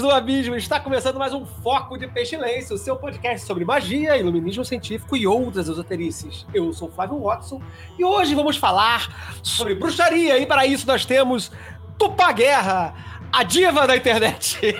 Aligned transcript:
Do 0.00 0.10
abismo! 0.10 0.56
Está 0.56 0.80
começando 0.80 1.18
mais 1.18 1.32
um 1.32 1.44
Foco 1.44 1.96
de 1.96 2.08
Pestilência, 2.08 2.74
o 2.74 2.78
seu 2.78 2.96
podcast 2.96 3.46
sobre 3.46 3.64
magia, 3.64 4.16
iluminismo 4.16 4.64
científico 4.64 5.16
e 5.16 5.26
outras 5.26 5.68
esoterices. 5.68 6.46
Eu 6.52 6.72
sou 6.72 6.90
Flávio 6.90 7.20
Watson 7.20 7.62
e 7.98 8.04
hoje 8.04 8.34
vamos 8.34 8.56
falar 8.56 9.38
sobre 9.42 9.74
bruxaria 9.74 10.38
e 10.38 10.46
para 10.46 10.66
isso 10.66 10.86
nós 10.86 11.04
temos 11.04 11.52
Tupá 11.98 12.32
Guerra, 12.32 12.94
a 13.32 13.42
diva 13.42 13.86
da 13.86 13.96
internet. 13.96 14.74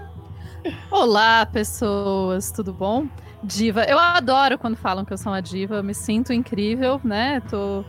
Olá, 0.90 1.46
pessoas, 1.46 2.50
tudo 2.50 2.72
bom? 2.72 3.06
Diva, 3.42 3.84
eu 3.84 3.98
adoro 3.98 4.58
quando 4.58 4.76
falam 4.76 5.04
que 5.04 5.12
eu 5.12 5.18
sou 5.18 5.32
uma 5.32 5.40
diva, 5.40 5.76
eu 5.76 5.84
me 5.84 5.94
sinto 5.94 6.32
incrível, 6.32 7.00
né? 7.02 7.40
Tô... 7.48 7.84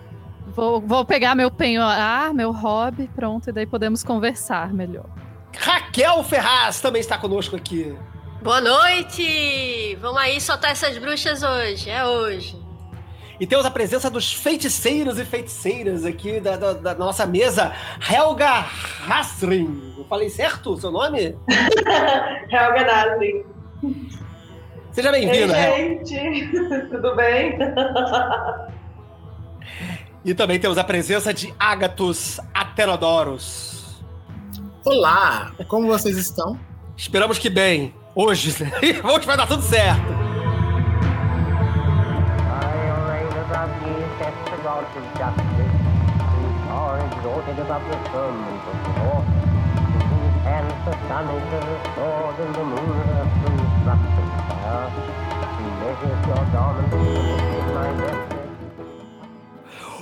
Vou, 0.48 0.82
vou 0.82 1.04
pegar 1.06 1.36
meu 1.36 1.52
penhoar, 1.52 2.34
meu 2.34 2.52
hobby, 2.52 3.10
pronto, 3.16 3.50
e 3.50 3.52
daí 3.54 3.66
podemos 3.66 4.04
conversar 4.04 4.74
melhor. 4.74 5.10
Raquel 5.58 6.24
Ferraz 6.24 6.82
também 6.82 7.00
está 7.02 7.18
conosco 7.18 7.56
aqui. 7.56 7.96
Boa 8.42 8.60
noite! 8.62 9.96
Vamos 10.02 10.20
aí 10.22 10.42
soltar 10.42 10.72
essas 10.72 10.98
bruxas 10.98 11.44
hoje, 11.44 11.90
é 11.90 12.04
hoje. 12.06 12.60
E 13.40 13.46
temos 13.48 13.66
a 13.66 13.72
presença 13.72 14.10
dos 14.10 14.34
feiticeiros 14.34 15.18
e 15.20 15.26
feiticeiras 15.26 16.06
aqui 16.06 16.40
da, 16.40 16.56
da- 16.56 16.74
da 16.74 16.96
nossa 16.96 17.26
mesa, 17.26 17.74
Helga 18.12 18.66
Hasrin. 19.10 19.94
Eu 19.98 20.06
falei 20.06 20.30
certo 20.30 20.74
o 20.74 20.78
seu 20.80 20.92
nome? 20.92 21.36
Helga 22.50 22.86
Nasri. 22.86 23.46
Seja 24.92 25.12
bem-vinda, 25.12 25.58
Helga. 25.58 26.06
gente, 26.06 26.48
tudo 26.92 27.16
bem? 27.16 27.58
E 30.24 30.34
também 30.36 30.60
temos 30.60 30.78
a 30.78 30.84
presença 30.84 31.34
de 31.34 31.54
Agatus 31.60 32.40
Aterodoros. 32.54 33.81
Olá, 34.84 35.52
como 35.68 35.86
vocês 35.86 36.18
estão? 36.18 36.60
Esperamos 36.98 37.38
que 37.38 37.52
bem. 37.52 37.94
Hoje, 38.16 38.64
né? 38.64 38.72
hoje 39.06 39.28
vai 39.28 39.38
dar 39.38 39.46
tudo 39.46 39.62
certo. 39.62 40.02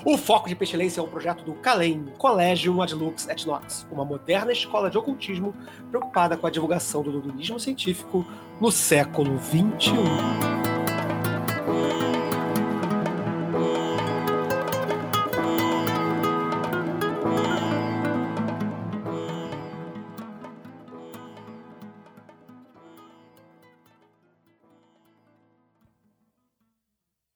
O 0.05 0.17
Foco 0.17 0.47
de 0.47 0.55
Pestilência 0.55 1.01
é 1.01 1.03
um 1.03 1.07
projeto 1.07 1.43
do 1.43 1.53
Calem, 1.53 2.05
Collegium 2.17 2.81
Ad 2.81 2.93
Lux 2.95 3.27
et 3.27 3.45
Nox, 3.45 3.85
uma 3.91 4.05
moderna 4.05 4.51
escola 4.51 4.89
de 4.89 4.97
ocultismo 4.97 5.53
preocupada 5.89 6.37
com 6.37 6.47
a 6.47 6.49
divulgação 6.49 7.03
do 7.03 7.11
luminismo 7.11 7.59
científico 7.59 8.25
no 8.61 8.71
século 8.71 9.37
XXI. 9.39 10.68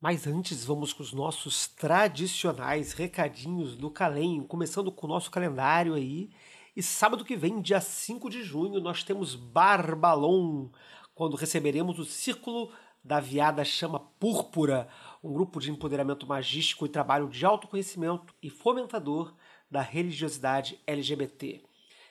Mas 0.04 0.28
antes, 0.28 0.66
vamos 0.66 0.92
com 0.92 1.02
os 1.02 1.14
nossos 1.14 1.66
tradicionais 1.66 2.92
recadinhos 2.92 3.78
do 3.78 3.90
Calem, 3.90 4.44
começando 4.44 4.92
com 4.92 5.08
o 5.08 5.10
nosso 5.10 5.32
calendário 5.32 5.94
aí. 5.94 6.30
E 6.76 6.84
sábado 6.84 7.24
que 7.24 7.38
vem, 7.38 7.62
dia 7.62 7.80
5 7.80 8.30
de 8.30 8.44
junho, 8.44 8.82
nós 8.82 9.02
temos 9.02 9.34
Barbalon, 9.34 10.68
quando 11.16 11.38
receberemos 11.38 12.00
o 12.00 12.04
Círculo 12.04 12.70
da 13.02 13.22
Viada 13.22 13.64
Chama 13.64 13.98
Púrpura, 13.98 14.90
um 15.24 15.32
grupo 15.32 15.62
de 15.62 15.72
empoderamento 15.72 16.28
magístico 16.28 16.86
e 16.86 16.90
trabalho 16.90 17.30
de 17.30 17.46
autoconhecimento 17.46 18.36
e 18.44 18.50
fomentador 18.50 19.34
da 19.72 19.80
religiosidade 19.80 20.82
LGBT. 20.86 21.64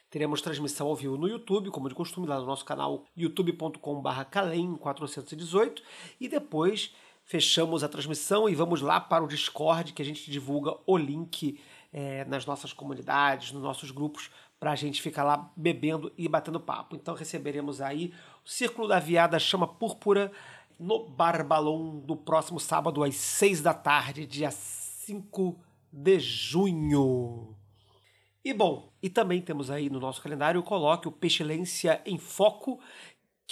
Teremos 0.09 0.41
transmissão 0.41 0.87
ao 0.87 0.97
vivo 0.97 1.19
no 1.19 1.29
YouTube, 1.29 1.71
como 1.71 1.91
de 1.91 1.95
costume, 1.95 2.27
lá 2.27 2.39
no 2.39 2.47
nosso 2.47 2.65
canal 2.65 3.05
youtube.com.br 3.15 4.25
calem418 4.31 5.83
e 6.19 6.27
depois 6.27 6.95
fechamos 7.25 7.83
a 7.83 7.89
transmissão 7.89 8.49
e 8.49 8.55
vamos 8.55 8.81
lá 8.81 9.01
para 9.01 9.25
o 9.25 9.29
Discord, 9.29 9.93
que 9.93 10.03
a 10.03 10.05
gente 10.05 10.31
divulga 10.31 10.75
o 10.87 10.97
link 10.97 11.61
eh, 11.93 12.25
nas 12.27 12.47
nossas 12.47 12.73
comunidades, 12.73 13.53
nos 13.53 13.63
nossos 13.63 13.91
grupos, 13.91 14.31
para 14.59 14.73
a 14.73 14.77
gente 14.77 15.03
ficar 15.03 15.25
lá 15.25 15.51
bebendo 15.57 16.13
e 16.17 16.29
batendo 16.29 16.61
papo. 16.61 16.95
Então 16.95 17.15
receberemos 17.15 17.81
aí 17.81 18.13
o 18.45 18.49
Círculo 18.49 18.87
da 18.87 18.99
Viada 18.99 19.39
Chama 19.39 19.67
Púrpura 19.67 20.31
no 20.79 21.09
Barbalon 21.09 21.99
do 22.01 22.17
próximo 22.17 22.61
sábado 22.61 23.03
às 23.03 23.17
6 23.17 23.61
da 23.61 23.75
tarde, 23.75 24.27
dia 24.27 24.51
5 24.51 25.59
de 25.93 26.19
junho. 26.19 27.57
E 28.45 28.53
bom, 28.53 28.93
e 29.01 29.09
também 29.09 29.41
temos 29.41 29.71
aí 29.71 29.89
no 29.89 30.01
nosso 30.01 30.21
calendário 30.21 30.61
o 30.61 30.65
colóquio 30.65 31.13
Pestilência 31.13 32.03
em 32.05 32.19
Foco, 32.19 32.81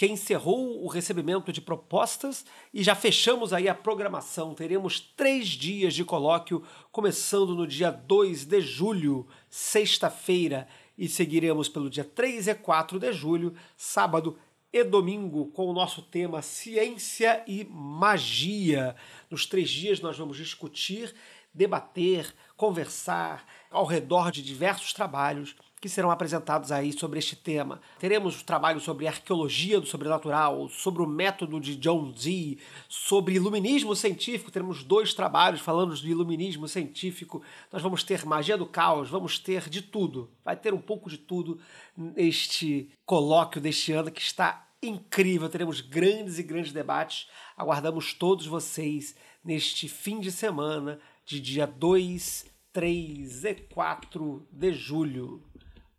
que 0.01 0.07
encerrou 0.07 0.83
o 0.83 0.87
recebimento 0.87 1.53
de 1.53 1.61
propostas 1.61 2.43
e 2.73 2.81
já 2.81 2.95
fechamos 2.95 3.53
aí 3.53 3.69
a 3.69 3.75
programação. 3.75 4.55
Teremos 4.55 4.99
três 4.99 5.49
dias 5.49 5.93
de 5.93 6.03
colóquio, 6.03 6.63
começando 6.91 7.53
no 7.53 7.67
dia 7.67 7.91
2 7.91 8.45
de 8.45 8.61
julho, 8.61 9.27
sexta-feira, 9.47 10.67
e 10.97 11.07
seguiremos 11.07 11.69
pelo 11.69 11.87
dia 11.87 12.03
3 12.03 12.47
e 12.47 12.55
4 12.55 12.97
de 12.97 13.13
julho, 13.13 13.53
sábado 13.77 14.39
e 14.73 14.83
domingo, 14.83 15.51
com 15.51 15.67
o 15.67 15.73
nosso 15.73 16.01
tema 16.01 16.41
Ciência 16.41 17.43
e 17.45 17.63
Magia. 17.69 18.95
Nos 19.29 19.45
três 19.45 19.69
dias 19.69 19.99
nós 19.99 20.17
vamos 20.17 20.35
discutir, 20.35 21.13
debater, 21.53 22.33
conversar 22.57 23.45
ao 23.69 23.85
redor 23.85 24.31
de 24.31 24.41
diversos 24.41 24.93
trabalhos 24.93 25.55
que 25.81 25.89
serão 25.89 26.11
apresentados 26.11 26.71
aí 26.71 26.93
sobre 26.93 27.17
este 27.17 27.35
tema. 27.35 27.81
Teremos 27.97 28.43
trabalhos 28.43 28.83
sobre 28.83 29.07
arqueologia 29.07 29.81
do 29.81 29.87
sobrenatural, 29.87 30.69
sobre 30.69 31.01
o 31.01 31.07
método 31.07 31.59
de 31.59 31.75
John 31.75 32.11
Dee, 32.11 32.59
sobre 32.87 33.33
iluminismo 33.33 33.95
científico. 33.95 34.51
Teremos 34.51 34.83
dois 34.83 35.15
trabalhos 35.15 35.59
falando 35.59 35.95
de 35.95 36.07
iluminismo 36.07 36.67
científico. 36.67 37.41
Nós 37.71 37.81
vamos 37.81 38.03
ter 38.03 38.23
magia 38.27 38.55
do 38.55 38.67
caos, 38.67 39.09
vamos 39.09 39.39
ter 39.39 39.67
de 39.69 39.81
tudo. 39.81 40.29
Vai 40.45 40.55
ter 40.55 40.71
um 40.71 40.79
pouco 40.79 41.09
de 41.09 41.17
tudo 41.17 41.59
neste 41.97 42.91
colóquio 43.03 43.59
deste 43.59 43.91
ano 43.91 44.11
que 44.11 44.21
está 44.21 44.67
incrível. 44.83 45.49
Teremos 45.49 45.81
grandes 45.81 46.37
e 46.37 46.43
grandes 46.43 46.71
debates. 46.71 47.27
Aguardamos 47.57 48.13
todos 48.13 48.45
vocês 48.45 49.15
neste 49.43 49.87
fim 49.87 50.19
de 50.19 50.31
semana 50.31 50.99
de 51.25 51.39
dia 51.39 51.65
2, 51.65 52.45
3 52.71 53.45
e 53.45 53.55
4 53.55 54.47
de 54.51 54.73
julho. 54.73 55.41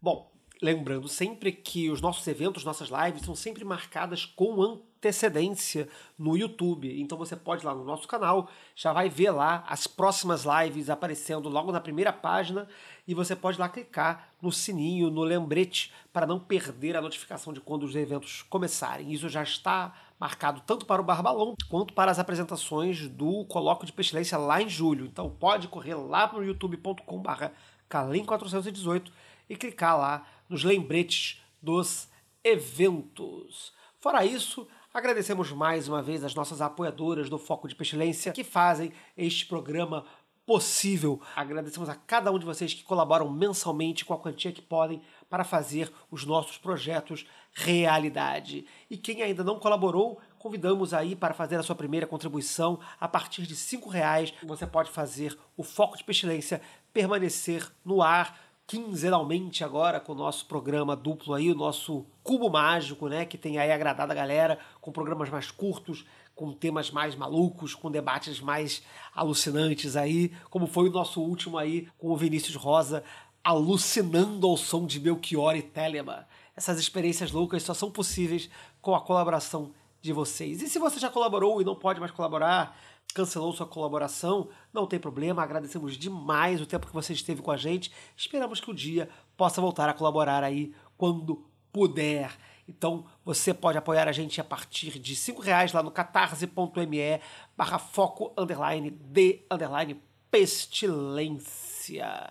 Bom, 0.02 0.32
lembrando 0.60 1.06
sempre 1.06 1.52
que 1.52 1.88
os 1.88 2.00
nossos 2.00 2.26
eventos, 2.26 2.64
nossas 2.64 2.88
lives 2.88 3.22
são 3.22 3.36
sempre 3.36 3.64
marcadas 3.64 4.24
com 4.24 4.60
antecedência 4.60 5.88
no 6.18 6.36
YouTube. 6.36 7.00
Então 7.00 7.16
você 7.16 7.36
pode 7.36 7.62
ir 7.62 7.66
lá 7.66 7.72
no 7.72 7.84
nosso 7.84 8.08
canal, 8.08 8.50
já 8.74 8.92
vai 8.92 9.08
ver 9.08 9.30
lá 9.30 9.64
as 9.68 9.86
próximas 9.86 10.44
lives 10.44 10.90
aparecendo 10.90 11.48
logo 11.48 11.70
na 11.70 11.80
primeira 11.80 12.12
página 12.12 12.66
e 13.06 13.14
você 13.14 13.36
pode 13.36 13.60
lá 13.60 13.68
clicar 13.68 14.30
no 14.42 14.50
sininho, 14.50 15.08
no 15.08 15.22
lembrete, 15.22 15.92
para 16.12 16.26
não 16.26 16.40
perder 16.40 16.96
a 16.96 17.00
notificação 17.00 17.52
de 17.52 17.60
quando 17.60 17.84
os 17.84 17.94
eventos 17.94 18.42
começarem. 18.42 19.12
Isso 19.12 19.28
já 19.28 19.44
está 19.44 19.94
marcado 20.18 20.60
tanto 20.66 20.84
para 20.84 21.00
o 21.00 21.04
Barbalão 21.04 21.54
quanto 21.68 21.94
para 21.94 22.10
as 22.10 22.18
apresentações 22.18 23.06
do 23.06 23.44
Colóquio 23.44 23.86
de 23.86 23.92
Pestilência 23.92 24.36
lá 24.36 24.60
em 24.60 24.68
julho. 24.68 25.06
Então 25.06 25.30
pode 25.30 25.68
correr 25.68 25.94
lá 25.94 26.26
para 26.26 26.40
o 26.40 26.44
youtube.com.br 26.44 27.44
Calem418 27.88 29.12
e 29.52 29.56
clicar 29.56 29.98
lá 29.98 30.26
nos 30.48 30.64
lembretes 30.64 31.40
dos 31.60 32.08
eventos. 32.42 33.72
Fora 34.00 34.24
isso, 34.24 34.66
Agradecemos 34.94 35.50
mais 35.50 35.88
uma 35.88 36.02
vez 36.02 36.22
as 36.22 36.34
nossas 36.34 36.60
apoiadoras 36.60 37.30
do 37.30 37.38
Foco 37.38 37.66
de 37.66 37.74
Pestilência 37.74 38.30
que 38.32 38.44
fazem 38.44 38.92
este 39.16 39.46
programa 39.46 40.04
possível. 40.44 41.18
Agradecemos 41.34 41.88
a 41.88 41.94
cada 41.94 42.30
um 42.30 42.38
de 42.38 42.44
vocês 42.44 42.74
que 42.74 42.82
colaboram 42.82 43.30
mensalmente 43.30 44.04
com 44.04 44.12
a 44.12 44.18
quantia 44.18 44.52
que 44.52 44.60
podem 44.60 45.00
para 45.30 45.44
fazer 45.44 45.90
os 46.10 46.26
nossos 46.26 46.58
projetos 46.58 47.26
realidade. 47.54 48.66
E 48.90 48.98
quem 48.98 49.22
ainda 49.22 49.42
não 49.42 49.58
colaborou, 49.58 50.20
convidamos 50.38 50.92
aí 50.92 51.16
para 51.16 51.32
fazer 51.32 51.56
a 51.56 51.62
sua 51.62 51.74
primeira 51.74 52.06
contribuição 52.06 52.78
a 53.00 53.08
partir 53.08 53.46
de 53.46 53.56
cinco 53.56 53.88
reais. 53.88 54.34
Você 54.42 54.66
pode 54.66 54.90
fazer 54.90 55.38
o 55.56 55.62
Foco 55.62 55.96
de 55.96 56.04
Pestilência 56.04 56.60
permanecer 56.92 57.66
no 57.82 58.02
ar 58.02 58.38
quinzenalmente 58.66 59.64
agora 59.64 60.00
com 60.00 60.12
o 60.12 60.16
nosso 60.16 60.46
programa 60.46 60.96
duplo 60.96 61.34
aí, 61.34 61.50
o 61.50 61.54
nosso 61.54 62.06
Cubo 62.22 62.50
Mágico, 62.50 63.08
né, 63.08 63.24
que 63.24 63.36
tem 63.36 63.58
aí 63.58 63.70
agradado 63.70 64.12
a 64.12 64.14
galera 64.14 64.58
com 64.80 64.92
programas 64.92 65.28
mais 65.28 65.50
curtos, 65.50 66.04
com 66.34 66.52
temas 66.52 66.90
mais 66.90 67.14
malucos, 67.14 67.74
com 67.74 67.90
debates 67.90 68.40
mais 68.40 68.82
alucinantes 69.14 69.96
aí, 69.96 70.32
como 70.48 70.66
foi 70.66 70.88
o 70.88 70.92
nosso 70.92 71.20
último 71.20 71.58
aí 71.58 71.88
com 71.98 72.08
o 72.08 72.16
Vinícius 72.16 72.56
Rosa 72.56 73.04
alucinando 73.44 74.46
ao 74.46 74.56
som 74.56 74.86
de 74.86 75.00
Belchior 75.00 75.56
e 75.56 75.62
Telema. 75.62 76.26
Essas 76.56 76.78
experiências 76.78 77.32
loucas 77.32 77.62
só 77.62 77.74
são 77.74 77.90
possíveis 77.90 78.48
com 78.80 78.94
a 78.94 79.00
colaboração 79.00 79.72
de 80.00 80.12
vocês. 80.12 80.62
E 80.62 80.68
se 80.68 80.78
você 80.78 80.98
já 80.98 81.10
colaborou 81.10 81.60
e 81.60 81.64
não 81.64 81.74
pode 81.74 82.00
mais 82.00 82.12
colaborar, 82.12 82.76
cancelou 83.12 83.52
sua 83.52 83.66
colaboração, 83.66 84.48
não 84.72 84.86
tem 84.86 84.98
problema, 84.98 85.42
agradecemos 85.42 85.96
demais 85.96 86.60
o 86.60 86.66
tempo 86.66 86.86
que 86.86 86.92
você 86.92 87.12
esteve 87.12 87.42
com 87.42 87.50
a 87.50 87.56
gente. 87.56 87.92
Esperamos 88.16 88.60
que 88.60 88.70
o 88.70 88.74
dia 88.74 89.08
possa 89.36 89.60
voltar 89.60 89.88
a 89.88 89.94
colaborar 89.94 90.42
aí 90.42 90.74
quando 90.96 91.46
puder. 91.72 92.36
Então 92.68 93.06
você 93.24 93.52
pode 93.52 93.78
apoiar 93.78 94.08
a 94.08 94.12
gente 94.12 94.40
a 94.40 94.44
partir 94.44 94.98
de 94.98 95.14
R$ 95.14 95.36
reais 95.40 95.72
lá 95.72 95.82
no 95.82 95.90
catarse.me 95.90 97.20
barra 97.56 97.78
foco 97.78 98.32
underline 98.36 98.90
de 98.90 99.44
underline 99.50 100.00
pestilência. 100.30 102.30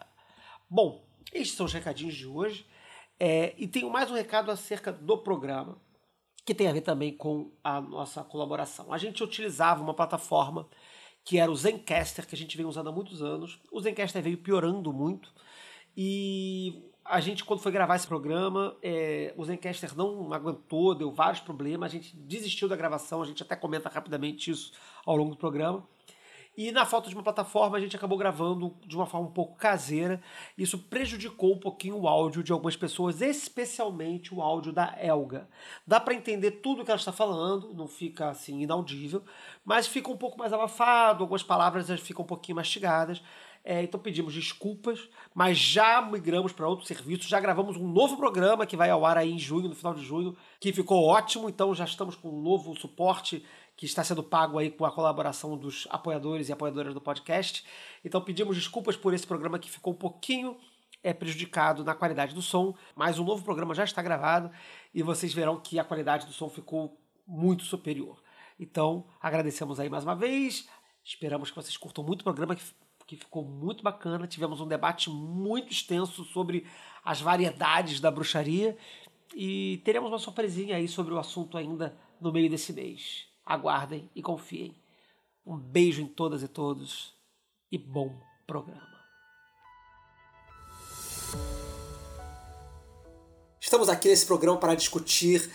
Bom, 0.70 1.04
estes 1.34 1.56
são 1.56 1.66
os 1.66 1.74
recadinhos 1.74 2.16
de 2.16 2.26
hoje. 2.26 2.66
É, 3.20 3.54
e 3.56 3.68
tenho 3.68 3.90
mais 3.90 4.10
um 4.10 4.16
recado 4.16 4.50
acerca 4.50 4.92
do 4.92 5.16
programa, 5.16 5.78
que 6.46 6.54
tem 6.54 6.68
a 6.68 6.74
ver 6.74 6.82
também 6.82 7.16
com 7.16 7.52
a 7.64 7.80
nossa 7.80 8.24
colaboração. 8.24 8.92
A 8.92 8.98
gente 8.98 9.24
utilizava 9.24 9.84
uma 9.84 9.94
plataforma 9.94 10.68
que 11.24 11.38
era 11.38 11.52
o 11.52 11.56
Zencaster, 11.56 12.28
que 12.28 12.36
a 12.36 12.38
gente 12.38 12.58
vem 12.58 12.66
usando 12.66 12.90
há 12.90 12.92
muitos 12.92 13.22
anos. 13.22 13.60
O 13.72 13.80
Zencaster 13.80 14.22
veio 14.22 14.38
piorando 14.38 14.92
muito. 14.92 15.32
E 15.96 16.84
a 17.06 17.20
gente, 17.20 17.44
quando 17.44 17.60
foi 17.60 17.72
gravar 17.72 17.96
esse 17.96 18.08
programa, 18.08 18.76
é, 18.82 19.34
o 19.38 19.46
Zencaster 19.46 19.96
não 19.96 20.34
aguentou, 20.34 20.96
deu 20.96 21.12
vários 21.12 21.42
problemas, 21.42 21.92
a 21.92 21.94
gente 21.94 22.16
desistiu 22.16 22.68
da 22.68 22.76
gravação, 22.76 23.22
a 23.22 23.26
gente 23.26 23.44
até 23.44 23.56
comenta 23.56 23.90
rapidamente 23.90 24.50
isso 24.50 24.72
ao 25.06 25.16
longo 25.16 25.32
do 25.32 25.38
programa. 25.38 25.88
E 26.62 26.72
na 26.72 26.86
falta 26.86 27.10
de 27.10 27.16
uma 27.16 27.24
plataforma, 27.24 27.76
a 27.76 27.80
gente 27.80 27.96
acabou 27.96 28.16
gravando 28.16 28.78
de 28.86 28.96
uma 28.96 29.08
forma 29.08 29.28
um 29.28 29.32
pouco 29.32 29.58
caseira. 29.58 30.22
Isso 30.56 30.78
prejudicou 30.78 31.56
um 31.56 31.60
pouquinho 31.60 31.98
o 31.98 32.08
áudio 32.08 32.44
de 32.44 32.52
algumas 32.52 32.76
pessoas, 32.76 33.20
especialmente 33.20 34.32
o 34.32 34.44
áudio 34.44 34.72
da 34.72 34.96
Elga. 35.02 35.50
Dá 35.88 36.00
para 36.00 36.14
entender 36.14 36.52
tudo 36.52 36.86
que 36.86 36.92
ela 36.92 37.00
está 37.00 37.12
falando, 37.12 37.74
não 37.74 37.88
fica 37.88 38.30
assim 38.30 38.62
inaudível, 38.62 39.24
mas 39.66 39.88
fica 39.88 40.12
um 40.12 40.16
pouco 40.16 40.38
mais 40.38 40.54
abafado, 40.54 41.24
algumas 41.24 41.42
palavras 41.42 41.90
ficam 42.00 42.24
um 42.24 42.28
pouquinho 42.28 42.58
mastigadas. 42.58 43.24
É, 43.64 43.84
então 43.84 44.00
pedimos 44.00 44.34
desculpas, 44.34 45.08
mas 45.36 45.58
já 45.58 46.02
migramos 46.02 46.52
para 46.52 46.68
outro 46.68 46.86
serviço, 46.86 47.30
já 47.30 47.40
gravamos 47.40 47.78
um 47.78 47.88
novo 47.88 48.18
programa 48.18 48.66
que 48.66 48.76
vai 48.76 48.90
ao 48.90 49.06
ar 49.06 49.18
aí 49.18 49.32
em 49.32 49.38
junho, 49.38 49.70
no 49.70 49.76
final 49.76 49.94
de 49.94 50.04
junho, 50.04 50.36
que 50.60 50.74
ficou 50.74 51.06
ótimo, 51.06 51.48
então 51.48 51.74
já 51.74 51.86
estamos 51.86 52.16
com 52.16 52.30
um 52.30 52.42
novo 52.42 52.76
suporte 52.76 53.46
que 53.82 53.88
está 53.88 54.04
sendo 54.04 54.22
pago 54.22 54.60
aí 54.60 54.70
com 54.70 54.86
a 54.86 54.92
colaboração 54.92 55.58
dos 55.58 55.88
apoiadores 55.90 56.50
e 56.50 56.54
apoiadoras 56.54 56.94
do 56.94 57.02
podcast. 57.02 57.66
Então 58.06 58.22
pedimos 58.22 58.56
desculpas 58.56 58.96
por 58.96 59.12
esse 59.12 59.26
programa 59.26 59.58
que 59.58 59.72
ficou 59.72 59.92
um 59.94 59.96
pouquinho 59.96 60.56
é 61.02 61.12
prejudicado 61.12 61.84
na 61.84 61.96
qualidade 61.96 62.36
do 62.36 62.44
som, 62.44 62.76
mas 62.96 63.18
o 63.18 63.24
novo 63.24 63.44
programa 63.44 63.74
já 63.74 63.84
está 63.84 64.00
gravado 64.04 64.52
e 64.94 65.02
vocês 65.02 65.34
verão 65.34 65.60
que 65.60 65.80
a 65.80 65.84
qualidade 65.84 66.28
do 66.28 66.32
som 66.32 66.48
ficou 66.48 67.02
muito 67.26 67.64
superior. 67.64 68.22
Então, 68.60 69.08
agradecemos 69.20 69.80
aí 69.80 69.90
mais 69.90 70.04
uma 70.04 70.16
vez. 70.16 70.70
Esperamos 71.04 71.50
que 71.50 71.56
vocês 71.56 71.76
curtam 71.76 72.04
muito 72.04 72.22
o 72.22 72.26
programa 72.26 72.56
que, 72.56 72.64
que 73.08 73.16
ficou 73.18 73.44
muito 73.44 73.82
bacana. 73.82 74.28
Tivemos 74.28 74.62
um 74.62 74.68
debate 74.68 75.10
muito 75.10 75.72
extenso 75.72 76.24
sobre 76.26 76.68
as 77.04 77.20
variedades 77.20 78.00
da 78.00 78.12
bruxaria 78.12 78.78
e 79.36 79.82
teremos 79.84 80.12
uma 80.12 80.20
surpresinha 80.20 80.76
aí 80.76 80.88
sobre 80.88 81.16
o 81.16 81.18
assunto 81.18 81.58
ainda 81.58 81.98
no 82.22 82.32
meio 82.32 82.48
desse 82.48 82.72
mês 82.74 83.31
aguardem 83.46 84.10
e 84.16 84.22
confiem. 84.22 84.76
Um 85.46 85.58
beijo 85.58 86.02
em 86.02 86.08
todas 86.08 86.44
e 86.44 86.48
todos 86.48 87.14
e 87.72 87.78
bom 87.78 88.16
programa. 88.46 88.92
Estamos 93.60 93.88
aqui 93.90 94.10
nesse 94.10 94.26
programa 94.26 94.58
para 94.58 94.76
discutir 94.76 95.50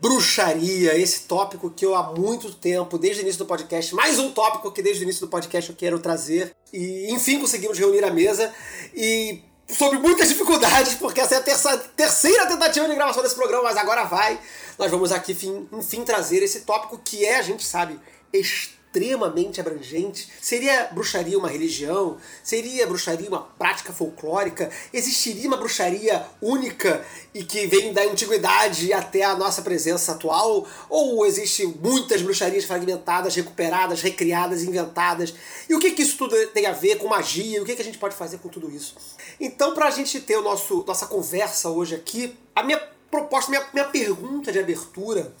bruxaria, 0.00 0.96
esse 0.96 1.26
tópico 1.26 1.70
que 1.70 1.84
eu 1.84 1.94
há 1.94 2.14
muito 2.14 2.54
tempo, 2.54 2.96
desde 2.96 3.20
o 3.20 3.24
início 3.24 3.40
do 3.40 3.46
podcast, 3.46 3.94
mais 3.94 4.18
um 4.18 4.30
tópico 4.32 4.72
que 4.72 4.80
desde 4.80 5.02
o 5.02 5.04
início 5.04 5.26
do 5.26 5.30
podcast 5.30 5.68
eu 5.68 5.76
quero 5.76 5.98
trazer. 5.98 6.54
E 6.72 7.12
enfim 7.12 7.38
conseguimos 7.38 7.78
reunir 7.78 8.04
a 8.04 8.10
mesa 8.10 8.54
e 8.94 9.42
sob 9.70 9.98
muitas 9.98 10.28
dificuldades, 10.28 10.94
porque 10.94 11.20
essa 11.20 11.34
é 11.34 11.38
a 11.38 11.42
terça, 11.42 11.76
terceira 11.96 12.46
tentativa 12.46 12.88
de 12.88 12.94
gravação 12.94 13.22
desse 13.22 13.34
programa, 13.34 13.64
mas 13.64 13.76
agora 13.76 14.04
vai. 14.04 14.40
Nós 14.78 14.90
vamos 14.90 15.12
aqui, 15.12 15.32
enfim, 15.32 15.68
enfim, 15.72 16.04
trazer 16.04 16.42
esse 16.42 16.60
tópico 16.60 16.98
que 16.98 17.24
é, 17.24 17.38
a 17.38 17.42
gente 17.42 17.64
sabe, 17.64 17.98
extremamente 18.32 19.60
abrangente. 19.60 20.28
Seria 20.40 20.88
bruxaria 20.92 21.38
uma 21.38 21.48
religião? 21.48 22.16
Seria 22.42 22.86
bruxaria 22.86 23.28
uma 23.28 23.42
prática 23.42 23.92
folclórica? 23.92 24.70
Existiria 24.92 25.48
uma 25.48 25.56
bruxaria 25.58 26.24
única 26.40 27.04
e 27.34 27.44
que 27.44 27.66
vem 27.66 27.92
da 27.92 28.02
antiguidade 28.02 28.92
até 28.92 29.22
a 29.22 29.36
nossa 29.36 29.60
presença 29.60 30.12
atual? 30.12 30.66
Ou 30.88 31.26
existe 31.26 31.66
muitas 31.66 32.22
bruxarias 32.22 32.64
fragmentadas, 32.64 33.34
recuperadas, 33.34 34.00
recriadas, 34.00 34.62
inventadas? 34.62 35.34
E 35.68 35.74
o 35.74 35.78
que, 35.78 35.90
que 35.90 36.02
isso 36.02 36.16
tudo 36.16 36.34
tem 36.48 36.66
a 36.66 36.72
ver 36.72 36.96
com 36.96 37.08
magia? 37.08 37.62
O 37.62 37.66
que, 37.66 37.76
que 37.76 37.82
a 37.82 37.84
gente 37.84 37.98
pode 37.98 38.14
fazer 38.14 38.38
com 38.38 38.48
tudo 38.48 38.70
isso? 38.70 38.96
Então, 39.40 39.74
para 39.74 39.86
a 39.86 39.90
gente 39.90 40.20
ter 40.20 40.36
o 40.36 40.42
nosso, 40.42 40.84
nossa 40.86 41.06
conversa 41.06 41.68
hoje 41.68 41.94
aqui, 41.94 42.36
a 42.54 42.62
minha 42.62 42.80
proposta, 43.10 43.50
minha, 43.50 43.64
minha 43.72 43.86
pergunta 43.86 44.50
de 44.50 44.58
abertura 44.58 45.32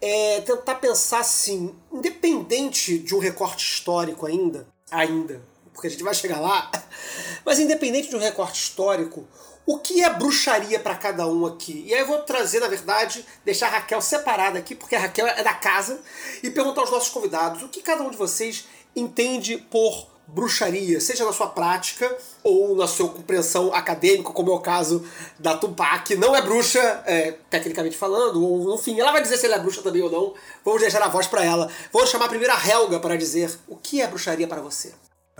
é 0.00 0.40
tentar 0.40 0.76
pensar 0.76 1.20
assim, 1.20 1.74
independente 1.92 2.98
de 2.98 3.14
um 3.14 3.18
recorte 3.18 3.64
histórico 3.64 4.26
ainda, 4.26 4.66
ainda, 4.90 5.40
porque 5.72 5.86
a 5.86 5.90
gente 5.90 6.02
vai 6.02 6.14
chegar 6.14 6.40
lá, 6.40 6.70
mas 7.44 7.60
independente 7.60 8.08
de 8.08 8.16
um 8.16 8.18
recorte 8.18 8.60
histórico, 8.60 9.26
o 9.64 9.78
que 9.78 10.02
é 10.02 10.10
bruxaria 10.10 10.80
para 10.80 10.96
cada 10.96 11.26
um 11.26 11.46
aqui? 11.46 11.84
E 11.86 11.94
aí 11.94 12.00
eu 12.00 12.06
vou 12.06 12.20
trazer, 12.22 12.58
na 12.58 12.66
verdade, 12.66 13.24
deixar 13.44 13.68
a 13.68 13.70
Raquel 13.70 14.00
separada 14.00 14.58
aqui, 14.58 14.74
porque 14.74 14.96
a 14.96 15.00
Raquel 15.00 15.26
é 15.26 15.42
da 15.42 15.54
casa, 15.54 16.00
e 16.42 16.50
perguntar 16.50 16.80
aos 16.80 16.90
nossos 16.90 17.10
convidados 17.10 17.62
o 17.62 17.68
que 17.68 17.80
cada 17.80 18.02
um 18.02 18.10
de 18.10 18.16
vocês 18.16 18.66
entende 18.96 19.58
por 19.70 20.11
bruxaria, 20.26 21.00
seja 21.00 21.24
na 21.24 21.32
sua 21.32 21.48
prática 21.48 22.16
ou 22.42 22.74
na 22.74 22.86
sua 22.86 23.08
compreensão 23.08 23.72
acadêmica, 23.74 24.30
como 24.30 24.50
é 24.50 24.54
o 24.54 24.60
caso 24.60 25.04
da 25.38 25.56
Tupac. 25.56 26.14
Não 26.16 26.34
é 26.34 26.42
bruxa, 26.42 27.02
é, 27.06 27.32
tecnicamente 27.50 27.96
falando, 27.96 28.44
ou 28.44 28.74
enfim, 28.74 28.98
ela 29.00 29.12
vai 29.12 29.22
dizer 29.22 29.36
se 29.36 29.46
ela 29.46 29.56
é 29.56 29.58
bruxa 29.58 29.82
também 29.82 30.02
ou 30.02 30.10
não. 30.10 30.34
Vamos 30.64 30.80
deixar 30.80 31.02
a 31.02 31.08
voz 31.08 31.26
para 31.26 31.44
ela. 31.44 31.68
Vou 31.92 32.06
chamar 32.06 32.28
primeiro 32.28 32.52
a 32.52 32.68
Helga 32.68 32.98
para 33.00 33.16
dizer 33.16 33.50
o 33.68 33.76
que 33.76 34.00
é 34.00 34.06
bruxaria 34.06 34.48
para 34.48 34.60
você. 34.60 34.92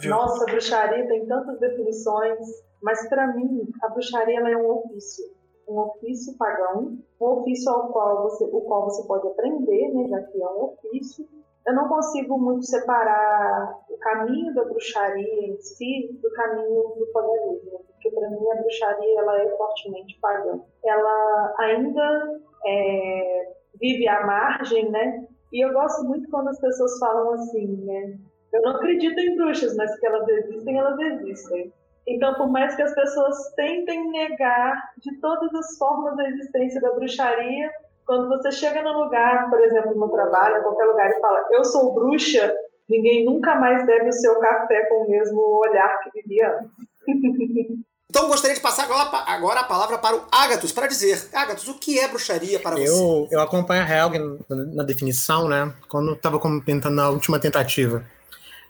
Nossa, 0.04 0.44
bruxaria 0.46 1.06
tem 1.06 1.26
tantas 1.26 1.58
definições, 1.60 2.38
mas 2.82 3.08
para 3.08 3.28
mim 3.34 3.68
a 3.82 3.88
bruxaria 3.88 4.40
é 4.40 4.56
um 4.56 4.70
ofício, 4.70 5.24
um 5.68 5.78
ofício 5.78 6.36
pagão, 6.36 6.98
um 7.20 7.24
ofício 7.24 7.70
ao 7.70 7.92
qual 7.92 8.22
você, 8.24 8.44
o 8.44 8.60
qual 8.62 8.84
você 8.84 9.02
pode 9.06 9.26
aprender, 9.28 9.92
né, 9.94 10.08
já 10.08 10.22
que 10.22 10.42
é 10.42 10.46
um 10.46 10.64
ofício 10.64 11.26
eu 11.66 11.75
não 11.75 11.88
consigo 11.88 12.38
muito 12.38 12.64
separar 12.66 13.78
o 13.88 13.97
caminho 13.99 14.52
da 14.54 14.64
bruxaria 14.64 15.47
em 15.47 15.61
si 15.61 16.19
do 16.21 16.31
caminho 16.33 16.95
do 16.99 17.07
paganismo, 17.12 17.85
porque 17.87 18.11
para 18.11 18.31
mim 18.31 18.50
a 18.50 18.57
bruxaria 18.57 19.21
ela 19.21 19.42
é 19.42 19.49
fortemente 19.57 20.19
pagã. 20.21 20.61
Ela 20.85 21.54
ainda 21.59 22.40
é, 22.66 23.52
vive 23.81 24.09
à 24.09 24.26
margem, 24.26 24.90
né? 24.90 25.26
E 25.52 25.64
eu 25.64 25.73
gosto 25.73 26.04
muito 26.04 26.28
quando 26.31 26.49
as 26.49 26.61
pessoas 26.61 26.99
falam 26.99 27.35
assim, 27.35 27.85
né? 27.85 28.19
Eu 28.52 28.62
não 28.62 28.76
acredito 28.76 29.19
em 29.19 29.37
bruxas, 29.37 29.76
mas 29.76 29.99
que 29.99 30.07
elas 30.07 30.28
existem, 30.28 30.78
elas 30.78 30.99
existem. 30.99 31.73
Então, 32.07 32.35
por 32.35 32.49
mais 32.50 32.75
que 32.75 32.83
as 32.83 32.95
pessoas 32.95 33.37
tentem 33.54 34.11
negar 34.11 34.75
de 34.99 35.21
todas 35.21 35.54
as 35.54 35.78
formas 35.78 36.19
a 36.19 36.28
existência 36.28 36.81
da 36.81 36.92
bruxaria, 36.92 37.71
quando 38.06 38.28
você 38.28 38.50
chega 38.52 38.82
no 38.82 39.04
lugar, 39.04 39.49
por 39.50 39.61
exemplo, 39.61 39.94
no 39.94 40.09
trabalho, 40.09 40.59
em 40.59 40.62
qualquer 40.62 40.85
lugar, 40.85 41.11
e 41.11 41.21
fala, 41.21 41.47
eu 41.50 41.64
sou 41.64 41.94
bruxa, 41.94 42.52
ninguém 42.88 43.25
nunca 43.25 43.54
mais 43.54 43.87
bebe 43.87 44.09
o 44.09 44.12
seu 44.12 44.38
café 44.38 44.87
com 44.87 45.04
o 45.04 45.11
mesmo 45.11 45.40
olhar 45.40 45.99
que 46.00 46.23
vivia 46.23 46.59
antes. 46.59 47.82
Então 48.12 48.25
eu 48.25 48.28
gostaria 48.28 48.54
de 48.54 48.61
passar 48.61 48.85
agora, 48.85 49.61
a 49.61 49.64
palavra 49.64 49.97
para 49.97 50.14
o 50.14 50.23
Agatus 50.30 50.71
para 50.71 50.87
dizer, 50.87 51.30
Agatus, 51.32 51.66
o 51.68 51.78
que 51.78 51.99
é 51.99 52.06
bruxaria 52.06 52.61
para 52.61 52.76
você? 52.76 52.87
Eu, 52.87 53.26
eu 53.30 53.40
acompanho 53.40 53.82
a 53.82 53.88
Helgen 53.88 54.38
na, 54.50 54.56
na 54.66 54.82
definição, 54.82 55.49
né? 55.49 55.73
Quando 55.88 56.12
estava 56.12 56.38
comentando 56.38 56.94
na 56.94 57.09
última 57.09 57.38
tentativa. 57.38 58.04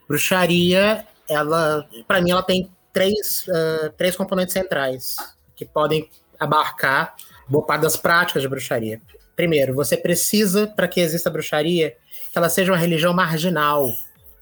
Bruxaria, 0.07 1.05
ela, 1.29 1.85
para 2.07 2.21
mim, 2.21 2.31
ela 2.31 2.45
tem 2.45 2.71
três, 2.93 3.45
uh, 3.49 3.91
três 3.97 4.15
componentes 4.15 4.53
centrais 4.53 5.17
que 5.57 5.65
podem 5.65 6.09
abarcar 6.39 7.17
boa 7.49 7.67
parte 7.67 7.83
das 7.83 7.97
práticas 7.97 8.43
de 8.43 8.49
bruxaria. 8.49 9.03
Primeiro, 9.35 9.75
você 9.75 9.97
precisa, 9.97 10.67
para 10.67 10.89
que 10.89 11.01
exista 11.01 11.31
bruxaria, 11.31 11.97
que 12.31 12.39
ela 12.39 12.49
seja 12.49 12.73
uma 12.73 12.79
religião 12.79 13.13
marginal. 13.13 13.91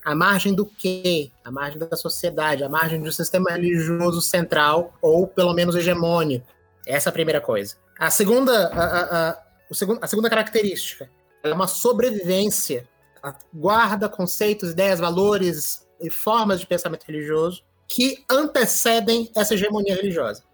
A 0.05 0.15
margem 0.15 0.55
do 0.55 0.67
quê? 0.67 1.31
A 1.45 1.51
margem 1.51 1.79
da 1.79 1.97
sociedade, 1.97 2.65
a 2.65 2.69
margem 2.69 3.01
do 3.01 3.13
sistema 3.13 3.51
religioso 3.51 4.21
central, 4.21 4.95
ou 5.01 5.27
pelo 5.27 5.53
menos 5.53 5.77
hegemônico. 5.77 6.47
Essa 6.87 7.09
é 7.09 7.11
a 7.11 7.13
primeira 7.13 7.41
coisa. 7.41 7.77
A 7.99 8.11
segunda, 8.11 8.69
a, 8.69 8.85
a, 8.85 9.31
a, 9.31 9.39
a 10.01 10.07
segunda 10.07 10.31
característica 10.31 11.11
é 11.43 11.53
uma 11.53 11.67
sobrevivência. 11.69 12.89
Ela 13.23 13.37
guarda 13.53 14.09
conceitos, 14.09 14.71
ideias, 14.71 14.99
valores 14.99 15.87
e 16.01 16.11
formas 16.11 16.61
de 16.61 16.67
pensamento 16.67 17.05
religioso 17.05 17.63
que 17.87 18.25
antecedem 18.31 19.31
essa 19.37 19.55
hegemonia 19.55 19.95
religiosa. 19.95 20.45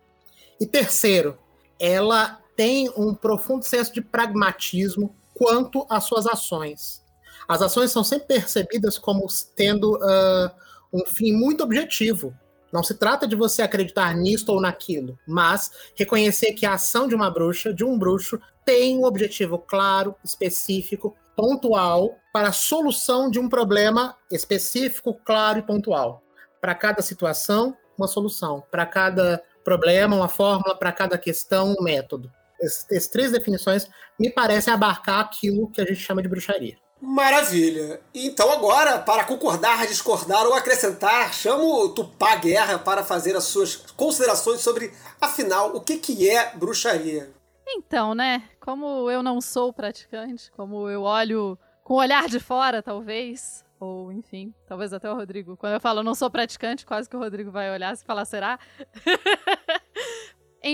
E 0.59 0.67
terceiro, 0.67 1.39
ela 1.79 2.41
tem 2.57 2.91
um 2.97 3.15
profundo 3.15 3.65
senso 3.65 3.93
de 3.93 4.01
pragmatismo 4.01 5.15
quanto 5.35 5.87
às 5.89 6.05
suas 6.05 6.27
ações. 6.27 7.05
As 7.47 7.63
ações 7.63 7.93
são 7.93 8.03
sempre 8.03 8.27
percebidas 8.27 8.99
como 8.99 9.27
tendo 9.55 9.97
uh, 9.97 10.51
um 10.93 11.05
fim 11.07 11.33
muito 11.33 11.63
objetivo. 11.63 12.35
Não 12.73 12.83
se 12.83 12.95
trata 12.95 13.29
de 13.29 13.37
você 13.37 13.63
acreditar 13.63 14.15
nisto 14.15 14.49
ou 14.51 14.61
naquilo, 14.61 15.19
mas 15.27 15.71
reconhecer 15.95 16.53
que 16.53 16.67
a 16.67 16.75
ação 16.75 17.07
de 17.07 17.15
uma 17.15 17.31
bruxa, 17.31 17.73
de 17.73 17.85
um 17.85 17.97
bruxo, 17.97 18.41
tem 18.65 18.99
um 18.99 19.05
objetivo 19.05 19.59
claro, 19.59 20.15
específico, 20.25 21.17
pontual, 21.37 22.17
para 22.33 22.49
a 22.49 22.53
solução 22.53 23.31
de 23.31 23.39
um 23.39 23.49
problema 23.49 24.17
específico, 24.31 25.15
claro 25.25 25.61
e 25.61 25.63
pontual. 25.63 26.23
Para 26.61 26.75
cada 26.75 27.01
situação, 27.03 27.77
uma 27.97 28.09
solução. 28.09 28.65
Para 28.71 28.85
cada 28.85 29.43
problema, 29.65 30.17
uma 30.17 30.29
fórmula. 30.29 30.77
Para 30.77 30.93
cada 30.93 31.17
questão, 31.17 31.75
um 31.79 31.83
método. 31.83 32.31
Essas 32.61 33.07
três 33.07 33.31
definições 33.31 33.89
me 34.19 34.31
parecem 34.31 34.73
abarcar 34.73 35.21
aquilo 35.21 35.71
que 35.71 35.81
a 35.81 35.85
gente 35.85 36.01
chama 36.01 36.23
de 36.23 36.29
bruxaria. 36.29 36.77
Maravilha. 37.01 38.01
Então 38.15 38.51
agora, 38.51 38.99
para 38.99 39.25
concordar, 39.25 39.87
discordar 39.87 40.47
ou 40.47 40.55
acrescentar, 40.55 41.33
chamo 41.35 41.85
o 41.85 41.89
Tupá 41.91 42.37
Guerra 42.37 42.79
para 42.79 43.05
fazer 43.05 43.37
as 43.37 43.45
suas 43.45 43.77
considerações 43.77 44.61
sobre, 44.61 44.93
afinal, 45.21 45.77
o 45.77 45.81
que, 45.81 45.99
que 45.99 46.29
é 46.29 46.55
bruxaria. 46.57 47.31
Então, 47.69 48.15
né, 48.15 48.43
como 48.61 49.11
eu 49.11 49.23
não 49.23 49.41
sou 49.41 49.73
praticante, 49.73 50.51
como 50.53 50.89
eu 50.89 51.03
olho 51.03 51.59
com 51.83 51.95
o 51.95 51.99
olhar 51.99 52.29
de 52.29 52.41
fora, 52.41 52.83
talvez, 52.83 53.65
ou 53.79 54.11
enfim, 54.11 54.55
talvez 54.67 54.93
até 54.93 55.11
o 55.11 55.15
Rodrigo. 55.15 55.57
Quando 55.57 55.75
eu 55.75 55.81
falo 55.81 56.03
não 56.03 56.15
sou 56.15 56.31
praticante, 56.31 56.87
quase 56.87 57.09
que 57.09 57.17
o 57.17 57.21
Rodrigo 57.21 57.51
vai 57.51 57.71
olhar 57.71 57.95
e 57.95 57.99
falar, 57.99 58.25
será? 58.25 58.59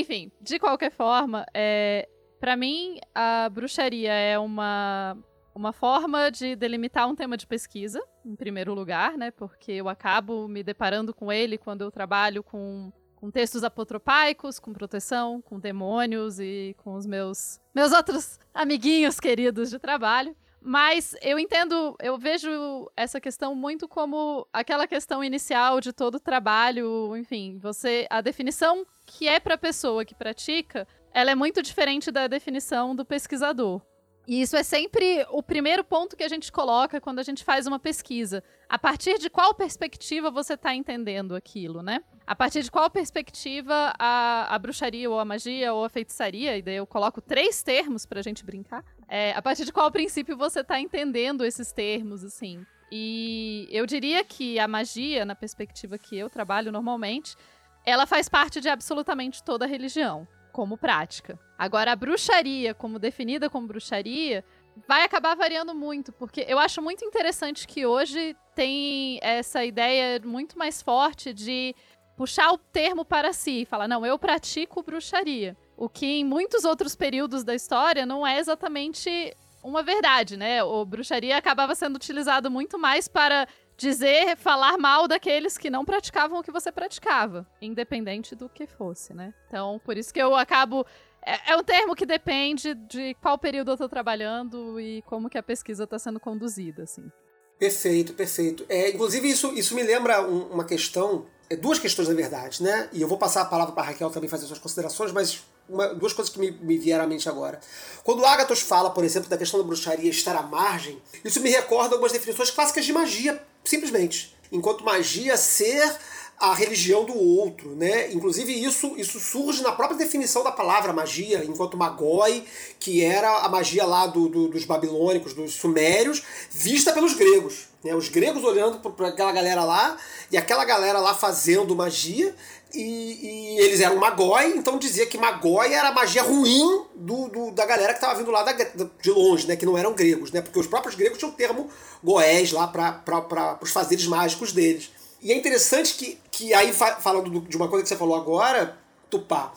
enfim, 0.00 0.32
de 0.40 0.58
qualquer 0.58 0.90
forma, 0.90 1.44
é, 1.54 2.08
para 2.40 2.56
mim, 2.56 2.98
a 3.14 3.48
bruxaria 3.48 4.12
é 4.12 4.38
uma 4.38 5.16
uma 5.54 5.72
forma 5.72 6.30
de 6.30 6.56
delimitar 6.56 7.08
um 7.08 7.14
tema 7.14 7.36
de 7.36 7.46
pesquisa, 7.46 8.02
em 8.24 8.34
primeiro 8.34 8.74
lugar, 8.74 9.16
né? 9.16 9.30
Porque 9.30 9.72
eu 9.72 9.88
acabo 9.88 10.48
me 10.48 10.62
deparando 10.62 11.14
com 11.14 11.30
ele 11.30 11.58
quando 11.58 11.82
eu 11.82 11.90
trabalho 11.90 12.42
com, 12.42 12.90
com 13.14 13.30
textos 13.30 13.62
apotropaicos, 13.62 14.58
com 14.58 14.72
proteção, 14.72 15.42
com 15.42 15.60
demônios 15.60 16.40
e 16.40 16.74
com 16.78 16.94
os 16.94 17.06
meus, 17.06 17.60
meus 17.74 17.92
outros 17.92 18.38
amiguinhos 18.54 19.20
queridos 19.20 19.70
de 19.70 19.78
trabalho. 19.78 20.34
Mas 20.64 21.16
eu 21.20 21.40
entendo, 21.40 21.96
eu 22.00 22.16
vejo 22.16 22.88
essa 22.96 23.20
questão 23.20 23.52
muito 23.52 23.88
como 23.88 24.46
aquela 24.52 24.86
questão 24.86 25.22
inicial 25.22 25.80
de 25.80 25.92
todo 25.92 26.20
trabalho, 26.20 27.16
enfim, 27.16 27.58
você 27.58 28.06
a 28.08 28.20
definição 28.20 28.86
que 29.04 29.26
é 29.26 29.40
para 29.40 29.54
a 29.54 29.58
pessoa 29.58 30.04
que 30.04 30.14
pratica, 30.14 30.86
ela 31.12 31.32
é 31.32 31.34
muito 31.34 31.60
diferente 31.62 32.12
da 32.12 32.28
definição 32.28 32.94
do 32.94 33.04
pesquisador. 33.04 33.82
E 34.26 34.40
isso 34.40 34.56
é 34.56 34.62
sempre 34.62 35.26
o 35.30 35.42
primeiro 35.42 35.82
ponto 35.82 36.16
que 36.16 36.22
a 36.22 36.28
gente 36.28 36.52
coloca 36.52 37.00
quando 37.00 37.18
a 37.18 37.24
gente 37.24 37.42
faz 37.42 37.66
uma 37.66 37.80
pesquisa. 37.80 38.42
A 38.68 38.78
partir 38.78 39.18
de 39.18 39.28
qual 39.28 39.52
perspectiva 39.52 40.30
você 40.30 40.54
está 40.54 40.72
entendendo 40.74 41.34
aquilo, 41.34 41.82
né? 41.82 42.00
A 42.24 42.36
partir 42.36 42.62
de 42.62 42.70
qual 42.70 42.88
perspectiva 42.88 43.92
a, 43.98 44.54
a 44.54 44.58
bruxaria 44.60 45.10
ou 45.10 45.18
a 45.18 45.24
magia 45.24 45.74
ou 45.74 45.84
a 45.84 45.88
feitiçaria, 45.88 46.56
e 46.56 46.62
daí 46.62 46.76
eu 46.76 46.86
coloco 46.86 47.20
três 47.20 47.64
termos 47.64 48.06
para 48.06 48.20
a 48.20 48.22
gente 48.22 48.44
brincar. 48.44 48.84
É, 49.14 49.32
a 49.32 49.42
partir 49.42 49.66
de 49.66 49.72
qual 49.74 49.90
princípio 49.90 50.34
você 50.38 50.60
está 50.60 50.80
entendendo 50.80 51.44
esses 51.44 51.70
termos, 51.70 52.24
assim. 52.24 52.64
E 52.90 53.68
eu 53.70 53.84
diria 53.84 54.24
que 54.24 54.58
a 54.58 54.66
magia, 54.66 55.26
na 55.26 55.34
perspectiva 55.34 55.98
que 55.98 56.16
eu 56.16 56.30
trabalho 56.30 56.72
normalmente, 56.72 57.36
ela 57.84 58.06
faz 58.06 58.26
parte 58.26 58.58
de 58.58 58.70
absolutamente 58.70 59.42
toda 59.42 59.66
religião 59.66 60.26
como 60.50 60.78
prática. 60.78 61.38
Agora, 61.58 61.92
a 61.92 61.96
bruxaria, 61.96 62.72
como 62.72 62.98
definida 62.98 63.50
como 63.50 63.66
bruxaria, 63.66 64.42
vai 64.88 65.02
acabar 65.04 65.36
variando 65.36 65.74
muito, 65.74 66.10
porque 66.10 66.46
eu 66.48 66.58
acho 66.58 66.80
muito 66.80 67.04
interessante 67.04 67.68
que 67.68 67.84
hoje 67.84 68.34
tem 68.54 69.18
essa 69.20 69.62
ideia 69.62 70.22
muito 70.24 70.56
mais 70.56 70.80
forte 70.80 71.34
de 71.34 71.74
puxar 72.16 72.50
o 72.50 72.56
termo 72.56 73.04
para 73.04 73.34
si, 73.34 73.66
falar, 73.66 73.86
não, 73.86 74.06
eu 74.06 74.18
pratico 74.18 74.82
bruxaria. 74.82 75.54
O 75.76 75.88
que 75.88 76.06
em 76.06 76.24
muitos 76.24 76.64
outros 76.64 76.94
períodos 76.94 77.44
da 77.44 77.54
história 77.54 78.06
não 78.06 78.26
é 78.26 78.38
exatamente 78.38 79.34
uma 79.62 79.82
verdade, 79.82 80.36
né? 80.36 80.62
O 80.62 80.84
bruxaria 80.84 81.36
acabava 81.36 81.74
sendo 81.74 81.96
utilizado 81.96 82.50
muito 82.50 82.78
mais 82.78 83.06
para 83.06 83.46
dizer, 83.76 84.36
falar 84.36 84.76
mal 84.78 85.08
daqueles 85.08 85.56
que 85.56 85.70
não 85.70 85.84
praticavam 85.84 86.38
o 86.38 86.42
que 86.42 86.52
você 86.52 86.70
praticava, 86.70 87.46
independente 87.60 88.34
do 88.34 88.48
que 88.48 88.66
fosse, 88.66 89.14
né? 89.14 89.32
Então, 89.48 89.80
por 89.84 89.96
isso 89.96 90.12
que 90.12 90.20
eu 90.20 90.34
acabo. 90.34 90.86
É, 91.24 91.52
é 91.52 91.56
um 91.56 91.62
termo 91.62 91.94
que 91.94 92.04
depende 92.04 92.74
de 92.74 93.14
qual 93.14 93.38
período 93.38 93.70
eu 93.70 93.74
estou 93.74 93.88
trabalhando 93.88 94.80
e 94.80 95.02
como 95.02 95.30
que 95.30 95.38
a 95.38 95.42
pesquisa 95.42 95.84
está 95.84 95.98
sendo 95.98 96.18
conduzida, 96.18 96.82
assim. 96.82 97.10
Perfeito, 97.58 98.12
perfeito. 98.14 98.66
É, 98.68 98.90
inclusive, 98.90 99.30
isso, 99.30 99.52
isso 99.52 99.74
me 99.74 99.84
lembra 99.84 100.20
um, 100.22 100.48
uma 100.48 100.64
questão, 100.64 101.26
é, 101.48 101.54
duas 101.54 101.78
questões, 101.78 102.08
na 102.08 102.14
verdade, 102.14 102.60
né? 102.60 102.88
E 102.92 103.00
eu 103.00 103.06
vou 103.06 103.18
passar 103.18 103.42
a 103.42 103.44
palavra 103.44 103.72
para 103.72 103.84
a 103.84 103.86
Raquel 103.86 104.10
também 104.10 104.28
fazer 104.28 104.46
suas 104.46 104.58
considerações, 104.58 105.12
mas 105.12 105.44
uma, 105.68 105.88
duas 105.94 106.12
coisas 106.12 106.32
que 106.32 106.38
me, 106.38 106.50
me 106.50 106.78
vieram 106.78 107.04
à 107.04 107.06
mente 107.06 107.28
agora. 107.28 107.60
Quando 108.04 108.24
Agathos 108.24 108.60
fala, 108.60 108.90
por 108.90 109.04
exemplo, 109.04 109.28
da 109.28 109.38
questão 109.38 109.60
da 109.60 109.66
bruxaria 109.66 110.10
estar 110.10 110.36
à 110.36 110.42
margem, 110.42 111.00
isso 111.24 111.40
me 111.40 111.50
recorda 111.50 111.94
algumas 111.94 112.12
definições 112.12 112.50
clássicas 112.50 112.84
de 112.84 112.92
magia, 112.92 113.42
simplesmente. 113.64 114.36
Enquanto 114.50 114.84
magia 114.84 115.36
ser 115.36 115.96
a 116.42 116.54
religião 116.54 117.04
do 117.04 117.16
outro, 117.16 117.76
né? 117.76 118.12
Inclusive 118.12 118.52
isso, 118.52 118.94
isso 118.96 119.20
surge 119.20 119.62
na 119.62 119.70
própria 119.70 119.96
definição 119.96 120.42
da 120.42 120.50
palavra 120.50 120.92
magia, 120.92 121.44
enquanto 121.44 121.76
magoi, 121.76 122.44
que 122.80 123.04
era 123.04 123.38
a 123.38 123.48
magia 123.48 123.86
lá 123.86 124.08
do, 124.08 124.28
do 124.28 124.48
dos 124.48 124.64
babilônicos, 124.64 125.34
dos 125.34 125.54
sumérios, 125.54 126.24
vista 126.50 126.92
pelos 126.92 127.14
gregos. 127.14 127.68
Né? 127.84 127.94
Os 127.94 128.08
gregos 128.08 128.42
olhando 128.42 128.80
para 128.80 129.08
aquela 129.08 129.30
galera 129.30 129.62
lá, 129.62 129.96
e 130.32 130.36
aquela 130.36 130.64
galera 130.64 130.98
lá 130.98 131.14
fazendo 131.14 131.76
magia, 131.76 132.34
e, 132.74 133.56
e, 133.56 133.60
eles 133.60 133.80
eram 133.80 133.96
magoi, 133.96 134.56
então 134.56 134.78
dizia 134.78 135.06
que 135.06 135.18
magoi 135.18 135.72
era 135.72 135.88
a 135.88 135.92
magia 135.92 136.22
ruim 136.22 136.84
do, 136.94 137.28
do 137.28 137.50
da 137.50 137.66
galera 137.66 137.92
que 137.92 137.98
estava 137.98 138.18
vindo 138.18 138.30
lá 138.30 138.42
da, 138.42 138.52
de 138.52 139.10
longe, 139.10 139.46
né? 139.46 139.56
Que 139.56 139.66
não 139.66 139.76
eram 139.76 139.92
gregos, 139.92 140.30
né? 140.32 140.40
Porque 140.40 140.58
os 140.58 140.66
próprios 140.66 140.94
gregos 140.94 141.18
tinham 141.18 141.30
o 141.30 141.34
termo 141.34 141.68
goés 142.02 142.52
lá 142.52 142.66
para 142.66 143.58
os 143.60 143.70
fazeres 143.70 144.06
mágicos 144.06 144.52
deles. 144.52 144.90
E 145.20 145.32
é 145.32 145.36
interessante 145.36 145.94
que, 145.94 146.18
que 146.30 146.52
aí, 146.52 146.72
falando 146.72 147.40
de 147.40 147.56
uma 147.56 147.68
coisa 147.68 147.82
que 147.82 147.88
você 147.88 147.96
falou 147.96 148.16
agora, 148.16 148.76
Tupá, 149.08 149.52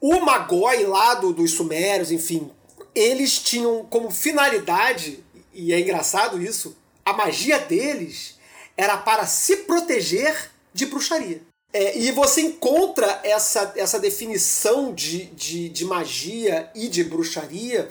o 0.00 0.20
magoi 0.20 0.84
lá 0.84 1.14
do, 1.14 1.32
dos 1.32 1.52
sumérios, 1.52 2.12
enfim, 2.12 2.50
eles 2.94 3.38
tinham 3.38 3.84
como 3.84 4.10
finalidade, 4.10 5.24
e 5.52 5.72
é 5.72 5.80
engraçado 5.80 6.40
isso, 6.40 6.76
a 7.04 7.12
magia 7.12 7.58
deles 7.58 8.38
era 8.76 8.96
para 8.96 9.26
se 9.26 9.56
proteger 9.58 10.52
de 10.72 10.86
bruxaria. 10.86 11.42
É, 11.72 11.98
e 11.98 12.10
você 12.12 12.40
encontra 12.40 13.20
essa, 13.22 13.74
essa 13.76 13.98
definição 13.98 14.94
de, 14.94 15.26
de, 15.26 15.68
de 15.68 15.84
magia 15.84 16.70
e 16.74 16.88
de 16.88 17.04
bruxaria 17.04 17.88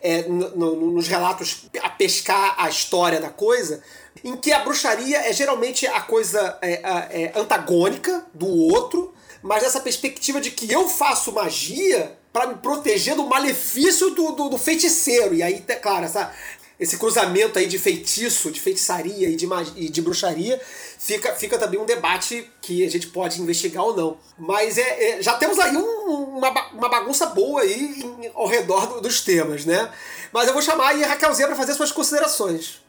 é, 0.00 0.22
no, 0.22 0.56
no, 0.56 0.90
nos 0.92 1.08
relatos 1.08 1.66
a 1.82 1.90
pescar 1.90 2.54
a 2.56 2.68
história 2.68 3.20
da 3.20 3.28
coisa, 3.28 3.82
em 4.24 4.36
que 4.36 4.50
a 4.50 4.60
bruxaria 4.60 5.18
é 5.28 5.32
geralmente 5.32 5.86
a 5.86 6.00
coisa 6.00 6.58
é, 6.62 6.72
é, 6.72 7.32
antagônica 7.34 8.26
do 8.32 8.46
outro, 8.46 9.12
mas 9.42 9.62
essa 9.62 9.80
perspectiva 9.80 10.40
de 10.40 10.50
que 10.50 10.70
eu 10.72 10.88
faço 10.88 11.32
magia 11.32 12.16
para 12.32 12.46
me 12.46 12.54
proteger 12.56 13.14
do 13.14 13.26
malefício 13.26 14.10
do, 14.10 14.32
do, 14.32 14.48
do, 14.50 14.58
feiticeiro. 14.58 15.34
E 15.34 15.42
aí, 15.42 15.64
claro, 15.80 16.04
essa, 16.04 16.32
esse 16.78 16.96
cruzamento 16.96 17.58
aí 17.58 17.66
de 17.66 17.78
feitiço, 17.78 18.50
de 18.50 18.60
feitiçaria 18.60 19.28
e 19.28 19.34
de, 19.34 19.48
e 19.76 19.88
de 19.88 20.00
bruxaria, 20.00 20.60
fica, 20.98 21.34
fica 21.34 21.58
também 21.58 21.80
um 21.80 21.84
debate 21.84 22.48
que 22.60 22.84
a 22.84 22.90
gente 22.90 23.08
pode 23.08 23.40
investigar 23.40 23.84
ou 23.84 23.96
não. 23.96 24.18
Mas 24.38 24.78
é, 24.78 25.18
é 25.18 25.22
já 25.22 25.34
temos 25.34 25.58
aí 25.58 25.76
um, 25.76 26.36
uma, 26.38 26.50
uma 26.70 26.88
bagunça 26.88 27.26
boa 27.26 27.62
aí 27.62 28.00
em, 28.00 28.30
ao 28.32 28.46
redor 28.46 28.86
do, 28.86 29.00
dos 29.00 29.20
temas, 29.20 29.64
né? 29.64 29.92
Mas 30.32 30.46
eu 30.46 30.52
vou 30.52 30.62
chamar 30.62 30.90
aí 30.90 31.02
a 31.02 31.08
Raquelzinha 31.08 31.48
para 31.48 31.56
fazer 31.56 31.74
suas 31.74 31.90
considerações. 31.90 32.80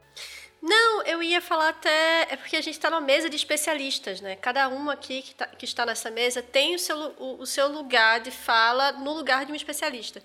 Não, 0.61 1.01
eu 1.03 1.23
ia 1.23 1.41
falar 1.41 1.69
até. 1.69 2.27
É 2.29 2.35
porque 2.35 2.57
a 2.57 2.61
gente 2.61 2.75
está 2.75 2.89
numa 2.89 3.01
mesa 3.01 3.29
de 3.29 3.37
especialistas, 3.37 4.19
né? 4.19 4.35
Cada 4.35 4.67
um 4.67 4.89
aqui 4.89 5.21
que, 5.21 5.33
tá, 5.33 5.47
que 5.47 5.63
está 5.65 5.85
nessa 5.85 6.11
mesa 6.11 6.41
tem 6.43 6.75
o 6.75 6.79
seu, 6.79 6.97
o, 7.17 7.41
o 7.41 7.45
seu 7.45 7.69
lugar 7.69 8.19
de 8.19 8.29
fala 8.29 8.91
no 8.91 9.13
lugar 9.13 9.45
de 9.45 9.53
um 9.53 9.55
especialista. 9.55 10.21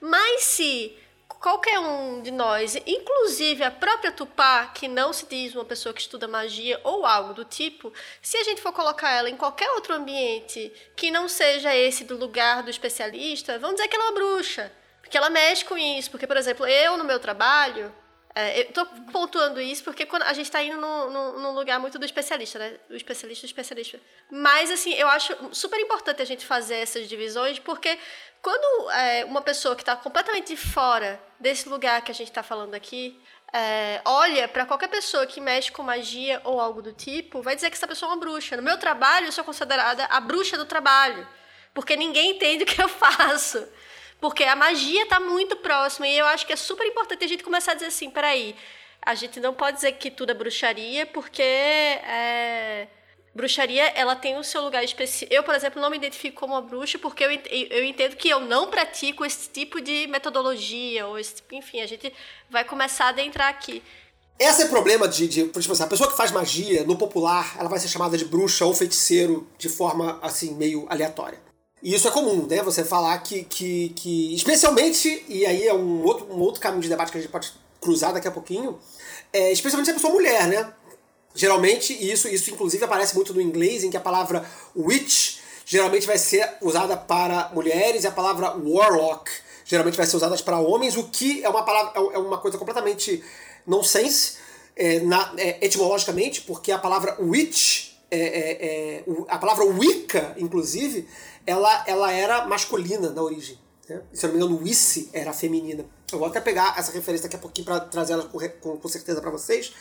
Mas 0.00 0.42
se 0.42 0.92
qualquer 1.40 1.78
um 1.78 2.22
de 2.22 2.30
nós, 2.30 2.76
inclusive 2.86 3.62
a 3.62 3.70
própria 3.70 4.12
Tupá, 4.12 4.66
que 4.66 4.88
não 4.88 5.12
se 5.12 5.26
diz 5.26 5.54
uma 5.54 5.64
pessoa 5.64 5.92
que 5.92 6.00
estuda 6.00 6.28
magia 6.28 6.80
ou 6.84 7.06
algo 7.06 7.34
do 7.34 7.44
tipo, 7.44 7.92
se 8.20 8.36
a 8.36 8.44
gente 8.44 8.60
for 8.60 8.72
colocar 8.72 9.10
ela 9.10 9.30
em 9.30 9.36
qualquer 9.36 9.70
outro 9.72 9.94
ambiente 9.94 10.72
que 10.94 11.10
não 11.10 11.28
seja 11.28 11.74
esse 11.74 12.04
do 12.04 12.16
lugar 12.16 12.62
do 12.62 12.70
especialista, 12.70 13.58
vamos 13.58 13.76
dizer 13.76 13.88
que 13.88 13.96
ela 13.96 14.04
é 14.04 14.08
uma 14.08 14.14
bruxa. 14.14 14.72
Porque 15.06 15.16
ela 15.16 15.30
mexe 15.30 15.64
com 15.64 15.78
isso. 15.78 16.10
Porque, 16.10 16.26
por 16.26 16.36
exemplo, 16.36 16.66
eu 16.66 16.96
no 16.96 17.04
meu 17.04 17.20
trabalho, 17.20 17.94
é, 18.38 18.60
eu 18.60 18.70
tô 18.70 18.84
pontuando 19.10 19.58
isso 19.58 19.82
porque 19.82 20.04
quando 20.04 20.24
a 20.24 20.32
gente 20.34 20.44
está 20.44 20.62
indo 20.62 20.76
num, 20.78 21.52
lugar 21.52 21.80
muito 21.80 21.98
do 21.98 22.04
especialista, 22.04 22.58
né? 22.58 22.78
O 22.90 22.94
especialista, 22.94 23.46
o 23.46 23.48
especialista. 23.48 23.98
Mas, 24.30 24.70
assim, 24.70 24.92
eu 24.92 25.08
acho 25.08 25.34
super 25.52 25.80
importante 25.80 26.20
a 26.20 26.24
gente 26.26 26.44
fazer 26.44 26.74
essas 26.74 27.08
divisões, 27.08 27.58
porque 27.58 27.98
quando 28.42 28.90
é, 28.90 29.24
uma 29.24 29.40
pessoa 29.40 29.74
que 29.74 29.80
está 29.80 29.96
completamente 29.96 30.54
fora 30.54 31.18
desse 31.40 31.66
lugar 31.66 32.02
que 32.02 32.10
a 32.10 32.14
gente 32.14 32.28
está 32.28 32.42
falando 32.42 32.74
aqui, 32.74 33.18
é, 33.54 34.02
olha 34.04 34.46
para 34.46 34.66
qualquer 34.66 34.88
pessoa 34.88 35.26
que 35.26 35.40
mexe 35.40 35.72
com 35.72 35.82
magia 35.82 36.38
ou 36.44 36.60
algo 36.60 36.82
do 36.82 36.92
tipo, 36.92 37.40
vai 37.40 37.54
dizer 37.54 37.70
que 37.70 37.76
essa 37.76 37.88
pessoa 37.88 38.12
é 38.12 38.14
uma 38.14 38.20
bruxa. 38.20 38.54
No 38.54 38.62
meu 38.62 38.76
trabalho, 38.76 39.28
eu 39.28 39.32
sou 39.32 39.44
considerada 39.44 40.04
a 40.10 40.20
bruxa 40.20 40.58
do 40.58 40.66
trabalho, 40.66 41.26
porque 41.72 41.96
ninguém 41.96 42.32
entende 42.32 42.64
o 42.64 42.66
que 42.66 42.82
eu 42.82 42.88
faço. 43.00 43.66
Porque 44.20 44.44
a 44.44 44.56
magia 44.56 45.02
está 45.02 45.20
muito 45.20 45.56
próxima 45.56 46.08
e 46.08 46.16
eu 46.16 46.26
acho 46.26 46.46
que 46.46 46.52
é 46.52 46.56
super 46.56 46.86
importante 46.86 47.24
a 47.24 47.28
gente 47.28 47.44
começar 47.44 47.72
a 47.72 47.74
dizer 47.74 47.86
assim, 47.86 48.10
peraí, 48.10 48.56
a 49.02 49.14
gente 49.14 49.38
não 49.38 49.54
pode 49.54 49.76
dizer 49.76 49.92
que 49.92 50.10
tudo 50.10 50.30
é 50.30 50.34
bruxaria, 50.34 51.06
porque 51.06 51.42
é, 51.42 52.88
bruxaria 53.34 53.84
ela 53.94 54.16
tem 54.16 54.38
o 54.38 54.42
seu 54.42 54.62
lugar 54.62 54.82
específico. 54.82 55.32
Eu, 55.32 55.42
por 55.42 55.54
exemplo, 55.54 55.80
não 55.80 55.90
me 55.90 55.96
identifico 55.96 56.40
como 56.40 56.54
uma 56.54 56.62
bruxa 56.62 56.98
porque 56.98 57.22
eu, 57.22 57.30
eu 57.30 57.84
entendo 57.84 58.16
que 58.16 58.28
eu 58.28 58.40
não 58.40 58.68
pratico 58.68 59.24
esse 59.24 59.48
tipo 59.50 59.80
de 59.80 60.06
metodologia, 60.06 61.06
ou 61.06 61.18
esse, 61.18 61.36
tipo, 61.36 61.54
enfim, 61.54 61.80
a 61.80 61.86
gente 61.86 62.12
vai 62.50 62.64
começar 62.64 63.06
a 63.06 63.08
adentrar 63.10 63.48
aqui. 63.48 63.82
Esse 64.38 64.62
é 64.62 64.64
o 64.66 64.68
problema 64.68 65.06
de, 65.08 65.28
de 65.28 65.48
tipo 65.48 65.58
assim, 65.58 65.82
a 65.82 65.86
pessoa 65.86 66.10
que 66.10 66.16
faz 66.16 66.30
magia, 66.30 66.84
no 66.84 66.96
popular, 66.96 67.56
ela 67.58 67.68
vai 67.68 67.78
ser 67.78 67.88
chamada 67.88 68.18
de 68.18 68.24
bruxa 68.24 68.66
ou 68.66 68.74
feiticeiro 68.74 69.48
de 69.56 69.68
forma, 69.68 70.18
assim, 70.20 70.54
meio 70.54 70.86
aleatória. 70.90 71.45
E 71.82 71.94
isso 71.94 72.08
é 72.08 72.10
comum, 72.10 72.46
né? 72.46 72.62
Você 72.62 72.84
falar 72.84 73.18
que, 73.18 73.44
que, 73.44 73.90
que 73.90 74.34
especialmente, 74.34 75.24
e 75.28 75.44
aí 75.44 75.66
é 75.66 75.74
um 75.74 76.02
outro, 76.02 76.26
um 76.32 76.40
outro 76.40 76.60
caminho 76.60 76.82
de 76.82 76.88
debate 76.88 77.12
que 77.12 77.18
a 77.18 77.20
gente 77.20 77.30
pode 77.30 77.52
cruzar 77.80 78.12
daqui 78.12 78.26
a 78.26 78.32
pouquinho, 78.32 78.78
é, 79.32 79.52
especialmente 79.52 79.86
se 79.86 79.90
a 79.92 79.94
pessoa 79.94 80.12
é 80.12 80.14
mulher, 80.14 80.48
né? 80.48 80.72
Geralmente, 81.34 81.92
e 81.92 82.10
isso, 82.10 82.28
isso 82.28 82.50
inclusive 82.50 82.82
aparece 82.84 83.14
muito 83.14 83.34
no 83.34 83.40
inglês, 83.40 83.84
em 83.84 83.90
que 83.90 83.96
a 83.96 84.00
palavra 84.00 84.48
witch 84.74 85.36
geralmente 85.66 86.06
vai 86.06 86.16
ser 86.16 86.56
usada 86.62 86.96
para 86.96 87.50
mulheres 87.52 88.04
e 88.04 88.06
a 88.06 88.12
palavra 88.12 88.56
warlock 88.56 89.30
geralmente 89.64 89.96
vai 89.96 90.06
ser 90.06 90.16
usada 90.16 90.36
para 90.38 90.58
homens, 90.58 90.96
o 90.96 91.04
que 91.04 91.44
é 91.44 91.48
uma 91.48 91.64
palavra 91.64 91.92
é, 92.00 92.14
é 92.14 92.18
uma 92.18 92.38
coisa 92.38 92.56
completamente 92.56 93.22
nonsense 93.66 94.38
é, 94.76 95.00
na, 95.00 95.34
é, 95.36 95.58
etimologicamente, 95.64 96.42
porque 96.42 96.70
a 96.70 96.78
palavra 96.78 97.16
witch, 97.20 97.90
é, 98.10 98.18
é, 98.18 98.64
é 98.64 99.04
a 99.28 99.38
palavra 99.38 99.64
wicca, 99.64 100.34
inclusive, 100.38 101.08
ela, 101.46 101.84
ela 101.86 102.12
era 102.12 102.46
masculina 102.46 103.10
na 103.10 103.22
origem. 103.22 103.58
Né? 103.88 104.02
Se 104.12 104.26
eu 104.26 104.28
não 104.32 104.38
me 104.38 104.44
engano, 104.44 104.62
Wisse 104.62 105.08
era 105.12 105.32
feminina. 105.32 105.84
Eu 106.12 106.18
vou 106.18 106.28
até 106.28 106.40
pegar 106.40 106.74
essa 106.78 106.92
referência 106.92 107.24
daqui 107.24 107.36
a 107.36 107.38
pouquinho 107.38 107.64
para 107.64 107.80
trazer 107.80 108.14
ela 108.14 108.24
com, 108.24 108.38
com, 108.60 108.76
com 108.76 108.88
certeza 108.88 109.20
para 109.20 109.30
vocês. 109.30 109.72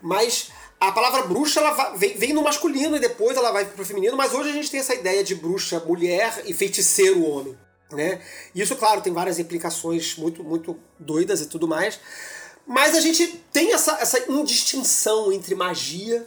Mas 0.00 0.50
a 0.78 0.92
palavra 0.92 1.22
bruxa 1.22 1.60
ela 1.60 1.94
vem, 1.94 2.16
vem 2.16 2.32
no 2.32 2.42
masculino 2.42 2.96
e 2.96 3.00
depois 3.00 3.36
ela 3.36 3.52
vai 3.52 3.66
pro 3.66 3.84
feminino, 3.84 4.16
mas 4.16 4.32
hoje 4.32 4.50
a 4.50 4.52
gente 4.52 4.70
tem 4.70 4.80
essa 4.80 4.94
ideia 4.94 5.22
de 5.22 5.34
bruxa 5.34 5.78
mulher 5.80 6.42
e 6.46 6.54
feiticeiro 6.54 7.22
homem. 7.22 7.58
Né? 7.92 8.22
Isso, 8.54 8.76
claro, 8.76 9.00
tem 9.00 9.12
várias 9.12 9.38
implicações 9.38 10.16
muito, 10.16 10.44
muito 10.44 10.78
doidas 10.98 11.40
e 11.40 11.46
tudo 11.46 11.66
mais. 11.66 12.00
Mas 12.66 12.94
a 12.94 13.00
gente 13.00 13.26
tem 13.52 13.72
essa, 13.72 13.98
essa 14.00 14.30
indistinção 14.30 15.32
entre 15.32 15.54
magia, 15.54 16.26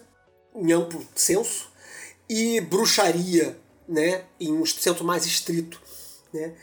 em 0.54 0.72
amplo 0.74 1.06
senso, 1.16 1.72
e 2.30 2.60
bruxaria, 2.62 3.58
né, 3.88 4.26
em 4.40 4.54
um 4.54 4.66
centro 4.66 5.04
mais 5.04 5.26
estrito, 5.26 5.82
né? 6.34 6.54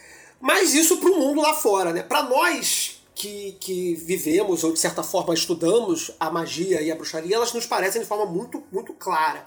Mas 0.40 0.74
isso 0.74 0.96
para 0.96 1.10
o 1.10 1.18
mundo 1.18 1.40
lá 1.40 1.54
fora, 1.54 1.92
né? 1.92 2.02
Para 2.02 2.22
nós 2.22 3.02
que, 3.14 3.56
que 3.60 3.94
vivemos 3.94 4.64
ou 4.64 4.72
de 4.72 4.78
certa 4.78 5.02
forma 5.02 5.34
estudamos 5.34 6.10
a 6.18 6.30
magia 6.30 6.80
e 6.80 6.90
a 6.90 6.94
bruxaria, 6.94 7.36
elas 7.36 7.52
nos 7.52 7.66
parecem 7.66 8.00
de 8.00 8.06
forma 8.06 8.24
muito 8.24 8.62
muito 8.72 8.94
clara. 8.94 9.46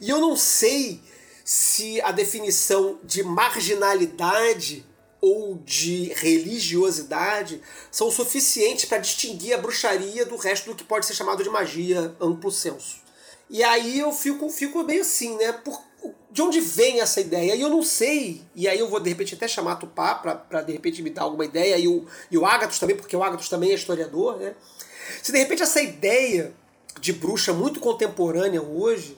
E 0.00 0.08
eu 0.08 0.20
não 0.20 0.36
sei 0.36 1.00
se 1.44 2.00
a 2.00 2.12
definição 2.12 2.98
de 3.04 3.22
marginalidade 3.22 4.86
ou 5.20 5.56
de 5.64 6.12
religiosidade 6.14 7.62
são 7.90 8.10
suficientes 8.10 8.86
para 8.86 8.98
distinguir 8.98 9.54
a 9.54 9.58
bruxaria 9.58 10.26
do 10.26 10.36
resto 10.36 10.70
do 10.70 10.74
que 10.74 10.82
pode 10.82 11.06
ser 11.06 11.14
chamado 11.14 11.44
de 11.44 11.50
magia 11.50 12.14
amplo 12.20 12.50
senso. 12.50 13.00
E 13.48 13.62
aí 13.62 13.98
eu 13.98 14.12
fico, 14.12 14.48
fico 14.48 14.82
bem 14.82 15.00
assim, 15.00 15.36
né? 15.36 15.52
Por, 15.52 15.80
de 16.30 16.40
onde 16.40 16.60
vem 16.60 17.00
essa 17.00 17.20
ideia? 17.20 17.54
E 17.54 17.60
eu 17.60 17.68
não 17.68 17.82
sei, 17.82 18.42
e 18.54 18.66
aí 18.66 18.78
eu 18.78 18.88
vou 18.88 18.98
de 18.98 19.10
repente 19.10 19.34
até 19.34 19.46
chamar 19.46 19.72
a 19.72 19.76
Tupá 19.76 20.14
para 20.14 20.62
de 20.62 20.72
repente 20.72 21.02
me 21.02 21.10
dar 21.10 21.22
alguma 21.22 21.44
ideia, 21.44 21.76
e 21.76 21.86
o, 21.86 22.06
e 22.30 22.38
o 22.38 22.46
Agatos 22.46 22.78
também, 22.78 22.96
porque 22.96 23.16
o 23.16 23.22
Agatos 23.22 23.48
também 23.48 23.70
é 23.70 23.74
historiador, 23.74 24.38
né? 24.38 24.54
Se 25.22 25.30
de 25.30 25.38
repente 25.38 25.62
essa 25.62 25.80
ideia 25.80 26.54
de 27.00 27.12
bruxa 27.12 27.52
muito 27.52 27.80
contemporânea 27.80 28.62
hoje, 28.62 29.16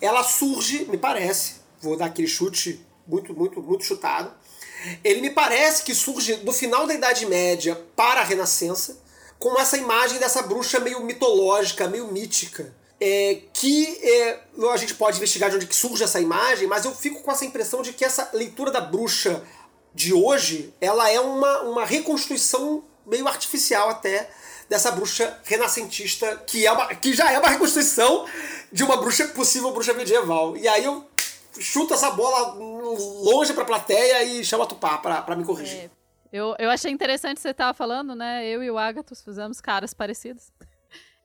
ela 0.00 0.22
surge, 0.22 0.86
me 0.86 0.98
parece, 0.98 1.56
vou 1.80 1.96
dar 1.96 2.06
aquele 2.06 2.28
chute 2.28 2.84
muito, 3.06 3.32
muito, 3.34 3.62
muito 3.62 3.84
chutado, 3.84 4.32
ele 5.02 5.20
me 5.20 5.30
parece 5.30 5.82
que 5.82 5.94
surge 5.94 6.36
no 6.44 6.52
final 6.52 6.86
da 6.86 6.94
Idade 6.94 7.26
Média 7.26 7.80
para 7.94 8.20
a 8.20 8.24
Renascença, 8.24 8.98
com 9.38 9.58
essa 9.58 9.76
imagem 9.76 10.18
dessa 10.18 10.42
bruxa 10.42 10.80
meio 10.80 11.02
mitológica, 11.02 11.88
meio 11.88 12.10
mítica, 12.10 12.74
é, 13.00 13.42
que 13.52 13.98
é, 14.02 14.40
a 14.72 14.76
gente 14.76 14.94
pode 14.94 15.18
investigar 15.18 15.50
de 15.50 15.56
onde 15.56 15.74
surge 15.74 16.02
essa 16.02 16.20
imagem, 16.20 16.66
mas 16.66 16.84
eu 16.84 16.94
fico 16.94 17.22
com 17.22 17.30
essa 17.30 17.44
impressão 17.44 17.82
de 17.82 17.92
que 17.92 18.04
essa 18.04 18.30
leitura 18.32 18.70
da 18.70 18.80
bruxa 18.80 19.42
de 19.94 20.12
hoje, 20.12 20.74
ela 20.80 21.10
é 21.10 21.20
uma, 21.20 21.60
uma 21.62 21.84
reconstituição 21.84 22.84
meio 23.06 23.26
artificial 23.26 23.88
até 23.88 24.30
dessa 24.68 24.90
bruxa 24.90 25.38
renascentista, 25.44 26.36
que, 26.46 26.66
é 26.66 26.72
uma, 26.72 26.94
que 26.94 27.12
já 27.12 27.30
é 27.30 27.38
uma 27.38 27.48
reconstituição 27.48 28.26
de 28.72 28.82
uma 28.82 28.96
bruxa 28.96 29.28
possível 29.28 29.70
bruxa 29.72 29.94
medieval. 29.94 30.56
E 30.56 30.66
aí 30.66 30.84
eu 30.84 31.06
chuto 31.58 31.94
essa 31.94 32.10
bola 32.10 32.54
longe 32.54 33.52
pra 33.52 33.64
plateia 33.64 34.22
e 34.24 34.44
chamo 34.44 34.64
a 34.64 34.66
Tupá 34.66 34.98
pra, 34.98 35.22
pra 35.22 35.36
me 35.36 35.44
corrigir. 35.44 35.84
É, 35.84 35.90
eu, 36.32 36.54
eu 36.58 36.68
achei 36.68 36.90
interessante 36.90 37.40
você 37.40 37.54
tava 37.54 37.72
falando, 37.72 38.14
né? 38.14 38.46
Eu 38.46 38.62
e 38.62 38.70
o 38.70 38.76
Agatos 38.76 39.22
fizemos 39.22 39.60
caras 39.60 39.94
parecidos. 39.94 40.52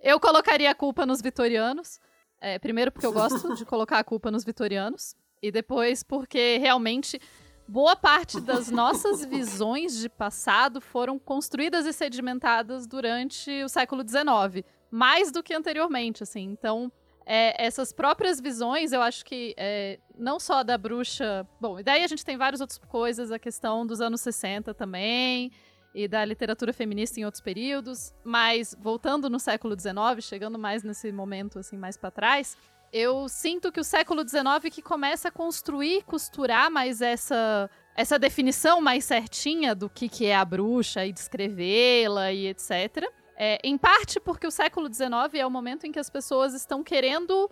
Eu 0.01 0.19
colocaria 0.19 0.71
a 0.71 0.75
culpa 0.75 1.05
nos 1.05 1.21
vitorianos. 1.21 1.99
É, 2.39 2.57
primeiro 2.57 2.91
porque 2.91 3.05
eu 3.05 3.13
gosto 3.13 3.53
de 3.53 3.63
colocar 3.63 3.99
a 3.99 4.03
culpa 4.03 4.31
nos 4.31 4.43
vitorianos. 4.43 5.15
E 5.41 5.51
depois 5.51 6.01
porque 6.01 6.57
realmente 6.57 7.21
boa 7.67 7.95
parte 7.95 8.41
das 8.41 8.69
nossas 8.71 9.23
visões 9.25 9.95
de 9.97 10.09
passado 10.09 10.81
foram 10.81 11.19
construídas 11.19 11.85
e 11.85 11.93
sedimentadas 11.93 12.87
durante 12.87 13.63
o 13.63 13.69
século 13.69 14.01
XIX. 14.01 14.65
Mais 14.89 15.31
do 15.31 15.43
que 15.43 15.53
anteriormente, 15.53 16.23
assim. 16.23 16.49
Então, 16.49 16.91
é, 17.23 17.63
essas 17.63 17.93
próprias 17.93 18.41
visões, 18.41 18.91
eu 18.91 19.03
acho 19.03 19.23
que 19.23 19.53
é, 19.55 19.99
não 20.17 20.39
só 20.39 20.63
da 20.63 20.79
bruxa. 20.79 21.47
Bom, 21.59 21.79
e 21.79 21.83
daí 21.83 22.03
a 22.03 22.07
gente 22.07 22.25
tem 22.25 22.37
várias 22.37 22.59
outras 22.59 22.79
coisas, 22.79 23.31
a 23.31 23.37
questão 23.37 23.85
dos 23.85 24.01
anos 24.01 24.21
60 24.21 24.73
também 24.73 25.51
e 25.93 26.07
da 26.07 26.23
literatura 26.23 26.71
feminista 26.71 27.19
em 27.19 27.25
outros 27.25 27.41
períodos, 27.41 28.13
mas 28.23 28.75
voltando 28.79 29.29
no 29.29 29.39
século 29.39 29.77
XIX, 29.77 29.93
chegando 30.21 30.57
mais 30.57 30.83
nesse 30.83 31.11
momento 31.11 31.59
assim 31.59 31.77
mais 31.77 31.97
para 31.97 32.11
trás, 32.11 32.57
eu 32.93 33.27
sinto 33.29 33.71
que 33.71 33.79
o 33.79 33.83
século 33.83 34.27
XIX 34.27 34.73
que 34.73 34.81
começa 34.81 35.29
a 35.29 35.31
construir, 35.31 36.03
costurar 36.03 36.69
mais 36.69 37.01
essa 37.01 37.69
essa 37.95 38.17
definição 38.17 38.79
mais 38.79 39.03
certinha 39.03 39.75
do 39.75 39.89
que, 39.89 40.07
que 40.07 40.25
é 40.25 40.35
a 40.35 40.45
bruxa 40.45 41.05
e 41.05 41.11
descrevê-la 41.11 42.31
e 42.31 42.47
etc. 42.47 43.05
É, 43.35 43.59
em 43.63 43.77
parte 43.77 44.19
porque 44.19 44.47
o 44.47 44.51
século 44.51 44.91
XIX 44.91 45.11
é 45.33 45.45
o 45.45 45.51
momento 45.51 45.85
em 45.85 45.91
que 45.91 45.99
as 45.99 46.09
pessoas 46.09 46.53
estão 46.53 46.83
querendo 46.83 47.49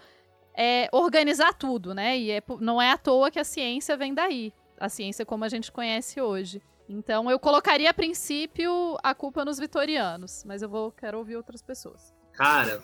é, 0.55 0.87
organizar 0.91 1.53
tudo, 1.53 1.93
né? 1.93 2.17
E 2.17 2.31
é, 2.31 2.43
não 2.59 2.81
é 2.81 2.91
à 2.91 2.97
toa 2.97 3.29
que 3.31 3.39
a 3.39 3.43
ciência 3.43 3.97
vem 3.97 4.13
daí, 4.13 4.53
a 4.79 4.87
ciência 4.87 5.25
como 5.25 5.43
a 5.43 5.49
gente 5.49 5.71
conhece 5.71 6.21
hoje. 6.21 6.61
Então 6.89 7.29
eu 7.29 7.37
colocaria 7.39 7.91
a 7.91 7.93
princípio 7.93 8.97
a 9.03 9.13
culpa 9.13 9.45
nos 9.45 9.59
vitorianos, 9.59 10.43
mas 10.43 10.63
eu 10.63 10.67
vou 10.67 10.91
quero 10.91 11.19
ouvir 11.19 11.35
outras 11.35 11.61
pessoas. 11.61 12.11
Cara, 12.33 12.81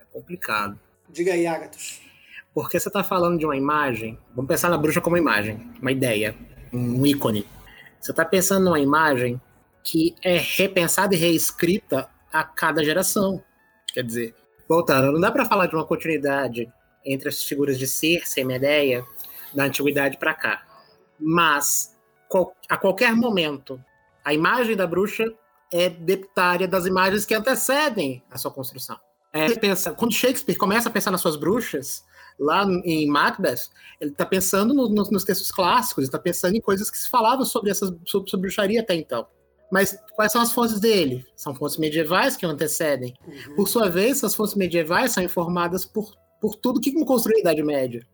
é 0.00 0.04
complicado. 0.12 0.78
Diga 1.08 1.32
aí, 1.32 1.46
Agatos. 1.46 2.00
Porque 2.52 2.80
você 2.80 2.90
tá 2.90 3.04
falando 3.04 3.38
de 3.38 3.44
uma 3.44 3.56
imagem. 3.56 4.18
Vamos 4.34 4.48
pensar 4.48 4.68
na 4.68 4.76
bruxa 4.76 5.00
como 5.00 5.16
imagem, 5.16 5.72
uma 5.80 5.92
ideia, 5.92 6.34
um 6.72 7.06
ícone. 7.06 7.46
Você 8.00 8.12
tá 8.12 8.24
pensando 8.24 8.64
numa 8.64 8.80
imagem 8.80 9.40
que 9.84 10.16
é 10.20 10.36
repensada 10.36 11.14
e 11.14 11.18
reescrita 11.18 12.10
a 12.32 12.42
cada 12.42 12.82
geração. 12.82 13.40
Quer 13.92 14.02
dizer, 14.02 14.34
voltando, 14.68 15.12
não 15.12 15.20
dá 15.20 15.30
para 15.30 15.44
falar 15.44 15.66
de 15.66 15.76
uma 15.76 15.86
continuidade 15.86 16.68
entre 17.04 17.28
as 17.28 17.44
figuras 17.44 17.78
de 17.78 17.86
Circe 17.86 18.40
e 18.40 18.44
Medeia 18.44 19.04
da 19.52 19.64
antiguidade 19.64 20.16
para 20.18 20.34
cá. 20.34 20.62
Mas 21.20 21.93
a 22.68 22.76
qualquer 22.76 23.14
momento, 23.14 23.80
a 24.24 24.32
imagem 24.34 24.76
da 24.76 24.86
bruxa 24.86 25.24
é 25.72 25.88
debitária 25.88 26.68
das 26.68 26.86
imagens 26.86 27.24
que 27.24 27.34
antecedem 27.34 28.22
a 28.30 28.38
sua 28.38 28.50
construção. 28.50 28.96
É, 29.32 29.52
pensa, 29.58 29.92
quando 29.92 30.12
Shakespeare 30.14 30.56
começa 30.56 30.88
a 30.88 30.92
pensar 30.92 31.10
nas 31.10 31.20
suas 31.20 31.36
bruxas, 31.36 32.04
lá 32.38 32.64
em 32.84 33.06
Macbeth, 33.08 33.68
ele 34.00 34.10
está 34.12 34.24
pensando 34.24 34.72
no- 34.72 34.88
no- 34.88 35.10
nos 35.10 35.24
textos 35.24 35.50
clássicos, 35.50 36.04
está 36.04 36.18
pensando 36.18 36.54
em 36.56 36.60
coisas 36.60 36.90
que 36.90 36.96
se 36.98 37.10
falavam 37.10 37.44
sobre 37.44 37.70
essas 37.70 37.88
sobre, 38.06 38.30
sobre 38.30 38.42
bruxaria 38.42 38.80
até 38.80 38.94
então. 38.94 39.26
Mas 39.72 39.98
quais 40.14 40.30
são 40.30 40.40
as 40.40 40.52
fontes 40.52 40.78
dele? 40.78 41.24
São 41.34 41.52
fontes 41.54 41.76
medievais 41.78 42.36
que 42.36 42.46
o 42.46 42.48
antecedem. 42.50 43.14
Por 43.56 43.66
sua 43.68 43.88
vez, 43.88 44.18
essas 44.18 44.34
fontes 44.36 44.54
medievais 44.54 45.10
são 45.12 45.22
informadas 45.24 45.84
por, 45.84 46.14
por 46.40 46.54
tudo 46.54 46.80
que 46.80 46.92
construiu 47.04 47.38
a 47.38 47.40
Idade 47.40 47.62
Média. 47.62 48.06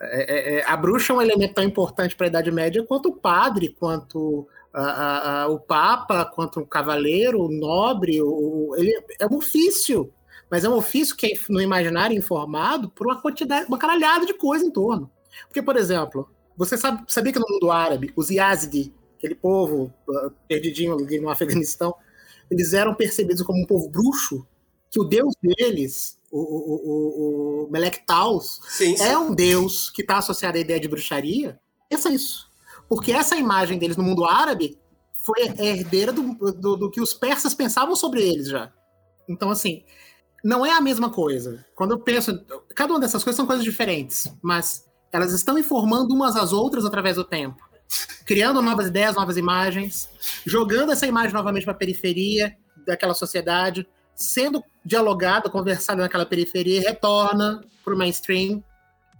É- 0.00 0.56
é- 0.56 0.58
é- 0.58 0.64
a 0.64 0.76
bruxa 0.76 1.12
é 1.12 1.16
um 1.16 1.22
elemento 1.22 1.54
tão 1.54 1.64
importante 1.64 2.14
para 2.14 2.26
a 2.26 2.28
Idade 2.28 2.50
Média 2.50 2.84
quanto 2.84 3.08
o 3.08 3.16
padre, 3.16 3.74
quanto 3.78 4.46
a- 4.72 4.82
a- 4.82 5.42
a- 5.42 5.48
o 5.48 5.58
papa, 5.58 6.24
quanto 6.24 6.60
o 6.60 6.66
cavaleiro, 6.66 7.40
o 7.42 7.50
nobre. 7.50 8.20
O, 8.22 8.74
ele 8.76 8.92
é 9.18 9.26
um 9.26 9.36
ofício, 9.36 10.12
mas 10.50 10.64
é 10.64 10.68
um 10.68 10.76
ofício 10.76 11.16
que 11.16 11.26
é 11.26 11.30
no 11.48 11.60
imaginário 11.60 12.16
informado 12.16 12.88
por 12.90 13.06
uma 13.06 13.20
quantidade, 13.20 13.66
uma 13.66 13.78
caralhada 13.78 14.24
de 14.24 14.34
coisa 14.34 14.64
em 14.64 14.70
torno. 14.70 15.10
Porque, 15.46 15.62
por 15.62 15.76
exemplo, 15.76 16.28
você 16.56 16.76
sabe, 16.76 17.02
sabia 17.08 17.32
que 17.32 17.38
no 17.38 17.46
mundo 17.48 17.70
árabe, 17.70 18.12
os 18.16 18.30
Yazidi, 18.30 18.92
aquele 19.16 19.34
povo 19.34 19.92
ah, 20.10 20.30
perdidinho 20.46 20.94
ali 20.94 21.20
no 21.20 21.28
Afeganistão, 21.28 21.94
eles 22.50 22.72
eram 22.72 22.94
percebidos 22.94 23.42
como 23.42 23.62
um 23.62 23.66
povo 23.66 23.88
bruxo, 23.88 24.46
que 24.90 25.00
o 25.00 25.04
deus 25.04 25.34
deles, 25.42 26.18
o, 26.30 26.38
o, 26.38 27.64
o, 27.64 27.64
o 27.66 27.70
Melek 27.70 28.06
Taus, 28.06 28.60
Sim, 28.68 28.96
sim. 28.96 29.02
é 29.02 29.18
um 29.18 29.34
deus 29.34 29.90
que 29.90 30.02
está 30.02 30.18
associado 30.18 30.56
à 30.56 30.60
ideia 30.60 30.80
de 30.80 30.88
bruxaria, 30.88 31.58
pensa 31.88 32.10
isso. 32.10 32.48
Porque 32.88 33.12
essa 33.12 33.36
imagem 33.36 33.78
deles 33.78 33.96
no 33.96 34.02
mundo 34.02 34.24
árabe 34.24 34.78
foi 35.12 35.42
herdeira 35.58 36.12
do, 36.12 36.34
do, 36.52 36.76
do 36.76 36.90
que 36.90 37.00
os 37.00 37.12
persas 37.12 37.54
pensavam 37.54 37.94
sobre 37.94 38.26
eles 38.26 38.48
já. 38.48 38.72
Então, 39.28 39.50
assim, 39.50 39.84
não 40.42 40.64
é 40.64 40.72
a 40.72 40.80
mesma 40.80 41.10
coisa. 41.10 41.64
Quando 41.74 41.92
eu 41.92 41.98
penso. 41.98 42.42
Cada 42.74 42.92
uma 42.92 43.00
dessas 43.00 43.22
coisas 43.22 43.36
são 43.36 43.46
coisas 43.46 43.64
diferentes, 43.64 44.32
mas 44.40 44.86
elas 45.12 45.32
estão 45.32 45.58
informando 45.58 46.14
umas 46.14 46.36
às 46.36 46.52
outras 46.52 46.84
através 46.84 47.16
do 47.16 47.24
tempo. 47.24 47.68
Criando 48.24 48.62
novas 48.62 48.86
ideias, 48.86 49.16
novas 49.16 49.36
imagens, 49.36 50.08
jogando 50.46 50.92
essa 50.92 51.06
imagem 51.06 51.32
novamente 51.32 51.64
para 51.64 51.72
a 51.72 51.76
periferia 51.76 52.56
daquela 52.86 53.14
sociedade, 53.14 53.86
sendo 54.14 54.62
dialogada, 54.88 55.50
conversada 55.50 56.00
naquela 56.00 56.24
periferia, 56.24 56.78
e 56.78 56.82
retorna 56.82 57.62
para 57.84 57.94
o 57.94 57.98
mainstream, 57.98 58.64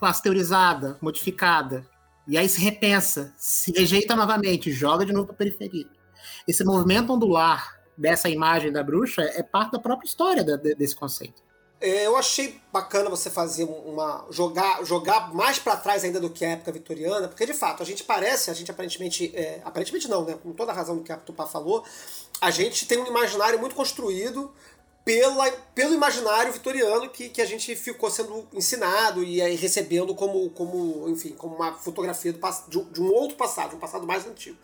pasteurizada, 0.01 0.97
modificada. 1.01 1.87
E 2.27 2.39
aí 2.39 2.49
se 2.49 2.61
repensa, 2.61 3.33
se 3.37 3.71
rejeita 3.73 4.17
novamente, 4.17 4.71
joga 4.73 5.05
de 5.05 5.13
novo 5.13 5.27
para 5.27 5.35
a 5.35 5.39
periferia. 5.39 5.87
Esse 6.47 6.65
movimento 6.65 7.13
ondular 7.13 7.79
dessa 7.97 8.29
imagem 8.29 8.73
da 8.73 8.83
bruxa 8.83 9.23
é 9.23 9.43
parte 9.43 9.73
da 9.73 9.79
própria 9.79 10.07
história 10.07 10.43
da- 10.43 10.57
de- 10.57 10.75
desse 10.75 10.97
conceito. 10.97 11.43
É, 11.81 12.07
eu 12.07 12.17
achei 12.17 12.61
bacana 12.73 13.09
você 13.09 13.31
fazer 13.31 13.63
uma 13.63 14.27
jogar 14.31 14.85
jogar 14.85 15.33
mais 15.33 15.61
pra 15.61 15.77
trás 15.77 16.03
ainda 16.03 16.19
do 16.19 16.29
que 16.29 16.45
a 16.45 16.51
época 16.51 16.73
vitoriana, 16.73 17.29
porque 17.29 17.47
de 17.47 17.55
fato 17.55 17.83
a 17.83 17.87
gente 17.87 18.03
parece, 18.03 18.51
a 18.51 18.55
gente 18.55 18.69
aparentemente, 18.71 19.31
é, 19.35 19.61
aparentemente 19.65 20.09
não, 20.09 20.25
né? 20.25 20.37
Com 20.43 20.53
toda 20.53 20.73
a 20.73 20.75
razão 20.75 20.97
do 20.97 21.05
que 21.05 21.13
a 21.13 21.17
Tupá 21.17 21.47
falou, 21.47 21.85
a 22.41 22.51
gente 22.51 22.85
tem 22.87 22.99
um 22.99 23.07
imaginário 23.07 23.61
muito 23.61 23.77
construído 23.77 24.53
pela, 25.09 25.51
pelo 25.75 25.95
imaginário 25.95 26.53
vitoriano 26.53 27.09
que, 27.09 27.31
que 27.31 27.41
a 27.41 27.47
gente 27.47 27.75
ficou 27.75 28.11
sendo 28.11 28.47
ensinado 28.53 29.25
e 29.25 29.41
aí 29.41 29.57
recebendo 29.57 30.15
como, 30.15 30.51
como 30.51 31.09
enfim, 31.09 31.31
como 31.31 31.57
uma 31.57 31.73
fotografia 31.73 32.31
do, 32.31 32.39
de, 32.69 32.79
um- 32.79 32.93
de 32.93 33.01
um 33.01 33.11
outro 33.11 33.35
passado, 33.35 33.71
de 33.71 33.77
um 33.77 33.79
passado 33.79 34.07
mais 34.07 34.27
antigo. 34.27 34.59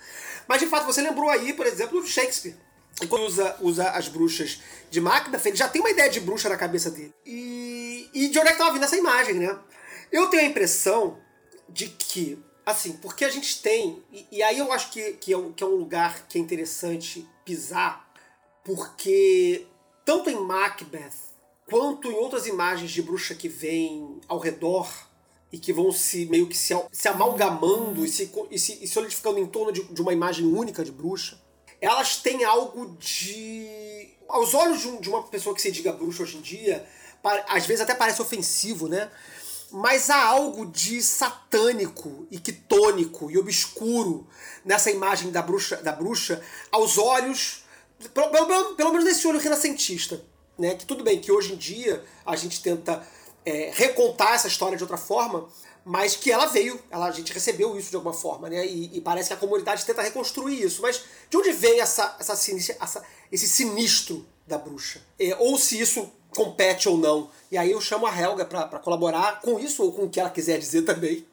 Mas 0.46 0.60
de 0.60 0.66
fato 0.66 0.84
você 0.84 1.00
lembrou 1.00 1.30
aí, 1.30 1.54
por 1.54 1.64
exemplo, 1.64 1.98
do 1.98 2.06
Shakespeare. 2.06 2.54
E 3.00 3.06
quando 3.06 3.24
usa, 3.24 3.56
usa 3.62 3.88
as 3.92 4.08
bruxas 4.08 4.60
de 4.90 5.00
Macbeth, 5.00 5.40
ele 5.46 5.56
já 5.56 5.66
tem 5.66 5.80
uma 5.80 5.88
ideia 5.88 6.10
de 6.10 6.20
bruxa 6.20 6.50
na 6.50 6.58
cabeça 6.58 6.90
dele. 6.90 7.14
E, 7.24 8.10
e 8.12 8.28
de 8.28 8.38
onde 8.38 8.48
é 8.48 8.52
que 8.52 8.58
tava 8.58 8.74
vindo 8.74 8.84
essa 8.84 8.98
imagem, 8.98 9.36
né? 9.36 9.58
Eu 10.12 10.26
tenho 10.26 10.42
a 10.42 10.46
impressão 10.46 11.18
de 11.70 11.86
que, 11.86 12.38
assim, 12.66 12.92
porque 12.98 13.24
a 13.24 13.30
gente 13.30 13.62
tem, 13.62 14.04
e, 14.12 14.26
e 14.30 14.42
aí 14.42 14.58
eu 14.58 14.70
acho 14.70 14.90
que, 14.90 15.14
que, 15.14 15.32
é 15.32 15.38
um, 15.38 15.54
que 15.54 15.64
é 15.64 15.66
um 15.66 15.74
lugar 15.76 16.26
que 16.28 16.36
é 16.36 16.40
interessante 16.42 17.26
pisar, 17.46 18.06
porque 18.62 19.66
tanto 20.04 20.30
em 20.30 20.36
Macbeth 20.40 21.12
quanto 21.68 22.10
em 22.10 22.14
outras 22.14 22.46
imagens 22.46 22.90
de 22.90 23.00
bruxa 23.02 23.34
que 23.34 23.48
vêm 23.48 24.20
ao 24.28 24.38
redor 24.38 24.88
e 25.52 25.58
que 25.58 25.72
vão 25.72 25.90
se 25.92 26.26
meio 26.26 26.46
que 26.46 26.56
se, 26.56 26.74
se 26.92 27.08
amalgamando 27.08 28.04
e 28.04 28.08
se, 28.08 28.30
e 28.50 28.58
se, 28.58 28.84
e 28.84 28.88
solidificando 28.88 29.38
em 29.38 29.46
torno 29.46 29.72
de, 29.72 29.82
de 29.84 30.02
uma 30.02 30.12
imagem 30.12 30.44
única 30.46 30.84
de 30.84 30.90
bruxa, 30.92 31.40
elas 31.80 32.16
têm 32.16 32.44
algo 32.44 32.96
de. 32.98 34.08
Aos 34.28 34.52
olhos 34.54 34.80
de, 34.80 34.88
um- 34.88 35.00
de 35.00 35.08
uma 35.08 35.22
pessoa 35.24 35.54
que 35.54 35.62
se 35.62 35.70
diga 35.70 35.92
bruxa 35.92 36.22
hoje 36.22 36.38
em 36.38 36.40
dia, 36.40 36.84
pa- 37.22 37.44
às 37.48 37.66
vezes 37.66 37.82
até 37.82 37.94
parece 37.94 38.20
ofensivo, 38.20 38.88
né? 38.88 39.10
Mas 39.70 40.08
há 40.10 40.22
algo 40.24 40.66
de 40.66 41.02
satânico 41.02 42.26
e 42.30 42.38
quitônico 42.38 43.30
e 43.30 43.36
obscuro 43.38 44.26
nessa 44.64 44.90
imagem 44.90 45.30
da 45.30 45.42
bruxa, 45.42 45.76
da 45.78 45.92
bruxa 45.92 46.42
aos 46.70 46.96
olhos, 46.96 47.63
pelo, 48.10 48.28
pelo- 48.30 48.74
pelo 48.74 48.90
menos 48.90 49.04
nesse 49.04 49.26
olho 49.26 49.38
renascentista. 49.38 50.22
Né? 50.58 50.74
Que 50.74 50.86
tudo 50.86 51.02
bem 51.02 51.20
que 51.20 51.32
hoje 51.32 51.52
em 51.52 51.56
dia 51.56 52.04
a 52.24 52.36
gente 52.36 52.62
tenta 52.62 53.04
é, 53.44 53.70
recontar 53.74 54.34
essa 54.34 54.46
história 54.48 54.76
de 54.76 54.84
outra 54.84 54.96
forma, 54.96 55.48
mas 55.84 56.16
que 56.16 56.30
ela 56.30 56.46
veio, 56.46 56.80
ela, 56.90 57.06
a 57.06 57.10
gente 57.10 57.32
recebeu 57.32 57.76
isso 57.78 57.90
de 57.90 57.96
alguma 57.96 58.14
forma, 58.14 58.48
né? 58.48 58.64
E, 58.66 58.96
e 58.96 59.00
parece 59.00 59.28
que 59.28 59.34
a 59.34 59.36
comunidade 59.36 59.84
tenta 59.84 60.00
reconstruir 60.00 60.62
isso. 60.62 60.80
Mas 60.80 61.02
de 61.28 61.36
onde 61.36 61.52
vem 61.52 61.80
essa, 61.80 62.16
essa, 62.18 62.32
essa- 62.80 63.02
esse 63.30 63.46
sinistro 63.48 64.24
da 64.46 64.56
bruxa? 64.56 65.02
É, 65.18 65.34
ou 65.38 65.58
se 65.58 65.78
isso 65.78 66.10
compete 66.34 66.88
ou 66.88 66.96
não. 66.96 67.28
E 67.50 67.56
aí 67.56 67.70
eu 67.70 67.80
chamo 67.80 68.06
a 68.06 68.20
Helga 68.20 68.44
pra 68.44 68.78
colaborar 68.80 69.40
com 69.40 69.58
isso 69.58 69.84
ou 69.84 69.92
com 69.92 70.02
o 70.02 70.10
que 70.10 70.18
ela 70.18 70.30
quiser 70.30 70.58
dizer 70.58 70.82
também. 70.82 71.24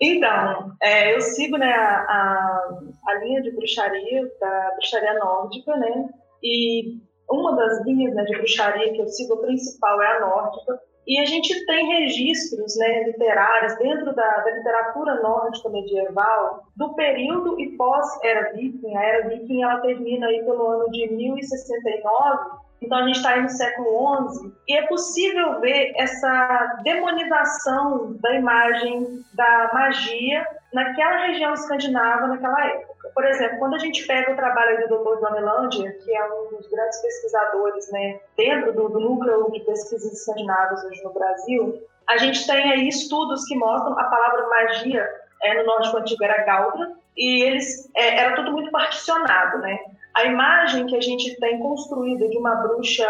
Então, 0.00 0.72
é, 0.82 1.14
eu 1.14 1.20
sigo 1.20 1.56
né, 1.56 1.72
a, 1.72 1.96
a, 1.96 2.78
a 3.08 3.14
linha 3.14 3.42
de 3.42 3.50
bruxaria, 3.50 4.30
da 4.40 4.70
bruxaria 4.72 5.18
nórdica, 5.18 5.76
né? 5.76 6.08
E 6.42 6.98
uma 7.30 7.56
das 7.56 7.84
linhas 7.84 8.14
né, 8.14 8.22
de 8.24 8.36
bruxaria 8.36 8.92
que 8.92 9.00
eu 9.00 9.08
sigo, 9.08 9.34
a 9.34 9.42
principal, 9.42 10.00
é 10.02 10.16
a 10.16 10.20
nórdica. 10.20 10.80
E 11.06 11.20
a 11.20 11.26
gente 11.26 11.66
tem 11.66 11.86
registros 11.86 12.76
né, 12.76 13.04
literários 13.04 13.76
dentro 13.76 14.14
da, 14.14 14.40
da 14.40 14.50
literatura 14.50 15.20
nórdica 15.20 15.68
medieval 15.68 16.64
do 16.74 16.94
período 16.94 17.60
e 17.60 17.76
pós-Era 17.76 18.52
Viking. 18.54 18.96
A 18.96 19.02
Era 19.02 19.28
Viking 19.28 19.62
ela 19.62 19.80
termina 19.80 20.26
aí 20.26 20.42
pelo 20.44 20.66
ano 20.66 20.90
de 20.90 21.12
1069, 21.12 22.63
então 22.84 22.98
a 22.98 23.06
gente 23.06 23.16
está 23.16 23.30
aí 23.30 23.42
no 23.42 23.48
século 23.48 24.30
XI 24.30 24.52
e 24.68 24.76
é 24.76 24.86
possível 24.86 25.60
ver 25.60 25.92
essa 25.96 26.80
demonização 26.82 28.14
da 28.20 28.32
imagem 28.34 29.24
da 29.32 29.70
magia 29.72 30.46
naquela 30.72 31.26
região 31.26 31.54
escandinava 31.54 32.26
naquela 32.26 32.66
época. 32.66 32.94
Por 33.14 33.24
exemplo, 33.24 33.58
quando 33.58 33.74
a 33.74 33.78
gente 33.78 34.06
pega 34.06 34.32
o 34.32 34.36
trabalho 34.36 34.88
do 34.88 34.98
Dr. 34.98 35.20
John 35.20 35.36
Elander, 35.36 36.04
que 36.04 36.16
é 36.16 36.24
um 36.24 36.56
dos 36.56 36.68
grandes 36.68 37.00
pesquisadores 37.00 37.90
né, 37.92 38.20
dentro 38.36 38.72
do, 38.72 38.88
do 38.88 39.00
núcleo 39.00 39.50
de 39.52 39.60
pesquisas 39.60 40.12
escandinavas 40.12 40.84
hoje 40.84 41.02
no 41.04 41.12
Brasil, 41.12 41.80
a 42.08 42.16
gente 42.18 42.46
tem 42.46 42.72
aí 42.72 42.88
estudos 42.88 43.44
que 43.44 43.56
mostram 43.56 43.98
a 43.98 44.04
palavra 44.04 44.48
magia 44.48 45.08
é, 45.42 45.54
no 45.54 45.66
nórdico 45.66 45.98
antigo 45.98 46.24
era 46.24 46.44
Galdra, 46.44 46.92
e 47.16 47.42
eles 47.42 47.90
é, 47.94 48.18
era 48.18 48.34
tudo 48.34 48.52
muito 48.52 48.70
particionado, 48.70 49.58
né? 49.58 49.78
A 50.14 50.24
imagem 50.26 50.86
que 50.86 50.96
a 50.96 51.00
gente 51.00 51.38
tem 51.40 51.58
construída 51.58 52.28
de 52.28 52.38
uma 52.38 52.54
bruxa 52.54 53.04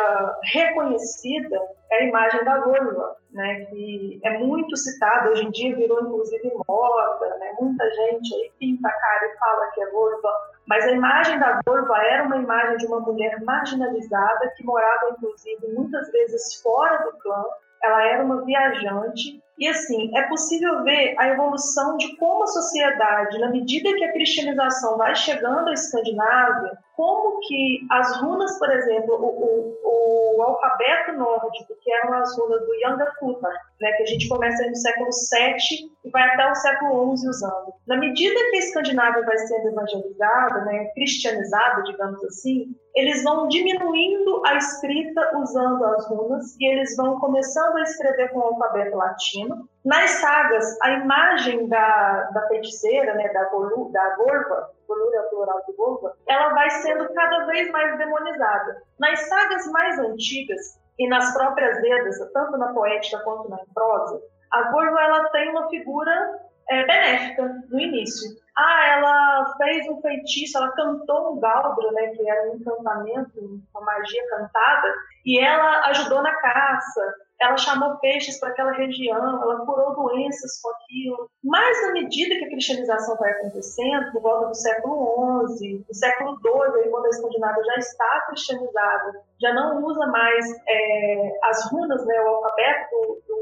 reconhecida 0.45 1.61
é 1.90 1.97
a 1.97 2.05
imagem 2.07 2.43
da 2.45 2.61
Volva, 2.61 3.17
né, 3.31 3.67
que 3.67 4.21
é 4.25 4.38
muito 4.38 4.75
citada, 4.75 5.31
hoje 5.31 5.45
em 5.45 5.51
dia 5.51 5.77
virou 5.77 6.01
inclusive 6.01 6.51
moda, 6.67 7.37
né, 7.38 7.53
muita 7.61 7.85
gente 7.90 8.35
aí 8.35 8.51
pinta 8.59 8.88
a 8.88 8.93
cara 8.93 9.27
e 9.27 9.38
fala 9.38 9.71
que 9.73 9.83
é 9.83 9.90
Volva, 9.90 10.33
mas 10.67 10.85
a 10.87 10.93
imagem 10.93 11.38
da 11.38 11.61
Volva 11.67 11.99
era 11.99 12.25
uma 12.25 12.38
imagem 12.38 12.79
de 12.79 12.87
uma 12.87 13.01
mulher 13.01 13.38
marginalizada 13.45 14.53
que 14.57 14.64
morava 14.64 15.11
inclusive 15.11 15.75
muitas 15.75 16.11
vezes 16.11 16.62
fora 16.62 17.05
do 17.05 17.12
clã, 17.19 17.45
ela 17.83 18.03
era 18.03 18.25
uma 18.25 18.43
viajante 18.47 19.43
E 19.59 19.69
assim, 19.69 20.11
é 20.17 20.23
possível 20.23 20.83
ver 20.83 21.14
a 21.19 21.29
evolução 21.29 21.97
de 21.97 22.17
como 22.17 22.43
a 22.43 22.49
sociedade, 22.49 23.38
na 23.38 23.51
medida 23.51 23.95
que 23.95 24.05
a 24.05 24.12
cristianização 24.12 24.97
vai 24.97 25.14
chegando 25.14 25.69
à 25.69 25.73
Escandinávia, 25.73 26.77
como 26.97 27.40
que 27.40 27.81
as 27.90 28.21
runas, 28.21 28.59
por 28.59 28.71
exemplo, 28.71 29.14
o, 29.14 29.79
o, 29.83 30.38
o 30.38 30.43
alfabeto 30.43 31.12
nórdico, 31.12 31.75
que 31.81 31.93
eram 31.93 32.14
as 32.14 32.37
runas 32.38 32.61
do 32.64 32.75
Yangakuta, 32.75 33.49
né, 33.81 33.93
que 33.93 34.03
a 34.03 34.07
gente 34.07 34.29
começa 34.29 34.67
no 34.69 34.77
século 34.77 35.11
VII 35.11 35.90
e 36.05 36.11
vai 36.11 36.23
até 36.23 36.51
o 36.51 36.55
século 36.55 37.17
XI 37.17 37.29
usando. 37.29 37.75
Na 37.87 37.97
medida 37.97 38.35
que 38.51 38.57
a 38.57 38.59
Escandinávia 38.61 39.25
vai 39.25 39.38
sendo 39.38 39.69
evangelizada, 39.69 40.64
né, 40.64 40.87
cristianizada, 40.95 41.83
digamos 41.83 42.25
assim, 42.25 42.75
eles 42.95 43.25
vão 43.25 43.49
diminuindo 43.49 44.43
a 44.47 44.57
escrita 44.57 45.37
usando 45.37 45.85
as 45.85 46.07
runas 46.07 46.57
e 46.61 46.67
eles 46.71 46.97
vão 46.97 47.19
começando 47.19 47.77
a 47.77 47.83
escrever 47.83 48.29
com 48.31 48.38
o 48.38 48.43
alfabeto 48.43 48.97
latino. 48.97 49.44
Nas 49.85 50.11
sagas, 50.13 50.79
a 50.83 50.91
imagem 50.93 51.69
da, 51.69 52.23
da 52.33 52.49
feiticeira, 52.49 53.15
né, 53.15 53.29
da, 53.33 53.45
Golu, 53.51 53.93
da 53.93 54.17
Gorva, 54.17 54.71
é 55.15 55.23
plural 55.29 55.63
de 55.67 55.73
Golva, 55.75 56.17
ela 56.27 56.49
vai 56.55 56.71
sendo 56.71 57.13
cada 57.13 57.47
vez 57.47 57.71
mais 57.71 57.99
demonizada. 57.99 58.83
Nas 58.99 59.21
sagas 59.29 59.67
mais 59.71 59.99
antigas 59.99 60.81
e 60.99 61.09
nas 61.09 61.35
próprias 61.35 61.81
Vedas, 61.81 62.17
tanto 62.33 62.57
na 62.57 62.73
poética 62.73 63.19
quanto 63.21 63.49
na 63.51 63.59
prosa, 63.75 64.21
a 64.53 64.71
Gorva 64.71 65.01
ela 65.03 65.29
tem 65.31 65.51
uma 65.51 65.69
figura 65.69 66.41
é, 66.71 66.87
benéfica 66.87 67.63
no 67.71 67.81
início. 67.81 68.31
Ah, 68.57 68.87
ela 68.97 69.55
fez 69.57 69.89
um 69.89 70.01
feitiço, 70.01 70.57
ela 70.57 70.71
cantou 70.73 71.33
um 71.35 71.41
galdro, 71.41 71.93
né, 71.93 72.09
que 72.09 72.29
era 72.29 72.51
um 72.51 72.57
encantamento, 72.57 73.61
uma 73.75 73.85
magia 73.85 74.29
cantada, 74.31 74.95
e 75.27 75.41
ela 75.41 75.81
ajudou 75.89 76.23
na 76.23 76.35
caça, 76.37 77.15
ela 77.40 77.57
chamou 77.57 77.97
peixes 77.99 78.38
para 78.38 78.51
aquela 78.51 78.73
região, 78.73 79.42
ela 79.42 79.64
curou 79.66 79.94
doenças 79.94 80.61
com 80.62 80.70
aquilo. 80.70 81.31
Mas, 81.42 81.83
na 81.83 81.92
medida 81.92 82.37
que 82.37 82.44
a 82.44 82.49
cristianização 82.49 83.16
vai 83.16 83.31
acontecendo, 83.33 84.12
por 84.12 84.23
volta 84.23 84.47
do 84.47 84.55
século 84.55 85.47
XI, 85.49 85.85
do 85.87 85.94
século 85.94 86.38
XII, 86.38 86.90
quando 86.90 87.07
a 87.07 87.11
Escandinávia 87.11 87.64
já 87.64 87.77
está 87.77 88.20
cristianizada, 88.29 89.23
já 89.40 89.53
não 89.53 89.85
usa 89.85 90.07
mais 90.07 90.47
é, 90.66 91.38
as 91.42 91.70
runas, 91.70 92.05
né, 92.07 92.20
o 92.23 92.29
alfabeto 92.29 92.90
do, 92.90 93.23
do 93.27 93.35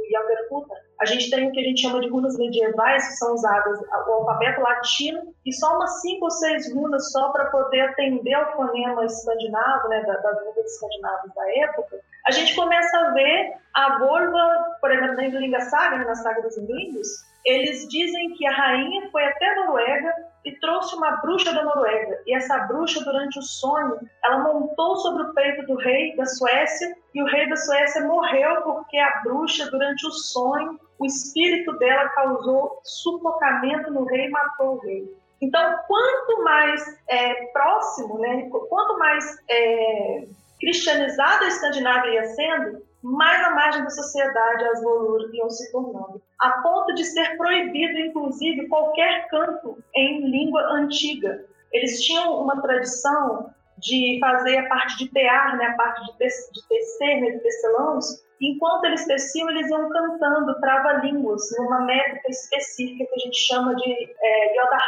a 1.02 1.04
gente 1.04 1.30
tem 1.30 1.48
o 1.48 1.52
que 1.52 1.58
a 1.58 1.64
gente 1.64 1.82
chama 1.82 2.00
de 2.00 2.08
runas 2.08 2.38
medievais, 2.38 3.08
que 3.08 3.14
são 3.14 3.34
usadas 3.34 3.80
o 3.80 4.12
alfabeto 4.12 4.60
latino, 4.60 5.34
e 5.44 5.52
só 5.52 5.74
umas 5.74 6.00
cinco 6.00 6.26
ou 6.26 6.30
seis 6.30 6.72
runas 6.72 7.10
só 7.10 7.32
para 7.32 7.46
poder 7.46 7.80
atender 7.80 8.32
ao 8.34 8.52
fonema 8.52 9.04
escandinavo, 9.04 9.88
né, 9.88 10.00
das 10.02 10.44
línguas 10.44 10.66
escandinavas 10.66 11.34
da 11.34 11.56
época, 11.56 12.00
a 12.26 12.30
gente 12.30 12.54
começa 12.54 12.96
a 12.98 13.10
ver 13.12 13.52
a 13.74 13.98
Volva, 13.98 14.76
por 14.80 14.90
exemplo, 14.90 15.16
na 15.16 15.26
Indlinga 15.26 15.60
Saga, 15.60 15.98
né, 15.98 16.04
na 16.04 16.14
Saga 16.14 16.42
dos 16.42 16.56
Indlingos, 16.56 17.08
eles 17.44 17.88
dizem 17.88 18.34
que 18.34 18.46
a 18.46 18.52
rainha 18.52 19.10
foi 19.10 19.24
até 19.24 19.50
a 19.50 19.66
Noruega 19.66 20.14
e 20.44 20.52
trouxe 20.60 20.94
uma 20.94 21.16
bruxa 21.16 21.52
da 21.52 21.64
Noruega. 21.64 22.20
E 22.26 22.34
essa 22.34 22.58
bruxa, 22.66 23.02
durante 23.04 23.38
o 23.38 23.42
sonho, 23.42 23.98
ela 24.24 24.38
montou 24.38 24.96
sobre 24.96 25.22
o 25.24 25.34
peito 25.34 25.66
do 25.66 25.76
rei 25.76 26.14
da 26.16 26.26
Suécia 26.26 26.94
e 27.14 27.22
o 27.22 27.26
rei 27.26 27.48
da 27.48 27.56
Suécia 27.56 28.06
morreu 28.06 28.62
porque 28.62 28.98
a 28.98 29.20
bruxa, 29.24 29.70
durante 29.70 30.06
o 30.06 30.10
sonho, 30.12 30.78
o 30.98 31.06
espírito 31.06 31.72
dela 31.78 32.08
causou 32.10 32.80
sufocamento 32.84 33.90
no 33.90 34.04
rei 34.04 34.26
e 34.26 34.30
matou 34.30 34.76
o 34.76 34.80
rei. 34.80 35.04
Então, 35.40 35.76
quanto 35.88 36.44
mais 36.44 36.80
é, 37.08 37.46
próximo, 37.46 38.18
né, 38.18 38.48
quanto 38.68 38.96
mais 38.98 39.24
é, 39.50 40.24
cristianizada 40.62 41.44
a 41.44 41.48
Escandinávia 41.48 42.12
ia 42.12 42.24
sendo, 42.24 42.82
mais 43.02 43.44
à 43.44 43.50
margem 43.50 43.82
da 43.82 43.90
sociedade 43.90 44.64
as 44.68 44.80
Volur 44.80 45.28
iam 45.34 45.50
se 45.50 45.72
tornando, 45.72 46.22
a 46.40 46.50
ponto 46.62 46.94
de 46.94 47.04
ser 47.04 47.36
proibido, 47.36 47.98
inclusive, 47.98 48.68
qualquer 48.68 49.26
canto 49.26 49.76
em 49.96 50.30
língua 50.30 50.62
antiga. 50.72 51.44
Eles 51.72 52.00
tinham 52.00 52.40
uma 52.40 52.62
tradição 52.62 53.50
de 53.78 54.18
fazer 54.20 54.58
a 54.58 54.68
parte 54.68 54.98
de 54.98 55.10
tear, 55.10 55.56
né, 55.56 55.66
a 55.66 55.74
parte 55.74 56.04
de, 56.04 56.12
te 56.16 56.28
de 56.52 56.68
tecer, 56.68 57.20
né, 57.20 57.30
de 57.32 57.40
tecelãos, 57.40 58.22
enquanto 58.40 58.84
eles 58.84 59.04
teciam, 59.04 59.50
eles 59.50 59.68
iam 59.68 59.88
cantando 59.88 60.60
trava-línguas, 60.60 61.42
numa 61.58 61.80
métrica 61.80 62.30
específica 62.30 63.04
que 63.04 63.20
a 63.20 63.24
gente 63.24 63.38
chama 63.38 63.74
de 63.74 64.14
é, 64.20 64.60
Yoda 64.60 64.78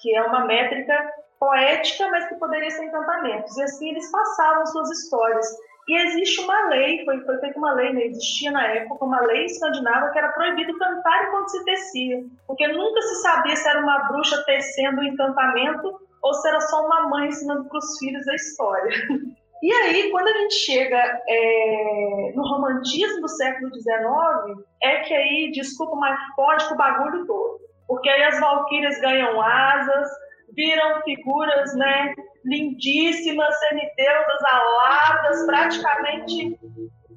que 0.00 0.16
é 0.16 0.22
uma 0.22 0.44
métrica 0.44 1.12
poética, 1.44 2.08
mas 2.08 2.26
que 2.26 2.36
poderia 2.36 2.70
ser 2.70 2.86
encantamentos. 2.86 3.54
E 3.56 3.62
assim 3.62 3.90
eles 3.90 4.10
passavam 4.10 4.64
suas 4.66 4.90
histórias. 4.90 5.46
E 5.86 5.96
existe 6.06 6.40
uma 6.40 6.68
lei, 6.68 7.04
foi, 7.04 7.20
foi 7.20 7.38
feita 7.38 7.58
uma 7.58 7.74
lei, 7.74 7.92
né? 7.92 8.06
existia 8.06 8.50
na 8.50 8.66
época 8.68 9.04
uma 9.04 9.20
lei 9.20 9.44
escandinava 9.44 10.10
que 10.10 10.18
era 10.18 10.32
proibido 10.32 10.78
cantar 10.78 11.28
enquanto 11.28 11.48
se 11.48 11.64
tecia, 11.64 12.24
porque 12.46 12.66
nunca 12.68 13.02
se 13.02 13.16
sabia 13.16 13.54
se 13.54 13.68
era 13.68 13.80
uma 13.80 14.08
bruxa 14.08 14.42
tecendo 14.46 15.02
um 15.02 15.04
encantamento 15.04 16.00
ou 16.22 16.32
se 16.32 16.48
era 16.48 16.60
só 16.62 16.86
uma 16.86 17.08
mãe 17.10 17.28
ensinando 17.28 17.68
para 17.68 17.78
os 17.78 17.98
filhos 17.98 18.26
a 18.26 18.34
história. 18.34 18.90
E 19.62 19.72
aí, 19.72 20.10
quando 20.10 20.28
a 20.28 20.32
gente 20.32 20.56
chega 20.56 21.22
é, 21.26 22.32
no 22.34 22.42
romantismo 22.42 23.22
do 23.22 23.28
século 23.28 23.72
XIX, 23.72 24.62
é 24.82 24.96
que 25.00 25.14
aí, 25.14 25.50
desculpa, 25.52 25.96
mas 25.96 26.20
pode 26.36 26.68
com 26.68 26.74
o 26.74 26.76
bagulho 26.76 27.26
todo. 27.26 27.60
Porque 27.86 28.10
aí 28.10 28.24
as 28.24 28.38
valquírias 28.38 29.00
ganham 29.00 29.40
asas, 29.40 30.06
viram 30.52 31.02
figuras 31.02 31.74
né, 31.76 32.14
lindíssimas, 32.44 33.58
semideusas 33.60 34.44
aladas, 34.44 35.46
praticamente 35.46 36.58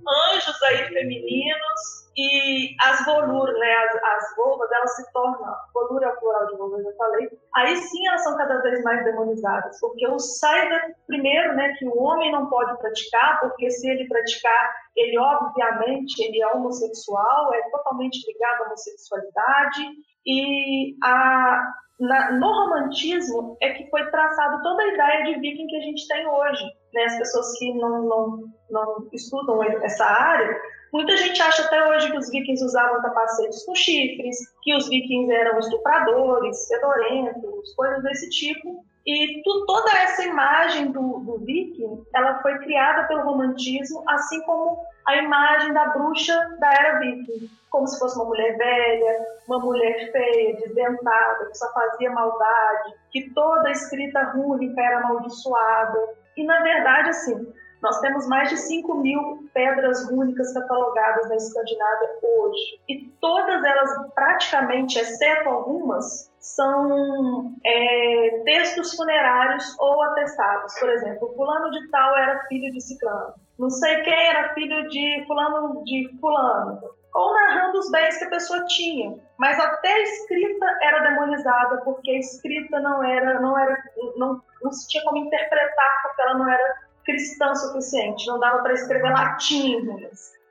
anjos 0.07 0.63
aí 0.63 0.87
femininos, 0.87 2.07
e 2.15 2.75
as 2.81 3.05
volur, 3.05 3.51
né, 3.59 3.73
as, 3.75 3.95
as 3.95 4.35
volvas, 4.35 4.71
elas 4.71 4.95
se 4.95 5.11
tornam, 5.11 5.53
volur 5.73 6.01
é 6.01 6.07
o 6.07 6.17
plural 6.17 6.47
de 6.47 6.57
volva, 6.57 6.81
já 6.81 6.91
falei, 6.97 7.29
aí 7.55 7.75
sim 7.77 8.07
elas 8.07 8.23
são 8.23 8.35
cada 8.37 8.59
vez 8.61 8.81
mais 8.83 9.03
demonizadas, 9.03 9.79
porque 9.79 10.07
o 10.07 10.17
saida, 10.17 10.95
primeiro, 11.05 11.55
né, 11.55 11.75
que 11.77 11.85
o 11.85 11.95
homem 12.01 12.31
não 12.31 12.49
pode 12.49 12.75
praticar, 12.79 13.39
porque 13.39 13.69
se 13.69 13.87
ele 13.87 14.07
praticar, 14.07 14.73
ele 14.95 15.17
obviamente, 15.19 16.19
ele 16.23 16.41
é 16.41 16.47
homossexual, 16.47 17.53
é 17.53 17.69
totalmente 17.69 18.25
ligado 18.25 18.63
à 18.63 18.65
homossexualidade, 18.65 19.83
e 20.25 20.95
a, 21.03 21.61
na, 21.99 22.31
no 22.33 22.47
romantismo 22.47 23.57
é 23.61 23.73
que 23.73 23.89
foi 23.89 24.05
traçada 24.11 24.61
toda 24.61 24.83
a 24.83 24.87
ideia 24.87 25.23
de 25.25 25.39
viking 25.39 25.67
que 25.67 25.77
a 25.77 25.81
gente 25.81 26.07
tem 26.07 26.27
hoje. 26.27 26.63
Né? 26.93 27.03
As 27.05 27.17
pessoas 27.17 27.57
que 27.57 27.73
não, 27.73 28.03
não, 28.03 28.43
não 28.69 29.09
estudam 29.11 29.63
essa 29.63 30.05
área, 30.05 30.59
muita 30.93 31.17
gente 31.17 31.41
acha 31.41 31.63
até 31.63 31.87
hoje 31.87 32.11
que 32.11 32.17
os 32.17 32.29
vikings 32.29 32.63
usavam 32.63 33.01
capacetes 33.01 33.65
com 33.65 33.73
chifres, 33.75 34.37
que 34.61 34.75
os 34.75 34.87
vikings 34.87 35.31
eram 35.31 35.59
estupradores, 35.59 36.67
fedorentos, 36.67 37.73
coisas 37.75 38.03
desse 38.03 38.29
tipo. 38.29 38.85
E 39.07 39.41
tu, 39.41 39.65
toda 39.65 39.89
essa 39.99 40.23
imagem 40.25 40.91
do, 40.91 41.19
do 41.19 41.37
viking, 41.39 42.05
ela 42.13 42.41
foi 42.41 42.57
criada 42.59 43.07
pelo 43.07 43.23
romantismo, 43.23 44.03
assim 44.05 44.41
como 44.41 44.77
a 45.07 45.15
imagem 45.15 45.71
da 45.71 45.85
bruxa 45.93 46.37
da 46.59 46.73
era 46.73 46.99
viking, 46.99 47.49
como 47.69 47.87
se 47.87 47.97
fosse 47.97 48.17
uma 48.17 48.25
mulher 48.25 48.57
velha, 48.57 49.25
uma 49.47 49.59
mulher 49.59 50.11
feia, 50.11 50.57
desdentada, 50.57 51.45
que 51.45 51.57
só 51.57 51.71
fazia 51.71 52.11
maldade, 52.11 52.95
que 53.09 53.29
toda 53.33 53.69
a 53.69 53.71
escrita 53.71 54.23
rúnica 54.23 54.81
era 54.81 54.97
amaldiçoada. 54.97 56.09
E, 56.35 56.43
na 56.43 56.61
verdade, 56.61 57.09
assim, 57.09 57.53
nós 57.81 57.99
temos 58.01 58.27
mais 58.27 58.49
de 58.49 58.57
5 58.57 58.93
mil 58.95 59.49
pedras 59.53 60.09
rúnicas 60.09 60.53
catalogadas 60.53 61.29
na 61.29 61.35
Escandinávia 61.35 62.09
hoje. 62.21 62.81
E 62.89 63.07
todas 63.21 63.63
elas, 63.63 64.11
praticamente, 64.13 64.99
exceto 64.99 65.47
algumas, 65.47 66.29
são 66.55 67.55
é, 67.65 68.41
textos 68.45 68.95
funerários 68.95 69.75
ou 69.79 70.01
atestados. 70.03 70.79
Por 70.79 70.89
exemplo, 70.89 71.33
fulano 71.35 71.69
de 71.71 71.89
tal 71.89 72.17
era 72.17 72.45
filho 72.47 72.71
de 72.71 72.81
ciclano. 72.81 73.33
Não 73.59 73.69
sei 73.69 74.01
quem 74.01 74.27
era 74.27 74.53
filho 74.53 74.87
de 74.87 75.25
fulano 75.27 75.83
de 75.83 76.09
fulano. 76.19 76.79
Ou 77.13 77.33
narrando 77.33 77.79
os 77.79 77.91
bens 77.91 78.17
que 78.17 78.25
a 78.25 78.29
pessoa 78.29 78.63
tinha. 78.65 79.17
Mas 79.37 79.59
até 79.59 79.91
a 79.91 80.03
escrita 80.03 80.65
era 80.83 81.09
demonizada, 81.09 81.81
porque 81.83 82.11
a 82.11 82.19
escrita 82.19 82.79
não 82.79 83.03
era, 83.03 83.39
não 83.39 83.57
era, 83.57 83.77
não, 84.15 84.41
não 84.61 84.71
se 84.71 84.87
tinha 84.87 85.03
como 85.03 85.17
interpretar, 85.17 86.01
porque 86.03 86.21
ela 86.21 86.35
não 86.35 86.49
era 86.49 86.75
cristã 87.03 87.53
suficiente. 87.55 88.27
Não 88.27 88.39
dava 88.39 88.61
para 88.61 88.73
escrever 88.73 89.11
latim. 89.11 89.99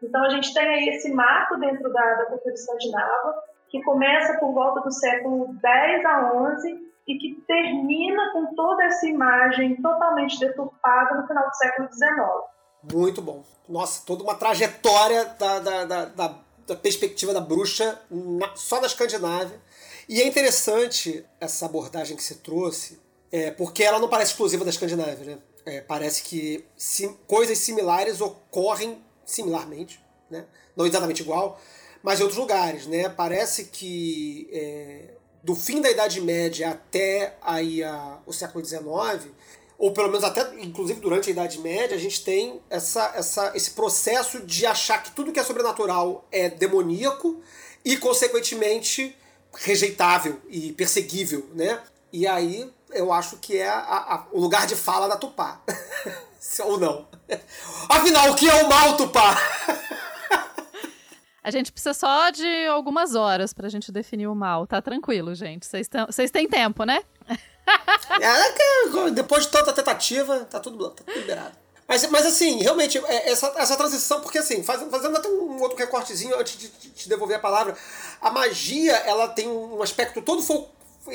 Então 0.02 0.24
a 0.24 0.28
gente 0.28 0.52
tem 0.52 0.68
aí 0.68 0.88
esse 0.90 1.12
marco 1.12 1.56
dentro 1.56 1.90
da, 1.92 2.14
da 2.14 2.26
cultura 2.26 2.54
escandinava, 2.54 3.34
que 3.70 3.82
começa 3.82 4.38
por 4.38 4.52
volta 4.52 4.80
do 4.80 4.92
século 4.92 5.54
10 5.60 6.04
a 6.04 6.32
11 6.34 6.86
e 7.06 7.18
que 7.18 7.42
termina 7.46 8.32
com 8.32 8.54
toda 8.54 8.84
essa 8.84 9.06
imagem 9.06 9.80
totalmente 9.80 10.38
deturpada 10.38 11.20
no 11.20 11.26
final 11.26 11.48
do 11.48 11.54
século 11.54 11.88
19. 11.88 12.44
Muito 12.92 13.22
bom. 13.22 13.44
Nossa, 13.68 14.04
toda 14.04 14.22
uma 14.22 14.34
trajetória 14.34 15.24
da, 15.38 15.58
da, 15.58 15.84
da, 15.84 16.04
da, 16.66 16.76
perspectiva 16.76 17.32
da 17.32 17.40
bruxa 17.40 18.00
na, 18.10 18.54
só 18.56 18.80
da 18.80 18.86
Escandinávia. 18.86 19.60
E 20.08 20.20
é 20.20 20.26
interessante 20.26 21.24
essa 21.40 21.66
abordagem 21.66 22.16
que 22.16 22.22
você 22.22 22.36
trouxe, 22.36 23.00
é, 23.32 23.50
porque 23.50 23.82
ela 23.82 23.98
não 23.98 24.08
parece 24.08 24.32
exclusiva 24.32 24.64
da 24.64 24.70
Escandinávia, 24.70 25.24
né? 25.24 25.38
É, 25.64 25.80
parece 25.80 26.22
que 26.22 26.64
sim, 26.76 27.16
coisas 27.26 27.58
similares 27.58 28.20
ocorrem 28.20 29.04
similarmente, 29.24 30.00
né? 30.30 30.44
não 30.76 30.86
exatamente 30.86 31.22
igual, 31.22 31.60
mas 32.06 32.20
em 32.20 32.22
outros 32.22 32.38
lugares, 32.38 32.86
né? 32.86 33.08
Parece 33.08 33.64
que 33.64 34.48
é, 34.52 35.14
do 35.42 35.56
fim 35.56 35.80
da 35.80 35.90
Idade 35.90 36.20
Média 36.20 36.70
até 36.70 37.36
aí 37.42 37.82
a, 37.82 38.18
o 38.24 38.32
século 38.32 38.64
XIX, 38.64 39.26
ou 39.76 39.90
pelo 39.90 40.06
menos 40.06 40.22
até, 40.22 40.54
inclusive 40.60 41.00
durante 41.00 41.28
a 41.28 41.32
Idade 41.32 41.58
Média, 41.58 41.96
a 41.96 41.98
gente 41.98 42.22
tem 42.22 42.60
essa, 42.70 43.12
essa, 43.16 43.50
esse 43.56 43.72
processo 43.72 44.38
de 44.46 44.64
achar 44.64 45.02
que 45.02 45.10
tudo 45.16 45.32
que 45.32 45.40
é 45.40 45.42
sobrenatural 45.42 46.24
é 46.30 46.48
demoníaco 46.48 47.42
e, 47.84 47.96
consequentemente, 47.96 49.16
rejeitável 49.52 50.40
e 50.48 50.72
perseguível, 50.74 51.50
né? 51.54 51.82
E 52.12 52.24
aí 52.24 52.72
eu 52.92 53.12
acho 53.12 53.38
que 53.38 53.58
é 53.58 53.68
a, 53.68 53.80
a, 53.80 54.26
o 54.30 54.40
lugar 54.40 54.68
de 54.68 54.76
fala 54.76 55.08
da 55.08 55.16
Tupá. 55.16 55.60
Ou 56.62 56.78
não. 56.78 57.08
Afinal, 57.88 58.30
o 58.30 58.36
que 58.36 58.48
é 58.48 58.62
o 58.62 58.68
mal, 58.68 58.96
Tupá? 58.96 59.36
A 61.46 61.50
gente 61.52 61.70
precisa 61.70 61.94
só 61.94 62.28
de 62.30 62.66
algumas 62.66 63.14
horas 63.14 63.52
pra 63.52 63.68
gente 63.68 63.92
definir 63.92 64.26
o 64.26 64.34
mal. 64.34 64.66
Tá 64.66 64.82
tranquilo, 64.82 65.32
gente. 65.32 65.64
Vocês 65.64 66.28
têm 66.32 66.48
tempo, 66.48 66.82
né? 66.82 67.00
é, 68.20 69.10
depois 69.12 69.44
de 69.44 69.52
tanta 69.52 69.72
tentativa, 69.72 70.40
tá 70.46 70.58
tudo, 70.58 70.90
tá 70.90 71.04
tudo 71.04 71.16
liberado. 71.16 71.56
Mas, 71.86 72.04
mas 72.10 72.26
assim, 72.26 72.60
realmente, 72.64 72.98
é, 72.98 73.30
essa, 73.30 73.46
essa 73.58 73.76
transição, 73.76 74.20
porque 74.22 74.38
assim, 74.38 74.64
fazendo, 74.64 75.16
até 75.16 75.28
um 75.28 75.62
outro 75.62 75.78
recortezinho 75.78 76.36
antes 76.36 76.58
de 76.58 76.68
te 76.68 77.08
devolver 77.08 77.36
a 77.36 77.40
palavra, 77.40 77.76
a 78.20 78.28
magia, 78.28 78.96
ela 79.06 79.28
tem 79.28 79.46
um 79.46 79.80
aspecto 79.80 80.20
todo 80.20 80.42
fol 80.42 80.68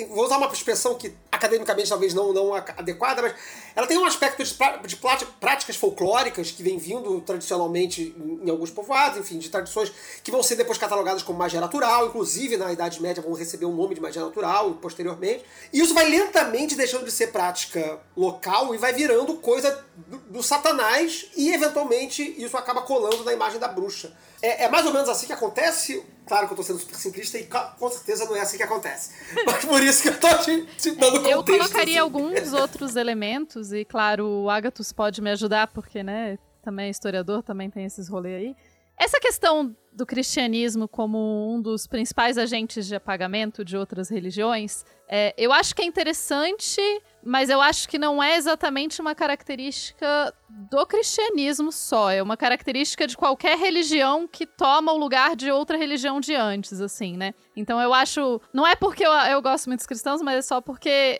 vou 0.09 0.25
usar 0.25 0.37
uma 0.37 0.47
expressão 0.47 0.95
que 0.95 1.13
academicamente 1.31 1.89
talvez 1.89 2.13
não, 2.13 2.31
não 2.33 2.53
adequada, 2.53 3.21
mas 3.21 3.33
ela 3.75 3.87
tem 3.87 3.97
um 3.97 4.05
aspecto 4.05 4.43
de, 4.43 4.95
práticas 5.39 5.75
folclóricas 5.75 6.51
que 6.51 6.61
vem 6.61 6.77
vindo 6.77 7.19
tradicionalmente 7.21 8.15
em, 8.17 8.47
em, 8.47 8.49
alguns 8.49 8.69
povoados, 8.69 9.17
enfim, 9.19 9.39
de 9.39 9.49
tradições 9.49 9.91
que 10.23 10.31
vão 10.31 10.41
ser 10.43 10.55
depois 10.55 10.77
catalogadas 10.77 11.23
como 11.23 11.37
magia 11.37 11.59
natural, 11.59 12.07
inclusive 12.07 12.57
na 12.57 12.71
Idade 12.71 13.01
Média 13.01 13.21
vão 13.21 13.33
receber 13.33 13.65
o 13.65 13.69
um 13.69 13.75
nome 13.75 13.95
de 13.95 14.01
magia 14.01 14.23
natural 14.23 14.73
posteriormente. 14.75 15.43
E 15.73 15.79
isso 15.79 15.93
vai 15.93 16.09
lentamente 16.09 16.75
deixando 16.75 17.05
de 17.05 17.11
ser 17.11 17.27
prática 17.27 17.99
local 18.15 18.73
e 18.75 18.77
vai 18.77 18.93
virando 18.93 19.35
coisa 19.35 19.83
do, 19.95 20.17
do 20.17 20.43
satanás 20.43 21.27
e 21.35 21.51
eventualmente 21.51 22.21
isso 22.37 22.55
acaba 22.57 22.81
colando 22.81 23.23
na 23.23 23.33
imagem 23.33 23.59
da 23.59 23.67
bruxa. 23.67 24.13
É, 24.41 24.65
é, 24.65 24.69
mais 24.69 24.85
ou 24.85 24.93
menos 24.93 25.07
assim 25.07 25.27
que 25.27 25.33
acontece. 25.33 26.03
Claro 26.25 26.47
que 26.47 26.53
eu 26.53 26.57
tô 26.57 26.63
sendo 26.63 26.79
super 26.79 26.95
simplista 26.95 27.37
e 27.37 27.45
com 27.45 27.89
certeza 27.89 28.25
não 28.25 28.35
é 28.35 28.41
assim 28.41 28.57
que 28.57 28.63
acontece. 28.63 29.11
Mas 29.45 29.65
por 29.65 29.81
isso 29.81 30.03
que 30.03 30.09
eu 30.09 30.19
tô 30.19 30.37
te, 30.39 30.65
te 30.77 30.91
dando 30.91 31.17
contexto. 31.17 31.29
Eu 31.29 31.43
colocaria 31.43 31.93
assim. 31.93 31.97
alguns 31.97 32.53
outros 32.53 32.95
elementos, 32.95 33.71
e 33.71 33.83
claro, 33.83 34.25
o 34.25 34.49
Agatus 34.49 34.91
pode 34.91 35.21
me 35.21 35.29
ajudar, 35.31 35.67
porque, 35.67 36.01
né, 36.01 36.39
também 36.61 36.87
é 36.87 36.89
historiador, 36.89 37.43
também 37.43 37.69
tem 37.69 37.85
esses 37.85 38.07
rolês 38.07 38.35
aí. 38.35 38.55
Essa 38.97 39.19
questão 39.19 39.75
do 39.91 40.05
cristianismo 40.05 40.87
como 40.87 41.53
um 41.53 41.61
dos 41.61 41.87
principais 41.87 42.37
agentes 42.37 42.87
de 42.87 42.95
apagamento 42.95 43.65
de 43.65 43.75
outras 43.75 44.09
religiões, 44.09 44.85
é, 45.07 45.33
eu 45.37 45.51
acho 45.51 45.75
que 45.75 45.81
é 45.81 45.85
interessante 45.85 46.79
mas 47.23 47.49
eu 47.49 47.61
acho 47.61 47.87
que 47.87 47.97
não 47.97 48.21
é 48.21 48.35
exatamente 48.35 49.01
uma 49.01 49.13
característica 49.13 50.33
do 50.49 50.85
cristianismo 50.85 51.71
só, 51.71 52.11
é 52.11 52.21
uma 52.21 52.35
característica 52.35 53.07
de 53.07 53.15
qualquer 53.15 53.57
religião 53.57 54.27
que 54.27 54.45
toma 54.45 54.91
o 54.91 54.97
lugar 54.97 55.35
de 55.35 55.51
outra 55.51 55.77
religião 55.77 56.19
de 56.19 56.35
antes, 56.35 56.81
assim, 56.81 57.15
né? 57.15 57.33
Então 57.55 57.79
eu 57.81 57.93
acho, 57.93 58.41
não 58.53 58.65
é 58.65 58.75
porque 58.75 59.05
eu, 59.05 59.11
eu 59.11 59.41
gosto 59.41 59.67
muito 59.67 59.79
dos 59.79 59.87
cristãos, 59.87 60.21
mas 60.21 60.37
é 60.37 60.41
só 60.41 60.59
porque 60.61 61.19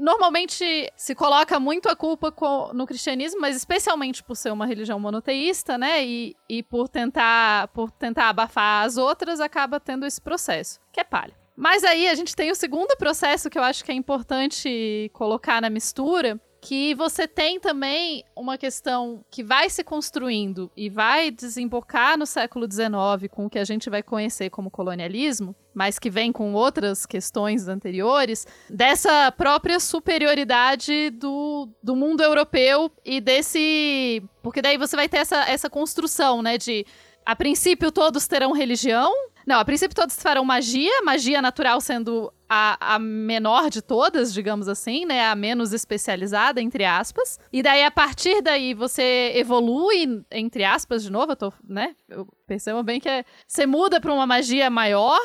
normalmente 0.00 0.90
se 0.96 1.14
coloca 1.14 1.58
muito 1.60 1.88
a 1.88 1.96
culpa 1.96 2.32
no 2.72 2.86
cristianismo, 2.86 3.40
mas 3.40 3.56
especialmente 3.56 4.22
por 4.22 4.36
ser 4.36 4.50
uma 4.50 4.66
religião 4.66 4.98
monoteísta, 4.98 5.76
né? 5.76 6.04
E, 6.04 6.36
e 6.48 6.62
por 6.62 6.88
tentar 6.88 7.68
por 7.68 7.90
tentar 7.90 8.28
abafar 8.28 8.84
as 8.84 8.96
outras, 8.96 9.40
acaba 9.40 9.80
tendo 9.80 10.06
esse 10.06 10.20
processo, 10.20 10.80
que 10.92 11.00
é 11.00 11.04
palha. 11.04 11.41
Mas 11.62 11.84
aí 11.84 12.08
a 12.08 12.14
gente 12.16 12.34
tem 12.34 12.50
o 12.50 12.56
segundo 12.56 12.96
processo 12.96 13.48
que 13.48 13.56
eu 13.56 13.62
acho 13.62 13.84
que 13.84 13.92
é 13.92 13.94
importante 13.94 15.08
colocar 15.12 15.62
na 15.62 15.70
mistura, 15.70 16.40
que 16.60 16.92
você 16.96 17.28
tem 17.28 17.60
também 17.60 18.24
uma 18.34 18.58
questão 18.58 19.24
que 19.30 19.44
vai 19.44 19.70
se 19.70 19.84
construindo 19.84 20.72
e 20.76 20.90
vai 20.90 21.30
desembocar 21.30 22.18
no 22.18 22.26
século 22.26 22.66
XIX 22.68 23.30
com 23.30 23.46
o 23.46 23.50
que 23.50 23.60
a 23.60 23.64
gente 23.64 23.88
vai 23.88 24.02
conhecer 24.02 24.50
como 24.50 24.72
colonialismo, 24.72 25.54
mas 25.72 26.00
que 26.00 26.10
vem 26.10 26.32
com 26.32 26.52
outras 26.52 27.06
questões 27.06 27.68
anteriores, 27.68 28.44
dessa 28.68 29.30
própria 29.30 29.78
superioridade 29.78 31.10
do, 31.10 31.68
do 31.80 31.94
mundo 31.94 32.24
europeu 32.24 32.90
e 33.04 33.20
desse. 33.20 34.20
Porque 34.42 34.60
daí 34.60 34.76
você 34.76 34.96
vai 34.96 35.08
ter 35.08 35.18
essa, 35.18 35.48
essa 35.48 35.70
construção, 35.70 36.42
né, 36.42 36.58
de. 36.58 36.84
A 37.24 37.36
princípio, 37.36 37.92
todos 37.92 38.26
terão 38.26 38.50
religião, 38.50 39.12
não, 39.46 39.58
a 39.58 39.64
princípio 39.64 39.94
todos 39.94 40.16
farão 40.16 40.44
magia, 40.44 41.02
magia 41.02 41.42
natural 41.42 41.80
sendo 41.80 42.32
a, 42.48 42.94
a, 42.94 42.98
menor 42.98 43.70
de 43.70 43.80
todas, 43.80 44.32
digamos 44.32 44.68
assim, 44.68 45.04
né? 45.04 45.26
A 45.26 45.34
menos 45.34 45.72
especializada, 45.72 46.60
entre 46.60 46.84
aspas. 46.84 47.38
E 47.52 47.62
daí, 47.62 47.82
a 47.82 47.90
partir 47.90 48.42
daí, 48.42 48.74
você 48.74 49.32
evolui, 49.34 50.22
entre 50.30 50.64
aspas, 50.64 51.02
de 51.02 51.10
novo, 51.10 51.32
eu 51.32 51.36
tô, 51.36 51.52
né? 51.66 51.96
Eu 52.08 52.26
percebo 52.46 52.82
bem 52.82 53.00
que 53.00 53.08
é, 53.08 53.24
você 53.46 53.66
muda 53.66 54.00
para 54.00 54.12
uma 54.12 54.26
magia 54.26 54.68
maior, 54.70 55.18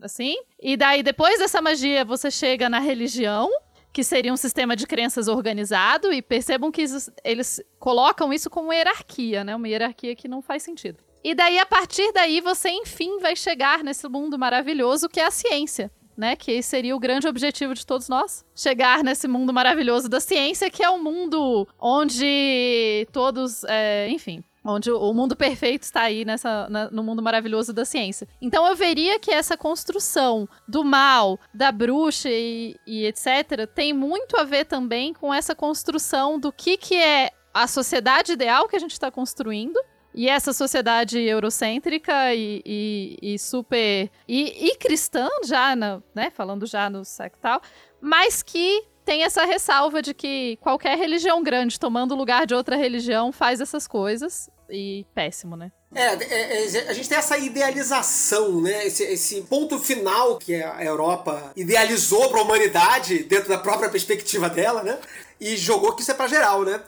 assim. 0.00 0.34
E 0.60 0.76
daí, 0.76 1.02
depois 1.02 1.38
dessa 1.38 1.60
magia, 1.60 2.04
você 2.04 2.30
chega 2.30 2.68
na 2.68 2.78
religião, 2.78 3.50
que 3.92 4.02
seria 4.02 4.32
um 4.32 4.36
sistema 4.36 4.74
de 4.74 4.86
crenças 4.86 5.28
organizado, 5.28 6.12
e 6.12 6.20
percebam 6.20 6.72
que 6.72 6.82
isso, 6.82 7.12
eles 7.22 7.62
colocam 7.78 8.32
isso 8.32 8.50
como 8.50 8.72
hierarquia, 8.72 9.44
né? 9.44 9.54
Uma 9.54 9.68
hierarquia 9.68 10.16
que 10.16 10.26
não 10.26 10.42
faz 10.42 10.62
sentido. 10.62 11.05
E 11.26 11.34
daí, 11.34 11.58
a 11.58 11.66
partir 11.66 12.12
daí, 12.12 12.40
você 12.40 12.70
enfim 12.70 13.18
vai 13.18 13.34
chegar 13.34 13.82
nesse 13.82 14.06
mundo 14.08 14.38
maravilhoso 14.38 15.08
que 15.08 15.18
é 15.18 15.26
a 15.26 15.30
ciência. 15.32 15.90
Né, 16.16 16.34
que 16.34 16.62
seria 16.62 16.96
o 16.96 16.98
grande 16.98 17.28
objetivo 17.28 17.74
de 17.74 17.84
todos 17.84 18.08
nós. 18.08 18.42
Chegar 18.54 19.04
nesse 19.04 19.28
mundo 19.28 19.52
maravilhoso 19.52 20.08
da 20.08 20.18
ciência, 20.18 20.70
que 20.70 20.82
é 20.82 20.88
um 20.88 21.02
mundo 21.02 21.68
onde 21.78 23.06
todos, 23.12 23.64
é, 23.64 24.08
enfim, 24.08 24.42
onde 24.64 24.90
o 24.90 25.12
mundo 25.12 25.36
perfeito 25.36 25.82
está 25.82 26.02
aí 26.02 26.24
nessa, 26.24 26.70
na, 26.70 26.90
no 26.90 27.02
mundo 27.02 27.20
maravilhoso 27.22 27.70
da 27.70 27.84
ciência. 27.84 28.26
Então 28.40 28.66
eu 28.66 28.74
veria 28.74 29.18
que 29.18 29.30
essa 29.30 29.58
construção 29.58 30.48
do 30.66 30.82
mal, 30.82 31.38
da 31.52 31.70
bruxa 31.70 32.30
e, 32.30 32.76
e 32.86 33.04
etc., 33.04 33.66
tem 33.74 33.92
muito 33.92 34.38
a 34.38 34.44
ver 34.44 34.64
também 34.64 35.12
com 35.12 35.34
essa 35.34 35.54
construção 35.54 36.40
do 36.40 36.50
que, 36.50 36.78
que 36.78 36.94
é 36.94 37.30
a 37.52 37.66
sociedade 37.66 38.32
ideal 38.32 38.68
que 38.68 38.76
a 38.76 38.80
gente 38.80 38.92
está 38.92 39.10
construindo 39.10 39.78
e 40.16 40.30
essa 40.30 40.54
sociedade 40.54 41.20
eurocêntrica 41.20 42.34
e, 42.34 42.62
e, 42.64 43.34
e 43.34 43.38
super. 43.38 44.10
E, 44.26 44.70
e, 44.70 44.76
cristã, 44.76 45.28
já, 45.44 45.76
né? 45.76 46.30
Falando 46.32 46.66
já 46.66 46.88
no 46.88 47.04
século 47.04 47.42
tal, 47.42 47.60
mas 48.00 48.42
que 48.42 48.82
tem 49.04 49.22
essa 49.22 49.44
ressalva 49.44 50.00
de 50.00 50.14
que 50.14 50.56
qualquer 50.56 50.96
religião 50.96 51.42
grande 51.42 51.78
tomando 51.78 52.12
o 52.12 52.16
lugar 52.16 52.46
de 52.46 52.54
outra 52.54 52.76
religião 52.76 53.30
faz 53.30 53.60
essas 53.60 53.86
coisas. 53.86 54.50
E 54.68 55.06
péssimo, 55.14 55.54
né? 55.54 55.70
É, 55.94 56.06
é, 56.06 56.66
é, 56.66 56.88
a 56.88 56.92
gente 56.92 57.08
tem 57.08 57.16
essa 57.16 57.38
idealização, 57.38 58.60
né? 58.60 58.86
Esse, 58.86 59.04
esse 59.04 59.42
ponto 59.42 59.78
final 59.78 60.38
que 60.38 60.60
a 60.60 60.82
Europa 60.82 61.52
idealizou 61.54 62.28
para 62.30 62.40
a 62.40 62.42
humanidade 62.42 63.22
dentro 63.22 63.48
da 63.48 63.58
própria 63.58 63.88
perspectiva 63.88 64.50
dela, 64.50 64.82
né? 64.82 64.98
E 65.40 65.56
jogou 65.56 65.94
que 65.94 66.02
isso 66.02 66.10
é 66.10 66.14
para 66.14 66.26
geral, 66.26 66.64
né? 66.64 66.82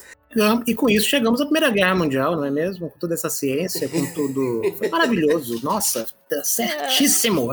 E 0.66 0.74
com 0.74 0.90
isso 0.90 1.08
chegamos 1.08 1.40
à 1.40 1.44
Primeira 1.44 1.70
Guerra 1.70 1.94
Mundial, 1.94 2.36
não 2.36 2.44
é 2.44 2.50
mesmo? 2.50 2.90
Com 2.90 2.98
toda 2.98 3.14
essa 3.14 3.30
ciência, 3.30 3.88
com 3.88 4.04
tudo. 4.12 4.62
Foi 4.76 4.88
maravilhoso. 4.88 5.60
Nossa, 5.64 6.06
tá 6.28 6.44
certíssimo. 6.44 7.48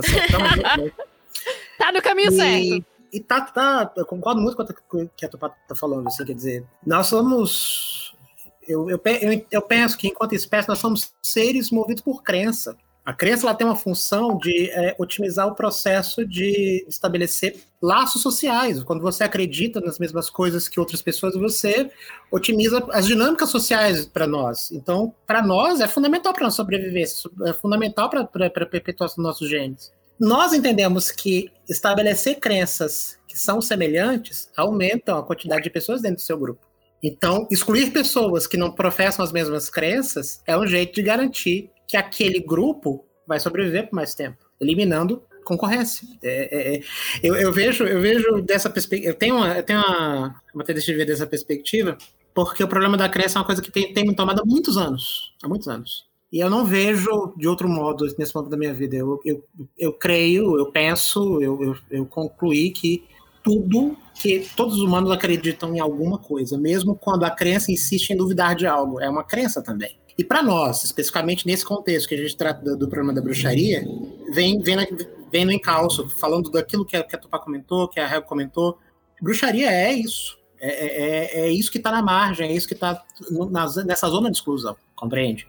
tá 1.77 1.91
no 1.91 2.01
caminho 2.01 2.31
e, 2.31 2.35
certo. 2.35 2.85
E 3.13 3.19
tá, 3.21 3.41
tá, 3.41 3.93
eu 3.95 4.05
concordo 4.05 4.41
muito 4.41 4.57
com 4.89 5.03
o 5.03 5.09
que 5.09 5.25
a 5.25 5.29
Tupá 5.29 5.49
tá 5.49 5.73
falando, 5.73 6.07
assim, 6.07 6.25
quer 6.25 6.35
dizer, 6.35 6.65
nós 6.85 7.07
somos. 7.07 8.13
Eu, 8.67 8.89
eu, 8.89 8.99
eu, 9.05 9.45
eu 9.51 9.61
penso 9.61 9.97
que, 9.97 10.07
enquanto 10.07 10.33
espécie, 10.33 10.67
nós 10.67 10.79
somos 10.79 11.13
seres 11.21 11.71
movidos 11.71 12.03
por 12.03 12.23
crença. 12.23 12.75
A 13.05 13.13
crença 13.13 13.45
ela 13.45 13.53
tem 13.53 13.67
uma 13.67 13.75
função 13.75 14.35
de 14.35 14.71
é, 14.71 14.95
otimizar 14.97 15.47
o 15.47 15.53
processo 15.53 16.25
de 16.25 16.83
estabelecer 16.89 17.55
laços 17.79 18.19
sociais. 18.19 18.81
Quando 18.81 19.01
você 19.01 19.23
acredita 19.23 19.79
nas 19.79 19.99
mesmas 19.99 20.27
coisas 20.27 20.67
que 20.67 20.79
outras 20.79 21.03
pessoas, 21.03 21.35
você 21.35 21.91
otimiza 22.31 22.83
as 22.89 23.05
dinâmicas 23.05 23.49
sociais 23.49 24.07
para 24.07 24.25
nós. 24.25 24.71
Então, 24.71 25.13
para 25.27 25.45
nós, 25.45 25.81
é 25.81 25.87
fundamental 25.87 26.33
para 26.33 26.45
nossa 26.45 26.57
sobrevivência, 26.57 27.29
é 27.43 27.53
fundamental 27.53 28.09
para 28.09 28.21
a 28.23 28.49
perpetuação 28.65 29.17
dos 29.17 29.23
nossos 29.23 29.47
genes. 29.47 29.93
Nós 30.19 30.51
entendemos 30.51 31.11
que 31.11 31.51
estabelecer 31.69 32.39
crenças 32.39 33.19
que 33.27 33.37
são 33.37 33.61
semelhantes 33.61 34.49
aumentam 34.57 35.19
a 35.19 35.23
quantidade 35.23 35.63
de 35.63 35.69
pessoas 35.69 36.01
dentro 36.01 36.17
do 36.17 36.21
seu 36.21 36.39
grupo. 36.39 36.65
Então, 37.03 37.47
excluir 37.51 37.91
pessoas 37.91 38.47
que 38.47 38.57
não 38.57 38.71
professam 38.71 39.23
as 39.23 39.31
mesmas 39.31 39.69
crenças 39.69 40.41
é 40.47 40.57
um 40.57 40.65
jeito 40.65 40.95
de 40.95 41.03
garantir 41.03 41.69
que 41.87 41.97
aquele 41.97 42.39
grupo 42.39 43.05
vai 43.27 43.39
sobreviver 43.39 43.89
por 43.89 43.95
mais 43.95 44.13
tempo, 44.13 44.37
eliminando 44.59 45.21
concorrência. 45.43 46.07
É, 46.21 46.73
é, 46.73 46.75
é, 46.75 46.81
eu, 47.23 47.35
eu, 47.35 47.53
vejo, 47.53 47.85
eu 47.85 48.01
vejo 48.01 48.41
dessa 48.41 48.69
perspectiva. 48.69 49.11
Eu 49.11 49.15
tenho 49.15 49.35
uma, 49.35 49.55
eu 49.55 49.63
tenho 49.63 49.79
uma, 49.79 50.41
uma 50.53 50.63
tendência 50.63 50.91
de 50.91 50.97
ver 50.97 51.05
dessa 51.05 51.27
perspectiva, 51.27 51.97
porque 52.33 52.63
o 52.63 52.67
problema 52.67 52.97
da 52.97 53.07
crença 53.07 53.37
é 53.37 53.39
uma 53.39 53.45
coisa 53.45 53.61
que 53.61 53.71
tem, 53.71 53.93
tem 53.93 54.05
me 54.05 54.15
tomado 54.15 54.41
há 54.41 54.45
muitos 54.45 54.77
anos. 54.77 55.33
Há 55.41 55.47
muitos 55.47 55.67
anos. 55.67 56.05
E 56.31 56.39
eu 56.39 56.49
não 56.49 56.65
vejo 56.65 57.33
de 57.37 57.47
outro 57.47 57.69
modo 57.69 58.05
nesse 58.17 58.35
momento 58.35 58.51
da 58.51 58.57
minha 58.57 58.73
vida. 58.73 58.97
Eu, 58.97 59.21
eu, 59.23 59.43
eu 59.77 59.93
creio, 59.93 60.57
eu 60.59 60.71
penso, 60.71 61.41
eu, 61.41 61.63
eu, 61.63 61.75
eu 61.89 62.05
concluí 62.05 62.71
que 62.71 63.05
tudo 63.43 63.95
que 64.15 64.47
todos 64.55 64.75
os 64.75 64.81
humanos 64.81 65.11
acreditam 65.11 65.75
em 65.75 65.79
alguma 65.79 66.17
coisa, 66.17 66.57
mesmo 66.57 66.95
quando 66.95 67.25
a 67.25 67.29
crença 67.29 67.71
insiste 67.71 68.09
em 68.09 68.17
duvidar 68.17 68.55
de 68.55 68.65
algo. 68.65 68.99
É 68.99 69.09
uma 69.09 69.23
crença 69.23 69.61
também. 69.61 69.95
E 70.17 70.23
para 70.23 70.41
nós, 70.41 70.83
especificamente 70.85 71.45
nesse 71.45 71.65
contexto 71.65 72.07
que 72.07 72.15
a 72.15 72.17
gente 72.17 72.37
trata 72.37 72.63
do, 72.63 72.77
do 72.77 72.87
problema 72.87 73.13
da 73.13 73.21
bruxaria, 73.21 73.85
vem, 74.31 74.59
vem, 74.59 74.75
na, 74.75 74.85
vem 75.31 75.45
no 75.45 75.51
encalço, 75.51 76.07
falando 76.09 76.49
daquilo 76.49 76.85
que 76.85 76.95
a, 76.95 77.03
que 77.03 77.15
a 77.15 77.19
Tupá 77.19 77.37
comentou, 77.37 77.87
que 77.87 77.99
a 77.99 78.09
Hel 78.09 78.21
comentou. 78.21 78.77
Bruxaria 79.21 79.69
é 79.69 79.91
isso. 79.93 80.37
É, 80.59 80.69
é, 80.69 80.85
é, 80.85 81.47
é 81.47 81.51
isso 81.51 81.69
que 81.69 81.77
está 81.77 81.91
na 81.91 82.01
margem, 82.01 82.49
é 82.49 82.53
isso 82.53 82.67
que 82.67 82.73
está 82.73 83.03
nessa 83.85 84.07
zona 84.07 84.31
de 84.31 84.37
exclusão, 84.37 84.75
compreende? 84.95 85.47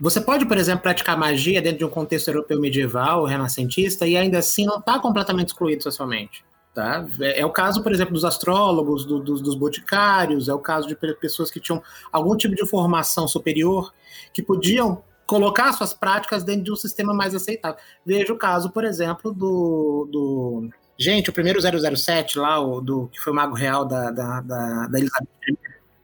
Você 0.00 0.20
pode, 0.20 0.46
por 0.46 0.56
exemplo, 0.56 0.82
praticar 0.82 1.16
magia 1.16 1.60
dentro 1.62 1.78
de 1.78 1.84
um 1.84 1.90
contexto 1.90 2.28
europeu 2.28 2.58
medieval, 2.58 3.24
renascentista, 3.24 4.06
e 4.06 4.16
ainda 4.16 4.38
assim 4.38 4.64
não 4.64 4.78
está 4.78 4.98
completamente 4.98 5.48
excluído 5.48 5.82
socialmente. 5.82 6.42
Tá? 6.74 7.04
É, 7.20 7.40
é, 7.40 7.46
o 7.46 7.50
caso, 7.50 7.82
por 7.82 7.92
exemplo, 7.92 8.14
dos 8.14 8.24
astrólogos, 8.24 9.04
do, 9.04 9.18
do, 9.18 9.34
dos 9.40 9.54
boticários, 9.56 10.48
é 10.48 10.54
o 10.54 10.58
caso 10.58 10.86
de 10.86 10.94
pessoas 11.16 11.50
que 11.50 11.58
tinham 11.58 11.82
algum 12.12 12.36
tipo 12.36 12.54
de 12.54 12.64
formação 12.66 13.26
superior 13.26 13.92
que 14.32 14.40
podiam 14.40 15.02
colocar 15.26 15.72
suas 15.72 15.92
práticas 15.92 16.44
dentro 16.44 16.64
de 16.64 16.72
um 16.72 16.76
sistema 16.76 17.12
mais 17.12 17.34
aceitável. 17.34 17.78
Veja 18.06 18.32
o 18.32 18.38
caso, 18.38 18.70
por 18.70 18.84
exemplo, 18.84 19.32
do. 19.32 20.08
do 20.10 20.70
gente, 20.96 21.30
o 21.30 21.32
primeiro 21.32 21.60
007 21.60 22.38
lá, 22.38 22.60
o, 22.60 22.80
do, 22.80 23.08
que 23.08 23.20
foi 23.20 23.32
o 23.32 23.36
Mago 23.36 23.54
Real 23.54 23.84
da, 23.84 24.10
da, 24.10 24.40
da, 24.40 24.86
da 24.86 24.98
Elizabeth 24.98 25.28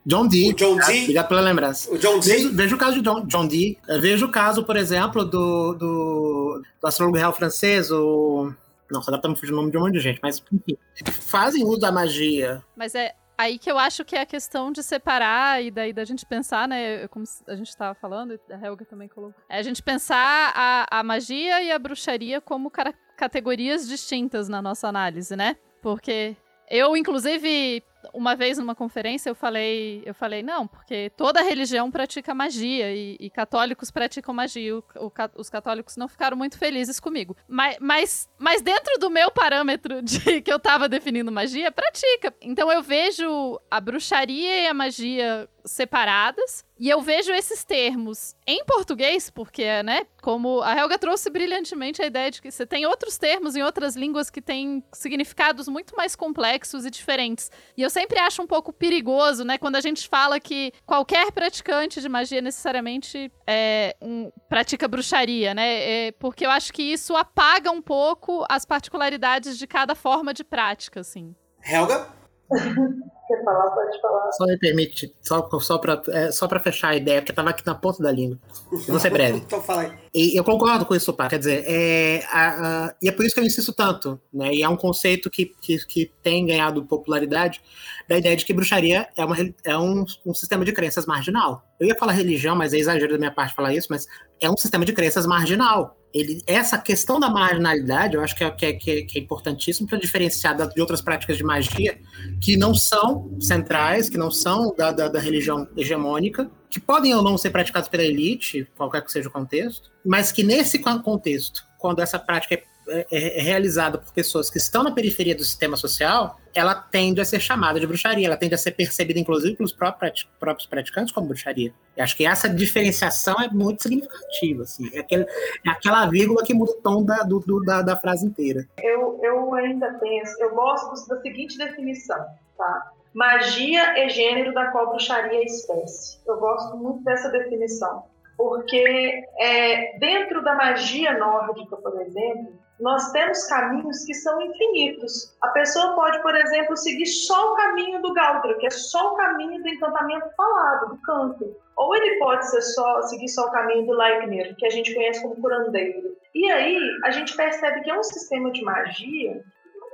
John 0.07 0.29
Dee. 0.29 0.53
O 0.53 0.55
John 0.55 0.77
tá? 0.77 0.87
Dee. 0.87 1.03
Obrigado 1.03 1.29
pela 1.29 1.41
lembrança. 1.41 1.93
O 1.93 1.99
John 1.99 2.21
Dee. 2.21 2.49
Veja, 2.51 2.77
o 2.77 2.79
caso 2.79 2.95
de 2.95 3.03
John, 3.03 3.27
John 3.27 3.47
Dee. 3.49 3.77
Veja 4.01 4.25
o 4.25 4.31
caso, 4.31 4.63
por 4.63 4.77
exemplo, 4.77 5.25
do, 5.25 5.75
do, 5.75 6.63
do 6.81 6.87
astrólogo 6.87 7.19
real 7.19 7.33
francês, 7.33 7.91
o 7.91 8.53
não, 8.91 9.01
dá 9.01 9.19
pra 9.19 9.31
me 9.31 9.37
fugir 9.37 9.53
o 9.53 9.57
nome 9.57 9.71
de 9.71 9.77
um 9.77 9.81
monte 9.81 9.95
de 9.95 10.01
gente, 10.01 10.21
mas 10.23 10.43
enfim. 10.53 10.77
Fazem 11.13 11.65
uso 11.65 11.79
da 11.79 11.93
magia. 11.93 12.63
Mas 12.77 12.95
é 12.95 13.15
aí 13.39 13.59
que 13.59 13.71
eu 13.71 13.79
acho 13.79 14.05
que 14.05 14.17
é 14.17 14.23
a 14.23 14.27
questão 14.27 14.73
de 14.73 14.83
separar 14.83 15.63
e 15.63 15.71
daí 15.71 15.93
da 15.93 16.05
gente 16.05 16.25
pensar, 16.25 16.67
né? 16.67 17.07
Como 17.09 17.25
a 17.47 17.55
gente 17.55 17.69
estava 17.69 17.95
falando, 17.95 18.35
e 18.35 18.53
a 18.53 18.67
Helga 18.67 18.85
também 18.85 19.09
colocou. 19.09 19.41
É 19.49 19.59
a 19.59 19.63
gente 19.63 19.83
pensar 19.83 20.53
a, 20.55 21.01
a 21.01 21.03
magia 21.03 21.63
e 21.63 21.71
a 21.71 21.79
bruxaria 21.79 22.41
como 22.41 22.71
categorias 23.17 23.89
distintas 23.89 24.49
na 24.49 24.63
nossa 24.63 24.89
análise, 24.89 25.37
né? 25.37 25.57
Porque 25.83 26.37
eu, 26.71 26.97
inclusive, 26.97 27.83
uma 28.13 28.35
vez 28.35 28.59
numa 28.59 28.75
conferência 28.75 29.31
eu 29.31 29.35
falei, 29.35 30.03
eu 30.05 30.15
falei, 30.15 30.43
não, 30.43 30.67
porque 30.67 31.11
toda 31.17 31.43
religião 31.43 31.91
pratica 31.91 32.35
magia 32.35 32.95
e, 32.95 33.17
e 33.19 33.31
católicos 33.31 33.91
praticam 33.91 34.35
magia. 34.35 34.77
O, 34.77 34.85
o, 34.97 35.13
os 35.37 35.49
católicos 35.49 35.97
não 35.97 36.09
ficaram 36.09 36.37
muito 36.37 36.59
felizes 36.59 36.99
comigo. 37.01 37.37
Mas, 37.49 37.77
mas, 37.81 38.29
mas 38.39 38.63
dentro 38.63 38.99
do 38.99 39.09
meu 39.09 39.31
parâmetro 39.31 40.01
de 40.03 40.41
que 40.41 40.53
eu 40.53 40.59
tava 40.59 40.89
definindo 40.89 41.31
magia, 41.31 41.71
pratica. 41.71 42.35
Então 42.41 42.71
eu 42.71 42.83
vejo 42.83 43.61
a 43.71 43.81
bruxaria 43.81 44.63
e 44.63 44.67
a 44.67 44.75
magia 44.75 45.49
separadas. 45.65 46.66
E 46.79 46.91
eu 46.91 47.01
vejo 47.01 47.33
esses 47.33 47.65
termos 47.65 48.35
em 48.47 48.63
português, 48.65 49.31
porque, 49.31 49.83
né, 49.83 50.07
como 50.21 50.61
a 50.61 50.77
Helga 50.77 50.99
trouxe 50.99 51.31
brilhantemente 51.31 52.03
a 52.03 52.07
ideia 52.07 52.31
de 52.31 52.43
que 52.43 52.51
você 52.51 52.67
tem 52.67 52.85
outros 52.85 53.17
termos 53.17 53.57
em 53.57 53.63
outras 53.63 53.97
línguas 53.97 54.29
que 54.29 54.43
têm 54.43 54.85
significados 54.93 55.69
muito 55.69 55.97
mais 55.97 56.15
complexos 56.15 56.85
e 56.85 56.91
diferentes. 56.91 57.51
E 57.77 57.83
eu 57.83 57.89
sempre 57.89 58.19
acho 58.19 58.43
um 58.43 58.47
pouco 58.47 58.75
perigoso, 58.75 59.43
né, 59.43 59.57
quando 59.57 59.77
a 59.77 59.81
gente 59.81 60.07
fala 60.07 60.39
que 60.39 60.71
qualquer 60.85 61.33
praticante 61.33 62.01
de 62.01 62.09
magia 62.11 62.43
necessariamente 62.43 63.33
é, 63.47 63.97
um, 64.03 64.31
pratica 64.49 64.87
bruxaria, 64.87 65.55
né, 65.55 66.09
é, 66.09 66.13
porque 66.13 66.45
eu 66.45 66.51
acho 66.51 66.75
que 66.75 66.83
isso 66.83 67.17
apaga 67.17 67.71
um 67.71 67.81
pouco 67.81 68.45
as 68.51 68.67
particularidades 68.67 69.57
de 69.57 69.67
cada 69.67 69.95
forma 69.95 70.35
de 70.35 70.45
prática, 70.45 71.01
assim. 71.01 71.35
Helga? 71.65 72.26
Quer 73.27 73.43
falar? 73.43 73.71
Pode 73.73 74.01
falar. 74.01 74.33
Só 74.33 74.47
me 74.47 74.57
permite, 74.57 75.13
só, 75.21 75.49
só 75.61 75.79
para 75.79 76.01
é, 76.11 76.31
só 76.31 76.47
pra 76.47 76.61
fechar 76.61 76.91
a 76.91 76.97
ideia, 76.97 77.21
porque 77.21 77.33
estava 77.33 77.51
aqui 77.51 77.67
na 77.67 77.75
ponta 77.75 78.01
da 78.01 78.13
língua. 78.13 78.39
Eu 78.71 78.79
vou 78.87 79.01
ser 79.01 79.11
breve. 79.11 79.39
então 79.39 79.61
fala 79.61 79.83
aí. 79.83 79.93
E 80.15 80.39
eu 80.39 80.45
concordo 80.45 80.87
com 80.87 80.95
isso, 80.95 81.13
Pá. 81.13 81.29
Quer 81.29 81.41
dizer, 81.41 81.65
é, 81.67 82.25
a, 82.31 82.87
a, 82.87 82.95
e 83.03 83.09
é 83.09 83.13
por 83.13 83.25
isso 83.25 83.35
que 83.35 83.41
eu 83.41 83.45
insisto 83.45 83.73
tanto, 83.73 84.21
né? 84.33 84.55
E 84.55 84.63
é 84.63 84.69
um 84.69 84.77
conceito 84.77 85.29
que, 85.29 85.53
que, 85.61 85.85
que 85.87 86.13
tem 86.23 86.47
ganhado 86.47 86.85
popularidade 86.85 87.61
da 88.09 88.17
ideia 88.17 88.37
de 88.37 88.45
que 88.45 88.55
bruxaria 88.55 89.09
é, 89.17 89.25
uma, 89.25 89.37
é 89.65 89.77
um, 89.77 90.05
um 90.25 90.33
sistema 90.33 90.65
de 90.65 90.73
crenças 90.73 91.05
marginal. 91.05 91.65
Eu 91.81 91.89
ia 91.89 91.97
falar 91.97 92.13
religião, 92.13 92.55
mas 92.55 92.73
é 92.73 92.79
exagero 92.79 93.13
da 93.13 93.19
minha 93.19 93.33
parte 93.33 93.57
falar 93.57 93.75
isso, 93.75 93.89
mas 93.91 94.07
é 94.41 94.49
um 94.49 94.57
sistema 94.57 94.85
de 94.85 94.93
crenças 94.93 95.27
marginal. 95.27 95.97
Ele, 96.17 96.43
essa 96.47 96.79
questão 96.79 97.21
da 97.21 97.29
marginalidade, 97.29 98.17
eu 98.17 98.23
acho 98.23 98.35
que 98.35 98.43
é, 98.43 98.51
que 98.51 98.67
é, 98.67 98.73
que 98.73 99.19
é 99.19 99.21
importantíssimo 99.21 99.87
para 99.87 99.99
diferenciar 99.99 100.57
de 100.57 100.81
outras 100.81 101.03
práticas 101.03 101.37
de 101.37 101.45
magia 101.45 101.99
que 102.41 102.57
não 102.57 102.75
são 102.75 103.37
centrais, 103.39 104.09
que 104.09 104.17
não 104.17 104.31
são 104.31 104.75
da, 104.75 104.91
da, 104.93 105.09
da 105.09 105.21
religião 105.21 105.69
hegemônica, 105.77 106.51
que 106.71 106.81
podem 106.81 107.15
ou 107.15 107.23
não 107.23 107.37
ser 107.37 107.51
praticadas 107.51 107.89
pela 107.89 108.03
elite, 108.03 108.67
qualquer 108.77 109.03
que 109.03 109.13
seja 109.13 109.29
o 109.29 109.33
contexto, 109.33 109.91
mas 110.05 110.33
que 110.33 110.43
nesse 110.43 110.79
contexto, 110.79 111.65
quando 111.79 112.01
essa 112.01 112.19
prática 112.19 112.55
é 112.55 112.63
é, 112.89 113.07
é, 113.11 113.39
é, 113.39 113.43
realizada 113.43 113.99
por 113.99 114.13
pessoas 114.13 114.49
que 114.49 114.59
estão 114.59 114.85
na 114.85 114.93
periferia 114.93 115.35
do 115.35 115.43
sistema 115.43 115.77
social, 115.77 116.39
ela 116.55 116.73
tende 116.75 117.21
a 117.21 117.25
ser 117.25 117.41
chamada 117.41 117.81
de 117.81 117.87
bruxaria, 117.87 118.27
ela 118.27 118.37
tende 118.37 118.55
a 118.55 118.59
ser 118.59 118.71
percebida, 118.73 119.19
inclusive, 119.19 119.57
pelos 119.57 119.73
próprios 119.73 120.29
praticantes 120.71 121.13
como 121.13 121.27
bruxaria. 121.27 121.73
Eu 121.97 122.05
acho 122.05 122.17
que 122.17 122.25
essa 122.25 122.49
diferenciação 122.49 123.41
é 123.43 123.49
muito 123.49 123.83
significativa, 123.83 124.63
assim, 124.63 124.89
é, 124.95 125.01
aquele, 125.01 125.25
é 125.25 125.71
aquela 125.71 126.07
vírgula 126.07 126.45
que 126.45 126.55
muda 126.55 126.73
o 126.73 126.81
tom 126.81 127.05
da, 127.05 127.25
do, 127.25 127.41
do, 127.41 127.61
da, 127.65 127.83
da, 127.83 127.97
frase 127.97 128.25
inteira. 128.25 128.65
Eu, 128.81 129.19
eu 129.21 129.55
ainda 129.55 129.93
penso, 129.95 130.41
eu 130.41 130.55
gosto 130.55 131.09
da 131.09 131.21
seguinte 131.21 131.59
definição, 131.59 132.25
tá? 132.57 132.93
Magia 133.13 133.99
é 133.99 134.09
gênero 134.09 134.55
da 134.55 134.71
qual 134.71 134.91
bruxaria 134.91 135.41
é 135.41 135.45
espécie. 135.45 136.21
Eu 136.25 136.39
gosto 136.39 136.77
muito 136.77 137.03
dessa 137.03 137.31
definição, 137.31 138.05
porque 138.37 139.25
é, 139.41 139.99
dentro 139.99 140.45
da 140.45 140.55
magia 140.55 141.19
nórdica, 141.19 141.77
por 141.79 142.01
exemplo, 142.01 142.53
nós 142.81 143.11
temos 143.13 143.47
caminhos 143.47 144.05
que 144.05 144.13
são 144.15 144.41
infinitos. 144.43 145.35
A 145.43 145.49
pessoa 145.49 145.95
pode, 145.95 146.21
por 146.23 146.35
exemplo, 146.35 146.77
seguir 146.77 147.07
só 147.07 147.53
o 147.53 147.57
caminho 147.57 148.03
do 148.03 148.13
Galdra, 148.13 148.55
que 148.59 148.67
é 148.67 148.71
só 148.71 149.13
o 149.13 149.17
caminho 149.17 149.63
do 149.63 149.69
encantamento 149.69 150.29
falado, 150.37 150.91
do 150.91 151.01
canto. 151.03 151.57
Ou 151.77 151.95
ele 151.97 152.19
pode 152.19 152.49
ser 152.51 152.63
só, 152.63 153.03
seguir 153.03 153.29
só 153.29 153.47
o 153.47 153.51
caminho 153.51 153.87
do 153.87 153.93
Leikner, 153.93 154.55
que 154.57 154.67
a 154.67 154.71
gente 154.71 154.95
conhece 154.95 155.23
como 155.23 155.41
curandeiro. 155.41 156.17
E 156.35 156.51
aí 156.51 156.79
a 157.05 157.11
gente 157.11 157.35
percebe 157.37 157.83
que 157.83 157.91
é 157.91 157.99
um 157.99 158.03
sistema 158.03 158.51
de 158.51 158.63
magia 158.63 159.43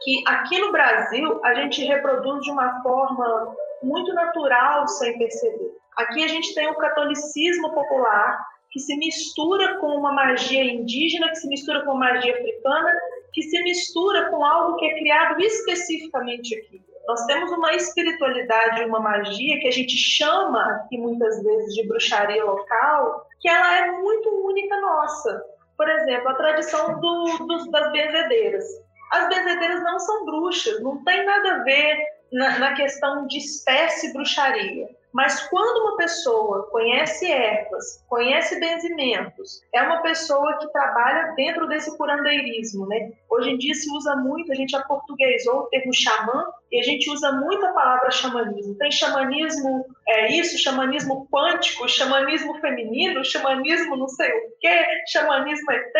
que 0.02 0.22
aqui 0.26 0.58
no 0.58 0.72
Brasil 0.72 1.40
a 1.44 1.54
gente 1.54 1.84
reproduz 1.84 2.44
de 2.44 2.50
uma 2.50 2.82
forma 2.82 3.54
muito 3.82 4.12
natural, 4.12 4.86
sem 4.88 5.16
perceber. 5.18 5.72
Aqui 5.96 6.24
a 6.24 6.28
gente 6.28 6.54
tem 6.54 6.68
o 6.68 6.76
catolicismo 6.76 7.72
popular, 7.72 8.38
que 8.72 8.80
se 8.80 8.96
mistura 8.96 9.78
com 9.78 9.88
uma 9.88 10.12
magia 10.12 10.64
indígena, 10.64 11.28
que 11.28 11.36
se 11.36 11.46
mistura 11.46 11.84
com 11.84 11.94
magia 11.94 12.34
africana, 12.34 12.90
que 13.32 13.42
se 13.42 13.62
mistura 13.62 14.30
com 14.30 14.42
algo 14.42 14.76
que 14.78 14.86
é 14.86 14.98
criado 14.98 15.38
especificamente 15.40 16.56
aqui. 16.56 16.82
Nós 17.06 17.24
temos 17.26 17.50
uma 17.52 17.74
espiritualidade, 17.74 18.84
uma 18.84 19.00
magia 19.00 19.60
que 19.60 19.68
a 19.68 19.72
gente 19.72 19.94
chama 19.96 20.62
aqui 20.76 20.96
muitas 20.96 21.42
vezes 21.42 21.74
de 21.74 21.86
bruxaria 21.86 22.42
local, 22.44 23.26
que 23.40 23.48
ela 23.48 23.78
é 23.78 23.92
muito 23.92 24.28
única 24.46 24.80
nossa. 24.80 25.44
Por 25.76 25.88
exemplo, 25.90 26.28
a 26.28 26.34
tradição 26.34 26.98
do, 26.98 27.46
dos, 27.46 27.70
das 27.70 27.92
benzedeiras. 27.92 28.64
As 29.10 29.28
benzedeiras 29.28 29.82
não 29.82 29.98
são 29.98 30.24
bruxas, 30.24 30.80
não 30.82 31.04
tem 31.04 31.26
nada 31.26 31.56
a 31.56 31.62
ver 31.64 31.98
na, 32.32 32.58
na 32.58 32.74
questão 32.74 33.26
de 33.26 33.36
espécie 33.36 34.12
bruxaria. 34.14 34.88
Mas 35.12 35.42
quando 35.48 35.82
uma 35.82 35.96
pessoa 35.96 36.68
conhece 36.70 37.30
ervas, 37.30 38.02
conhece 38.08 38.58
benzimentos, 38.58 39.60
é 39.74 39.82
uma 39.82 40.00
pessoa 40.00 40.58
que 40.58 40.72
trabalha 40.72 41.34
dentro 41.36 41.68
desse 41.68 41.96
curandeirismo, 41.98 42.86
né? 42.86 43.12
Hoje 43.28 43.50
em 43.50 43.58
dia 43.58 43.74
se 43.74 43.90
usa 43.94 44.16
muito, 44.16 44.50
a 44.50 44.54
gente 44.54 44.74
aportuguesou 44.74 45.60
o 45.60 45.66
termo 45.66 45.94
xamã, 45.94 46.46
e 46.70 46.80
a 46.80 46.82
gente 46.82 47.10
usa 47.10 47.30
muito 47.32 47.64
a 47.66 47.72
palavra 47.72 48.10
xamanismo. 48.10 48.74
Tem 48.76 48.90
xamanismo 48.90 49.84
é 50.08 50.32
isso, 50.32 50.58
xamanismo 50.58 51.28
quântico, 51.30 51.88
xamanismo 51.88 52.58
feminino, 52.60 53.24
xamanismo 53.24 53.96
não 53.96 54.08
sei 54.08 54.30
o 54.30 54.40
quê, 54.60 54.84
xamanismo 55.08 55.70
ET. 55.70 55.92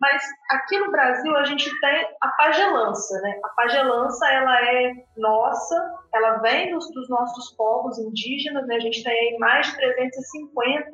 Mas 0.00 0.22
aqui 0.50 0.78
no 0.78 0.90
Brasil 0.92 1.36
a 1.36 1.44
gente 1.44 1.68
tem 1.80 2.08
a 2.20 2.28
pagelança, 2.28 3.20
né? 3.20 3.40
A 3.44 3.48
pagelança 3.48 4.28
ela 4.30 4.60
é 4.62 4.92
nossa, 5.16 5.98
ela 6.14 6.36
vem 6.38 6.72
dos, 6.72 6.88
dos 6.92 7.08
nossos 7.08 7.52
povos 7.56 7.98
indígenas, 7.98 8.66
né? 8.66 8.76
A 8.76 8.80
gente 8.80 9.02
tem 9.02 9.38
mais 9.38 9.66
de 9.66 9.76
350 9.76 10.90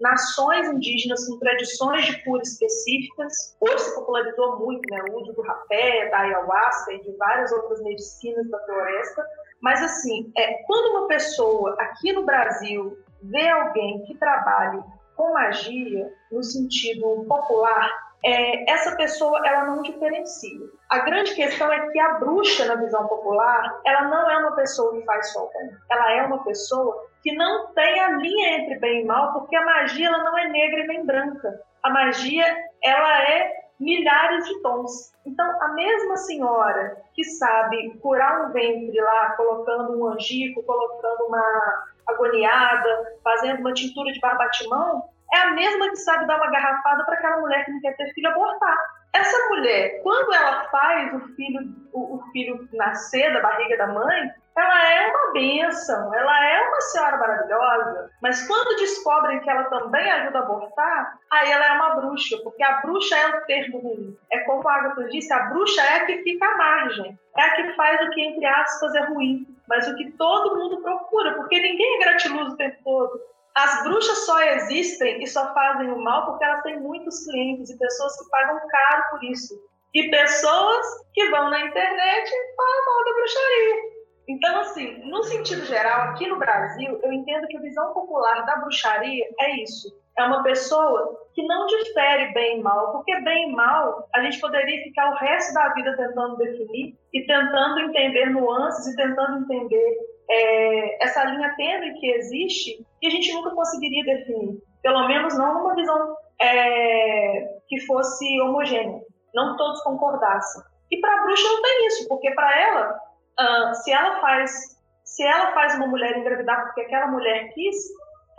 nações 0.00 0.68
indígenas 0.68 1.26
com 1.26 1.38
tradições 1.38 2.04
de 2.04 2.22
cura 2.24 2.42
específicas. 2.42 3.56
Hoje 3.60 3.78
se 3.78 3.94
popularizou 3.94 4.58
muito, 4.58 4.82
né? 4.90 5.02
O 5.10 5.20
uso 5.22 5.32
do 5.32 5.42
rapé, 5.42 6.10
da 6.10 6.18
ayahuasca 6.18 6.92
e 6.92 7.02
de 7.02 7.12
várias 7.16 7.50
outras 7.52 7.80
medicinas 7.82 8.50
da 8.50 8.58
floresta. 8.64 9.24
Mas 9.60 9.80
assim, 9.80 10.30
é, 10.36 10.62
quando 10.64 10.98
uma 10.98 11.08
pessoa 11.08 11.74
aqui 11.78 12.12
no 12.12 12.24
Brasil 12.24 12.98
vê 13.22 13.48
alguém 13.48 14.02
que 14.02 14.18
trabalhe 14.18 14.82
com 15.16 15.32
magia, 15.32 16.12
no 16.30 16.42
sentido 16.42 17.24
popular, 17.28 18.11
é, 18.24 18.70
essa 18.70 18.96
pessoa 18.96 19.40
ela 19.46 19.64
não 19.64 19.82
diferencia. 19.82 20.58
A 20.90 21.00
grande 21.00 21.34
questão 21.34 21.72
é 21.72 21.90
que 21.90 21.98
a 21.98 22.14
bruxa, 22.14 22.64
na 22.66 22.76
visão 22.76 23.06
popular, 23.08 23.80
ela 23.84 24.02
não 24.02 24.30
é 24.30 24.38
uma 24.38 24.54
pessoa 24.54 24.92
que 24.92 25.04
faz 25.04 25.34
o 25.34 25.50
bem. 25.52 25.70
Ela 25.90 26.12
é 26.12 26.22
uma 26.22 26.44
pessoa 26.44 27.06
que 27.22 27.34
não 27.34 27.72
tem 27.72 28.00
a 28.00 28.10
linha 28.10 28.58
entre 28.58 28.78
bem 28.78 29.02
e 29.02 29.04
mal, 29.04 29.32
porque 29.32 29.56
a 29.56 29.64
magia 29.64 30.08
ela 30.08 30.22
não 30.22 30.38
é 30.38 30.48
negra 30.48 30.80
e 30.80 30.86
nem 30.86 31.06
branca. 31.06 31.60
A 31.82 31.90
magia 31.90 32.44
ela 32.82 33.22
é 33.22 33.62
milhares 33.80 34.46
de 34.46 34.62
tons. 34.62 35.12
Então, 35.26 35.44
a 35.60 35.68
mesma 35.68 36.16
senhora 36.16 36.96
que 37.14 37.24
sabe 37.24 37.98
curar 37.98 38.46
um 38.46 38.52
ventre 38.52 39.00
lá, 39.00 39.30
colocando 39.36 39.98
um 39.98 40.08
angico, 40.08 40.62
colocando 40.62 41.26
uma 41.26 41.84
agoniada, 42.06 43.16
fazendo 43.22 43.60
uma 43.60 43.72
tintura 43.72 44.12
de 44.12 44.20
barbatimão, 44.20 45.04
é 45.32 45.38
a 45.38 45.50
mesma 45.52 45.88
que 45.88 45.96
sabe 45.96 46.26
dar 46.26 46.36
uma 46.36 46.50
garrafada 46.50 47.04
para 47.04 47.14
aquela 47.14 47.40
mulher 47.40 47.64
que 47.64 47.72
não 47.72 47.80
quer 47.80 47.96
ter 47.96 48.12
filho 48.12 48.28
abortar. 48.28 48.76
Essa 49.12 49.48
mulher, 49.48 50.02
quando 50.02 50.32
ela 50.32 50.64
faz 50.64 51.14
o 51.14 51.20
filho, 51.34 51.60
o, 51.92 52.16
o 52.16 52.22
filho 52.32 52.68
nascer 52.72 53.32
da 53.32 53.40
barriga 53.40 53.76
da 53.76 53.86
mãe, 53.86 54.30
ela 54.56 54.92
é 54.92 55.06
uma 55.08 55.32
bênção, 55.32 56.14
ela 56.14 56.46
é 56.46 56.68
uma 56.68 56.80
senhora 56.82 57.16
maravilhosa, 57.16 58.10
mas 58.22 58.46
quando 58.46 58.76
descobrem 58.76 59.40
que 59.40 59.48
ela 59.48 59.64
também 59.64 60.10
ajuda 60.10 60.40
a 60.40 60.42
abortar, 60.42 61.18
aí 61.30 61.50
ela 61.50 61.66
é 61.66 61.72
uma 61.72 61.94
bruxa, 61.96 62.36
porque 62.42 62.62
a 62.62 62.80
bruxa 62.82 63.16
é 63.16 63.26
um 63.28 63.40
termo 63.46 63.78
ruim. 63.80 64.16
É 64.30 64.40
como 64.40 64.66
a 64.68 64.74
Agatha 64.74 65.04
disse, 65.04 65.32
a 65.32 65.44
bruxa 65.46 65.80
é 65.82 65.96
a 65.96 66.06
que 66.06 66.22
fica 66.22 66.46
à 66.46 66.56
margem, 66.58 67.18
é 67.36 67.42
a 67.42 67.54
que 67.54 67.72
faz 67.72 68.06
o 68.06 68.10
que, 68.10 68.20
entre 68.20 68.44
aspas, 68.44 68.94
é 68.94 69.00
ruim, 69.04 69.46
mas 69.66 69.88
o 69.88 69.96
que 69.96 70.10
todo 70.12 70.56
mundo 70.56 70.82
procura, 70.82 71.34
porque 71.34 71.58
ninguém 71.58 71.96
é 71.96 72.04
gratiloso 72.04 72.52
o 72.52 72.56
tempo 72.56 72.76
todo. 72.84 73.31
As 73.54 73.82
bruxas 73.82 74.24
só 74.24 74.40
existem 74.42 75.22
e 75.22 75.26
só 75.26 75.52
fazem 75.52 75.90
o 75.90 76.02
mal 76.02 76.26
porque 76.26 76.44
elas 76.44 76.62
têm 76.62 76.80
muitos 76.80 77.24
clientes 77.26 77.70
e 77.70 77.78
pessoas 77.78 78.16
que 78.18 78.30
pagam 78.30 78.60
caro 78.68 79.04
por 79.10 79.24
isso. 79.24 79.54
E 79.94 80.10
pessoas 80.10 80.86
que 81.12 81.28
vão 81.28 81.50
na 81.50 81.60
internet 81.60 82.30
e 82.30 82.56
falam 82.56 82.86
mal 82.86 83.04
da 83.04 83.12
bruxaria. 83.14 83.92
Então, 84.28 84.60
assim, 84.60 85.10
no 85.10 85.22
sentido 85.24 85.64
geral, 85.66 86.10
aqui 86.10 86.26
no 86.26 86.38
Brasil, 86.38 86.98
eu 87.02 87.12
entendo 87.12 87.46
que 87.48 87.56
a 87.58 87.60
visão 87.60 87.92
popular 87.92 88.46
da 88.46 88.56
bruxaria 88.56 89.24
é 89.40 89.62
isso. 89.62 89.88
É 90.16 90.24
uma 90.24 90.42
pessoa 90.42 91.18
que 91.34 91.42
não 91.46 91.66
difere 91.66 92.32
bem 92.32 92.58
e 92.58 92.62
mal, 92.62 92.92
porque 92.92 93.18
bem 93.20 93.50
e 93.50 93.52
mal 93.52 94.06
a 94.14 94.22
gente 94.22 94.40
poderia 94.40 94.82
ficar 94.84 95.10
o 95.10 95.16
resto 95.16 95.54
da 95.54 95.72
vida 95.74 95.96
tentando 95.96 96.36
definir 96.36 96.94
e 97.12 97.26
tentando 97.26 97.80
entender 97.80 98.26
nuances 98.26 98.92
e 98.92 98.96
tentando 98.96 99.44
entender 99.44 99.96
é, 100.32 101.04
essa 101.04 101.24
linha 101.24 101.54
tênue 101.56 101.94
que 102.00 102.10
existe 102.10 102.86
e 103.02 103.06
a 103.06 103.10
gente 103.10 103.32
nunca 103.34 103.50
conseguiria 103.50 104.16
definir. 104.16 104.58
Pelo 104.82 105.06
menos 105.06 105.36
não 105.36 105.54
numa 105.54 105.74
visão 105.74 106.16
é, 106.40 107.48
que 107.68 107.80
fosse 107.86 108.40
homogênea, 108.40 109.00
não 109.34 109.56
todos 109.56 109.82
concordassem. 109.82 110.62
E 110.90 111.00
para 111.00 111.14
a 111.14 111.22
bruxa 111.24 111.48
não 111.48 111.62
tem 111.62 111.86
isso, 111.86 112.08
porque 112.08 112.30
para 112.32 112.60
ela 112.60 112.98
uh, 113.40 113.74
se 113.74 113.92
ela 113.92 114.20
faz 114.20 114.72
se 115.04 115.22
ela 115.22 115.52
faz 115.52 115.74
uma 115.74 115.86
mulher 115.88 116.16
engravidar 116.16 116.62
porque 116.64 116.80
aquela 116.82 117.08
mulher 117.08 117.52
quis, 117.52 117.76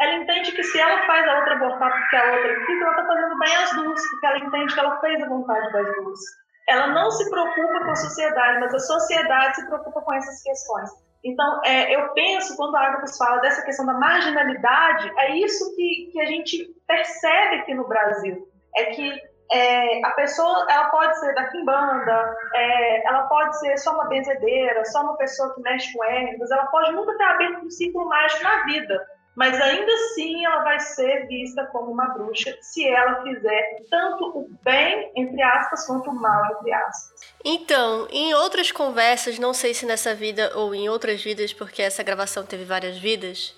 ela 0.02 0.16
entende 0.16 0.52
que 0.54 0.64
se 0.64 0.80
ela 0.80 1.06
faz 1.06 1.28
a 1.28 1.38
outra 1.38 1.54
abortar 1.54 1.91
porque 1.91 2.16
a 2.16 2.32
outra 2.36 2.66
quis, 2.66 2.82
ela 2.82 2.91
está 2.91 3.06
fazendo 3.06 3.38
bem 3.38 3.56
às 3.56 3.76
duas, 3.76 4.10
porque 4.10 4.26
ela 4.26 4.39
entende 4.39 4.74
que 4.74 4.80
ela 4.80 5.00
fez 5.00 5.24
a 5.24 5.30
vontade 5.30 5.72
das 5.72 5.96
duas. 5.96 6.20
Ela 6.70 6.88
não 6.88 7.12
se 7.12 7.30
preocupa 7.30 7.80
com 7.86 7.91
a 7.91 7.96
sociedade, 7.96 8.60
mas 8.60 8.74
a 8.74 8.80
sociedade 8.80 9.56
se 9.56 9.68
preocupa 9.68 10.02
com 10.02 10.14
essas 10.16 10.41
questões. 10.41 10.89
Então, 11.24 11.61
é, 11.63 11.95
eu 11.95 12.09
penso, 12.09 12.55
quando 12.57 12.76
a 12.76 12.82
Agatha 12.82 13.13
fala 13.17 13.41
dessa 13.41 13.63
questão 13.63 13.86
da 13.86 13.93
marginalidade, 13.93 15.11
é 15.19 15.38
isso 15.38 15.74
que, 15.76 16.09
que 16.11 16.21
a 16.21 16.26
gente 16.26 16.69
percebe 16.86 17.55
aqui 17.57 17.74
no 17.74 17.88
Brasil. 17.88 18.45
É 18.76 18.86
que 18.86 19.21
é, 19.51 20.05
a 20.05 20.11
pessoa 20.11 20.65
ela 20.69 20.89
pode 20.89 21.17
ser 21.19 21.34
da 21.34 21.47
quimbanda, 21.49 22.36
é, 22.53 23.07
ela 23.07 23.24
pode 23.28 23.57
ser 23.59 23.78
só 23.78 23.93
uma 23.93 24.05
benzedeira, 24.05 24.84
só 24.86 25.01
uma 25.01 25.15
pessoa 25.15 25.53
que 25.53 25.61
mexe 25.61 25.93
com 25.93 26.03
ervas, 26.03 26.51
ela 26.51 26.65
pode 26.67 26.91
nunca 26.91 27.15
ter 27.17 27.24
aberto 27.24 27.65
um 27.65 27.69
ciclo 27.69 28.05
mágico 28.05 28.43
na 28.43 28.63
vida 28.65 29.12
mas 29.36 29.59
ainda 29.59 29.91
assim 29.91 30.45
ela 30.45 30.63
vai 30.63 30.79
ser 30.79 31.27
vista 31.27 31.65
como 31.71 31.91
uma 31.91 32.09
bruxa 32.09 32.55
se 32.61 32.88
ela 32.88 33.23
fizer 33.23 33.81
tanto 33.89 34.25
o 34.38 34.49
bem, 34.63 35.11
entre 35.15 35.41
aspas, 35.41 35.86
quanto 35.88 36.09
o 36.09 36.13
mal, 36.13 36.57
entre 36.59 36.73
aspas. 36.73 37.21
Então, 37.43 38.07
em 38.09 38.34
outras 38.34 38.71
conversas, 38.71 39.38
não 39.38 39.53
sei 39.53 39.73
se 39.73 39.86
nessa 39.86 40.13
vida 40.15 40.51
ou 40.55 40.73
em 40.73 40.88
outras 40.88 41.21
vidas, 41.21 41.51
porque 41.51 41.81
essa 41.81 42.03
gravação 42.03 42.45
teve 42.45 42.63
várias 42.63 42.97
vidas, 42.97 43.55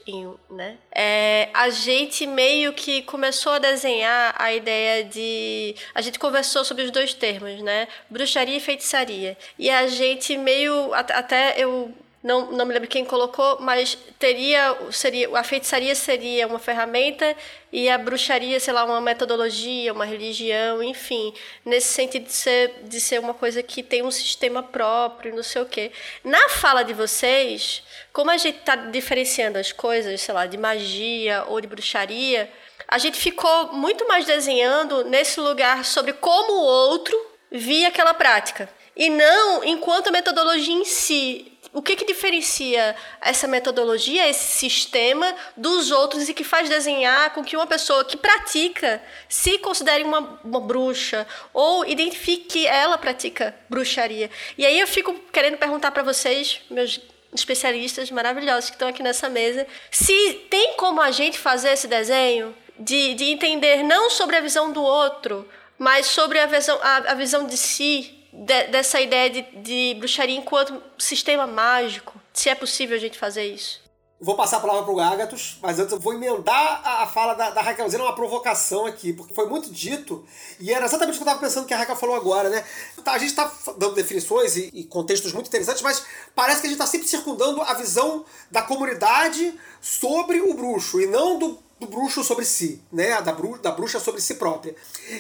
né? 0.50 0.78
É, 0.92 1.50
a 1.54 1.70
gente 1.70 2.26
meio 2.26 2.74
que 2.74 3.04
começou 3.04 3.54
a 3.54 3.60
desenhar 3.60 4.34
a 4.38 4.54
ideia 4.54 5.04
de. 5.04 5.76
A 5.94 6.02
gente 6.02 6.18
conversou 6.18 6.66
sobre 6.66 6.84
os 6.84 6.92
dois 6.92 7.14
termos, 7.14 7.62
né? 7.62 7.88
Bruxaria 8.10 8.58
e 8.58 8.62
feitiçaria. 8.62 9.38
E 9.60 9.70
a 9.70 9.86
gente 9.88 10.36
meio. 10.38 10.94
Até 10.94 11.56
eu 11.58 11.94
não, 12.26 12.52
não 12.52 12.66
me 12.66 12.74
lembro 12.74 12.90
quem 12.90 13.06
colocou, 13.06 13.60
mas 13.62 13.96
teria, 14.18 14.76
seria, 14.92 15.30
a 15.38 15.44
feitiçaria 15.44 15.94
seria 15.94 16.48
uma 16.48 16.58
ferramenta 16.58 17.38
e 17.72 17.88
a 17.88 18.00
bruxaria, 18.00 18.60
sei 18.60 18.74
lá, 18.74 18.84
uma 18.84 19.00
metodologia, 19.00 19.94
uma 19.94 20.06
religião, 20.06 20.82
enfim, 20.82 21.32
nesse 21.64 21.94
sentido 21.94 22.26
de 22.26 22.32
ser, 22.32 22.80
de 22.86 23.00
ser 23.00 23.20
uma 23.20 23.36
coisa 23.36 23.62
que 23.62 23.84
tem 23.84 24.02
um 24.02 24.10
sistema 24.10 24.64
próprio, 24.64 25.36
não 25.36 25.44
sei 25.44 25.62
o 25.62 25.68
quê. 25.68 25.92
Na 26.24 26.50
fala 26.50 26.82
de 26.82 26.96
vocês, 26.96 27.84
como 28.12 28.32
a 28.32 28.38
gente 28.38 28.58
está 28.58 28.76
diferenciando 28.76 29.60
as 29.60 29.72
coisas, 29.72 30.20
sei 30.20 30.34
lá, 30.34 30.48
de 30.48 30.58
magia 30.58 31.44
ou 31.48 31.62
de 31.62 31.68
bruxaria, 31.68 32.52
a 32.88 32.98
gente 32.98 33.20
ficou 33.20 33.72
muito 33.74 34.08
mais 34.08 34.26
desenhando 34.26 35.04
nesse 35.06 35.40
lugar 35.40 35.86
sobre 35.86 36.14
como 36.14 36.54
o 36.54 36.64
outro 36.64 37.16
via 37.52 37.90
aquela 37.90 38.16
prática. 38.16 38.68
E 38.96 39.10
não 39.10 39.64
enquanto 39.64 40.08
a 40.08 40.12
metodologia 40.12 40.74
em 40.74 40.86
si 40.86 41.55
o 41.76 41.82
que, 41.82 41.98
que 41.98 42.06
diferencia 42.06 42.96
essa 43.20 43.50
metodologia, 43.50 44.30
esse 44.30 44.58
sistema, 44.58 45.36
dos 45.58 45.92
outros 45.92 46.30
e 46.30 46.34
que 46.34 46.44
faz 46.46 46.70
desenhar 46.70 47.34
com 47.34 47.44
que 47.44 47.58
uma 47.58 47.68
pessoa 47.68 48.06
que 48.06 48.16
pratica 48.16 49.04
se 49.28 49.58
considere 49.58 50.06
uma, 50.06 50.40
uma 50.42 50.62
bruxa 50.62 51.28
ou 51.54 51.86
identifique 51.86 52.46
que 52.46 52.66
ela 52.66 52.98
pratica 52.98 53.54
bruxaria? 53.70 54.32
E 54.58 54.66
aí 54.66 54.80
eu 54.80 54.88
fico 54.88 55.14
querendo 55.34 55.58
perguntar 55.58 55.92
para 55.92 56.02
vocês, 56.02 56.62
meus 56.70 57.02
especialistas 57.34 58.10
maravilhosos 58.10 58.70
que 58.70 58.78
estão 58.78 58.88
aqui 58.88 59.04
nessa 59.04 59.28
mesa, 59.28 59.68
se 59.92 60.46
tem 60.50 60.76
como 60.78 61.02
a 61.02 61.12
gente 61.12 61.38
fazer 61.38 61.72
esse 61.72 61.90
desenho 61.90 62.56
de, 62.80 63.16
de 63.16 63.26
entender 63.26 63.84
não 63.84 64.10
sobre 64.10 64.38
a 64.38 64.42
visão 64.42 64.72
do 64.72 64.82
outro, 64.82 65.46
mas 65.78 66.06
sobre 66.06 66.40
a 66.40 66.46
visão, 66.46 66.80
a, 66.82 66.96
a 67.12 67.14
visão 67.16 67.46
de 67.46 67.58
si, 67.58 68.16
de, 68.44 68.68
dessa 68.68 69.00
ideia 69.00 69.30
de, 69.30 69.42
de 69.62 69.96
bruxaria 70.00 70.38
enquanto 70.38 70.82
sistema 70.98 71.48
mágico. 71.48 72.20
Se 72.34 72.50
é 72.50 72.56
possível 72.56 72.98
a 72.98 73.00
gente 73.00 73.18
fazer 73.18 73.46
isso. 73.46 73.86
Vou 74.20 74.36
passar 74.36 74.58
a 74.58 74.60
palavra 74.62 74.84
para 74.84 74.94
o 74.94 75.00
Agatos, 75.00 75.60
mas 75.62 75.78
antes 75.78 75.92
eu 75.92 76.00
vou 76.00 76.14
emendar 76.14 76.82
a, 76.86 77.06
fala 77.06 77.34
da, 77.34 77.50
da 77.50 77.62
Raquel, 77.62 77.86
dizendo 77.86 78.06
uma 78.06 78.16
provocação 78.16 78.86
aqui, 78.86 79.12
porque 79.12 79.34
foi 79.34 79.46
muito 79.46 79.70
dito, 79.70 80.26
e 80.58 80.72
era 80.72 80.86
exatamente 80.86 81.16
o 81.16 81.18
que 81.18 81.24
eu 81.24 81.28
estava 81.28 81.40
pensando 81.46 81.66
que 81.66 81.74
a 81.74 81.78
Raquel 81.78 81.98
falou 81.98 82.16
agora, 82.16 82.50
né? 82.50 82.64
Tá, 83.04 83.12
a 83.12 83.18
gente 83.18 83.32
está 83.32 83.52
dando 83.78 83.94
definições 83.94 84.56
e, 84.56 84.70
e, 84.74 84.86
contextos 84.86 85.34
muito 85.34 85.48
interessantes, 85.48 85.82
mas 85.82 86.06
parece 86.34 86.62
que 86.62 86.68
a 86.68 86.70
gente 86.70 86.80
está 86.80 86.88
sempre 86.88 87.10
circundando 87.10 87.62
a 87.62 87.74
visão 87.74 88.24
da 88.50 88.62
comunidade 88.62 89.54
sobre 89.86 90.42
o 90.42 90.56
bruxo, 90.56 91.00
e 91.00 91.06
não 91.06 91.38
do 91.38 91.60
do 91.80 91.88
bruxo 91.88 92.24
sobre 92.24 92.46
si, 92.46 92.82
né? 92.92 93.22
Da, 93.22 93.34
bru 93.34 93.58
da 93.58 93.72
bruxa 93.72 94.00
sobre 94.00 94.22
si 94.22 94.36
própria. 94.36 94.76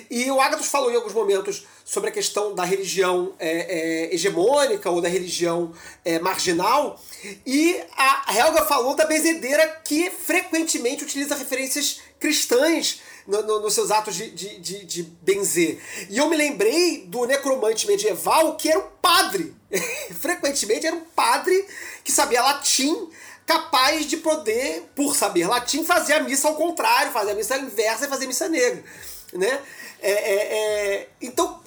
E 0.09 0.29
o 0.31 0.39
Agathos 0.39 0.67
falou 0.67 0.89
em 0.91 0.95
alguns 0.95 1.13
momentos 1.13 1.65
sobre 1.83 2.09
a 2.09 2.13
questão 2.13 2.55
da 2.55 2.63
religião 2.63 3.33
é, 3.37 3.49
é, 3.49 4.15
hegemônica 4.15 4.89
ou 4.89 5.01
da 5.01 5.09
religião 5.09 5.73
é, 6.03 6.17
marginal. 6.19 6.99
E 7.45 7.77
a 7.97 8.33
Helga 8.33 8.63
falou 8.63 8.95
da 8.95 9.05
benzedeira 9.05 9.67
que 9.83 10.09
frequentemente 10.09 11.03
utiliza 11.03 11.35
referências 11.35 11.99
cristãs 12.19 13.01
no, 13.27 13.41
no, 13.43 13.59
nos 13.59 13.73
seus 13.73 13.91
atos 13.91 14.15
de, 14.15 14.31
de, 14.31 14.59
de, 14.59 14.85
de, 14.85 15.03
benzer. 15.03 15.79
E 16.09 16.17
eu 16.17 16.29
me 16.29 16.37
lembrei 16.37 17.05
do 17.05 17.25
necromante 17.25 17.85
medieval 17.85 18.55
que 18.55 18.69
era 18.69 18.79
um 18.79 18.87
padre. 19.01 19.53
frequentemente 20.21 20.87
era 20.87 20.95
um 20.95 21.01
padre 21.01 21.65
que 22.03 22.11
sabia 22.11 22.41
latim 22.41 23.09
capaz 23.45 24.07
de 24.07 24.17
poder, 24.17 24.89
por 24.95 25.15
saber 25.15 25.47
latim, 25.47 25.83
fazer 25.83 26.13
a 26.13 26.23
missa 26.23 26.47
ao 26.47 26.55
contrário, 26.55 27.11
fazer 27.11 27.31
a 27.31 27.35
missa 27.35 27.57
inversa 27.57 28.05
e 28.05 28.09
fazer 28.09 28.25
a 28.25 28.27
missa 28.27 28.49
negra. 28.49 28.83
Né? 29.33 29.61
É, 30.01 30.11
é, 30.11 30.57
é, 30.57 31.09
então, 31.21 31.61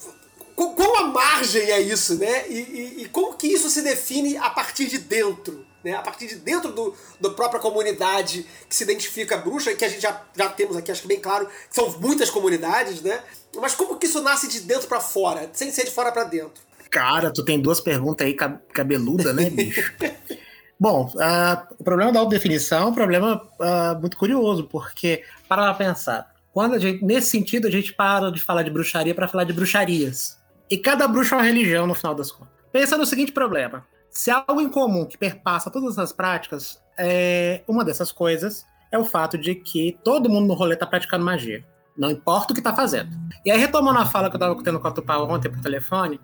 qual 0.54 0.96
a 0.96 1.04
margem 1.04 1.70
é 1.70 1.80
isso, 1.80 2.18
né? 2.18 2.48
E, 2.48 2.58
e, 2.58 3.02
e, 3.02 3.08
como 3.08 3.34
que 3.34 3.46
isso 3.46 3.70
se 3.70 3.82
define 3.82 4.36
a 4.36 4.50
partir 4.50 4.86
de 4.86 4.98
dentro? 4.98 5.64
Né? 5.84 5.92
A 5.92 6.02
partir 6.02 6.26
de 6.26 6.36
dentro 6.36 6.72
do, 6.72 6.94
da 7.20 7.30
própria 7.30 7.60
comunidade 7.60 8.44
que 8.68 8.74
se 8.74 8.82
identifica 8.82 9.36
bruxa, 9.36 9.74
que 9.74 9.84
a 9.84 9.88
gente 9.88 10.00
já, 10.00 10.24
já 10.36 10.48
temos 10.48 10.76
aqui, 10.76 10.90
acho 10.90 11.02
que 11.02 11.08
bem 11.08 11.20
claro, 11.20 11.46
que 11.46 11.74
são 11.74 11.88
muitas 12.00 12.30
comunidades, 12.30 13.00
né? 13.02 13.22
Mas 13.56 13.74
como 13.76 13.96
que 13.96 14.06
isso 14.06 14.20
nasce 14.20 14.48
de 14.48 14.60
dentro 14.60 14.88
para 14.88 15.00
fora, 15.00 15.48
sem 15.52 15.70
ser 15.70 15.84
de 15.84 15.92
fora 15.92 16.10
para 16.10 16.24
dentro? 16.24 16.60
Cara, 16.90 17.32
tu 17.32 17.44
tem 17.44 17.60
duas 17.60 17.80
perguntas 17.80 18.26
aí 18.26 18.34
cabeluda, 18.72 19.32
né, 19.32 19.48
bicho? 19.50 19.94
Bom, 20.80 21.12
ah, 21.20 21.66
o 21.78 21.82
problema 21.82 22.12
da 22.12 22.20
autodefinição 22.20 22.82
é 22.82 22.86
um 22.86 22.94
problema 22.94 23.42
ah, 23.60 23.96
muito 24.00 24.16
curioso, 24.16 24.64
porque, 24.64 25.24
para 25.48 25.62
lá 25.62 25.74
pensar, 25.74 26.32
quando 26.52 26.74
a 26.74 26.78
gente, 26.78 27.04
nesse 27.04 27.30
sentido, 27.30 27.66
a 27.66 27.70
gente 27.70 27.92
para 27.92 28.30
de 28.30 28.40
falar 28.40 28.62
de 28.62 28.70
bruxaria 28.70 29.14
para 29.14 29.28
falar 29.28 29.44
de 29.44 29.52
bruxarias. 29.52 30.38
E 30.70 30.76
cada 30.76 31.08
bruxa 31.08 31.34
é 31.34 31.38
uma 31.38 31.44
religião, 31.44 31.86
no 31.86 31.94
final 31.94 32.14
das 32.14 32.30
contas. 32.30 32.52
Pensa 32.70 32.96
no 32.96 33.06
seguinte 33.06 33.32
problema. 33.32 33.84
Se 34.10 34.30
há 34.30 34.44
algo 34.46 34.60
em 34.60 34.68
comum 34.68 35.04
que 35.04 35.18
perpassa 35.18 35.70
todas 35.70 35.92
essas 35.94 36.12
práticas, 36.12 36.80
é, 36.96 37.62
uma 37.66 37.84
dessas 37.84 38.12
coisas 38.12 38.66
é 38.90 38.98
o 38.98 39.04
fato 39.04 39.36
de 39.36 39.54
que 39.54 39.98
todo 40.04 40.30
mundo 40.30 40.46
no 40.46 40.54
rolê 40.54 40.74
está 40.74 40.86
praticando 40.86 41.24
magia. 41.24 41.64
Não 41.96 42.10
importa 42.10 42.52
o 42.52 42.54
que 42.54 42.60
está 42.60 42.74
fazendo. 42.74 43.10
E 43.44 43.50
aí, 43.50 43.58
retomando 43.58 43.98
a 43.98 44.06
fala 44.06 44.28
que 44.28 44.36
eu 44.36 44.38
estava 44.38 44.62
tendo 44.62 44.78
com 44.78 44.88
a 44.88 44.90
Tupá 44.92 45.18
ontem 45.18 45.50
por 45.50 45.60
telefone, 45.60 46.20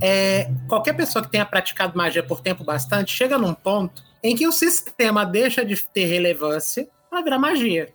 é, 0.00 0.50
qualquer 0.68 0.94
pessoa 0.94 1.24
que 1.24 1.30
tenha 1.30 1.46
praticado 1.46 1.96
magia 1.96 2.22
por 2.22 2.40
tempo 2.40 2.64
bastante 2.64 3.12
chega 3.12 3.38
num 3.38 3.54
ponto 3.54 4.02
em 4.22 4.34
que 4.34 4.46
o 4.46 4.52
sistema 4.52 5.24
deixa 5.24 5.64
de 5.64 5.76
ter 5.76 6.06
relevância 6.06 6.88
para 7.10 7.22
virar 7.22 7.38
magia. 7.38 7.92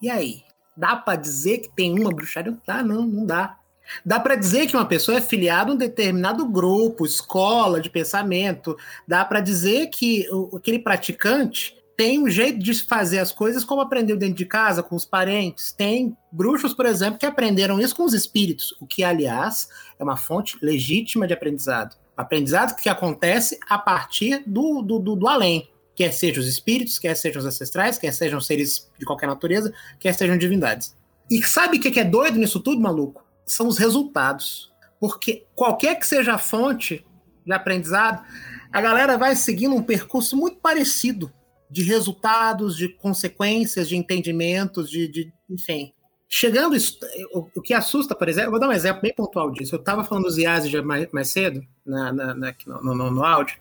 E 0.00 0.08
aí? 0.08 0.42
Dá 0.76 0.96
para 0.96 1.16
dizer 1.16 1.58
que 1.58 1.68
tem 1.68 1.98
uma 1.98 2.10
bruxaria? 2.10 2.56
Dá, 2.66 2.82
não, 2.82 3.02
não 3.02 3.26
dá. 3.26 3.58
Dá 4.04 4.18
para 4.18 4.36
dizer 4.36 4.66
que 4.66 4.76
uma 4.76 4.86
pessoa 4.86 5.18
é 5.18 5.20
filiada 5.20 5.70
a 5.70 5.74
um 5.74 5.76
determinado 5.76 6.46
grupo, 6.46 7.04
escola 7.04 7.80
de 7.80 7.90
pensamento. 7.90 8.76
Dá 9.06 9.24
para 9.24 9.40
dizer 9.40 9.88
que 9.88 10.26
aquele 10.54 10.78
praticante 10.78 11.76
tem 12.02 12.18
um 12.18 12.28
jeito 12.28 12.58
de 12.58 12.74
fazer 12.82 13.20
as 13.20 13.30
coisas 13.30 13.62
como 13.62 13.80
aprendeu 13.80 14.16
dentro 14.16 14.34
de 14.34 14.44
casa, 14.44 14.82
com 14.82 14.96
os 14.96 15.04
parentes. 15.04 15.70
Tem 15.70 16.16
bruxos, 16.32 16.74
por 16.74 16.84
exemplo, 16.84 17.16
que 17.16 17.24
aprenderam 17.24 17.78
isso 17.78 17.94
com 17.94 18.02
os 18.02 18.12
espíritos, 18.12 18.74
o 18.80 18.86
que, 18.88 19.04
aliás, 19.04 19.68
é 19.96 20.02
uma 20.02 20.16
fonte 20.16 20.58
legítima 20.60 21.28
de 21.28 21.32
aprendizado. 21.32 21.94
Aprendizado 22.16 22.74
que 22.74 22.88
acontece 22.88 23.56
a 23.68 23.78
partir 23.78 24.42
do, 24.44 24.82
do, 24.82 24.98
do, 24.98 25.14
do 25.14 25.28
além. 25.28 25.70
Quer 25.94 26.10
sejam 26.12 26.42
os 26.42 26.48
espíritos, 26.48 26.98
quer 26.98 27.14
sejam 27.14 27.38
os 27.38 27.46
ancestrais, 27.46 27.98
quer 27.98 28.12
sejam 28.12 28.40
seres 28.40 28.90
de 28.98 29.06
qualquer 29.06 29.28
natureza, 29.28 29.72
quer 30.00 30.12
sejam 30.12 30.36
divindades. 30.36 30.96
E 31.30 31.40
sabe 31.44 31.78
o 31.78 31.80
que 31.80 32.00
é 32.00 32.04
doido 32.04 32.36
nisso 32.36 32.58
tudo, 32.58 32.82
maluco? 32.82 33.24
São 33.46 33.68
os 33.68 33.78
resultados. 33.78 34.72
Porque 34.98 35.46
qualquer 35.54 36.00
que 36.00 36.06
seja 36.08 36.34
a 36.34 36.38
fonte 36.38 37.06
de 37.46 37.52
aprendizado, 37.52 38.24
a 38.72 38.80
galera 38.80 39.16
vai 39.16 39.36
seguindo 39.36 39.76
um 39.76 39.82
percurso 39.84 40.36
muito 40.36 40.56
parecido 40.56 41.32
de 41.72 41.82
resultados, 41.82 42.76
de 42.76 42.86
consequências, 42.86 43.88
de 43.88 43.96
entendimentos, 43.96 44.90
de, 44.90 45.08
de 45.08 45.32
enfim. 45.48 45.90
Chegando, 46.28 46.76
isso, 46.76 46.98
o, 47.32 47.60
que 47.62 47.72
assusta, 47.72 48.14
por 48.14 48.28
exemplo, 48.28 48.50
vou 48.50 48.60
dar 48.60 48.68
um 48.68 48.72
exemplo 48.72 49.00
bem 49.00 49.14
pontual 49.14 49.50
disso. 49.50 49.74
Eu 49.74 49.80
estava 49.80 50.04
falando 50.04 50.24
dos 50.24 50.36
IAS 50.36 50.70
mais, 50.84 51.10
mais 51.12 51.28
cedo, 51.28 51.62
na, 51.84 52.12
na, 52.12 52.34
na 52.34 52.54
no, 52.66 52.94
no, 52.94 53.10
no, 53.10 53.24
áudio, 53.24 53.56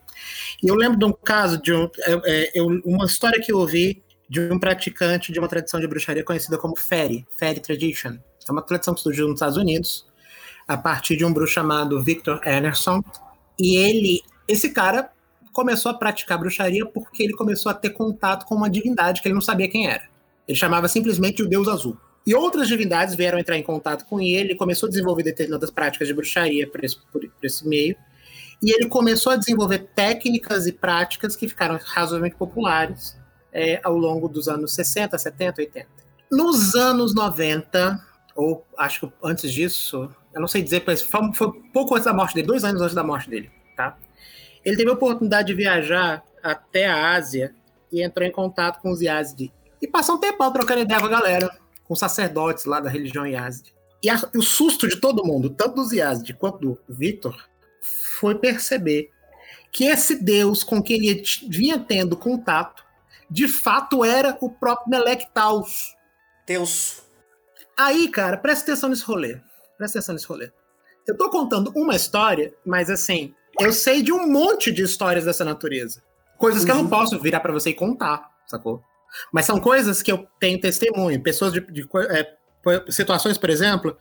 e 0.61 0.67
eu 0.67 0.75
lembro 0.75 0.99
de 0.99 1.05
um 1.05 1.13
caso, 1.13 1.61
de 1.61 1.73
um, 1.73 1.89
é, 2.25 2.59
eu, 2.59 2.67
uma 2.85 3.05
história 3.05 3.41
que 3.41 3.51
eu 3.51 3.57
ouvi 3.57 4.03
de 4.29 4.41
um 4.41 4.59
praticante 4.59 5.31
de 5.31 5.39
uma 5.39 5.47
tradição 5.47 5.79
de 5.79 5.87
bruxaria 5.87 6.23
conhecida 6.23 6.57
como 6.57 6.77
Fairy, 6.77 7.25
Fairy 7.37 7.61
Tradition. 7.61 8.17
É 8.47 8.51
uma 8.51 8.61
tradição 8.61 8.93
que 8.93 9.01
surgiu 9.01 9.25
nos 9.25 9.35
Estados 9.35 9.57
Unidos, 9.57 10.05
a 10.67 10.77
partir 10.77 11.15
de 11.15 11.23
um 11.23 11.33
bruxo 11.33 11.53
chamado 11.53 12.01
Victor 12.01 12.41
Anderson, 12.45 13.01
e 13.57 13.77
ele, 13.77 14.21
esse 14.47 14.69
cara 14.69 15.11
começou 15.51 15.91
a 15.91 15.93
praticar 15.93 16.37
bruxaria 16.37 16.85
porque 16.85 17.23
ele 17.23 17.33
começou 17.33 17.71
a 17.71 17.75
ter 17.75 17.91
contato 17.91 18.45
com 18.45 18.55
uma 18.55 18.69
divindade 18.69 19.21
que 19.21 19.27
ele 19.27 19.35
não 19.35 19.41
sabia 19.41 19.69
quem 19.69 19.87
era. 19.87 20.03
Ele 20.47 20.57
chamava 20.57 20.87
simplesmente 20.87 21.41
o 21.43 21.47
Deus 21.47 21.67
Azul. 21.67 21.97
E 22.25 22.35
outras 22.35 22.67
divindades 22.67 23.15
vieram 23.15 23.39
entrar 23.39 23.57
em 23.57 23.63
contato 23.63 24.05
com 24.05 24.19
ele, 24.19 24.49
ele 24.49 24.55
começou 24.55 24.87
a 24.87 24.89
desenvolver 24.89 25.23
determinadas 25.23 25.71
práticas 25.71 26.07
de 26.07 26.13
bruxaria 26.13 26.67
por 26.69 26.83
esse, 26.83 26.97
por, 27.11 27.21
por 27.21 27.45
esse 27.45 27.67
meio. 27.67 27.95
E 28.61 28.71
ele 28.71 28.87
começou 28.87 29.31
a 29.31 29.35
desenvolver 29.35 29.89
técnicas 29.95 30.67
e 30.67 30.71
práticas 30.71 31.35
que 31.35 31.47
ficaram 31.47 31.79
razoavelmente 31.83 32.35
populares 32.35 33.17
é, 33.51 33.81
ao 33.83 33.97
longo 33.97 34.27
dos 34.27 34.47
anos 34.47 34.73
60, 34.75 35.17
70, 35.17 35.61
80. 35.61 35.87
Nos 36.31 36.75
anos 36.75 37.15
90, 37.15 37.99
ou 38.35 38.65
acho 38.77 39.07
que 39.07 39.13
antes 39.23 39.51
disso, 39.51 40.09
eu 40.33 40.39
não 40.39 40.47
sei 40.47 40.61
dizer, 40.61 40.83
mas 40.85 41.01
foi, 41.01 41.33
foi 41.33 41.51
pouco 41.73 41.95
antes 41.95 42.05
da 42.05 42.13
morte 42.13 42.35
dele, 42.35 42.47
dois 42.47 42.63
anos 42.63 42.81
antes 42.81 42.93
da 42.93 43.03
morte 43.03 43.29
dele? 43.29 43.49
Ele 44.63 44.77
teve 44.77 44.89
a 44.89 44.93
oportunidade 44.93 45.47
de 45.47 45.53
viajar 45.53 46.23
até 46.41 46.85
a 46.85 47.13
Ásia 47.13 47.55
e 47.91 48.03
entrou 48.03 48.27
em 48.27 48.31
contato 48.31 48.81
com 48.81 48.91
os 48.91 49.01
Yazidi. 49.01 49.51
E 49.81 49.87
passou 49.87 50.15
um 50.15 50.19
tempão 50.19 50.51
trocando 50.51 50.81
ideia 50.81 50.99
com 50.99 51.07
a 51.07 51.09
galera, 51.09 51.49
com 51.83 51.95
sacerdotes 51.95 52.65
lá 52.65 52.79
da 52.79 52.89
religião 52.89 53.25
Yazidi. 53.25 53.73
E 54.03 54.09
a, 54.09 54.15
o 54.35 54.41
susto 54.41 54.87
de 54.87 54.99
todo 54.99 55.25
mundo, 55.25 55.49
tanto 55.49 55.75
dos 55.75 55.91
Yazidi 55.91 56.33
quanto 56.33 56.59
do 56.59 56.79
Victor, 56.87 57.35
foi 58.19 58.35
perceber 58.35 59.09
que 59.71 59.85
esse 59.85 60.21
Deus 60.21 60.63
com 60.63 60.81
quem 60.81 61.05
ele 61.07 61.23
vinha 61.49 61.79
tendo 61.79 62.17
contato, 62.17 62.83
de 63.29 63.47
fato 63.47 64.03
era 64.03 64.37
o 64.41 64.49
próprio 64.49 64.89
Melek 64.89 65.27
Taus. 65.33 65.95
Deus. 66.45 67.03
Aí, 67.77 68.09
cara, 68.09 68.37
presta 68.37 68.71
atenção 68.71 68.89
nesse 68.89 69.03
rolê. 69.03 69.39
Presta 69.77 69.97
atenção 69.97 70.13
nesse 70.13 70.27
rolê. 70.27 70.51
Eu 71.07 71.17
tô 71.17 71.29
contando 71.29 71.71
uma 71.75 71.95
história, 71.95 72.53
mas 72.65 72.89
assim, 72.89 73.33
eu 73.61 73.73
sei 73.73 74.01
de 74.01 74.11
um 74.11 74.27
monte 74.27 74.71
de 74.71 74.83
histórias 74.83 75.25
dessa 75.25 75.45
natureza. 75.45 76.01
Coisas 76.37 76.65
que 76.65 76.71
uhum. 76.71 76.77
eu 76.77 76.83
não 76.83 76.89
uhum. 76.91 76.97
posso 76.99 77.19
virar 77.19 77.39
para 77.39 77.53
você 77.53 77.69
e 77.69 77.73
contar, 77.73 78.29
sacou? 78.47 78.83
Mas 79.31 79.45
são 79.45 79.59
coisas 79.59 80.01
que 80.01 80.11
eu 80.11 80.27
tenho 80.39 80.59
testemunho. 80.59 81.21
Pessoas 81.21 81.53
de, 81.53 81.59
de 81.59 81.87
é, 82.09 82.33
situações, 82.89 83.37
por 83.37 83.49
exemplo, 83.49 83.97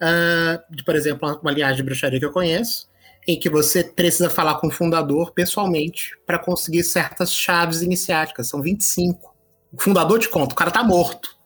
uh, 0.00 0.74
de, 0.74 0.84
por 0.84 0.94
exemplo, 0.94 1.28
uma, 1.28 1.38
uma 1.38 1.50
linhagem 1.50 1.76
de 1.76 1.82
bruxaria 1.82 2.18
que 2.18 2.24
eu 2.24 2.32
conheço, 2.32 2.88
em 3.26 3.38
que 3.38 3.50
você 3.50 3.84
precisa 3.84 4.30
falar 4.30 4.56
com 4.56 4.68
o 4.68 4.70
fundador 4.70 5.32
pessoalmente 5.32 6.16
para 6.26 6.38
conseguir 6.38 6.84
certas 6.84 7.32
chaves 7.32 7.82
iniciáticas. 7.82 8.48
São 8.48 8.62
25. 8.62 9.34
O 9.72 9.80
fundador 9.80 10.18
te 10.18 10.28
conta, 10.28 10.52
o 10.52 10.56
cara 10.56 10.70
tá 10.70 10.82
morto. 10.82 11.36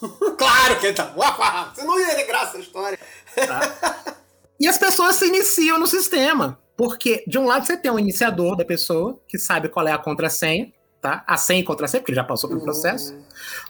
claro 0.38 0.78
que 0.80 0.86
ele 0.86 0.94
tá. 0.94 1.12
Você 1.74 1.84
não 1.84 1.98
ia 1.98 2.16
de 2.16 2.24
graça 2.24 2.56
a 2.56 2.60
história. 2.60 2.98
Tá? 3.34 4.16
E 4.58 4.68
as 4.68 4.78
pessoas 4.78 5.16
se 5.16 5.26
iniciam 5.26 5.78
no 5.78 5.86
sistema. 5.86 6.58
Porque, 6.76 7.24
de 7.26 7.38
um 7.38 7.46
lado, 7.46 7.64
você 7.64 7.76
tem 7.76 7.90
um 7.90 7.98
iniciador 7.98 8.56
da 8.56 8.64
pessoa, 8.64 9.20
que 9.28 9.38
sabe 9.38 9.68
qual 9.68 9.86
é 9.86 9.92
a 9.92 9.98
contrassenha, 9.98 10.72
tá? 11.00 11.22
A 11.26 11.36
senha 11.36 11.60
e 11.60 11.64
contrassenha, 11.64 12.00
porque 12.00 12.12
ele 12.12 12.16
já 12.16 12.24
passou 12.24 12.48
pelo 12.48 12.60
uhum. 12.60 12.66
processo. 12.66 13.16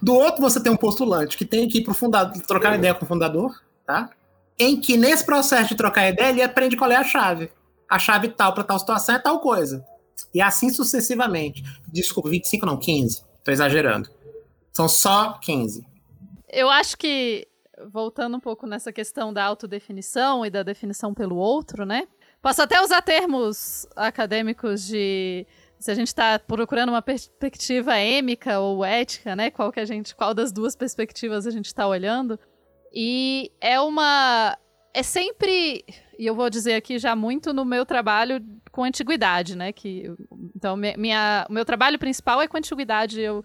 Do 0.00 0.14
outro, 0.14 0.40
você 0.40 0.62
tem 0.62 0.72
um 0.72 0.76
postulante 0.76 1.36
que 1.36 1.44
tem 1.44 1.68
que 1.68 1.78
ir 1.78 1.84
pro 1.84 1.92
fundador, 1.92 2.40
trocar 2.42 2.70
uhum. 2.70 2.78
ideia 2.78 2.94
com 2.94 3.04
o 3.04 3.08
fundador, 3.08 3.52
tá? 3.84 4.10
Em 4.58 4.80
que, 4.80 4.96
nesse 4.96 5.24
processo 5.24 5.70
de 5.70 5.74
trocar 5.74 6.08
ideia, 6.08 6.30
ele 6.30 6.42
aprende 6.42 6.76
qual 6.76 6.90
é 6.90 6.96
a 6.96 7.04
chave. 7.04 7.50
A 7.88 7.98
chave 7.98 8.28
tal 8.28 8.54
para 8.54 8.64
tal 8.64 8.78
situação 8.78 9.16
é 9.16 9.18
tal 9.18 9.40
coisa. 9.40 9.84
E 10.32 10.40
assim 10.40 10.70
sucessivamente. 10.70 11.62
Desculpa, 11.88 12.30
25 12.30 12.64
não, 12.64 12.76
15. 12.76 13.22
Tô 13.42 13.50
exagerando. 13.50 14.08
São 14.72 14.88
só 14.88 15.38
15. 15.40 15.86
Eu 16.48 16.70
acho 16.70 16.96
que, 16.96 17.46
voltando 17.92 18.36
um 18.36 18.40
pouco 18.40 18.66
nessa 18.66 18.92
questão 18.92 19.32
da 19.32 19.44
autodefinição 19.44 20.46
e 20.46 20.50
da 20.50 20.62
definição 20.62 21.12
pelo 21.12 21.36
outro, 21.36 21.84
né? 21.84 22.06
Posso 22.44 22.60
até 22.60 22.78
usar 22.82 23.00
termos 23.00 23.86
acadêmicos 23.96 24.86
de 24.86 25.46
se 25.78 25.90
a 25.90 25.94
gente 25.94 26.08
está 26.08 26.38
procurando 26.38 26.90
uma 26.90 27.00
perspectiva 27.00 27.98
êmica 27.98 28.60
ou 28.60 28.84
ética, 28.84 29.34
né? 29.34 29.50
Qual 29.50 29.72
que 29.72 29.80
a 29.80 29.84
gente, 29.86 30.14
qual 30.14 30.34
das 30.34 30.52
duas 30.52 30.76
perspectivas 30.76 31.46
a 31.46 31.50
gente 31.50 31.64
está 31.64 31.88
olhando? 31.88 32.38
E 32.92 33.50
é 33.62 33.80
uma, 33.80 34.58
é 34.92 35.02
sempre, 35.02 35.86
e 36.18 36.26
eu 36.26 36.34
vou 36.34 36.50
dizer 36.50 36.74
aqui 36.74 36.98
já 36.98 37.16
muito 37.16 37.50
no 37.54 37.64
meu 37.64 37.86
trabalho 37.86 38.44
com 38.70 38.84
antiguidade, 38.84 39.56
né? 39.56 39.72
Que 39.72 40.12
então 40.54 40.76
minha, 40.76 41.46
o 41.48 41.52
meu 41.52 41.64
trabalho 41.64 41.98
principal 41.98 42.42
é 42.42 42.46
com 42.46 42.58
antiguidade. 42.58 43.22
Eu 43.22 43.42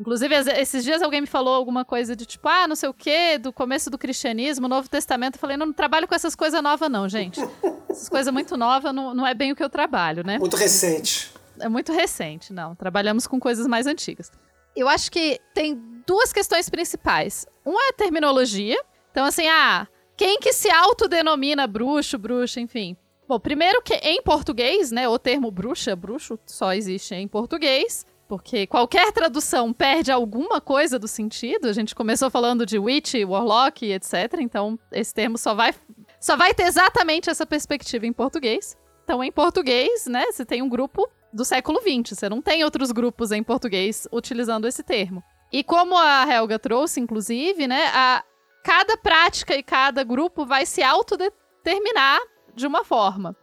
Inclusive, 0.00 0.34
esses 0.34 0.82
dias 0.82 1.02
alguém 1.02 1.20
me 1.20 1.26
falou 1.26 1.54
alguma 1.54 1.84
coisa 1.84 2.16
de 2.16 2.24
tipo, 2.24 2.48
ah, 2.48 2.66
não 2.66 2.74
sei 2.74 2.88
o 2.88 2.94
quê, 2.94 3.36
do 3.36 3.52
começo 3.52 3.90
do 3.90 3.98
cristianismo, 3.98 4.66
Novo 4.66 4.88
Testamento. 4.88 5.34
Eu 5.34 5.40
falei, 5.40 5.58
não, 5.58 5.66
não 5.66 5.72
trabalho 5.74 6.08
com 6.08 6.14
essas 6.14 6.34
coisas 6.34 6.62
novas, 6.62 6.90
não, 6.90 7.06
gente. 7.06 7.38
Essas 7.86 8.08
coisas 8.08 8.32
muito 8.32 8.56
novas 8.56 8.94
não, 8.94 9.12
não 9.12 9.26
é 9.26 9.34
bem 9.34 9.52
o 9.52 9.56
que 9.56 9.62
eu 9.62 9.68
trabalho, 9.68 10.24
né? 10.24 10.38
Muito 10.38 10.56
recente. 10.56 11.30
É 11.58 11.68
muito 11.68 11.92
recente, 11.92 12.50
não. 12.50 12.74
Trabalhamos 12.74 13.26
com 13.26 13.38
coisas 13.38 13.66
mais 13.66 13.86
antigas. 13.86 14.32
Eu 14.74 14.88
acho 14.88 15.12
que 15.12 15.38
tem 15.52 15.78
duas 16.06 16.32
questões 16.32 16.70
principais. 16.70 17.46
Uma 17.62 17.82
é 17.82 17.88
a 17.90 17.92
terminologia. 17.92 18.82
Então, 19.10 19.26
assim, 19.26 19.46
ah, 19.48 19.86
quem 20.16 20.38
que 20.40 20.54
se 20.54 20.70
autodenomina 20.70 21.66
bruxo, 21.66 22.16
bruxa, 22.16 22.58
enfim. 22.58 22.96
Bom, 23.28 23.38
primeiro 23.38 23.82
que 23.82 23.92
em 23.96 24.22
português, 24.22 24.90
né, 24.90 25.06
o 25.06 25.18
termo 25.18 25.50
bruxa, 25.50 25.94
bruxo, 25.94 26.38
só 26.46 26.72
existe 26.72 27.14
em 27.14 27.28
português 27.28 28.06
porque 28.30 28.64
qualquer 28.64 29.10
tradução 29.10 29.72
perde 29.72 30.12
alguma 30.12 30.60
coisa 30.60 31.00
do 31.00 31.08
sentido. 31.08 31.66
A 31.66 31.72
gente 31.72 31.96
começou 31.96 32.30
falando 32.30 32.64
de 32.64 32.78
witch, 32.78 33.14
warlock, 33.26 33.84
etc. 33.90 34.34
Então, 34.38 34.78
esse 34.92 35.12
termo 35.12 35.36
só 35.36 35.52
vai 35.52 35.74
só 36.20 36.36
vai 36.36 36.54
ter 36.54 36.62
exatamente 36.62 37.28
essa 37.28 37.44
perspectiva 37.44 38.06
em 38.06 38.12
português. 38.12 38.78
Então, 39.02 39.24
em 39.24 39.32
português, 39.32 40.06
né, 40.06 40.30
você 40.30 40.44
tem 40.44 40.62
um 40.62 40.68
grupo 40.68 41.10
do 41.32 41.44
século 41.44 41.80
XX. 41.80 42.16
Você 42.16 42.28
não 42.28 42.40
tem 42.40 42.62
outros 42.62 42.92
grupos 42.92 43.32
em 43.32 43.42
português 43.42 44.06
utilizando 44.12 44.68
esse 44.68 44.84
termo. 44.84 45.24
E 45.52 45.64
como 45.64 45.98
a 45.98 46.24
Helga 46.32 46.56
trouxe, 46.56 47.00
inclusive, 47.00 47.66
né, 47.66 47.86
a, 47.92 48.22
cada 48.62 48.96
prática 48.96 49.56
e 49.56 49.62
cada 49.64 50.04
grupo 50.04 50.46
vai 50.46 50.64
se 50.66 50.84
autodeterminar 50.84 52.20
de 52.54 52.64
uma 52.64 52.84
forma. 52.84 53.34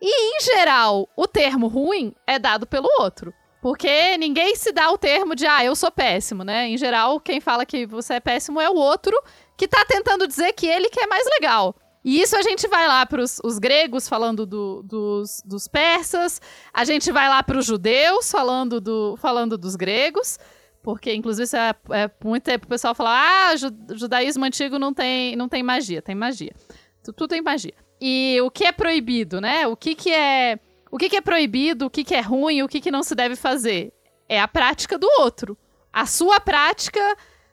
E, 0.00 0.36
em 0.36 0.40
geral, 0.40 1.08
o 1.16 1.26
termo 1.26 1.66
ruim 1.66 2.14
é 2.28 2.38
dado 2.38 2.64
pelo 2.64 2.88
outro. 3.00 3.34
Porque 3.66 4.16
ninguém 4.16 4.54
se 4.54 4.70
dá 4.70 4.92
o 4.92 4.96
termo 4.96 5.34
de, 5.34 5.44
ah, 5.44 5.64
eu 5.64 5.74
sou 5.74 5.90
péssimo, 5.90 6.44
né? 6.44 6.68
Em 6.68 6.78
geral, 6.78 7.18
quem 7.18 7.40
fala 7.40 7.66
que 7.66 7.84
você 7.84 8.14
é 8.14 8.20
péssimo 8.20 8.60
é 8.60 8.70
o 8.70 8.76
outro 8.76 9.20
que 9.56 9.66
tá 9.66 9.84
tentando 9.84 10.28
dizer 10.28 10.52
que 10.52 10.68
ele 10.68 10.88
que 10.88 11.00
é 11.00 11.06
mais 11.08 11.26
legal. 11.40 11.74
E 12.04 12.22
isso 12.22 12.36
a 12.36 12.42
gente 12.42 12.68
vai 12.68 12.86
lá 12.86 13.04
para 13.04 13.20
os 13.20 13.58
gregos 13.58 14.08
falando 14.08 14.46
do, 14.46 14.84
dos, 14.84 15.42
dos 15.44 15.66
persas, 15.66 16.40
a 16.72 16.84
gente 16.84 17.10
vai 17.10 17.28
lá 17.28 17.42
para 17.42 17.58
os 17.58 17.66
judeus 17.66 18.30
falando, 18.30 18.80
do, 18.80 19.16
falando 19.16 19.58
dos 19.58 19.74
gregos, 19.74 20.38
porque 20.80 21.12
inclusive 21.12 21.42
isso 21.42 21.56
é, 21.56 21.74
é 21.90 22.10
muito 22.22 22.44
tempo 22.44 22.66
o 22.66 22.68
pessoal 22.68 22.94
fala, 22.94 23.50
ah, 23.50 23.56
judaísmo 23.96 24.44
antigo 24.44 24.78
não 24.78 24.94
tem, 24.94 25.34
não 25.34 25.48
tem 25.48 25.64
magia, 25.64 26.00
tem 26.00 26.14
magia. 26.14 26.54
Tudo, 27.02 27.16
tudo 27.16 27.30
tem 27.30 27.42
magia. 27.42 27.74
E 28.00 28.38
o 28.44 28.48
que 28.48 28.64
é 28.64 28.70
proibido, 28.70 29.40
né? 29.40 29.66
O 29.66 29.76
que, 29.76 29.96
que 29.96 30.12
é 30.12 30.56
o 30.90 30.98
que, 30.98 31.08
que 31.08 31.16
é 31.16 31.20
proibido, 31.20 31.86
o 31.86 31.90
que, 31.90 32.04
que 32.04 32.14
é 32.14 32.20
ruim, 32.20 32.62
o 32.62 32.68
que, 32.68 32.80
que 32.80 32.90
não 32.90 33.02
se 33.02 33.14
deve 33.14 33.36
fazer? 33.36 33.92
É 34.28 34.40
a 34.40 34.48
prática 34.48 34.98
do 34.98 35.08
outro. 35.18 35.56
A 35.92 36.06
sua 36.06 36.40
prática 36.40 37.00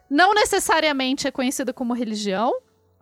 não 0.09 0.33
necessariamente 0.33 1.27
é 1.27 1.31
conhecida 1.31 1.73
como 1.73 1.93
religião. 1.93 2.53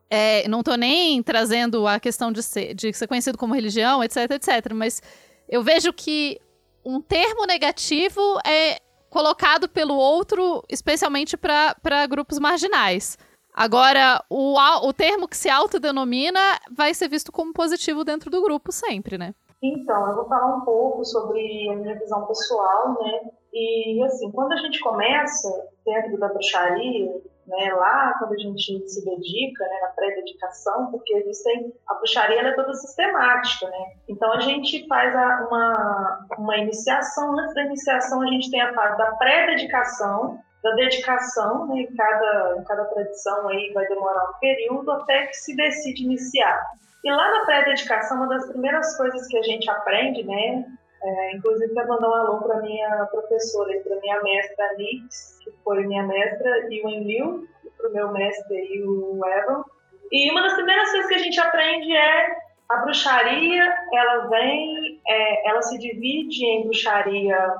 É, 0.09 0.47
não 0.47 0.59
estou 0.59 0.77
nem 0.77 1.21
trazendo 1.23 1.87
a 1.87 1.99
questão 1.99 2.31
de 2.31 2.43
ser, 2.43 2.73
de 2.73 2.93
ser 2.93 3.07
conhecido 3.07 3.37
como 3.37 3.53
religião, 3.53 4.03
etc, 4.03 4.31
etc. 4.31 4.73
Mas 4.73 5.01
eu 5.47 5.63
vejo 5.63 5.93
que 5.93 6.39
um 6.83 7.01
termo 7.01 7.45
negativo 7.45 8.21
é 8.45 8.79
colocado 9.09 9.67
pelo 9.67 9.95
outro, 9.95 10.63
especialmente 10.69 11.35
para 11.35 12.07
grupos 12.07 12.39
marginais. 12.39 13.17
Agora, 13.53 14.23
o, 14.29 14.57
o 14.57 14.93
termo 14.93 15.27
que 15.27 15.35
se 15.35 15.49
autodenomina 15.49 16.39
vai 16.71 16.93
ser 16.93 17.09
visto 17.09 17.31
como 17.31 17.51
positivo 17.51 18.05
dentro 18.05 18.29
do 18.29 18.41
grupo 18.41 18.71
sempre, 18.71 19.17
né? 19.17 19.35
Então, 19.61 20.07
eu 20.09 20.15
vou 20.15 20.25
falar 20.27 20.55
um 20.55 20.61
pouco 20.61 21.05
sobre 21.05 21.69
a 21.69 21.75
minha 21.75 21.99
visão 21.99 22.25
pessoal, 22.25 22.97
né? 22.99 23.31
E, 23.53 24.01
assim, 24.03 24.31
quando 24.31 24.53
a 24.53 24.57
gente 24.57 24.79
começa 24.79 25.69
dentro 25.85 26.17
da 26.17 26.29
bruxaria, 26.29 27.21
né, 27.45 27.73
lá 27.73 28.15
quando 28.17 28.33
a 28.33 28.37
gente 28.37 28.87
se 28.87 29.05
dedica, 29.05 29.63
né, 29.65 29.79
na 29.81 29.87
pré-dedicação, 29.89 30.89
porque 30.89 31.13
existem, 31.13 31.73
a 31.87 31.93
bruxaria 31.95 32.41
é 32.41 32.53
toda 32.53 32.73
sistemática, 32.73 33.67
né? 33.69 33.93
Então, 34.07 34.31
a 34.31 34.39
gente 34.39 34.87
faz 34.87 35.15
a, 35.15 35.47
uma, 35.47 36.27
uma 36.37 36.57
iniciação, 36.57 37.37
antes 37.37 37.53
da 37.53 37.63
iniciação 37.63 38.21
a 38.21 38.27
gente 38.27 38.49
tem 38.49 38.61
a 38.61 38.73
fase 38.73 38.97
da 38.97 39.11
pré-dedicação, 39.17 40.39
da 40.63 40.71
dedicação, 40.71 41.67
né, 41.67 41.81
em 41.81 41.95
cada, 41.95 42.55
em 42.57 42.63
cada 42.63 42.85
tradição 42.85 43.49
aí 43.49 43.71
vai 43.73 43.85
demorar 43.87 44.29
um 44.29 44.39
período 44.39 44.91
até 44.91 45.27
que 45.27 45.33
se 45.33 45.55
decide 45.55 46.03
iniciar. 46.03 46.63
E 47.03 47.11
lá 47.11 47.31
na 47.31 47.45
pré-dedicação, 47.45 48.17
uma 48.17 48.27
das 48.27 48.47
primeiras 48.47 48.95
coisas 48.95 49.27
que 49.27 49.37
a 49.37 49.41
gente 49.41 49.69
aprende, 49.69 50.23
né? 50.23 50.65
É, 51.03 51.35
inclusive, 51.35 51.73
quero 51.73 51.87
mandar 51.87 52.09
um 52.09 52.13
alô 52.13 52.41
para 52.41 52.61
minha 52.61 53.05
professora, 53.07 53.73
para 53.83 53.99
minha 53.99 54.21
mestra 54.21 54.73
Nix, 54.77 55.39
que 55.43 55.51
foi 55.63 55.83
minha 55.87 56.03
mestra, 56.03 56.67
e 56.69 56.83
o 56.83 56.89
Enlil, 56.89 57.47
para 57.77 57.89
o 57.89 57.93
meu 57.93 58.11
mestre 58.11 58.55
e 58.55 58.83
o 58.83 59.19
Evan. 59.25 59.63
E 60.11 60.29
uma 60.31 60.43
das 60.43 60.53
primeiras 60.53 60.91
coisas 60.91 61.07
que 61.07 61.15
a 61.15 61.19
gente 61.19 61.39
aprende 61.39 61.91
é 61.95 62.35
a 62.69 62.77
bruxaria, 62.77 63.75
ela 63.93 64.27
vem, 64.27 65.01
é, 65.07 65.49
ela 65.49 65.61
se 65.63 65.79
divide 65.79 66.45
em 66.45 66.63
bruxaria 66.63 67.55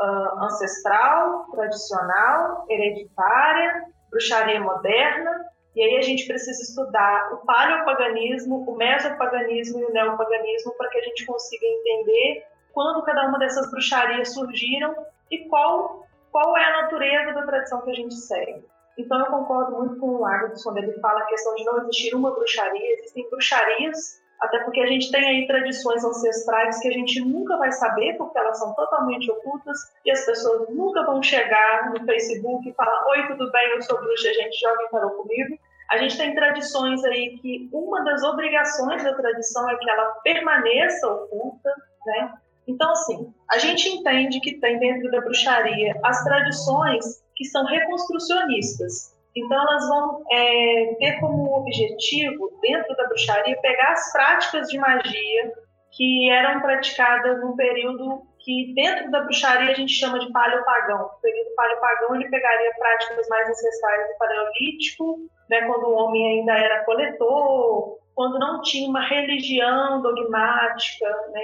uh, 0.00 0.44
ancestral, 0.44 1.46
tradicional, 1.50 2.66
hereditária, 2.68 3.84
bruxaria 4.10 4.60
moderna 4.60 5.52
e 5.74 5.82
aí 5.82 5.96
a 5.96 6.02
gente 6.02 6.26
precisa 6.26 6.62
estudar 6.62 7.32
o 7.32 7.38
paleopaganismo, 7.46 8.62
o 8.68 8.76
mesopaganismo 8.76 9.80
e 9.80 9.84
o 9.84 9.92
neopaganismo 9.92 10.74
para 10.76 10.88
que 10.90 10.98
a 10.98 11.02
gente 11.02 11.24
consiga 11.24 11.66
entender 11.66 12.44
quando 12.72 13.02
cada 13.04 13.28
uma 13.28 13.38
dessas 13.38 13.70
bruxarias 13.70 14.34
surgiram 14.34 14.94
e 15.30 15.48
qual, 15.48 16.06
qual 16.30 16.56
é 16.56 16.64
a 16.64 16.82
natureza 16.82 17.32
da 17.32 17.46
tradição 17.46 17.80
que 17.82 17.90
a 17.90 17.94
gente 17.94 18.14
segue. 18.14 18.64
Então 18.98 19.18
eu 19.18 19.26
concordo 19.26 19.78
muito 19.78 19.98
com 19.98 20.16
o 20.16 20.26
Agnes 20.26 20.62
quando 20.62 20.78
ele 20.78 20.92
fala 21.00 21.20
a 21.20 21.26
questão 21.26 21.54
de 21.54 21.64
não 21.64 21.78
existir 21.78 22.14
uma 22.14 22.32
bruxaria, 22.32 22.92
existem 22.94 23.28
bruxarias 23.30 24.21
até 24.42 24.58
porque 24.64 24.80
a 24.80 24.86
gente 24.86 25.10
tem 25.12 25.24
aí 25.24 25.46
tradições 25.46 26.04
ancestrais 26.04 26.80
que 26.80 26.88
a 26.88 26.92
gente 26.92 27.20
nunca 27.20 27.56
vai 27.56 27.70
saber, 27.70 28.16
porque 28.16 28.36
elas 28.36 28.58
são 28.58 28.74
totalmente 28.74 29.30
ocultas, 29.30 29.78
e 30.04 30.10
as 30.10 30.26
pessoas 30.26 30.68
nunca 30.70 31.04
vão 31.04 31.22
chegar 31.22 31.92
no 31.92 32.04
Facebook 32.04 32.68
e 32.68 32.72
falar: 32.74 33.04
Oi, 33.10 33.28
tudo 33.28 33.50
bem, 33.52 33.70
eu 33.70 33.82
sou 33.82 34.00
bruxa, 34.00 34.28
a 34.28 34.34
gente 34.34 34.60
joga 34.60 34.88
tarô 34.90 35.10
comigo. 35.10 35.56
A 35.90 35.98
gente 35.98 36.16
tem 36.16 36.34
tradições 36.34 37.04
aí 37.04 37.38
que 37.38 37.68
uma 37.72 38.02
das 38.02 38.22
obrigações 38.22 39.04
da 39.04 39.14
tradição 39.14 39.68
é 39.70 39.76
que 39.76 39.90
ela 39.90 40.06
permaneça 40.24 41.06
oculta, 41.06 41.70
né? 42.06 42.32
Então, 42.66 42.90
assim, 42.92 43.32
a 43.50 43.58
gente 43.58 43.88
entende 43.88 44.40
que 44.40 44.58
tem 44.58 44.78
dentro 44.78 45.10
da 45.10 45.20
bruxaria 45.20 45.94
as 46.02 46.24
tradições 46.24 47.22
que 47.36 47.44
são 47.44 47.64
reconstrucionistas, 47.64 49.11
então, 49.34 49.60
elas 49.62 49.88
vão 49.88 50.24
é, 50.30 50.96
ter 50.98 51.20
como 51.20 51.58
objetivo, 51.58 52.58
dentro 52.60 52.94
da 52.96 53.08
bruxaria, 53.08 53.60
pegar 53.60 53.92
as 53.92 54.12
práticas 54.12 54.68
de 54.68 54.78
magia 54.78 55.52
que 55.90 56.30
eram 56.30 56.60
praticadas 56.60 57.40
num 57.40 57.56
período 57.56 58.22
que, 58.38 58.72
dentro 58.74 59.10
da 59.10 59.20
bruxaria, 59.20 59.70
a 59.70 59.74
gente 59.74 59.92
chama 59.92 60.18
de 60.18 60.30
paleopagão. 60.32 61.06
O 61.06 61.20
período 61.20 61.54
paleopagão 61.54 62.16
ele 62.16 62.28
pegaria 62.28 62.72
práticas 62.78 63.28
mais 63.28 63.48
ancestrais 63.48 64.08
do 64.08 64.18
paleolítico, 64.18 65.18
né, 65.48 65.62
quando 65.62 65.84
o 65.84 65.94
homem 65.94 66.40
ainda 66.40 66.58
era 66.58 66.84
coletor, 66.84 67.98
quando 68.14 68.38
não 68.38 68.60
tinha 68.62 68.88
uma 68.88 69.06
religião 69.06 70.02
dogmática, 70.02 71.08
né, 71.30 71.42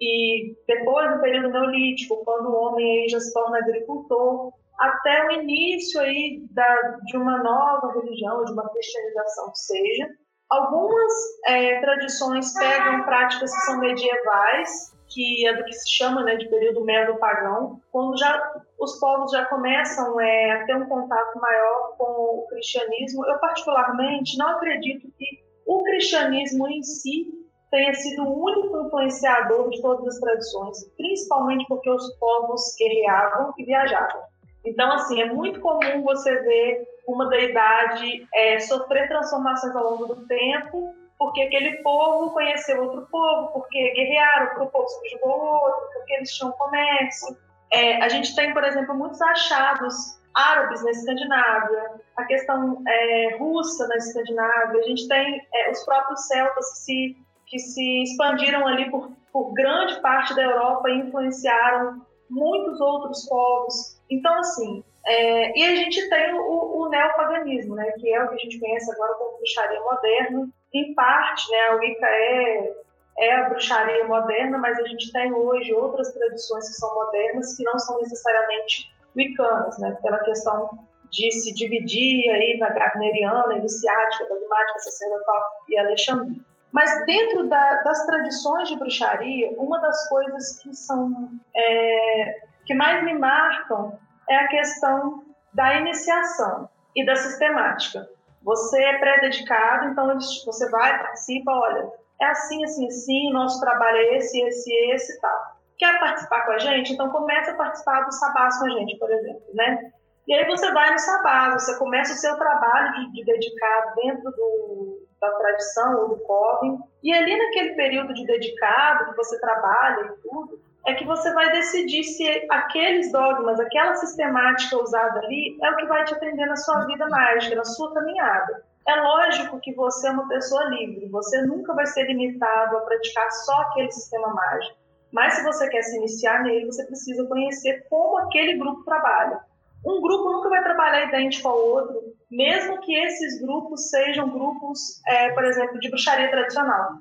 e 0.00 0.56
depois 0.66 1.12
do 1.12 1.20
período 1.20 1.50
neolítico, 1.50 2.24
quando 2.24 2.48
o 2.48 2.56
homem 2.56 3.02
aí 3.02 3.08
já 3.08 3.20
se 3.20 3.32
torna 3.32 3.58
agricultor 3.58 4.52
até 4.78 5.26
o 5.26 5.30
início 5.32 6.00
aí 6.00 6.46
da, 6.50 6.98
de 7.04 7.16
uma 7.16 7.42
nova 7.42 7.92
religião, 8.00 8.44
de 8.44 8.52
uma 8.52 8.68
cristianização 8.70 9.50
que 9.50 9.58
seja. 9.58 10.08
Algumas 10.48 11.12
é, 11.46 11.80
tradições 11.80 12.54
pegam 12.54 13.02
práticas 13.04 13.52
que 13.52 13.60
são 13.66 13.78
medievais, 13.80 14.96
que 15.08 15.46
é 15.46 15.54
do 15.54 15.64
que 15.64 15.72
se 15.72 15.90
chama 15.90 16.22
né, 16.22 16.36
de 16.36 16.48
período 16.48 16.84
medo-pagão, 16.84 17.80
quando 17.90 18.16
já 18.18 18.62
os 18.78 18.98
povos 18.98 19.32
já 19.32 19.44
começam 19.46 20.18
é, 20.20 20.52
a 20.52 20.64
ter 20.64 20.76
um 20.76 20.86
contato 20.86 21.38
maior 21.38 21.96
com 21.98 22.04
o 22.04 22.46
cristianismo. 22.48 23.26
Eu, 23.26 23.38
particularmente, 23.38 24.38
não 24.38 24.50
acredito 24.50 25.10
que 25.18 25.26
o 25.66 25.82
cristianismo 25.82 26.66
em 26.68 26.82
si 26.82 27.26
tenha 27.70 27.92
sido 27.92 28.22
o 28.22 28.44
único 28.44 28.86
influenciador 28.86 29.68
de 29.68 29.82
todas 29.82 30.06
as 30.06 30.20
tradições, 30.20 30.84
principalmente 30.96 31.66
porque 31.68 31.90
os 31.90 32.14
povos 32.18 32.74
guerreavam 32.78 33.52
e 33.58 33.64
viajavam. 33.64 34.22
Então, 34.68 34.92
assim, 34.92 35.20
é 35.20 35.26
muito 35.26 35.60
comum 35.60 36.02
você 36.02 36.34
ver 36.42 36.86
uma 37.06 37.28
deidade 37.28 38.26
é, 38.34 38.60
sofrer 38.60 39.08
transformações 39.08 39.74
ao 39.74 39.92
longo 39.92 40.06
do 40.06 40.26
tempo, 40.26 40.94
porque 41.18 41.42
aquele 41.42 41.82
povo 41.82 42.30
conheceu 42.32 42.82
outro 42.82 43.08
povo, 43.10 43.48
porque 43.52 43.92
guerrearam, 43.92 44.48
porque 44.48 44.62
o 44.62 44.70
povo 44.70 44.88
subjugou 44.88 45.30
outro, 45.30 45.88
porque 45.94 46.14
eles 46.14 46.32
tinham 46.34 46.52
comércio. 46.52 47.36
É, 47.72 48.02
a 48.02 48.08
gente 48.08 48.34
tem, 48.36 48.52
por 48.52 48.62
exemplo, 48.64 48.94
muitos 48.94 49.20
achados 49.20 50.18
árabes 50.34 50.84
na 50.84 50.90
Escandinávia, 50.90 51.90
a 52.16 52.24
questão 52.24 52.82
é, 52.86 53.36
russa 53.38 53.88
na 53.88 53.96
Escandinávia, 53.96 54.80
a 54.80 54.84
gente 54.84 55.08
tem 55.08 55.46
é, 55.52 55.70
os 55.70 55.84
próprios 55.84 56.26
celtas 56.26 56.70
que 56.70 56.78
se, 56.78 57.16
que 57.46 57.58
se 57.58 58.02
expandiram 58.04 58.66
ali 58.66 58.88
por, 58.90 59.10
por 59.32 59.52
grande 59.54 60.00
parte 60.00 60.34
da 60.36 60.42
Europa 60.42 60.88
e 60.90 60.98
influenciaram 60.98 62.06
muitos 62.30 62.80
outros 62.80 63.26
povos. 63.28 63.97
Então, 64.10 64.34
assim, 64.38 64.82
é, 65.06 65.58
e 65.58 65.64
a 65.64 65.74
gente 65.76 66.08
tem 66.08 66.34
o, 66.34 66.82
o, 66.82 66.88
neopaganismo, 66.88 67.74
né, 67.74 67.90
que 67.92 68.12
é 68.12 68.22
o 68.22 68.28
que 68.28 68.34
a 68.34 68.38
gente 68.38 68.60
conhece 68.60 68.92
agora 68.92 69.14
como 69.14 69.36
bruxaria 69.36 69.80
moderna. 69.80 70.48
Em 70.74 70.94
parte, 70.94 71.50
né, 71.50 71.58
a 71.68 71.74
Wicca 71.76 72.06
é, 72.06 72.72
é 73.18 73.34
a 73.36 73.48
bruxaria 73.48 74.04
moderna, 74.06 74.58
mas 74.58 74.78
a 74.78 74.86
gente 74.86 75.10
tem 75.12 75.32
hoje 75.32 75.72
outras 75.72 76.12
tradições 76.12 76.68
que 76.68 76.74
são 76.74 76.94
modernas 76.94 77.56
que 77.56 77.64
não 77.64 77.78
são 77.78 77.98
necessariamente 77.98 78.92
wiccanas, 79.16 79.78
né, 79.78 79.96
pela 80.02 80.18
questão 80.20 80.70
de 81.10 81.30
se 81.32 81.54
dividir 81.54 82.30
aí 82.30 82.58
na 82.58 82.68
Gagneriana, 82.68 83.56
iniciática, 83.56 84.26
dogmática, 84.26 84.78
sacerdotal 84.78 85.42
e 85.68 85.78
alexandrina. 85.78 86.44
Mas 86.70 87.06
dentro 87.06 87.48
da, 87.48 87.82
das 87.82 88.04
tradições 88.04 88.68
de 88.68 88.76
bruxaria, 88.76 89.50
uma 89.56 89.80
das 89.80 90.08
coisas 90.08 90.62
que 90.62 90.74
são 90.74 91.30
é, 91.56 92.47
que 92.68 92.74
mais 92.74 93.02
me 93.02 93.14
marcam 93.14 93.98
é 94.28 94.36
a 94.36 94.48
questão 94.48 95.24
da 95.54 95.74
iniciação 95.76 96.68
e 96.94 97.04
da 97.04 97.16
sistemática. 97.16 98.06
Você 98.42 98.84
é 98.84 98.98
pré-dedicado, 98.98 99.86
então 99.86 100.18
você 100.44 100.70
vai, 100.70 100.98
participa, 100.98 101.50
olha, 101.50 101.90
é 102.20 102.26
assim, 102.26 102.62
assim, 102.62 102.86
assim, 102.86 103.32
nosso 103.32 103.58
trabalho 103.58 103.96
é 103.96 104.16
esse, 104.18 104.38
esse, 104.42 104.70
esse 104.92 105.16
e 105.16 105.20
tal. 105.20 105.56
Quer 105.78 105.98
participar 105.98 106.44
com 106.44 106.52
a 106.52 106.58
gente? 106.58 106.92
Então 106.92 107.08
começa 107.08 107.52
a 107.52 107.56
participar 107.56 108.02
do 108.02 108.12
Sabás 108.12 108.58
com 108.58 108.66
a 108.66 108.70
gente, 108.70 108.98
por 108.98 109.10
exemplo, 109.10 109.42
né? 109.54 109.90
E 110.26 110.34
aí 110.34 110.44
você 110.44 110.70
vai 110.72 110.92
no 110.92 110.98
Sabás, 110.98 111.54
você 111.54 111.78
começa 111.78 112.12
o 112.12 112.16
seu 112.16 112.36
trabalho 112.36 112.92
de, 112.92 113.12
de 113.12 113.24
dedicado 113.24 113.94
dentro 113.94 114.30
do, 114.30 115.06
da 115.18 115.30
tradição 115.30 116.02
ou 116.02 116.08
do 116.10 116.18
Coven, 116.18 116.78
e 117.02 117.14
ali 117.14 117.34
naquele 117.34 117.74
período 117.76 118.12
de 118.12 118.26
dedicado 118.26 119.10
que 119.10 119.16
você 119.16 119.40
trabalha 119.40 120.04
e 120.04 120.28
tudo, 120.28 120.67
é 120.88 120.94
que 120.94 121.04
você 121.04 121.30
vai 121.34 121.52
decidir 121.52 122.02
se 122.02 122.46
aqueles 122.50 123.12
dogmas, 123.12 123.60
aquela 123.60 123.94
sistemática 123.96 124.82
usada 124.82 125.20
ali, 125.20 125.58
é 125.62 125.70
o 125.70 125.76
que 125.76 125.84
vai 125.84 126.02
te 126.04 126.14
atender 126.14 126.46
na 126.46 126.56
sua 126.56 126.86
vida 126.86 127.06
mágica, 127.08 127.54
na 127.54 127.64
sua 127.64 127.92
caminhada. 127.92 128.64
É 128.86 128.96
lógico 128.96 129.60
que 129.60 129.74
você 129.74 130.08
é 130.08 130.12
uma 130.12 130.26
pessoa 130.28 130.64
livre, 130.70 131.10
você 131.10 131.42
nunca 131.42 131.74
vai 131.74 131.84
ser 131.84 132.04
limitado 132.04 132.78
a 132.78 132.80
praticar 132.80 133.30
só 133.30 133.52
aquele 133.62 133.92
sistema 133.92 134.28
mágico. 134.32 134.78
Mas 135.12 135.34
se 135.34 135.44
você 135.44 135.68
quer 135.68 135.82
se 135.82 135.94
iniciar 135.98 136.42
nele, 136.42 136.64
você 136.64 136.82
precisa 136.86 137.26
conhecer 137.26 137.86
como 137.90 138.16
aquele 138.20 138.56
grupo 138.56 138.82
trabalha. 138.84 139.40
Um 139.84 140.00
grupo 140.00 140.32
nunca 140.32 140.48
vai 140.48 140.62
trabalhar 140.62 141.08
idêntico 141.08 141.48
ao 141.48 141.58
outro, 141.58 142.02
mesmo 142.30 142.80
que 142.80 142.94
esses 142.94 143.42
grupos 143.42 143.90
sejam 143.90 144.30
grupos, 144.30 145.02
é, 145.06 145.32
por 145.32 145.44
exemplo, 145.44 145.78
de 145.78 145.90
bruxaria 145.90 146.30
tradicional. 146.30 146.98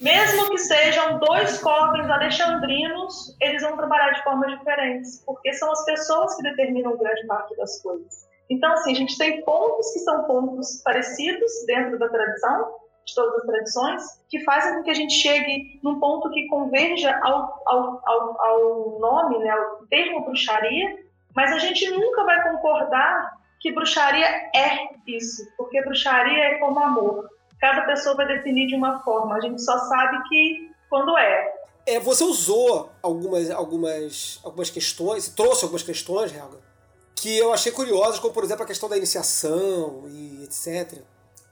Mesmo 0.00 0.50
que 0.50 0.58
sejam 0.58 1.18
dois 1.20 1.60
covens 1.62 2.10
alexandrinos, 2.10 3.36
eles 3.40 3.62
vão 3.62 3.76
trabalhar 3.76 4.10
de 4.10 4.22
formas 4.24 4.58
diferentes, 4.58 5.22
porque 5.24 5.52
são 5.52 5.70
as 5.70 5.84
pessoas 5.84 6.34
que 6.36 6.42
determinam 6.42 6.96
grande 6.96 7.26
parte 7.26 7.56
das 7.56 7.80
coisas. 7.80 8.28
Então, 8.50 8.72
assim, 8.72 8.92
a 8.92 8.96
gente 8.96 9.16
tem 9.16 9.42
pontos 9.44 9.92
que 9.92 10.00
são 10.00 10.24
pontos 10.24 10.82
parecidos 10.84 11.50
dentro 11.66 11.98
da 11.98 12.08
tradição, 12.08 12.74
de 13.04 13.14
todas 13.14 13.34
as 13.36 13.46
tradições, 13.46 14.02
que 14.28 14.40
fazem 14.40 14.74
com 14.74 14.82
que 14.82 14.90
a 14.90 14.94
gente 14.94 15.14
chegue 15.14 15.78
num 15.82 16.00
ponto 16.00 16.30
que 16.30 16.48
converja 16.48 17.18
ao, 17.22 17.62
ao, 17.66 18.02
ao, 18.04 18.40
ao 18.42 18.98
nome, 18.98 19.38
né, 19.38 19.50
ao 19.50 19.86
termo 19.86 20.24
bruxaria, 20.24 20.98
mas 21.36 21.52
a 21.52 21.58
gente 21.58 21.88
nunca 21.90 22.24
vai 22.24 22.42
concordar 22.50 23.32
que 23.60 23.72
bruxaria 23.72 24.26
é 24.54 24.88
isso, 25.06 25.42
porque 25.56 25.82
bruxaria 25.82 26.44
é 26.44 26.58
como 26.58 26.78
amor 26.80 27.28
cada 27.60 27.82
pessoa 27.82 28.14
vai 28.14 28.26
definir 28.26 28.66
de 28.66 28.74
uma 28.74 29.02
forma. 29.02 29.36
A 29.36 29.40
gente 29.40 29.62
só 29.62 29.78
sabe 29.78 30.28
que 30.28 30.70
quando 30.88 31.16
é. 31.16 31.54
É, 31.86 32.00
você 32.00 32.24
usou 32.24 32.90
algumas, 33.02 33.50
algumas, 33.50 34.40
algumas 34.42 34.70
questões, 34.70 35.28
trouxe 35.28 35.64
algumas 35.64 35.82
questões, 35.82 36.32
Helga, 36.32 36.58
que 37.14 37.36
eu 37.36 37.52
achei 37.52 37.72
curiosas, 37.72 38.18
como 38.18 38.32
por 38.32 38.44
exemplo 38.44 38.64
a 38.64 38.66
questão 38.66 38.88
da 38.88 38.96
iniciação 38.96 40.04
e 40.08 40.44
etc., 40.44 41.02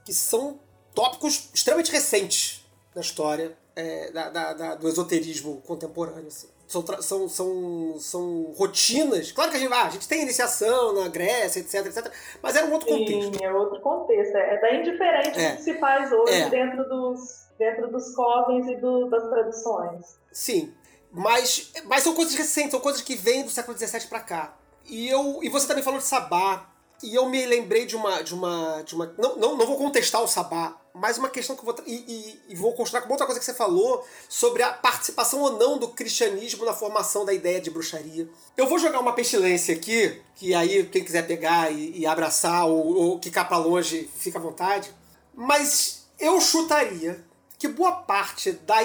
que 0.03 0.13
são 0.13 0.59
tópicos 0.93 1.49
extremamente 1.53 1.91
recentes 1.91 2.65
na 2.95 3.01
história 3.01 3.55
é, 3.75 4.11
da, 4.11 4.29
da, 4.29 4.53
da, 4.53 4.75
do 4.75 4.87
esoterismo 4.87 5.61
contemporâneo. 5.61 6.27
Assim 6.27 6.52
são, 6.73 7.01
são, 7.01 7.29
são, 7.29 7.95
são 7.99 8.53
rotinas. 8.57 9.31
Claro 9.31 9.51
que 9.51 9.57
a 9.57 9.59
gente, 9.59 9.71
ah, 9.71 9.85
a 9.85 9.89
gente 9.89 10.07
tem 10.07 10.23
iniciação 10.23 10.93
na 10.93 11.07
Grécia, 11.07 11.59
etc, 11.59 11.85
etc, 11.85 12.11
mas 12.41 12.55
era 12.55 12.65
um 12.65 12.71
outro 12.71 12.87
contexto. 12.87 13.37
Sim, 13.37 13.45
é 13.45 13.53
outro 13.53 13.79
contexto. 13.81 14.35
É, 14.35 14.55
é 14.55 14.61
bem 14.61 14.83
diferente 14.83 15.39
é. 15.39 15.51
do 15.51 15.57
que 15.57 15.63
se 15.63 15.73
faz 15.75 16.11
hoje 16.11 16.33
é. 16.33 16.49
dentro, 16.49 16.83
dos, 16.89 17.47
dentro 17.59 17.91
dos 17.91 18.15
covens 18.15 18.67
e 18.67 18.75
do, 18.77 19.07
das 19.09 19.29
tradições. 19.29 20.17
Sim, 20.31 20.73
mas, 21.11 21.71
mas 21.85 22.01
são 22.01 22.15
coisas 22.15 22.33
recentes, 22.33 22.71
são 22.71 22.79
coisas 22.79 23.01
que 23.01 23.15
vêm 23.15 23.43
do 23.43 23.51
século 23.51 23.77
XVII 23.77 24.07
para 24.07 24.19
cá. 24.19 24.57
E, 24.85 25.07
eu, 25.07 25.39
e 25.43 25.49
você 25.49 25.67
também 25.67 25.83
falou 25.83 25.99
de 25.99 26.05
Sabá, 26.05 26.69
e 27.03 27.13
eu 27.13 27.29
me 27.29 27.45
lembrei 27.45 27.85
de 27.85 27.95
uma. 27.95 28.23
De 28.23 28.33
uma, 28.33 28.81
de 28.83 28.95
uma 28.95 29.13
não, 29.17 29.35
não, 29.35 29.57
não 29.57 29.67
vou 29.67 29.77
contestar 29.77 30.23
o 30.23 30.27
Sabá, 30.27 30.75
mas 30.93 31.17
uma 31.17 31.29
questão 31.29 31.55
que 31.55 31.61
eu 31.61 31.65
vou. 31.65 31.75
E, 31.87 31.93
e, 31.93 32.41
e 32.49 32.55
vou 32.55 32.73
construir 32.73 33.01
com 33.01 33.09
outra 33.09 33.25
coisa 33.25 33.39
que 33.39 33.45
você 33.45 33.53
falou 33.53 34.05
sobre 34.29 34.61
a 34.61 34.71
participação 34.71 35.41
ou 35.41 35.57
não 35.57 35.77
do 35.79 35.87
cristianismo 35.87 36.63
na 36.65 36.73
formação 36.73 37.25
da 37.25 37.33
ideia 37.33 37.59
de 37.59 37.71
bruxaria. 37.71 38.29
Eu 38.55 38.67
vou 38.67 38.77
jogar 38.77 38.99
uma 38.99 39.13
pestilência 39.13 39.75
aqui, 39.75 40.21
que 40.35 40.53
aí 40.53 40.85
quem 40.85 41.03
quiser 41.03 41.25
pegar 41.25 41.71
e, 41.71 41.97
e 41.99 42.05
abraçar 42.05 42.67
ou, 42.67 42.95
ou 42.95 43.21
ficar 43.21 43.45
para 43.45 43.57
longe, 43.57 44.09
fica 44.17 44.37
à 44.37 44.41
vontade. 44.41 44.93
Mas 45.33 46.05
eu 46.19 46.39
chutaria 46.39 47.25
que 47.57 47.67
boa 47.67 47.93
parte 47.93 48.51
da, 48.51 48.75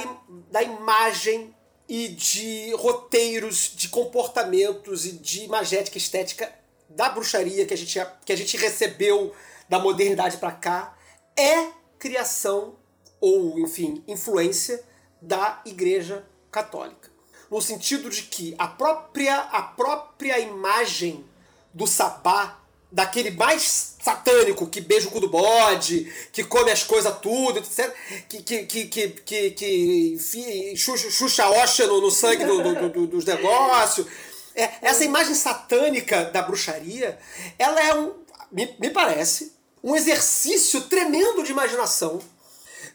da 0.50 0.62
imagem 0.62 1.54
e 1.86 2.08
de 2.08 2.72
roteiros, 2.74 3.72
de 3.74 3.88
comportamentos 3.88 5.04
e 5.04 5.12
de 5.12 5.44
imagética 5.44 5.98
estética 5.98 6.52
da 6.88 7.10
bruxaria 7.10 7.66
que 7.66 7.74
a 7.74 7.76
gente, 7.76 7.98
que 8.24 8.32
a 8.32 8.36
gente 8.36 8.56
recebeu 8.56 9.34
da 9.68 9.78
modernidade 9.78 10.38
para 10.38 10.52
cá 10.52 10.96
é 11.36 11.77
criação 11.98 12.76
ou, 13.20 13.58
enfim, 13.58 14.02
influência 14.06 14.82
da 15.20 15.60
Igreja 15.64 16.24
Católica. 16.50 17.10
No 17.50 17.60
sentido 17.60 18.10
de 18.10 18.22
que 18.22 18.54
a 18.58 18.66
própria, 18.66 19.36
a 19.36 19.62
própria 19.62 20.38
imagem 20.38 21.24
do 21.72 21.86
sabá, 21.86 22.60
daquele 22.90 23.30
mais 23.30 23.96
satânico 24.02 24.66
que 24.66 24.80
beija 24.80 25.08
o 25.08 25.10
cu 25.10 25.20
do 25.20 25.28
bode, 25.28 26.10
que 26.32 26.42
come 26.44 26.70
as 26.70 26.82
coisas 26.82 27.18
tudo, 27.20 27.58
etc., 27.58 27.92
que, 28.28 28.42
que, 28.42 28.64
que, 28.64 29.08
que, 29.10 29.50
que, 29.50 30.14
enfim, 30.14 30.74
xuxa 30.76 31.48
oxa 31.50 31.86
no, 31.86 32.00
no 32.00 32.10
sangue 32.10 32.44
do, 32.44 32.62
do, 32.62 32.88
do, 32.88 33.06
dos 33.06 33.24
negócios, 33.24 34.06
é, 34.54 34.70
essa 34.82 35.04
imagem 35.04 35.34
satânica 35.34 36.24
da 36.24 36.42
bruxaria, 36.42 37.18
ela 37.58 37.80
é 37.80 37.94
um, 37.94 38.14
me, 38.50 38.74
me 38.80 38.90
parece, 38.90 39.52
um 39.82 39.94
exercício 39.96 40.82
tremendo 40.82 41.42
de 41.42 41.52
imaginação 41.52 42.20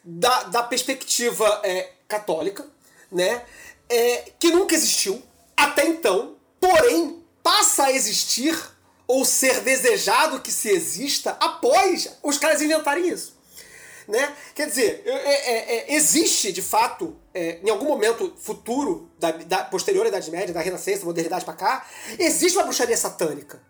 da, 0.04 0.44
da 0.44 0.64
perspectiva 0.64 1.62
é, 1.64 1.92
católica, 2.08 2.66
né? 3.12 3.44
É, 3.90 4.32
que 4.40 4.50
nunca 4.50 4.74
existiu 4.74 5.22
até 5.56 5.86
então, 5.86 6.36
porém 6.60 7.24
passa 7.44 7.86
a 7.86 7.92
existir 7.92 8.58
ou 9.06 9.26
ser 9.26 9.62
desejado 9.62 10.42
que 10.42 10.52
se 10.52 10.70
exista 10.70 11.38
após 11.40 12.18
os 12.24 12.38
caras 12.38 12.62
inventarem 12.62 13.10
isso. 13.10 13.38
Né? 14.08 14.36
Quer 14.54 14.68
dizer, 14.68 15.04
é, 15.06 15.12
é, 15.12 15.76
é, 15.76 15.96
existe 15.96 16.52
de 16.52 16.62
fato, 16.62 17.16
é, 17.34 17.60
em 17.64 17.70
algum 17.70 17.86
momento 17.86 18.34
futuro, 18.38 19.10
da, 19.18 19.32
da 19.32 19.64
posterior 19.64 20.06
Idade 20.06 20.30
Média, 20.32 20.54
da 20.54 20.62
Renascença, 20.62 21.06
modernidade 21.06 21.46
para 21.46 21.54
cá, 21.54 21.88
existe 22.20 22.58
uma 22.58 22.64
bruxaria 22.64 22.98
satânica. 22.98 23.62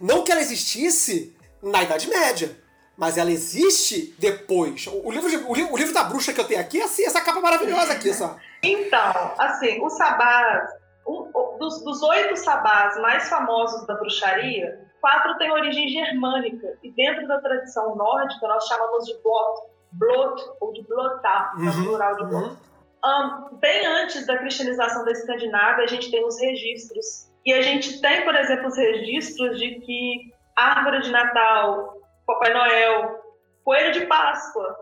Não 0.00 0.24
que 0.24 0.32
ela 0.32 0.40
existisse 0.40 1.34
na 1.64 1.82
Idade 1.82 2.08
Média, 2.08 2.56
mas 2.96 3.18
ela 3.18 3.30
existe 3.30 4.14
depois. 4.18 4.86
O 4.86 5.10
livro, 5.10 5.28
de, 5.28 5.36
o, 5.36 5.54
livro, 5.54 5.72
o 5.72 5.76
livro 5.76 5.94
da 5.94 6.04
bruxa 6.04 6.32
que 6.32 6.40
eu 6.40 6.46
tenho 6.46 6.60
aqui 6.60 6.80
é 6.80 6.84
assim, 6.84 7.04
essa 7.04 7.20
capa 7.20 7.40
maravilhosa 7.40 7.92
aqui, 7.92 8.12
só. 8.12 8.36
Então, 8.62 9.34
assim, 9.38 9.80
o 9.80 9.90
sabás, 9.90 10.70
um, 11.06 11.30
dos, 11.58 11.82
dos 11.82 12.02
oito 12.02 12.36
sabás 12.36 12.96
mais 13.00 13.28
famosos 13.28 13.86
da 13.86 13.94
bruxaria, 13.94 14.80
quatro 15.00 15.36
têm 15.38 15.50
origem 15.50 15.88
germânica. 15.88 16.78
E 16.82 16.90
dentro 16.92 17.26
da 17.26 17.40
tradição 17.40 17.96
nórdica, 17.96 18.46
nós 18.46 18.66
chamamos 18.66 19.04
de 19.06 19.14
blot, 19.22 19.60
blot 19.92 20.42
ou 20.60 20.72
de 20.72 20.82
blotar, 20.82 21.54
uhum, 21.56 21.64
no 21.64 21.84
plural 21.84 22.16
de 22.16 22.24
blot. 22.26 22.44
Uhum. 22.50 22.56
Um, 23.04 23.58
bem 23.58 23.84
antes 23.86 24.26
da 24.26 24.38
cristianização 24.38 25.04
da 25.04 25.12
Escandinávia, 25.12 25.84
a 25.84 25.86
gente 25.86 26.10
tem 26.10 26.24
os 26.24 26.40
registros. 26.40 27.30
E 27.44 27.52
a 27.52 27.60
gente 27.60 28.00
tem, 28.00 28.24
por 28.24 28.34
exemplo, 28.34 28.68
os 28.68 28.76
registros 28.76 29.58
de 29.58 29.78
que 29.80 30.33
árvore 30.56 31.00
de 31.00 31.10
Natal, 31.10 31.94
Papai 32.26 32.52
Noel, 32.52 33.20
Coelho 33.64 33.92
de 33.92 34.06
Páscoa 34.06 34.76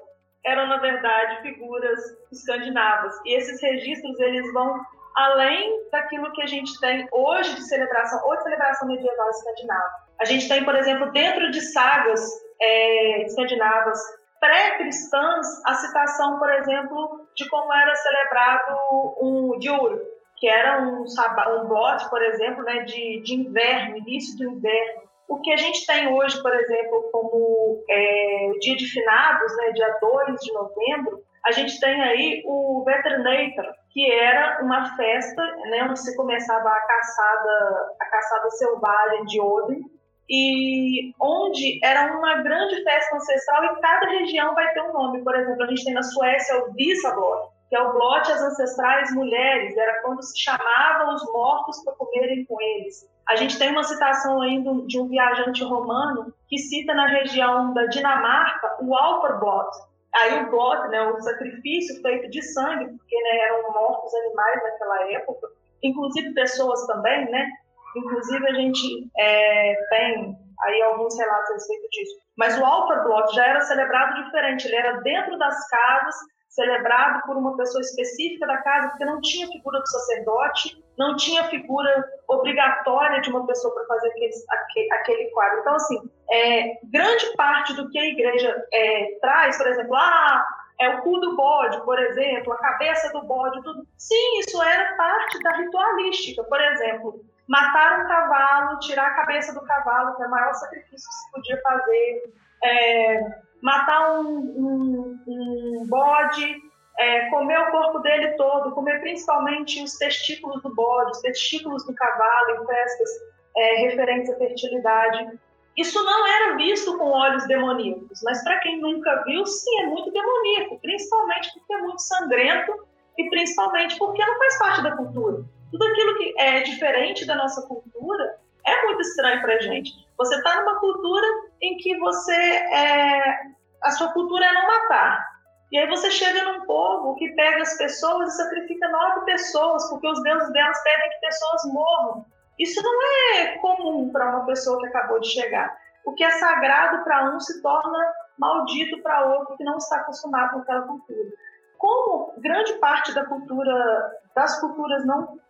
eram, 0.45 0.67
na 0.67 0.79
verdade, 0.79 1.43
figuras 1.43 2.01
escandinavas. 2.33 3.15
E 3.25 3.37
esses 3.37 3.63
registros, 3.63 4.19
eles 4.19 4.53
vão 4.53 4.81
além 5.15 5.89
daquilo 5.91 6.33
que 6.33 6.43
a 6.43 6.47
gente 6.47 6.79
tem 6.81 7.07
hoje 7.13 7.55
de 7.55 7.63
celebração, 7.69 8.21
ou 8.25 8.37
de 8.37 8.43
celebração 8.43 8.89
medieval 8.89 9.31
escandinava. 9.31 9.91
A 10.21 10.25
gente 10.25 10.49
tem, 10.49 10.65
por 10.65 10.75
exemplo, 10.75 11.13
dentro 11.13 11.51
de 11.51 11.61
sagas 11.61 12.21
é, 12.61 13.23
escandinavas 13.25 14.01
pré-cristãs, 14.41 15.47
a 15.65 15.75
citação, 15.75 16.39
por 16.39 16.53
exemplo, 16.53 17.29
de 17.37 17.49
como 17.49 17.73
era 17.73 17.95
celebrado 17.95 18.77
um 19.21 19.59
Diur, 19.61 20.01
que 20.37 20.49
era 20.49 20.83
um, 20.83 21.05
um 21.05 21.69
bote, 21.69 22.11
por 22.11 22.21
exemplo, 22.21 22.65
né, 22.65 22.81
de, 22.81 23.23
de 23.23 23.35
inverno, 23.35 23.99
início 23.99 24.37
do 24.39 24.57
inverno. 24.57 25.03
O 25.33 25.41
que 25.41 25.51
a 25.51 25.57
gente 25.57 25.87
tem 25.87 26.13
hoje, 26.13 26.43
por 26.43 26.55
exemplo, 26.55 27.09
como 27.11 27.83
é, 27.89 28.51
dia 28.61 28.77
de 28.77 28.85
finados, 28.85 29.57
né, 29.57 29.73
dia 29.73 29.97
2 29.99 30.39
de 30.39 30.53
novembro, 30.53 31.23
a 31.47 31.53
gente 31.53 31.81
tem 31.81 32.03
aí 32.03 32.43
o 32.45 32.85
Veterinator, 32.85 33.73
que 33.95 34.13
era 34.13 34.63
uma 34.63 34.95
festa 34.95 35.43
né, 35.71 35.85
onde 35.85 35.99
se 36.01 36.15
começava 36.19 36.69
a 36.69 36.81
caçada, 36.83 37.95
a 37.99 38.05
caçada 38.11 38.51
selvagem 38.51 39.25
de 39.25 39.41
Odin, 39.41 39.81
e 40.29 41.15
onde 41.19 41.81
era 41.83 42.15
uma 42.15 42.43
grande 42.43 42.85
festa 42.85 43.17
ancestral 43.17 43.65
e 43.65 43.81
cada 43.81 44.11
região 44.11 44.55
vai 44.55 44.71
ter 44.75 44.83
um 44.83 44.93
nome. 44.93 45.25
Por 45.25 45.35
exemplo, 45.35 45.63
a 45.63 45.67
gente 45.69 45.85
tem 45.87 45.95
na 45.95 46.03
Suécia 46.03 46.59
o 46.59 46.75
Visablot, 46.75 47.49
que 47.71 47.77
é 47.77 47.81
o 47.81 47.93
blote 47.95 48.31
às 48.31 48.43
ancestrais 48.43 49.15
mulheres, 49.15 49.75
era 49.79 50.03
quando 50.03 50.23
se 50.23 50.39
chamavam 50.39 51.15
os 51.15 51.25
mortos 51.33 51.83
para 51.83 51.95
comerem 51.95 52.45
com 52.45 52.61
eles. 52.61 53.11
A 53.29 53.37
gente 53.37 53.59
tem 53.59 53.71
uma 53.71 53.85
citação 53.85 54.41
ainda 54.43 54.73
de 54.87 55.01
um 55.01 55.09
viajante 55.09 55.63
romano 55.65 56.35
que 56.49 56.59
cita 56.59 56.95
na 56.95 57.07
região 57.07 57.73
da 57.73 57.87
Dinamarca 57.87 58.77
o 58.81 58.95
Alperblot. 58.95 59.71
Aí 60.15 60.43
o 60.43 60.51
blot, 60.51 60.89
né, 60.89 61.03
o 61.05 61.21
sacrifício 61.21 62.03
feito 62.03 62.29
de 62.31 62.43
sangue, 62.43 62.85
porque 62.85 63.17
né, 63.23 63.39
eram 63.47 63.73
mortos 63.73 64.15
animais 64.15 64.63
naquela 64.63 65.11
época, 65.13 65.49
inclusive 65.83 66.35
pessoas 66.35 66.87
também, 66.87 67.31
né? 67.31 67.49
Inclusive, 67.97 68.47
a 68.47 68.55
gente 68.55 69.11
é, 69.19 69.75
tem 69.91 70.37
aí 70.63 70.83
alguns 70.83 71.19
relatos 71.19 71.51
a 71.51 71.55
respeito 71.55 71.89
disso. 71.91 72.17
Mas 72.37 72.59
o 72.59 72.65
Alpha 72.65 73.03
Block 73.03 73.35
já 73.35 73.47
era 73.47 73.61
celebrado 73.61 74.23
diferente, 74.25 74.67
ele 74.67 74.77
era 74.77 75.01
dentro 75.01 75.39
das 75.39 75.69
casas, 75.69 76.15
celebrado 76.53 77.23
por 77.27 77.37
uma 77.37 77.57
pessoa 77.57 77.81
específica 77.81 78.47
da 78.47 78.59
casa, 78.59 78.89
porque 78.91 79.05
não 79.05 79.21
tinha 79.21 79.49
figura 79.49 79.81
do 79.81 79.89
sacerdote, 79.89 80.85
não 80.99 81.17
tinha 81.17 81.45
figura 81.45 82.05
obrigatória 82.29 83.21
de 83.23 83.31
uma 83.31 83.47
pessoa 83.47 83.75
para 83.75 83.87
fazer 83.87 84.09
aquele, 84.09 84.93
aquele, 84.93 85.31
quadro. 85.31 85.61
Então, 85.61 85.75
assim, 85.75 86.11
é, 86.31 86.79
grande 86.85 87.35
parte 87.37 87.75
do 87.75 87.89
que 87.89 87.99
a 87.99 88.05
igreja 88.05 88.67
é, 88.71 89.19
traz, 89.21 89.57
por 89.57 89.67
exemplo, 89.67 89.95
ah, 89.95 90.47
é 90.79 90.91
o 90.91 91.03
cu 91.03 91.21
do 91.21 91.37
bode, 91.37 91.83
por 91.85 91.99
exemplo, 91.99 92.53
a 92.53 92.59
cabeça 92.59 93.11
do 93.13 93.23
bode, 93.23 93.63
tudo. 93.63 93.87
Sim, 93.97 94.41
isso 94.41 94.63
era 94.63 94.95
parte 94.97 95.43
da 95.43 95.57
ritualística. 95.57 96.45
Por 96.45 96.61
exemplo, 96.61 97.25
matar 97.49 98.01
um 98.01 98.09
cavalo, 98.09 98.79
tirar 98.81 99.07
a 99.07 99.15
cabeça 99.15 99.55
do 99.55 99.65
cavalo, 99.65 100.17
que 100.17 100.23
é 100.23 100.27
o 100.27 100.31
maior 100.31 100.53
sacrifício 100.53 101.09
que 101.09 101.15
se 101.15 101.31
podia 101.33 101.63
fazer. 101.63 102.35
É, 102.63 103.43
matar 103.63 104.21
um, 104.21 104.39
um, 104.39 105.19
um 105.27 105.87
bode, 105.89 106.61
é, 106.99 107.31
comer 107.31 107.59
o 107.59 107.71
corpo 107.71 108.01
dele 108.01 108.33
todo, 108.33 108.73
comer 108.73 109.01
principalmente 109.01 109.83
os 109.83 109.97
testículos 109.97 110.63
do 110.63 110.75
bode, 110.75 111.13
os 111.13 111.21
testículos 111.21 111.87
do 111.87 111.95
cavalo 111.95 112.63
em 112.63 112.67
festas 112.67 113.09
é, 113.57 113.75
referentes 113.89 114.31
à 114.31 114.37
fertilidade. 114.37 115.39
Isso 115.77 116.03
não 116.05 116.27
era 116.27 116.57
visto 116.57 116.99
com 116.99 117.11
olhos 117.11 117.47
demoníacos, 117.47 118.21
mas 118.23 118.43
para 118.45 118.59
quem 118.59 118.81
nunca 118.81 119.23
viu, 119.25 119.47
sim, 119.47 119.81
é 119.81 119.87
muito 119.87 120.11
demoníaco, 120.11 120.79
principalmente 120.81 121.51
porque 121.55 121.73
é 121.73 121.79
muito 121.79 122.03
sangrento 122.03 122.87
e 123.17 123.31
principalmente 123.31 123.99
porque 123.99 124.25
não 124.25 124.39
faz 124.39 124.59
parte 124.59 124.83
da 124.83 124.97
cultura. 124.97 125.45
Tudo 125.71 125.87
aquilo 125.87 126.19
que 126.19 126.35
é 126.39 126.61
diferente 126.61 127.25
da 127.27 127.37
nossa 127.37 127.67
cultura 127.67 128.39
é 128.67 128.85
muito 128.85 129.01
estranho 129.01 129.41
para 129.41 129.61
gente. 129.61 129.93
Você 130.19 130.37
está 130.37 130.61
numa 130.61 130.79
cultura 130.79 131.27
em 131.63 131.77
que 131.77 131.97
você 131.99 132.35
é, 132.35 133.41
a 133.83 133.91
sua 133.93 134.13
cultura 134.13 134.45
é 134.45 134.53
não 134.53 134.67
matar. 134.67 135.33
E 135.71 135.79
aí 135.79 135.89
você 135.89 136.11
chega 136.11 136.45
num 136.45 136.67
povo 136.67 137.15
que 137.15 137.31
pega 137.31 137.63
as 137.63 137.79
pessoas 137.79 138.35
e 138.35 138.37
sacrifica 138.37 138.89
nove 138.89 139.25
pessoas, 139.25 139.89
porque 139.89 140.07
os 140.07 140.23
deuses 140.23 140.53
delas 140.53 140.83
pedem 140.83 141.11
que 141.11 141.21
pessoas 141.21 141.73
morram. 141.73 142.27
Isso 142.59 142.83
não 142.83 143.03
é 143.03 143.59
comum 143.59 144.11
para 144.13 144.29
uma 144.29 144.45
pessoa 144.45 144.79
que 144.81 144.87
acabou 144.87 145.19
de 145.21 145.29
chegar. 145.29 145.75
O 146.05 146.13
que 146.13 146.25
é 146.25 146.31
sagrado 146.33 147.03
para 147.05 147.35
um 147.35 147.41
se 147.41 147.63
torna 147.63 148.13
maldito 148.39 149.01
para 149.03 149.25
outro 149.25 149.57
que 149.57 149.65
não 149.65 149.79
está 149.79 149.97
acostumado 149.97 150.53
com 150.53 150.59
aquela 150.59 150.83
cultura. 150.83 151.31
Como 151.79 152.35
grande 152.39 152.75
parte 152.75 153.15
da 153.15 153.25
cultura, 153.25 154.21
das 154.35 154.61
culturas 154.61 155.07
não 155.07 155.41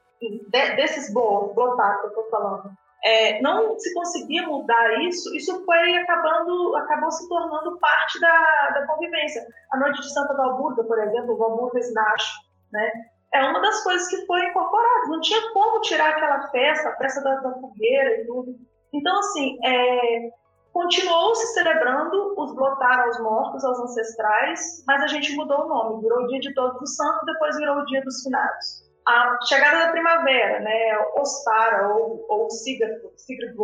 desses 0.50 1.12
bolos, 1.12 1.54
blotados 1.54 2.00
que 2.00 2.06
eu 2.06 2.10
estou 2.10 2.30
falando, 2.30 2.70
é, 3.04 3.42
não 3.42 3.78
se 3.78 3.92
conseguia 3.94 4.46
mudar 4.46 5.00
isso, 5.02 5.34
isso 5.34 5.64
foi 5.64 5.96
acabando, 5.96 6.76
acabou 6.76 7.10
se 7.10 7.28
tornando 7.28 7.78
parte 7.78 8.20
da, 8.20 8.70
da 8.74 8.86
convivência. 8.86 9.44
A 9.72 9.78
noite 9.78 10.00
de 10.00 10.12
Santa 10.12 10.34
Valburga, 10.34 10.84
por 10.84 10.98
exemplo, 11.00 11.36
Valburgas 11.36 11.92
Nacho, 11.92 12.38
né? 12.72 12.90
É 13.34 13.42
uma 13.44 13.60
das 13.60 13.82
coisas 13.82 14.08
que 14.08 14.24
foi 14.26 14.44
incorporada. 14.44 15.08
Não 15.08 15.20
tinha 15.20 15.40
como 15.52 15.80
tirar 15.80 16.10
aquela 16.10 16.48
festa, 16.50 16.90
a 16.90 16.96
festa 16.96 17.22
da, 17.22 17.36
da 17.36 17.52
fogueira 17.54 18.20
e 18.20 18.26
tudo. 18.26 18.54
Então, 18.92 19.18
assim, 19.18 19.58
é, 19.64 20.30
continuou 20.72 21.34
se 21.34 21.54
celebrando 21.54 22.34
os 22.38 22.54
blotar 22.54 23.00
aos 23.00 23.18
mortos, 23.20 23.64
aos 23.64 23.80
ancestrais, 23.80 24.84
mas 24.86 25.02
a 25.02 25.06
gente 25.08 25.34
mudou 25.34 25.64
o 25.64 25.68
nome. 25.68 26.02
Virou 26.02 26.24
o 26.24 26.26
Dia 26.28 26.40
de 26.40 26.54
Todos 26.54 26.80
os 26.80 26.94
Santos, 26.94 27.24
depois 27.24 27.56
virou 27.56 27.78
o 27.78 27.84
Dia 27.86 28.02
dos 28.02 28.22
Finados 28.22 28.91
a 29.06 29.38
chegada 29.44 29.86
da 29.86 29.92
primavera, 29.92 30.60
né, 30.60 30.98
Ostara 31.16 31.88
ou, 31.88 32.24
ou 32.28 32.50
Sigurd, 32.50 33.00
Sigurd 33.16 33.54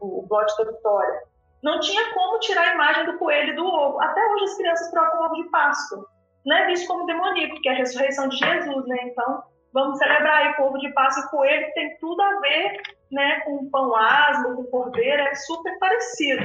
o 0.00 0.22
Blot 0.28 0.56
da 0.58 0.70
Vitória, 0.70 1.22
não 1.62 1.80
tinha 1.80 2.12
como 2.14 2.38
tirar 2.40 2.62
a 2.62 2.74
imagem 2.74 3.06
do 3.06 3.18
coelho 3.18 3.56
do 3.56 3.64
ovo. 3.64 4.00
Até 4.00 4.24
hoje 4.24 4.44
as 4.44 4.56
crianças 4.56 4.90
trocam 4.90 5.24
ovo 5.24 5.34
de 5.34 5.48
Páscoa. 5.50 6.06
Não 6.44 6.56
é 6.56 6.66
visto 6.66 6.86
como 6.86 7.06
demoníaco, 7.06 7.54
porque 7.54 7.68
é 7.68 7.72
a 7.72 7.76
ressurreição 7.76 8.28
de 8.28 8.36
Jesus, 8.36 8.86
né? 8.86 8.98
Então, 9.04 9.42
vamos 9.72 9.98
celebrar 9.98 10.46
aí 10.46 10.54
o 10.58 10.66
ovo 10.66 10.78
de 10.78 10.92
Páscoa 10.92 11.24
e 11.24 11.30
coelho, 11.30 11.66
que 11.66 11.74
tem 11.74 11.96
tudo 11.98 12.20
a 12.22 12.40
ver 12.40 12.80
né, 13.10 13.40
com 13.40 13.70
pão 13.70 13.94
asmo, 13.94 14.56
com 14.56 14.64
cordeiro, 14.64 15.22
é 15.22 15.34
super 15.34 15.78
parecido. 15.78 16.44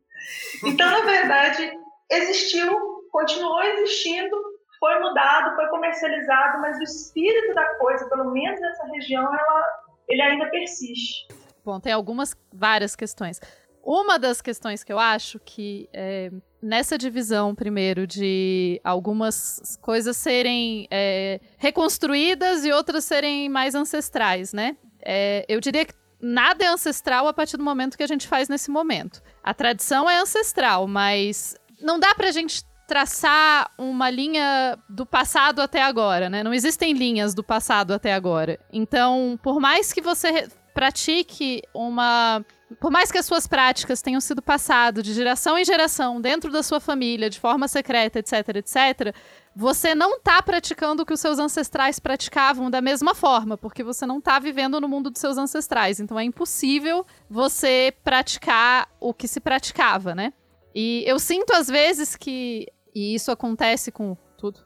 então, 0.64 0.90
na 0.90 1.00
verdade, 1.00 1.72
existiu, 2.10 3.08
continuou 3.10 3.62
existindo 3.62 4.36
foi 4.84 5.00
mudado, 5.00 5.54
foi 5.54 5.66
comercializado, 5.68 6.60
mas 6.60 6.78
o 6.78 6.82
espírito 6.82 7.54
da 7.54 7.64
coisa, 7.76 8.06
pelo 8.06 8.30
menos 8.30 8.60
nessa 8.60 8.84
região, 8.88 9.24
ela, 9.24 9.64
ele 10.06 10.20
ainda 10.20 10.50
persiste. 10.50 11.26
Bom, 11.64 11.80
tem 11.80 11.90
algumas, 11.90 12.36
várias 12.52 12.94
questões. 12.94 13.40
Uma 13.82 14.18
das 14.18 14.42
questões 14.42 14.84
que 14.84 14.92
eu 14.92 14.98
acho 14.98 15.40
que 15.40 15.88
é, 15.90 16.30
nessa 16.60 16.98
divisão, 16.98 17.54
primeiro, 17.54 18.06
de 18.06 18.78
algumas 18.84 19.78
coisas 19.80 20.18
serem 20.18 20.86
é, 20.90 21.40
reconstruídas 21.56 22.66
e 22.66 22.70
outras 22.70 23.04
serem 23.04 23.48
mais 23.48 23.74
ancestrais, 23.74 24.52
né? 24.52 24.76
É, 25.02 25.46
eu 25.48 25.62
diria 25.62 25.86
que 25.86 25.94
nada 26.20 26.62
é 26.62 26.68
ancestral 26.68 27.26
a 27.26 27.32
partir 27.32 27.56
do 27.56 27.64
momento 27.64 27.96
que 27.96 28.02
a 28.02 28.06
gente 28.06 28.28
faz 28.28 28.50
nesse 28.50 28.70
momento. 28.70 29.22
A 29.42 29.54
tradição 29.54 30.10
é 30.10 30.18
ancestral, 30.18 30.86
mas 30.86 31.56
não 31.80 31.98
dá 31.98 32.14
pra 32.14 32.30
gente 32.30 32.62
traçar 32.86 33.70
uma 33.78 34.10
linha 34.10 34.78
do 34.88 35.06
passado 35.06 35.60
até 35.60 35.82
agora, 35.82 36.28
né? 36.28 36.42
Não 36.42 36.52
existem 36.52 36.92
linhas 36.92 37.34
do 37.34 37.42
passado 37.42 37.92
até 37.92 38.14
agora. 38.14 38.58
Então, 38.72 39.38
por 39.42 39.60
mais 39.60 39.92
que 39.92 40.00
você 40.00 40.48
pratique 40.74 41.62
uma 41.72 42.44
por 42.80 42.90
mais 42.90 43.12
que 43.12 43.18
as 43.18 43.26
suas 43.26 43.46
práticas 43.46 44.02
tenham 44.02 44.20
sido 44.20 44.42
passado 44.42 45.02
de 45.02 45.12
geração 45.12 45.56
em 45.56 45.64
geração 45.64 46.20
dentro 46.20 46.50
da 46.50 46.62
sua 46.62 46.80
família, 46.80 47.30
de 47.30 47.38
forma 47.38 47.68
secreta, 47.68 48.18
etc, 48.18 48.56
etc, 48.56 49.14
você 49.54 49.94
não 49.94 50.16
está 50.16 50.42
praticando 50.42 51.02
o 51.02 51.06
que 51.06 51.12
os 51.12 51.20
seus 51.20 51.38
ancestrais 51.38 52.00
praticavam 52.00 52.70
da 52.70 52.80
mesma 52.80 53.14
forma, 53.14 53.56
porque 53.56 53.84
você 53.84 54.04
não 54.04 54.18
está 54.18 54.38
vivendo 54.38 54.80
no 54.80 54.88
mundo 54.88 55.10
dos 55.10 55.20
seus 55.20 55.38
ancestrais. 55.38 56.00
Então 56.00 56.18
é 56.18 56.24
impossível 56.24 57.06
você 57.30 57.94
praticar 58.02 58.88
o 58.98 59.14
que 59.14 59.28
se 59.28 59.40
praticava, 59.40 60.14
né? 60.14 60.32
E 60.74 61.04
eu 61.06 61.20
sinto 61.20 61.52
às 61.52 61.68
vezes 61.68 62.16
que, 62.16 62.66
e 62.94 63.14
isso 63.14 63.30
acontece 63.30 63.90
com 63.90 64.16
tudo, 64.36 64.60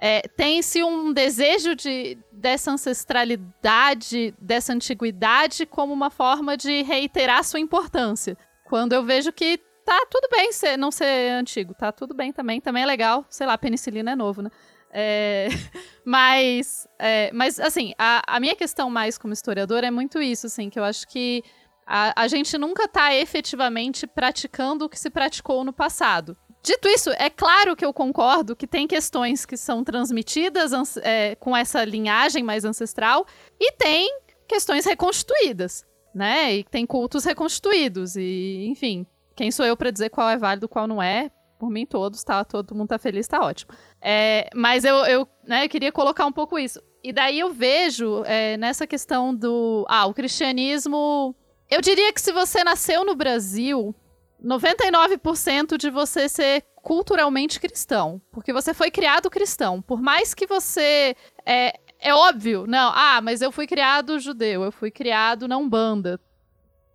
é, 0.00 0.22
tem-se 0.22 0.82
um 0.84 1.12
desejo 1.12 1.74
de, 1.74 2.16
dessa 2.30 2.70
ancestralidade, 2.70 4.32
dessa 4.40 4.72
antiguidade, 4.72 5.66
como 5.66 5.92
uma 5.92 6.08
forma 6.08 6.56
de 6.56 6.82
reiterar 6.82 7.42
sua 7.42 7.58
importância. 7.58 8.36
Quando 8.64 8.92
eu 8.92 9.02
vejo 9.04 9.32
que 9.32 9.58
tá 9.84 10.06
tudo 10.08 10.28
bem 10.30 10.52
ser, 10.52 10.76
não 10.76 10.92
ser 10.92 11.32
antigo, 11.32 11.74
tá 11.74 11.90
tudo 11.90 12.14
bem 12.14 12.32
também, 12.32 12.60
também 12.60 12.84
é 12.84 12.86
legal. 12.86 13.26
Sei 13.28 13.44
lá, 13.44 13.58
penicilina 13.58 14.12
é 14.12 14.16
novo, 14.16 14.40
né? 14.40 14.50
É, 14.92 15.48
mas, 16.06 16.86
é, 16.98 17.32
mas, 17.32 17.58
assim, 17.58 17.92
a, 17.98 18.22
a 18.26 18.38
minha 18.38 18.54
questão 18.54 18.88
mais 18.88 19.18
como 19.18 19.32
historiadora 19.32 19.88
é 19.88 19.90
muito 19.90 20.22
isso, 20.22 20.46
assim, 20.46 20.70
que 20.70 20.78
eu 20.78 20.84
acho 20.84 21.08
que 21.08 21.42
a, 21.84 22.22
a 22.22 22.28
gente 22.28 22.56
nunca 22.56 22.84
está 22.84 23.14
efetivamente 23.14 24.06
praticando 24.06 24.84
o 24.84 24.88
que 24.88 24.98
se 24.98 25.10
praticou 25.10 25.64
no 25.64 25.72
passado. 25.72 26.36
Dito 26.62 26.88
isso, 26.88 27.10
é 27.10 27.30
claro 27.30 27.76
que 27.76 27.84
eu 27.84 27.92
concordo 27.92 28.56
que 28.56 28.66
tem 28.66 28.86
questões 28.86 29.46
que 29.46 29.56
são 29.56 29.84
transmitidas 29.84 30.72
é, 30.98 31.34
com 31.36 31.56
essa 31.56 31.84
linhagem 31.84 32.42
mais 32.42 32.64
ancestral 32.64 33.26
e 33.58 33.72
tem 33.72 34.10
questões 34.46 34.84
reconstituídas, 34.84 35.86
né? 36.14 36.56
E 36.56 36.64
tem 36.64 36.84
cultos 36.84 37.24
reconstituídos 37.24 38.16
e, 38.16 38.66
enfim, 38.68 39.06
quem 39.36 39.50
sou 39.50 39.64
eu 39.64 39.76
para 39.76 39.90
dizer 39.90 40.10
qual 40.10 40.28
é 40.28 40.36
válido, 40.36 40.68
qual 40.68 40.86
não 40.86 41.02
é? 41.02 41.30
Por 41.58 41.70
mim 41.70 41.86
todos, 41.86 42.22
tá? 42.24 42.44
Todo 42.44 42.74
mundo 42.74 42.88
tá 42.88 42.98
feliz, 42.98 43.26
tá 43.28 43.40
ótimo. 43.40 43.72
É, 44.00 44.48
mas 44.54 44.84
eu, 44.84 44.96
eu, 45.06 45.28
né, 45.46 45.64
eu 45.64 45.68
queria 45.68 45.92
colocar 45.92 46.26
um 46.26 46.32
pouco 46.32 46.58
isso. 46.58 46.82
E 47.02 47.12
daí 47.12 47.38
eu 47.38 47.52
vejo 47.52 48.24
é, 48.24 48.56
nessa 48.56 48.86
questão 48.86 49.34
do, 49.34 49.86
ah, 49.88 50.06
o 50.06 50.14
cristianismo 50.14 51.34
eu 51.70 51.82
diria 51.82 52.12
que 52.12 52.20
se 52.20 52.32
você 52.32 52.64
nasceu 52.64 53.04
no 53.04 53.14
Brasil, 53.14 53.94
99% 54.42 55.76
de 55.76 55.90
você 55.90 56.28
ser 56.28 56.64
culturalmente 56.76 57.60
cristão. 57.60 58.20
Porque 58.30 58.52
você 58.52 58.72
foi 58.72 58.90
criado 58.90 59.30
cristão. 59.30 59.82
Por 59.82 60.00
mais 60.00 60.34
que 60.34 60.46
você. 60.46 61.16
É, 61.44 61.78
é 62.00 62.14
óbvio, 62.14 62.66
não. 62.66 62.92
Ah, 62.94 63.20
mas 63.20 63.42
eu 63.42 63.50
fui 63.50 63.66
criado 63.66 64.20
judeu, 64.20 64.62
eu 64.62 64.72
fui 64.72 64.90
criado 64.90 65.48
na 65.48 65.56
Umbanda. 65.56 66.20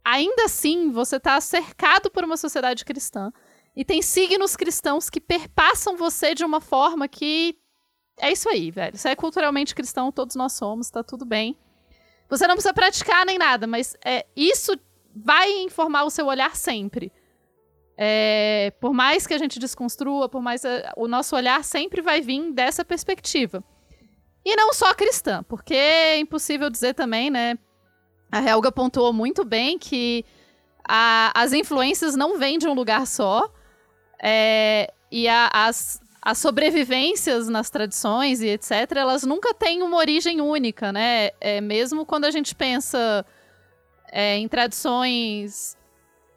Ainda 0.03 0.45
assim, 0.45 0.91
você 0.91 1.17
está 1.17 1.39
cercado 1.39 2.09
por 2.11 2.23
uma 2.23 2.37
sociedade 2.37 2.83
cristã. 2.83 3.31
E 3.75 3.83
tem 3.83 4.01
signos 4.01 4.55
cristãos 4.55 5.09
que 5.09 5.19
perpassam 5.19 5.97
você 5.97 6.35
de 6.35 6.45
uma 6.45 6.61
forma 6.61 7.07
que. 7.07 7.57
É 8.19 8.31
isso 8.31 8.47
aí, 8.47 8.69
velho. 8.69 8.95
Você 8.95 9.09
é 9.09 9.15
culturalmente 9.15 9.73
cristão, 9.73 10.11
todos 10.11 10.35
nós 10.35 10.53
somos, 10.53 10.89
tá 10.91 11.03
tudo 11.03 11.25
bem. 11.25 11.57
Você 12.29 12.47
não 12.47 12.55
precisa 12.55 12.73
praticar 12.73 13.25
nem 13.25 13.37
nada, 13.37 13.65
mas 13.65 13.95
é, 14.05 14.25
isso 14.35 14.73
vai 15.15 15.51
informar 15.59 16.03
o 16.03 16.09
seu 16.09 16.27
olhar 16.27 16.55
sempre. 16.55 17.11
É, 17.97 18.73
por 18.79 18.93
mais 18.93 19.27
que 19.27 19.33
a 19.33 19.37
gente 19.37 19.59
desconstrua, 19.59 20.27
por 20.27 20.41
mais 20.41 20.65
é, 20.65 20.91
o 20.97 21.07
nosso 21.07 21.35
olhar 21.35 21.63
sempre 21.63 22.01
vai 22.01 22.21
vir 22.21 22.51
dessa 22.51 22.83
perspectiva. 22.83 23.63
E 24.45 24.55
não 24.55 24.73
só 24.73 24.93
cristã, 24.93 25.43
porque 25.43 25.73
é 25.73 26.17
impossível 26.17 26.69
dizer 26.69 26.93
também, 26.93 27.29
né? 27.29 27.57
A 28.31 28.41
Helga 28.41 28.71
pontuou 28.71 29.13
muito 29.13 29.45
bem 29.45 29.77
que 29.77 30.25
a, 30.87 31.31
as 31.35 31.53
influências 31.53 32.15
não 32.15 32.37
vêm 32.37 32.57
de 32.57 32.67
um 32.67 32.73
lugar 32.73 33.07
só. 33.07 33.49
É, 34.21 34.91
e 35.11 35.27
a, 35.27 35.49
as, 35.53 36.01
as 36.21 36.37
sobrevivências 36.39 37.47
nas 37.47 37.69
tradições 37.69 38.41
e 38.41 38.47
etc, 38.47 38.71
elas 38.95 39.23
nunca 39.23 39.53
têm 39.53 39.83
uma 39.83 39.97
origem 39.97 40.41
única, 40.41 40.91
né? 40.91 41.29
É, 41.39 41.61
mesmo 41.61 42.05
quando 42.05 42.25
a 42.25 42.31
gente 42.31 42.55
pensa 42.55 43.25
é, 44.11 44.37
em 44.37 44.47
tradições. 44.47 45.77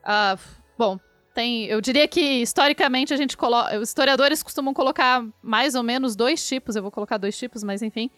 Ah, 0.05 0.37
bom, 0.79 0.99
tem. 1.37 1.67
Eu 1.67 1.83
diria 1.83 2.09
que 2.09 2.21
historicamente 2.21 3.13
a 3.13 3.17
gente 3.17 3.37
coloca. 3.37 3.79
Os 3.79 3.91
historiadores 3.91 4.43
costumam 4.43 4.73
colocar 4.73 5.23
mais 5.43 5.75
ou 5.75 5.83
menos 5.83 6.17
dois 6.17 6.45
tipos, 6.45 6.75
eu 6.75 6.83
vou 6.83 6.91
colocar 6.91 7.19
dois 7.19 7.37
tipos, 7.37 7.63
mas 7.63 7.83
enfim. 7.83 8.11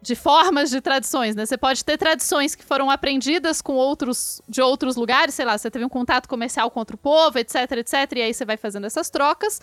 De 0.00 0.14
formas 0.14 0.70
de 0.70 0.80
tradições, 0.80 1.34
né? 1.34 1.44
Você 1.44 1.56
pode 1.56 1.84
ter 1.84 1.96
tradições 1.96 2.54
que 2.54 2.62
foram 2.62 2.88
aprendidas 2.88 3.60
com 3.60 3.74
outros 3.74 4.40
de 4.46 4.60
outros 4.60 4.94
lugares, 4.94 5.34
sei 5.34 5.44
lá, 5.44 5.56
você 5.56 5.70
teve 5.70 5.84
um 5.84 5.88
contato 5.88 6.28
comercial 6.28 6.70
com 6.70 6.78
outro 6.78 6.96
povo, 6.96 7.38
etc, 7.38 7.54
etc, 7.78 7.94
e 8.16 8.22
aí 8.22 8.34
você 8.34 8.44
vai 8.44 8.56
fazendo 8.56 8.86
essas 8.86 9.10
trocas. 9.10 9.60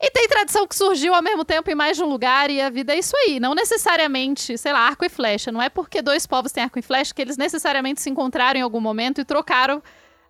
E 0.00 0.10
tem 0.10 0.26
tradição 0.26 0.66
que 0.66 0.74
surgiu 0.74 1.14
ao 1.14 1.22
mesmo 1.22 1.44
tempo 1.44 1.70
em 1.70 1.76
mais 1.76 1.96
de 1.96 2.02
um 2.02 2.06
lugar 2.06 2.50
e 2.50 2.60
a 2.60 2.70
vida 2.70 2.92
é 2.92 2.98
isso 2.98 3.14
aí. 3.16 3.38
Não 3.38 3.54
necessariamente, 3.54 4.58
sei 4.58 4.72
lá, 4.72 4.80
arco 4.80 5.04
e 5.04 5.08
flecha. 5.08 5.52
Não 5.52 5.62
é 5.62 5.68
porque 5.68 6.02
dois 6.02 6.26
povos 6.26 6.50
têm 6.50 6.64
arco 6.64 6.78
e 6.78 6.82
flecha 6.82 7.14
que 7.14 7.22
eles 7.22 7.36
necessariamente 7.36 8.02
se 8.02 8.10
encontraram 8.10 8.58
em 8.58 8.62
algum 8.62 8.80
momento 8.80 9.20
e 9.20 9.24
trocaram 9.24 9.80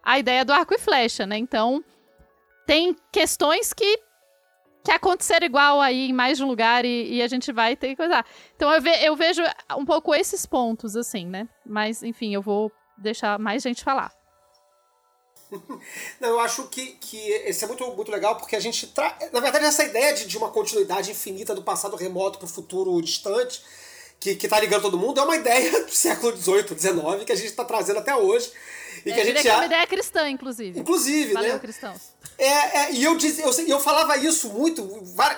a 0.03 0.18
ideia 0.18 0.44
do 0.44 0.53
arco 0.53 0.74
e 0.74 0.78
flecha, 0.78 1.26
né? 1.26 1.38
Então, 1.38 1.82
tem 2.67 2.97
questões 3.13 3.73
que 3.73 4.01
que 4.85 4.91
aconteceram 4.91 5.47
igual 5.47 5.81
aí 5.81 6.09
em 6.09 6.13
mais 6.13 6.39
de 6.39 6.45
um 6.45 6.49
lugar 6.49 6.85
e, 6.85 7.15
e 7.15 7.23
a 7.23 7.29
gente 7.29 7.53
vai 7.53 7.77
ter 7.77 7.91
que 7.91 7.97
coisar. 7.97 8.27
Então 8.57 8.73
eu, 8.73 8.81
ve, 8.83 8.91
eu 9.05 9.15
vejo 9.15 9.43
um 9.79 9.85
pouco 9.85 10.15
esses 10.15 10.45
pontos, 10.45 10.97
assim, 10.97 11.25
né? 11.25 11.49
Mas, 11.65 12.03
enfim, 12.03 12.35
eu 12.35 12.43
vou 12.43 12.71
deixar 12.99 13.39
mais 13.39 13.63
gente 13.63 13.85
falar. 13.85 14.13
Não, 16.21 16.31
eu 16.31 16.41
acho 16.41 16.67
que, 16.69 16.93
que 17.01 17.17
esse 17.17 17.65
é 17.65 17.69
muito, 17.69 17.87
muito 17.95 18.11
legal 18.11 18.37
porque 18.37 18.57
a 18.57 18.61
gente 18.61 18.87
traz. 18.89 19.31
Na 19.33 19.41
verdade, 19.41 19.67
essa 19.67 19.85
ideia 19.85 20.15
de, 20.15 20.27
de 20.27 20.37
uma 20.37 20.51
continuidade 20.51 21.11
infinita 21.11 21.55
do 21.55 21.63
passado 21.63 21.97
remoto 21.97 22.39
para 22.39 22.47
o 22.47 22.49
futuro 22.49 23.01
distante, 23.01 23.63
que, 24.19 24.35
que 24.35 24.49
tá 24.49 24.59
ligando 24.59 24.83
todo 24.83 24.99
mundo, 24.99 25.21
é 25.21 25.23
uma 25.23 25.37
ideia 25.37 25.85
do 25.85 25.93
século 25.93 26.37
XVIII, 26.37 26.79
XIX, 26.79 27.25
que 27.25 27.33
a 27.33 27.37
gente 27.37 27.47
está 27.47 27.65
trazendo 27.65 27.99
até 27.99 28.17
hoje. 28.17 28.51
E 29.05 29.11
é, 29.11 29.15
que 29.15 29.21
a 29.21 29.25
gente 29.25 29.47
é 29.47 29.55
uma 29.55 29.67
ideia 29.67 29.87
cristã, 29.87 30.29
inclusive. 30.29 30.81
Inclusive, 30.81 31.35
Valeu, 31.35 31.55
né? 31.55 31.59
cristãos. 31.59 32.12
É, 32.39 32.78
é, 32.78 32.93
e 32.93 33.05
eu, 33.05 33.16
diz, 33.16 33.39
eu, 33.39 33.66
eu 33.66 33.78
falava 33.78 34.16
isso 34.16 34.49
muito. 34.49 34.83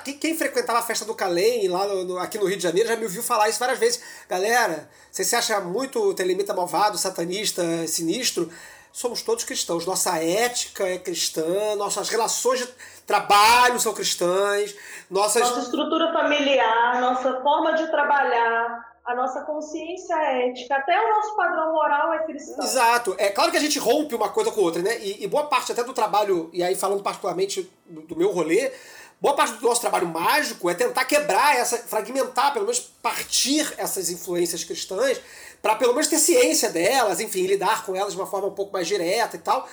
Quem, 0.05 0.17
quem 0.17 0.37
frequentava 0.37 0.79
a 0.79 0.83
festa 0.83 1.05
do 1.05 1.15
Calém, 1.15 1.69
lá 1.69 1.87
no, 1.87 2.05
no, 2.05 2.19
aqui 2.19 2.39
no 2.39 2.47
Rio 2.47 2.57
de 2.57 2.63
Janeiro, 2.63 2.89
já 2.89 2.97
me 2.97 3.05
ouviu 3.05 3.23
falar 3.23 3.49
isso 3.49 3.59
várias 3.59 3.79
vezes. 3.79 4.01
Galera, 4.29 4.89
você 5.11 5.25
se 5.25 5.37
acha 5.37 5.61
muito 5.61 6.15
telemita 6.15 6.55
malvado, 6.55 6.97
satanista, 6.97 7.63
sinistro? 7.87 8.51
somos 8.95 9.23
todos 9.23 9.43
cristãos. 9.43 9.85
Nossa 9.85 10.23
ética 10.23 10.85
é 10.85 10.99
cristã, 10.99 11.75
nossas 11.77 12.09
relações 12.09 12.61
de 12.61 12.69
trabalho 13.05 13.79
são 13.81 13.93
cristãs, 13.93 14.75
nossas... 15.11 15.43
nossa 15.43 15.63
estrutura 15.63 16.13
familiar, 16.13 17.01
nossa 17.01 17.41
forma 17.43 17.75
de 17.75 17.91
trabalhar, 17.91 18.94
a 19.05 19.15
nossa 19.15 19.43
consciência 19.43 20.15
ética, 20.15 20.77
até 20.77 20.99
o 20.99 21.15
nosso 21.15 21.37
padrão 21.37 21.73
moral 21.73 22.15
é 22.15 22.25
cristão. 22.25 22.65
Exato. 22.65 23.15
É 23.19 23.29
claro 23.29 23.51
que 23.51 23.57
a 23.59 23.61
gente 23.61 23.79
rompe 23.79 24.15
uma 24.15 24.31
coisa 24.31 24.51
com 24.51 24.63
outra, 24.63 24.81
né? 24.81 24.99
E, 24.99 25.25
e 25.25 25.27
boa 25.27 25.45
parte 25.45 25.73
até 25.73 25.85
do 25.85 25.93
trabalho, 25.93 26.49
e 26.53 26.63
aí 26.63 26.75
falando 26.75 27.03
particularmente 27.03 27.71
do, 27.85 28.01
do 28.01 28.17
meu 28.17 28.31
rolê, 28.31 28.73
boa 29.21 29.35
parte 29.35 29.55
do 29.55 29.67
nosso 29.67 29.83
trabalho 29.83 30.09
mágico 30.09 30.71
é 30.71 30.75
tentar 30.75 31.05
quebrar 31.05 31.55
essa, 31.55 31.77
fragmentar, 31.77 32.55
pelo 32.55 32.65
menos 32.65 32.81
partir 32.81 33.75
essas 33.77 34.09
influências 34.09 34.65
cristãs 34.65 35.21
para 35.61 35.75
pelo 35.75 35.93
menos 35.93 36.09
ter 36.09 36.19
ciência 36.19 36.71
delas, 36.71 37.21
enfim, 37.21 37.47
lidar 37.47 37.85
com 37.85 37.95
elas 37.95 38.13
de 38.13 38.19
uma 38.19 38.27
forma 38.27 38.49
um 38.49 38.55
pouco 38.55 38.73
mais 38.73 38.87
direta 38.87 39.37
e 39.37 39.39
tal. 39.39 39.69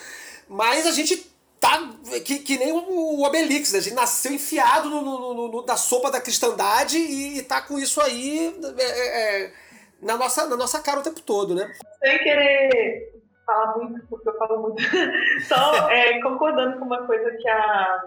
Mas 0.48 0.86
a 0.86 0.92
gente 0.92 1.31
tá 1.62 1.80
que, 2.26 2.40
que 2.40 2.58
nem 2.58 2.74
o 2.74 3.24
Obelix, 3.24 3.72
né? 3.72 3.80
a 3.80 3.82
gente 3.82 3.94
nasceu 3.94 4.34
enfiado 4.34 4.90
no, 4.90 5.02
no, 5.02 5.48
no, 5.48 5.66
na 5.66 5.78
sopa 5.78 6.12
da 6.12 6.20
cristandade 6.20 6.98
e, 6.98 7.38
e 7.38 7.44
tá 7.44 7.62
com 7.62 7.78
isso 7.78 8.02
aí 8.02 8.54
é, 8.78 8.84
é, 8.84 9.44
é, 9.46 9.54
na, 10.02 10.18
nossa, 10.18 10.48
na 10.48 10.58
nossa 10.58 10.82
cara 10.82 11.00
o 11.00 11.04
tempo 11.04 11.22
todo, 11.22 11.54
né? 11.54 11.72
Sem 12.00 12.18
querer 12.18 13.14
falar 13.46 13.78
muito, 13.78 14.08
porque 14.08 14.28
eu 14.28 14.38
falo 14.38 14.62
muito, 14.62 14.82
só 15.48 15.90
é, 15.90 16.20
concordando 16.22 16.80
com 16.80 16.86
uma 16.86 17.06
coisa 17.06 17.32
que 17.32 17.48
a, 17.48 18.04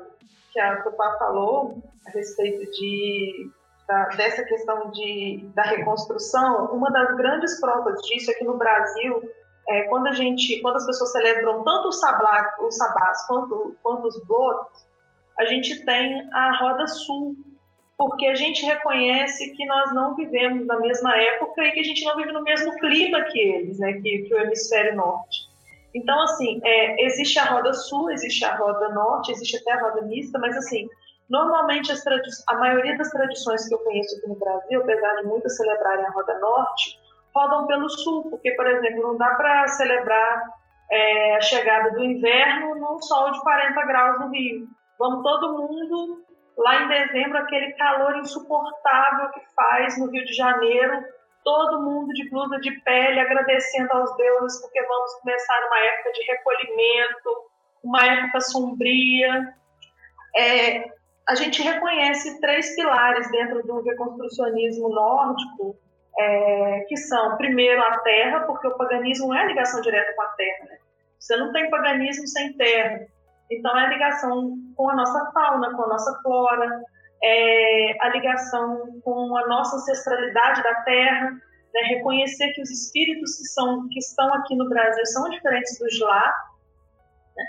que 0.52 0.58
a 0.58 0.82
Tupá 0.82 1.16
falou 1.18 1.82
a 2.06 2.10
respeito 2.10 2.70
de 2.72 3.50
da, 3.86 4.06
dessa 4.08 4.42
questão 4.44 4.90
de, 4.90 5.46
da 5.54 5.62
reconstrução, 5.62 6.66
uma 6.72 6.90
das 6.90 7.16
grandes 7.16 7.60
provas 7.60 8.00
disso 8.02 8.30
é 8.30 8.34
que 8.34 8.44
no 8.44 8.56
Brasil, 8.56 9.22
é, 9.68 9.82
quando 9.84 10.06
a 10.08 10.12
gente, 10.12 10.60
quando 10.60 10.76
as 10.76 10.86
pessoas 10.86 11.12
celebram 11.12 11.62
tanto 11.64 11.88
os 11.88 12.00
sabás, 12.00 12.52
os 12.60 12.76
sabás 12.76 13.26
quanto, 13.26 13.76
quanto 13.82 14.08
os 14.08 14.24
blotos, 14.26 14.84
a 15.38 15.44
gente 15.44 15.84
tem 15.84 16.28
a 16.32 16.56
Roda 16.58 16.86
Sul, 16.86 17.36
porque 17.96 18.26
a 18.26 18.34
gente 18.34 18.64
reconhece 18.64 19.52
que 19.54 19.66
nós 19.66 19.94
não 19.94 20.14
vivemos 20.14 20.66
na 20.66 20.78
mesma 20.78 21.16
época 21.16 21.62
e 21.62 21.72
que 21.72 21.80
a 21.80 21.84
gente 21.84 22.04
não 22.04 22.16
vive 22.16 22.32
no 22.32 22.42
mesmo 22.42 22.76
clima 22.78 23.22
que 23.22 23.38
eles, 23.38 23.78
né, 23.78 23.94
que, 23.94 24.22
que 24.22 24.34
o 24.34 24.40
hemisfério 24.40 24.96
norte. 24.96 25.48
Então, 25.94 26.20
assim, 26.22 26.60
é, 26.64 27.04
existe 27.04 27.38
a 27.38 27.44
roda 27.44 27.72
sul, 27.72 28.10
existe 28.10 28.44
a 28.44 28.56
roda 28.56 28.88
norte, 28.90 29.30
existe 29.30 29.56
até 29.56 29.72
a 29.72 29.80
roda 29.80 30.02
mista, 30.02 30.38
mas, 30.38 30.56
assim, 30.56 30.88
Normalmente, 31.28 31.90
a 32.48 32.54
maioria 32.56 32.98
das 32.98 33.10
tradições 33.10 33.66
que 33.66 33.74
eu 33.74 33.78
conheço 33.78 34.16
aqui 34.16 34.28
no 34.28 34.34
Brasil, 34.34 34.80
apesar 34.82 35.14
de 35.16 35.26
muitas 35.26 35.56
celebrarem 35.56 36.04
a 36.04 36.10
Roda 36.10 36.38
Norte, 36.38 36.98
rodam 37.34 37.66
pelo 37.66 37.88
Sul, 37.88 38.30
porque, 38.30 38.52
por 38.52 38.66
exemplo, 38.66 39.02
não 39.02 39.16
dá 39.16 39.34
para 39.34 39.66
celebrar 39.68 40.42
é, 40.90 41.36
a 41.36 41.40
chegada 41.40 41.90
do 41.90 42.04
inverno 42.04 42.74
num 42.76 43.00
sol 43.00 43.32
de 43.32 43.40
40 43.40 43.86
graus 43.86 44.20
no 44.20 44.30
Rio. 44.30 44.68
Vamos 44.98 45.22
todo 45.22 45.58
mundo 45.58 46.24
lá 46.56 46.82
em 46.82 46.88
dezembro, 46.88 47.38
aquele 47.38 47.72
calor 47.72 48.16
insuportável 48.18 49.30
que 49.30 49.40
faz 49.54 49.98
no 49.98 50.10
Rio 50.10 50.24
de 50.24 50.32
Janeiro, 50.32 51.04
todo 51.42 51.82
mundo 51.82 52.08
de 52.12 52.30
blusa 52.30 52.58
de 52.58 52.70
pele 52.80 53.20
agradecendo 53.20 53.92
aos 53.92 54.16
deuses 54.16 54.60
porque 54.62 54.82
vamos 54.82 55.14
começar 55.16 55.66
uma 55.66 55.78
época 55.80 56.12
de 56.12 56.22
recolhimento, 56.24 57.30
uma 57.82 58.06
época 58.06 58.40
sombria. 58.40 59.54
É, 60.36 60.84
a 61.28 61.34
gente 61.34 61.62
reconhece 61.62 62.40
três 62.40 62.74
pilares 62.74 63.30
dentro 63.30 63.62
do 63.66 63.82
reconstrucionismo 63.82 64.88
nórdico, 64.88 65.76
é, 66.18 66.84
que 66.88 66.96
são, 66.96 67.36
primeiro, 67.36 67.82
a 67.82 67.98
terra, 67.98 68.40
porque 68.40 68.66
o 68.66 68.76
paganismo 68.76 69.34
é 69.34 69.42
a 69.42 69.46
ligação 69.46 69.80
direta 69.80 70.12
com 70.14 70.22
a 70.22 70.28
terra. 70.28 70.64
Né? 70.66 70.78
Você 71.18 71.36
não 71.36 71.52
tem 71.52 71.70
paganismo 71.70 72.26
sem 72.26 72.52
terra. 72.54 73.06
Então, 73.50 73.76
é 73.78 73.86
a 73.86 73.88
ligação 73.88 74.56
com 74.76 74.90
a 74.90 74.94
nossa 74.94 75.30
fauna, 75.32 75.74
com 75.74 75.82
a 75.82 75.88
nossa 75.88 76.20
flora, 76.22 76.82
é 77.22 77.96
a 78.00 78.08
ligação 78.10 79.00
com 79.02 79.36
a 79.36 79.46
nossa 79.46 79.76
ancestralidade 79.76 80.62
da 80.62 80.74
terra, 80.82 81.30
né? 81.30 81.80
reconhecer 81.88 82.52
que 82.52 82.62
os 82.62 82.70
espíritos 82.70 83.36
que, 83.38 83.44
são, 83.46 83.88
que 83.88 83.98
estão 83.98 84.32
aqui 84.34 84.54
no 84.54 84.68
Brasil 84.68 85.04
são 85.06 85.28
diferentes 85.30 85.78
dos 85.78 86.00
lá. 86.00 86.34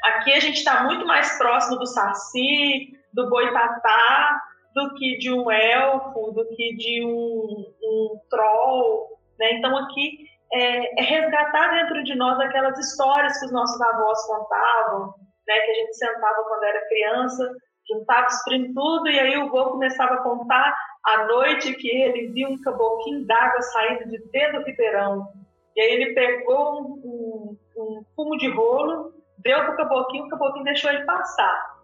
Aqui 0.05 0.33
a 0.33 0.39
gente 0.39 0.57
está 0.57 0.83
muito 0.83 1.05
mais 1.05 1.37
próximo 1.37 1.77
do 1.77 1.85
Saci, 1.85 2.97
do 3.13 3.29
boitatá 3.29 4.41
do 4.75 4.93
que 4.95 5.17
de 5.17 5.31
um 5.31 5.49
elfo, 5.49 6.33
do 6.33 6.45
que 6.49 6.75
de 6.75 7.05
um, 7.05 7.73
um 7.81 8.19
troll. 8.29 9.17
Né? 9.39 9.53
Então, 9.53 9.75
aqui 9.77 10.27
é, 10.53 10.99
é, 10.99 11.03
resgatar 11.03 11.71
dentro 11.79 12.03
de 12.03 12.13
nós 12.15 12.37
aquelas 12.39 12.77
histórias 12.77 13.39
que 13.39 13.45
os 13.45 13.53
nossos 13.53 13.81
avós 13.81 14.27
contavam, 14.27 15.13
né? 15.47 15.59
que 15.61 15.71
a 15.71 15.73
gente 15.75 15.95
sentava 15.95 16.43
quando 16.43 16.63
era 16.65 16.87
criança, 16.89 17.55
juntava 17.89 18.27
os 18.27 18.43
primos 18.43 18.73
tudo, 18.73 19.07
e 19.07 19.17
aí 19.17 19.37
o 19.37 19.49
vô 19.49 19.71
começava 19.71 20.15
a 20.15 20.23
contar 20.23 20.75
à 21.05 21.25
noite 21.25 21.73
que 21.75 21.87
ele 21.89 22.27
viu 22.33 22.49
um 22.49 22.61
caboquinho 22.61 23.25
d'água 23.25 23.61
saindo 23.61 24.09
de 24.09 24.17
dentro 24.31 24.59
do 24.59 24.65
ribeirão. 24.65 25.25
E 25.73 25.81
aí 25.81 25.91
ele 25.91 26.13
pegou 26.13 26.81
um, 26.81 27.01
um, 27.05 27.57
um 27.77 28.05
fumo 28.13 28.37
de 28.37 28.49
rolo, 28.49 29.13
deu 29.37 29.57
para 29.59 29.73
o 29.73 29.77
caboquinho, 29.77 30.25
o 30.25 30.29
caboquinho 30.29 30.65
deixou 30.65 30.91
ele 30.91 31.05
passar 31.05 31.74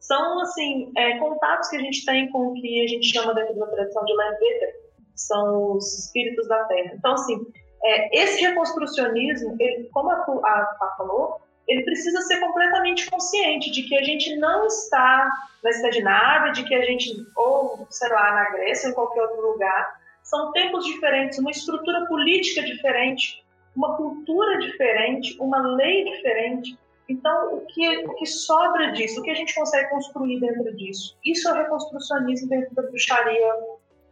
são 0.00 0.40
assim 0.40 0.92
é, 0.96 1.18
contatos 1.18 1.68
que 1.68 1.76
a 1.76 1.80
gente 1.80 2.04
tem 2.04 2.30
com 2.30 2.48
o 2.48 2.54
que 2.54 2.84
a 2.84 2.86
gente 2.86 3.12
chama 3.12 3.34
dentro 3.34 3.54
da 3.56 3.66
tradição 3.66 4.04
de 4.04 4.14
Landeta, 4.14 4.66
são 5.14 5.72
os 5.72 5.98
espíritos 5.98 6.46
da 6.48 6.64
Terra. 6.64 6.92
Então, 6.94 7.14
assim, 7.14 7.46
é, 7.82 8.22
esse 8.22 8.40
reconstrucionismo, 8.40 9.56
ele, 9.58 9.88
como 9.92 10.10
a, 10.10 10.14
a, 10.14 10.94
falou, 10.96 11.40
ele 11.66 11.82
precisa 11.82 12.20
ser 12.22 12.40
completamente 12.40 13.10
consciente 13.10 13.70
de 13.70 13.82
que 13.82 13.96
a 13.96 14.02
gente 14.02 14.36
não 14.36 14.66
está 14.66 15.30
na 15.62 15.70
Escandinávia, 15.70 16.52
de 16.52 16.64
que 16.64 16.74
a 16.74 16.82
gente, 16.82 17.10
ou 17.36 17.86
sei 17.90 18.08
lá, 18.08 18.32
na 18.32 18.50
Grécia 18.50 18.86
ou 18.86 18.92
em 18.92 18.94
qualquer 18.94 19.22
outro 19.22 19.52
lugar, 19.52 20.00
são 20.22 20.52
tempos 20.52 20.84
diferentes, 20.84 21.38
uma 21.38 21.50
estrutura 21.50 22.06
política 22.06 22.62
diferente, 22.62 23.44
uma 23.74 23.96
cultura 23.96 24.58
diferente, 24.58 25.36
uma 25.40 25.58
lei 25.76 26.04
diferente. 26.04 26.78
Então, 27.08 27.54
o 27.56 27.60
que, 27.66 28.04
o 28.06 28.14
que 28.16 28.26
sobra 28.26 28.92
disso, 28.92 29.20
o 29.20 29.22
que 29.22 29.30
a 29.30 29.34
gente 29.34 29.54
consegue 29.54 29.88
construir 29.88 30.40
dentro 30.40 30.76
disso? 30.76 31.16
Isso 31.24 31.48
é 31.48 31.52
o 31.52 31.56
reconstrucionismo 31.56 32.48
dentro 32.48 32.74
da 32.74 32.82
bruxaria, 32.82 33.54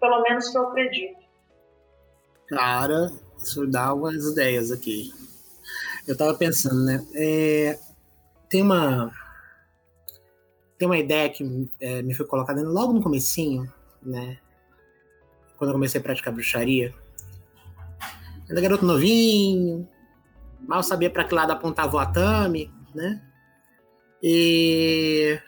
pelo 0.00 0.22
menos 0.22 0.48
que 0.48 0.56
eu 0.56 0.68
acredito. 0.68 1.18
Cara, 2.48 3.12
isso 3.38 3.66
dá 3.66 3.92
umas 3.92 4.24
ideias 4.24 4.70
aqui. 4.72 5.12
Eu 6.06 6.16
tava 6.16 6.34
pensando, 6.34 6.84
né? 6.84 7.06
É, 7.14 7.78
tem 8.48 8.62
uma. 8.62 9.12
tem 10.78 10.86
uma 10.86 10.98
ideia 10.98 11.28
que 11.28 11.68
é, 11.80 12.00
me 12.00 12.14
foi 12.14 12.24
colocada 12.24 12.62
logo 12.62 12.94
no 12.94 13.02
comecinho, 13.02 13.70
né? 14.02 14.38
Quando 15.58 15.70
eu 15.70 15.74
comecei 15.74 16.00
a 16.00 16.04
praticar 16.04 16.32
bruxaria. 16.32 16.94
Eu 18.48 18.52
era 18.52 18.60
garoto 18.60 18.86
novinho, 18.86 19.86
mal 20.60 20.82
sabia 20.82 21.10
para 21.10 21.24
que 21.24 21.34
lado 21.34 21.50
apontava 21.50 21.96
o 21.96 21.98
atame, 21.98 22.72
né? 22.96 23.22
E 24.22 25.38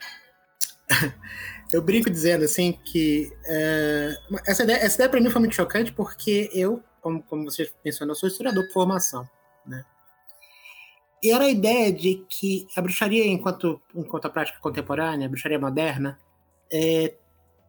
eu 1.72 1.82
brinco 1.82 2.10
dizendo 2.10 2.44
assim 2.44 2.72
que 2.72 3.32
é, 3.46 4.16
essa 4.46 4.62
ideia, 4.62 4.76
essa 4.78 4.96
ideia 4.96 5.10
para 5.10 5.20
mim 5.20 5.30
foi 5.30 5.40
muito 5.40 5.56
chocante 5.56 5.92
porque 5.92 6.50
eu, 6.52 6.82
como, 7.00 7.22
como 7.22 7.44
você 7.44 7.70
mencionou, 7.84 8.14
sou 8.14 8.28
historiador 8.28 8.64
por 8.66 8.72
formação, 8.74 9.28
né? 9.66 9.84
E 11.20 11.32
era 11.32 11.44
a 11.44 11.50
ideia 11.50 11.92
de 11.92 12.24
que 12.28 12.66
a 12.76 12.80
bruxaria, 12.80 13.26
enquanto, 13.26 13.82
enquanto 13.92 14.26
a 14.26 14.30
prática 14.30 14.60
contemporânea, 14.60 15.26
a 15.26 15.28
bruxaria 15.28 15.58
moderna, 15.58 16.16
é, 16.72 17.16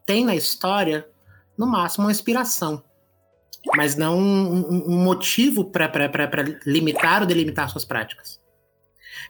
tem 0.05 0.23
na 0.23 0.35
história, 0.35 1.09
no 1.57 1.65
máximo, 1.65 2.05
uma 2.05 2.11
inspiração, 2.11 2.83
mas 3.75 3.95
não 3.95 4.19
um, 4.19 4.91
um 4.91 5.03
motivo 5.03 5.65
para 5.65 5.89
limitar 6.65 7.21
ou 7.21 7.27
delimitar 7.27 7.69
suas 7.69 7.85
práticas. 7.85 8.38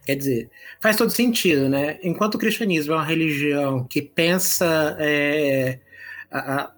Quer 0.06 0.16
dizer, 0.16 0.50
faz 0.82 0.96
todo 0.96 1.10
sentido, 1.10 1.70
né? 1.70 2.00
Enquanto 2.04 2.36
o 2.36 2.40
cristianismo 2.40 2.94
é 2.94 2.96
uma 2.98 3.06
religião 3.06 3.84
que 3.84 4.02
pensa. 4.02 4.96
É, 5.00 5.80
a, 6.32 6.62
a, 6.62 6.74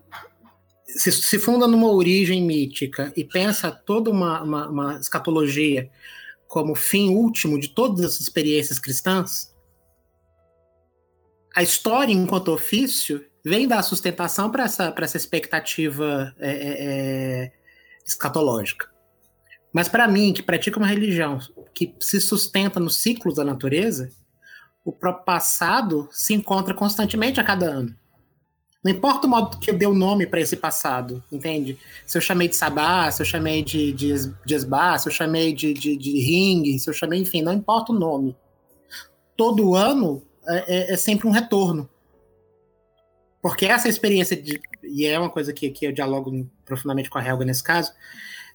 se, 0.85 1.11
se, 1.11 1.39
funda 1.39 1.67
numa 1.67 1.89
origem 1.89 2.43
mítica 2.43 3.13
e 3.15 3.23
pensa 3.23 3.71
toda 3.71 4.09
uma, 4.09 4.41
uma, 4.43 4.69
uma 4.69 4.99
escatologia 4.99 5.89
como 6.47 6.75
fim 6.75 7.15
último 7.15 7.57
de 7.57 7.69
todas 7.69 8.03
as 8.03 8.19
experiências 8.19 8.77
cristãs, 8.77 9.55
a 11.55 11.63
história 11.63 12.13
enquanto 12.13 12.51
ofício 12.51 13.25
vem 13.43 13.67
dar 13.67 13.81
sustentação 13.83 14.51
para 14.51 14.65
essa, 14.65 14.93
essa 14.97 15.17
expectativa 15.17 16.33
é, 16.39 16.51
é, 16.51 16.75
é, 17.45 17.51
escatológica. 18.05 18.90
Mas 19.73 19.87
para 19.87 20.07
mim, 20.07 20.33
que 20.33 20.43
pratica 20.43 20.77
uma 20.77 20.87
religião 20.87 21.39
que 21.73 21.95
se 21.99 22.19
sustenta 22.19 22.79
nos 22.79 22.97
ciclos 22.97 23.35
da 23.35 23.43
natureza, 23.43 24.11
o 24.83 24.91
próprio 24.91 25.25
passado 25.25 26.09
se 26.11 26.33
encontra 26.33 26.73
constantemente 26.73 27.39
a 27.39 27.43
cada 27.43 27.65
ano. 27.67 27.95
Não 28.83 28.91
importa 28.91 29.27
o 29.27 29.29
modo 29.29 29.59
que 29.59 29.69
eu 29.69 29.77
dei 29.77 29.87
o 29.87 29.93
nome 29.93 30.25
para 30.25 30.41
esse 30.41 30.57
passado, 30.57 31.23
entende? 31.31 31.77
Se 32.05 32.17
eu 32.17 32.21
chamei 32.21 32.47
de 32.47 32.55
Sabá, 32.55 33.11
se 33.11 33.21
eu 33.21 33.25
chamei 33.25 33.63
de, 33.63 33.93
de, 33.93 34.13
de 34.43 34.55
Esbá, 34.55 34.97
se 34.97 35.07
eu 35.07 35.13
chamei 35.13 35.53
de, 35.53 35.71
de, 35.71 35.95
de 35.95 36.19
Ring, 36.19 36.77
se 36.79 36.89
eu 36.89 36.93
chamei, 36.93 37.19
enfim, 37.19 37.43
não 37.43 37.53
importa 37.53 37.91
o 37.91 37.99
nome. 37.99 38.35
Todo 39.37 39.75
ano 39.75 40.23
é, 40.47 40.91
é, 40.91 40.93
é 40.93 40.97
sempre 40.97 41.27
um 41.27 41.31
retorno. 41.31 41.87
Porque 43.39 43.67
essa 43.67 43.87
experiência, 43.87 44.35
de, 44.35 44.59
e 44.83 45.05
é 45.05 45.17
uma 45.17 45.29
coisa 45.29 45.53
que, 45.53 45.69
que 45.69 45.85
eu 45.85 45.91
dialogo 45.91 46.49
profundamente 46.65 47.09
com 47.09 47.19
a 47.19 47.25
Helga 47.25 47.45
nesse 47.45 47.63
caso, 47.63 47.91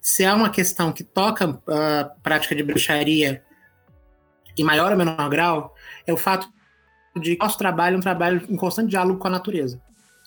se 0.01 0.25
há 0.25 0.33
uma 0.33 0.49
questão 0.49 0.91
que 0.91 1.03
toca 1.03 1.45
a 1.45 1.49
uh, 1.49 2.21
prática 2.21 2.55
de 2.55 2.63
bruxaria 2.63 3.43
em 4.57 4.63
maior 4.63 4.91
ou 4.91 4.97
menor 4.97 5.29
grau, 5.29 5.75
é 6.05 6.13
o 6.13 6.17
fato 6.17 6.49
de 7.19 7.35
que 7.35 7.43
nosso 7.43 7.57
trabalho 7.57 7.95
é 7.95 7.97
um 7.97 8.01
trabalho 8.01 8.45
em 8.49 8.55
constante 8.55 8.89
diálogo 8.89 9.19
com 9.19 9.27
a 9.27 9.31
natureza. 9.31 9.81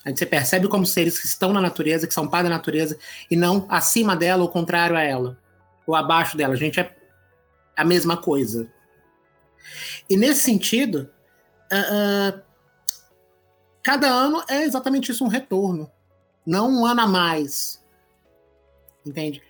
A 0.04 0.08
gente 0.08 0.18
se 0.18 0.26
percebe 0.26 0.68
como 0.68 0.86
seres 0.86 1.18
que 1.18 1.26
estão 1.26 1.52
na 1.52 1.60
natureza, 1.60 2.06
que 2.06 2.14
são 2.14 2.28
pai 2.28 2.42
da 2.42 2.48
natureza, 2.48 2.98
e 3.30 3.36
não 3.36 3.66
acima 3.68 4.16
dela 4.16 4.42
ou 4.42 4.48
contrário 4.48 4.96
a 4.96 5.02
ela, 5.02 5.38
ou 5.86 5.94
abaixo 5.94 6.36
dela. 6.36 6.54
A 6.54 6.56
gente 6.56 6.80
é 6.80 6.96
a 7.76 7.84
mesma 7.84 8.16
coisa. 8.16 8.72
E 10.08 10.16
nesse 10.16 10.40
sentido, 10.40 11.10
uh, 11.70 12.36
uh, 12.36 12.42
cada 13.82 14.08
ano 14.08 14.42
é 14.48 14.62
exatamente 14.62 15.12
isso, 15.12 15.24
um 15.24 15.28
retorno. 15.28 15.90
Não 16.46 16.70
um 16.70 16.86
ano 16.86 17.02
a 17.02 17.06
mais. 17.06 17.84
Entende? 19.04 19.42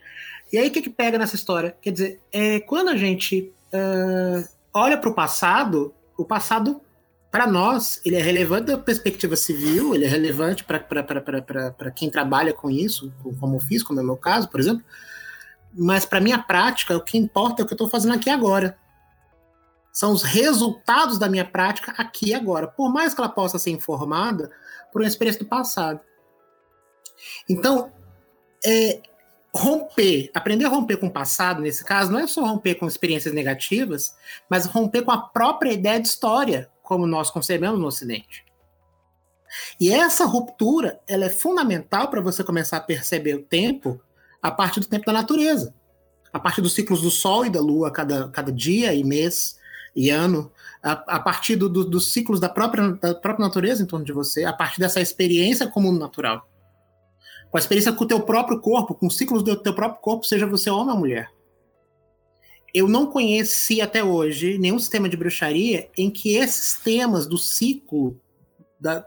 E 0.52 0.58
aí 0.58 0.68
o 0.68 0.70
que, 0.72 0.82
que 0.82 0.90
pega 0.90 1.18
nessa 1.18 1.36
história? 1.36 1.76
Quer 1.80 1.92
dizer, 1.92 2.20
é, 2.32 2.60
quando 2.60 2.88
a 2.88 2.96
gente 2.96 3.52
uh, 3.72 4.48
olha 4.72 4.98
para 4.98 5.10
o 5.10 5.14
passado, 5.14 5.94
o 6.16 6.24
passado 6.24 6.80
para 7.30 7.46
nós, 7.46 8.00
ele 8.04 8.16
é 8.16 8.22
relevante 8.22 8.66
da 8.66 8.78
perspectiva 8.78 9.36
civil, 9.36 9.94
ele 9.94 10.04
é 10.04 10.08
relevante 10.08 10.64
para 10.64 11.90
quem 11.92 12.10
trabalha 12.10 12.52
com 12.52 12.68
isso, 12.68 13.12
como 13.38 13.60
fiz, 13.60 13.84
como 13.84 14.00
é 14.00 14.02
o 14.02 14.06
meu 14.06 14.16
caso, 14.16 14.48
por 14.48 14.58
exemplo. 14.58 14.84
Mas 15.72 16.04
para 16.04 16.20
minha 16.20 16.38
prática, 16.38 16.96
o 16.96 17.04
que 17.04 17.16
importa 17.16 17.62
é 17.62 17.64
o 17.64 17.66
que 17.66 17.72
eu 17.72 17.76
estou 17.76 17.88
fazendo 17.88 18.14
aqui 18.14 18.28
agora. 18.28 18.76
São 19.92 20.12
os 20.12 20.24
resultados 20.24 21.18
da 21.18 21.28
minha 21.28 21.44
prática 21.44 21.94
aqui 21.96 22.34
agora, 22.34 22.66
por 22.66 22.92
mais 22.92 23.14
que 23.14 23.20
ela 23.20 23.30
possa 23.30 23.58
ser 23.58 23.70
informada 23.70 24.50
por 24.92 25.00
uma 25.00 25.08
experiência 25.08 25.44
do 25.44 25.48
passado. 25.48 26.00
Então, 27.48 27.92
é, 28.64 29.00
romper, 29.54 30.30
aprender 30.34 30.64
a 30.64 30.68
romper 30.68 30.96
com 30.96 31.08
o 31.08 31.12
passado, 31.12 31.60
nesse 31.60 31.84
caso, 31.84 32.12
não 32.12 32.20
é 32.20 32.26
só 32.26 32.44
romper 32.44 32.76
com 32.76 32.86
experiências 32.86 33.34
negativas, 33.34 34.14
mas 34.48 34.66
romper 34.66 35.02
com 35.02 35.10
a 35.10 35.20
própria 35.20 35.72
ideia 35.72 36.00
de 36.00 36.08
história, 36.08 36.70
como 36.82 37.06
nós 37.06 37.30
concebemos 37.30 37.78
no 37.78 37.86
Ocidente. 37.86 38.44
E 39.80 39.92
essa 39.92 40.24
ruptura 40.24 41.00
ela 41.08 41.24
é 41.24 41.30
fundamental 41.30 42.08
para 42.08 42.20
você 42.20 42.44
começar 42.44 42.76
a 42.76 42.80
perceber 42.80 43.34
o 43.34 43.42
tempo 43.42 44.00
a 44.40 44.50
partir 44.50 44.80
do 44.80 44.86
tempo 44.86 45.06
da 45.06 45.12
natureza, 45.12 45.74
a 46.32 46.38
partir 46.38 46.62
dos 46.62 46.74
ciclos 46.74 47.02
do 47.02 47.10
Sol 47.10 47.44
e 47.44 47.50
da 47.50 47.60
Lua, 47.60 47.90
cada, 47.90 48.28
cada 48.28 48.52
dia 48.52 48.94
e 48.94 49.02
mês 49.02 49.58
e 49.94 50.08
ano, 50.08 50.52
a, 50.82 50.92
a 50.92 51.20
partir 51.20 51.56
do, 51.56 51.68
do, 51.68 51.84
dos 51.84 52.12
ciclos 52.12 52.38
da 52.38 52.48
própria, 52.48 52.92
da 52.92 53.14
própria 53.14 53.44
natureza 53.44 53.82
em 53.82 53.86
torno 53.86 54.04
de 54.04 54.12
você, 54.12 54.44
a 54.44 54.52
partir 54.52 54.78
dessa 54.78 55.00
experiência 55.00 55.66
comum 55.66 55.92
natural. 55.92 56.48
Com 57.50 57.56
a 57.56 57.60
experiência 57.60 57.92
com 57.92 58.04
o 58.04 58.08
teu 58.08 58.20
próprio 58.20 58.60
corpo, 58.60 58.94
com 58.94 59.06
os 59.06 59.16
ciclos 59.16 59.42
do 59.42 59.56
teu 59.56 59.74
próprio 59.74 60.00
corpo, 60.00 60.24
seja 60.24 60.46
você 60.46 60.70
homem 60.70 60.94
ou 60.94 61.00
mulher 61.00 61.30
eu 62.72 62.88
não 62.88 63.06
conheci 63.06 63.80
até 63.80 64.02
hoje 64.02 64.58
nenhum 64.58 64.78
sistema 64.78 65.08
de 65.08 65.16
bruxaria 65.16 65.88
em 65.96 66.10
que 66.10 66.36
esses 66.36 66.78
temas 66.78 67.26
do 67.26 67.36
ciclo, 67.36 68.18
da, 68.78 69.04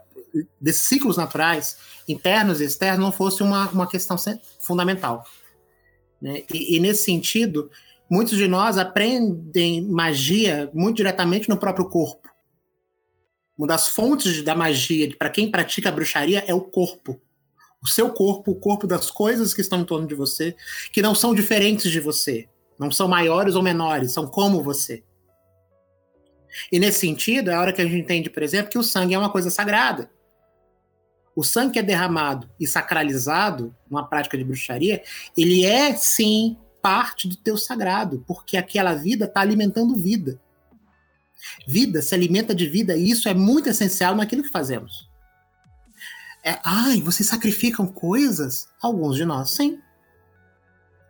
desses 0.60 0.82
ciclos 0.82 1.16
naturais, 1.16 1.78
internos 2.06 2.60
e 2.60 2.64
externos, 2.64 3.00
não 3.00 3.12
fosse 3.12 3.42
uma, 3.42 3.68
uma 3.70 3.86
questão 3.86 4.16
fundamental. 4.60 5.24
Né? 6.20 6.42
E, 6.52 6.76
e, 6.76 6.80
nesse 6.80 7.04
sentido, 7.04 7.70
muitos 8.08 8.36
de 8.36 8.46
nós 8.46 8.76
aprendem 8.76 9.82
magia 9.82 10.70
muito 10.74 10.96
diretamente 10.96 11.48
no 11.48 11.56
próprio 11.56 11.88
corpo. 11.88 12.28
Uma 13.56 13.68
das 13.68 13.88
fontes 13.88 14.42
da 14.42 14.54
magia, 14.54 15.14
para 15.16 15.30
quem 15.30 15.50
pratica 15.50 15.88
a 15.88 15.92
bruxaria, 15.92 16.44
é 16.46 16.52
o 16.52 16.60
corpo. 16.60 17.20
O 17.84 17.88
seu 17.88 18.10
corpo, 18.10 18.52
o 18.52 18.56
corpo 18.56 18.86
das 18.86 19.10
coisas 19.10 19.52
que 19.52 19.60
estão 19.60 19.80
em 19.80 19.84
torno 19.84 20.06
de 20.06 20.14
você, 20.14 20.56
que 20.92 21.02
não 21.02 21.14
são 21.14 21.34
diferentes 21.34 21.90
de 21.90 22.00
você 22.00 22.48
não 22.78 22.90
são 22.90 23.08
maiores 23.08 23.54
ou 23.54 23.62
menores, 23.62 24.12
são 24.12 24.26
como 24.26 24.62
você. 24.62 25.02
E 26.70 26.78
nesse 26.78 27.00
sentido, 27.00 27.50
é 27.50 27.54
a 27.54 27.60
hora 27.60 27.72
que 27.72 27.80
a 27.80 27.84
gente 27.84 27.96
entende, 27.96 28.30
por 28.30 28.42
exemplo, 28.42 28.70
que 28.70 28.78
o 28.78 28.82
sangue 28.82 29.14
é 29.14 29.18
uma 29.18 29.30
coisa 29.30 29.50
sagrada. 29.50 30.10
O 31.34 31.42
sangue 31.42 31.72
que 31.72 31.78
é 31.80 31.82
derramado 31.82 32.48
e 32.60 32.66
sacralizado, 32.66 33.74
uma 33.90 34.06
prática 34.06 34.38
de 34.38 34.44
bruxaria, 34.44 35.02
ele 35.36 35.64
é 35.64 35.94
sim 35.94 36.56
parte 36.80 37.26
do 37.26 37.36
teu 37.36 37.56
sagrado, 37.56 38.22
porque 38.26 38.56
aquela 38.56 38.94
vida 38.94 39.24
está 39.24 39.40
alimentando 39.40 39.96
vida. 39.96 40.40
Vida 41.66 42.00
se 42.02 42.14
alimenta 42.14 42.54
de 42.54 42.68
vida 42.68 42.96
e 42.96 43.10
isso 43.10 43.28
é 43.28 43.34
muito 43.34 43.68
essencial 43.68 44.14
naquilo 44.14 44.42
que 44.42 44.50
fazemos. 44.50 45.08
É, 46.44 46.58
ai, 46.62 47.00
vocês 47.00 47.28
sacrificam 47.28 47.86
coisas? 47.86 48.68
Alguns 48.82 49.16
de 49.16 49.24
nós, 49.24 49.50
sim. 49.50 49.78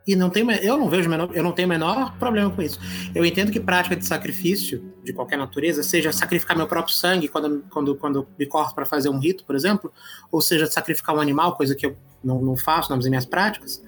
E 0.06 0.14
não 0.14 0.28
tem, 0.28 0.48
eu 0.62 0.76
não 0.76 0.88
vejo 0.88 1.08
menor, 1.08 1.30
eu 1.34 1.42
não 1.42 1.52
tenho 1.52 1.66
o 1.66 1.68
menor 1.68 2.16
problema 2.18 2.50
com 2.50 2.60
isso. 2.60 2.78
Eu 3.14 3.24
entendo 3.24 3.50
que 3.50 3.58
prática 3.58 3.96
de 3.96 4.06
sacrifício 4.06 4.92
de 5.02 5.14
qualquer 5.14 5.38
natureza, 5.38 5.82
seja 5.82 6.12
sacrificar 6.12 6.56
meu 6.56 6.66
próprio 6.66 6.94
sangue 6.94 7.26
quando, 7.26 7.64
quando, 7.70 7.96
quando 7.96 8.28
me 8.38 8.46
corto 8.46 8.74
para 8.74 8.84
fazer 8.84 9.08
um 9.08 9.18
rito, 9.18 9.44
por 9.44 9.56
exemplo, 9.56 9.90
ou 10.30 10.42
seja, 10.42 10.66
sacrificar 10.66 11.16
um 11.16 11.20
animal, 11.20 11.56
coisa 11.56 11.74
que 11.74 11.86
eu 11.86 11.96
não, 12.22 12.40
não 12.42 12.56
faço 12.56 12.94
nas 12.94 13.06
minhas 13.08 13.24
práticas, 13.24 13.82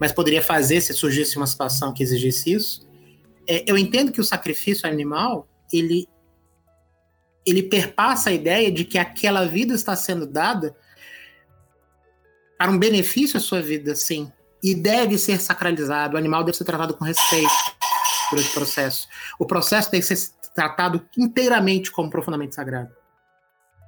mas 0.00 0.12
poderia 0.12 0.42
fazer 0.42 0.80
se 0.80 0.94
surgisse 0.94 1.36
uma 1.36 1.46
situação 1.46 1.92
que 1.92 2.02
exigisse 2.02 2.52
isso. 2.52 2.88
É, 3.46 3.62
eu 3.70 3.76
entendo 3.76 4.10
que 4.10 4.20
o 4.20 4.24
sacrifício 4.24 4.88
animal 4.88 5.46
ele 5.70 6.08
ele 7.50 7.62
perpassa 7.62 8.30
a 8.30 8.32
ideia 8.32 8.70
de 8.70 8.84
que 8.84 8.98
aquela 8.98 9.46
vida 9.46 9.74
está 9.74 9.96
sendo 9.96 10.26
dada 10.26 10.76
para 12.58 12.70
um 12.70 12.78
benefício 12.78 13.38
à 13.38 13.40
sua 13.40 13.62
vida, 13.62 13.94
sim, 13.94 14.30
e 14.62 14.74
deve 14.74 15.16
ser 15.16 15.40
sacralizado. 15.40 16.14
O 16.14 16.18
animal 16.18 16.44
deve 16.44 16.56
ser 16.56 16.64
tratado 16.64 16.94
com 16.94 17.04
respeito 17.04 17.50
durante 18.30 18.50
o 18.50 18.52
processo. 18.52 19.08
O 19.38 19.46
processo 19.46 19.90
tem 19.90 20.00
que 20.00 20.06
ser 20.06 20.30
tratado 20.54 21.08
inteiramente 21.16 21.90
como 21.90 22.10
profundamente 22.10 22.54
sagrado. 22.54 22.94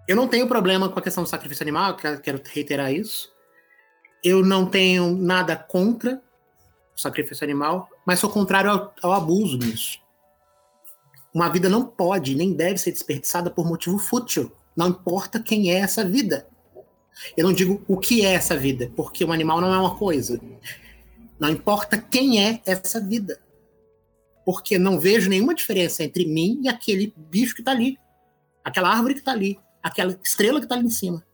Eu 0.08 0.16
não 0.16 0.26
tenho 0.26 0.48
problema 0.48 0.88
com 0.88 0.98
a 0.98 1.02
questão 1.02 1.22
do 1.22 1.28
sacrifício 1.28 1.62
animal, 1.62 1.96
quero 1.96 2.40
reiterar 2.44 2.92
isso. 2.92 3.30
Eu 4.24 4.44
não 4.44 4.66
tenho 4.66 5.16
nada 5.16 5.56
contra 5.56 6.20
o 6.96 7.00
sacrifício 7.00 7.44
animal, 7.44 7.88
mas 8.06 8.18
sou 8.18 8.30
contrário 8.30 8.70
ao, 8.70 8.94
ao 9.02 9.12
abuso 9.12 9.58
nisso. 9.58 10.01
Uma 11.32 11.48
vida 11.48 11.68
não 11.68 11.86
pode 11.86 12.34
nem 12.34 12.52
deve 12.52 12.78
ser 12.78 12.92
desperdiçada 12.92 13.50
por 13.50 13.66
motivo 13.66 13.98
fútil. 13.98 14.52
Não 14.76 14.88
importa 14.88 15.42
quem 15.42 15.72
é 15.72 15.78
essa 15.78 16.04
vida. 16.04 16.46
Eu 17.36 17.44
não 17.44 17.52
digo 17.52 17.82
o 17.86 17.98
que 17.98 18.24
é 18.24 18.32
essa 18.34 18.56
vida, 18.56 18.90
porque 18.96 19.24
o 19.24 19.32
animal 19.32 19.60
não 19.60 19.72
é 19.72 19.78
uma 19.78 19.96
coisa. 19.96 20.40
Não 21.38 21.48
importa 21.50 21.98
quem 21.98 22.44
é 22.44 22.60
essa 22.66 23.00
vida. 23.00 23.40
Porque 24.44 24.78
não 24.78 24.98
vejo 24.98 25.30
nenhuma 25.30 25.54
diferença 25.54 26.02
entre 26.02 26.26
mim 26.26 26.60
e 26.64 26.68
aquele 26.68 27.12
bicho 27.16 27.54
que 27.54 27.60
está 27.60 27.70
ali. 27.70 27.98
Aquela 28.64 28.90
árvore 28.90 29.14
que 29.14 29.20
está 29.20 29.32
ali. 29.32 29.58
Aquela 29.82 30.18
estrela 30.22 30.58
que 30.58 30.66
está 30.66 30.74
ali 30.74 30.86
em 30.86 30.90
cima. 30.90 31.24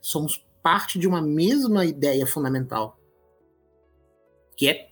Somos 0.00 0.44
parte 0.62 0.98
de 0.98 1.06
uma 1.06 1.20
mesma 1.20 1.84
ideia 1.84 2.26
fundamental. 2.26 2.98
Que 4.56 4.68
é 4.68 4.91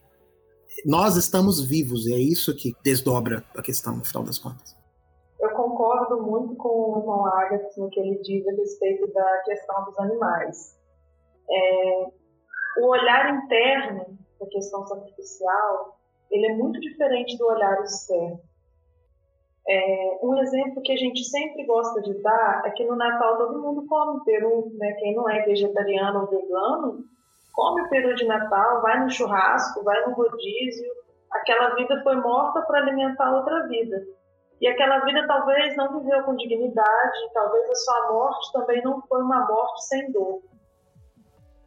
nós 0.84 1.16
estamos 1.16 1.64
vivos. 1.64 2.06
E 2.06 2.14
é 2.14 2.18
isso 2.18 2.54
que 2.56 2.72
desdobra 2.82 3.44
a 3.56 3.62
questão, 3.62 3.96
no 3.96 4.04
final 4.04 4.22
das 4.22 4.38
contas. 4.38 4.76
Eu 5.40 5.50
concordo 5.50 6.22
muito 6.22 6.54
com 6.56 6.68
o 6.68 7.02
João 7.02 7.26
Agatha 7.26 7.70
no 7.78 7.88
que 7.88 7.98
ele 7.98 8.18
diz 8.22 8.46
a 8.46 8.52
respeito 8.52 9.10
da 9.12 9.38
questão 9.44 9.84
dos 9.84 9.98
animais. 9.98 10.78
É, 11.50 12.06
o 12.78 12.86
olhar 12.86 13.34
interno 13.34 14.18
da 14.38 14.46
questão 14.46 14.86
sacrificial, 14.86 15.98
ele 16.30 16.46
é 16.46 16.54
muito 16.54 16.78
diferente 16.80 17.36
do 17.38 17.46
olhar 17.46 17.82
externo. 17.82 18.40
É, 19.68 20.18
um 20.22 20.36
exemplo 20.38 20.82
que 20.82 20.92
a 20.92 20.96
gente 20.96 21.22
sempre 21.24 21.64
gosta 21.64 22.00
de 22.02 22.14
dar 22.22 22.62
é 22.66 22.70
que 22.70 22.84
no 22.84 22.96
Natal 22.96 23.36
todo 23.38 23.62
mundo 23.62 23.86
come 23.86 24.24
peru, 24.24 24.72
né? 24.74 24.92
Quem 24.94 25.14
não 25.14 25.28
é 25.28 25.42
vegetariano 25.42 26.22
ou 26.22 26.26
vegano, 26.26 27.04
come 27.52 27.82
o 27.82 27.88
peru 27.88 28.14
de 28.14 28.26
Natal, 28.26 28.82
vai 28.82 29.00
no 29.00 29.10
churrasco, 29.10 29.84
vai 29.84 30.00
no 30.06 30.14
rodízio. 30.14 30.90
Aquela 31.32 31.74
vida 31.74 32.00
foi 32.02 32.16
morta 32.16 32.62
para 32.62 32.78
alimentar 32.80 33.32
outra 33.32 33.66
vida. 33.68 34.02
E 34.60 34.68
aquela 34.68 34.98
vida 35.00 35.26
talvez 35.26 35.74
não 35.76 35.98
viveu 35.98 36.22
com 36.24 36.36
dignidade, 36.36 37.32
talvez 37.32 37.70
a 37.70 37.74
sua 37.74 38.12
morte 38.12 38.52
também 38.52 38.82
não 38.82 39.00
foi 39.02 39.22
uma 39.22 39.46
morte 39.46 39.86
sem 39.86 40.12
dor. 40.12 40.42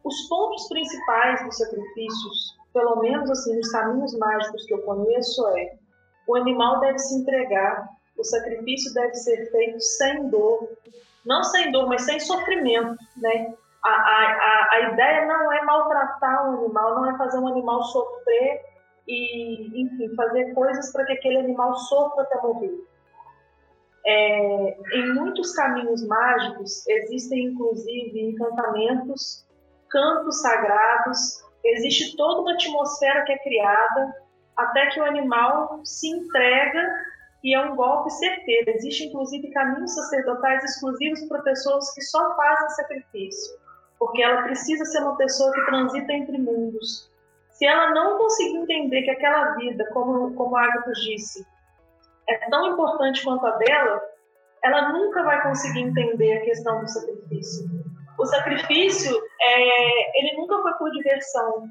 Os 0.04 0.28
pontos 0.28 0.68
principais 0.68 1.44
dos 1.44 1.56
sacrifícios, 1.56 2.56
pelo 2.72 2.96
menos 3.00 3.28
assim 3.30 3.56
nos 3.56 3.70
caminhos 3.72 4.16
mágicos 4.18 4.64
que 4.66 4.74
eu 4.74 4.82
conheço, 4.82 5.48
é 5.56 5.76
o 6.28 6.36
animal 6.36 6.80
deve 6.80 6.98
se 6.98 7.18
entregar, 7.20 7.88
o 8.16 8.22
sacrifício 8.22 8.92
deve 8.94 9.14
ser 9.14 9.50
feito 9.50 9.80
sem 9.80 10.28
dor, 10.28 10.68
não 11.26 11.42
sem 11.42 11.72
dor, 11.72 11.88
mas 11.88 12.02
sem 12.02 12.20
sofrimento, 12.20 12.96
né? 13.16 13.54
A, 13.84 13.90
a, 13.90 14.68
a, 14.72 14.80
ideia 14.92 15.26
não 15.26 15.52
é 15.52 15.62
maltratar 15.62 16.48
o 16.48 16.58
animal, 16.58 16.94
não 16.96 17.10
é 17.10 17.18
fazer 17.18 17.38
um 17.38 17.48
animal 17.48 17.82
sofrer 17.82 18.64
e, 19.06 19.82
enfim, 19.82 20.14
fazer 20.16 20.54
coisas 20.54 20.90
para 20.90 21.04
que 21.04 21.12
aquele 21.12 21.38
animal 21.38 21.74
sofra 21.74 22.22
até 22.22 22.40
morrer. 22.40 22.72
É, 24.06 24.76
em 24.94 25.14
muitos 25.14 25.54
caminhos 25.54 26.06
mágicos 26.06 26.86
existem 26.86 27.46
inclusive 27.46 28.20
encantamentos, 28.20 29.46
cantos 29.88 30.40
sagrados, 30.42 31.42
existe 31.64 32.16
toda 32.16 32.42
uma 32.42 32.52
atmosfera 32.52 33.24
que 33.24 33.32
é 33.32 33.38
criada 33.38 34.14
até 34.56 34.86
que 34.90 35.00
o 35.00 35.04
animal 35.04 35.80
se 35.84 36.08
entrega 36.08 36.82
e 37.42 37.54
é 37.54 37.60
um 37.60 37.76
golpe 37.76 38.10
certeiro. 38.10 38.70
Existe 38.70 39.06
inclusive 39.06 39.50
caminhos 39.50 39.94
sacerdotais 39.94 40.64
exclusivos 40.64 41.22
para 41.28 41.42
pessoas 41.42 41.92
que 41.94 42.02
só 42.02 42.36
fazem 42.36 42.68
sacrifício, 42.70 43.56
porque 44.04 44.22
ela 44.22 44.42
precisa 44.42 44.84
ser 44.84 44.98
uma 44.98 45.16
pessoa 45.16 45.50
que 45.50 45.64
transita 45.64 46.12
entre 46.12 46.36
mundos. 46.36 47.10
Se 47.52 47.64
ela 47.64 47.90
não 47.92 48.18
conseguir 48.18 48.58
entender 48.58 49.00
que 49.00 49.10
aquela 49.10 49.54
vida, 49.54 49.88
como, 49.94 50.34
como 50.34 50.54
a 50.54 50.62
Agatha 50.62 50.92
disse, 50.92 51.46
é 52.28 52.36
tão 52.50 52.66
importante 52.66 53.24
quanto 53.24 53.46
a 53.46 53.52
dela, 53.52 54.02
ela 54.62 54.92
nunca 54.92 55.22
vai 55.22 55.42
conseguir 55.42 55.80
entender 55.80 56.36
a 56.36 56.44
questão 56.44 56.80
do 56.80 56.86
sacrifício. 56.86 57.66
O 58.18 58.26
sacrifício, 58.26 59.18
é, 59.40 60.20
ele 60.20 60.36
nunca 60.36 60.60
foi 60.60 60.74
por 60.74 60.90
diversão, 60.90 61.66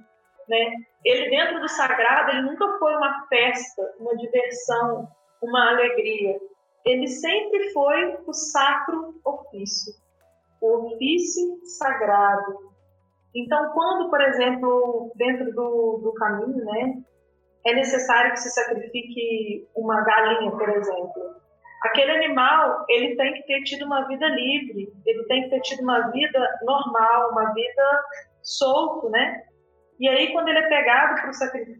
né? 0.49 0.71
Ele 1.05 1.29
dentro 1.29 1.61
do 1.61 1.69
sagrado, 1.69 2.31
ele 2.31 2.41
nunca 2.41 2.79
foi 2.79 2.95
uma 2.95 3.27
festa, 3.27 3.93
uma 3.99 4.17
diversão, 4.17 5.07
uma 5.39 5.69
alegria. 5.69 6.35
Ele 6.83 7.07
sempre 7.07 7.69
foi 7.69 8.17
o 8.25 8.33
sacro 8.33 9.21
ofício, 9.23 9.93
o 10.63 10.85
ofício 10.85 11.59
sagrado. 11.65 12.71
Então, 13.35 13.69
quando, 13.73 14.09
por 14.09 14.21
exemplo, 14.21 15.11
dentro 15.15 15.53
do, 15.53 15.99
do 16.01 16.13
caminho, 16.13 16.63
né, 16.63 17.03
é 17.65 17.73
necessário 17.75 18.31
que 18.31 18.39
se 18.39 18.49
sacrifique 18.49 19.67
uma 19.75 20.01
galinha, 20.01 20.51
por 20.51 20.69
exemplo. 20.69 21.35
Aquele 21.83 22.11
animal, 22.11 22.85
ele 22.87 23.15
tem 23.17 23.33
que 23.33 23.43
ter 23.45 23.61
tido 23.63 23.85
uma 23.85 24.07
vida 24.07 24.25
livre, 24.27 24.87
ele 25.05 25.23
tem 25.25 25.43
que 25.43 25.49
ter 25.49 25.59
tido 25.61 25.83
uma 25.83 26.11
vida 26.11 26.59
normal, 26.63 27.31
uma 27.31 27.53
vida 27.53 28.03
solto, 28.41 29.09
né? 29.09 29.43
E 29.99 30.07
aí, 30.07 30.31
quando 30.31 30.47
ele 30.47 30.59
é 30.59 30.69
pegado 30.69 31.15
para 31.15 31.29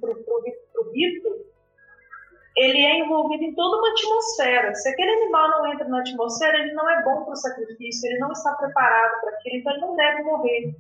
o 0.10 0.92
rito, 0.92 1.30
ele 2.56 2.80
é 2.80 3.00
envolvido 3.00 3.44
em 3.44 3.56
toda 3.56 3.78
uma 3.78 3.90
atmosfera. 3.90 4.76
Se 4.76 4.90
aquele 4.90 5.12
animal 5.12 5.50
não 5.50 5.74
entra 5.74 5.88
na 5.88 6.00
atmosfera, 6.00 6.58
ele 6.58 6.74
não 6.74 6.90
é 6.90 7.04
bom 7.04 7.24
para 7.24 7.34
o 7.34 7.36
sacrifício, 7.36 8.10
ele 8.10 8.20
não 8.20 8.32
está 8.32 8.54
preparado 8.54 9.22
para 9.22 9.32
aquilo, 9.32 9.58
então 9.58 9.72
ele 9.74 9.82
não 9.82 9.96
deve 9.96 10.24
morrer. 10.24 10.76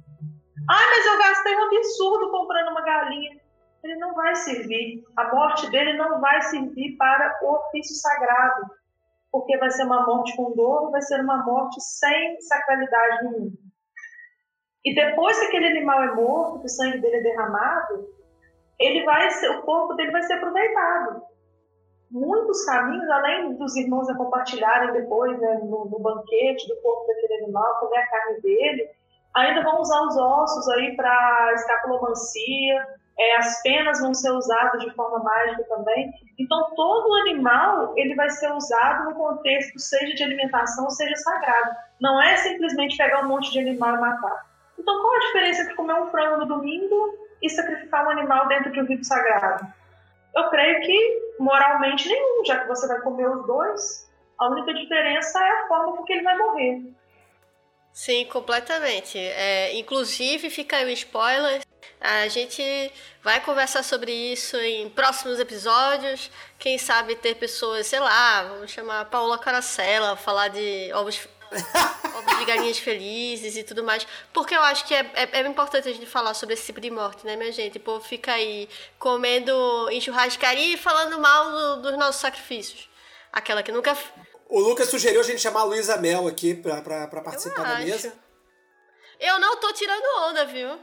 Ah, 0.69 0.87
mas 0.89 1.05
eu 1.05 1.17
gastei 1.17 1.55
um 1.55 1.65
absurdo 1.65 2.31
comprando 2.31 2.69
uma 2.69 2.81
galinha 2.81 3.43
ele 3.83 3.97
não 3.97 4.13
vai 4.13 4.35
servir. 4.35 5.03
A 5.15 5.33
morte 5.33 5.69
dele 5.69 5.93
não 5.93 6.19
vai 6.21 6.41
servir 6.43 6.95
para 6.97 7.37
o 7.43 7.53
ofício 7.53 7.95
sagrado, 7.95 8.65
porque 9.31 9.57
vai 9.57 9.69
ser 9.71 9.83
uma 9.83 10.05
morte 10.05 10.35
com 10.35 10.55
dor, 10.55 10.91
vai 10.91 11.01
ser 11.01 11.19
uma 11.21 11.43
morte 11.43 11.81
sem 11.81 12.39
sacralidade 12.41 13.25
nenhuma. 13.25 13.51
E 14.85 14.95
depois 14.95 15.39
que 15.39 15.45
aquele 15.45 15.67
animal 15.67 16.03
é 16.03 16.13
morto, 16.13 16.59
que 16.59 16.65
o 16.65 16.69
sangue 16.69 16.99
dele 16.99 17.17
é 17.17 17.21
derramado, 17.21 18.07
ele 18.79 19.03
vai 19.05 19.29
ser, 19.31 19.49
o 19.49 19.61
corpo 19.63 19.93
dele 19.95 20.11
vai 20.11 20.23
ser 20.23 20.33
aproveitado. 20.33 21.23
Muitos 22.13 22.63
caminhos, 22.65 23.09
além 23.09 23.55
dos 23.55 23.75
irmãos 23.75 24.07
a 24.07 24.15
compartilharem 24.15 24.93
depois 24.93 25.35
né, 25.41 25.61
no, 25.63 25.85
no 25.85 25.99
banquete 25.99 26.67
do 26.67 26.79
corpo 26.83 27.07
daquele 27.07 27.43
animal, 27.43 27.79
comer 27.79 27.97
a 27.97 28.07
carne 28.07 28.39
dele, 28.39 28.87
ainda 29.35 29.63
vão 29.63 29.81
usar 29.81 29.99
os 30.03 30.15
ossos 30.15 30.69
aí 30.69 30.95
para 30.95 31.53
escapulomancia, 31.55 32.87
é, 33.17 33.37
as 33.37 33.63
penas 33.63 33.99
vão 33.99 34.13
ser 34.13 34.29
usadas 34.29 34.83
de 34.83 34.91
forma 34.91 35.23
mágica 35.23 35.63
também. 35.63 36.13
Então, 36.37 36.75
todo 36.75 37.15
animal 37.21 37.93
ele 37.97 38.13
vai 38.13 38.29
ser 38.29 38.51
usado 38.51 39.05
no 39.05 39.15
contexto, 39.15 39.79
seja 39.79 40.13
de 40.13 40.23
alimentação, 40.23 40.87
seja 40.91 41.15
sagrado. 41.15 41.75
Não 41.99 42.21
é 42.21 42.35
simplesmente 42.35 42.95
pegar 42.95 43.25
um 43.25 43.27
monte 43.27 43.51
de 43.51 43.59
animal 43.59 43.95
e 43.95 44.01
matar. 44.01 44.45
Então, 44.77 45.01
qual 45.01 45.15
a 45.15 45.19
diferença 45.19 45.63
entre 45.63 45.73
comer 45.73 45.95
um 45.95 46.11
frango 46.11 46.37
no 46.37 46.45
domingo 46.45 47.17
e 47.41 47.49
sacrificar 47.49 48.05
um 48.05 48.11
animal 48.11 48.47
dentro 48.47 48.71
de 48.71 48.81
um 48.81 48.85
rito 48.85 49.03
sagrado? 49.03 49.65
Eu 50.35 50.49
creio 50.49 50.81
que 50.81 51.35
moralmente 51.39 52.07
nenhum, 52.07 52.43
já 52.45 52.59
que 52.59 52.67
você 52.67 52.87
vai 52.87 53.01
comer 53.01 53.29
os 53.29 53.45
dois, 53.45 54.11
a 54.39 54.49
única 54.49 54.73
diferença 54.73 55.39
é 55.39 55.51
a 55.51 55.67
forma 55.67 55.97
com 55.97 56.03
que 56.03 56.13
ele 56.13 56.23
vai 56.23 56.37
morrer. 56.37 56.81
Sim, 57.91 58.25
completamente. 58.25 59.19
É, 59.19 59.77
inclusive, 59.77 60.49
fica 60.49 60.77
aí 60.77 60.85
o 60.85 60.89
spoiler. 60.89 61.61
A 62.01 62.27
gente 62.27 62.63
vai 63.21 63.39
conversar 63.39 63.83
sobre 63.83 64.11
isso 64.11 64.57
em 64.57 64.89
próximos 64.89 65.39
episódios. 65.39 66.31
Quem 66.57 66.77
sabe 66.77 67.15
ter 67.15 67.35
pessoas, 67.35 67.85
sei 67.85 67.99
lá, 67.99 68.43
vamos 68.43 68.71
chamar 68.71 69.01
a 69.01 69.05
Paula 69.05 69.37
Caracela, 69.37 70.17
falar 70.17 70.47
de 70.47 70.91
ovos, 70.93 71.29
galinhas 72.45 72.77
felizes 72.77 73.55
e 73.55 73.63
tudo 73.63 73.83
mais. 73.83 74.05
Porque 74.33 74.55
eu 74.55 74.61
acho 74.61 74.85
que 74.85 74.93
é, 74.93 75.09
é, 75.13 75.41
é, 75.41 75.47
importante 75.47 75.87
a 75.87 75.93
gente 75.93 76.05
falar 76.05 76.33
sobre 76.33 76.53
esse 76.53 76.65
tipo 76.65 76.79
de 76.79 76.89
morte, 76.89 77.25
né, 77.25 77.35
minha 77.35 77.51
gente? 77.51 77.77
O 77.77 77.81
povo 77.81 78.03
fica 78.03 78.33
aí 78.33 78.69
comendo 78.99 79.89
em 79.89 79.99
churrascaria 79.99 80.73
e 80.73 80.77
falando 80.77 81.19
mal 81.19 81.51
do, 81.51 81.81
dos 81.83 81.97
nossos 81.97 82.21
sacrifícios. 82.21 82.89
Aquela 83.31 83.63
que 83.63 83.71
nunca 83.71 83.97
o 84.47 84.59
Lucas 84.59 84.87
sugeriu 84.87 85.19
a 85.19 85.23
gente 85.23 85.41
chamar 85.41 85.61
a 85.61 85.63
Luísa 85.63 85.97
Mel 85.97 86.27
aqui 86.27 86.53
pra, 86.53 86.79
pra, 86.81 87.07
pra 87.07 87.21
participar 87.21 87.63
da 87.63 87.79
mesa. 87.79 88.13
Eu 89.19 89.39
não 89.39 89.57
tô 89.57 89.73
tirando 89.73 90.03
onda, 90.29 90.45
viu? 90.45 90.77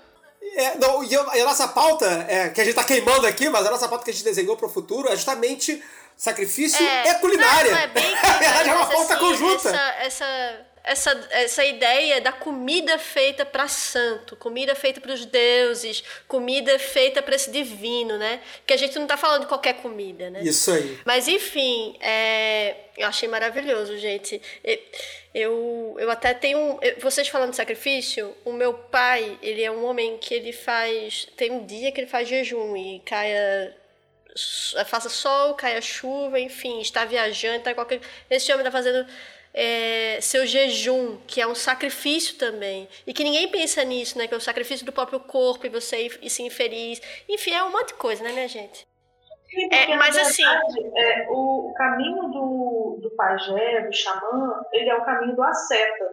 É, 0.57 0.79
não, 0.79 1.05
e, 1.05 1.15
a 1.15 1.45
nossa 1.45 1.69
pauta, 1.69 2.07
é, 2.29 2.49
que 2.49 2.61
a 2.61 2.65
gente 2.65 2.75
tá 2.75 2.83
queimando 2.83 3.27
aqui, 3.27 3.49
mas 3.49 3.65
a 3.67 3.71
nossa 3.71 3.87
pauta 3.87 4.05
que 4.05 4.11
a 4.11 4.13
gente 4.13 4.25
desenhou 4.25 4.57
pro 4.57 4.69
futuro 4.69 5.09
é 5.09 5.15
justamente 5.15 5.81
sacrifício 6.21 6.87
é, 6.87 7.15
culinária. 7.15 7.71
Não, 7.71 7.79
é 7.79 7.87
bem 7.87 8.05
culinária, 8.21 8.71
é 8.71 8.75
uma 8.75 8.87
pauta 8.87 9.15
assim, 9.15 9.25
conjunta. 9.25 9.69
Essa, 9.71 9.95
essa 10.03 10.67
essa, 10.83 11.29
essa 11.31 11.65
ideia 11.65 12.21
da 12.21 12.33
comida 12.33 12.99
feita 12.99 13.45
para 13.45 13.69
santo, 13.69 14.35
comida 14.37 14.75
feita 14.75 15.01
para 15.01 15.13
os 15.13 15.27
deuses, 15.27 16.03
comida 16.27 16.79
feita 16.79 17.23
para 17.23 17.37
esse 17.37 17.51
divino, 17.51 18.17
né? 18.17 18.41
Que 18.67 18.73
a 18.73 18.77
gente 18.77 18.97
não 18.97 19.03
está 19.03 19.17
falando 19.17 19.43
de 19.43 19.47
qualquer 19.47 19.75
comida, 19.75 20.31
né? 20.31 20.43
Isso 20.43 20.71
aí. 20.73 20.99
Mas 21.05 21.29
enfim, 21.29 21.97
é, 22.01 22.75
eu 22.97 23.07
achei 23.07 23.29
maravilhoso, 23.29 23.97
gente. 23.99 24.41
Eu, 25.35 25.97
eu 25.99 26.11
até 26.11 26.33
tenho. 26.35 26.81
Vocês 26.99 27.29
falando 27.29 27.51
de 27.51 27.57
sacrifício, 27.57 28.35
o 28.45 28.53
meu 28.53 28.73
pai, 28.75 29.39
ele 29.43 29.63
é 29.63 29.71
um 29.71 29.85
homem 29.85 30.17
que 30.19 30.35
ele 30.35 30.53
faz. 30.53 31.29
Tem 31.37 31.51
um 31.51 31.65
dia 31.67 31.93
que 31.93 32.01
ele 32.01 32.09
faz 32.09 32.27
jejum 32.27 32.75
e 32.77 33.01
caia 33.01 33.77
faça 34.87 35.09
sol, 35.09 35.55
caia 35.55 35.81
chuva, 35.81 36.39
enfim, 36.39 36.81
está 36.81 37.05
viajando, 37.05 37.59
está 37.59 37.75
qualquer. 37.75 38.01
Esse 38.29 38.53
homem 38.53 38.65
está 38.65 38.71
fazendo 38.71 39.07
é, 39.53 40.19
seu 40.21 40.47
jejum, 40.47 41.19
que 41.27 41.41
é 41.41 41.47
um 41.47 41.55
sacrifício 41.55 42.37
também. 42.37 42.89
E 43.07 43.13
que 43.13 43.25
ninguém 43.25 43.49
pensa 43.49 43.83
nisso, 43.85 44.17
né? 44.19 44.27
Que 44.27 44.35
é 44.35 44.37
o 44.37 44.41
sacrifício 44.41 44.87
do 44.87 44.93
próprio 44.93 45.21
corpo 45.21 45.67
e 45.67 45.69
você 45.69 46.07
ir, 46.07 46.19
ir 46.23 46.31
se 46.31 46.43
infeliz. 46.43 47.01
Enfim, 47.29 47.53
é 47.53 47.63
um 47.65 47.71
monte 47.73 47.89
de 47.89 47.95
coisa, 47.95 48.23
né, 48.23 48.33
minha 48.33 48.49
gente? 48.49 48.87
Sim, 49.51 49.69
É, 49.73 49.97
mas 49.97 50.17
assim- 50.17 50.45
verdade, 50.45 50.91
é, 50.97 51.27
o, 51.29 51.71
o 51.71 51.75
caminho 51.75 52.23
do, 52.29 52.99
do 53.03 53.11
pajé, 53.17 53.81
do 53.81 53.93
xamã, 53.93 54.63
ele 54.73 54.89
é 54.89 54.95
o 54.95 55.05
caminho 55.05 55.35
do 55.35 55.43
asceta. 55.43 56.05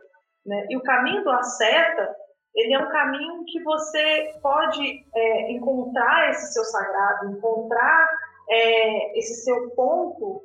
Né? 0.44 0.66
E 0.70 0.78
o 0.78 0.82
caminho 0.82 1.24
do 1.24 1.30
asceta, 1.30 2.16
ele 2.56 2.74
é 2.74 2.80
um 2.80 2.90
caminho 2.90 3.44
que 3.46 3.62
você 3.64 4.34
pode 4.42 5.06
é, 5.16 5.52
encontrar 5.52 6.32
esse 6.32 6.54
seu 6.54 6.64
sagrado, 6.66 7.32
encontrar 7.32 8.10
é, 8.50 9.20
esse 9.20 9.44
seu 9.44 9.70
ponto 9.72 10.42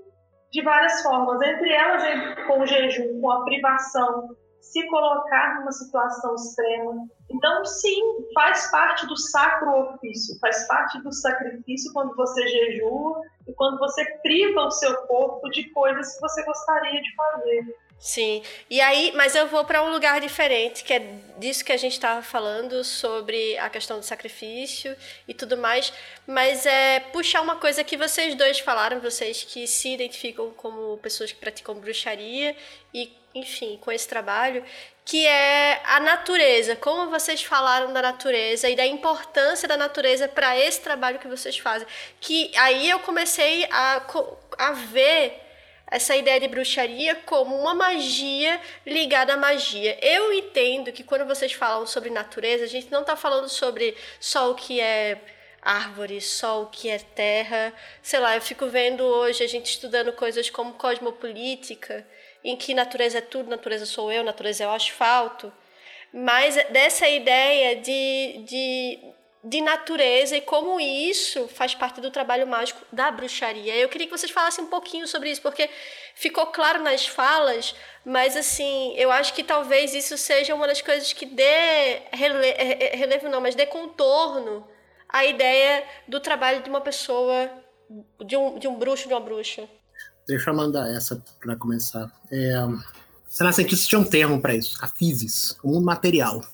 de 0.51 0.63
várias 0.63 1.03
formas. 1.03 1.41
Entre 1.41 1.73
elas, 1.73 2.05
é 2.05 2.47
com 2.47 2.61
o 2.61 2.67
jejum, 2.67 3.21
com 3.21 3.31
a 3.31 3.45
privação, 3.45 4.29
se 4.61 4.87
colocar 4.89 5.59
numa 5.59 5.73
situação 5.73 6.35
extrema. 6.35 7.07
Então, 7.31 7.65
sim, 7.65 8.01
faz 8.35 8.71
parte 8.71 9.07
do 9.07 9.17
sacro 9.17 9.95
ofício, 9.95 10.39
faz 10.41 10.67
parte 10.69 11.03
do 11.03 11.13
sacrifício 11.13 11.93
quando 11.93 12.15
você 12.15 12.47
jejua 12.47 13.21
e 13.49 13.53
quando 13.55 13.79
você 13.79 14.05
priva 14.23 14.67
o 14.67 14.71
seu 14.71 14.95
corpo 15.07 15.49
de 15.51 15.69
coisas 15.71 16.15
que 16.15 16.21
você 16.21 16.45
gostaria 16.45 17.01
de 17.01 17.15
fazer. 17.17 17.77
Sim. 18.03 18.43
E 18.69 18.81
aí, 18.81 19.13
mas 19.15 19.37
eu 19.37 19.47
vou 19.47 19.65
para 19.65 19.81
um 19.81 19.93
lugar 19.93 20.21
diferente, 20.21 20.83
que 20.83 20.93
é 20.93 20.99
disso 21.39 21.65
que 21.65 21.71
a 21.71 21.77
gente 21.77 21.93
estava 21.93 22.21
falando 22.21 22.83
sobre 22.83 23.57
a 23.59 23.71
questão 23.71 24.01
do 24.01 24.05
sacrifício 24.05 24.97
e 25.29 25.33
tudo 25.33 25.57
mais, 25.57 25.93
mas 26.27 26.67
é 26.67 26.99
puxar 26.99 27.41
uma 27.43 27.55
coisa 27.55 27.85
que 27.85 27.97
vocês 27.97 28.35
dois 28.35 28.59
falaram, 28.59 28.99
vocês 28.99 29.45
que 29.45 29.69
se 29.69 29.91
identificam 29.95 30.51
como 30.57 30.99
pessoas 30.99 31.31
que 31.31 31.39
praticam 31.39 31.77
bruxaria 31.77 32.57
e, 32.93 33.13
enfim, 33.37 33.79
com 33.81 33.93
esse 33.93 34.09
trabalho, 34.09 34.65
que 35.05 35.25
é 35.25 35.81
a 35.85 36.01
natureza. 36.01 36.75
Como 36.75 37.09
vocês 37.09 37.41
falaram 37.45 37.93
da 37.93 38.03
natureza 38.03 38.69
e 38.69 38.75
da 38.75 38.85
importância 38.85 39.69
da 39.69 39.77
natureza 39.77 40.27
para 40.27 40.59
esse 40.59 40.81
trabalho 40.81 41.21
que 41.21 41.29
vocês 41.29 41.57
fazem. 41.57 41.87
Que 42.21 42.51
aí 42.57 42.91
eu 42.91 42.99
comecei 42.99 43.65
a, 43.71 44.03
a 44.59 44.73
ver 44.73 45.42
essa 45.93 46.17
ideia 46.17 46.41
de 46.41 46.49
bruxaria 46.49 47.15
como 47.27 47.55
uma 47.55 47.75
magia 47.75 48.59
ligada 48.87 49.35
à 49.35 49.37
magia. 49.37 49.99
Eu 50.01 50.33
entendo 50.33 50.91
que 50.91 51.05
quando 51.05 51.27
vocês 51.27 51.53
falam 51.53 51.87
sobre 51.87 52.09
natureza, 52.09 52.65
a 52.65 52.67
gente 52.67 52.91
não 52.91 53.03
está 53.03 53.15
falando 53.15 53.47
sobre 53.47 53.95
só 54.19 54.51
o 54.51 54.55
que 54.55 54.81
é 54.81 55.21
árvore, 55.61 56.19
só 56.23 56.63
o 56.63 56.67
que 56.67 56.89
é 56.89 56.99
terra. 56.99 57.75
Sei 58.03 58.19
lá, 58.19 58.35
eu 58.35 58.41
fico 58.41 58.67
vendo 58.69 59.05
hoje 59.05 59.45
a 59.45 59.47
gente 59.47 59.67
estudando 59.67 60.15
coisas 60.15 60.49
como 60.49 60.73
cosmopolítica, 60.73 62.07
em 62.43 62.57
que 62.57 62.73
natureza 62.73 63.19
é 63.19 63.21
tudo, 63.21 63.51
natureza 63.51 63.85
sou 63.85 64.11
eu, 64.11 64.25
natureza 64.25 64.65
é 64.65 64.67
o 64.67 64.71
asfalto. 64.71 65.53
Mas 66.11 66.57
dessa 66.71 67.07
ideia 67.07 67.77
de, 67.77 68.43
de, 68.47 68.99
de 69.45 69.61
natureza 69.61 70.37
e 70.37 70.41
como 70.41 70.79
isso 70.79 71.49
faz 71.49 71.75
parte 71.75 72.01
do 72.01 72.11
trabalho 72.11 72.47
mágico 72.47 72.81
da 72.93 73.11
bruxaria. 73.11 73.75
Eu 73.77 73.89
queria 73.89 74.07
que 74.07 74.17
vocês 74.17 74.31
falassem 74.31 74.65
um 74.65 74.69
pouquinho 74.69 75.07
sobre 75.09 75.31
isso, 75.31 75.43
porque 75.43 75.69
ficou 76.15 76.47
claro 76.47 76.83
nas 76.83 77.07
falas, 77.07 77.75
mas 78.05 78.37
assim, 78.37 78.95
eu 78.97 79.11
acho 79.11 79.35
que 79.35 79.43
talvez 79.43 79.95
isso 79.95 80.17
seja 80.17 80.55
uma 80.55 80.69
das 80.69 80.81
coisas 80.81 81.13
que 81.13 81.27
dê 81.27 82.03
rele, 82.13 82.47
eh, 82.47 82.93
eh, 82.93 82.97
relevo, 82.97 83.29
não, 83.29 83.41
mas 83.41 83.57
dê 83.57 83.67
contorno 83.67 84.65
à 85.09 85.25
ideia 85.25 85.85
do 86.07 86.21
trabalho 86.21 86.63
de 86.63 86.71
uma 86.71 86.81
pessoa, 86.81 87.51
de 88.25 88.37
um, 88.37 88.59
de 88.61 88.69
um 88.69 88.79
bruxo, 88.79 89.09
de 89.09 89.15
uma 89.15 89.21
bruxa. 89.21 89.69
Deixa 90.27 90.51
eu 90.51 90.55
mandar 90.55 90.89
essa 90.95 91.21
para 91.41 91.57
começar. 91.57 92.09
É, 92.31 92.55
você 93.27 93.43
na 93.43 93.53
cientista 93.53 93.89
tinha 93.89 94.01
um 94.01 94.05
termo 94.05 94.41
para 94.41 94.55
isso, 94.55 94.79
a 94.81 94.87
physis, 94.87 95.57
o 95.65 95.69
mundo 95.69 95.85
material. 95.85 96.45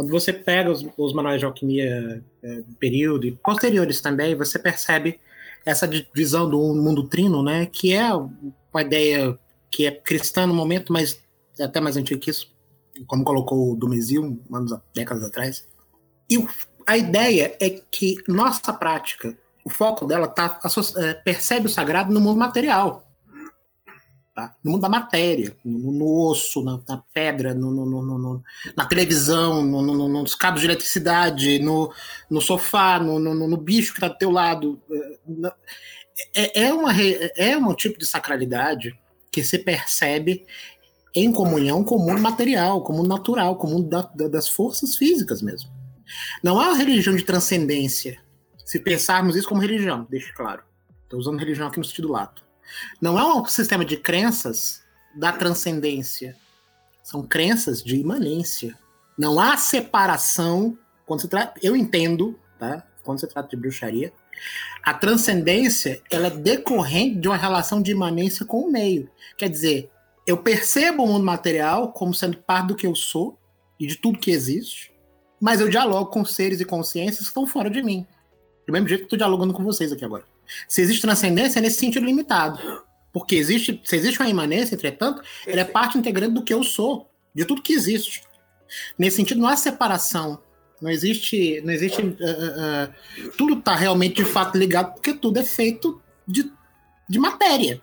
Quando 0.00 0.12
você 0.12 0.32
pega 0.32 0.70
os, 0.70 0.82
os 0.96 1.12
manuais 1.12 1.40
de 1.40 1.44
alquimia 1.44 2.24
é, 2.42 2.54
do 2.62 2.74
período 2.76 3.26
e 3.26 3.32
posteriores 3.32 4.00
também, 4.00 4.34
você 4.34 4.58
percebe 4.58 5.20
essa 5.62 5.86
divisão 5.86 6.48
do 6.48 6.58
mundo 6.74 7.06
trino, 7.06 7.42
né, 7.42 7.66
que 7.66 7.92
é 7.92 8.10
uma 8.14 8.80
ideia 8.80 9.38
que 9.70 9.84
é 9.86 9.90
cristã 9.90 10.46
no 10.46 10.54
momento, 10.54 10.90
mas 10.90 11.22
é 11.58 11.64
até 11.64 11.82
mais 11.82 11.98
antigo 11.98 12.18
que 12.18 12.30
isso, 12.30 12.50
como 13.06 13.22
colocou 13.24 13.72
o 13.72 13.76
Dumézil, 13.76 14.40
anos, 14.50 14.72
décadas 14.94 15.22
atrás. 15.22 15.68
E 16.30 16.42
a 16.86 16.96
ideia 16.96 17.54
é 17.60 17.68
que 17.68 18.16
nossa 18.26 18.72
prática, 18.72 19.36
o 19.66 19.68
foco 19.68 20.06
dela 20.06 20.28
tá, 20.28 20.58
é, 20.96 21.12
percebe 21.12 21.66
o 21.66 21.70
sagrado 21.70 22.10
no 22.10 22.22
mundo 22.22 22.38
material. 22.38 23.06
Tá? 24.34 24.54
No 24.62 24.72
mundo 24.72 24.82
da 24.82 24.88
matéria, 24.88 25.56
no, 25.64 25.90
no 25.92 26.28
osso, 26.28 26.62
na, 26.62 26.80
na 26.88 27.02
pedra, 27.12 27.52
no, 27.52 27.70
no, 27.72 28.42
na 28.76 28.86
televisão, 28.86 29.62
nos 29.62 30.36
cabos 30.36 30.60
de 30.60 30.66
eletricidade, 30.68 31.58
no, 31.58 31.92
sofá, 32.40 33.00
no, 33.00 33.56
bicho 33.56 33.92
que 33.92 33.98
está 33.98 34.08
do 34.08 34.16
teu 34.16 34.30
lado. 34.30 34.80
É, 36.34 36.62
é, 36.64 36.72
uma, 36.72 36.92
é 37.36 37.56
um 37.56 37.74
tipo 37.74 37.98
de 37.98 38.06
sacralidade 38.06 38.96
que 39.32 39.42
se 39.42 39.58
percebe 39.58 40.46
em 41.14 41.32
comunhão 41.32 41.82
com 41.82 41.96
o 41.96 42.06
mundo 42.06 42.20
material, 42.20 42.82
com 42.82 42.92
o 42.92 42.96
mundo 42.98 43.08
natural, 43.08 43.56
com 43.56 43.66
o 43.66 43.70
mundo 43.70 43.88
da, 43.88 44.02
da, 44.02 44.28
das 44.28 44.48
forças 44.48 44.96
físicas 44.96 45.42
mesmo. 45.42 45.70
Não 46.42 46.58
há 46.60 46.72
religião 46.72 47.16
de 47.16 47.24
transcendência, 47.24 48.20
se 48.64 48.78
pensarmos 48.78 49.34
isso 49.34 49.48
como 49.48 49.60
religião, 49.60 50.06
deixe 50.08 50.32
claro. 50.32 50.62
Estou 51.02 51.18
usando 51.18 51.40
religião 51.40 51.66
aqui 51.66 51.78
no 51.78 51.84
sentido 51.84 52.12
lato. 52.12 52.44
Não 53.00 53.18
é 53.18 53.24
um 53.24 53.44
sistema 53.46 53.84
de 53.84 53.96
crenças 53.96 54.82
da 55.14 55.32
transcendência. 55.32 56.36
São 57.02 57.22
crenças 57.22 57.82
de 57.82 57.96
imanência. 57.96 58.78
Não 59.18 59.40
há 59.40 59.56
separação. 59.56 60.78
Quando 61.06 61.20
se 61.20 61.28
trata, 61.28 61.58
eu 61.62 61.74
entendo, 61.74 62.38
tá? 62.58 62.86
Quando 63.02 63.20
se 63.20 63.26
trata 63.26 63.48
de 63.48 63.56
bruxaria, 63.56 64.12
a 64.82 64.94
transcendência 64.94 66.02
ela 66.10 66.28
é 66.28 66.30
decorrente 66.30 67.16
de 67.16 67.28
uma 67.28 67.36
relação 67.36 67.82
de 67.82 67.90
imanência 67.90 68.46
com 68.46 68.60
o 68.60 68.70
meio. 68.70 69.10
Quer 69.36 69.48
dizer, 69.48 69.90
eu 70.26 70.38
percebo 70.38 71.02
o 71.02 71.06
mundo 71.06 71.24
material 71.24 71.92
como 71.92 72.14
sendo 72.14 72.38
parte 72.38 72.68
do 72.68 72.74
que 72.74 72.86
eu 72.86 72.94
sou 72.94 73.38
e 73.78 73.86
de 73.86 73.96
tudo 73.96 74.18
que 74.18 74.30
existe, 74.30 74.92
mas 75.40 75.60
eu 75.60 75.68
dialogo 75.68 76.10
com 76.10 76.24
seres 76.24 76.60
e 76.60 76.64
consciências 76.64 77.20
que 77.20 77.24
estão 77.24 77.46
fora 77.46 77.70
de 77.70 77.82
mim. 77.82 78.06
Do 78.66 78.72
mesmo 78.72 78.88
jeito 78.88 79.00
que 79.00 79.06
estou 79.06 79.18
dialogando 79.18 79.52
com 79.52 79.64
vocês 79.64 79.90
aqui 79.90 80.04
agora. 80.04 80.29
Se 80.68 80.80
existe 80.80 81.02
transcendência, 81.02 81.58
é 81.58 81.62
nesse 81.62 81.78
sentido 81.78 82.06
limitado. 82.06 82.58
Porque 83.12 83.34
existe, 83.34 83.80
se 83.84 83.96
existe 83.96 84.20
uma 84.20 84.28
imanência, 84.28 84.74
entretanto, 84.74 85.22
ela 85.46 85.60
é 85.60 85.64
parte 85.64 85.98
integrante 85.98 86.34
do 86.34 86.44
que 86.44 86.54
eu 86.54 86.62
sou, 86.62 87.10
de 87.34 87.44
tudo 87.44 87.62
que 87.62 87.72
existe. 87.72 88.22
Nesse 88.98 89.16
sentido, 89.16 89.40
não 89.40 89.48
há 89.48 89.56
separação. 89.56 90.40
Não 90.80 90.90
existe. 90.90 91.60
Não 91.62 91.72
existe 91.72 92.00
uh, 92.00 92.12
uh, 92.12 93.30
tudo 93.36 93.58
está 93.58 93.74
realmente 93.74 94.16
de 94.16 94.24
fato 94.24 94.56
ligado, 94.56 94.94
porque 94.94 95.12
tudo 95.12 95.38
é 95.38 95.44
feito 95.44 96.00
de, 96.26 96.50
de 97.08 97.18
matéria. 97.18 97.82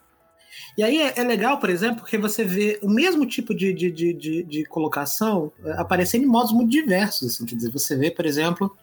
E 0.78 0.84
aí 0.84 1.02
é, 1.02 1.20
é, 1.20 1.24
legal, 1.24 1.60
por 1.60 1.70
exemplo, 1.70 2.02
porque 2.02 2.18
você 2.18 2.44
vê 2.44 2.80
o 2.82 2.90
mesmo 2.90 3.26
tipo 3.26 3.54
de, 3.54 3.74
de, 3.74 3.92
de, 3.92 4.14
de, 4.14 4.44
de 4.44 4.66
colocação 4.66 5.52
uh, 5.64 5.72
aparecendo 5.78 6.24
em 6.24 6.28
modos 6.28 6.52
muito 6.52 6.72
diversos. 6.72 7.36
Assim, 7.36 7.46
quer 7.46 7.56
dizer, 7.56 7.72
você 7.72 7.96
vê, 7.96 8.10
por 8.10 8.26
exemplo, 8.26 8.76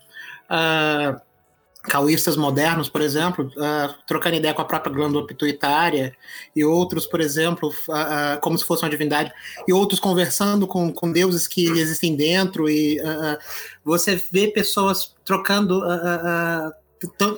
uh, 0.44 1.20
cauístas 1.85 2.36
modernos, 2.36 2.89
por 2.89 3.01
exemplo, 3.01 3.51
uh, 3.56 3.94
trocando 4.06 4.36
ideia 4.36 4.55
com 4.55 4.62
a 4.62 4.65
própria 4.65 4.93
glândula 4.93 5.27
pituitária, 5.27 6.16
e 6.56 6.65
outros, 6.65 7.06
por 7.06 7.20
exemplo, 7.20 7.69
uh, 7.69 7.93
uh, 7.93 8.40
como 8.40 8.56
se 8.59 8.65
fosse 8.65 8.82
uma 8.82 8.90
divindade, 8.90 9.32
e 9.69 9.73
outros 9.73 10.01
conversando 10.01 10.66
com, 10.66 10.93
com 10.93 11.12
deuses 11.12 11.47
que 11.47 11.66
existem 11.66 12.16
dentro, 12.16 12.69
e 12.69 12.98
você 13.85 14.16
vê 14.32 14.48
pessoas 14.48 15.15
trocando, 15.24 15.82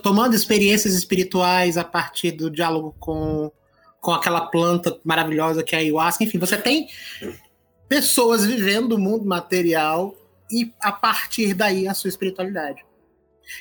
tomando 0.03 0.35
experiências 0.35 0.95
espirituais 0.95 1.77
a 1.77 1.85
partir 1.85 2.33
do 2.33 2.51
diálogo 2.51 2.95
com, 3.01 3.51
com 4.01 4.13
aquela 4.13 4.47
planta 4.47 4.99
maravilhosa 5.05 5.63
que 5.63 5.75
é 5.75 5.79
a 5.79 5.81
ayahuasca, 5.83 6.23
enfim, 6.23 6.39
você 6.39 6.57
tem 6.57 6.89
pessoas 7.89 8.47
vivendo 8.47 8.93
o 8.93 8.99
mundo 8.99 9.25
material 9.25 10.15
e 10.51 10.73
a 10.81 10.93
partir 10.93 11.53
daí 11.55 11.89
a 11.89 11.95
sua 11.95 12.09
espiritualidade. 12.09 12.86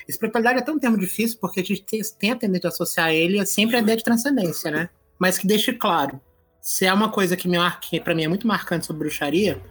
Espiritualidade 0.08 0.60
é 0.60 0.62
tão 0.62 0.76
um 0.76 0.80
termo 0.80 0.98
difícil 0.98 1.38
porque 1.40 1.60
a 1.60 1.64
gente 1.64 1.84
tem, 1.84 2.32
a 2.32 2.36
tendência 2.36 2.62
de 2.62 2.68
associar 2.68 3.12
ele 3.12 3.46
sempre 3.46 3.76
a 3.76 3.80
ideia 3.80 3.98
de 3.98 4.04
transcendência, 4.04 4.72
né? 4.72 4.90
Mas 5.18 5.38
que 5.38 5.48
deixe 5.48 5.74
claro, 5.74 6.20
se 6.62 6.86
é 6.86 6.94
uma 6.94 7.10
coisa 7.12 7.38
que, 7.38 7.48
me 7.48 7.58
que 7.80 8.00
para 8.00 8.16
mim 8.16 8.24
é 8.24 8.28
muito 8.28 8.48
marcante 8.48 8.86
sobre 8.86 9.02
bruxaria, 9.02 9.62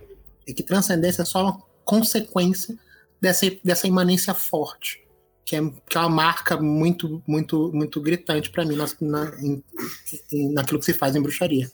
é 0.47 0.53
que 0.53 0.63
transcendência 0.63 1.23
é 1.23 1.25
só 1.25 1.43
uma 1.43 1.63
consequência 1.85 2.79
dessa, 3.21 3.47
dessa 3.63 3.87
imanência 3.87 4.35
forte, 4.35 5.03
que 5.45 5.57
é, 5.57 5.61
que 5.89 5.97
é 5.97 6.01
uma 6.01 6.09
marca 6.09 6.57
muito, 6.57 7.23
muito, 7.27 7.71
muito 7.73 8.01
gritante 8.01 8.51
para 8.51 8.65
mim 8.65 8.77
na, 8.77 8.87
na, 9.01 9.41
em, 9.41 9.63
naquilo 10.53 10.79
que 10.79 10.87
se 10.87 10.95
faz 10.95 11.17
em 11.17 11.23
bruxaria. 11.23 11.71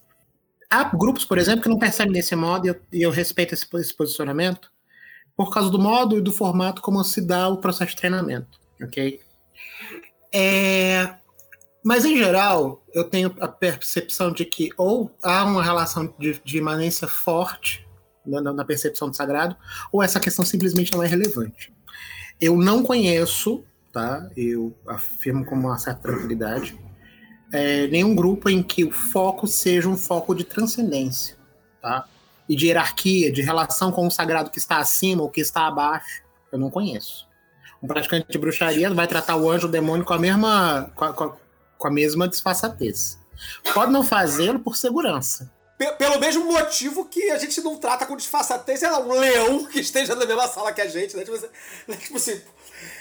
Há 0.68 0.84
grupos, 0.84 1.24
por 1.24 1.36
exemplo, 1.36 1.62
que 1.62 1.68
não 1.68 1.78
percebem 1.78 2.12
desse 2.12 2.34
modo, 2.36 2.66
e 2.66 2.70
eu, 2.70 2.80
eu 2.92 3.10
respeito 3.10 3.54
esse, 3.54 3.66
esse 3.74 3.94
posicionamento, 3.94 4.70
por 5.40 5.48
causa 5.48 5.70
do 5.70 5.78
modo 5.78 6.18
e 6.18 6.20
do 6.20 6.30
formato 6.30 6.82
como 6.82 7.02
se 7.02 7.18
dá 7.18 7.48
o 7.48 7.56
processo 7.56 7.92
de 7.92 7.96
treinamento, 7.96 8.60
ok? 8.78 9.22
É, 10.30 11.14
Mas, 11.82 12.04
em 12.04 12.14
geral, 12.18 12.84
eu 12.92 13.04
tenho 13.04 13.34
a 13.40 13.48
percepção 13.48 14.30
de 14.30 14.44
que 14.44 14.68
ou 14.76 15.10
há 15.22 15.42
uma 15.46 15.64
relação 15.64 16.14
de, 16.18 16.38
de 16.44 16.58
imanência 16.58 17.08
forte 17.08 17.88
na, 18.26 18.52
na, 18.52 18.66
percepção 18.66 19.08
do 19.08 19.16
sagrado, 19.16 19.56
ou 19.90 20.02
essa 20.02 20.20
questão 20.20 20.44
simplesmente 20.44 20.92
não 20.92 21.02
é 21.02 21.06
relevante. 21.06 21.72
Eu 22.38 22.58
não 22.58 22.82
conheço, 22.82 23.64
tá? 23.90 24.28
Eu 24.36 24.76
afirmo 24.86 25.46
com 25.46 25.54
uma 25.54 25.78
certa 25.78 26.02
tranquilidade, 26.02 26.78
é, 27.50 27.86
nenhum 27.86 28.14
grupo 28.14 28.50
em 28.50 28.62
que 28.62 28.84
o 28.84 28.90
foco 28.90 29.46
seja 29.46 29.88
um 29.88 29.96
foco 29.96 30.34
de 30.34 30.44
transcendência, 30.44 31.38
tá? 31.80 32.06
E 32.50 32.56
de 32.56 32.66
hierarquia, 32.66 33.30
de 33.30 33.42
relação 33.42 33.92
com 33.92 34.04
o 34.04 34.10
sagrado 34.10 34.50
que 34.50 34.58
está 34.58 34.78
acima 34.78 35.22
ou 35.22 35.30
que 35.30 35.40
está 35.40 35.68
abaixo. 35.68 36.22
Eu 36.50 36.58
não 36.58 36.68
conheço. 36.68 37.28
Um 37.80 37.86
praticante 37.86 38.26
de 38.28 38.38
bruxaria 38.38 38.92
vai 38.92 39.06
tratar 39.06 39.36
o 39.36 39.48
anjo 39.48 39.68
o 39.68 39.70
demônio 39.70 40.04
com 40.04 40.12
a 40.12 40.18
mesma, 40.18 40.90
com 40.96 41.04
a, 41.04 41.12
com 41.12 41.86
a 41.86 41.90
mesma 41.90 42.28
disfarçatez. 42.28 43.18
Pode 43.72 43.92
não 43.92 44.02
fazê-lo 44.02 44.58
por 44.58 44.76
segurança. 44.76 45.50
Pelo 45.96 46.20
mesmo 46.20 46.44
motivo 46.44 47.06
que 47.06 47.30
a 47.30 47.38
gente 47.38 47.58
não 47.62 47.78
trata 47.78 48.04
com 48.04 48.14
disfarçatez, 48.14 48.82
é 48.82 48.92
um 48.92 49.12
leão 49.12 49.64
que 49.64 49.80
esteja 49.80 50.14
na 50.14 50.26
mesma 50.26 50.46
sala 50.46 50.72
que 50.72 50.80
a 50.82 50.86
gente, 50.86 51.16
né? 51.16 51.24
Tipo, 51.24 51.36
assim, 51.38 51.48
né? 51.88 51.96
tipo 51.96 52.16
assim, 52.18 52.40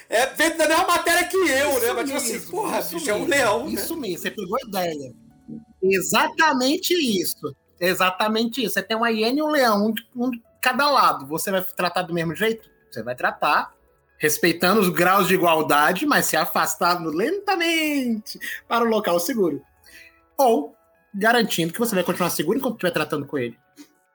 é 0.08 0.28
feito 0.28 0.58
da 0.58 0.66
mesma 0.66 0.88
matéria 0.88 1.28
que 1.28 1.36
eu, 1.36 1.72
isso 1.72 1.80
né? 1.82 1.94
Mas 1.94 2.06
tipo 2.06 2.18
assim, 2.18 2.40
porra, 2.50 2.82
bicho, 2.82 2.96
mesmo, 2.96 3.10
é 3.10 3.16
um 3.16 3.26
leão. 3.26 3.66
Né? 3.66 3.74
Isso 3.74 3.96
né? 3.96 4.02
mesmo, 4.02 4.20
você 4.20 4.32
pegou 4.32 4.56
a 4.56 4.68
ideia. 4.68 5.14
Exatamente 5.84 6.94
isso. 6.94 7.54
Exatamente 7.80 8.64
isso. 8.64 8.74
Você 8.74 8.84
tem 8.84 8.98
uma 8.98 9.10
hiena 9.10 9.40
e 9.40 9.42
um 9.42 9.48
leão, 9.48 9.88
um 9.88 9.94
de, 9.94 10.06
um 10.16 10.30
de 10.30 10.42
cada 10.62 10.90
lado. 10.90 11.26
Você 11.28 11.52
vai 11.52 11.64
tratar 11.64 12.04
do 12.04 12.14
mesmo 12.14 12.36
jeito? 12.36 12.70
Você 12.90 13.02
vai 13.04 13.16
tratar 13.16 13.74
respeitando 14.18 14.82
os 14.82 14.90
graus 14.90 15.28
de 15.28 15.34
igualdade, 15.34 16.06
mas 16.06 16.26
se 16.26 16.36
afastando 16.36 17.10
lentamente 17.10 18.38
para 18.68 18.84
o 18.84 18.88
local 18.88 19.20
seguro. 19.20 19.64
Ou 20.38 20.76
garantindo 21.14 21.74
que 21.74 21.80
você 21.80 21.96
vai 21.96 22.04
continuar 22.04 22.30
seguro 22.30 22.58
enquanto 22.58 22.74
estiver 22.74 22.92
tratando 22.92 23.26
com 23.26 23.38
ele. 23.38 23.58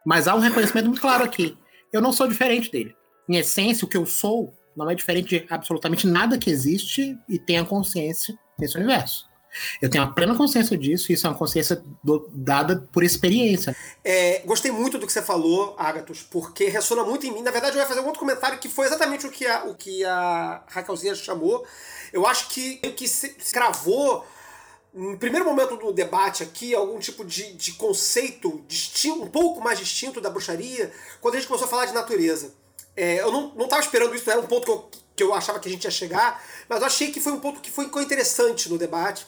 Mas 0.04 0.28
há 0.28 0.34
um 0.34 0.40
reconhecimento 0.40 0.86
muito 0.86 1.00
claro 1.00 1.24
aqui. 1.24 1.56
Eu 1.92 2.02
não 2.02 2.12
sou 2.12 2.28
diferente 2.28 2.70
dele. 2.70 2.94
Em 3.28 3.36
essência, 3.36 3.86
o 3.86 3.88
que 3.88 3.96
eu 3.96 4.04
sou 4.04 4.54
não 4.76 4.90
é 4.90 4.94
diferente 4.94 5.40
de 5.40 5.46
absolutamente 5.48 6.06
nada 6.06 6.38
que 6.38 6.50
existe 6.50 7.18
e 7.28 7.38
tenha 7.38 7.64
consciência 7.64 8.38
nesse 8.58 8.76
universo. 8.76 9.26
Eu 9.80 9.88
tenho 9.88 10.04
a 10.04 10.06
plena 10.08 10.34
consciência 10.34 10.76
disso, 10.76 11.10
e 11.10 11.14
isso 11.14 11.26
é 11.26 11.30
uma 11.30 11.38
consciência 11.38 11.82
do, 12.02 12.28
dada 12.32 12.88
por 12.92 13.02
experiência. 13.02 13.76
É, 14.04 14.40
gostei 14.44 14.70
muito 14.70 14.98
do 14.98 15.06
que 15.06 15.12
você 15.12 15.22
falou, 15.22 15.74
Agatos, 15.78 16.22
porque 16.22 16.66
ressona 16.66 17.04
muito 17.04 17.26
em 17.26 17.32
mim. 17.32 17.42
Na 17.42 17.50
verdade, 17.50 17.76
eu 17.76 17.80
ia 17.80 17.88
fazer 17.88 18.00
um 18.00 18.06
outro 18.06 18.20
comentário 18.20 18.58
que 18.58 18.68
foi 18.68 18.86
exatamente 18.86 19.26
o 19.26 19.30
que 19.30 19.46
a, 19.46 19.64
o 19.64 19.74
que 19.74 20.04
a 20.04 20.62
Raquelzinha 20.68 21.14
chamou. 21.14 21.64
Eu 22.12 22.26
acho 22.26 22.48
que 22.48 22.80
o 22.84 22.92
que 22.92 23.08
se, 23.08 23.34
se 23.38 23.52
cravou 23.52 24.24
no 24.94 25.18
primeiro 25.18 25.44
momento 25.44 25.76
do 25.76 25.92
debate 25.92 26.44
aqui, 26.44 26.72
algum 26.72 26.98
tipo 27.00 27.24
de, 27.24 27.52
de 27.54 27.72
conceito 27.72 28.64
distinto, 28.68 29.24
um 29.24 29.30
pouco 29.30 29.60
mais 29.60 29.78
distinto 29.78 30.20
da 30.20 30.30
bruxaria, 30.30 30.92
quando 31.20 31.34
a 31.34 31.38
gente 31.38 31.48
começou 31.48 31.66
a 31.66 31.70
falar 31.70 31.86
de 31.86 31.92
natureza. 31.92 32.54
É, 32.96 33.20
eu 33.20 33.32
não 33.32 33.64
estava 33.64 33.82
esperando 33.82 34.14
isso, 34.14 34.30
era 34.30 34.40
um 34.40 34.46
ponto 34.46 34.64
que 34.64 34.70
eu, 34.70 34.90
que 35.16 35.22
eu 35.24 35.34
achava 35.34 35.58
que 35.58 35.68
a 35.68 35.70
gente 35.70 35.82
ia 35.82 35.90
chegar, 35.90 36.40
mas 36.68 36.80
eu 36.80 36.86
achei 36.86 37.10
que 37.10 37.20
foi 37.20 37.32
um 37.32 37.40
ponto 37.40 37.60
que 37.60 37.72
foi 37.72 37.86
interessante 38.04 38.68
no 38.70 38.78
debate. 38.78 39.26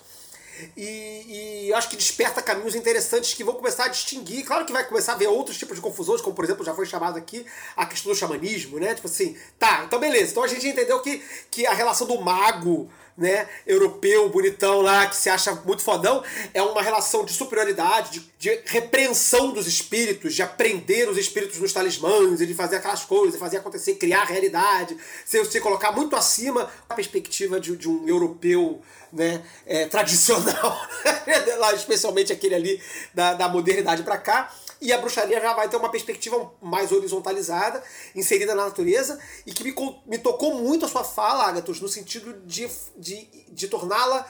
E, 0.77 1.67
e, 1.69 1.73
acho 1.75 1.89
que 1.89 1.97
desperta 1.97 2.43
caminhos 2.43 2.75
interessantes 2.75 3.35
que 3.35 3.45
vão 3.45 3.55
começar 3.55 3.85
a 3.85 3.89
distinguir. 3.89 4.45
Claro 4.45 4.65
que 4.65 4.73
vai 4.73 4.85
começar 4.85 5.13
a 5.13 5.17
ver 5.17 5.27
outros 5.27 5.59
tipos 5.59 5.77
de 5.77 5.83
confusões, 5.83 6.21
como 6.21 6.35
por 6.35 6.45
exemplo 6.45 6.65
já 6.65 6.75
foi 6.75 6.87
chamado 6.87 7.19
aqui 7.19 7.45
a 7.77 7.87
questão 7.87 8.13
do 8.13 8.19
xamanismo, 8.19 8.79
né? 8.79 8.95
Tipo 8.95 9.09
assim, 9.09 9.37
tá, 9.59 9.85
então 9.85 9.99
beleza. 9.99 10.31
Então 10.31 10.43
a 10.43 10.49
gente 10.49 10.67
entendeu 10.67 11.01
que, 11.01 11.23
que 11.51 11.67
a 11.67 11.73
relação 11.73 12.07
do 12.07 12.21
mago 12.21 12.91
né, 13.17 13.49
europeu, 13.67 14.29
bonitão 14.29 14.81
lá, 14.83 15.07
que 15.07 15.17
se 15.17 15.31
acha 15.31 15.53
muito 15.65 15.83
fodão, 15.83 16.23
é 16.53 16.63
uma 16.63 16.83
relação 16.83 17.25
de 17.25 17.33
superioridade, 17.33 18.21
de, 18.39 18.51
de 18.51 18.61
repreensão 18.67 19.53
dos 19.53 19.67
espíritos, 19.67 20.35
de 20.35 20.43
aprender 20.43 21.09
os 21.09 21.17
espíritos 21.17 21.59
nos 21.59 21.73
talismãs, 21.73 22.39
de 22.39 22.55
fazer 22.55 22.77
aquelas 22.77 23.05
coisas, 23.05 23.35
de 23.35 23.39
fazer 23.39 23.59
acontecer, 23.59 23.95
criar 23.95 24.25
realidade, 24.25 24.97
se, 25.25 25.43
se 25.47 25.61
colocar 25.61 25.93
muito 25.93 26.15
acima 26.15 26.71
da 26.89 26.95
perspectiva 26.95 27.59
de, 27.59 27.77
de 27.77 27.89
um 27.89 28.07
europeu 28.07 28.83
né, 29.13 29.43
é, 29.65 29.87
tradicional, 29.87 30.81
especialmente 31.75 32.33
aquele 32.33 32.55
ali 32.55 32.83
da, 33.15 33.35
da 33.35 33.49
modernidade 33.49 34.03
para 34.03 34.19
cá 34.19 34.53
e 34.81 34.93
a 34.93 34.99
bruxaria 34.99 35.41
já 35.41 35.55
vai 35.55 35.69
ter 35.69 35.77
uma 35.77 35.91
perspectiva 35.91 36.53
mais 36.61 36.93
horizontalizada, 36.93 37.83
inserida 38.15 38.55
na 38.55 38.65
natureza, 38.65 39.19
e 39.47 39.53
que 39.53 39.65
me, 39.65 39.75
me 40.07 40.19
tocou 40.19 40.55
muito 40.55 40.85
a 40.85 40.89
sua 40.89 41.05
fala, 41.05 41.47
Agatos, 41.47 41.81
no 41.81 41.89
sentido 41.89 42.35
de, 42.45 42.69
de, 42.97 43.29
de 43.49 43.69
torná-la 43.69 44.27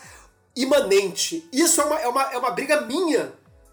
imanente. 0.55 1.49
Isso 1.53 1.81
é 1.81 1.85
uma, 1.85 2.01
é, 2.01 2.09
uma, 2.09 2.23
é 2.33 2.39
uma 2.39 2.51
briga 2.51 2.81
minha 2.83 3.33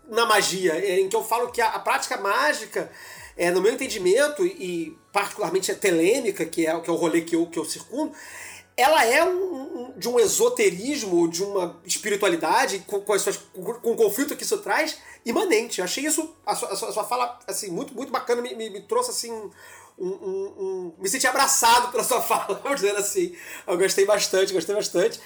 na 0.10 0.26
magia, 0.26 0.74
é, 0.74 1.00
em 1.00 1.08
que 1.08 1.16
eu 1.16 1.24
falo 1.24 1.52
que 1.52 1.62
a, 1.62 1.70
a 1.70 1.80
prática 1.80 2.18
mágica, 2.18 2.91
é, 3.38 3.50
no 3.52 3.62
meu 3.62 3.72
entendimento, 3.72 4.45
e 4.45 4.98
particularmente 5.12 5.72
a 5.72 5.76
telêmica, 5.76 6.45
que 6.45 6.68
é, 6.68 6.80
que 6.80 6.90
é 6.90 6.94
o 6.94 6.95
rolê 6.95 7.22
que 7.22 7.36
eu, 7.36 7.45
que 7.48 7.58
eu 7.58 7.66
circundo, 7.66 8.14
ela 8.76 9.06
é 9.06 9.24
um, 9.24 9.91
um, 9.91 9.94
de 9.98 10.10
um 10.10 10.20
esoterismo, 10.20 11.28
de 11.28 11.44
uma 11.44 11.80
espiritualidade, 11.86 12.80
com, 12.88 13.00
com, 13.02 13.18
suas, 13.20 13.38
com, 13.38 13.64
com, 13.76 13.91
o 13.91 13.95
conflito 13.95 14.36
que 14.36 14.44
isso 14.44 14.58
traz, 14.58 14.98
imanente. 15.26 15.80
Eu 15.80 15.86
achei 15.86 16.06
isso, 16.06 16.34
a 16.45 16.56
sua, 16.56 16.70
a 16.70 16.76
sua, 16.76 17.04
fala, 17.04 17.40
assim, 17.48 17.70
muito, 17.70 17.94
muito 17.94 18.12
bacana, 18.12 18.41
me, 18.41 18.56
me, 18.56 18.70
me 18.70 18.82
trouxe, 18.82 19.12
assim, 19.12 19.32
um, 19.98 20.08
um, 20.08 20.94
Me 21.00 21.08
senti 21.08 21.28
abraçado 21.28 21.91
pela 21.91 22.04
sua 22.04 22.22
fala, 22.22 22.60
vamos 22.64 22.82
dizer 22.82 22.95
assim. 22.95 23.34
Eu 23.68 23.78
gostei 23.78 24.06
bastante, 24.06 24.54
gostei 24.54 24.76
bastante. 24.76 25.20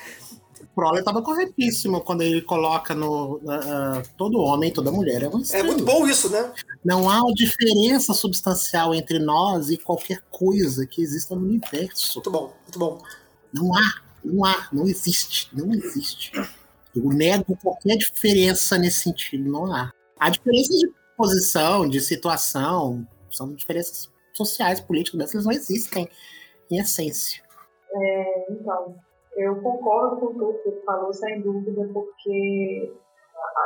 O 0.61 0.65
Prole 0.76 0.99
estava 0.99 1.22
corretíssimo 1.22 2.02
quando 2.02 2.22
ele 2.22 2.41
coloca 2.41 2.94
no 2.94 3.36
uh, 3.38 4.03
todo 4.18 4.40
homem, 4.40 4.72
toda 4.72 4.91
mulher 4.91 5.24
é 5.24 5.28
um 5.28 5.41
É 5.52 5.64
muito 5.64 5.84
bom 5.84 6.07
isso, 6.07 6.30
né? 6.30 6.52
Não 6.84 7.10
há 7.10 7.22
diferença 7.34 8.14
substancial 8.14 8.94
entre 8.94 9.19
nós 9.19 9.69
e 9.69 9.78
qualquer 9.78 10.22
coisa 10.30 10.86
que 10.86 11.02
exista 11.02 11.36
no 11.36 11.41
universo. 11.41 12.15
Muito 12.15 12.32
bom, 12.32 12.53
muito 12.64 12.80
bom. 12.80 13.02
Não 13.53 13.74
há, 13.74 14.02
não 14.24 14.45
há, 14.45 14.68
não 14.72 14.84
existe, 14.86 15.49
não 15.56 15.72
existe. 15.72 16.32
Eu 16.95 17.10
nego 17.10 17.57
qualquer 17.57 17.98
diferença 17.98 18.78
nesse 18.78 19.02
sentido, 19.03 19.49
não 19.49 19.72
há. 19.74 19.91
Há 20.19 20.30
diferenças 20.30 20.80
de 20.80 20.91
posição, 21.15 21.88
de 21.88 21.99
situação, 22.02 23.07
são 23.30 23.53
diferenças 23.53 24.11
sociais, 24.34 24.80
políticas, 24.80 25.34
elas 25.34 25.45
não 25.45 25.52
existem 25.52 26.10
em 26.72 26.80
essência. 26.80 27.44
É, 27.94 28.52
então, 28.52 28.95
eu 29.36 29.61
concordo 29.61 30.18
com 30.18 30.34
tudo 30.34 30.61
que 30.64 30.69
ele 30.69 30.82
falou, 30.82 31.14
sem 31.14 31.41
dúvida, 31.41 31.88
porque 31.94 32.94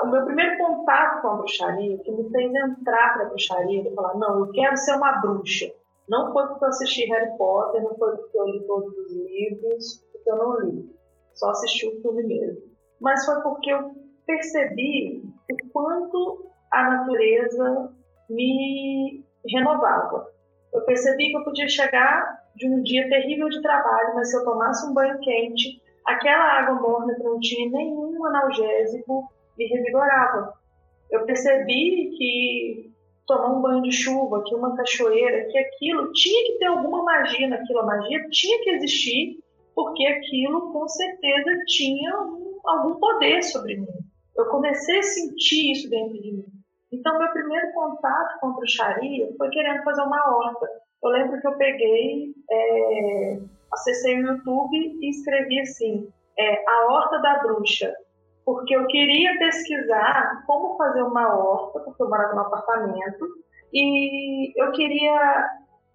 o 0.03 0.07
meu 0.07 0.25
primeiro 0.25 0.57
contato 0.57 1.21
com 1.21 1.27
a 1.29 1.35
bruxaria, 1.37 1.97
que 1.99 2.11
me 2.11 2.29
fez 2.29 2.53
entrar 2.53 3.13
para 3.13 3.25
a 3.25 3.29
bruxaria, 3.29 3.83
de 3.83 3.95
falar, 3.95 4.15
não, 4.15 4.39
eu 4.39 4.51
quero 4.51 4.77
ser 4.77 4.95
uma 4.95 5.13
bruxa. 5.19 5.71
Não 6.11 6.33
foi 6.33 6.45
porque 6.45 6.65
eu 6.65 6.67
assisti 6.67 7.05
Harry 7.05 7.37
Potter, 7.37 7.81
não 7.81 7.95
foi 7.95 8.17
porque 8.17 8.37
eu 8.37 8.45
li 8.47 8.67
todos 8.67 8.93
os 8.97 9.13
livros, 9.13 10.05
porque 10.11 10.29
eu 10.29 10.35
não 10.35 10.59
li. 10.59 10.93
Só 11.33 11.51
assisti 11.51 11.87
o 11.87 12.01
filme 12.01 12.23
mesmo. 12.23 12.61
Mas 12.99 13.25
foi 13.25 13.41
porque 13.41 13.71
eu 13.71 13.95
percebi 14.25 15.23
o 15.49 15.71
quanto 15.71 16.51
a 16.69 16.83
natureza 16.83 17.93
me 18.29 19.23
renovava. 19.47 20.27
Eu 20.73 20.81
percebi 20.81 21.29
que 21.29 21.37
eu 21.37 21.45
podia 21.45 21.69
chegar 21.69 22.41
de 22.57 22.67
um 22.67 22.83
dia 22.83 23.07
terrível 23.07 23.47
de 23.47 23.61
trabalho, 23.61 24.13
mas 24.13 24.31
se 24.31 24.37
eu 24.37 24.43
tomasse 24.43 24.85
um 24.85 24.93
banho 24.93 25.17
quente, 25.21 25.81
aquela 26.05 26.59
água 26.59 26.75
morna 26.75 27.15
que 27.15 27.23
não 27.23 27.39
tinha 27.39 27.71
nenhum 27.71 28.25
analgésico 28.25 29.31
me 29.57 29.65
revigorava. 29.65 30.53
Eu 31.09 31.25
percebi 31.25 32.09
que 32.17 32.90
tomar 33.25 33.53
um 33.53 33.61
banho 33.61 33.81
de 33.83 33.91
chuva, 33.91 34.43
que 34.45 34.55
uma 34.55 34.75
cachoeira, 34.75 35.47
que 35.49 35.57
aquilo 35.57 36.11
tinha 36.13 36.45
que 36.45 36.59
ter 36.59 36.65
alguma 36.65 37.03
magia 37.03 37.47
naquilo, 37.47 37.79
a 37.79 37.85
magia 37.85 38.27
tinha 38.29 38.63
que 38.63 38.69
existir, 38.71 39.39
porque 39.75 40.05
aquilo 40.05 40.71
com 40.71 40.87
certeza 40.87 41.57
tinha 41.67 42.19
um, 42.21 42.59
algum 42.65 42.99
poder 42.99 43.43
sobre 43.43 43.77
mim. 43.77 43.87
Eu 44.35 44.45
comecei 44.45 44.99
a 44.99 45.03
sentir 45.03 45.71
isso 45.71 45.89
dentro 45.89 46.21
de 46.21 46.31
mim. 46.31 46.45
Então, 46.91 47.17
meu 47.17 47.31
primeiro 47.31 47.71
contato 47.73 48.39
com 48.39 48.47
a 48.47 48.53
bruxaria 48.53 49.29
foi 49.37 49.49
querendo 49.49 49.83
fazer 49.83 50.01
uma 50.01 50.29
horta. 50.29 50.67
Eu 51.03 51.09
lembro 51.09 51.39
que 51.39 51.47
eu 51.47 51.57
peguei, 51.57 52.33
é, 52.49 53.39
acessei 53.73 54.17
o 54.17 54.27
YouTube 54.27 54.97
e 55.01 55.09
escrevi 55.09 55.59
assim: 55.61 56.09
é, 56.37 56.63
A 56.69 56.91
Horta 56.91 57.19
da 57.19 57.39
Bruxa 57.39 57.93
porque 58.51 58.75
eu 58.75 58.85
queria 58.87 59.37
pesquisar 59.39 60.43
como 60.45 60.75
fazer 60.75 61.01
uma 61.03 61.33
horta, 61.33 61.79
porque 61.79 62.03
eu 62.03 62.09
morava 62.09 62.33
no 62.33 62.41
apartamento, 62.41 63.25
e 63.73 64.51
eu 64.61 64.73
queria 64.73 65.49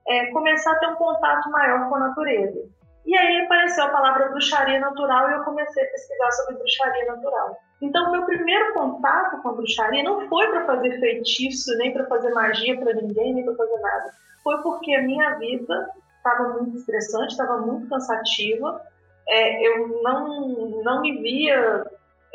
é, 0.09 0.27
começar 0.33 0.73
a 0.73 0.79
ter 0.79 0.87
um 0.87 0.95
contato 0.95 1.51
maior 1.51 1.87
com 1.87 1.97
a 1.97 2.01
natureza. 2.01 2.59
E 3.05 3.17
aí 3.17 3.43
apareceu 3.43 3.85
a 3.85 3.91
palavra 3.91 4.31
bruxaria 4.31 4.81
natural 4.81 5.31
e 5.31 5.35
eu 5.35 5.45
comecei 5.45 5.85
a 5.85 5.91
pesquisar 5.91 6.33
sobre 6.33 6.55
bruxaria 6.57 7.05
natural. 7.05 7.59
Então, 7.83 8.11
meu 8.11 8.25
primeiro 8.25 8.73
contato 8.73 9.43
com 9.43 9.51
a 9.51 9.53
bruxaria 9.53 10.03
não 10.03 10.27
foi 10.27 10.47
para 10.49 10.65
fazer 10.65 10.99
feitiço, 10.99 11.77
nem 11.77 11.93
para 11.93 12.07
fazer 12.07 12.33
magia 12.33 12.81
para 12.81 12.95
ninguém, 12.95 13.35
nem 13.35 13.45
para 13.45 13.55
fazer 13.55 13.79
nada. 13.81 14.11
Foi 14.43 14.63
porque 14.63 14.95
a 14.95 15.03
minha 15.03 15.35
vida 15.35 15.91
estava 16.17 16.55
muito 16.55 16.79
estressante, 16.79 17.33
estava 17.33 17.59
muito 17.59 17.87
cansativa. 17.87 18.81
É, 19.29 19.69
eu 19.69 20.03
não, 20.03 20.83
não 20.83 21.03
me 21.03 21.19
via 21.19 21.85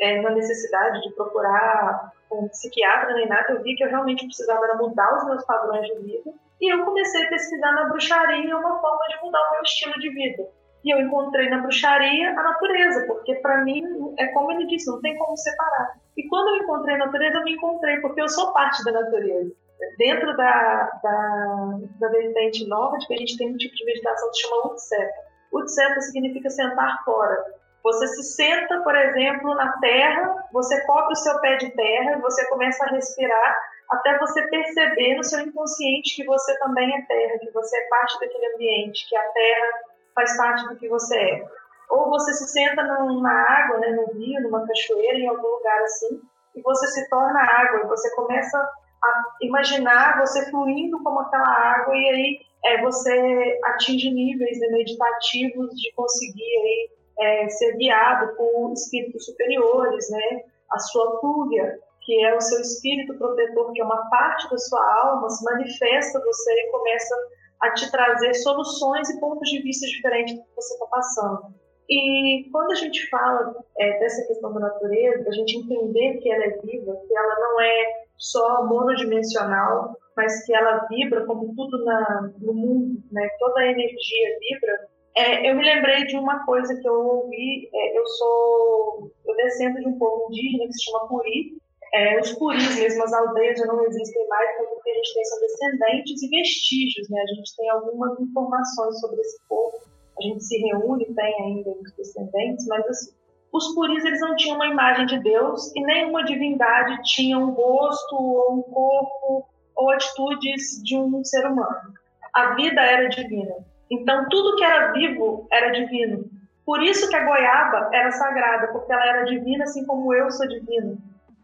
é, 0.00 0.20
na 0.20 0.30
necessidade 0.30 1.00
de 1.02 1.14
procurar 1.14 2.12
um 2.30 2.48
psiquiatra 2.48 3.14
nem 3.14 3.28
nada, 3.28 3.52
eu 3.52 3.62
vi 3.62 3.74
que 3.74 3.84
eu 3.84 3.88
realmente 3.88 4.24
precisava 4.24 4.74
mudar 4.74 5.16
os 5.16 5.26
meus 5.26 5.44
padrões 5.44 5.86
de 5.86 5.98
vida. 6.00 6.32
E 6.60 6.72
eu 6.72 6.84
comecei 6.84 7.26
a 7.26 7.28
pesquisar 7.28 7.72
na 7.72 7.88
bruxaria 7.88 8.56
uma 8.56 8.80
forma 8.80 9.06
de 9.08 9.24
mudar 9.24 9.40
o 9.40 9.52
meu 9.52 9.62
estilo 9.62 9.98
de 9.98 10.10
vida. 10.10 10.48
E 10.84 10.92
eu 10.92 11.00
encontrei 11.00 11.48
na 11.48 11.58
bruxaria 11.58 12.30
a 12.30 12.42
natureza, 12.42 13.06
porque 13.06 13.34
para 13.36 13.64
mim, 13.64 13.82
é 14.18 14.26
como 14.28 14.50
ele 14.52 14.66
disse, 14.66 14.90
não 14.90 15.00
tem 15.00 15.16
como 15.16 15.36
separar. 15.36 15.96
E 16.16 16.28
quando 16.28 16.48
eu 16.48 16.62
encontrei 16.62 16.94
a 16.96 16.98
natureza, 16.98 17.38
eu 17.38 17.44
me 17.44 17.52
encontrei, 17.52 18.00
porque 18.00 18.20
eu 18.20 18.28
sou 18.28 18.52
parte 18.52 18.84
da 18.84 18.92
natureza. 18.92 19.52
Dentro 19.98 20.36
da, 20.36 20.90
da, 21.02 21.78
da 22.00 22.08
vertente 22.08 22.66
nova, 22.68 22.96
a 22.96 23.16
gente 23.16 23.36
tem 23.36 23.52
um 23.52 23.56
tipo 23.56 23.74
de 23.74 23.84
meditação 23.84 24.30
que 24.30 24.36
se 24.36 24.42
chama 24.42 24.72
Utseta. 24.72 25.20
Utseta 25.52 26.00
significa 26.00 26.48
sentar 26.48 27.04
fora. 27.04 27.44
Você 27.82 28.06
se 28.06 28.22
senta, 28.34 28.80
por 28.82 28.94
exemplo, 28.94 29.54
na 29.54 29.72
terra, 29.78 30.46
você 30.52 30.80
cobre 30.86 31.12
o 31.12 31.16
seu 31.16 31.40
pé 31.40 31.56
de 31.56 31.70
terra, 31.70 32.20
você 32.20 32.48
começa 32.48 32.84
a 32.84 32.90
respirar 32.90 33.58
até 33.90 34.18
você 34.18 34.42
perceber 34.48 35.16
no 35.16 35.24
seu 35.24 35.40
inconsciente 35.40 36.16
que 36.16 36.24
você 36.24 36.58
também 36.58 36.94
é 36.96 37.02
terra, 37.02 37.38
que 37.38 37.50
você 37.50 37.76
é 37.76 37.88
parte 37.88 38.18
daquele 38.20 38.54
ambiente, 38.54 39.08
que 39.08 39.16
a 39.16 39.28
terra 39.32 39.68
faz 40.14 40.36
parte 40.36 40.68
do 40.68 40.76
que 40.76 40.88
você 40.88 41.18
é. 41.18 41.46
Ou 41.90 42.08
você 42.08 42.32
se 42.32 42.48
senta 42.48 42.82
numa 42.82 43.30
água, 43.30 43.78
né, 43.78 43.90
no 43.90 44.18
rio, 44.18 44.40
numa 44.42 44.66
cachoeira, 44.66 45.18
em 45.18 45.28
algum 45.28 45.46
lugar 45.46 45.82
assim, 45.82 46.20
e 46.54 46.62
você 46.62 46.86
se 46.86 47.08
torna 47.10 47.38
água, 47.42 47.80
e 47.80 47.88
você 47.88 48.14
começa 48.14 48.58
a 48.58 49.22
imaginar 49.42 50.18
você 50.20 50.50
fluindo 50.50 51.02
como 51.02 51.20
aquela 51.20 51.48
água, 51.48 51.94
e 51.94 52.08
aí 52.08 52.40
é, 52.64 52.80
você 52.80 53.60
atinge 53.64 54.10
níveis 54.10 54.58
né, 54.60 54.68
meditativos 54.68 55.74
de 55.74 55.92
conseguir 55.92 56.42
aí, 56.42 56.90
é, 57.18 57.48
ser 57.48 57.76
guiado 57.76 58.34
por 58.36 58.72
espíritos 58.72 59.24
superiores, 59.24 60.10
né? 60.10 60.42
A 60.72 60.78
sua 60.78 61.20
fúria, 61.20 61.78
que 62.00 62.24
é 62.24 62.34
o 62.34 62.40
seu 62.40 62.60
espírito 62.60 63.16
protetor, 63.18 63.72
que 63.72 63.80
é 63.80 63.84
uma 63.84 64.08
parte 64.10 64.50
da 64.50 64.58
sua 64.58 65.02
alma, 65.04 65.28
se 65.28 65.44
manifesta 65.44 66.20
você 66.20 66.52
e 66.52 66.70
começa 66.70 67.14
a 67.60 67.70
te 67.70 67.90
trazer 67.90 68.34
soluções 68.34 69.08
e 69.10 69.20
pontos 69.20 69.48
de 69.48 69.62
vista 69.62 69.86
diferentes 69.86 70.34
do 70.34 70.42
que 70.42 70.56
você 70.56 70.74
está 70.74 70.86
passando. 70.86 71.54
E 71.88 72.48
quando 72.50 72.72
a 72.72 72.74
gente 72.74 73.08
fala 73.08 73.54
é, 73.78 73.98
dessa 73.98 74.26
questão 74.26 74.52
da 74.52 74.60
natureza, 74.60 75.28
a 75.28 75.32
gente 75.32 75.58
entender 75.58 76.18
que 76.18 76.32
ela 76.32 76.44
é 76.44 76.58
viva, 76.64 76.96
que 77.06 77.16
ela 77.16 77.38
não 77.38 77.60
é 77.60 78.02
só 78.16 78.64
monodimensional, 78.64 79.96
mas 80.16 80.44
que 80.44 80.54
ela 80.54 80.86
vibra 80.88 81.24
como 81.26 81.54
tudo 81.54 81.84
na, 81.84 82.30
no 82.40 82.54
mundo, 82.54 83.02
né? 83.10 83.28
toda 83.38 83.60
a 83.60 83.66
energia 83.66 84.38
vibra, 84.40 84.88
é, 85.14 85.50
eu 85.50 85.54
me 85.54 85.64
lembrei 85.64 86.06
de 86.06 86.16
uma 86.16 86.44
coisa 86.44 86.74
que 86.80 86.88
eu 86.88 86.94
ouvi. 86.94 87.68
É, 87.72 87.98
eu 87.98 88.06
sou. 88.06 89.10
Eu 89.26 89.36
descendo 89.36 89.80
de 89.80 89.88
um 89.88 89.98
povo 89.98 90.28
indígena 90.28 90.66
que 90.66 90.72
se 90.72 90.84
chama 90.84 91.08
Curi. 91.08 91.62
É, 91.94 92.18
os 92.20 92.32
Curis 92.32 92.74
mesmo, 92.74 93.04
as 93.04 93.12
aldeias 93.12 93.58
já 93.58 93.66
não 93.66 93.84
existem 93.84 94.26
mais, 94.26 94.48
então 94.54 94.72
o 94.72 94.82
que 94.82 94.90
a 94.90 94.94
gente 94.94 95.14
tem 95.14 95.24
são 95.24 95.40
descendentes 95.40 96.22
e 96.22 96.28
vestígios. 96.28 97.10
Né? 97.10 97.20
A 97.20 97.34
gente 97.34 97.54
tem 97.54 97.68
algumas 97.68 98.18
informações 98.18 98.98
sobre 98.98 99.20
esse 99.20 99.38
povo. 99.46 99.76
A 100.18 100.22
gente 100.22 100.42
se 100.42 100.56
reúne, 100.58 101.04
tem 101.14 101.42
ainda 101.42 101.70
os 101.70 101.92
descendentes, 101.92 102.66
mas 102.66 102.86
assim, 102.86 103.12
os 103.52 103.74
puris 103.74 104.04
eles 104.04 104.20
não 104.20 104.34
tinham 104.36 104.56
uma 104.56 104.66
imagem 104.66 105.04
de 105.04 105.18
Deus 105.22 105.70
e 105.76 105.82
nenhuma 105.82 106.24
divindade 106.24 107.02
tinha 107.02 107.38
um 107.38 107.50
rosto 107.50 108.16
ou 108.16 108.54
um 108.54 108.62
corpo 108.62 109.46
ou 109.76 109.90
atitudes 109.90 110.82
de 110.82 110.96
um 110.96 111.22
ser 111.22 111.46
humano. 111.46 111.92
A 112.34 112.54
vida 112.54 112.80
era 112.80 113.08
divina. 113.08 113.71
Então, 113.92 114.26
tudo 114.30 114.56
que 114.56 114.64
era 114.64 114.92
vivo 114.92 115.46
era 115.52 115.70
divino. 115.70 116.24
Por 116.64 116.82
isso 116.82 117.08
que 117.10 117.16
a 117.16 117.24
goiaba 117.24 117.90
era 117.92 118.10
sagrada, 118.12 118.68
porque 118.68 118.90
ela 118.90 119.06
era 119.06 119.24
divina, 119.24 119.64
assim 119.64 119.84
como 119.84 120.14
eu 120.14 120.30
sou 120.30 120.48
divino. 120.48 120.96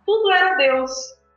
Tudo 0.07 0.33
era 0.33 0.55
Deus. 0.55 0.91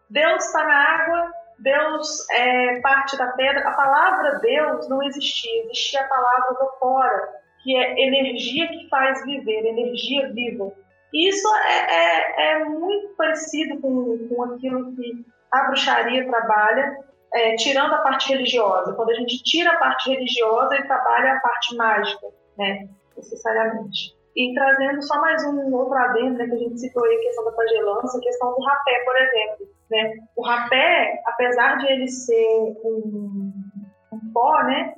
Deus 0.09 0.45
está 0.45 0.63
na 0.65 0.73
água, 0.73 1.31
Deus 1.59 2.29
é 2.31 2.79
parte 2.79 3.17
da 3.17 3.27
pedra. 3.27 3.67
A 3.67 3.73
palavra 3.73 4.39
Deus 4.39 4.88
não 4.88 5.03
existia, 5.03 5.65
existia 5.65 6.01
a 6.01 6.07
palavra 6.07 6.53
do 6.53 6.69
fora, 6.79 7.29
que 7.61 7.75
é 7.75 8.07
energia 8.07 8.69
que 8.69 8.88
faz 8.88 9.21
viver, 9.25 9.65
energia 9.65 10.31
viva. 10.31 10.71
E 11.13 11.27
isso 11.27 11.47
é, 11.55 11.93
é, 11.93 12.51
é 12.51 12.65
muito 12.65 13.15
parecido 13.17 13.81
com, 13.81 14.29
com 14.29 14.43
aquilo 14.43 14.95
que 14.95 15.25
a 15.51 15.63
bruxaria 15.63 16.25
trabalha, 16.25 16.97
é, 17.33 17.55
tirando 17.55 17.93
a 17.93 17.99
parte 17.99 18.29
religiosa. 18.29 18.93
Quando 18.93 19.11
a 19.11 19.15
gente 19.15 19.41
tira 19.43 19.71
a 19.71 19.77
parte 19.77 20.09
religiosa, 20.09 20.75
ele 20.75 20.87
trabalha 20.87 21.33
a 21.33 21.39
parte 21.39 21.75
mágica, 21.75 22.27
né? 22.57 22.89
Necessariamente. 23.15 24.15
E 24.35 24.53
trazendo 24.53 25.01
só 25.01 25.19
mais 25.19 25.43
um 25.45 25.73
outro 25.73 25.93
adendo, 25.93 26.37
né, 26.37 26.45
que 26.45 26.53
a 26.53 26.57
gente 26.57 26.79
citou 26.79 27.03
aí, 27.03 27.15
a 27.15 27.21
questão 27.21 27.45
da 27.45 27.51
pagelança, 27.51 28.17
a 28.17 28.21
questão 28.21 28.53
do 28.53 28.61
rapé, 28.63 29.03
por 29.03 29.17
exemplo. 29.17 29.67
Né? 29.89 30.13
O 30.37 30.41
rapé, 30.41 31.21
apesar 31.25 31.77
de 31.79 31.87
ele 31.87 32.07
ser 32.07 32.77
um, 32.85 33.51
um 34.13 34.33
pó, 34.33 34.63
né, 34.63 34.95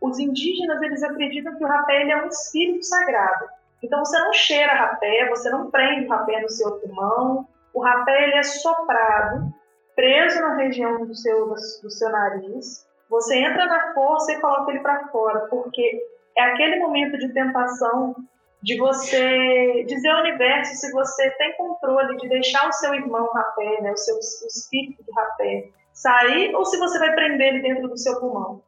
os 0.00 0.18
indígenas 0.18 0.80
eles 0.80 1.02
acreditam 1.02 1.54
que 1.56 1.64
o 1.64 1.68
rapé 1.68 2.00
ele 2.00 2.12
é 2.12 2.24
um 2.24 2.28
espírito 2.28 2.82
sagrado. 2.84 3.48
Então 3.82 4.02
você 4.02 4.18
não 4.18 4.32
cheira 4.32 4.72
rapé, 4.72 5.28
você 5.28 5.50
não 5.50 5.70
prende 5.70 6.06
o 6.06 6.08
rapé 6.08 6.40
no 6.40 6.48
seu 6.48 6.72
pulmão, 6.80 7.46
o 7.74 7.82
rapé 7.82 8.24
ele 8.24 8.36
é 8.36 8.42
soprado 8.42 9.52
preso 10.00 10.40
na 10.40 10.54
região 10.56 11.04
do 11.04 11.14
seu, 11.14 11.48
do 11.48 11.90
seu 11.90 12.08
nariz, 12.10 12.86
você 13.08 13.36
entra 13.36 13.66
na 13.66 13.92
força 13.92 14.32
e 14.32 14.40
coloca 14.40 14.70
ele 14.70 14.80
para 14.80 15.08
fora, 15.08 15.40
porque 15.48 16.00
é 16.38 16.42
aquele 16.42 16.76
momento 16.78 17.18
de 17.18 17.28
tentação 17.34 18.16
de 18.62 18.78
você 18.78 19.84
dizer 19.86 20.08
ao 20.08 20.20
universo 20.20 20.74
se 20.74 20.90
você 20.92 21.30
tem 21.32 21.54
controle 21.56 22.16
de 22.16 22.28
deixar 22.28 22.66
o 22.66 22.72
seu 22.72 22.94
irmão 22.94 23.28
rapé, 23.30 23.82
né, 23.82 23.92
o 23.92 23.96
seu 23.96 24.16
o 24.16 24.46
espírito 24.46 25.04
de 25.04 25.12
rapé, 25.12 25.68
sair 25.92 26.54
ou 26.54 26.64
se 26.64 26.78
você 26.78 26.98
vai 26.98 27.14
prender 27.14 27.48
ele 27.48 27.62
dentro 27.62 27.88
do 27.88 27.98
seu 27.98 28.18
pulmão. 28.20 28.62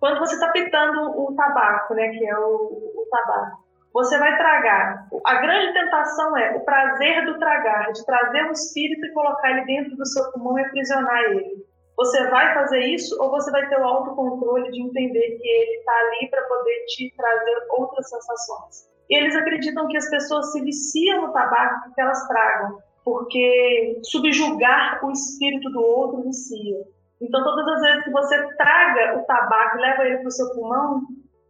Quando 0.00 0.20
você 0.20 0.34
está 0.34 0.48
pitando 0.52 1.20
o 1.20 1.34
tabaco, 1.34 1.92
né, 1.92 2.08
que 2.10 2.26
é 2.26 2.38
o, 2.38 2.54
o 2.94 3.06
tabaco, 3.10 3.62
você 3.92 4.18
vai 4.18 4.36
tragar. 4.36 5.08
A 5.26 5.34
grande 5.36 5.72
tentação 5.72 6.36
é 6.36 6.56
o 6.56 6.60
prazer 6.60 7.24
do 7.24 7.38
tragar, 7.38 7.92
de 7.92 8.04
trazer 8.04 8.44
um 8.44 8.52
espírito 8.52 9.06
e 9.06 9.12
colocar 9.12 9.50
ele 9.50 9.64
dentro 9.64 9.96
do 9.96 10.06
seu 10.06 10.30
pulmão 10.32 10.58
e 10.58 10.64
aprisionar 10.64 11.22
ele. 11.24 11.66
Você 11.96 12.28
vai 12.30 12.54
fazer 12.54 12.80
isso 12.84 13.20
ou 13.20 13.30
você 13.30 13.50
vai 13.50 13.68
ter 13.68 13.76
o 13.76 13.84
autocontrole 13.84 14.70
de 14.70 14.80
entender 14.80 15.38
que 15.40 15.48
ele 15.48 15.78
está 15.78 15.92
ali 15.92 16.30
para 16.30 16.42
poder 16.42 16.84
te 16.86 17.12
trazer 17.16 17.56
outras 17.70 18.08
sensações? 18.08 18.88
E 19.10 19.16
eles 19.16 19.34
acreditam 19.34 19.88
que 19.88 19.96
as 19.96 20.08
pessoas 20.08 20.52
se 20.52 20.62
viciam 20.62 21.22
no 21.22 21.32
tabaco 21.32 21.84
porque 21.84 22.00
elas 22.00 22.28
tragam, 22.28 22.78
porque 23.04 24.00
subjugar 24.04 25.04
o 25.04 25.10
espírito 25.10 25.70
do 25.70 25.80
outro 25.80 26.22
vicia. 26.22 26.84
Então, 27.20 27.42
todas 27.42 27.66
as 27.66 27.80
vezes 27.80 28.04
que 28.04 28.10
você 28.10 28.54
traga 28.54 29.18
o 29.18 29.24
tabaco 29.24 29.78
e 29.78 29.80
leva 29.80 30.04
ele 30.04 30.18
para 30.18 30.28
o 30.28 30.30
seu 30.30 30.48
pulmão, 30.54 31.02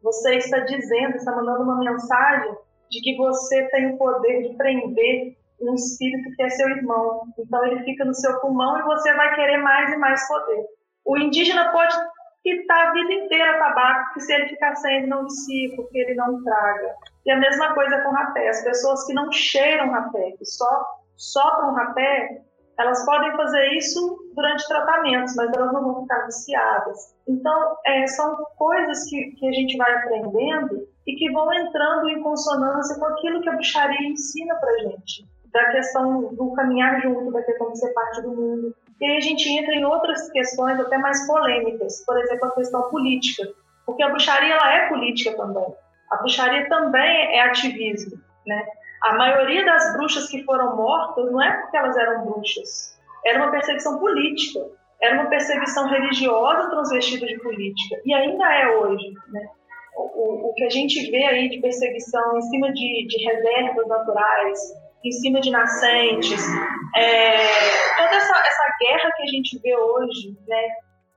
você 0.08 0.36
está 0.36 0.60
dizendo, 0.60 1.16
está 1.16 1.36
mandando 1.36 1.62
uma 1.62 1.78
mensagem 1.78 2.56
de 2.90 3.00
que 3.02 3.16
você 3.16 3.68
tem 3.68 3.92
o 3.92 3.98
poder 3.98 4.42
de 4.42 4.56
prender 4.56 5.36
um 5.60 5.74
espírito 5.74 6.34
que 6.34 6.42
é 6.42 6.48
seu 6.48 6.68
irmão. 6.70 7.22
Então 7.38 7.66
ele 7.66 7.84
fica 7.84 8.04
no 8.04 8.14
seu 8.14 8.40
pulmão 8.40 8.78
e 8.78 8.82
você 8.84 9.12
vai 9.14 9.34
querer 9.34 9.58
mais 9.58 9.92
e 9.92 9.96
mais 9.96 10.26
poder. 10.26 10.64
O 11.04 11.18
indígena 11.18 11.70
pode 11.70 11.94
quitar 12.42 12.88
a 12.88 12.92
vida 12.92 13.12
inteira 13.12 13.58
tabaco, 13.58 14.14
que 14.14 14.20
se 14.20 14.32
ele 14.32 14.48
ficar 14.48 14.74
sem, 14.76 14.98
ele 14.98 15.06
não 15.08 15.24
vicia, 15.24 15.76
porque 15.76 15.98
ele 15.98 16.14
não 16.14 16.42
traga. 16.42 16.94
E 17.26 17.30
a 17.30 17.38
mesma 17.38 17.74
coisa 17.74 18.00
com 18.02 18.10
rapé. 18.10 18.48
As 18.48 18.64
pessoas 18.64 19.04
que 19.06 19.12
não 19.12 19.30
cheiram 19.30 19.90
rapé, 19.90 20.32
que 20.38 20.44
só 20.46 20.86
sopram 21.16 21.74
rapé, 21.74 22.42
elas 22.78 23.04
podem 23.04 23.36
fazer 23.36 23.72
isso 23.72 24.18
durante 24.34 24.66
tratamentos, 24.68 25.34
mas 25.34 25.52
elas 25.52 25.72
não 25.72 25.82
vão 25.82 26.02
ficar 26.02 26.24
viciadas. 26.26 27.14
Então, 27.26 27.76
é, 27.84 28.06
são 28.06 28.36
coisas 28.56 29.04
que, 29.10 29.32
que 29.32 29.48
a 29.48 29.52
gente 29.52 29.76
vai 29.76 29.92
aprendendo 29.96 30.86
e 31.06 31.16
que 31.16 31.30
vão 31.32 31.52
entrando 31.52 32.08
em 32.08 32.22
consonância 32.22 32.98
com 32.98 33.06
aquilo 33.06 33.40
que 33.40 33.48
a 33.48 33.52
bruxaria 33.52 34.08
ensina 34.08 34.54
pra 34.54 34.78
gente. 34.78 35.26
Da 35.52 35.72
questão 35.72 36.34
do 36.34 36.52
caminhar 36.52 37.00
junto, 37.00 37.32
da 37.32 37.42
questão 37.42 37.72
de 37.72 37.78
ser 37.78 37.92
parte 37.92 38.22
do 38.22 38.30
mundo. 38.30 38.74
E 39.00 39.04
aí 39.04 39.16
a 39.16 39.20
gente 39.20 39.48
entra 39.48 39.74
em 39.74 39.84
outras 39.84 40.30
questões 40.30 40.78
até 40.78 40.98
mais 40.98 41.26
polêmicas, 41.26 42.04
por 42.04 42.16
exemplo, 42.18 42.46
a 42.46 42.54
questão 42.54 42.82
política. 42.90 43.48
Porque 43.84 44.02
a 44.02 44.10
bruxaria 44.10 44.54
ela 44.54 44.74
é 44.74 44.88
política 44.88 45.36
também. 45.36 45.66
A 46.12 46.16
bruxaria 46.16 46.68
também 46.68 47.36
é 47.36 47.40
ativismo, 47.40 48.20
né? 48.46 48.66
A 49.02 49.14
maioria 49.14 49.64
das 49.64 49.92
bruxas 49.94 50.28
que 50.28 50.44
foram 50.44 50.76
mortas 50.76 51.30
não 51.30 51.42
é 51.42 51.52
porque 51.60 51.76
elas 51.76 51.96
eram 51.96 52.24
bruxas, 52.24 52.98
era 53.24 53.38
uma 53.38 53.50
perseguição 53.50 53.98
política, 53.98 54.60
era 55.00 55.14
uma 55.14 55.30
perseguição 55.30 55.88
religiosa 55.88 56.70
transvestida 56.70 57.26
de 57.26 57.38
política, 57.38 58.00
e 58.04 58.12
ainda 58.12 58.52
é 58.52 58.76
hoje. 58.76 59.12
Né? 59.28 59.46
O, 59.96 60.50
o, 60.50 60.54
que 60.54 60.64
a 60.64 60.70
gente 60.70 61.10
vê 61.10 61.24
aí 61.24 61.48
de 61.48 61.60
perseguição 61.60 62.36
em 62.36 62.42
cima 62.42 62.72
de, 62.72 63.06
de 63.06 63.24
reservas 63.24 63.86
naturais, 63.86 64.58
em 65.04 65.12
cima 65.12 65.40
de 65.40 65.50
nascentes, 65.50 66.44
é, 66.96 67.36
toda 67.96 68.16
essa, 68.16 68.36
essa 68.36 68.76
guerra 68.80 69.12
que 69.16 69.22
a 69.22 69.26
gente 69.26 69.58
vê 69.60 69.76
hoje, 69.76 70.36
né? 70.46 70.68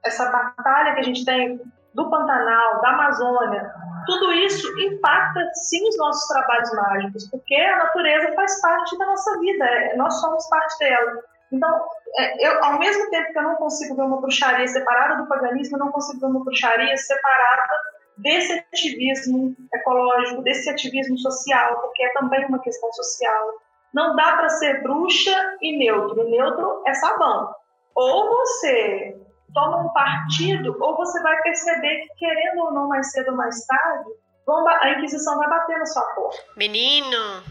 essa 0.05 0.31
batalha 0.31 0.93
que 0.93 0.99
a 0.99 1.03
gente 1.03 1.25
tem 1.25 1.59
do 1.93 2.09
Pantanal, 2.09 2.81
da 2.81 2.89
Amazônia, 2.89 3.73
tudo 4.05 4.31
isso 4.33 4.67
impacta 4.81 5.49
sim 5.53 5.87
os 5.87 5.97
nossos 5.97 6.27
trabalhos 6.27 6.73
mágicos, 6.73 7.29
porque 7.29 7.55
a 7.55 7.77
natureza 7.77 8.33
faz 8.33 8.61
parte 8.61 8.97
da 8.97 9.05
nossa 9.05 9.39
vida, 9.39 9.65
é, 9.65 9.95
nós 9.95 10.19
somos 10.19 10.47
parte 10.49 10.79
dela. 10.79 11.21
Então, 11.51 11.85
é, 12.17 12.47
eu, 12.47 12.63
ao 12.63 12.79
mesmo 12.79 13.09
tempo 13.09 13.31
que 13.31 13.39
eu 13.39 13.43
não 13.43 13.55
consigo 13.55 13.95
ver 13.95 14.03
uma 14.03 14.21
bruxaria 14.21 14.67
separada 14.67 15.21
do 15.21 15.27
paganismo, 15.27 15.77
eu 15.77 15.85
não 15.85 15.91
consigo 15.91 16.19
ver 16.19 16.25
uma 16.27 16.43
bruxaria 16.43 16.95
separada 16.97 17.73
desse 18.17 18.53
ativismo 18.53 19.55
ecológico, 19.73 20.41
desse 20.43 20.69
ativismo 20.69 21.17
social, 21.17 21.81
porque 21.81 22.03
é 22.03 22.13
também 22.13 22.45
uma 22.45 22.59
questão 22.59 22.91
social. 22.93 23.49
Não 23.93 24.15
dá 24.15 24.37
para 24.37 24.49
ser 24.49 24.81
bruxa 24.81 25.35
e 25.61 25.77
neutro. 25.77 26.23
Neutro 26.29 26.81
é 26.87 26.93
sabão. 26.93 27.53
Ou 27.93 28.29
você 28.29 29.20
toma 29.53 29.77
um 29.83 29.89
partido, 29.93 30.75
ou 30.79 30.95
você 30.97 31.21
vai 31.21 31.41
perceber 31.41 32.01
que, 32.07 32.15
querendo 32.17 32.59
ou 32.63 32.73
não, 32.73 32.87
mais 32.87 33.11
cedo 33.11 33.31
ou 33.31 33.35
mais 33.37 33.65
tarde, 33.65 34.09
a 34.81 34.89
Inquisição 34.91 35.37
vai 35.37 35.49
bater 35.49 35.77
na 35.77 35.85
sua 35.85 36.03
porta. 36.13 36.43
Menino! 36.57 37.43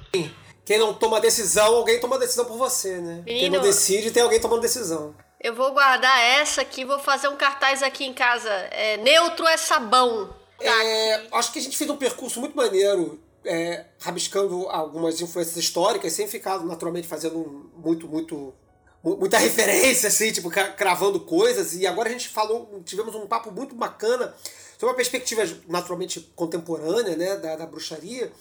Quem 0.64 0.78
não 0.78 0.92
toma 0.94 1.20
decisão, 1.20 1.74
alguém 1.76 1.98
toma 1.98 2.18
decisão 2.18 2.44
por 2.44 2.56
você, 2.56 2.98
né? 2.98 3.22
Quem 3.26 3.34
Menino. 3.36 3.56
não 3.56 3.62
decide, 3.62 4.10
tem 4.10 4.22
alguém 4.22 4.40
tomando 4.40 4.60
decisão. 4.60 5.14
Eu 5.40 5.54
vou 5.54 5.72
guardar 5.72 6.20
essa 6.20 6.60
aqui, 6.60 6.84
vou 6.84 6.98
fazer 6.98 7.28
um 7.28 7.36
cartaz 7.36 7.82
aqui 7.82 8.04
em 8.04 8.12
casa. 8.12 8.50
É, 8.50 8.98
neutro 8.98 9.46
é 9.46 9.56
sabão. 9.56 10.28
Tá 10.58 10.84
É, 10.84 11.26
acho 11.32 11.52
que 11.52 11.58
a 11.58 11.62
gente 11.62 11.76
fez 11.78 11.88
um 11.88 11.96
percurso 11.96 12.38
muito 12.38 12.54
maneiro, 12.54 13.18
é, 13.44 13.86
rabiscando 14.00 14.68
algumas 14.68 15.20
influências 15.20 15.56
históricas, 15.56 16.12
sem 16.12 16.28
ficar 16.28 16.60
naturalmente 16.60 17.08
fazendo 17.08 17.38
um- 17.38 17.70
muito, 17.74 18.06
muito. 18.06 18.54
Mu- 19.02 19.16
Muita 19.16 19.38
referência, 19.38 20.08
assim, 20.08 20.32
tipo, 20.32 20.50
cra- 20.50 20.72
cravando 20.72 21.20
coisas. 21.20 21.74
E 21.74 21.86
agora 21.86 22.08
a 22.08 22.12
gente 22.12 22.28
falou, 22.28 22.82
tivemos 22.84 23.14
um 23.14 23.26
papo 23.26 23.50
muito 23.50 23.74
bacana 23.74 24.34
sobre 24.78 24.86
uma 24.92 24.96
perspectiva 24.96 25.42
naturalmente 25.68 26.20
contemporânea, 26.34 27.16
né, 27.16 27.36
da, 27.36 27.56
da 27.56 27.66
bruxaria. 27.66 28.32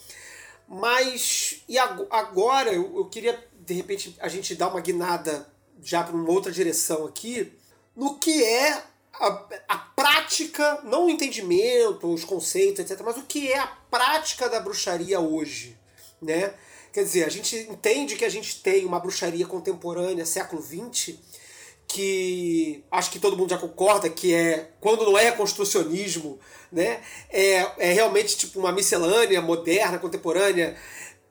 Mas, 0.67 1.61
e 1.67 1.77
ag- 1.77 2.05
agora 2.09 2.71
eu, 2.71 2.97
eu 2.97 3.05
queria, 3.05 3.43
de 3.59 3.73
repente, 3.73 4.15
a 4.19 4.27
gente 4.27 4.55
dar 4.55 4.67
uma 4.69 4.81
guinada 4.81 5.47
já 5.81 6.03
para 6.03 6.15
uma 6.15 6.29
outra 6.31 6.51
direção 6.51 7.05
aqui, 7.05 7.51
no 7.95 8.17
que 8.19 8.43
é 8.43 8.73
a, 9.13 9.45
a 9.67 9.77
prática, 9.77 10.79
não 10.83 11.07
o 11.07 11.09
entendimento, 11.09 12.13
os 12.13 12.23
conceitos, 12.23 12.79
etc., 12.79 13.01
mas 13.03 13.17
o 13.17 13.23
que 13.23 13.51
é 13.51 13.57
a 13.59 13.67
prática 13.67 14.47
da 14.47 14.59
bruxaria 14.59 15.19
hoje, 15.19 15.77
né? 16.21 16.53
Quer 16.91 17.03
dizer, 17.03 17.23
a 17.23 17.29
gente 17.29 17.55
entende 17.55 18.15
que 18.15 18.25
a 18.25 18.29
gente 18.29 18.61
tem 18.61 18.85
uma 18.85 18.99
bruxaria 18.99 19.45
contemporânea, 19.45 20.25
século 20.25 20.61
XX, 20.61 21.15
que 21.87 22.83
acho 22.91 23.11
que 23.11 23.19
todo 23.19 23.35
mundo 23.35 23.49
já 23.49 23.57
concorda 23.57 24.09
que 24.09 24.33
é, 24.33 24.71
quando 24.79 25.05
não 25.05 25.17
é 25.17 25.31
construcionismo, 25.31 26.39
né, 26.71 27.01
é, 27.29 27.89
é 27.89 27.93
realmente 27.93 28.37
tipo 28.37 28.59
uma 28.59 28.71
miscelânea 28.71 29.41
moderna, 29.41 29.97
contemporânea, 29.97 30.77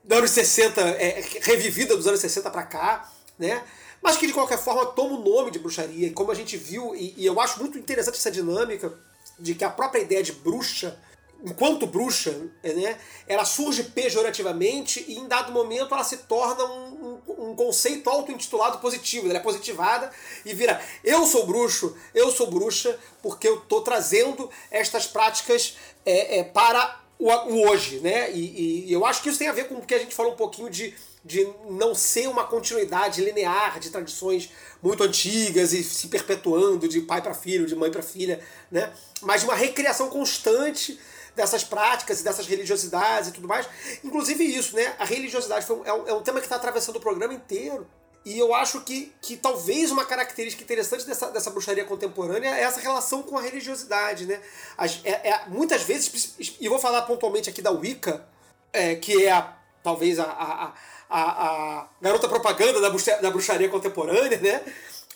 dos 0.03 0.19
anos 0.19 0.31
60, 0.33 0.81
é, 0.81 1.25
revivida 1.43 1.97
dos 1.97 2.07
anos 2.07 2.21
60 2.21 2.51
para 2.51 2.65
cá, 2.65 3.13
né, 3.39 3.63
mas 4.03 4.17
que 4.17 4.27
de 4.27 4.33
qualquer 4.33 4.59
forma 4.59 4.87
toma 4.87 5.17
o 5.17 5.23
nome 5.23 5.51
de 5.51 5.59
bruxaria, 5.61 6.09
e 6.09 6.13
como 6.13 6.33
a 6.33 6.35
gente 6.35 6.57
viu, 6.57 6.95
e, 6.95 7.15
e 7.17 7.27
eu 7.27 7.41
acho 7.41 7.61
muito 7.61 7.79
interessante 7.79 8.17
essa 8.17 8.31
dinâmica 8.31 8.93
de 9.39 9.55
que 9.55 9.65
a 9.65 9.71
própria 9.71 10.01
ideia 10.01 10.23
de 10.23 10.33
bruxa 10.33 10.99
enquanto 11.45 11.87
bruxa, 11.87 12.31
né, 12.63 12.99
ela 13.27 13.45
surge 13.45 13.85
pejorativamente 13.85 15.05
e 15.07 15.19
em 15.19 15.29
dado 15.29 15.53
momento 15.53 15.95
ela 15.95 16.03
se 16.03 16.19
torna 16.19 16.65
um, 16.65 17.21
um, 17.29 17.51
um 17.51 17.57
conceito 17.57 18.09
auto-intitulado 18.11 18.79
positivo. 18.79 19.29
Ela 19.29 19.39
é 19.39 19.43
positivada 19.43 20.11
e 20.45 20.53
vira 20.53 20.81
eu 21.05 21.25
sou 21.27 21.47
bruxo, 21.47 21.97
eu 22.15 22.31
sou 22.31 22.51
bruxa, 22.51 22.99
porque 23.23 23.47
eu 23.47 23.59
estou 23.59 23.83
trazendo 23.83 24.51
estas 24.71 25.07
práticas 25.07 25.77
é, 26.05 26.41
é, 26.41 26.45
para 26.45 27.01
o, 27.19 27.31
o 27.31 27.69
hoje. 27.69 28.01
Né? 28.01 28.33
E, 28.33 28.87
e 28.89 28.93
eu 28.93 29.07
acho 29.07 29.23
que 29.23 29.29
isso 29.29 29.39
tem 29.39 29.49
a 29.49 29.53
ver 29.53 29.69
com 29.69 29.77
o 29.77 29.87
que 29.87 29.95
a 29.95 29.99
gente 29.99 30.15
falou 30.15 30.33
um 30.33 30.37
pouquinho 30.37 30.69
de, 30.69 30.93
de 31.25 31.49
não 31.71 31.95
ser 31.95 32.29
uma 32.29 32.45
continuidade 32.45 33.23
linear 33.23 33.79
de 33.79 33.91
tradições 33.91 34.51
muito 34.83 35.05
antigas 35.05 35.73
e 35.73 35.85
se 35.85 36.09
perpetuando 36.09 36.89
de 36.89 37.01
pai 37.03 37.23
para 37.23 37.35
filho, 37.35 37.67
de 37.67 37.77
mãe 37.77 37.91
para 37.91 38.03
filha, 38.03 38.41
né? 38.71 38.93
mas 39.23 39.43
de 39.43 39.47
uma 39.47 39.55
recriação 39.55 40.09
constante 40.09 40.99
dessas 41.39 41.63
práticas 41.63 42.21
e 42.21 42.25
dessas 42.25 42.47
religiosidades 42.47 43.31
e 43.31 43.33
tudo 43.33 43.47
mais. 43.47 43.67
Inclusive 44.03 44.45
isso, 44.45 44.75
né? 44.75 44.95
A 44.99 45.05
religiosidade 45.05 45.65
foi 45.65 45.81
é, 45.85 45.93
um, 45.93 46.09
é 46.09 46.13
um 46.13 46.21
tema 46.21 46.41
que 46.41 46.47
está 46.47 46.57
atravessando 46.57 46.97
o 46.97 47.01
programa 47.01 47.33
inteiro. 47.33 47.87
E 48.25 48.37
eu 48.37 48.53
acho 48.53 48.81
que, 48.81 49.13
que 49.23 49.37
talvez 49.37 49.91
uma 49.91 50.05
característica 50.05 50.63
interessante 50.63 51.07
dessa, 51.07 51.31
dessa 51.31 51.51
bruxaria 51.51 51.85
contemporânea 51.85 52.49
é 52.49 52.63
essa 52.63 52.81
relação 52.81 53.23
com 53.23 53.39
a 53.39 53.41
religiosidade, 53.41 54.27
né? 54.27 54.41
As, 54.77 55.01
é, 55.05 55.31
é, 55.31 55.45
muitas 55.47 55.83
vezes, 55.83 56.35
e 56.61 56.69
vou 56.69 56.79
falar 56.79 57.03
pontualmente 57.03 57.49
aqui 57.49 57.63
da 57.63 57.71
Wicca, 57.71 58.27
é, 58.73 58.97
que 58.97 59.25
é 59.25 59.31
a, 59.31 59.57
talvez 59.83 60.19
a, 60.19 60.25
a, 60.25 60.75
a, 61.09 61.21
a 61.21 61.89
garota 62.03 62.29
propaganda 62.29 62.81
da, 62.81 62.91
da 63.21 63.31
bruxaria 63.31 63.69
contemporânea, 63.69 64.39
né? 64.39 64.61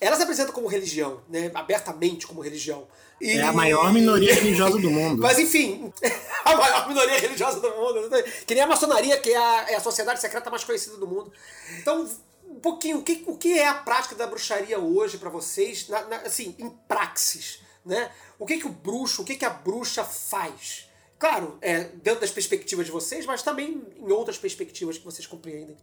Ela 0.03 0.17
se 0.17 0.23
apresenta 0.25 0.51
como 0.51 0.67
religião, 0.67 1.23
né? 1.29 1.53
abertamente 1.55 2.27
como 2.27 2.41
religião. 2.41 2.89
E... 3.21 3.39
É 3.39 3.43
a 3.43 3.53
maior 3.53 3.93
minoria 3.93 4.35
religiosa 4.35 4.77
do 4.77 4.91
mundo. 4.91 5.23
Mas 5.23 5.39
enfim, 5.39 5.93
a 6.45 6.57
maior 6.57 6.89
minoria 6.89 7.21
religiosa 7.21 7.61
do 7.61 7.71
mundo. 7.71 8.11
Que 8.45 8.53
nem 8.53 8.65
a 8.65 8.67
maçonaria, 8.67 9.17
que 9.19 9.31
é 9.31 9.37
a, 9.37 9.71
é 9.71 9.77
a 9.77 9.81
sociedade 9.81 10.21
secreta 10.21 10.51
mais 10.51 10.65
conhecida 10.65 10.97
do 10.97 11.07
mundo. 11.07 11.33
Então, 11.79 12.11
um 12.49 12.59
pouquinho, 12.59 12.99
o 12.99 13.05
que, 13.05 13.23
o 13.29 13.39
que 13.39 13.57
é 13.57 13.69
a 13.69 13.75
prática 13.75 14.17
da 14.17 14.27
bruxaria 14.27 14.77
hoje 14.77 15.19
para 15.19 15.31
vocês, 15.31 15.89
na, 15.89 16.03
na, 16.07 16.17
assim, 16.17 16.57
em 16.59 16.69
praxis? 16.69 17.61
Né? 17.87 18.11
O 18.41 18.45
que, 18.45 18.59
que 18.59 18.67
o 18.67 18.71
bruxo, 18.71 19.23
o 19.23 19.25
que, 19.25 19.37
que 19.37 19.45
a 19.45 19.51
bruxa 19.51 20.03
faz? 20.03 20.91
Claro, 21.17 21.59
é, 21.63 21.85
dentro 21.85 22.23
das 22.23 22.33
perspectivas 22.33 22.87
de 22.87 22.91
vocês, 22.91 23.25
mas 23.25 23.41
também 23.41 23.87
em 23.97 24.11
outras 24.11 24.37
perspectivas 24.37 24.99
que 24.99 25.05
vocês 25.05 25.29
compreendem. 25.29 25.77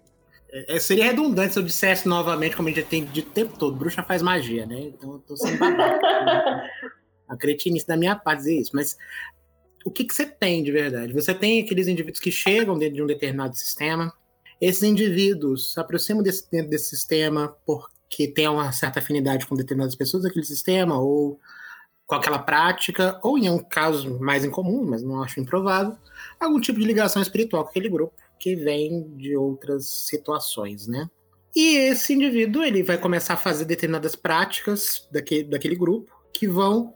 É, 0.52 0.80
seria 0.80 1.06
redundante 1.06 1.54
se 1.54 1.60
eu 1.60 1.64
dissesse 1.64 2.08
novamente, 2.08 2.56
como 2.56 2.68
a 2.70 2.72
gente 2.72 2.86
tem 2.86 3.04
o 3.04 3.22
tempo 3.22 3.58
todo, 3.58 3.78
bruxa 3.78 4.02
faz 4.02 4.22
magia, 4.22 4.66
né? 4.66 4.80
Então 4.80 5.14
eu 5.14 5.20
tô 5.20 5.38
sendo 5.38 5.58
babaca. 5.58 6.00
a 7.28 7.38
cretinice 7.38 7.86
da 7.86 7.96
minha 7.96 8.16
parte 8.16 8.40
dizer 8.40 8.60
isso, 8.60 8.72
mas 8.74 8.98
o 9.86 9.92
que, 9.92 10.04
que 10.04 10.14
você 10.14 10.26
tem 10.26 10.64
de 10.64 10.72
verdade? 10.72 11.14
Você 11.14 11.34
tem 11.34 11.62
aqueles 11.62 11.88
indivíduos 11.88 12.20
que 12.20 12.32
chegam 12.32 12.78
dentro 12.78 12.96
de 12.96 13.04
um 13.04 13.08
determinado 13.08 13.56
sistema, 13.56 14.12
esses 14.60 14.84
indivíduos 14.84 15.74
se 15.74 15.80
aproximam 15.80 16.24
desse, 16.24 16.50
dentro 16.52 16.70
desse 16.72 16.90
sistema 16.90 17.56
porque 17.66 18.28
tem 18.28 18.48
uma 18.48 18.72
certa 18.72 19.00
afinidade 19.00 19.46
com 19.46 19.56
determinadas 19.56 19.96
pessoas 19.96 20.24
daquele 20.24 20.46
sistema, 20.46 21.00
ou 21.00 21.40
com 22.06 22.16
aquela 22.16 22.40
prática, 22.40 23.20
ou 23.22 23.38
em 23.38 23.50
um 23.50 23.60
caso 23.60 24.20
mais 24.20 24.44
incomum, 24.44 24.84
mas 24.84 25.04
não 25.04 25.22
acho 25.22 25.40
improvável, 25.40 25.96
algum 26.40 26.60
tipo 26.60 26.80
de 26.80 26.86
ligação 26.86 27.22
espiritual 27.22 27.64
com 27.64 27.70
aquele 27.70 27.88
grupo 27.88 28.14
que 28.40 28.56
vem 28.56 29.04
de 29.18 29.36
outras 29.36 29.86
situações, 29.86 30.88
né? 30.88 31.10
E 31.56 31.76
esse 31.76 32.14
indivíduo 32.14 32.64
ele 32.64 32.84
vai 32.84 32.98
começar 32.98 33.34
a 33.34 33.38
fazer 33.38 33.66
determinadas 33.66 34.16
práticas 34.16 35.08
daquele, 35.12 35.44
daquele 35.44 35.76
grupo 35.76 36.12
que 36.32 36.48
vão 36.48 36.94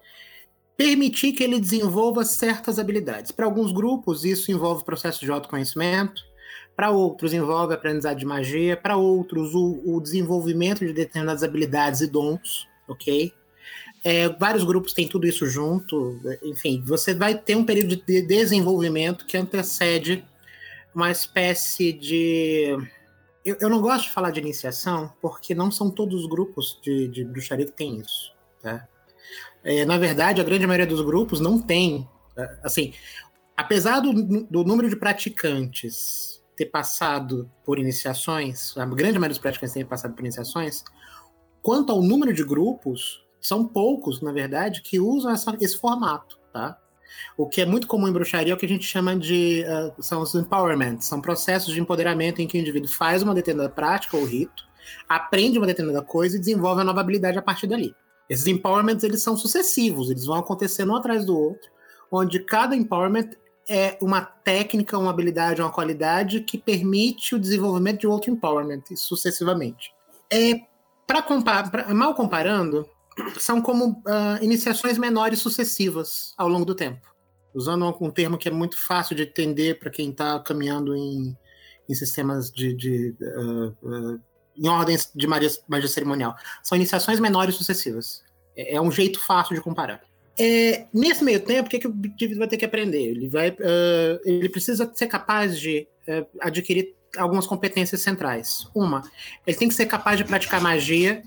permitir 0.77 1.33
que 1.33 1.43
ele 1.43 1.59
desenvolva 1.59 2.23
certas 2.23 2.79
habilidades. 2.79 3.31
Para 3.31 3.45
alguns 3.45 3.71
grupos, 3.71 4.23
isso 4.23 4.51
envolve 4.51 4.83
processo 4.83 5.19
de 5.19 5.31
autoconhecimento, 5.31 6.23
para 6.75 6.89
outros, 6.89 7.33
envolve 7.33 7.73
aprendizado 7.73 8.17
de 8.17 8.25
magia, 8.25 8.75
para 8.75 8.97
outros, 8.97 9.53
o, 9.53 9.81
o, 9.85 10.01
desenvolvimento 10.01 10.85
de 10.85 10.93
determinadas 10.93 11.43
habilidades 11.43 12.01
e 12.01 12.07
dons, 12.07 12.67
ok? 12.87 13.31
É, 14.03 14.27
vários 14.29 14.63
grupos 14.63 14.91
têm 14.93 15.07
tudo 15.07 15.27
isso 15.27 15.45
junto, 15.47 16.19
enfim, 16.43 16.83
você 16.85 17.13
vai 17.13 17.37
ter 17.37 17.55
um 17.55 17.63
período 17.63 17.95
de 17.95 18.21
desenvolvimento 18.21 19.25
que 19.25 19.37
antecede 19.37 20.25
uma 20.93 21.11
espécie 21.11 21.91
de. 21.91 22.77
Eu, 23.43 23.57
eu, 23.59 23.69
não 23.69 23.81
gosto 23.81 24.05
de 24.05 24.11
falar 24.11 24.31
de 24.31 24.39
iniciação, 24.39 25.11
porque 25.21 25.53
não 25.53 25.69
são 25.69 25.89
todos 25.89 26.21
os 26.21 26.29
grupos 26.29 26.79
de, 26.81 27.07
de 27.07 27.25
bruxaria 27.25 27.65
que 27.65 27.71
tem 27.71 27.99
isso. 27.99 28.33
Tá? 28.61 28.87
É, 29.63 29.85
na 29.85 29.97
verdade, 29.97 30.39
a 30.39 30.43
grande 30.43 30.65
maioria 30.65 30.87
dos 30.87 31.01
grupos 31.01 31.39
não 31.39 31.61
tem. 31.61 32.07
Assim, 32.63 32.93
apesar 33.55 33.99
do, 33.99 34.13
do, 34.43 34.63
número 34.63 34.89
de 34.89 34.95
praticantes 34.95 36.41
ter 36.55 36.65
passado 36.67 37.49
por 37.65 37.79
iniciações, 37.79 38.77
a 38.77 38.85
grande 38.85 39.19
maioria 39.19 39.29
dos 39.29 39.39
praticantes 39.39 39.73
ter 39.73 39.85
passado 39.85 40.13
por 40.13 40.21
iniciações, 40.21 40.83
quanto 41.61 41.91
ao 41.91 42.01
número 42.01 42.33
de 42.33 42.43
grupos, 42.43 43.23
são 43.41 43.67
poucos, 43.67 44.21
na 44.21 44.31
verdade, 44.31 44.81
que 44.81 44.99
usam 44.99 45.31
essa, 45.31 45.55
esse 45.59 45.77
formato. 45.77 46.39
Tá? 46.51 46.77
O 47.37 47.47
que 47.47 47.61
é 47.61 47.65
muito 47.65 47.87
comum 47.87 48.07
em 48.07 48.13
bruxaria 48.13 48.53
é 48.53 48.55
o 48.55 48.57
que 48.57 48.65
a 48.65 48.69
gente 48.69 48.85
chama 48.85 49.15
de 49.15 49.63
uh, 49.65 50.01
são 50.01 50.21
os 50.21 50.35
empowerment, 50.35 51.01
são 51.01 51.21
processos 51.21 51.73
de 51.73 51.79
empoderamento 51.79 52.41
em 52.41 52.47
que 52.47 52.57
o 52.57 52.61
indivíduo 52.61 52.89
faz 52.89 53.23
uma 53.23 53.33
determinada 53.33 53.73
prática 53.73 54.17
ou 54.17 54.23
rito, 54.23 54.63
aprende 55.07 55.57
uma 55.57 55.67
determinada 55.67 56.05
coisa 56.05 56.35
e 56.35 56.39
desenvolve 56.39 56.81
a 56.81 56.83
nova 56.83 57.01
habilidade 57.01 57.37
a 57.37 57.41
partir 57.41 57.67
dali. 57.67 57.95
Esses 58.29 58.47
empowerments 58.47 59.03
eles 59.03 59.21
são 59.21 59.35
sucessivos, 59.35 60.09
eles 60.09 60.25
vão 60.25 60.37
acontecendo 60.37 60.91
um 60.91 60.95
atrás 60.95 61.25
do 61.25 61.37
outro, 61.37 61.69
onde 62.11 62.39
cada 62.39 62.75
empowerment 62.75 63.31
é 63.67 63.97
uma 64.01 64.21
técnica, 64.21 64.97
uma 64.97 65.09
habilidade, 65.09 65.61
uma 65.61 65.71
qualidade 65.71 66.41
que 66.41 66.57
permite 66.57 67.35
o 67.35 67.39
desenvolvimento 67.39 68.01
de 68.01 68.07
outro 68.07 68.31
empowerment 68.31 68.83
sucessivamente. 68.95 69.93
É 70.31 70.61
para 71.05 71.21
comparar, 71.21 71.93
mal 71.93 72.13
comparando, 72.13 72.87
são 73.39 73.61
como 73.61 74.01
ah, 74.07 74.39
iniciações 74.41 74.97
menores 74.97 75.39
sucessivas 75.39 76.33
ao 76.37 76.47
longo 76.47 76.65
do 76.65 76.75
tempo. 76.75 77.13
Usando 77.53 77.95
um, 78.01 78.09
termo 78.09 78.37
que 78.37 78.47
é 78.47 78.51
muito 78.51 78.77
fácil 78.77 79.15
de 79.15 79.23
entender 79.23 79.77
para 79.79 79.91
quem 79.91 80.09
está 80.09 80.39
caminhando 80.39 80.95
em, 80.95 81.37
em 81.87 81.93
sistemas 81.93 82.51
de. 82.51 82.73
de 82.73 83.15
ah, 83.21 83.73
ah, 83.85 84.17
em 84.55 84.67
ordens 84.67 85.11
de 85.15 85.25
magia, 85.25 85.49
magia 85.67 85.87
cerimonial. 85.87 86.35
São 86.61 86.75
iniciações 86.75 87.19
menores 87.19 87.55
sucessivas. 87.55 88.23
É, 88.55 88.75
é 88.75 88.81
um 88.81 88.91
jeito 88.91 89.19
fácil 89.19 89.55
de 89.55 89.61
comparar. 89.61 90.01
É, 90.37 90.87
nesse 90.93 91.23
meio 91.23 91.39
tempo, 91.39 91.67
o 91.67 91.69
que, 91.69 91.79
que 91.79 91.87
o 91.87 91.91
indivíduo 91.91 92.39
vai 92.39 92.47
ter 92.47 92.57
que 92.57 92.65
aprender? 92.65 93.01
Ele, 93.01 93.29
vai, 93.29 93.49
uh, 93.49 94.19
ele 94.25 94.49
precisa 94.49 94.91
ser 94.93 95.07
capaz 95.07 95.59
de 95.59 95.87
uh, 96.07 96.25
adquirir 96.41 96.95
algumas 97.17 97.45
competências 97.45 98.01
centrais. 98.01 98.67
Uma, 98.73 99.03
ele 99.45 99.57
tem 99.57 99.67
que 99.67 99.73
ser 99.73 99.85
capaz 99.85 100.17
de 100.17 100.23
praticar 100.23 100.61
magia 100.61 101.23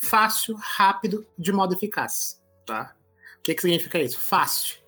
fácil, 0.00 0.56
rápido, 0.58 1.26
de 1.38 1.52
modo 1.52 1.74
eficaz. 1.74 2.40
Tá? 2.66 2.94
O 3.38 3.42
que, 3.42 3.54
que 3.54 3.62
significa 3.62 3.98
isso? 4.00 4.18
Fácil. 4.18 4.78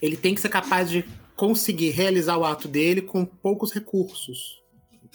Ele 0.00 0.16
tem 0.16 0.34
que 0.34 0.40
ser 0.40 0.48
capaz 0.48 0.90
de 0.90 1.04
conseguir 1.36 1.90
realizar 1.90 2.36
o 2.36 2.44
ato 2.44 2.68
dele 2.68 3.02
com 3.02 3.24
poucos 3.24 3.72
recursos. 3.72 4.62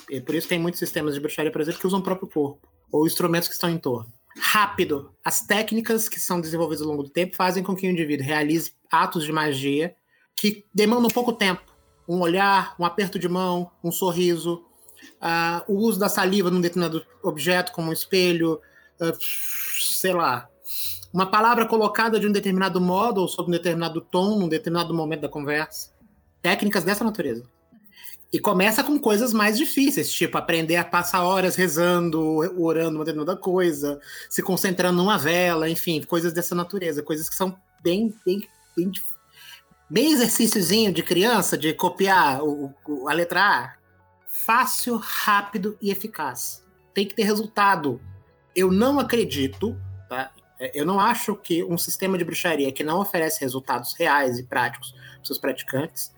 E 0.10 0.19
por 0.19 0.36
isso 0.36 0.48
tem 0.48 0.60
muitos 0.60 0.80
sistemas 0.80 1.14
de 1.14 1.19
bruxaria, 1.19 1.52
por 1.52 1.61
exemplo, 1.61 1.80
que 1.80 1.88
usam 1.88 1.99
o 1.99 2.03
próprio 2.03 2.27
corpo, 2.27 2.68
ou 2.91 3.06
instrumentos 3.06 3.48
que 3.48 3.53
estão 3.53 3.69
em 3.69 3.77
torno. 3.77 4.11
Rápido. 4.38 5.14
As 5.23 5.41
técnicas 5.41 6.10
que 6.10 6.19
são 6.19 6.41
desenvolvidas 6.41 6.82
ao 6.82 6.90
longo 6.90 7.03
do 7.03 7.10
tempo 7.10 7.36
fazem 7.36 7.64
com 7.64 7.76
que 7.76 7.88
o 7.88 7.90
indivíduo 7.90 8.26
realize 8.26 8.72
atos 8.91 9.23
de 9.23 9.32
magia 9.32 9.95
que 10.36 10.65
demandam 10.73 11.10
pouco 11.10 11.32
tempo. 11.32 11.73
Um 12.07 12.19
olhar, 12.19 12.76
um 12.77 12.86
aperto 12.86 13.18
de 13.18 13.30
mão, 13.30 13.72
um 13.84 13.91
sorriso, 13.91 14.65
uh, 15.15 15.72
o 15.72 15.77
uso 15.77 15.99
da 15.99 16.10
saliva 16.10 16.52
num 16.52 16.61
determinado 16.61 17.06
objeto, 17.23 17.72
como 17.72 17.90
um 17.90 17.94
espelho, 17.94 18.60
sei 19.80 20.13
lá, 20.13 20.47
uma 21.13 21.26
palavra 21.26 21.65
colocada 21.65 22.19
de 22.19 22.27
um 22.27 22.31
determinado 22.31 22.81
modo 22.81 23.22
ou 23.22 23.27
sob 23.27 23.47
um 23.47 23.51
determinado 23.51 24.01
tom, 24.01 24.38
num 24.38 24.49
determinado 24.49 24.93
momento 24.93 25.22
da 25.22 25.30
conversa. 25.30 25.91
Técnicas 26.41 26.84
dessa 26.84 27.03
natureza. 27.03 27.43
E 28.34 28.39
começa 28.39 28.84
com 28.84 28.99
coisas 28.99 29.31
mais 29.31 29.57
difíceis, 29.57 30.11
tipo 30.11 30.38
aprender 30.38 30.76
a 30.76 30.84
passar 30.84 31.23
horas 31.23 31.55
rezando, 31.55 32.22
orando 32.61 32.97
uma 32.97 33.05
determinada 33.05 33.39
coisa, 33.39 33.99
se 34.30 34.43
concentrando 34.43 34.97
numa 34.97 35.17
vela, 35.17 35.69
enfim, 35.69 36.01
coisas 36.03 36.34
dessa 36.34 36.53
natureza, 36.53 37.01
coisas 37.01 37.30
que 37.30 37.35
são 37.35 37.57
bem, 37.81 38.13
bem, 38.26 38.45
bem, 38.76 38.91
bem 39.89 40.11
exercíciozinho 40.11 40.91
de 40.91 41.01
criança, 41.01 41.57
de 41.57 41.73
copiar 41.73 42.43
o, 42.43 42.73
o, 42.85 43.07
a 43.07 43.13
letra 43.13 43.41
A. 43.41 43.76
Fácil, 44.27 44.97
rápido 44.97 45.77
e 45.81 45.89
eficaz. 45.89 46.61
Tem 46.93 47.07
que 47.07 47.15
ter 47.15 47.23
resultado. 47.23 48.01
Eu 48.56 48.72
não 48.72 48.99
acredito, 48.99 49.77
tá? 50.07 50.32
Eu 50.73 50.86
não 50.86 50.99
acho 50.99 51.36
que 51.36 51.64
um 51.64 51.77
sistema 51.77 52.18
de 52.18 52.23
bruxaria 52.23 52.72
que 52.72 52.84
não 52.84 52.99
oferece 52.99 53.41
resultados 53.41 53.94
reais 53.94 54.40
e 54.40 54.44
práticos 54.44 54.91
para 54.91 55.26
seus 55.26 55.38
praticantes 55.38 56.14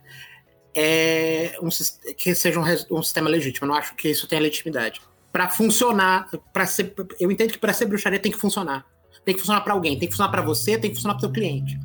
é 0.75 1.57
um, 1.59 1.69
que 2.15 2.35
seja 2.35 2.59
um, 2.59 2.97
um, 2.99 3.01
sistema 3.01 3.27
legítimo. 3.27 3.65
Eu 3.65 3.69
não 3.69 3.75
acho 3.75 3.95
que 3.95 4.09
isso 4.09 4.27
tenha 4.27 4.39
legitimidade. 4.39 5.01
Para 5.31 5.49
funcionar, 5.49 6.29
para 6.53 6.67
ser, 6.67 6.93
eu 7.19 7.31
entendo 7.31 7.51
que 7.53 7.57
para 7.57 7.73
ser 7.73 7.85
bruxaria 7.85 8.19
tem 8.19 8.31
que 8.31 8.37
funcionar. 8.37 8.85
Tem 9.25 9.33
que 9.33 9.41
funcionar 9.41 9.61
para 9.61 9.73
alguém, 9.73 9.97
tem 9.97 10.07
que 10.07 10.13
funcionar 10.13 10.31
para 10.31 10.41
você, 10.41 10.77
tem 10.77 10.91
que 10.91 10.95
funcionar 10.95 11.15
para 11.15 11.25
o 11.25 11.27
seu 11.27 11.31
cliente. 11.31 11.79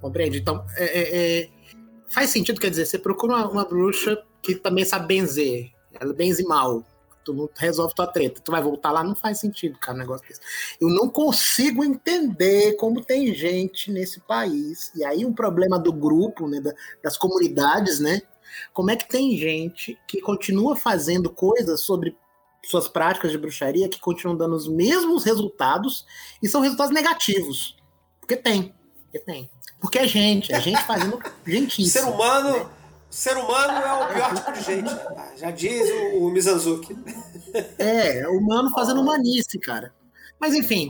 Compreende? 0.00 0.38
Então, 0.38 0.64
é, 0.76 0.84
é, 0.84 1.40
é, 1.42 1.50
faz 2.10 2.28
sentido, 2.28 2.60
quer 2.60 2.68
dizer, 2.68 2.84
você 2.84 2.98
procura 2.98 3.36
uma, 3.36 3.50
uma, 3.50 3.64
bruxa 3.64 4.22
que 4.42 4.54
também 4.54 4.84
sabe 4.84 5.06
benzer. 5.06 5.72
Ela 5.98 6.12
benze 6.12 6.44
mal 6.44 6.84
tu 7.24 7.32
não 7.32 7.48
resolve 7.54 7.94
tua 7.94 8.06
treta, 8.06 8.40
tu 8.40 8.52
vai 8.52 8.62
voltar 8.62 8.92
lá, 8.92 9.02
não 9.02 9.14
faz 9.14 9.38
sentido, 9.38 9.78
cara, 9.78 9.96
um 9.96 10.00
negócio 10.00 10.26
desse. 10.28 10.40
Eu 10.80 10.88
não 10.88 11.08
consigo 11.08 11.82
entender 11.82 12.74
como 12.74 13.02
tem 13.02 13.34
gente 13.34 13.90
nesse 13.90 14.20
país, 14.20 14.92
e 14.94 15.04
aí 15.04 15.24
um 15.24 15.32
problema 15.32 15.78
do 15.78 15.92
grupo, 15.92 16.46
né, 16.46 16.62
das 17.02 17.16
comunidades, 17.16 17.98
né, 17.98 18.22
como 18.72 18.90
é 18.90 18.96
que 18.96 19.08
tem 19.08 19.36
gente 19.36 19.98
que 20.06 20.20
continua 20.20 20.76
fazendo 20.76 21.30
coisas 21.30 21.80
sobre 21.80 22.16
suas 22.64 22.88
práticas 22.88 23.30
de 23.30 23.38
bruxaria 23.38 23.88
que 23.88 24.00
continuam 24.00 24.36
dando 24.36 24.54
os 24.54 24.68
mesmos 24.68 25.24
resultados 25.24 26.06
e 26.42 26.48
são 26.48 26.60
resultados 26.60 26.94
negativos. 26.94 27.76
Porque 28.20 28.36
tem, 28.36 28.74
porque 29.04 29.18
tem. 29.18 29.50
Porque 29.80 29.98
é 29.98 30.06
gente, 30.06 30.52
é 30.52 30.60
gente 30.60 30.82
fazendo 30.84 31.18
gentice. 31.46 31.90
Ser 31.90 32.04
humano... 32.04 32.52
Né? 32.52 32.66
Ser 33.14 33.36
humano 33.36 33.72
é 33.72 33.92
o 33.92 34.12
pior 34.12 34.34
tipo 34.34 34.52
de 34.52 34.62
gente. 34.62 34.90
Já 35.36 35.50
diz 35.52 35.88
o, 35.88 36.26
o 36.26 36.30
Mizanzuki. 36.30 36.96
É, 37.78 38.18
é, 38.18 38.28
humano 38.28 38.70
fazendo 38.70 39.00
humanice, 39.00 39.58
cara. 39.60 39.94
Mas 40.40 40.52
enfim, 40.52 40.88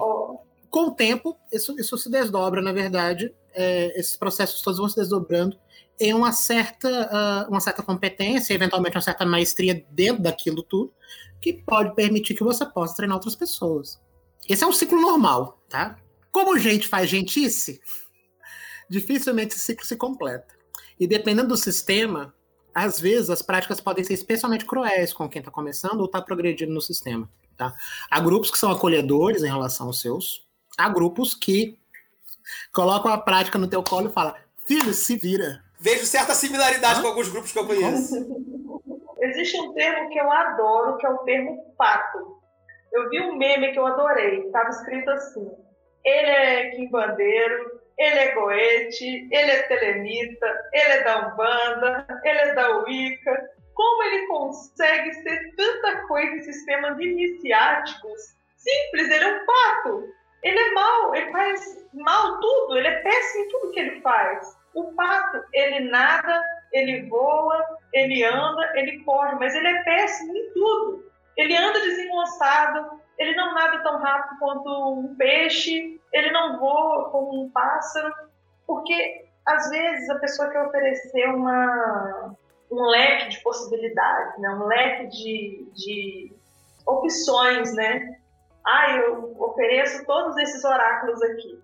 com 0.70 0.86
o 0.86 0.90
tempo, 0.90 1.36
isso, 1.52 1.78
isso 1.78 1.98
se 1.98 2.10
desdobra, 2.10 2.62
na 2.62 2.72
verdade. 2.72 3.34
É, 3.52 3.98
esses 4.01 4.16
processos 4.16 4.62
todos 4.62 4.78
vão 4.78 4.88
se 4.88 4.96
desdobrando 4.96 5.56
em 6.01 6.12
uma 6.14 6.32
certa, 6.32 6.88
uh, 7.46 7.51
uma 7.51 7.60
certa 7.60 7.82
competência, 7.82 8.55
eventualmente 8.55 8.96
uma 8.96 9.02
certa 9.02 9.24
maestria 9.24 9.84
dentro 9.90 10.22
daquilo 10.22 10.62
tudo, 10.62 10.92
que 11.40 11.52
pode 11.52 11.94
permitir 11.94 12.34
que 12.34 12.42
você 12.42 12.64
possa 12.64 12.96
treinar 12.96 13.16
outras 13.16 13.36
pessoas. 13.36 14.01
Esse 14.48 14.64
é 14.64 14.66
um 14.66 14.72
ciclo 14.72 15.01
normal, 15.01 15.62
tá? 15.68 15.96
Como 16.32 16.59
gente 16.59 16.88
faz 16.88 17.09
gentice, 17.09 17.80
dificilmente 18.88 19.55
esse 19.55 19.64
ciclo 19.64 19.86
se 19.86 19.94
completa. 19.94 20.55
E 20.98 21.06
dependendo 21.06 21.48
do 21.48 21.56
sistema, 21.56 22.34
às 22.74 23.00
vezes 23.00 23.30
as 23.30 23.42
práticas 23.42 23.80
podem 23.80 24.04
ser 24.04 24.14
especialmente 24.14 24.64
cruéis 24.64 25.12
com 25.12 25.28
quem 25.28 25.40
está 25.40 25.50
começando 25.50 26.00
ou 26.00 26.06
está 26.06 26.20
progredindo 26.20 26.72
no 26.72 26.80
sistema. 26.80 27.28
Tá? 27.56 27.72
Há 28.10 28.20
grupos 28.20 28.50
que 28.50 28.58
são 28.58 28.70
acolhedores 28.70 29.42
em 29.42 29.48
relação 29.48 29.86
aos 29.86 30.00
seus, 30.00 30.44
há 30.76 30.88
grupos 30.88 31.34
que 31.34 31.78
colocam 32.72 33.12
a 33.12 33.18
prática 33.18 33.58
no 33.58 33.68
teu 33.68 33.82
colo 33.82 34.08
e 34.08 34.12
falam, 34.12 34.34
filho, 34.66 34.92
se 34.92 35.16
vira. 35.16 35.62
Vejo 35.78 36.04
certa 36.04 36.34
similaridade 36.34 36.98
Hã? 36.98 37.02
com 37.02 37.08
alguns 37.08 37.28
grupos 37.28 37.52
que 37.52 37.58
eu 37.58 37.66
conheço. 37.66 38.14
Existe 39.20 39.58
um 39.60 39.72
termo 39.72 40.10
que 40.10 40.18
eu 40.18 40.30
adoro, 40.30 40.98
que 40.98 41.06
é 41.06 41.10
o 41.10 41.18
termo 41.18 41.74
pato. 41.78 42.38
Eu 42.92 43.08
vi 43.08 43.20
um 43.20 43.36
meme 43.36 43.72
que 43.72 43.78
eu 43.78 43.86
adorei, 43.86 44.46
estava 44.46 44.68
escrito 44.68 45.10
assim, 45.10 45.50
ele 46.04 46.30
é 46.30 46.70
Kim 46.70 46.90
Bandeiro, 46.90 47.80
ele 47.98 48.18
é 48.18 48.34
goete, 48.34 49.28
ele 49.30 49.50
é 49.50 49.62
telemita, 49.62 50.70
ele 50.72 50.92
é 50.92 51.04
da 51.04 51.28
Umbanda, 51.28 52.06
ele 52.24 52.38
é 52.38 52.54
da 52.54 52.78
Wicca. 52.78 53.50
Como 53.74 54.02
ele 54.04 54.26
consegue 54.26 55.12
ser 55.14 55.54
tanta 55.56 56.06
coisa 56.06 56.36
em 56.36 56.42
sistemas 56.42 56.98
iniciáticos? 56.98 58.20
Simples, 58.56 59.10
ele 59.10 59.24
é 59.24 59.28
um 59.28 59.46
pato. 59.46 60.08
Ele 60.42 60.58
é 60.58 60.72
mau, 60.72 61.14
ele 61.14 61.32
faz 61.32 61.88
mal 61.94 62.38
tudo, 62.40 62.76
ele 62.76 62.88
é 62.88 63.00
péssimo 63.00 63.44
em 63.44 63.48
tudo 63.48 63.70
que 63.72 63.80
ele 63.80 64.00
faz. 64.00 64.56
O 64.74 64.92
pato, 64.94 65.42
ele 65.52 65.88
nada, 65.88 66.42
ele 66.72 67.08
voa, 67.08 67.64
ele 67.92 68.22
anda, 68.24 68.72
ele 68.74 69.02
corre, 69.04 69.36
mas 69.36 69.54
ele 69.54 69.68
é 69.68 69.82
péssimo 69.84 70.36
em 70.36 70.52
tudo. 70.52 71.04
Ele 71.36 71.56
anda 71.56 71.80
desengonçado, 71.80 73.00
ele 73.18 73.34
não 73.34 73.54
nada 73.54 73.82
tão 73.82 73.98
rápido 73.98 74.38
quanto 74.38 74.98
um 75.00 75.14
peixe, 75.16 76.00
ele 76.14 76.30
não 76.30 76.58
voa 76.58 77.10
como 77.10 77.42
um 77.42 77.50
pássaro, 77.50 78.14
porque 78.66 79.26
às 79.44 79.68
vezes 79.68 80.08
a 80.08 80.18
pessoa 80.20 80.48
quer 80.48 80.62
oferecer 80.62 81.28
uma, 81.28 82.34
um 82.70 82.82
leque 82.84 83.30
de 83.30 83.42
possibilidades, 83.42 84.38
né? 84.38 84.48
um 84.50 84.66
leque 84.66 85.08
de, 85.08 85.68
de 85.74 86.32
opções, 86.86 87.74
né? 87.74 88.16
Ah, 88.64 88.96
eu 88.96 89.34
ofereço 89.38 90.06
todos 90.06 90.36
esses 90.38 90.64
oráculos 90.64 91.20
aqui, 91.20 91.62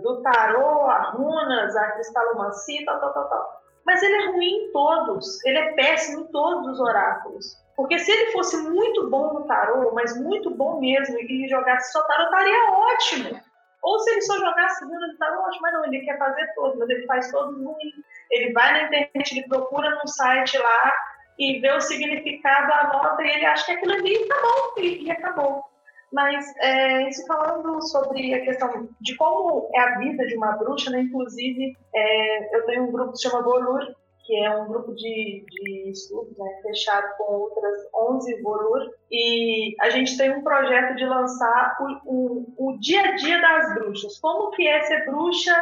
do, 0.00 0.22
tarô, 0.22 0.86
a 0.86 1.10
runas, 1.10 1.76
a 1.76 1.90
cristalomancia, 1.92 2.84
tal, 2.86 3.00
tal, 3.00 3.12
tal, 3.12 3.28
tal. 3.28 3.62
Mas 3.84 4.02
ele 4.02 4.14
é 4.14 4.26
ruim 4.28 4.46
em 4.46 4.72
todos, 4.72 5.44
ele 5.44 5.58
é 5.58 5.72
péssimo 5.72 6.22
em 6.22 6.26
todos 6.28 6.68
os 6.68 6.80
oráculos. 6.80 7.60
Porque 7.76 7.98
se 7.98 8.10
ele 8.10 8.32
fosse 8.32 8.56
muito 8.56 9.10
bom 9.10 9.34
no 9.34 9.44
tarô, 9.44 9.92
mas 9.92 10.16
muito 10.18 10.50
bom 10.50 10.78
mesmo, 10.78 11.18
e 11.18 11.48
jogasse 11.48 11.92
só 11.92 12.00
tarô, 12.04 12.24
estaria 12.24 12.70
ótimo. 12.70 13.51
Ou 13.82 13.98
se 13.98 14.10
ele 14.10 14.20
só 14.22 14.38
jogasse 14.38 14.84
runas 14.84 15.10
de 15.10 15.18
tarô, 15.18 15.40
ótimo, 15.42 15.62
mas 15.62 15.74
não, 15.74 15.84
ele 15.84 16.04
quer 16.04 16.18
fazer 16.18 16.46
todos, 16.54 16.78
mas 16.78 16.88
ele 16.88 17.06
faz 17.06 17.30
todos 17.30 17.56
ruim. 17.56 17.92
Ele 18.30 18.52
vai 18.52 18.72
na 18.72 18.82
internet, 18.84 19.32
ele 19.32 19.48
procura 19.48 19.90
num 19.90 20.06
site 20.06 20.56
lá 20.58 20.92
e 21.38 21.58
vê 21.60 21.72
o 21.72 21.80
significado, 21.80 22.72
anota 22.72 23.22
e 23.22 23.30
ele 23.30 23.46
acha 23.46 23.66
que 23.66 23.72
aquilo 23.72 23.94
ali 23.94 24.28
tá 24.28 24.36
bom 24.40 24.80
e, 24.80 25.04
e 25.04 25.10
acabou. 25.10 25.64
Mas 26.12 26.44
é, 26.58 27.08
isso 27.08 27.26
falando 27.26 27.80
sobre 27.88 28.34
a 28.34 28.42
questão 28.42 28.88
de 29.00 29.16
como 29.16 29.70
é 29.74 29.80
a 29.80 29.98
vida 29.98 30.26
de 30.26 30.36
uma 30.36 30.52
bruxa, 30.52 30.90
né? 30.90 31.00
Inclusive, 31.00 31.76
é, 31.94 32.56
eu 32.56 32.66
tenho 32.66 32.84
um 32.84 32.92
grupo 32.92 33.12
que 33.12 33.18
se 33.18 33.28
chama 33.28 33.42
Bolur, 33.42 33.94
que 34.24 34.36
é 34.36 34.56
um 34.56 34.68
grupo 34.68 34.94
de, 34.94 35.44
de 35.48 35.90
estudos 35.90 36.36
né, 36.38 36.60
fechado 36.62 37.16
com 37.16 37.24
outras 37.24 37.76
11 37.94 38.42
Volur, 38.42 38.90
e 39.10 39.74
a 39.80 39.90
gente 39.90 40.16
tem 40.16 40.30
um 40.36 40.42
projeto 40.42 40.96
de 40.96 41.04
lançar 41.04 41.76
o, 41.80 42.00
o, 42.06 42.54
o 42.58 42.78
dia 42.78 43.00
a 43.02 43.16
dia 43.16 43.40
das 43.40 43.74
bruxas. 43.74 44.18
Como 44.20 44.50
que 44.50 44.66
é 44.66 44.82
ser 44.82 45.04
bruxa, 45.06 45.54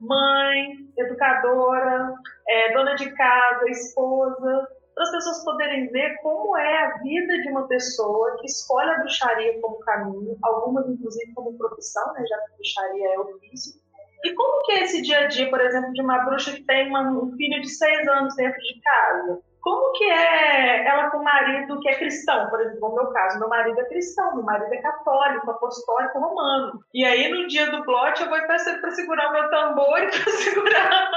mãe, 0.00 0.78
educadora, 0.96 2.14
é, 2.48 2.72
dona 2.72 2.94
de 2.94 3.10
casa, 3.12 3.68
esposa, 3.68 4.68
para 4.94 5.04
as 5.04 5.10
pessoas 5.10 5.44
poderem 5.44 5.88
ver 5.88 6.16
como 6.22 6.56
é 6.56 6.84
a 6.84 6.98
vida 7.02 7.42
de 7.42 7.50
uma 7.50 7.68
pessoa 7.68 8.38
que 8.38 8.46
escolhe 8.46 8.90
a 8.90 8.98
bruxaria 8.98 9.60
como 9.60 9.78
caminho, 9.80 10.38
algumas 10.42 10.88
inclusive 10.88 11.34
como 11.34 11.56
profissão, 11.58 12.12
né, 12.14 12.24
já 12.26 12.38
que 12.38 12.54
bruxaria 12.54 13.14
é 13.14 13.18
ofício. 13.18 13.85
E 14.24 14.34
como 14.34 14.62
que 14.64 14.72
é 14.72 14.82
esse 14.82 15.02
dia 15.02 15.20
a 15.20 15.26
dia, 15.26 15.48
por 15.50 15.60
exemplo, 15.60 15.92
de 15.92 16.02
uma 16.02 16.18
bruxa 16.24 16.52
que 16.52 16.64
tem 16.64 16.88
uma, 16.88 17.02
um 17.02 17.32
filho 17.36 17.60
de 17.60 17.68
seis 17.68 18.06
anos 18.08 18.34
dentro 18.34 18.60
de 18.60 18.80
casa? 18.80 19.40
Como 19.60 19.92
que 19.92 20.04
é 20.04 20.86
ela 20.86 21.10
com 21.10 21.18
o 21.18 21.24
marido 21.24 21.80
que 21.80 21.88
é 21.88 21.98
cristão, 21.98 22.48
por 22.48 22.60
exemplo, 22.60 22.88
no 22.88 22.94
meu 22.94 23.06
caso, 23.08 23.38
meu 23.40 23.48
marido 23.48 23.80
é 23.80 23.84
cristão, 23.84 24.34
meu 24.36 24.44
marido 24.44 24.72
é 24.72 24.80
católico, 24.80 25.50
apostólico, 25.50 26.20
romano. 26.20 26.80
E 26.94 27.04
aí 27.04 27.28
no 27.28 27.48
dia 27.48 27.68
do 27.70 27.82
blote 27.82 28.22
eu 28.22 28.28
vou 28.28 28.40
para 28.42 28.58
segurar 28.58 29.28
o 29.28 29.32
meu 29.32 29.50
tambor 29.50 29.98
e 29.98 30.06
para 30.06 30.30
segurar 30.38 31.10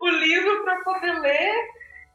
o 0.00 0.08
livro 0.08 0.64
para 0.64 0.82
poder 0.82 1.20
ler 1.20 1.54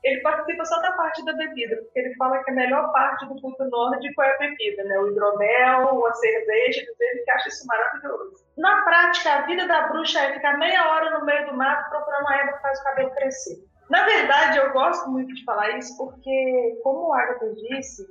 ele 0.04 0.22
participa 0.22 0.66
só 0.66 0.82
da 0.82 0.92
parte 0.94 1.24
da 1.24 1.34
bebida, 1.34 1.76
porque 1.78 2.00
ele 2.00 2.16
fala 2.16 2.44
que 2.44 2.52
a 2.52 2.56
melhor 2.56 2.92
parte 2.92 3.26
do 3.28 3.40
culto 3.40 3.64
nórdico 3.66 4.22
é 4.22 4.34
a 4.34 4.38
bebida, 4.40 4.84
né? 4.84 5.00
O 5.00 5.10
hidromel, 5.10 6.06
a 6.08 6.14
cerveja, 6.14 6.82
ele 7.00 7.20
que 7.24 7.32
acha 7.32 7.50
isso 7.50 7.68
maravilhoso. 7.68 8.44
Na 8.58 8.82
prática, 8.84 9.32
a 9.32 9.42
vida 9.42 9.68
da 9.68 9.90
bruxa 9.90 10.20
é 10.20 10.34
ficar 10.34 10.58
meia 10.58 10.90
hora 10.90 11.20
no 11.20 11.26
meio 11.26 11.46
do 11.48 11.56
mato 11.56 11.90
procurando 11.90 12.22
uma 12.22 12.36
erva 12.36 12.54
que 12.54 12.62
faz 12.62 12.80
o 12.80 12.84
cabelo 12.84 13.12
crescer. 13.12 13.58
Na 13.90 14.06
verdade, 14.06 14.58
eu 14.58 14.72
gosto 14.72 15.10
muito 15.10 15.34
de 15.36 15.44
falar 15.44 15.78
isso 15.78 15.96
porque, 15.98 16.80
como 16.84 17.10
o 17.10 17.14
Agatha 17.14 17.54
disse, 17.54 18.08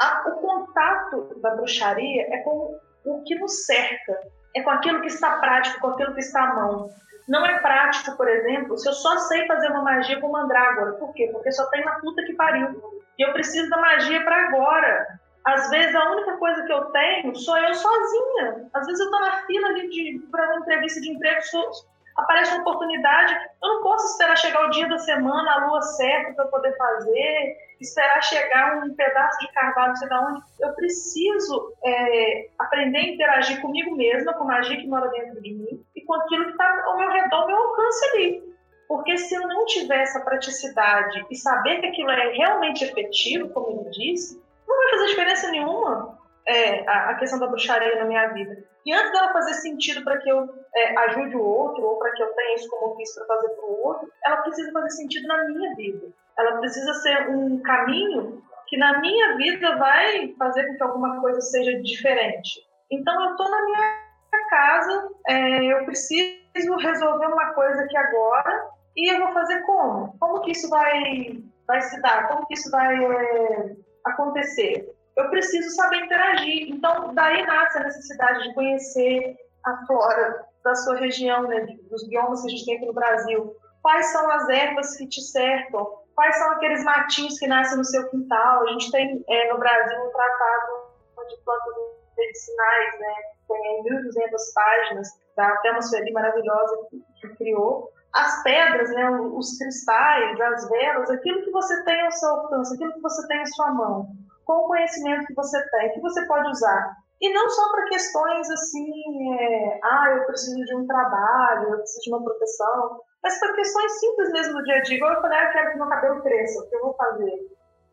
a, 0.00 0.24
o 0.28 0.32
contato 0.40 1.40
da 1.40 1.54
bruxaria 1.54 2.26
é 2.28 2.38
com 2.38 2.78
o 3.04 3.22
que 3.22 3.34
nos 3.36 3.64
cerca, 3.64 4.20
é 4.54 4.62
com 4.62 4.70
aquilo 4.70 5.00
que 5.00 5.08
está 5.08 5.38
prático, 5.38 5.80
com 5.80 5.88
aquilo 5.88 6.14
que 6.14 6.20
está 6.20 6.42
à 6.42 6.54
mão. 6.54 6.90
Não 7.28 7.44
é 7.46 7.58
prático, 7.60 8.16
por 8.16 8.28
exemplo, 8.28 8.76
se 8.76 8.88
eu 8.88 8.92
só 8.92 9.16
sei 9.18 9.46
fazer 9.46 9.68
uma 9.68 9.82
magia 9.82 10.20
com 10.20 10.30
mandrágora. 10.30 10.92
Por 10.92 11.12
quê? 11.14 11.28
Porque 11.32 11.52
só 11.52 11.66
tem 11.66 11.84
na 11.84 11.92
puta 12.00 12.22
que 12.24 12.34
pariu. 12.34 13.00
E 13.18 13.22
eu 13.22 13.32
preciso 13.32 13.70
da 13.70 13.78
magia 13.78 14.22
para 14.24 14.48
agora. 14.48 15.18
Às 15.44 15.70
vezes 15.70 15.94
a 15.94 16.10
única 16.12 16.36
coisa 16.36 16.64
que 16.64 16.72
eu 16.72 16.84
tenho 16.86 17.34
sou 17.36 17.56
eu 17.58 17.74
sozinha. 17.74 18.68
Às 18.74 18.86
vezes 18.86 19.04
eu 19.04 19.10
tô 19.10 19.20
na 19.20 19.42
fila 19.46 19.68
ali 19.68 20.18
para 20.30 20.46
uma 20.46 20.60
entrevista 20.60 21.00
de 21.00 21.10
emprego, 21.10 21.42
sou, 21.42 21.70
aparece 22.16 22.52
uma 22.52 22.62
oportunidade, 22.62 23.34
eu 23.62 23.68
não 23.68 23.82
posso 23.82 24.12
esperar 24.12 24.36
chegar 24.36 24.66
o 24.66 24.70
dia 24.70 24.88
da 24.88 24.98
semana, 24.98 25.52
a 25.52 25.66
lua 25.66 25.80
certa 25.82 26.34
para 26.34 26.46
poder 26.46 26.76
fazer, 26.76 27.56
esperar 27.80 28.22
chegar 28.22 28.84
um 28.84 28.94
pedaço 28.94 29.38
de 29.40 29.52
carvalho, 29.52 29.96
sei 29.96 30.08
lá 30.08 30.28
onde. 30.28 30.40
Eu 30.60 30.72
preciso 30.74 31.72
é, 31.84 32.48
aprender 32.58 32.98
a 32.98 33.08
interagir 33.08 33.60
comigo 33.60 33.96
mesma, 33.96 34.32
com 34.34 34.44
a 34.44 34.46
magia 34.46 34.76
que 34.76 34.86
mora 34.86 35.08
dentro 35.10 35.40
de 35.40 35.54
mim 35.54 35.84
e 35.94 36.00
com 36.04 36.14
aquilo 36.14 36.44
que 36.44 36.52
está 36.52 36.84
ao 36.86 36.96
meu 36.96 37.10
redor, 37.10 37.42
ao 37.42 37.46
meu 37.46 37.56
alcance 37.56 38.10
ali. 38.10 38.52
Porque 38.88 39.16
se 39.16 39.34
eu 39.34 39.48
não 39.48 39.64
tiver 39.64 40.02
essa 40.02 40.20
praticidade 40.20 41.24
e 41.30 41.36
saber 41.36 41.80
que 41.80 41.86
aquilo 41.86 42.10
é 42.10 42.32
realmente 42.32 42.84
efetivo, 42.84 43.48
como 43.48 43.80
ele 43.80 43.90
disse, 43.90 44.42
não 44.68 44.76
vai 44.76 44.90
fazer 44.90 45.06
diferença 45.06 45.50
nenhuma 45.50 46.18
é, 46.46 46.88
a, 46.88 47.10
a, 47.10 47.14
questão 47.14 47.38
da 47.38 47.46
bruxaria 47.46 47.96
na 47.96 48.04
minha 48.04 48.28
vida. 48.28 48.64
E 48.84 48.92
antes 48.92 49.12
dela 49.12 49.32
fazer 49.32 49.54
sentido 49.54 50.02
para 50.04 50.18
que 50.18 50.28
eu 50.28 50.46
é, 50.74 50.98
ajude 50.98 51.36
o 51.36 51.44
outro, 51.44 51.84
ou 51.84 51.98
para 51.98 52.12
que 52.12 52.22
eu 52.22 52.32
tenha 52.34 52.54
isso 52.54 52.68
como 52.70 52.92
ofício 52.92 53.24
para 53.26 53.36
fazer 53.36 53.48
para 53.50 53.64
o 53.64 53.82
outro, 53.82 54.12
ela 54.24 54.36
precisa 54.38 54.72
fazer 54.72 54.90
sentido 54.90 55.28
na 55.28 55.44
minha 55.44 55.74
vida. 55.74 56.06
Ela 56.38 56.58
precisa 56.58 56.94
ser 56.94 57.30
um 57.30 57.60
caminho 57.62 58.42
que 58.66 58.76
na 58.78 59.00
minha 59.00 59.36
vida 59.36 59.76
vai 59.76 60.34
fazer 60.38 60.66
com 60.66 60.76
que 60.76 60.82
alguma 60.82 61.20
coisa 61.20 61.40
seja 61.40 61.80
diferente. 61.82 62.66
Então 62.90 63.22
eu 63.24 63.30
estou 63.32 63.50
na 63.50 63.64
minha 63.64 64.02
casa, 64.48 65.10
é, 65.28 65.64
eu 65.64 65.84
preciso 65.84 66.76
resolver 66.78 67.26
uma 67.26 67.52
coisa 67.52 67.82
aqui 67.82 67.96
agora, 67.96 68.68
e 68.96 69.12
eu 69.12 69.20
vou 69.20 69.32
fazer 69.32 69.60
como? 69.62 70.16
Como 70.18 70.40
que 70.42 70.52
isso 70.52 70.68
vai, 70.68 71.42
vai 71.66 71.80
se 71.82 72.00
dar? 72.00 72.28
Como 72.28 72.46
que 72.46 72.54
isso 72.54 72.70
vai 72.70 73.04
é, 73.04 73.76
acontecer? 74.04 74.94
eu 75.16 75.28
preciso 75.30 75.70
saber 75.70 76.04
interagir. 76.04 76.70
Então, 76.70 77.14
daí 77.14 77.44
nasce 77.46 77.78
a 77.78 77.84
necessidade 77.84 78.42
de 78.48 78.54
conhecer 78.54 79.36
a 79.64 79.86
flora 79.86 80.44
da 80.62 80.74
sua 80.74 80.96
região, 80.96 81.42
né, 81.42 81.66
dos 81.90 82.06
biomas 82.08 82.40
que 82.40 82.48
a 82.48 82.50
gente 82.50 82.64
tem 82.64 82.76
aqui 82.76 82.86
no 82.86 82.92
Brasil. 82.92 83.56
Quais 83.82 84.06
são 84.12 84.30
as 84.30 84.48
ervas 84.48 84.96
que 84.96 85.08
te 85.08 85.20
cercam? 85.20 85.86
Quais 86.14 86.36
são 86.36 86.50
aqueles 86.52 86.84
matinhos 86.84 87.38
que 87.38 87.46
nascem 87.46 87.78
no 87.78 87.84
seu 87.84 88.08
quintal? 88.10 88.62
A 88.62 88.72
gente 88.72 88.90
tem 88.90 89.24
é, 89.28 89.52
no 89.52 89.58
Brasil 89.58 89.98
um 89.98 90.10
tratado 90.10 90.92
de 91.28 91.36
plantas 91.44 91.74
medicinais, 92.16 93.00
né? 93.00 93.14
Tem 93.48 93.82
1.200 93.84 94.36
páginas 94.54 95.08
da 95.36 95.56
Termosfera 95.58 96.04
maravilhosa 96.12 96.76
que 97.20 97.28
criou. 97.36 97.90
As 98.14 98.42
pedras, 98.42 98.90
né, 98.90 99.10
os 99.10 99.56
cristais, 99.56 100.38
as 100.38 100.68
velas, 100.68 101.10
aquilo 101.10 101.42
que 101.44 101.50
você 101.50 101.82
tem 101.84 102.00
ao 102.02 102.10
seu 102.12 102.28
alcance, 102.28 102.74
aquilo 102.74 102.92
que 102.92 103.00
você 103.00 103.26
tem 103.26 103.40
à 103.40 103.46
sua 103.46 103.72
mão 103.72 104.06
com 104.44 104.52
o 104.52 104.66
conhecimento 104.66 105.26
que 105.26 105.34
você 105.34 105.58
tem, 105.70 105.92
que 105.92 106.00
você 106.00 106.26
pode 106.26 106.48
usar. 106.50 106.96
E 107.22 107.32
não 107.32 107.48
só 107.48 107.70
para 107.70 107.84
questões 107.84 108.50
assim, 108.50 109.34
é, 109.38 109.80
ah, 109.84 110.06
eu 110.16 110.26
preciso 110.26 110.56
de 110.64 110.74
um 110.74 110.84
trabalho, 110.88 111.70
eu 111.70 111.78
preciso 111.78 112.02
de 112.02 112.10
uma 112.10 112.24
proteção, 112.24 113.00
mas 113.22 113.38
para 113.38 113.54
questões 113.54 114.00
simples 114.00 114.32
mesmo 114.32 114.54
do 114.54 114.64
dia 114.64 114.78
a 114.78 114.82
dia. 114.82 114.96
Igual 114.96 115.12
eu 115.12 115.20
falei, 115.20 115.38
ah, 115.38 115.44
eu 115.44 115.52
quero 115.52 115.70
que 115.70 115.78
meu 115.78 115.88
cabelo 115.88 116.22
cresça, 116.22 116.60
o 116.60 116.68
que 116.68 116.74
eu 116.74 116.80
vou 116.80 116.94
fazer? 116.94 117.46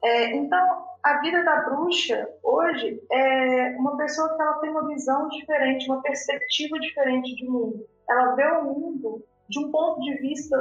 É, 0.03 0.35
então, 0.35 0.85
a 1.03 1.21
vida 1.21 1.43
da 1.43 1.61
bruxa 1.61 2.27
hoje 2.41 2.99
é 3.11 3.75
uma 3.77 3.95
pessoa 3.97 4.35
que 4.35 4.41
ela 4.41 4.59
tem 4.59 4.71
uma 4.71 4.87
visão 4.87 5.27
diferente, 5.27 5.89
uma 5.89 6.01
perspectiva 6.01 6.79
diferente 6.79 7.35
de 7.35 7.47
mundo. 7.47 7.85
Ela 8.09 8.33
vê 8.33 8.45
o 8.47 8.63
mundo 8.63 9.23
de 9.47 9.59
um 9.59 9.69
ponto 9.71 10.01
de 10.01 10.15
vista 10.15 10.57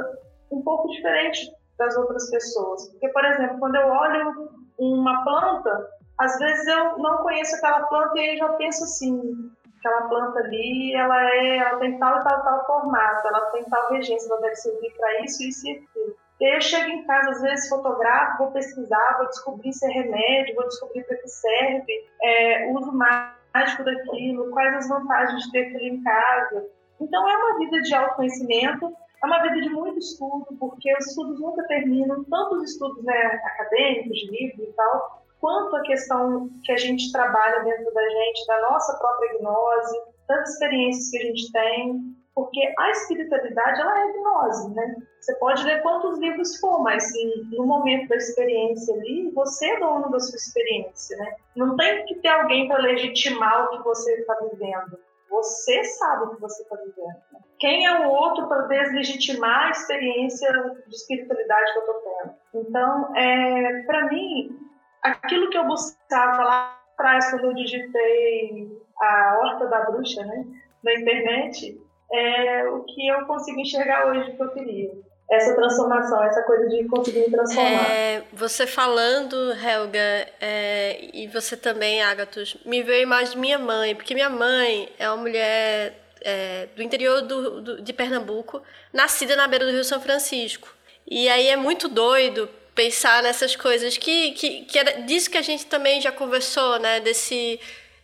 um 0.51 0.61
pouco 0.61 0.89
diferente 0.89 1.51
das 1.75 1.97
outras 1.97 2.29
pessoas. 2.29 2.87
Porque, 2.91 3.09
por 3.09 3.25
exemplo, 3.25 3.57
quando 3.57 3.75
eu 3.75 3.87
olho 3.87 4.49
uma 4.77 5.23
planta, 5.23 5.89
às 6.19 6.37
vezes 6.37 6.67
eu 6.67 6.97
não 6.97 7.17
conheço 7.17 7.55
aquela 7.55 7.87
planta 7.87 8.19
e 8.19 8.37
já 8.37 8.49
penso 8.53 8.83
assim, 8.83 9.51
aquela 9.79 10.01
planta 10.09 10.39
ali, 10.39 10.93
ela 10.93 11.33
é, 11.33 11.57
ela 11.57 11.79
tem 11.79 11.97
tal 11.97 12.19
e 12.19 12.23
tal 12.23 12.43
tal 12.43 12.65
formato, 12.65 13.27
ela 13.27 13.41
tem 13.51 13.63
tal 13.63 13.89
regência, 13.89 14.29
ela 14.29 14.41
deve 14.41 14.55
servir 14.55 14.93
para 14.97 15.21
isso, 15.21 15.41
isso 15.43 15.67
e 15.67 15.71
aquilo. 15.71 16.15
E 16.41 16.45
aí 16.45 16.55
eu 16.55 16.61
chego 16.61 16.89
em 16.89 17.05
casa, 17.05 17.31
às 17.31 17.41
vezes 17.41 17.69
fotografo, 17.69 18.43
vou 18.43 18.51
pesquisar, 18.51 19.17
vou 19.17 19.27
descobrir 19.27 19.73
se 19.73 19.85
é 19.85 19.89
remédio, 19.89 20.55
vou 20.55 20.67
descobrir 20.67 21.03
para 21.03 21.17
que 21.17 21.27
serve, 21.27 22.09
é, 22.21 22.71
uso 22.71 22.91
mágico 22.93 23.83
daquilo, 23.83 24.49
quais 24.51 24.75
as 24.75 24.89
vantagens 24.89 25.43
de 25.43 25.51
ter 25.51 25.67
aquilo 25.67 25.83
em 25.83 26.03
casa. 26.03 26.65
Então 26.99 27.29
é 27.29 27.37
uma 27.37 27.59
vida 27.59 27.81
de 27.81 27.93
autoconhecimento, 27.93 28.93
é 29.21 29.25
uma 29.25 29.41
vida 29.41 29.61
de 29.61 29.69
muito 29.69 29.99
estudo, 29.99 30.47
porque 30.59 30.93
os 30.97 31.07
estudos 31.07 31.39
nunca 31.39 31.63
terminam, 31.67 32.23
tanto 32.25 32.55
os 32.55 32.71
estudos 32.71 33.03
né, 33.03 33.41
acadêmicos, 33.43 34.17
de 34.17 34.31
livros 34.31 34.69
e 34.69 34.73
tal, 34.73 35.18
quanto 35.39 35.75
a 35.75 35.81
questão 35.81 36.49
que 36.63 36.71
a 36.71 36.77
gente 36.77 37.11
trabalha 37.11 37.63
dentro 37.63 37.93
da 37.93 38.09
gente, 38.09 38.47
da 38.47 38.61
nossa 38.69 38.97
própria 38.97 39.39
gnose, 39.39 39.99
tantas 40.27 40.53
experiências 40.53 41.09
que 41.09 41.17
a 41.17 41.21
gente 41.21 41.51
tem, 41.51 42.19
porque 42.35 42.73
a 42.77 42.89
espiritualidade 42.91 43.81
ela 43.81 43.99
é 43.99 44.13
gnose, 44.13 44.73
né? 44.73 44.95
Você 45.19 45.35
pode 45.35 45.65
ler 45.65 45.81
quantos 45.81 46.17
livros 46.19 46.57
for, 46.59 46.81
mas 46.81 47.03
no 47.51 47.65
momento 47.65 48.07
da 48.07 48.15
experiência 48.15 48.95
ali, 48.95 49.29
você 49.31 49.71
é 49.71 49.79
dono 49.79 50.09
da 50.09 50.19
sua 50.19 50.37
experiência, 50.37 51.17
né? 51.17 51.35
Não 51.55 51.75
tem 51.75 52.05
que 52.05 52.15
ter 52.15 52.29
alguém 52.29 52.67
para 52.67 52.81
legitimar 52.81 53.65
o 53.65 53.69
que 53.77 53.83
você 53.83 54.13
está 54.13 54.35
vivendo. 54.35 54.97
Você 55.29 55.83
sabe 55.83 56.25
o 56.25 56.35
que 56.35 56.41
você 56.41 56.63
está 56.63 56.75
vivendo. 56.77 57.21
Né? 57.31 57.39
Quem 57.59 57.85
é 57.85 58.07
o 58.07 58.09
outro 58.09 58.47
para 58.47 58.67
deslegitimar 58.67 59.67
a 59.67 59.71
experiência 59.71 60.51
de 60.87 60.95
espiritualidade 60.95 61.73
que 61.73 61.77
eu 61.77 61.83
estou 61.83 62.01
tendo? 62.01 62.67
Então, 62.67 63.15
é, 63.15 63.83
para 63.83 64.07
mim, 64.07 64.57
aquilo 65.03 65.49
que 65.49 65.57
eu 65.57 65.65
buscava 65.65 66.43
lá 66.43 66.79
atrás, 66.93 67.29
quando 67.29 67.45
eu 67.45 67.53
digitei 67.53 68.67
a 68.99 69.39
Horta 69.39 69.67
da 69.67 69.85
Bruxa 69.85 70.23
né, 70.25 70.45
na 70.83 70.93
internet, 70.93 71.79
é 72.11 72.67
o 72.67 72.83
que 72.83 73.07
eu 73.07 73.25
consigo 73.25 73.59
enxergar 73.59 74.07
hoje 74.07 74.31
que 74.31 74.43
eu 74.43 74.49
queria 74.49 74.91
essa 75.31 75.55
transformação, 75.55 76.23
essa 76.23 76.41
coisa 76.41 76.67
de 76.67 76.85
conseguir 76.85 77.19
me 77.19 77.29
transformar. 77.29 77.91
É, 77.91 78.23
você 78.33 78.65
falando, 78.65 79.53
Helga, 79.53 80.27
é, 80.41 81.07
e 81.13 81.27
você 81.27 81.55
também, 81.55 82.01
Agatos, 82.01 82.57
me 82.65 82.81
veio 82.81 82.99
a 82.99 83.03
imagem 83.03 83.33
de 83.33 83.37
minha 83.37 83.59
mãe, 83.59 83.95
porque 83.95 84.15
minha 84.15 84.29
mãe 84.29 84.89
é 84.97 85.07
uma 85.07 85.17
mulher 85.17 85.93
é, 86.21 86.67
do 86.75 86.81
interior 86.81 87.21
do, 87.21 87.61
do, 87.61 87.81
de 87.81 87.93
Pernambuco, 87.93 88.61
nascida 88.91 89.35
na 89.35 89.47
beira 89.47 89.65
do 89.65 89.71
Rio 89.71 89.83
São 89.83 90.01
Francisco. 90.01 90.73
E 91.05 91.29
aí 91.29 91.47
é 91.47 91.55
muito 91.55 91.87
doido 91.87 92.49
pensar 92.79 93.21
nessas 93.21 93.57
coisas 93.57 93.97
que, 93.97 94.31
que, 94.31 94.61
que 94.61 94.79
era 94.79 95.01
disso 95.01 95.29
que 95.29 95.37
a 95.37 95.41
gente 95.41 95.65
também 95.65 95.99
já 95.99 96.13
conversou, 96.13 96.79
né? 96.79 97.01
Desse 97.01 97.59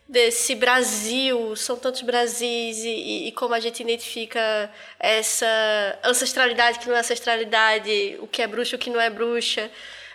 desse 0.06 0.54
Brasil, 0.54 1.56
são 1.56 1.76
tantos 1.76 2.02
Brasis 2.02 2.78
e, 2.84 3.26
e, 3.26 3.32
como 3.32 3.54
a 3.54 3.58
gente 3.58 3.82
identifica 3.82 4.70
essa 5.00 5.46
ancestralidade 6.04 6.78
que 6.78 6.88
não 6.88 6.94
é 6.94 7.00
ancestralidade, 7.00 8.16
o 8.20 8.26
que 8.28 8.40
é 8.40 8.46
bruxa, 8.46 8.76
o 8.76 8.78
que 8.78 8.90
não 8.90 9.00
é 9.00 9.10
bruxa. 9.10 9.68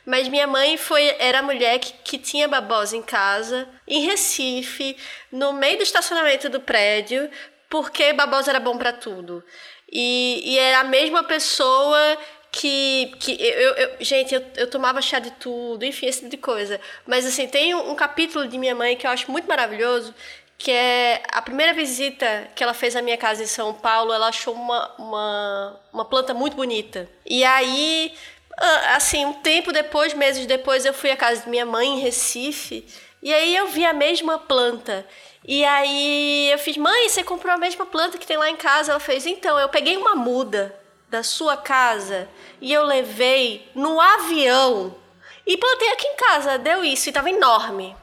Mas 0.06 0.30
minha 0.30 0.48
mãe 0.48 0.78
foi 0.78 1.14
era 1.20 1.40
a 1.40 1.44
mulher 1.44 1.80
que, 1.80 1.92
que 2.04 2.18
tinha 2.18 2.48
babosa 2.48 2.96
em 2.96 3.02
casa, 3.02 3.68
em 3.88 4.06
Recife, 4.06 4.96
no 5.32 5.54
meio 5.54 5.78
do 5.78 5.84
estacionamento 5.84 6.48
do 6.50 6.62
prédio, 6.62 7.30
porque 7.68 8.14
babosa 8.14 8.52
era 8.52 8.60
bom 8.60 8.78
para 8.78 8.94
tudo. 8.94 9.44
E, 9.92 10.42
e 10.46 10.58
era 10.58 10.80
a 10.82 10.84
mesma 10.86 11.24
pessoa 11.24 12.18
que. 12.52 13.14
que 13.20 13.32
eu, 13.42 13.74
eu- 13.76 13.92
gente, 14.02 14.34
eu, 14.36 14.44
eu 14.58 14.70
tomava 14.70 15.02
chá 15.02 15.20
de 15.20 15.32
tudo, 15.32 15.84
enfim, 15.86 16.08
esse 16.08 16.20
tipo 16.20 16.32
de 16.32 16.38
coisa. 16.38 16.80
Mas 17.08 17.26
assim, 17.26 17.48
tem 17.48 17.74
um, 17.74 17.92
um 17.92 17.96
capítulo 17.96 18.48
de 18.48 18.58
minha 18.58 18.76
mãe 18.76 18.96
que 18.96 19.08
eu 19.08 19.12
acho 19.12 19.32
muito 19.32 19.48
maravilhoso, 19.48 20.14
que 20.58 20.72
é 20.72 21.24
a 21.32 21.42
primeira 21.42 21.74
visita 21.74 22.48
que 22.56 22.64
ela 22.64 22.74
fez 22.74 22.96
à 22.96 23.02
minha 23.02 23.18
casa 23.18 23.42
em 23.44 23.48
São 23.48 23.74
Paulo, 23.74 24.14
ela 24.14 24.28
achou 24.28 24.54
uma, 24.54 24.92
uma, 24.98 25.80
uma 25.94 26.06
planta 26.06 26.34
muito 26.34 26.56
bonita. 26.56 27.10
E 27.26 27.44
aí, 27.44 28.14
assim, 28.96 29.26
um 29.26 29.34
tempo 29.34 29.72
depois, 29.72 30.14
meses 30.14 30.46
depois, 30.46 30.86
eu 30.86 30.94
fui 30.94 31.10
à 31.12 31.18
casa 31.18 31.42
de 31.44 31.50
minha 31.50 31.66
mãe 31.66 31.88
em 31.88 32.00
Recife, 32.00 32.86
e 33.24 33.34
aí 33.34 33.56
eu 33.56 33.68
vi 33.68 33.86
a 33.86 33.94
mesma 33.94 34.38
planta. 34.38 35.06
E 35.48 35.66
aí 35.66 36.52
eu 36.52 36.60
fiz, 36.60 36.78
mãe, 36.78 37.10
você 37.10 37.24
comprou 37.24 37.52
a 37.54 37.58
mesma 37.58 37.86
planta 37.86 38.18
que 38.20 38.28
tem 38.28 38.38
lá 38.38 38.50
em 38.50 38.56
casa? 38.56 38.92
Ela 38.92 39.00
fez, 39.00 39.26
então, 39.26 39.58
eu 39.60 39.70
peguei 39.70 39.98
uma 39.98 40.16
muda 40.16 40.76
da 41.12 41.24
sua 41.24 41.58
casa 41.58 42.30
e 42.62 42.72
eu 42.72 42.84
levei 42.84 43.70
no 43.76 44.00
avião 44.00 44.96
e 45.46 45.58
plantei 45.58 45.90
aqui 45.90 46.08
em 46.08 46.16
casa. 46.16 46.58
Deu 46.58 46.86
isso 46.86 47.10
e 47.10 47.12
tava 47.12 47.30
enorme. 47.30 47.94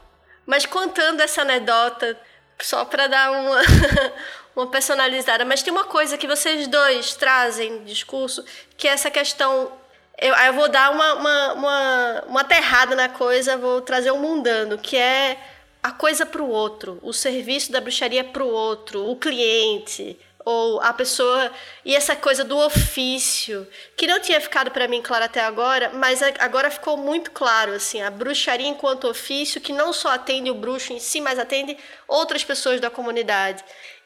Mas 0.45 0.67
contando 0.67 1.19
essa 1.19 1.41
anedota, 1.41 2.15
só 2.61 2.85
para 2.85 3.07
dar 3.07 3.31
uma, 3.31 3.61
uma 4.55 4.67
personalizada, 4.67 5.43
mas 5.43 5.63
tem 5.63 5.73
uma 5.73 5.85
coisa 5.85 6.19
que 6.19 6.27
vocês 6.27 6.67
dois 6.67 7.15
trazem 7.15 7.83
discurso, 7.83 8.45
que 8.77 8.87
é 8.87 8.91
essa 8.91 9.09
questão. 9.09 9.71
Eu, 10.15 10.35
eu 10.35 10.53
vou 10.53 10.69
dar 10.69 10.91
uma, 10.91 11.13
uma, 11.15 11.53
uma, 11.53 12.23
uma 12.27 12.41
aterrada 12.41 12.95
na 12.95 13.09
coisa, 13.09 13.57
vou 13.57 13.81
trazer 13.81 14.11
um 14.11 14.19
mundano, 14.19 14.77
que 14.77 14.95
é 14.95 15.39
a 15.81 15.91
coisa 15.91 16.27
para 16.27 16.43
o 16.43 16.49
outro, 16.49 16.99
o 17.01 17.11
serviço 17.11 17.71
da 17.71 17.81
bruxaria 17.81 18.23
para 18.23 18.43
o 18.43 18.51
outro, 18.51 19.09
o 19.09 19.15
cliente, 19.15 20.19
ou 20.45 20.79
a 20.81 20.93
pessoa 20.93 21.51
e 21.83 21.95
essa 21.95 22.15
coisa 22.15 22.43
do 22.43 22.57
ofício 22.57 23.67
que 23.95 24.07
não 24.07 24.19
tinha 24.19 24.39
ficado 24.39 24.71
para 24.71 24.87
mim 24.87 25.01
claro 25.01 25.25
até 25.25 25.41
agora, 25.41 25.91
mas 25.93 26.21
agora 26.39 26.71
ficou 26.71 26.97
muito 26.97 27.31
claro 27.31 27.73
assim, 27.73 28.01
a 28.01 28.09
bruxaria 28.09 28.67
enquanto 28.67 29.07
ofício 29.07 29.61
que 29.61 29.73
não 29.73 29.91
só 29.91 30.09
atende 30.09 30.49
o 30.49 30.55
bruxo 30.55 30.93
em 30.93 30.99
si, 30.99 31.19
mas 31.21 31.37
atende 31.37 31.77
outras 32.07 32.43
pessoas 32.43 32.79
da 32.79 32.89
comunidade. 32.89 33.63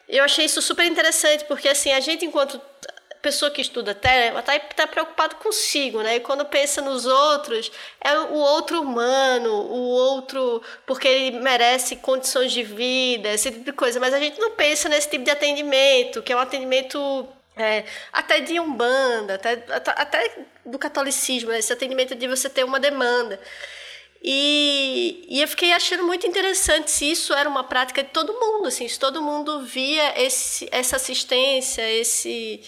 Eu 0.08 0.24
achei 0.24 0.46
isso 0.46 0.62
super 0.62 0.86
interessante 0.86 1.46
porque 1.46 1.70
assim, 1.70 1.92
a 1.92 2.00
gente 2.00 2.26
enquanto 2.26 2.60
pessoa 3.24 3.50
que 3.50 3.62
estuda 3.62 3.96
tele, 3.96 4.38
está 4.38 4.60
tá 4.60 4.86
preocupado 4.86 5.38
consigo, 5.38 6.02
né? 6.02 6.18
E 6.18 6.20
quando 6.20 6.44
pensa 6.44 6.82
nos 6.82 7.06
outros, 7.06 7.72
é 8.04 8.20
o 8.20 8.36
outro 8.36 8.82
humano, 8.82 9.50
o 9.50 9.80
outro 9.80 10.62
porque 10.86 11.08
ele 11.08 11.40
merece 11.40 11.96
condições 11.96 12.52
de 12.52 12.64
vida, 12.64 13.30
esse 13.30 13.50
tipo 13.50 13.64
de 13.64 13.72
coisa. 13.72 13.98
Mas 13.98 14.14
a 14.14 14.20
gente 14.20 14.38
não 14.42 14.52
pensa 14.52 14.90
nesse 14.90 15.10
tipo 15.10 15.24
de 15.24 15.32
atendimento, 15.32 16.22
que 16.22 16.34
é 16.34 16.36
um 16.36 16.40
atendimento 16.40 17.26
é, 17.56 17.86
até 18.12 18.42
de 18.42 18.60
umbanda, 18.60 19.36
até, 19.36 19.54
até, 19.70 19.92
até 19.92 20.46
do 20.66 20.78
catolicismo, 20.78 21.50
né? 21.50 21.60
esse 21.60 21.72
atendimento 21.72 22.14
de 22.14 22.28
você 22.28 22.50
ter 22.50 22.66
uma 22.66 22.80
demanda. 22.80 23.40
E, 24.22 25.26
e 25.30 25.42
eu 25.42 25.48
fiquei 25.48 25.72
achando 25.72 26.04
muito 26.04 26.28
interessante 26.28 26.92
se 26.92 27.10
isso 27.10 27.34
era 27.34 27.48
uma 27.48 27.64
prática 27.64 28.04
de 28.04 28.10
todo 28.10 28.34
mundo, 28.34 28.68
assim, 28.68 28.88
se 28.88 29.00
todo 29.00 29.22
mundo 29.22 29.62
via 29.62 30.22
esse, 30.22 30.68
essa 30.72 30.98
assistência, 30.98 31.90
esse 31.90 32.62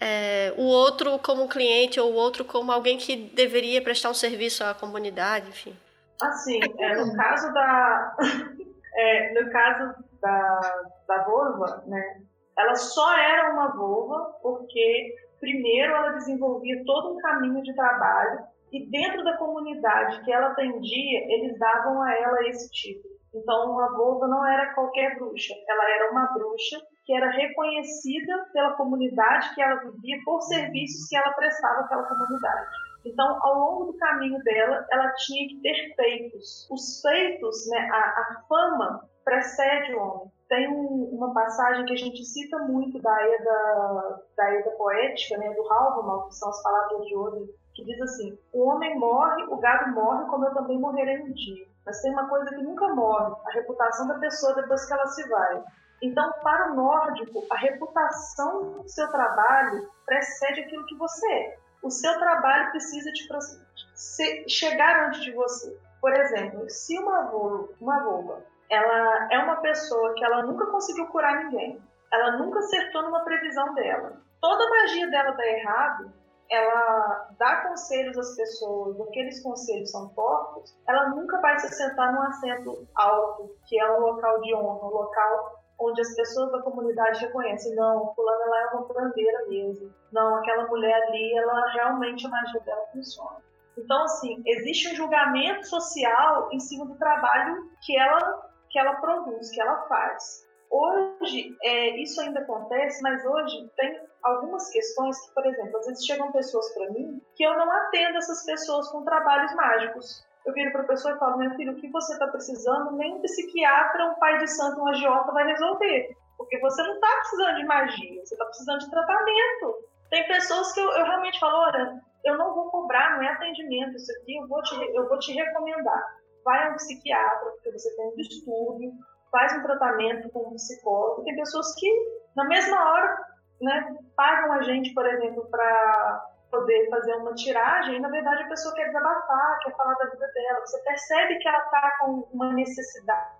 é, 0.00 0.54
o 0.56 0.62
outro 0.62 1.18
como 1.18 1.48
cliente 1.48 1.98
ou 1.98 2.12
o 2.12 2.14
outro 2.14 2.44
como 2.44 2.70
alguém 2.70 2.96
que 2.96 3.16
deveria 3.16 3.82
prestar 3.82 4.10
um 4.10 4.14
serviço 4.14 4.62
à 4.64 4.74
comunidade, 4.74 5.48
enfim. 5.48 5.76
Assim, 6.20 6.60
é, 6.78 6.96
no 6.96 7.14
caso 7.16 7.52
da. 7.52 8.16
é, 8.94 9.40
no 9.40 9.50
caso 9.50 9.94
da, 10.20 10.60
da 11.06 11.24
vulva, 11.24 11.84
né? 11.86 12.22
Ela 12.56 12.74
só 12.74 13.16
era 13.16 13.52
uma 13.52 13.68
vulva 13.68 14.36
porque, 14.42 15.14
primeiro, 15.38 15.92
ela 15.92 16.10
desenvolvia 16.10 16.82
todo 16.84 17.14
um 17.14 17.18
caminho 17.18 17.62
de 17.62 17.74
trabalho 17.74 18.40
e, 18.72 18.90
dentro 18.90 19.22
da 19.22 19.36
comunidade 19.36 20.22
que 20.24 20.32
ela 20.32 20.48
atendia, 20.48 21.34
eles 21.34 21.56
davam 21.58 22.02
a 22.02 22.12
ela 22.12 22.48
esse 22.48 22.68
título. 22.72 23.14
Então, 23.32 23.72
uma 23.72 23.96
vulva 23.96 24.26
não 24.26 24.44
era 24.44 24.74
qualquer 24.74 25.16
bruxa, 25.16 25.54
ela 25.68 25.90
era 25.90 26.10
uma 26.10 26.26
bruxa 26.32 26.80
que 27.08 27.14
era 27.14 27.30
reconhecida 27.30 28.50
pela 28.52 28.74
comunidade 28.74 29.54
que 29.54 29.62
ela 29.62 29.76
vivia 29.76 30.18
por 30.26 30.42
serviços 30.42 31.08
que 31.08 31.16
ela 31.16 31.32
prestava 31.32 31.80
àquela 31.80 32.02
comunidade. 32.02 32.66
Então, 33.02 33.38
ao 33.40 33.58
longo 33.58 33.92
do 33.92 33.98
caminho 33.98 34.38
dela, 34.44 34.86
ela 34.92 35.10
tinha 35.14 35.48
que 35.48 35.58
ter 35.62 35.94
feitos. 35.96 36.68
Os 36.70 37.00
feitos, 37.00 37.66
né, 37.70 37.78
a, 37.90 37.96
a 37.96 38.42
fama 38.46 39.08
precede 39.24 39.94
o 39.94 40.02
homem. 40.02 40.32
Tem 40.50 40.68
um, 40.68 41.04
uma 41.14 41.32
passagem 41.32 41.86
que 41.86 41.94
a 41.94 41.96
gente 41.96 42.22
cita 42.26 42.58
muito 42.58 43.00
da 43.00 43.22
Eda, 43.22 44.20
da 44.36 44.54
Eda 44.54 44.70
poética, 44.72 45.38
né, 45.38 45.48
do 45.54 45.62
Halbermal, 45.62 46.28
que 46.28 46.34
são 46.34 46.50
as 46.50 46.62
palavras 46.62 47.06
de 47.06 47.16
ouro, 47.16 47.48
que 47.74 47.86
diz 47.86 48.02
assim: 48.02 48.38
O 48.52 48.66
homem 48.66 48.98
morre, 48.98 49.44
o 49.44 49.56
gado 49.56 49.94
morre, 49.94 50.26
como 50.26 50.44
eu 50.44 50.52
também 50.52 50.78
morrerei 50.78 51.22
um 51.22 51.32
dia. 51.32 51.66
Mas 51.86 52.02
tem 52.02 52.12
uma 52.12 52.28
coisa 52.28 52.54
que 52.54 52.62
nunca 52.62 52.86
morre: 52.94 53.34
a 53.46 53.52
reputação 53.52 54.06
da 54.08 54.18
pessoa 54.18 54.54
depois 54.56 54.84
que 54.84 54.92
ela 54.92 55.06
se 55.06 55.26
vai. 55.26 55.64
Então, 56.00 56.32
para 56.42 56.70
o 56.70 56.74
nórdico, 56.76 57.44
a 57.50 57.56
reputação 57.56 58.82
do 58.82 58.88
seu 58.88 59.10
trabalho 59.10 59.90
precede 60.06 60.60
aquilo 60.60 60.86
que 60.86 60.96
você 60.96 61.26
é. 61.32 61.58
O 61.82 61.90
seu 61.90 62.16
trabalho 62.18 62.70
precisa 62.70 63.10
te 63.12 64.48
chegar 64.48 65.06
antes 65.06 65.22
de 65.22 65.32
você. 65.32 65.76
Por 66.00 66.12
exemplo, 66.12 66.68
se 66.68 66.98
uma 66.98 67.22
vulva, 67.30 67.68
uma 67.80 68.02
vulva, 68.02 68.44
ela 68.70 69.32
é 69.32 69.38
uma 69.38 69.56
pessoa 69.56 70.14
que 70.14 70.24
ela 70.24 70.42
nunca 70.42 70.66
conseguiu 70.66 71.06
curar 71.08 71.44
ninguém, 71.44 71.80
ela 72.12 72.32
nunca 72.38 72.58
acertou 72.60 73.02
numa 73.02 73.24
previsão 73.24 73.74
dela, 73.74 74.20
toda 74.40 74.64
a 74.64 74.70
magia 74.70 75.10
dela 75.10 75.32
dá 75.32 75.46
errado, 75.46 76.12
ela 76.50 77.28
dá 77.38 77.68
conselhos 77.68 78.16
às 78.16 78.34
pessoas, 78.36 79.00
aqueles 79.00 79.42
conselhos 79.42 79.90
são 79.90 80.08
fortes, 80.10 80.74
ela 80.86 81.08
nunca 81.10 81.40
vai 81.40 81.58
se 81.58 81.68
sentar 81.68 82.12
num 82.12 82.22
assento 82.22 82.86
alto, 82.94 83.54
que 83.66 83.78
é 83.78 83.92
um 83.92 84.00
local 84.00 84.40
de 84.40 84.54
honra, 84.54 84.86
um 84.86 84.90
local 84.90 85.57
onde 85.80 86.00
as 86.00 86.14
pessoas 86.14 86.50
da 86.52 86.62
comunidade 86.62 87.20
reconhecem, 87.20 87.74
não, 87.74 88.12
fulana 88.14 88.44
ela 88.44 88.60
é 88.60 88.66
uma 88.74 88.84
curandeira 88.84 89.46
mesmo, 89.46 89.92
não, 90.12 90.36
aquela 90.36 90.66
mulher 90.66 91.02
ali, 91.08 91.36
ela 91.36 91.68
realmente 91.72 92.26
a 92.26 92.30
magia 92.30 92.60
dela 92.60 92.86
funciona. 92.92 93.42
Então, 93.76 94.02
assim, 94.04 94.42
existe 94.44 94.88
um 94.88 94.96
julgamento 94.96 95.66
social 95.66 96.48
em 96.52 96.58
cima 96.58 96.84
do 96.86 96.96
trabalho 96.96 97.70
que 97.84 97.96
ela, 97.96 98.50
que 98.70 98.78
ela 98.78 98.96
produz, 98.96 99.50
que 99.50 99.60
ela 99.60 99.86
faz. 99.86 100.46
Hoje, 100.70 101.56
é, 101.62 101.96
isso 102.00 102.20
ainda 102.20 102.40
acontece, 102.40 103.00
mas 103.02 103.24
hoje 103.24 103.70
tem 103.76 104.00
algumas 104.22 104.68
questões 104.70 105.18
que, 105.20 105.34
por 105.34 105.46
exemplo, 105.46 105.78
às 105.78 105.86
vezes 105.86 106.04
chegam 106.04 106.32
pessoas 106.32 106.68
para 106.74 106.90
mim 106.90 107.22
que 107.34 107.44
eu 107.44 107.56
não 107.56 107.70
atendo 107.70 108.18
essas 108.18 108.44
pessoas 108.44 108.88
com 108.90 109.04
trabalhos 109.04 109.54
mágicos. 109.54 110.26
Eu 110.46 110.52
viro 110.54 110.72
para 110.72 110.82
a 110.82 110.86
pessoa 110.86 111.14
e 111.14 111.18
falo, 111.18 111.38
meu 111.38 111.50
filho, 111.56 111.72
o 111.72 111.76
que 111.76 111.90
você 111.90 112.12
está 112.12 112.26
precisando, 112.28 112.92
nem 112.92 113.14
um 113.14 113.20
psiquiatra, 113.20 114.06
um 114.06 114.14
pai 114.14 114.38
de 114.38 114.46
santo, 114.46 114.80
um 114.80 114.88
agiota 114.88 115.32
vai 115.32 115.46
resolver. 115.46 116.16
Porque 116.36 116.58
você 116.60 116.82
não 116.82 116.94
está 116.94 117.08
precisando 117.18 117.56
de 117.56 117.64
magia, 117.64 118.24
você 118.24 118.34
está 118.34 118.44
precisando 118.46 118.78
de 118.78 118.90
tratamento. 118.90 119.88
Tem 120.10 120.26
pessoas 120.26 120.72
que 120.72 120.80
eu, 120.80 120.90
eu 120.92 121.04
realmente 121.04 121.38
falo, 121.38 121.58
olha, 121.58 122.00
eu 122.24 122.38
não 122.38 122.54
vou 122.54 122.70
cobrar, 122.70 123.16
não 123.16 123.22
é 123.22 123.28
atendimento, 123.28 123.96
isso 123.96 124.12
aqui 124.20 124.36
eu 124.36 124.46
vou 124.48 124.62
te, 124.62 124.74
eu 124.94 125.08
vou 125.08 125.18
te 125.18 125.32
recomendar. 125.32 126.02
Vai 126.44 126.66
a 126.66 126.70
um 126.70 126.76
psiquiatra, 126.76 127.50
porque 127.50 127.72
você 127.72 127.94
tem 127.96 128.06
um 128.06 128.16
distúrbio, 128.16 128.92
faz 129.30 129.52
um 129.54 129.62
tratamento 129.62 130.30
com 130.30 130.48
um 130.48 130.54
psicólogo. 130.54 131.24
Tem 131.24 131.36
pessoas 131.36 131.74
que, 131.74 131.88
na 132.34 132.44
mesma 132.44 132.90
hora, 132.90 133.18
né, 133.60 133.96
pagam 134.16 134.52
a 134.52 134.62
gente, 134.62 134.94
por 134.94 135.06
exemplo, 135.06 135.46
para 135.50 136.24
poder 136.50 136.88
fazer 136.90 137.14
uma 137.14 137.34
tiragem, 137.34 137.96
e 137.96 138.00
na 138.00 138.08
verdade 138.08 138.42
a 138.42 138.48
pessoa 138.48 138.74
quer 138.74 138.86
desabafar, 138.86 139.58
quer 139.60 139.76
falar 139.76 139.94
da 139.94 140.06
vida 140.06 140.26
dela. 140.32 140.60
Você 140.60 140.82
percebe 140.82 141.38
que 141.38 141.48
ela 141.48 141.64
está 141.64 141.98
com 142.00 142.28
uma 142.32 142.52
necessidade 142.52 143.38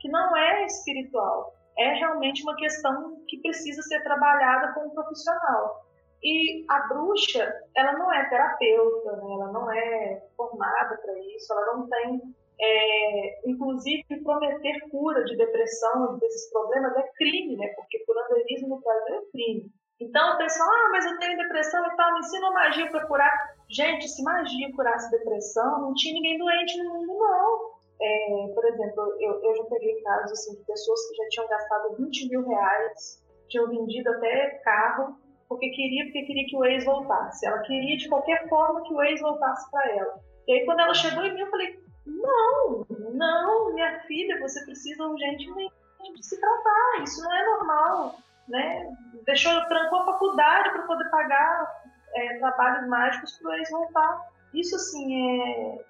que 0.00 0.08
não 0.08 0.36
é 0.36 0.66
espiritual, 0.66 1.54
é 1.78 1.94
realmente 1.94 2.42
uma 2.42 2.56
questão 2.56 3.20
que 3.28 3.40
precisa 3.40 3.82
ser 3.82 4.02
trabalhada 4.02 4.72
com 4.72 4.86
um 4.86 4.90
profissional. 4.90 5.84
E 6.22 6.64
a 6.68 6.88
bruxa, 6.88 7.52
ela 7.76 7.92
não 7.92 8.12
é 8.12 8.28
terapeuta, 8.28 9.16
né? 9.16 9.34
ela 9.34 9.52
não 9.52 9.70
é 9.70 10.22
formada 10.36 10.96
para 10.96 11.18
isso, 11.18 11.52
ela 11.52 11.74
não 11.74 11.88
tem. 11.88 12.34
É, 12.58 13.48
inclusive, 13.50 14.02
prometer 14.24 14.80
cura 14.90 15.22
de 15.24 15.36
depressão, 15.36 16.18
desses 16.18 16.50
problemas, 16.50 16.96
é 16.96 17.02
crime, 17.16 17.54
né? 17.56 17.68
Porque 17.76 18.02
curanderismo 18.06 18.68
no 18.68 18.80
Brasil 18.80 19.14
é 19.14 19.30
crime. 19.30 19.70
Então, 19.98 20.34
o 20.34 20.36
pessoal, 20.36 20.68
ah, 20.68 20.88
mas 20.92 21.06
eu 21.06 21.18
tenho 21.18 21.38
depressão 21.38 21.86
e 21.86 21.96
tal, 21.96 22.12
me 22.12 22.20
ensina 22.20 22.50
magia 22.50 22.90
para 22.90 23.06
curar. 23.06 23.32
Gente, 23.68 24.08
se 24.08 24.22
magia 24.22 24.72
curasse 24.74 25.10
depressão, 25.10 25.80
não 25.80 25.94
tinha 25.94 26.14
ninguém 26.14 26.38
doente 26.38 26.82
no 26.82 26.94
mundo, 26.94 27.18
não. 27.18 27.76
É, 28.00 28.52
por 28.54 28.64
exemplo, 28.66 29.16
eu, 29.18 29.42
eu 29.42 29.56
já 29.56 29.64
peguei 29.64 30.02
casos 30.02 30.32
assim, 30.32 30.54
de 30.54 30.64
pessoas 30.66 31.08
que 31.08 31.16
já 31.16 31.28
tinham 31.30 31.48
gastado 31.48 31.96
20 31.96 32.28
mil 32.28 32.46
reais, 32.46 33.24
tinham 33.48 33.68
vendido 33.68 34.10
até 34.10 34.60
carro, 34.62 35.16
porque 35.48 35.70
queria, 35.70 36.04
porque 36.04 36.24
queria 36.24 36.46
que 36.46 36.56
o 36.56 36.64
ex 36.66 36.84
voltasse. 36.84 37.46
Ela 37.46 37.60
queria 37.60 37.96
de 37.96 38.08
qualquer 38.08 38.46
forma 38.48 38.82
que 38.82 38.92
o 38.92 39.02
ex 39.02 39.20
voltasse 39.20 39.70
para 39.70 39.90
ela. 39.92 40.20
E 40.46 40.52
aí, 40.52 40.66
quando 40.66 40.80
ela 40.80 40.92
chegou 40.94 41.24
em 41.24 41.32
mim, 41.32 41.40
eu 41.40 41.50
falei: 41.50 41.78
não, 42.04 42.86
não, 43.14 43.72
minha 43.72 44.00
filha, 44.00 44.40
você 44.40 44.62
precisa 44.64 45.06
urgentemente 45.06 45.72
se 46.20 46.38
tratar, 46.38 47.02
isso 47.02 47.22
não 47.22 47.34
é 47.34 47.46
normal. 47.46 48.16
Né? 48.48 48.96
Deixou, 49.24 49.52
trancou 49.66 50.00
a 50.00 50.06
faculdade 50.06 50.70
para 50.70 50.82
poder 50.82 51.10
pagar 51.10 51.80
é, 52.14 52.38
trabalhos 52.38 52.88
mágicos 52.88 53.38
para 53.38 53.56
eles 53.56 53.70
voltar. 53.70 54.20
Isso, 54.54 54.76
assim, 54.76 55.40
é... 55.42 55.84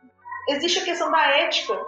existe 0.48 0.80
a 0.80 0.84
questão 0.84 1.10
da 1.10 1.22
ética 1.38 1.78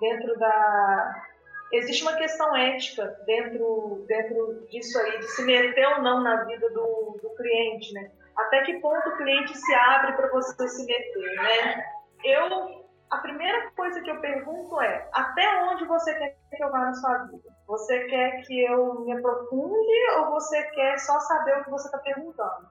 dentro 0.00 0.38
da. 0.38 1.26
Existe 1.72 2.02
uma 2.02 2.14
questão 2.14 2.56
ética 2.56 3.06
dentro, 3.26 4.04
dentro 4.08 4.66
disso 4.68 4.98
aí, 4.98 5.18
de 5.18 5.28
se 5.28 5.42
meter 5.44 5.86
ou 5.86 6.02
não 6.02 6.20
na 6.20 6.42
vida 6.44 6.68
do, 6.70 7.20
do 7.22 7.30
cliente, 7.36 7.92
né? 7.92 8.10
Até 8.36 8.62
que 8.62 8.80
ponto 8.80 9.08
o 9.08 9.16
cliente 9.16 9.56
se 9.56 9.74
abre 9.74 10.14
para 10.14 10.30
você 10.30 10.66
se 10.66 10.84
meter, 10.84 11.36
né? 11.36 11.84
Eu, 12.24 12.88
a 13.10 13.18
primeira 13.18 13.70
coisa 13.76 14.00
que 14.00 14.10
eu 14.10 14.20
pergunto 14.20 14.80
é, 14.80 15.08
até 15.12 15.62
onde 15.62 15.84
você 15.84 16.12
quer 16.14 16.36
que 16.56 16.64
eu 16.64 16.72
vá 16.72 16.80
na 16.80 16.94
sua 16.94 17.18
vida? 17.26 17.48
Você 17.70 18.04
quer 18.06 18.42
que 18.42 18.64
eu 18.64 19.00
me 19.02 19.12
aprofunde 19.12 20.10
ou 20.18 20.30
você 20.32 20.60
quer 20.70 20.98
só 20.98 21.20
saber 21.20 21.56
o 21.56 21.64
que 21.64 21.70
você 21.70 21.86
está 21.86 21.98
perguntando? 21.98 22.66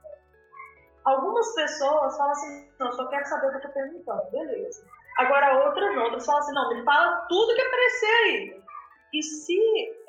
Algumas 1.06 1.56
pessoas 1.56 2.18
falam 2.18 2.32
assim, 2.34 2.70
não, 2.78 2.92
só 2.92 3.08
quero 3.08 3.26
saber 3.26 3.48
o 3.48 3.50
que 3.50 3.56
eu 3.56 3.60
estou 3.60 3.72
perguntando, 3.72 4.30
beleza. 4.30 4.86
Agora 5.20 5.66
outras 5.66 5.96
não, 5.96 6.04
outras 6.04 6.26
falam 6.26 6.42
assim, 6.42 6.54
não, 6.54 6.76
me 6.76 6.84
fala 6.84 7.26
tudo 7.30 7.56
que 7.56 7.62
aparecer 7.62 8.06
aí. 8.26 8.64
E 9.14 9.24
se, 9.24 9.58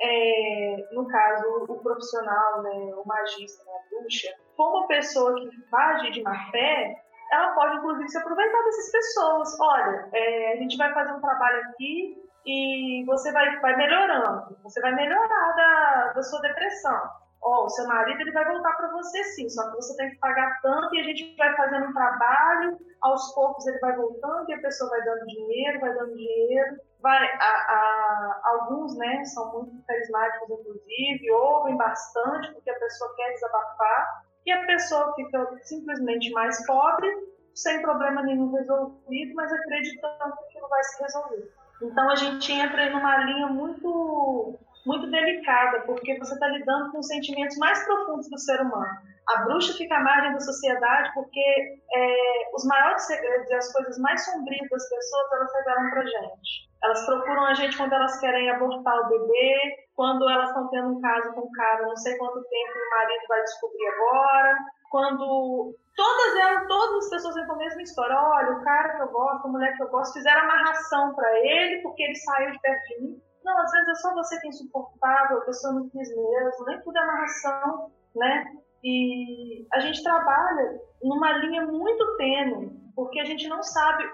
é, 0.00 0.88
no 0.90 1.06
caso, 1.06 1.66
o 1.68 1.78
profissional, 1.78 2.62
né, 2.62 2.92
o 2.96 3.06
magista, 3.06 3.64
né, 3.64 3.70
a 3.70 4.00
bruxa, 4.00 4.34
for 4.56 4.76
uma 4.76 4.88
pessoa 4.88 5.36
que 5.36 5.48
age 5.72 6.10
de 6.10 6.22
má 6.22 6.50
fé, 6.50 6.96
ela 7.32 7.54
pode, 7.54 7.76
inclusive, 7.76 8.08
se 8.08 8.18
aproveitar 8.18 8.62
dessas 8.64 8.90
pessoas. 8.90 9.60
Olha, 9.60 10.08
é, 10.12 10.52
a 10.54 10.56
gente 10.56 10.76
vai 10.76 10.92
fazer 10.92 11.12
um 11.12 11.20
trabalho 11.20 11.62
aqui 11.68 12.28
e 12.44 13.04
você 13.06 13.32
vai, 13.32 13.60
vai 13.60 13.76
melhorando. 13.76 14.56
Você 14.62 14.80
vai 14.80 14.94
melhorar 14.94 15.56
da, 15.56 16.12
da 16.14 16.22
sua 16.22 16.40
depressão. 16.40 17.00
Ó, 17.42 17.62
oh, 17.62 17.64
o 17.64 17.70
seu 17.70 17.86
marido 17.86 18.20
ele 18.20 18.32
vai 18.32 18.44
voltar 18.44 18.72
para 18.76 18.92
você 18.92 19.24
sim, 19.24 19.48
só 19.48 19.70
que 19.70 19.76
você 19.76 19.96
tem 19.96 20.10
que 20.10 20.16
pagar 20.16 20.60
tanto 20.60 20.94
e 20.94 21.00
a 21.00 21.04
gente 21.04 21.34
vai 21.38 21.56
fazendo 21.56 21.86
um 21.86 21.92
trabalho, 21.94 22.78
aos 23.00 23.34
poucos 23.34 23.66
ele 23.66 23.78
vai 23.78 23.96
voltando 23.96 24.50
e 24.50 24.54
a 24.54 24.60
pessoa 24.60 24.90
vai 24.90 25.02
dando 25.02 25.26
dinheiro, 25.26 25.80
vai 25.80 25.94
dando 25.94 26.14
dinheiro. 26.14 26.76
Vai, 27.00 27.26
a, 27.26 27.50
a, 27.50 28.40
alguns 28.44 28.94
né, 28.98 29.24
são 29.24 29.50
muito 29.54 29.86
carismáticos, 29.86 30.50
inclusive, 30.50 31.30
ouvem 31.30 31.76
bastante 31.78 32.52
porque 32.52 32.68
a 32.68 32.78
pessoa 32.78 33.14
quer 33.16 33.32
desabafar 33.32 34.22
e 34.44 34.52
a 34.52 34.66
pessoa 34.66 35.14
fica 35.14 35.58
simplesmente 35.62 36.30
mais 36.32 36.66
pobre, 36.66 37.08
sem 37.54 37.80
problema 37.80 38.22
nenhum 38.22 38.52
resolvido, 38.52 39.34
mas 39.34 39.50
acreditando 39.50 40.36
que 40.36 40.44
aquilo 40.44 40.68
vai 40.68 40.84
se 40.84 41.02
resolver. 41.02 41.59
Então 41.82 42.10
a 42.10 42.16
gente 42.16 42.52
entra 42.52 42.86
em 42.86 42.94
uma 42.94 43.16
linha 43.24 43.46
muito 43.48 44.58
muito 44.86 45.10
delicada, 45.10 45.80
porque 45.82 46.18
você 46.18 46.32
está 46.32 46.48
lidando 46.48 46.90
com 46.90 46.98
os 46.98 47.06
sentimentos 47.06 47.56
mais 47.58 47.84
profundos 47.84 48.30
do 48.30 48.38
ser 48.38 48.60
humano. 48.62 48.98
A 49.28 49.42
bruxa 49.42 49.74
fica 49.74 49.94
à 49.94 50.00
margem 50.00 50.32
da 50.32 50.40
sociedade 50.40 51.10
porque 51.14 51.78
é, 51.92 52.50
os 52.54 52.64
maiores 52.64 53.06
segredos 53.06 53.48
e 53.50 53.54
as 53.54 53.72
coisas 53.72 53.98
mais 53.98 54.24
sombrias 54.24 54.68
das 54.70 54.88
pessoas 54.88 55.32
elas 55.32 55.52
revelam 55.52 55.90
para 55.90 56.06
gente. 56.06 56.70
Elas 56.82 57.06
procuram 57.06 57.44
a 57.44 57.54
gente 57.54 57.76
quando 57.76 57.92
elas 57.92 58.18
querem 58.18 58.50
abortar 58.50 58.98
o 59.00 59.08
bebê, 59.08 59.86
quando 59.94 60.28
elas 60.28 60.48
estão 60.48 60.68
tendo 60.70 60.96
um 60.96 61.00
caso 61.00 61.32
com 61.34 61.42
um 61.42 61.52
cara, 61.52 61.82
não 61.82 61.96
sei 61.96 62.16
quanto 62.16 62.42
tempo 62.42 62.72
o 62.72 62.98
marido 62.98 63.22
vai 63.28 63.42
descobrir 63.42 63.86
agora, 63.86 64.56
quando 64.90 65.74
todas 66.00 66.36
elas, 66.36 66.66
todas 66.66 67.04
as 67.04 67.10
pessoas 67.10 67.46
com 67.46 67.52
a 67.52 67.56
mesma 67.56 67.82
história. 67.82 68.16
Olha, 68.16 68.52
o 68.52 68.64
cara 68.64 68.96
que 68.96 69.02
eu 69.02 69.08
gosto, 69.08 69.46
a 69.46 69.50
mulher 69.50 69.76
que 69.76 69.82
eu 69.82 69.88
gosto, 69.88 70.14
fizeram 70.14 70.40
amarração 70.40 71.14
para 71.14 71.38
ele 71.40 71.82
porque 71.82 72.02
ele 72.02 72.16
saiu 72.16 72.52
de 72.52 72.60
perto 72.60 72.84
de 72.88 73.02
mim. 73.02 73.22
Não, 73.44 73.58
às 73.58 73.70
vezes 73.70 73.88
é 73.88 73.94
só 73.96 74.14
você 74.14 74.40
que 74.40 74.46
é 74.46 74.50
insuportável, 74.50 75.38
a 75.38 75.44
pessoa 75.44 75.74
não 75.74 75.88
quis 75.90 76.08
mesmo, 76.08 76.64
nem 76.66 76.80
tudo 76.80 76.96
é 76.96 77.02
amarração, 77.02 77.90
né? 78.16 78.44
E 78.82 79.66
a 79.74 79.80
gente 79.80 80.02
trabalha 80.02 80.80
numa 81.02 81.32
linha 81.32 81.66
muito 81.66 82.16
tênue, 82.16 82.70
porque 82.96 83.20
a 83.20 83.24
gente 83.24 83.46
não 83.48 83.62
sabe 83.62 84.08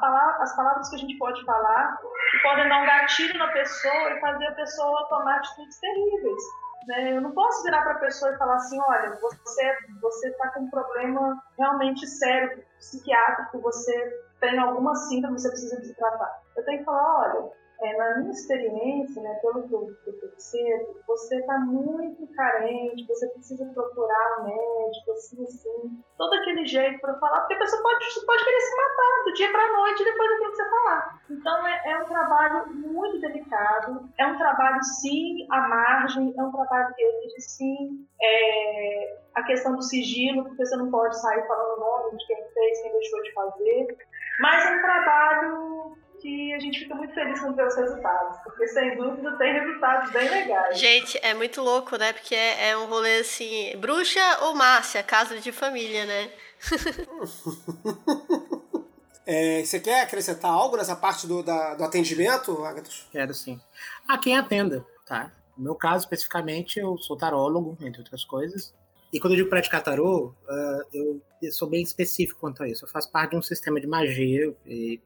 palavra, 0.00 0.42
as 0.42 0.54
palavras 0.54 0.88
que 0.88 0.96
a 0.96 0.98
gente 0.98 1.16
pode 1.18 1.44
falar, 1.44 1.96
que 2.30 2.38
podem 2.42 2.68
dar 2.68 2.82
um 2.82 2.86
gatilho 2.86 3.38
na 3.38 3.48
pessoa 3.48 4.10
e 4.10 4.20
fazer 4.20 4.46
a 4.46 4.52
pessoa 4.52 5.08
tomar 5.08 5.36
atitudes 5.36 5.78
terríveis. 5.80 6.42
Né? 6.86 7.16
Eu 7.16 7.20
não 7.20 7.32
posso 7.32 7.62
virar 7.62 7.82
para 7.82 7.92
a 7.92 7.98
pessoa 7.98 8.32
e 8.32 8.38
falar 8.38 8.56
assim, 8.56 8.80
olha, 8.80 9.18
você 9.20 9.76
você 10.00 10.28
está 10.28 10.48
com 10.50 10.60
um 10.60 10.70
problema 10.70 11.42
realmente 11.58 12.06
sério, 12.06 12.64
psiquiátrico, 12.78 13.60
você 13.60 14.22
tem 14.40 14.58
alguma 14.58 14.94
síndrome, 14.94 15.38
você 15.38 15.50
precisa 15.50 15.82
se 15.82 15.94
tratar. 15.94 16.42
Eu 16.56 16.64
tenho 16.64 16.78
que 16.78 16.84
falar, 16.84 17.20
olha, 17.20 17.52
é, 17.82 17.96
na 17.96 18.18
minha 18.18 18.30
experiência, 18.32 19.22
né, 19.22 19.34
pelo 19.40 19.66
que 19.66 19.74
eu, 19.74 19.96
percebo, 20.20 21.00
você 21.06 21.36
está 21.36 21.58
muito 21.60 22.26
carente, 22.34 23.06
você 23.06 23.26
precisa 23.28 23.64
procurar 23.72 24.40
um 24.40 24.44
médico, 24.44 25.12
assim, 25.12 25.42
assim, 25.44 26.04
todo 26.16 26.34
aquele 26.34 26.66
jeito 26.66 27.00
para 27.00 27.18
falar, 27.18 27.40
porque 27.40 27.54
a 27.54 27.58
pessoa 27.58 27.82
pode, 27.82 28.26
pode 28.26 28.44
querer 28.44 28.60
se 28.60 28.76
matar 28.76 29.24
do 29.24 29.32
dia 29.32 29.52
para 29.52 29.64
a 29.64 29.72
noite 29.72 30.04
depois 30.04 30.30
daquilo 30.30 30.50
que 30.50 30.56
você 30.56 30.70
falar. 30.70 31.20
Então 31.30 31.66
é, 31.66 31.82
é, 31.86 31.98
um 31.98 32.04
trabalho 32.06 32.66
muito 32.74 33.20
delicado, 33.20 34.08
é 34.18 34.26
um 34.26 34.38
trabalho 34.38 34.82
sim 34.84 35.46
à 35.50 35.68
margem, 35.68 36.34
é 36.36 36.42
um 36.42 36.52
trabalho 36.52 36.94
que 36.94 37.02
exige 37.02 37.40
sim 37.40 38.06
é, 38.20 39.18
a 39.34 39.42
questão 39.42 39.74
do 39.74 39.82
sigilo, 39.82 40.44
porque 40.44 40.66
você 40.66 40.76
não 40.76 40.90
pode 40.90 41.18
sair 41.18 41.46
falando 41.46 41.78
o 41.78 41.80
nome 41.80 42.18
de 42.18 42.26
quem 42.26 42.36
fez, 42.52 42.82
quem 42.82 42.92
deixou 42.92 43.22
de 43.22 43.32
fazer, 43.32 43.96
mas 44.40 44.66
é 44.66 44.76
um 44.76 44.82
trabalho 44.82 45.96
que 46.20 46.52
a 46.52 46.58
gente 46.58 46.80
fica 46.80 46.94
muito 46.94 47.14
feliz 47.14 47.40
com 47.40 47.50
os 47.50 47.76
resultados, 47.76 48.38
porque 48.44 48.68
sem 48.68 48.96
dúvida 48.96 49.36
tem 49.38 49.52
resultados 49.52 50.12
bem 50.12 50.28
legais. 50.28 50.78
Gente, 50.78 51.18
é 51.22 51.34
muito 51.34 51.62
louco, 51.62 51.96
né? 51.96 52.12
Porque 52.12 52.34
é, 52.34 52.70
é 52.70 52.76
um 52.76 52.86
rolê 52.86 53.18
assim, 53.18 53.76
bruxa 53.78 54.20
ou 54.42 54.54
Márcia, 54.54 55.02
casa 55.02 55.40
de 55.40 55.50
família, 55.50 56.04
né? 56.04 56.30
é, 59.26 59.64
você 59.64 59.80
quer 59.80 60.02
acrescentar 60.02 60.50
algo 60.50 60.76
nessa 60.76 60.94
parte 60.94 61.26
do, 61.26 61.42
da, 61.42 61.74
do 61.74 61.84
atendimento, 61.84 62.64
Agatos? 62.64 63.08
Quero 63.10 63.34
sim. 63.34 63.60
Ah, 64.06 64.18
quem 64.18 64.36
atenda, 64.36 64.84
tá? 65.06 65.32
No 65.56 65.64
meu 65.64 65.74
caso, 65.74 66.04
especificamente, 66.04 66.78
eu 66.78 66.96
sou 66.98 67.16
tarólogo, 67.16 67.76
entre 67.80 68.00
outras 68.00 68.24
coisas. 68.24 68.74
E 69.12 69.18
quando 69.18 69.32
eu 69.32 69.38
digo 69.38 69.50
praticar 69.50 69.82
tarô, 69.82 70.34
uh, 70.48 70.82
eu, 70.92 71.20
eu, 71.42 71.52
sou 71.52 71.68
bem 71.68 71.82
específico 71.82 72.38
quanto 72.40 72.62
a 72.62 72.68
isso. 72.68 72.84
Eu 72.84 72.88
faço 72.88 73.10
parte 73.10 73.32
de 73.32 73.36
um 73.36 73.42
sistema 73.42 73.80
de 73.80 73.86
magia, 73.86 74.54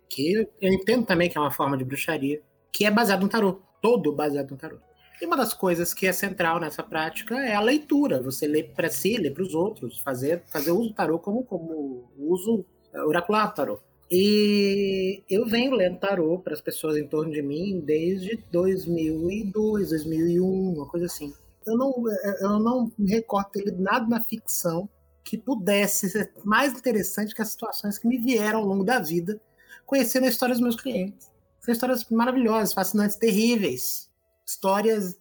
que 0.08 0.32
eu 0.60 0.72
entendo 0.72 1.06
também 1.06 1.30
que 1.30 1.38
é 1.38 1.40
uma 1.40 1.50
forma 1.50 1.76
de 1.76 1.84
bruxaria, 1.84 2.42
que 2.70 2.84
é 2.84 2.90
baseado 2.90 3.22
no 3.22 3.28
tarô. 3.28 3.62
Todo 3.80 4.12
baseado 4.12 4.50
no 4.50 4.56
tarô. 4.56 4.76
E 5.22 5.26
uma 5.26 5.36
das 5.36 5.54
coisas 5.54 5.94
que 5.94 6.06
é 6.06 6.12
central 6.12 6.60
nessa 6.60 6.82
prática 6.82 7.34
é 7.36 7.54
a 7.54 7.60
leitura. 7.60 8.20
Você 8.22 8.46
lê 8.46 8.62
para 8.62 8.90
si, 8.90 9.16
lê 9.16 9.30
para 9.30 9.42
os 9.42 9.54
outros, 9.54 9.98
fazer, 10.00 10.42
fazer 10.52 10.72
uso 10.72 10.88
do 10.88 10.94
tarô 10.94 11.18
como, 11.18 11.44
como 11.44 12.10
uso 12.18 12.64
oracular 13.06 13.48
do 13.48 13.54
tarô. 13.54 13.80
E 14.10 15.22
eu 15.30 15.46
venho 15.46 15.74
lendo 15.74 15.98
tarô 15.98 16.38
para 16.38 16.52
as 16.52 16.60
pessoas 16.60 16.96
em 16.96 17.06
torno 17.06 17.32
de 17.32 17.40
mim 17.40 17.80
desde 17.80 18.36
2002, 18.52 19.88
2001, 19.88 20.74
uma 20.74 20.86
coisa 20.86 21.06
assim 21.06 21.32
eu 21.66 21.76
não, 21.76 22.04
eu 22.40 22.58
não 22.58 22.92
me 22.98 23.10
recordo 23.10 23.50
ter 23.50 23.64
lido 23.64 23.82
nada 23.82 24.06
na 24.06 24.22
ficção 24.22 24.88
que 25.24 25.38
pudesse 25.38 26.10
ser 26.10 26.30
mais 26.44 26.72
interessante 26.72 27.34
que 27.34 27.40
as 27.40 27.48
situações 27.48 27.98
que 27.98 28.06
me 28.06 28.18
vieram 28.18 28.60
ao 28.60 28.66
longo 28.66 28.84
da 28.84 28.98
vida, 28.98 29.40
conhecendo 29.86 30.26
a 30.26 30.28
história 30.28 30.54
dos 30.54 30.62
meus 30.62 30.76
clientes. 30.76 31.30
São 31.60 31.72
histórias 31.72 32.04
maravilhosas, 32.10 32.74
fascinantes, 32.74 33.16
terríveis. 33.16 34.10
Histórias. 34.46 35.16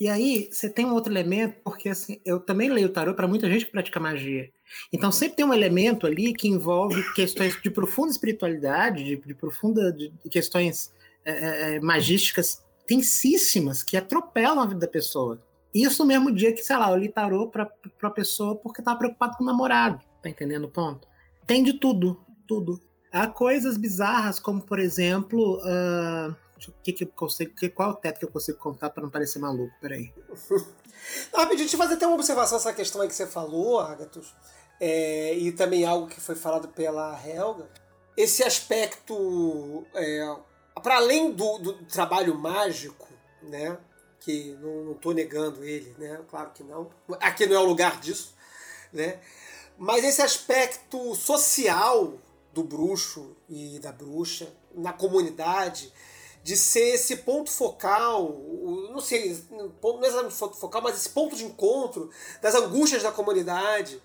E 0.00 0.08
aí, 0.08 0.48
você 0.50 0.70
tem 0.70 0.86
um 0.86 0.94
outro 0.94 1.12
elemento, 1.12 1.60
porque 1.62 1.90
assim, 1.90 2.18
eu 2.24 2.40
também 2.40 2.70
leio 2.70 2.88
o 2.88 2.92
tarô 2.92 3.14
para 3.14 3.28
muita 3.28 3.46
gente 3.48 3.66
que 3.66 3.72
pratica 3.72 4.00
magia. 4.00 4.50
Então, 4.90 5.12
sempre 5.12 5.36
tem 5.36 5.44
um 5.44 5.52
elemento 5.52 6.06
ali 6.06 6.32
que 6.32 6.48
envolve 6.48 7.02
questões 7.12 7.60
de 7.60 7.70
profunda 7.70 8.10
espiritualidade, 8.10 9.04
de, 9.04 9.16
de 9.16 9.34
profunda 9.34 9.92
de 9.92 10.10
questões 10.30 10.90
é, 11.24 11.74
é, 11.74 11.80
magísticas 11.80 12.62
tensíssimas 12.86 13.82
que 13.82 13.96
atropelam 13.96 14.60
a 14.60 14.66
vida 14.66 14.80
da 14.80 14.88
pessoa. 14.88 15.40
Isso 15.74 16.02
no 16.02 16.08
mesmo 16.08 16.30
dia 16.30 16.52
que, 16.52 16.62
sei 16.62 16.76
lá, 16.76 16.90
eu 16.90 16.96
li 16.96 17.08
tarô 17.08 17.48
pra, 17.48 17.66
pra 17.98 18.10
pessoa 18.10 18.56
porque 18.56 18.82
tava 18.82 18.98
preocupado 18.98 19.36
com 19.36 19.44
o 19.44 19.46
namorado. 19.46 20.00
Tá 20.22 20.28
entendendo 20.28 20.64
o 20.64 20.70
ponto? 20.70 21.08
Tem 21.46 21.62
de 21.62 21.74
tudo, 21.74 22.20
tudo. 22.46 22.80
Há 23.10 23.26
coisas 23.26 23.76
bizarras, 23.76 24.38
como, 24.38 24.60
por 24.60 24.78
exemplo, 24.78 25.58
uh, 25.58 26.34
que 26.82 26.92
que 26.92 27.04
eu 27.04 27.08
consigo, 27.08 27.54
que, 27.54 27.68
qual 27.68 27.90
é 27.90 27.92
o 27.92 27.96
teto 27.96 28.18
que 28.18 28.24
eu 28.24 28.30
consigo 28.30 28.58
contar 28.58 28.90
para 28.90 29.02
não 29.02 29.10
parecer 29.10 29.38
maluco? 29.38 29.72
Peraí. 29.80 30.12
Rapidinho, 31.34 31.58
deixa 31.58 31.74
eu 31.74 31.78
fazer 31.78 31.94
até 31.94 32.06
uma 32.06 32.14
observação 32.14 32.58
essa 32.58 32.72
questão 32.72 33.00
aí 33.00 33.08
que 33.08 33.14
você 33.14 33.26
falou, 33.26 33.80
Agatus, 33.80 34.34
é, 34.80 35.34
e 35.34 35.52
também 35.52 35.84
algo 35.84 36.06
que 36.06 36.20
foi 36.20 36.34
falado 36.34 36.68
pela 36.68 37.18
Helga. 37.26 37.68
Esse 38.16 38.44
aspecto, 38.44 39.84
é, 39.94 40.36
para 40.82 40.96
além 40.96 41.32
do, 41.32 41.58
do 41.58 41.72
trabalho 41.84 42.34
mágico, 42.38 43.08
né? 43.42 43.78
Que 44.24 44.56
não 44.60 44.92
estou 44.92 45.12
negando 45.12 45.64
ele, 45.64 45.94
né? 45.98 46.20
Claro 46.28 46.50
que 46.52 46.62
não. 46.62 46.90
Aqui 47.20 47.46
não 47.46 47.56
é 47.56 47.58
o 47.58 47.66
lugar 47.66 48.00
disso, 48.00 48.34
né? 48.92 49.20
Mas 49.76 50.04
esse 50.04 50.22
aspecto 50.22 51.14
social 51.14 52.14
do 52.52 52.62
bruxo 52.62 53.36
e 53.48 53.78
da 53.80 53.90
bruxa 53.90 54.52
na 54.74 54.92
comunidade, 54.92 55.92
de 56.42 56.56
ser 56.56 56.94
esse 56.94 57.16
ponto 57.18 57.50
focal, 57.50 58.32
não 58.90 59.00
sei, 59.00 59.40
não 59.50 60.04
é 60.04 60.06
exatamente 60.06 60.34
focal, 60.36 60.82
mas 60.82 60.96
esse 60.96 61.08
ponto 61.10 61.34
de 61.36 61.44
encontro 61.44 62.10
das 62.40 62.54
angústias 62.54 63.02
da 63.02 63.12
comunidade, 63.12 64.00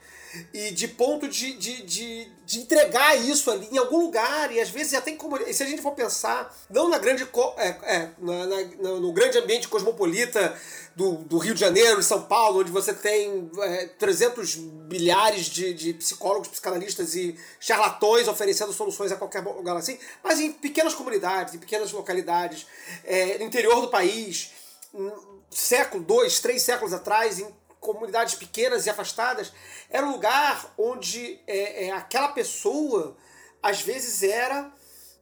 e 0.54 0.72
de 0.72 0.88
ponto 0.88 1.28
de, 1.28 1.54
de, 1.54 1.82
de, 1.84 2.32
de, 2.46 2.60
entregar 2.60 3.16
isso 3.16 3.50
ali 3.50 3.68
em 3.72 3.78
algum 3.78 4.00
lugar, 4.00 4.52
e 4.52 4.60
às 4.60 4.70
vezes 4.70 4.92
já 4.92 5.02
tem 5.02 5.16
como. 5.16 5.38
Se 5.54 5.64
a 5.64 5.66
gente 5.66 5.82
for 5.82 5.94
pensar, 5.94 6.56
não 6.70 6.90
na 6.90 6.98
grande. 6.98 7.28
É, 7.58 7.68
é, 7.84 8.10
na, 8.20 8.46
na, 8.46 8.90
no 9.00 9.12
grande 9.12 9.38
ambiente 9.38 9.68
cosmopolita 9.68 10.56
do, 10.96 11.18
do 11.18 11.38
Rio 11.38 11.54
de 11.54 11.60
Janeiro, 11.60 12.00
de 12.00 12.06
São 12.06 12.24
Paulo, 12.24 12.62
onde 12.62 12.72
você 12.72 12.94
tem 12.94 13.50
é, 13.60 13.86
300 14.00 14.56
bilhares 14.56 15.46
de, 15.46 15.74
de 15.74 15.94
psicólogos, 15.94 16.48
psicanalistas 16.48 17.16
e 17.16 17.38
charlatões 17.60 18.28
oferecendo 18.28 18.74
soluções 18.74 19.12
a 19.12 19.16
qualquer 19.16 19.44
lugar 19.44 19.78
assim, 19.78 20.00
mas 20.24 20.40
em 20.40 20.52
pequenas 20.52 20.96
comunidades, 20.96 21.54
em 21.54 21.60
pequenas 21.60 21.92
localidades, 21.92 22.66
é, 23.04 23.38
no 23.38 23.46
interior 23.46 23.80
do 23.82 23.90
país, 23.90 24.52
um 24.94 25.12
século, 25.52 26.04
dois, 26.04 26.40
três 26.40 26.64
séculos 26.64 26.94
atrás, 26.94 27.40
em 27.40 27.48
comunidades 27.80 28.36
pequenas 28.36 28.86
e 28.86 28.90
afastadas, 28.90 29.52
era 29.90 30.06
um 30.06 30.12
lugar 30.12 30.74
onde 30.78 31.40
é, 31.48 31.86
é, 31.86 31.92
aquela 31.92 32.30
pessoa, 32.30 33.16
às 33.62 33.82
vezes, 33.82 34.24
era 34.24 34.72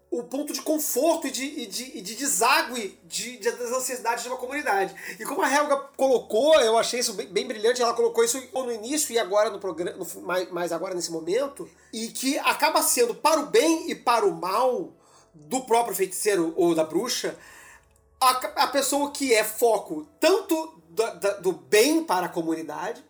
o 0.10 0.24
ponto 0.24 0.54
de 0.54 0.62
conforto 0.62 1.28
e 1.28 1.32
de, 1.32 1.44
e 1.44 1.66
de, 1.66 1.98
e 1.98 2.02
de 2.02 2.16
deságue 2.16 3.00
de, 3.04 3.38
de, 3.38 3.52
das 3.52 3.72
ansiedades 3.72 4.24
de 4.24 4.30
uma 4.30 4.38
comunidade. 4.38 4.96
E 5.20 5.26
como 5.26 5.42
a 5.42 5.54
Helga 5.54 5.76
colocou, 5.98 6.54
eu 6.62 6.78
achei 6.78 7.00
isso 7.00 7.14
bem, 7.14 7.28
bem 7.28 7.48
brilhante, 7.48 7.82
ela 7.82 7.94
colocou 7.94 8.24
isso 8.24 8.42
no 8.54 8.72
início 8.72 9.12
e 9.14 9.20
agora 9.20 9.50
no 9.50 9.60
programa, 9.60 9.98
no, 9.98 10.22
mais, 10.22 10.50
mais 10.52 10.72
agora 10.72 10.94
nesse 10.94 11.12
momento, 11.12 11.70
e 11.92 12.08
que 12.08 12.38
acaba 12.40 12.82
sendo 12.82 13.14
para 13.14 13.42
o 13.42 13.48
bem 13.48 13.90
e 13.92 13.96
para 13.96 14.26
o 14.26 14.34
mal 14.34 14.94
do 15.34 15.62
próprio 15.62 15.96
feiticeiro 15.96 16.54
ou 16.56 16.74
da 16.74 16.86
bruxa, 16.86 17.38
a, 18.22 18.30
a 18.64 18.68
pessoa 18.68 19.12
que 19.12 19.34
é 19.34 19.44
foco 19.44 20.08
tanto 20.20 20.82
do, 20.96 21.42
do 21.42 21.52
bem 21.52 22.04
para 22.04 22.28
a 22.28 22.30
comunidade, 22.30 23.04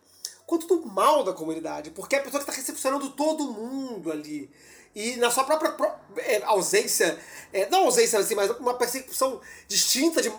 quanto 0.46 0.66
do 0.66 0.86
mal 0.86 1.24
da 1.24 1.32
comunidade, 1.32 1.90
porque 1.90 2.16
é 2.16 2.18
a 2.18 2.22
pessoa 2.22 2.42
que 2.42 2.50
está 2.50 2.60
recepcionando 2.60 3.10
todo 3.10 3.52
mundo 3.52 4.10
ali. 4.12 4.50
E 4.94 5.16
na 5.16 5.30
sua 5.30 5.44
própria 5.44 5.74
é, 6.16 6.42
ausência, 6.44 7.18
é, 7.52 7.68
não 7.68 7.84
ausência 7.84 8.18
assim, 8.18 8.34
mas 8.34 8.50
uma 8.58 8.74
percepção 8.74 9.40
distinta 9.68 10.22
de 10.22 10.32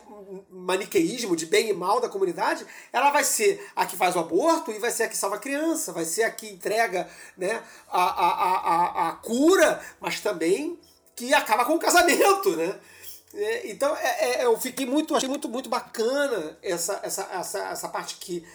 maniqueísmo, 0.50 1.36
de 1.36 1.46
bem 1.46 1.70
e 1.70 1.74
mal 1.74 2.00
da 2.00 2.10
comunidade, 2.10 2.66
ela 2.92 3.12
vai 3.12 3.24
ser 3.24 3.64
a 3.76 3.86
que 3.86 3.96
faz 3.96 4.16
o 4.16 4.20
aborto 4.20 4.72
e 4.72 4.80
vai 4.80 4.90
ser 4.90 5.04
a 5.04 5.08
que 5.08 5.16
salva 5.16 5.36
a 5.36 5.40
criança, 5.40 5.94
vai 5.94 6.06
ser 6.06 6.24
a 6.24 6.32
que 6.32 6.48
entrega 6.48 7.08
né, 7.38 7.62
a, 7.88 8.02
a, 8.02 8.58
a, 8.58 9.10
a 9.10 9.12
cura, 9.14 9.80
mas 10.00 10.20
também 10.22 10.80
que 11.16 11.34
acaba 11.34 11.64
com 11.64 11.76
o 11.76 11.80
casamento, 11.80 12.56
né? 12.56 12.80
É, 13.34 13.70
então 13.70 13.96
é, 13.96 14.42
é, 14.42 14.46
eu 14.46 14.58
fiquei 14.60 14.86
muito, 14.86 15.16
achei 15.16 15.28
muito, 15.28 15.50
muito 15.50 15.70
bacana 15.70 16.58
essa, 16.62 17.00
essa, 17.04 17.24
essa, 17.32 17.60
essa 17.70 17.90
parte 17.90 18.16
que 18.16 18.46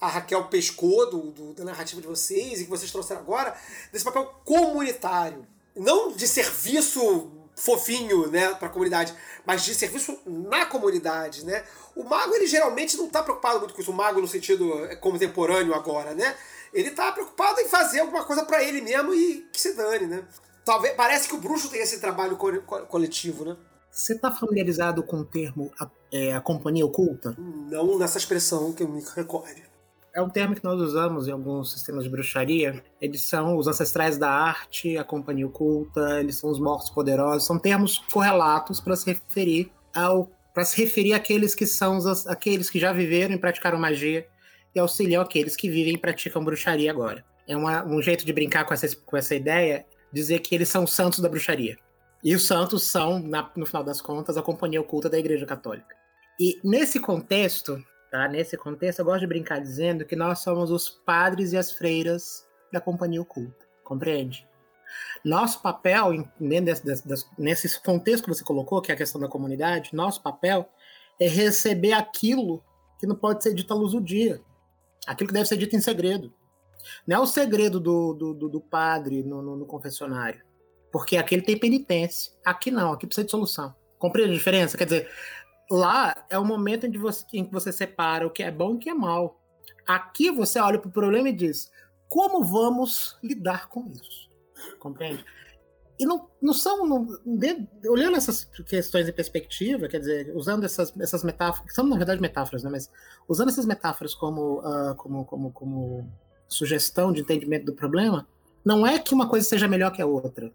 a 0.00 0.08
Raquel 0.08 0.44
pescou 0.44 1.08
do, 1.10 1.30
do, 1.30 1.54
da 1.54 1.64
narrativa 1.64 2.00
de 2.00 2.08
vocês 2.08 2.60
e 2.60 2.64
que 2.64 2.70
vocês 2.70 2.90
trouxeram 2.90 3.20
agora, 3.20 3.56
desse 3.92 4.04
papel 4.04 4.24
comunitário. 4.44 5.46
Não 5.76 6.12
de 6.12 6.26
serviço 6.26 7.30
fofinho 7.54 8.28
né, 8.28 8.52
para 8.54 8.66
a 8.66 8.70
comunidade, 8.70 9.14
mas 9.46 9.64
de 9.64 9.74
serviço 9.74 10.18
na 10.26 10.66
comunidade. 10.66 11.44
Né? 11.44 11.62
O 11.94 12.02
mago 12.02 12.34
ele 12.34 12.46
geralmente 12.46 12.96
não 12.96 13.06
está 13.06 13.22
preocupado 13.22 13.60
muito 13.60 13.74
com 13.74 13.80
isso, 13.80 13.92
o 13.92 13.94
mago 13.94 14.20
no 14.20 14.26
sentido 14.26 14.84
é, 14.86 14.96
contemporâneo 14.96 15.74
agora, 15.74 16.14
né? 16.14 16.34
Ele 16.72 16.88
está 16.88 17.12
preocupado 17.12 17.60
em 17.60 17.68
fazer 17.68 18.00
alguma 18.00 18.24
coisa 18.24 18.44
para 18.44 18.62
ele 18.62 18.80
mesmo 18.80 19.14
e 19.14 19.46
que 19.52 19.60
se 19.60 19.74
dane, 19.74 20.06
né? 20.06 20.24
Talvez, 20.64 20.94
parece 20.96 21.28
que 21.28 21.34
o 21.34 21.38
bruxo 21.38 21.68
tem 21.68 21.82
esse 21.82 22.00
trabalho 22.00 22.36
co 22.36 22.50
coletivo, 22.86 23.44
né? 23.44 23.56
Você 23.92 24.14
está 24.14 24.32
familiarizado 24.32 25.02
com 25.02 25.18
o 25.18 25.24
termo 25.24 25.70
a, 25.78 25.86
é, 26.10 26.34
a 26.34 26.40
companhia 26.40 26.84
oculta? 26.86 27.36
Não 27.38 27.98
nessa 27.98 28.16
expressão 28.16 28.72
que 28.72 28.82
eu 28.82 28.88
me 28.88 29.02
recorde. 29.14 29.64
É 30.14 30.22
um 30.22 30.30
termo 30.30 30.54
que 30.54 30.64
nós 30.64 30.80
usamos 30.80 31.28
em 31.28 31.30
alguns 31.30 31.72
sistemas 31.72 32.04
de 32.04 32.10
bruxaria. 32.10 32.82
Eles 32.98 33.22
são 33.22 33.54
os 33.54 33.66
ancestrais 33.66 34.16
da 34.16 34.30
arte, 34.30 34.96
a 34.96 35.04
companhia 35.04 35.46
oculta, 35.46 36.18
eles 36.18 36.36
são 36.36 36.50
os 36.50 36.58
mortos 36.58 36.88
poderosos. 36.88 37.46
São 37.46 37.58
termos 37.58 37.98
correlatos 38.10 38.80
para 38.80 38.96
se 38.96 39.06
referir 39.12 39.70
ao 39.94 40.30
para 40.54 40.64
se 40.66 40.76
referir 40.82 41.14
àqueles 41.14 41.54
que 41.54 41.66
são 41.66 41.96
os, 41.96 42.26
aqueles 42.26 42.68
que 42.68 42.78
já 42.78 42.92
viveram 42.92 43.34
e 43.34 43.38
praticaram 43.38 43.78
magia 43.78 44.26
e 44.74 44.78
auxiliam 44.78 45.22
aqueles 45.22 45.56
que 45.56 45.68
vivem 45.68 45.94
e 45.94 45.98
praticam 45.98 46.44
bruxaria 46.44 46.90
agora. 46.90 47.24
É 47.46 47.56
uma, 47.56 47.84
um 47.84 48.00
jeito 48.02 48.24
de 48.24 48.32
brincar 48.32 48.64
com 48.64 48.74
essa, 48.74 48.94
com 49.06 49.16
essa 49.16 49.34
ideia, 49.34 49.86
dizer 50.12 50.40
que 50.40 50.54
eles 50.54 50.68
são 50.68 50.86
santos 50.86 51.20
da 51.20 51.28
bruxaria. 51.28 51.78
E 52.22 52.36
os 52.36 52.46
santos 52.46 52.84
são, 52.84 53.18
na, 53.18 53.50
no 53.56 53.66
final 53.66 53.82
das 53.82 54.00
contas, 54.00 54.36
a 54.36 54.42
companhia 54.42 54.80
oculta 54.80 55.10
da 55.10 55.18
Igreja 55.18 55.44
Católica. 55.44 55.96
E 56.38 56.60
nesse 56.62 57.00
contexto, 57.00 57.82
tá? 58.10 58.28
Nesse 58.28 58.56
contexto, 58.56 59.00
eu 59.00 59.04
gosto 59.04 59.20
de 59.20 59.26
brincar 59.26 59.60
dizendo 59.60 60.04
que 60.04 60.14
nós 60.14 60.38
somos 60.38 60.70
os 60.70 60.88
padres 60.88 61.52
e 61.52 61.56
as 61.56 61.72
freiras 61.72 62.46
da 62.72 62.80
companhia 62.80 63.20
oculta. 63.20 63.66
Compreende? 63.82 64.46
Nosso 65.24 65.60
papel, 65.60 66.10
nesse 66.38 67.82
contexto 67.82 68.24
que 68.24 68.34
você 68.34 68.44
colocou, 68.44 68.80
que 68.80 68.92
é 68.92 68.94
a 68.94 68.98
questão 68.98 69.20
da 69.20 69.28
comunidade, 69.28 69.90
nosso 69.92 70.22
papel 70.22 70.68
é 71.18 71.26
receber 71.26 71.92
aquilo 71.92 72.62
que 73.00 73.06
não 73.06 73.16
pode 73.16 73.42
ser 73.42 73.52
dito 73.52 73.72
à 73.72 73.76
luz 73.76 73.92
do 73.92 74.00
dia. 74.00 74.40
Aquilo 75.06 75.26
que 75.26 75.34
deve 75.34 75.48
ser 75.48 75.56
dito 75.56 75.74
em 75.74 75.80
segredo. 75.80 76.32
Não 77.04 77.16
é 77.16 77.20
o 77.20 77.26
segredo 77.26 77.80
do, 77.80 78.12
do, 78.12 78.48
do 78.48 78.60
padre 78.60 79.22
no, 79.24 79.42
no, 79.42 79.56
no 79.56 79.66
confessionário 79.66 80.44
porque 80.92 81.16
aqui 81.16 81.34
ele 81.34 81.42
tem 81.42 81.58
penitência. 81.58 82.32
Aqui 82.44 82.70
não, 82.70 82.92
aqui 82.92 83.06
precisa 83.06 83.24
de 83.24 83.30
solução. 83.30 83.74
Compreende 83.98 84.32
a 84.32 84.36
diferença? 84.36 84.76
Quer 84.76 84.84
dizer, 84.84 85.10
lá 85.70 86.14
é 86.28 86.38
o 86.38 86.44
momento 86.44 86.86
em, 86.86 86.92
você, 86.92 87.24
em 87.32 87.44
que 87.44 87.52
você 87.52 87.72
separa 87.72 88.26
o 88.26 88.30
que 88.30 88.42
é 88.42 88.50
bom 88.50 88.72
e 88.72 88.74
o 88.74 88.78
que 88.78 88.90
é 88.90 88.94
mal. 88.94 89.40
Aqui 89.86 90.30
você 90.30 90.60
olha 90.60 90.78
para 90.78 90.88
o 90.88 90.92
problema 90.92 91.30
e 91.30 91.32
diz: 91.32 91.70
como 92.08 92.44
vamos 92.44 93.16
lidar 93.22 93.68
com 93.68 93.88
isso? 93.88 94.30
Compreende? 94.78 95.24
E 95.98 96.04
não, 96.04 96.28
não 96.42 96.52
são. 96.52 96.86
Não, 96.86 97.06
de, 97.24 97.66
olhando 97.88 98.16
essas 98.16 98.44
questões 98.66 99.08
em 99.08 99.12
perspectiva, 99.12 99.88
quer 99.88 100.00
dizer, 100.00 100.32
usando 100.36 100.64
essas, 100.64 100.92
essas 101.00 101.24
metáforas, 101.24 101.66
que 101.66 101.74
são 101.74 101.86
na 101.86 101.96
verdade 101.96 102.20
metáforas, 102.20 102.62
né? 102.62 102.70
Mas 102.70 102.90
usando 103.26 103.48
essas 103.48 103.64
metáforas 103.64 104.14
como, 104.14 104.60
uh, 104.60 104.94
como, 104.96 105.24
como, 105.24 105.52
como 105.52 106.12
sugestão 106.48 107.12
de 107.12 107.22
entendimento 107.22 107.64
do 107.64 107.72
problema, 107.72 108.26
não 108.64 108.86
é 108.86 108.98
que 108.98 109.14
uma 109.14 109.28
coisa 109.28 109.48
seja 109.48 109.66
melhor 109.66 109.90
que 109.90 110.02
a 110.02 110.06
outra. 110.06 110.52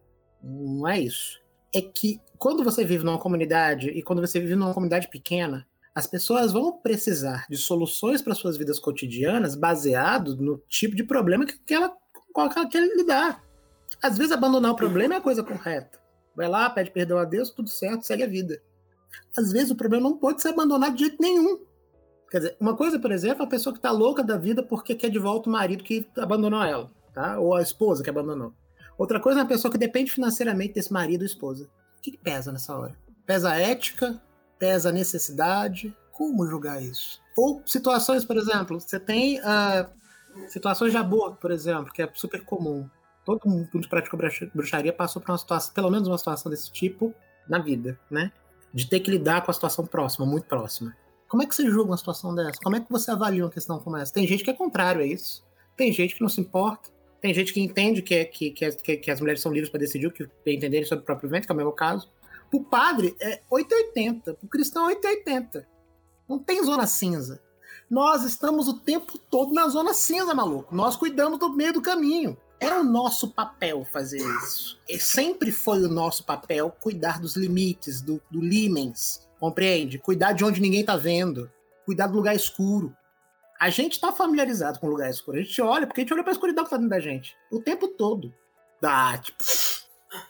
Não 0.47 0.87
é 0.87 0.99
isso. 0.99 1.39
É 1.75 1.81
que 1.81 2.21
quando 2.37 2.63
você 2.63 2.85
vive 2.85 3.03
numa 3.03 3.19
comunidade 3.19 3.89
e 3.89 4.01
quando 4.01 4.21
você 4.21 4.39
vive 4.39 4.55
numa 4.55 4.73
comunidade 4.73 5.09
pequena, 5.09 5.67
as 5.93 6.07
pessoas 6.07 6.53
vão 6.53 6.71
precisar 6.71 7.45
de 7.49 7.57
soluções 7.57 8.21
para 8.21 8.35
suas 8.35 8.55
vidas 8.55 8.79
cotidianas 8.79 9.55
baseado 9.55 10.37
no 10.37 10.57
tipo 10.69 10.95
de 10.95 11.03
problema 11.03 11.45
que 11.45 11.73
ela, 11.73 11.91
com 12.31 12.47
que 12.47 12.57
ela 12.57 12.69
quer 12.69 12.81
lidar. 12.95 13.43
Às 14.01 14.17
vezes 14.17 14.31
abandonar 14.31 14.71
o 14.71 14.75
problema 14.75 15.15
é 15.15 15.17
a 15.17 15.21
coisa 15.21 15.43
correta. 15.43 15.99
Vai 16.35 16.47
lá, 16.47 16.69
pede 16.69 16.91
perdão 16.91 17.17
a 17.17 17.25
Deus, 17.25 17.49
tudo 17.49 17.67
certo, 17.67 18.05
segue 18.05 18.23
a 18.23 18.27
vida. 18.27 18.61
Às 19.35 19.51
vezes 19.51 19.71
o 19.71 19.75
problema 19.75 20.09
não 20.09 20.17
pode 20.17 20.41
ser 20.41 20.49
abandonado 20.49 20.95
de 20.95 21.05
jeito 21.05 21.17
nenhum. 21.19 21.59
Quer 22.29 22.37
dizer, 22.37 22.57
uma 22.59 22.75
coisa, 22.75 22.99
por 22.99 23.11
exemplo, 23.11 23.41
é 23.41 23.45
a 23.45 23.49
pessoa 23.49 23.73
que 23.73 23.79
está 23.79 23.91
louca 23.91 24.23
da 24.23 24.37
vida 24.37 24.61
porque 24.61 24.93
quer 24.93 25.09
de 25.09 25.17
volta 25.17 25.49
o 25.49 25.51
marido 25.51 25.83
que 25.83 26.07
abandonou 26.17 26.61
ela, 26.61 26.91
tá? 27.13 27.39
Ou 27.39 27.55
a 27.55 27.61
esposa 27.61 28.03
que 28.03 28.09
abandonou. 28.09 28.53
Outra 28.97 29.19
coisa 29.19 29.39
é 29.39 29.43
uma 29.43 29.47
pessoa 29.47 29.71
que 29.71 29.77
depende 29.77 30.11
financeiramente 30.11 30.73
desse 30.73 30.91
marido 30.91 31.21
ou 31.21 31.27
esposa. 31.27 31.69
O 31.97 32.01
que, 32.01 32.17
pesa 32.17 32.51
nessa 32.51 32.75
hora? 32.75 32.95
Pesa 33.25 33.51
a 33.51 33.59
ética? 33.59 34.21
Pesa 34.57 34.89
a 34.89 34.91
necessidade? 34.91 35.95
Como 36.11 36.47
julgar 36.47 36.81
isso? 36.81 37.21
Ou 37.37 37.61
situações, 37.65 38.25
por 38.25 38.37
exemplo, 38.37 38.79
você 38.79 38.99
tem 38.99 39.39
uh, 39.39 39.87
situações 40.47 40.91
de 40.91 40.97
aborto, 40.97 41.37
por 41.37 41.51
exemplo, 41.51 41.93
que 41.93 42.01
é 42.01 42.09
super 42.13 42.43
comum. 42.43 42.89
Todo 43.23 43.47
mundo 43.47 43.69
que 43.69 43.87
pratica 43.87 44.17
bruxaria 44.53 44.93
passou 44.93 45.21
por 45.21 45.31
uma 45.31 45.37
situação, 45.37 45.73
pelo 45.73 45.91
menos 45.91 46.07
uma 46.07 46.17
situação 46.17 46.49
desse 46.49 46.71
tipo 46.71 47.13
na 47.47 47.59
vida, 47.59 47.99
né? 48.09 48.31
De 48.73 48.89
ter 48.89 48.99
que 49.01 49.11
lidar 49.11 49.43
com 49.43 49.51
a 49.51 49.53
situação 49.53 49.85
próxima, 49.85 50.25
muito 50.25 50.47
próxima. 50.47 50.95
Como 51.27 51.43
é 51.43 51.45
que 51.45 51.53
você 51.53 51.69
julga 51.69 51.91
uma 51.91 51.97
situação 51.97 52.33
dessa? 52.33 52.59
Como 52.63 52.75
é 52.75 52.79
que 52.79 52.89
você 52.89 53.11
avalia 53.11 53.43
uma 53.43 53.51
questão 53.51 53.79
como 53.79 53.97
essa? 53.97 54.13
Tem 54.13 54.25
gente 54.25 54.43
que 54.43 54.49
é 54.49 54.53
contrário 54.53 55.01
a 55.01 55.05
isso. 55.05 55.45
Tem 55.75 55.91
gente 55.91 56.15
que 56.15 56.21
não 56.21 56.29
se 56.29 56.39
importa. 56.41 56.89
Tem 57.27 57.33
gente 57.33 57.51
que 57.51 57.59
entende 57.59 58.01
que, 58.01 58.23
que, 58.23 58.51
que, 58.51 58.95
que 58.95 59.11
as 59.11 59.19
mulheres 59.19 59.41
são 59.41 59.51
livres 59.51 59.69
para 59.69 59.81
decidir 59.81 60.07
o 60.07 60.11
que 60.11 60.29
entenderem 60.45 60.85
sobre 60.85 61.01
o 61.01 61.05
próprio 61.05 61.29
vento, 61.29 61.45
que 61.45 61.51
é 61.51 61.53
o 61.53 61.57
meu 61.57 61.73
caso. 61.73 62.09
Para 62.49 62.57
o 62.57 62.63
padre 62.63 63.17
é 63.19 63.41
880, 63.49 64.33
para 64.33 64.45
o 64.45 64.49
cristão 64.49 64.85
é 64.85 64.93
880. 64.93 65.67
Não 66.25 66.39
tem 66.39 66.63
zona 66.63 66.87
cinza. 66.87 67.41
Nós 67.89 68.23
estamos 68.23 68.69
o 68.69 68.79
tempo 68.79 69.17
todo 69.17 69.53
na 69.53 69.67
zona 69.67 69.93
cinza, 69.93 70.33
maluco. 70.33 70.73
Nós 70.73 70.95
cuidamos 70.95 71.37
do 71.37 71.53
meio 71.53 71.73
do 71.73 71.81
caminho. 71.81 72.37
Era 72.61 72.79
o 72.79 72.83
nosso 72.85 73.33
papel 73.33 73.83
fazer 73.83 74.25
isso. 74.41 74.79
E 74.87 74.97
sempre 74.97 75.51
foi 75.51 75.83
o 75.83 75.89
nosso 75.89 76.23
papel 76.23 76.73
cuidar 76.79 77.19
dos 77.19 77.35
limites, 77.35 78.01
do, 78.01 78.21
do 78.31 78.39
limens. 78.39 79.27
Compreende? 79.37 79.99
Cuidar 79.99 80.31
de 80.31 80.45
onde 80.45 80.61
ninguém 80.61 80.85
tá 80.85 80.95
vendo. 80.95 81.51
Cuidar 81.85 82.07
do 82.07 82.15
lugar 82.15 82.33
escuro. 82.33 82.95
A 83.59 83.69
gente 83.69 83.93
está 83.93 84.11
familiarizado 84.11 84.79
com 84.79 84.87
o 84.87 84.89
lugar 84.89 85.09
escuro. 85.09 85.39
A 85.39 85.41
gente 85.41 85.61
olha, 85.61 85.87
porque 85.87 86.01
a 86.01 86.03
gente 86.03 86.13
olha 86.13 86.23
pra 86.23 86.31
escuridão 86.31 86.63
que 86.63 86.69
tá 86.69 86.77
dentro 86.77 86.91
da 86.91 86.99
gente. 86.99 87.35
O 87.51 87.59
tempo 87.59 87.87
todo. 87.87 88.33
Dart. 88.81 89.31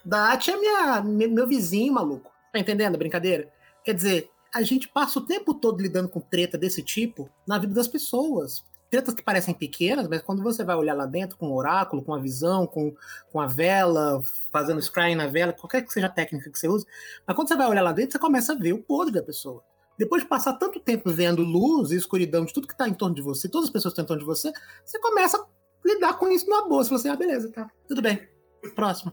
Dart 0.04 0.48
é 0.48 0.58
minha, 0.58 1.02
meu 1.02 1.48
vizinho, 1.48 1.94
maluco. 1.94 2.32
Tá 2.54 2.60
entendendo 2.60 2.96
a 2.96 2.98
brincadeira? 2.98 3.52
Quer 3.84 3.94
dizer, 3.94 4.30
a 4.54 4.62
gente 4.62 4.88
passa 4.88 5.20
o 5.20 5.26
tempo 5.26 5.54
todo 5.54 5.82
lidando 5.82 6.10
com 6.10 6.20
treta 6.20 6.58
desse 6.58 6.82
tipo 6.82 7.30
na 7.46 7.58
vida 7.58 7.74
das 7.74 7.88
pessoas. 7.88 8.64
tretas 8.90 9.14
que 9.14 9.22
parecem 9.22 9.54
pequenas, 9.54 10.08
mas 10.08 10.22
quando 10.22 10.42
você 10.42 10.64
vai 10.64 10.76
olhar 10.76 10.94
lá 10.94 11.06
dentro 11.06 11.38
com 11.38 11.50
o 11.50 11.56
oráculo, 11.56 12.02
com 12.02 12.14
a 12.14 12.20
visão, 12.20 12.66
com, 12.66 12.96
com 13.32 13.42
a 13.42 13.46
vela, 13.48 14.22
fazendo 14.50 14.82
scrying 14.82 15.16
na 15.16 15.28
vela, 15.28 15.52
qualquer 15.52 15.82
que 15.82 15.92
seja 15.92 16.08
a 16.08 16.10
técnica 16.10 16.50
que 16.50 16.58
você 16.58 16.70
use, 16.70 16.86
mas 17.26 17.36
quando 17.36 17.50
você 17.50 17.58
vai 17.58 17.68
olhar 17.68 17.82
lá 17.82 17.92
dentro, 17.92 18.14
você 18.14 18.20
começa 18.20 18.54
a 18.54 18.56
ver 18.56 18.72
o 18.72 18.82
podre 18.82 19.14
da 19.14 19.22
pessoa. 19.22 19.62
Depois 19.98 20.22
de 20.22 20.30
passar 20.30 20.54
tanto 20.54 20.80
tempo 20.80 21.12
vendo 21.12 21.42
luz 21.42 21.92
e 21.92 21.96
escuridão 21.96 22.46
de 22.46 22.54
tudo 22.54 22.68
que 22.68 22.74
está 22.74 22.88
em 22.88 22.94
torno 22.94 23.16
de 23.16 23.22
você, 23.22 23.50
todas 23.50 23.68
as 23.68 23.74
pessoas 23.74 23.94
que 23.94 24.02
estão 24.02 24.04
em 24.04 24.20
torno 24.20 24.22
de 24.22 24.40
você, 24.40 24.54
você 24.86 25.00
começa 25.00 25.38
a 25.38 25.46
lidar 25.86 26.14
com 26.20 26.30
isso 26.30 26.48
numa 26.48 26.68
boa. 26.68 26.84
Você 26.84 26.90
fala 26.90 27.00
assim, 27.00 27.10
ah, 27.10 27.16
beleza, 27.16 27.52
tá, 27.52 27.70
tudo 27.88 28.02
bem. 28.02 28.28
Próximo. 28.76 29.12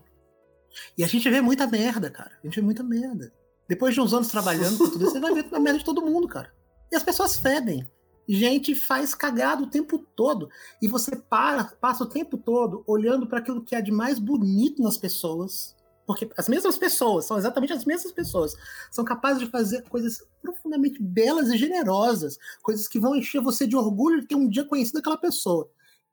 E 0.98 1.04
a 1.04 1.06
gente 1.06 1.28
vê 1.30 1.40
muita 1.40 1.66
merda, 1.66 2.10
cara. 2.10 2.32
A 2.42 2.46
gente 2.46 2.56
vê 2.56 2.62
muita 2.62 2.82
merda. 2.82 3.32
Depois 3.68 3.94
de 3.94 4.00
uns 4.00 4.12
anos 4.12 4.28
trabalhando 4.28 4.76
com 4.76 4.90
tudo 4.90 5.04
isso, 5.04 5.12
você 5.12 5.20
vai 5.20 5.32
ver 5.32 5.46
a 5.52 5.60
merda 5.60 5.78
de 5.78 5.84
todo 5.84 6.04
mundo, 6.04 6.28
cara. 6.28 6.52
E 6.92 6.96
as 6.96 7.02
pessoas 7.02 7.36
fedem. 7.36 7.88
Gente 8.28 8.74
faz 8.74 9.14
cagado 9.14 9.64
o 9.64 9.70
tempo 9.70 9.98
todo. 9.98 10.48
E 10.80 10.88
você 10.88 11.16
para, 11.16 11.64
passa 11.64 12.04
o 12.04 12.08
tempo 12.08 12.36
todo 12.36 12.82
olhando 12.86 13.26
para 13.26 13.38
aquilo 13.38 13.62
que 13.62 13.74
é 13.74 13.80
de 13.80 13.92
mais 13.92 14.18
bonito 14.18 14.82
nas 14.82 14.96
pessoas. 14.96 15.74
Porque 16.06 16.28
as 16.36 16.48
mesmas 16.48 16.76
pessoas, 16.76 17.24
são 17.24 17.38
exatamente 17.38 17.72
as 17.72 17.84
mesmas 17.84 18.12
pessoas, 18.12 18.54
são 18.90 19.04
capazes 19.04 19.40
de 19.40 19.50
fazer 19.50 19.82
coisas 19.88 20.22
profundamente 20.42 21.02
belas 21.02 21.48
e 21.48 21.56
generosas, 21.56 22.38
coisas 22.62 22.86
que 22.86 23.00
vão 23.00 23.16
encher 23.16 23.40
você 23.40 23.66
de 23.66 23.76
orgulho 23.76 24.20
de 24.20 24.26
ter 24.26 24.34
um 24.34 24.48
dia 24.48 24.64
conhecido 24.64 24.98
aquela 24.98 25.16
pessoa. 25.16 25.68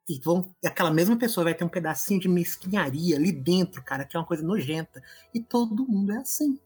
E 0.07 0.19
vão, 0.19 0.53
e 0.63 0.67
aquela 0.67 0.91
mesma 0.91 1.17
pessoa 1.17 1.43
vai 1.43 1.53
ter 1.53 1.63
um 1.63 1.69
pedacinho 1.69 2.19
de 2.19 2.27
mesquinharia 2.27 3.15
ali 3.17 3.31
dentro, 3.31 3.83
cara, 3.83 4.03
que 4.03 4.15
é 4.15 4.19
uma 4.19 4.25
coisa 4.25 4.43
nojenta. 4.43 5.01
E 5.33 5.41
todo 5.41 5.87
mundo 5.87 6.11
é 6.13 6.17
assim. 6.17 6.57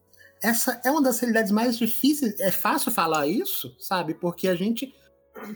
Essa 0.41 0.79
é 0.83 0.91
uma 0.91 1.01
das 1.01 1.19
realidades 1.19 1.51
mais 1.51 1.77
difíceis. 1.77 2.39
É 2.39 2.51
fácil 2.51 2.91
falar 2.91 3.27
isso, 3.27 3.75
sabe? 3.79 4.13
Porque 4.13 4.47
a 4.47 4.55
gente 4.55 4.93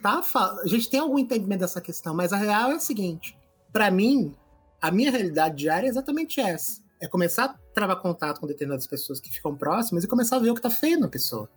tá, 0.01 0.23
a 0.63 0.67
gente 0.67 0.89
tem 0.89 0.99
algum 0.99 1.19
entendimento 1.19 1.61
dessa 1.61 1.81
questão, 1.81 2.13
mas 2.13 2.33
a 2.33 2.37
real 2.37 2.71
é 2.71 2.75
a 2.75 2.79
seguinte: 2.79 3.37
para 3.71 3.89
mim, 3.91 4.35
a 4.81 4.91
minha 4.91 5.11
realidade 5.11 5.57
diária 5.57 5.87
é 5.87 5.89
exatamente 5.89 6.39
essa. 6.39 6.81
É 7.01 7.07
começar 7.07 7.45
a 7.45 7.55
travar 7.73 8.01
contato 8.01 8.39
com 8.39 8.47
determinadas 8.47 8.85
pessoas 8.85 9.19
que 9.19 9.29
ficam 9.29 9.55
próximas 9.55 10.03
e 10.03 10.07
começar 10.07 10.35
a 10.35 10.39
ver 10.39 10.51
o 10.51 10.55
que 10.55 10.61
tá 10.61 10.69
feio 10.69 10.99
na 10.99 11.07
pessoa. 11.07 11.49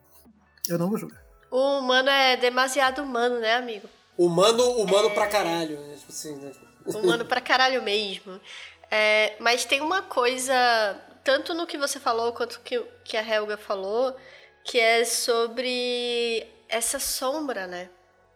Eu 0.69 0.79
não 0.79 0.89
vou 0.89 0.99
julgar. 0.99 1.23
O 1.51 1.79
humano 1.79 2.09
é 2.09 2.37
demasiado 2.37 3.03
humano, 3.03 3.41
né, 3.41 3.55
amigo? 3.55 3.89
Humano, 4.17 4.65
humano 4.73 5.09
é... 5.09 5.15
pra 5.15 5.27
caralho. 5.27 5.79
Né? 5.81 5.97
Tipo 5.99 6.13
assim, 6.13 6.37
né? 6.37 6.53
Humano 6.87 7.25
pra 7.25 7.41
caralho 7.41 7.81
mesmo. 7.83 8.41
É, 8.91 9.37
mas 9.39 9.65
tem 9.65 9.81
uma 9.81 10.03
coisa, 10.03 10.55
tanto 11.23 11.55
no 11.55 11.67
que 11.67 11.79
você 11.79 12.01
falou 12.01 12.33
quanto 12.33 12.61
que, 12.61 12.79
que 13.05 13.17
a 13.17 13.23
Helga 13.27 13.57
falou, 13.57 14.17
que 14.65 14.79
é 14.79 15.05
sobre 15.05 16.47
essa 16.69 16.99
sombra, 16.99 17.67
né? 17.67 17.89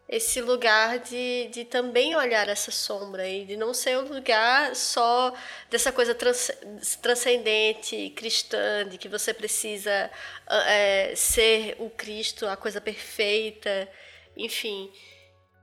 Esse 0.07 0.39
lugar 0.41 0.99
de, 0.99 1.49
de 1.51 1.65
também 1.65 2.15
olhar 2.15 2.47
essa 2.47 2.71
sombra 2.71 3.27
e 3.27 3.45
de 3.45 3.57
não 3.57 3.73
ser 3.73 3.97
um 3.97 4.07
lugar 4.07 4.73
só 4.73 5.33
dessa 5.69 5.91
coisa 5.91 6.15
trans, 6.15 6.49
transcendente, 7.01 8.11
cristã, 8.15 8.87
de 8.87 8.97
que 8.97 9.09
você 9.09 9.33
precisa 9.33 10.09
é, 10.49 11.13
ser 11.15 11.75
o 11.79 11.89
Cristo, 11.89 12.47
a 12.47 12.55
coisa 12.55 12.79
perfeita, 12.79 13.89
enfim. 14.37 14.89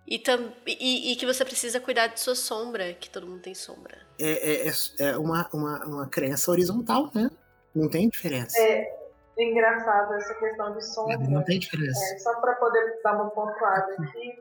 E, 0.06 0.18
tam, 0.18 0.52
e, 0.66 1.12
e, 1.12 1.16
que 1.16 1.24
você 1.24 1.42
precisa 1.42 1.80
cuidar 1.80 2.08
de 2.08 2.20
sua 2.20 2.34
sombra, 2.34 2.92
que 2.92 3.08
todo 3.08 3.26
mundo 3.26 3.40
tem 3.40 3.54
sombra. 3.54 3.96
É, 4.18 4.68
é, 4.68 4.72
é 4.98 5.16
uma, 5.16 5.48
uma, 5.50 5.86
uma 5.86 6.08
crença 6.08 6.50
horizontal, 6.50 7.10
né? 7.14 7.30
Não 7.74 7.88
tem 7.88 8.10
diferença. 8.10 8.58
É, 8.58 8.80
é 8.80 9.03
engraçado 9.38 10.14
essa 10.14 10.34
questão 10.34 10.72
de 10.74 10.84
sombra. 10.84 11.18
Não 11.28 11.44
tem 11.44 11.58
diferença. 11.58 12.00
É, 12.14 12.18
só 12.18 12.40
para 12.40 12.54
poder 12.54 13.00
dar 13.02 13.14
uma 13.14 13.30
pontuada 13.30 13.92
aqui, 13.92 14.38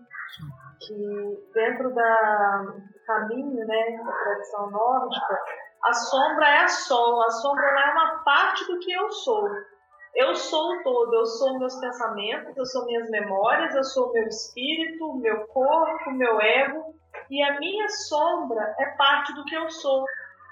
que 0.86 1.50
dentro 1.54 1.94
da, 1.94 2.66
do 2.66 3.06
caminho, 3.06 3.66
né, 3.66 4.04
da 4.04 4.12
tradição 4.12 4.70
nórdica, 4.72 5.40
a 5.84 5.94
sombra 5.94 6.48
é 6.48 6.58
a 6.60 6.68
sol, 6.68 7.22
a 7.24 7.30
sombra 7.32 7.66
é 7.66 7.92
uma 7.92 8.24
parte 8.24 8.66
do 8.66 8.80
que 8.80 8.92
eu 8.92 9.10
sou. 9.12 9.50
Eu 10.16 10.36
sou 10.36 10.76
o 10.76 10.84
todo, 10.84 11.14
eu 11.16 11.26
sou 11.26 11.58
meus 11.58 11.76
pensamentos, 11.80 12.56
eu 12.56 12.66
sou 12.66 12.86
minhas 12.86 13.10
memórias, 13.10 13.74
eu 13.74 13.84
sou 13.84 14.14
meu 14.14 14.28
espírito, 14.28 15.16
meu 15.16 15.48
corpo, 15.48 16.12
meu 16.12 16.40
ego, 16.40 16.96
e 17.32 17.42
a 17.42 17.60
minha 17.60 17.90
sombra 17.90 18.76
é 18.78 18.86
parte 18.96 19.34
do 19.34 19.44
que 19.46 19.56
eu 19.56 19.68
sou. 19.72 20.06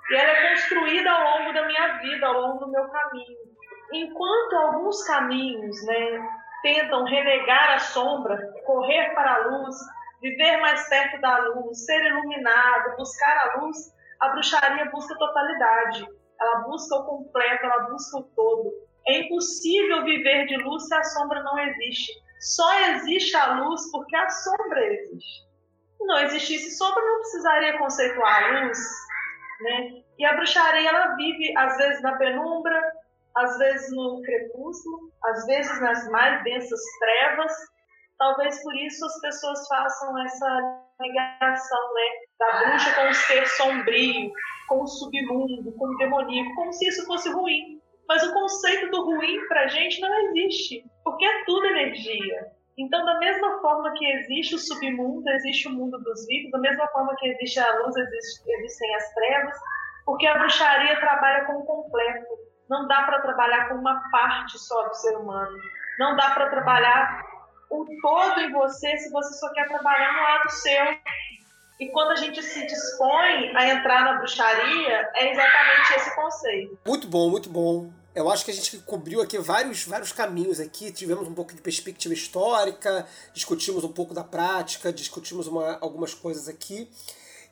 E 0.09 0.15
ela 0.15 0.29
é 0.31 0.49
construída 0.49 1.11
ao 1.11 1.39
longo 1.39 1.53
da 1.53 1.67
minha 1.67 1.99
vida, 1.99 2.25
ao 2.25 2.41
longo 2.41 2.65
do 2.65 2.71
meu 2.71 2.89
caminho 2.89 3.50
enquanto 3.93 4.55
alguns 4.55 5.03
caminhos 5.03 5.85
né, 5.85 6.29
tentam 6.61 7.03
renegar 7.05 7.75
a 7.75 7.79
sombra, 7.79 8.37
correr 8.65 9.13
para 9.13 9.33
a 9.33 9.47
luz, 9.47 9.75
viver 10.21 10.57
mais 10.57 10.87
perto 10.87 11.19
da 11.19 11.37
luz, 11.49 11.85
ser 11.85 12.05
iluminado, 12.05 12.95
buscar 12.97 13.37
a 13.37 13.57
luz, 13.57 13.77
a 14.19 14.29
bruxaria 14.29 14.89
busca 14.91 15.13
a 15.15 15.17
totalidade. 15.17 16.07
Ela 16.39 16.59
busca 16.61 16.95
o 16.95 17.05
completo, 17.05 17.65
ela 17.65 17.89
busca 17.89 18.17
o 18.17 18.23
todo. 18.35 18.71
É 19.07 19.19
impossível 19.19 20.03
viver 20.03 20.45
de 20.45 20.57
luz 20.57 20.87
se 20.87 20.93
a 20.93 21.03
sombra 21.03 21.41
não 21.43 21.57
existe. 21.59 22.11
Só 22.39 22.73
existe 22.89 23.35
a 23.35 23.53
luz 23.55 23.91
porque 23.91 24.15
a 24.15 24.29
sombra 24.29 24.85
existe. 24.85 25.47
Se 25.97 26.05
não 26.05 26.19
existisse 26.19 26.77
sombra, 26.77 27.03
não 27.03 27.19
precisaria 27.19 27.77
conceituar 27.77 28.43
a 28.43 28.65
luz. 28.65 28.79
Né? 29.61 30.03
E 30.17 30.25
a 30.25 30.35
bruxaria 30.35 30.89
ela 30.89 31.15
vive, 31.15 31.55
às 31.57 31.77
vezes, 31.77 32.01
na 32.01 32.17
penumbra, 32.17 32.90
às 33.37 33.57
vezes 33.57 33.91
no 33.95 34.21
crepúsculo, 34.21 35.11
às 35.23 35.45
vezes 35.45 35.81
nas 35.81 36.09
mais 36.09 36.43
densas 36.43 36.79
trevas. 36.99 37.51
Talvez 38.17 38.61
por 38.61 38.75
isso 38.75 39.05
as 39.05 39.21
pessoas 39.21 39.67
façam 39.67 40.19
essa 40.19 40.81
negação 40.99 41.93
né, 41.93 42.03
da 42.39 42.59
bruxa 42.59 42.93
com 42.93 43.09
o 43.09 43.13
ser 43.13 43.47
sombrio, 43.47 44.31
com 44.67 44.83
o 44.83 44.87
submundo, 44.87 45.71
com 45.73 45.85
o 45.85 45.97
demoníaco, 45.97 46.55
como 46.55 46.71
se 46.73 46.87
isso 46.87 47.05
fosse 47.07 47.29
ruim. 47.31 47.81
Mas 48.07 48.23
o 48.23 48.33
conceito 48.33 48.91
do 48.91 49.05
ruim 49.05 49.47
para 49.47 49.63
a 49.63 49.67
gente 49.67 49.99
não 50.01 50.13
existe, 50.27 50.83
porque 51.03 51.25
é 51.25 51.45
tudo 51.45 51.65
energia. 51.65 52.51
Então, 52.77 53.05
da 53.05 53.19
mesma 53.19 53.61
forma 53.61 53.93
que 53.93 54.05
existe 54.05 54.55
o 54.55 54.59
submundo, 54.59 55.29
existe 55.29 55.67
o 55.67 55.71
mundo 55.71 55.99
dos 55.99 56.25
vivos, 56.25 56.51
da 56.51 56.59
mesma 56.59 56.87
forma 56.87 57.15
que 57.17 57.27
existe 57.27 57.59
a 57.59 57.79
luz, 57.79 57.95
existe, 57.95 58.51
existem 58.51 58.95
as 58.95 59.13
trevas, 59.13 59.57
porque 60.05 60.25
a 60.25 60.37
bruxaria 60.37 60.99
trabalha 60.99 61.45
com 61.45 61.53
o 61.53 61.65
completo. 61.65 62.50
Não 62.71 62.87
dá 62.87 63.03
para 63.03 63.19
trabalhar 63.19 63.67
com 63.67 63.75
uma 63.75 64.01
parte 64.09 64.57
só 64.57 64.87
do 64.87 64.95
ser 64.95 65.17
humano. 65.17 65.57
Não 65.99 66.15
dá 66.15 66.29
para 66.29 66.49
trabalhar 66.49 67.21
o 67.69 67.85
todo 68.01 68.39
em 68.39 68.49
você 68.53 68.97
se 68.97 69.11
você 69.11 69.33
só 69.33 69.51
quer 69.51 69.67
trabalhar 69.67 70.13
no 70.13 70.21
lado 70.21 70.49
seu. 70.49 70.85
E 71.81 71.89
quando 71.89 72.11
a 72.11 72.15
gente 72.15 72.41
se 72.41 72.65
dispõe 72.65 73.53
a 73.57 73.67
entrar 73.67 74.05
na 74.05 74.13
bruxaria, 74.13 75.09
é 75.15 75.31
exatamente 75.33 75.93
esse 75.97 76.15
conceito. 76.15 76.79
Muito 76.87 77.07
bom, 77.07 77.29
muito 77.29 77.49
bom. 77.49 77.91
Eu 78.15 78.31
acho 78.31 78.45
que 78.45 78.51
a 78.51 78.53
gente 78.53 78.77
cobriu 78.79 79.21
aqui 79.21 79.37
vários, 79.37 79.85
vários 79.85 80.13
caminhos 80.13 80.61
aqui. 80.61 80.93
Tivemos 80.93 81.27
um 81.27 81.33
pouco 81.33 81.53
de 81.53 81.61
perspectiva 81.61 82.13
histórica, 82.13 83.05
discutimos 83.33 83.83
um 83.83 83.91
pouco 83.91 84.13
da 84.13 84.23
prática, 84.23 84.93
discutimos 84.93 85.45
uma, 85.45 85.77
algumas 85.81 86.13
coisas 86.13 86.47
aqui. 86.47 86.89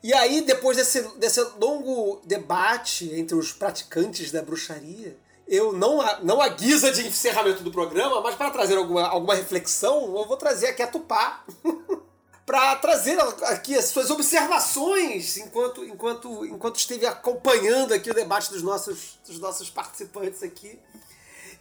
E 0.01 0.13
aí, 0.13 0.41
depois 0.41 0.77
desse, 0.77 1.01
desse 1.17 1.41
longo 1.59 2.21
debate 2.23 3.13
entre 3.13 3.35
os 3.35 3.51
praticantes 3.51 4.31
da 4.31 4.41
bruxaria, 4.41 5.17
eu 5.45 5.73
não, 5.73 5.99
não 6.23 6.41
a 6.41 6.47
guisa 6.47 6.91
de 6.91 7.05
encerramento 7.05 7.63
do 7.63 7.71
programa, 7.71 8.21
mas 8.21 8.35
para 8.35 8.49
trazer 8.49 8.77
alguma, 8.77 9.07
alguma 9.07 9.35
reflexão, 9.35 10.15
eu 10.15 10.25
vou 10.25 10.37
trazer 10.37 10.67
aqui 10.67 10.81
a 10.81 10.87
Tupá. 10.87 11.43
para 12.45 12.75
trazer 12.77 13.19
aqui 13.43 13.75
as 13.75 13.85
suas 13.85 14.09
observações 14.09 15.37
enquanto, 15.37 15.85
enquanto, 15.85 16.43
enquanto 16.45 16.77
esteve 16.77 17.05
acompanhando 17.05 17.93
aqui 17.93 18.09
o 18.09 18.13
debate 18.13 18.49
dos 18.49 18.63
nossos, 18.63 19.19
dos 19.27 19.37
nossos 19.37 19.69
participantes 19.69 20.41
aqui. 20.41 20.79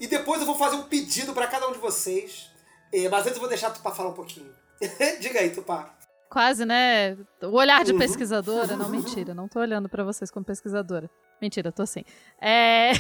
E 0.01 0.07
depois 0.07 0.41
eu 0.41 0.47
vou 0.47 0.57
fazer 0.57 0.77
um 0.77 0.85
pedido 0.85 1.35
para 1.35 1.47
cada 1.47 1.69
um 1.69 1.73
de 1.73 1.79
vocês. 1.79 2.49
Eh, 2.91 3.07
mas 3.11 3.21
antes 3.21 3.35
eu 3.35 3.41
vou 3.41 3.51
deixar 3.51 3.67
a 3.67 3.71
Tupá 3.71 3.91
falar 3.91 4.11
um 4.11 4.15
pouquinho. 4.15 4.51
Diga 5.21 5.41
aí, 5.41 5.51
Tupá 5.51 5.98
quase, 6.29 6.65
né? 6.65 7.17
O 7.43 7.57
olhar 7.57 7.85
de 7.85 7.93
uhum. 7.93 7.99
pesquisadora. 7.99 8.77
Não, 8.77 8.89
mentira, 8.89 9.35
não 9.35 9.49
tô 9.49 9.61
olhando 9.61 9.89
para 9.89 10.05
vocês 10.05 10.31
como 10.31 10.45
pesquisadora. 10.45 11.11
Mentira, 11.41 11.73
tô 11.73 11.87
sim. 11.87 12.05
É... 12.41 12.93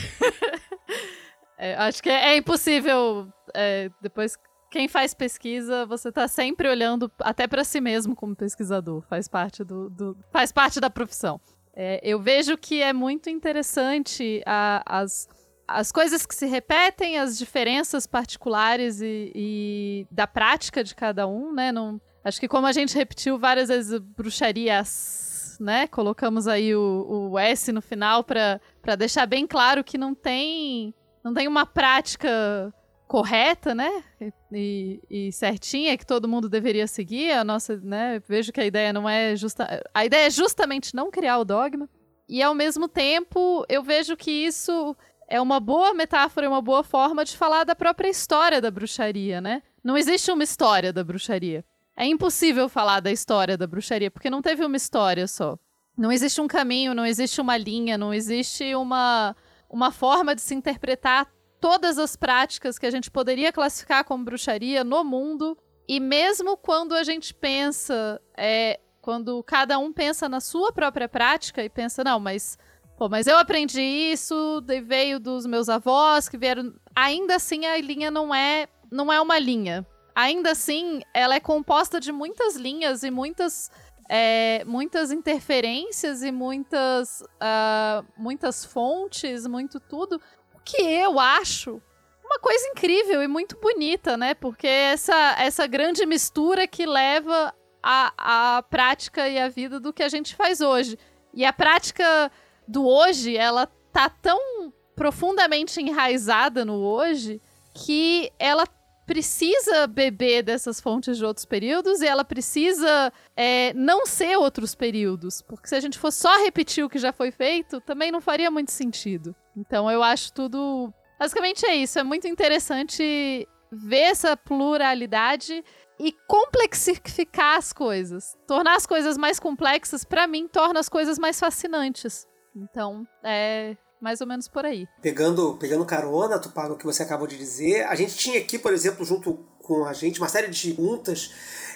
é 1.58 1.74
acho 1.76 2.02
que 2.02 2.08
é, 2.08 2.32
é 2.32 2.36
impossível. 2.36 3.28
É, 3.54 3.90
depois, 4.00 4.36
quem 4.70 4.88
faz 4.88 5.14
pesquisa, 5.14 5.86
você 5.86 6.10
tá 6.12 6.26
sempre 6.28 6.68
olhando 6.68 7.10
até 7.20 7.46
para 7.46 7.64
si 7.64 7.80
mesmo 7.80 8.14
como 8.14 8.36
pesquisador. 8.36 9.02
Faz 9.02 9.28
parte 9.28 9.64
do, 9.64 9.90
do 9.90 10.16
faz 10.30 10.52
parte 10.52 10.80
da 10.80 10.90
profissão. 10.90 11.40
É, 11.74 12.00
eu 12.02 12.20
vejo 12.20 12.56
que 12.56 12.82
é 12.82 12.92
muito 12.92 13.30
interessante 13.30 14.42
a, 14.44 14.82
as 14.84 15.28
as 15.68 15.92
coisas 15.92 16.24
que 16.24 16.34
se 16.34 16.46
repetem, 16.46 17.18
as 17.18 17.36
diferenças 17.36 18.06
particulares 18.06 19.02
e, 19.02 19.30
e, 19.34 20.06
da 20.10 20.26
prática 20.26 20.82
de 20.82 20.94
cada 20.94 21.26
um, 21.26 21.52
né? 21.52 21.70
Não, 21.70 22.00
Acho 22.28 22.40
que 22.40 22.48
como 22.48 22.66
a 22.66 22.72
gente 22.72 22.94
repetiu 22.94 23.38
várias 23.38 23.68
vezes 23.68 23.98
bruxarias, 23.98 25.56
né? 25.58 25.86
Colocamos 25.86 26.46
aí 26.46 26.74
o, 26.74 27.30
o 27.32 27.38
S 27.38 27.72
no 27.72 27.80
final 27.80 28.22
para 28.22 28.60
deixar 28.96 29.26
bem 29.26 29.46
claro 29.46 29.82
que 29.82 29.96
não 29.96 30.14
tem 30.14 30.94
não 31.24 31.34
tem 31.34 31.48
uma 31.48 31.66
prática 31.66 32.72
correta, 33.06 33.74
né? 33.74 34.04
E, 34.52 35.00
e, 35.10 35.32
certinha 35.32 35.96
que 35.96 36.06
todo 36.06 36.28
mundo 36.28 36.48
deveria 36.48 36.86
seguir. 36.86 37.32
A 37.32 37.42
nossa, 37.42 37.76
né? 37.78 38.22
Vejo 38.28 38.52
que 38.52 38.60
a 38.60 38.66
ideia 38.66 38.92
não 38.92 39.08
é 39.08 39.34
justa. 39.34 39.82
A 39.94 40.04
ideia 40.04 40.26
é 40.26 40.30
justamente 40.30 40.94
não 40.94 41.10
criar 41.10 41.38
o 41.38 41.44
dogma. 41.44 41.88
E 42.28 42.42
ao 42.42 42.54
mesmo 42.54 42.86
tempo, 42.86 43.64
eu 43.68 43.82
vejo 43.82 44.16
que 44.16 44.30
isso 44.30 44.94
é 45.26 45.40
uma 45.40 45.58
boa 45.58 45.94
metáfora 45.94 46.46
e 46.46 46.48
uma 46.48 46.60
boa 46.60 46.84
forma 46.84 47.24
de 47.24 47.36
falar 47.36 47.64
da 47.64 47.74
própria 47.74 48.08
história 48.08 48.60
da 48.60 48.70
bruxaria, 48.70 49.40
né? 49.40 49.62
Não 49.82 49.96
existe 49.96 50.30
uma 50.30 50.44
história 50.44 50.92
da 50.92 51.02
bruxaria. 51.02 51.64
É 52.00 52.06
impossível 52.06 52.68
falar 52.68 53.00
da 53.00 53.10
história 53.10 53.58
da 53.58 53.66
bruxaria, 53.66 54.08
porque 54.08 54.30
não 54.30 54.40
teve 54.40 54.64
uma 54.64 54.76
história 54.76 55.26
só. 55.26 55.58
Não 55.96 56.12
existe 56.12 56.40
um 56.40 56.46
caminho, 56.46 56.94
não 56.94 57.04
existe 57.04 57.40
uma 57.40 57.56
linha, 57.56 57.98
não 57.98 58.14
existe 58.14 58.72
uma, 58.76 59.34
uma 59.68 59.90
forma 59.90 60.32
de 60.32 60.40
se 60.40 60.54
interpretar 60.54 61.26
todas 61.60 61.98
as 61.98 62.14
práticas 62.14 62.78
que 62.78 62.86
a 62.86 62.90
gente 62.90 63.10
poderia 63.10 63.52
classificar 63.52 64.04
como 64.04 64.24
bruxaria 64.24 64.84
no 64.84 65.02
mundo. 65.02 65.58
E 65.88 65.98
mesmo 65.98 66.56
quando 66.56 66.94
a 66.94 67.02
gente 67.02 67.34
pensa, 67.34 68.22
é, 68.36 68.78
quando 69.00 69.42
cada 69.42 69.76
um 69.80 69.92
pensa 69.92 70.28
na 70.28 70.38
sua 70.38 70.72
própria 70.72 71.08
prática 71.08 71.64
e 71.64 71.68
pensa, 71.68 72.04
não, 72.04 72.20
mas, 72.20 72.56
pô, 72.96 73.08
mas 73.08 73.26
eu 73.26 73.36
aprendi 73.36 73.82
isso, 73.82 74.62
veio 74.86 75.18
dos 75.18 75.46
meus 75.46 75.68
avós 75.68 76.28
que 76.28 76.38
vieram. 76.38 76.72
Ainda 76.94 77.34
assim, 77.34 77.66
a 77.66 77.76
linha 77.80 78.08
não 78.08 78.32
é, 78.32 78.68
não 78.88 79.12
é 79.12 79.20
uma 79.20 79.36
linha. 79.36 79.84
Ainda 80.18 80.50
assim, 80.50 81.00
ela 81.14 81.36
é 81.36 81.38
composta 81.38 82.00
de 82.00 82.10
muitas 82.10 82.56
linhas 82.56 83.04
e 83.04 83.10
muitas. 83.10 83.70
É, 84.10 84.64
muitas 84.64 85.12
interferências 85.12 86.22
e 86.22 86.32
muitas, 86.32 87.20
uh, 87.20 88.04
muitas 88.16 88.64
fontes, 88.64 89.46
muito 89.46 89.78
tudo, 89.78 90.18
que 90.64 90.80
eu 90.80 91.20
acho 91.20 91.80
uma 92.24 92.38
coisa 92.40 92.66
incrível 92.68 93.22
e 93.22 93.28
muito 93.28 93.58
bonita, 93.60 94.16
né? 94.16 94.32
Porque 94.32 94.66
essa, 94.66 95.36
essa 95.38 95.66
grande 95.66 96.06
mistura 96.06 96.66
que 96.66 96.86
leva 96.86 97.54
a, 97.82 98.56
a 98.56 98.62
prática 98.62 99.28
e 99.28 99.38
a 99.38 99.50
vida 99.50 99.78
do 99.78 99.92
que 99.92 100.02
a 100.02 100.08
gente 100.08 100.34
faz 100.34 100.62
hoje. 100.62 100.98
E 101.34 101.44
a 101.44 101.52
prática 101.52 102.32
do 102.66 102.88
hoje, 102.88 103.36
ela 103.36 103.66
tá 103.92 104.08
tão 104.08 104.72
profundamente 104.96 105.82
enraizada 105.82 106.64
no 106.64 106.80
hoje 106.82 107.42
que 107.74 108.32
ela 108.38 108.66
precisa 109.08 109.86
beber 109.86 110.42
dessas 110.42 110.82
fontes 110.82 111.16
de 111.16 111.24
outros 111.24 111.46
períodos 111.46 112.02
e 112.02 112.06
ela 112.06 112.26
precisa 112.26 113.10
é, 113.34 113.72
não 113.72 114.04
ser 114.04 114.36
outros 114.36 114.74
períodos. 114.74 115.40
Porque 115.40 115.66
se 115.66 115.74
a 115.74 115.80
gente 115.80 115.98
for 115.98 116.12
só 116.12 116.36
repetir 116.44 116.84
o 116.84 116.90
que 116.90 116.98
já 116.98 117.10
foi 117.10 117.30
feito, 117.30 117.80
também 117.80 118.12
não 118.12 118.20
faria 118.20 118.50
muito 118.50 118.70
sentido. 118.70 119.34
Então 119.56 119.90
eu 119.90 120.02
acho 120.02 120.30
tudo. 120.34 120.92
Basicamente 121.18 121.64
é 121.64 121.74
isso. 121.74 121.98
É 121.98 122.02
muito 122.02 122.28
interessante 122.28 123.48
ver 123.72 124.10
essa 124.10 124.36
pluralidade 124.36 125.64
e 125.98 126.12
complexificar 126.28 127.56
as 127.56 127.72
coisas. 127.72 128.36
Tornar 128.46 128.76
as 128.76 128.86
coisas 128.86 129.16
mais 129.16 129.40
complexas, 129.40 130.04
para 130.04 130.26
mim, 130.26 130.46
torna 130.46 130.80
as 130.80 130.88
coisas 130.88 131.18
mais 131.18 131.40
fascinantes. 131.40 132.28
Então, 132.54 133.08
é 133.24 133.74
mais 134.00 134.20
ou 134.20 134.26
menos 134.26 134.48
por 134.48 134.64
aí. 134.64 134.86
Pegando, 135.02 135.56
pegando 135.58 135.84
carona, 135.84 136.38
Tupá, 136.38 136.68
no 136.68 136.76
que 136.76 136.84
você 136.84 137.02
acabou 137.02 137.26
de 137.26 137.36
dizer, 137.36 137.86
a 137.86 137.94
gente 137.94 138.16
tinha 138.16 138.38
aqui, 138.38 138.58
por 138.58 138.72
exemplo, 138.72 139.04
junto 139.04 139.38
com 139.62 139.84
a 139.84 139.92
gente, 139.92 140.20
uma 140.20 140.28
série 140.28 140.48
de 140.48 140.72
perguntas 140.72 141.30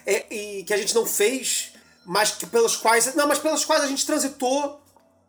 é, 0.06 0.34
e 0.34 0.64
que 0.64 0.72
a 0.72 0.76
gente 0.76 0.94
não 0.94 1.04
fez, 1.04 1.72
mas 2.06 2.32
que 2.32 2.46
pelas 2.46 2.76
quais. 2.76 3.14
Não, 3.14 3.26
mas 3.26 3.38
pelas 3.38 3.64
quais 3.64 3.82
a 3.82 3.86
gente 3.86 4.04
transitou 4.06 4.80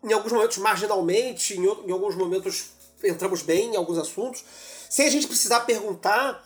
em 0.03 0.13
alguns 0.13 0.31
momentos 0.31 0.57
marginalmente, 0.57 1.57
em, 1.57 1.63
em 1.63 1.91
alguns 1.91 2.15
momentos 2.15 2.71
entramos 3.03 3.41
bem 3.41 3.73
em 3.73 3.75
alguns 3.75 3.97
assuntos, 3.97 4.43
sem 4.89 5.07
a 5.07 5.09
gente 5.09 5.27
precisar 5.27 5.61
perguntar 5.61 6.43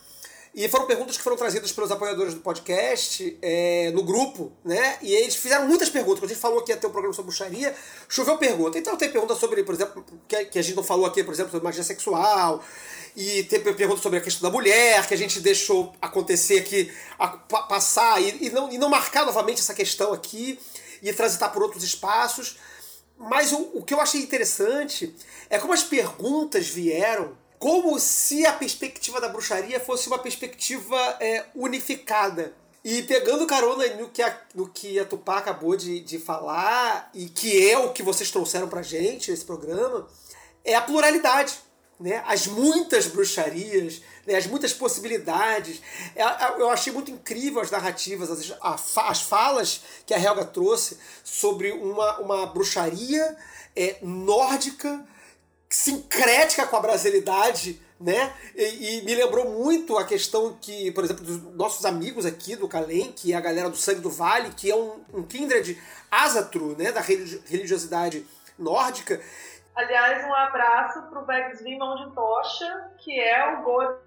e 0.57 0.67
foram 0.67 0.87
perguntas 0.87 1.15
que 1.15 1.21
foram 1.21 1.37
trazidas 1.37 1.71
pelos 1.71 1.91
apoiadores 1.91 2.33
do 2.33 2.39
podcast 2.39 3.37
é, 3.43 3.91
no 3.91 4.01
grupo, 4.01 4.51
né? 4.65 4.97
E 5.03 5.13
eles 5.13 5.35
fizeram 5.35 5.67
muitas 5.67 5.87
perguntas. 5.87 6.19
Quando 6.19 6.31
a 6.31 6.33
gente 6.33 6.41
falou 6.41 6.63
que 6.63 6.71
ia 6.71 6.77
ter 6.77 6.87
um 6.87 6.89
programa 6.89 7.13
sobre 7.13 7.29
bruxaria, 7.29 7.75
choveu 8.09 8.39
pergunta. 8.39 8.75
Então 8.79 8.97
tem 8.97 9.11
pergunta 9.11 9.35
sobre, 9.35 9.63
por 9.63 9.75
exemplo, 9.75 10.03
que, 10.27 10.35
a 10.57 10.61
gente 10.63 10.75
não 10.75 10.81
falou 10.81 11.05
aqui, 11.05 11.23
por 11.23 11.31
exemplo, 11.31 11.51
sobre 11.51 11.63
magia 11.63 11.83
sexual. 11.83 12.65
E 13.15 13.43
tem 13.43 13.61
pergunta 13.61 14.01
sobre 14.01 14.17
a 14.17 14.21
questão 14.21 14.49
da 14.49 14.51
mulher, 14.51 15.07
que 15.07 15.13
a 15.13 15.17
gente 15.17 15.39
deixou 15.41 15.93
acontecer 16.01 16.57
aqui, 16.57 16.91
a, 17.19 17.27
passar 17.27 18.19
e, 18.19 18.47
e, 18.47 18.49
não, 18.49 18.71
e 18.71 18.79
não 18.79 18.89
marcar 18.89 19.27
novamente 19.27 19.61
essa 19.61 19.75
questão 19.75 20.11
aqui 20.11 20.57
e 21.03 21.13
transitar 21.13 21.53
por 21.53 21.61
outros 21.61 21.83
espaços. 21.83 22.57
Mas 23.15 23.51
o, 23.51 23.73
o 23.75 23.83
que 23.83 23.93
eu 23.93 24.01
achei 24.01 24.21
interessante 24.21 25.15
é 25.51 25.59
como 25.59 25.71
as 25.73 25.83
perguntas 25.83 26.67
vieram 26.67 27.37
como 27.59 27.99
se 27.99 28.45
a 28.45 28.53
perspectiva 28.53 29.19
da 29.19 29.29
bruxaria 29.29 29.79
fosse 29.79 30.07
uma 30.07 30.19
perspectiva 30.19 30.97
é, 31.19 31.45
unificada. 31.55 32.53
E 32.83 33.01
pegando 33.03 33.47
carona 33.47 33.85
no 33.95 34.09
que 34.09 34.21
a, 34.21 34.41
no 34.55 34.69
que 34.69 34.99
a 34.99 35.05
Tupá 35.05 35.39
acabou 35.39 35.75
de, 35.75 35.99
de 35.99 36.19
falar, 36.19 37.09
e 37.13 37.27
que 37.27 37.69
é 37.69 37.77
o 37.77 37.91
que 37.91 38.03
vocês 38.03 38.31
trouxeram 38.31 38.69
pra 38.69 38.81
gente 38.81 39.31
nesse 39.31 39.43
programa, 39.43 40.07
é 40.63 40.75
a 40.75 40.81
pluralidade. 40.81 41.53
Né? 41.99 42.23
As 42.27 42.45
muitas 42.45 43.07
bruxarias, 43.07 44.03
né? 44.25 44.35
as 44.35 44.45
muitas 44.45 44.71
possibilidades. 44.71 45.81
É, 46.15 46.21
é, 46.21 46.55
eu 46.59 46.69
achei 46.69 46.93
muito 46.93 47.09
incrível 47.09 47.59
as 47.59 47.71
narrativas, 47.71 48.29
as, 48.61 48.87
as 48.95 49.21
falas 49.21 49.81
que 50.05 50.13
a 50.13 50.19
Helga 50.19 50.45
trouxe 50.45 50.97
sobre 51.23 51.71
uma, 51.71 52.19
uma 52.19 52.45
bruxaria 52.45 53.35
é, 53.75 53.97
nórdica 54.03 55.03
sincrética 55.69 56.65
com 56.65 56.77
a 56.77 56.81
brasilidade, 56.81 57.81
né? 57.99 58.33
E, 58.55 58.99
e, 58.99 59.01
me 59.03 59.15
lembrou 59.15 59.49
muito 59.49 59.97
a 59.97 60.05
questão 60.05 60.57
que, 60.61 60.91
por 60.91 61.03
exemplo, 61.03 61.23
dos 61.23 61.41
nossos 61.55 61.85
amigos 61.85 62.25
aqui 62.25 62.55
do 62.55 62.67
Calem, 62.67 63.11
que 63.11 63.33
é 63.33 63.35
a 63.35 63.41
galera 63.41 63.69
do 63.69 63.75
Sangue 63.75 64.01
do 64.01 64.09
Vale, 64.09 64.53
que 64.53 64.71
é 64.71 64.75
um, 64.75 65.03
um 65.13 65.23
kindred 65.23 65.77
ásatro, 66.09 66.75
né? 66.77 66.91
Da 66.91 67.01
religiosidade 67.01 68.25
nórdica. 68.57 69.21
Aliás, 69.75 70.25
um 70.25 70.33
abraço 70.33 71.03
pro 71.03 71.25
Vegsvin 71.25 71.77
Mão 71.77 71.95
de 71.95 72.15
Tocha, 72.15 72.91
que 72.97 73.19
é 73.19 73.53
o 73.53 73.63
Gode 73.63 73.99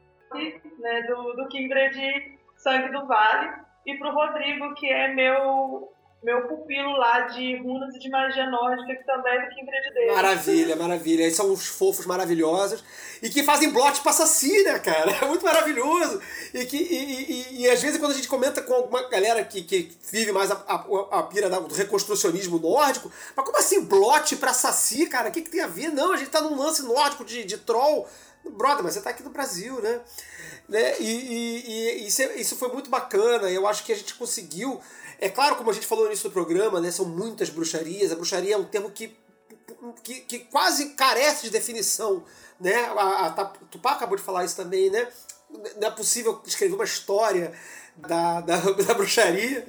né, 0.78 1.03
do, 1.03 1.32
do 1.35 1.49
kindred 1.49 2.39
Sangue 2.57 2.91
do 2.91 3.07
Vale, 3.07 3.53
e 3.87 3.97
pro 3.97 4.12
Rodrigo, 4.12 4.74
que 4.74 4.89
é 4.89 5.15
meu 5.15 5.93
meu 6.23 6.47
pupilo 6.47 6.93
lá 6.99 7.21
de 7.21 7.57
runas 7.57 7.95
e 7.95 7.99
de 7.99 8.11
magia 8.11 8.49
nórdica, 8.51 8.95
que 8.95 9.05
também 9.05 9.33
é 9.33 9.47
do 9.47 9.55
Kindred 9.55 9.95
Deus. 9.95 10.15
Maravilha, 10.15 10.77
maravilha. 10.77 11.23
Esses 11.23 11.37
são 11.37 11.51
uns 11.51 11.67
fofos 11.67 12.05
maravilhosos. 12.05 12.85
E 13.23 13.31
que 13.31 13.43
fazem 13.43 13.71
blot 13.71 14.03
pra 14.03 14.13
Saci, 14.13 14.63
né, 14.63 14.79
cara? 14.79 15.11
É 15.23 15.27
muito 15.27 15.45
maravilhoso. 15.45 16.21
E, 16.53 16.65
que, 16.67 16.77
e, 16.77 17.33
e, 17.33 17.63
e, 17.63 17.71
às 17.71 17.81
vezes 17.81 17.99
quando 17.99 18.13
a 18.13 18.15
gente 18.15 18.29
comenta 18.29 18.61
com 18.61 18.75
alguma 18.75 19.09
galera 19.09 19.43
que, 19.45 19.63
que 19.63 19.97
vive 20.11 20.31
mais 20.31 20.51
a, 20.51 20.55
a, 20.55 21.19
a 21.19 21.23
pira 21.23 21.49
do 21.49 21.75
reconstrucionismo 21.75 22.59
nórdico, 22.59 23.11
mas 23.35 23.45
como 23.45 23.57
assim 23.57 23.85
blot 23.85 24.37
pra 24.37 24.53
Saci, 24.53 25.07
cara? 25.07 25.31
O 25.31 25.33
que, 25.33 25.41
que 25.41 25.51
tem 25.51 25.63
a 25.63 25.67
ver? 25.67 25.89
Não, 25.89 26.13
a 26.13 26.17
gente 26.17 26.31
tá 26.31 26.43
num 26.43 26.57
lance 26.57 26.83
nórdico 26.83 27.25
de, 27.25 27.45
de 27.45 27.57
troll. 27.57 28.07
Brother, 28.45 28.83
mas 28.83 28.95
você 28.95 29.01
tá 29.03 29.11
aqui 29.11 29.23
no 29.23 29.31
Brasil, 29.31 29.81
né? 29.83 30.01
né? 30.69 30.99
E, 30.99 31.05
e, 31.05 32.03
e 32.03 32.07
isso, 32.07 32.23
é, 32.23 32.37
isso 32.37 32.57
foi 32.57 32.69
muito 32.69 32.89
bacana. 32.89 33.51
Eu 33.51 33.67
acho 33.67 33.85
que 33.85 33.93
a 33.93 33.97
gente 33.97 34.15
conseguiu 34.15 34.81
é 35.21 35.29
claro, 35.29 35.57
como 35.57 35.71
a 35.71 35.75
gente 35.75 35.87
falou 35.87 36.05
no 36.05 36.11
início 36.11 36.31
do 36.31 36.33
programa, 36.33 36.81
né, 36.81 36.91
são 36.91 37.05
muitas 37.05 37.51
bruxarias. 37.51 38.11
A 38.11 38.15
bruxaria 38.15 38.55
é 38.55 38.57
um 38.57 38.65
termo 38.65 38.91
que, 38.91 39.15
que, 40.03 40.21
que 40.23 40.39
quase 40.41 40.91
carece 40.95 41.43
de 41.43 41.51
definição. 41.51 42.25
Né? 42.59 42.75
A, 42.75 43.27
a, 43.27 43.45
Tupá 43.71 43.93
acabou 43.93 44.17
de 44.17 44.23
falar 44.23 44.47
isso 44.47 44.57
também, 44.57 44.89
né? 44.89 45.07
Não 45.79 45.89
é 45.89 45.91
possível 45.91 46.41
escrever 46.47 46.75
uma 46.75 46.85
história 46.85 47.53
da, 47.97 48.41
da, 48.41 48.57
da 48.73 48.95
bruxaria, 48.95 49.67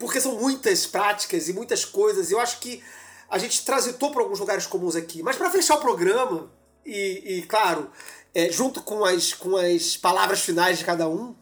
porque 0.00 0.20
são 0.20 0.34
muitas 0.34 0.84
práticas 0.84 1.48
e 1.48 1.52
muitas 1.52 1.84
coisas. 1.84 2.32
Eu 2.32 2.40
acho 2.40 2.58
que 2.58 2.82
a 3.28 3.38
gente 3.38 3.64
transitou 3.64 4.10
por 4.10 4.22
alguns 4.22 4.40
lugares 4.40 4.66
comuns 4.66 4.96
aqui. 4.96 5.22
Mas 5.22 5.36
para 5.36 5.50
fechar 5.50 5.76
o 5.76 5.80
programa, 5.80 6.50
e, 6.84 7.38
e 7.38 7.42
claro, 7.42 7.88
é, 8.34 8.50
junto 8.50 8.82
com 8.82 9.04
as, 9.04 9.32
com 9.32 9.56
as 9.56 9.96
palavras 9.96 10.40
finais 10.40 10.78
de 10.78 10.84
cada 10.84 11.08
um, 11.08 11.36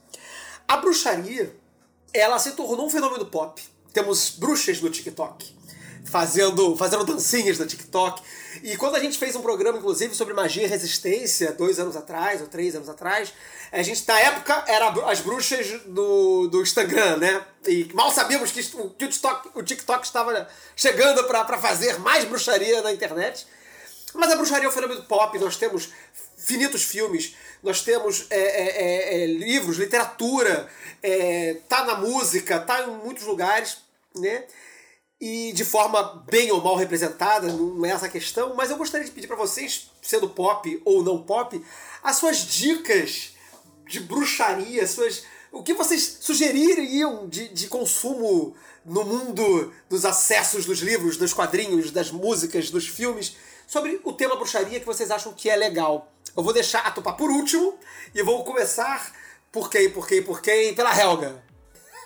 a 0.68 0.76
bruxaria 0.76 1.63
ela 2.14 2.38
se 2.38 2.52
tornou 2.52 2.86
um 2.86 2.90
fenômeno 2.90 3.26
pop. 3.26 3.62
Temos 3.92 4.30
bruxas 4.30 4.80
no 4.80 4.88
TikTok. 4.88 5.54
Fazendo, 6.04 6.76
fazendo 6.76 7.04
dancinhas 7.04 7.58
no 7.58 7.66
TikTok. 7.66 8.22
E 8.62 8.76
quando 8.76 8.94
a 8.94 9.00
gente 9.00 9.18
fez 9.18 9.34
um 9.34 9.42
programa, 9.42 9.78
inclusive, 9.78 10.14
sobre 10.14 10.32
magia 10.32 10.64
e 10.64 10.66
resistência, 10.66 11.52
dois 11.52 11.78
anos 11.80 11.96
atrás, 11.96 12.40
ou 12.40 12.46
três 12.46 12.74
anos 12.76 12.88
atrás, 12.88 13.32
a 13.72 13.82
gente, 13.82 14.06
na 14.06 14.20
época, 14.20 14.64
era 14.68 14.88
as 15.10 15.20
bruxas 15.20 15.80
do, 15.86 16.46
do 16.48 16.62
Instagram, 16.62 17.16
né? 17.16 17.44
E 17.66 17.90
mal 17.94 18.12
sabíamos 18.12 18.52
que, 18.52 18.62
que 18.62 18.76
o, 18.76 18.90
TikTok, 18.90 19.50
o 19.54 19.62
TikTok 19.62 20.06
estava 20.06 20.48
chegando 20.76 21.24
para 21.24 21.58
fazer 21.58 21.98
mais 21.98 22.24
bruxaria 22.24 22.82
na 22.82 22.92
internet. 22.92 23.46
Mas 24.14 24.30
a 24.30 24.36
bruxaria 24.36 24.66
é 24.66 24.68
um 24.68 24.72
fenômeno 24.72 25.02
pop, 25.02 25.36
nós 25.38 25.56
temos 25.56 25.88
finitos 26.36 26.84
filmes, 26.84 27.34
nós 27.64 27.80
temos 27.80 28.26
é, 28.28 28.38
é, 28.38 28.66
é, 28.66 29.22
é, 29.22 29.26
livros, 29.26 29.78
literatura, 29.78 30.68
é, 31.02 31.54
tá 31.66 31.84
na 31.84 31.96
música, 31.96 32.60
tá 32.60 32.82
em 32.82 32.90
muitos 33.02 33.24
lugares, 33.24 33.78
né? 34.14 34.44
E 35.18 35.52
de 35.54 35.64
forma 35.64 36.22
bem 36.30 36.52
ou 36.52 36.62
mal 36.62 36.76
representada, 36.76 37.50
não 37.50 37.86
é 37.86 37.90
essa 37.90 38.04
a 38.04 38.10
questão, 38.10 38.54
mas 38.54 38.70
eu 38.70 38.76
gostaria 38.76 39.06
de 39.06 39.12
pedir 39.12 39.26
para 39.26 39.36
vocês, 39.36 39.90
sendo 40.02 40.28
pop 40.28 40.82
ou 40.84 41.02
não 41.02 41.22
pop, 41.22 41.64
as 42.02 42.16
suas 42.16 42.38
dicas 42.38 43.30
de 43.88 44.00
bruxaria, 44.00 44.86
suas, 44.86 45.24
o 45.50 45.62
que 45.62 45.72
vocês 45.72 46.18
sugeririam 46.20 47.26
de, 47.26 47.48
de 47.48 47.66
consumo 47.68 48.54
no 48.84 49.04
mundo 49.04 49.72
dos 49.88 50.04
acessos 50.04 50.66
dos 50.66 50.80
livros, 50.80 51.16
dos 51.16 51.32
quadrinhos, 51.32 51.90
das 51.90 52.10
músicas, 52.10 52.68
dos 52.68 52.86
filmes, 52.86 53.36
sobre 53.66 53.98
o 54.04 54.12
tema 54.12 54.36
bruxaria 54.36 54.78
que 54.78 54.84
vocês 54.84 55.10
acham 55.10 55.32
que 55.32 55.48
é 55.48 55.56
legal. 55.56 56.13
Eu 56.36 56.42
vou 56.42 56.52
deixar 56.52 56.86
a 56.86 56.90
Tupá 56.90 57.12
por 57.12 57.30
último 57.30 57.78
e 58.12 58.22
vou 58.22 58.44
começar 58.44 59.12
por 59.52 59.70
quem, 59.70 59.90
por 59.90 60.06
quem, 60.06 60.22
por 60.22 60.42
quem, 60.42 60.74
pela 60.74 60.90
Helga. 60.90 61.42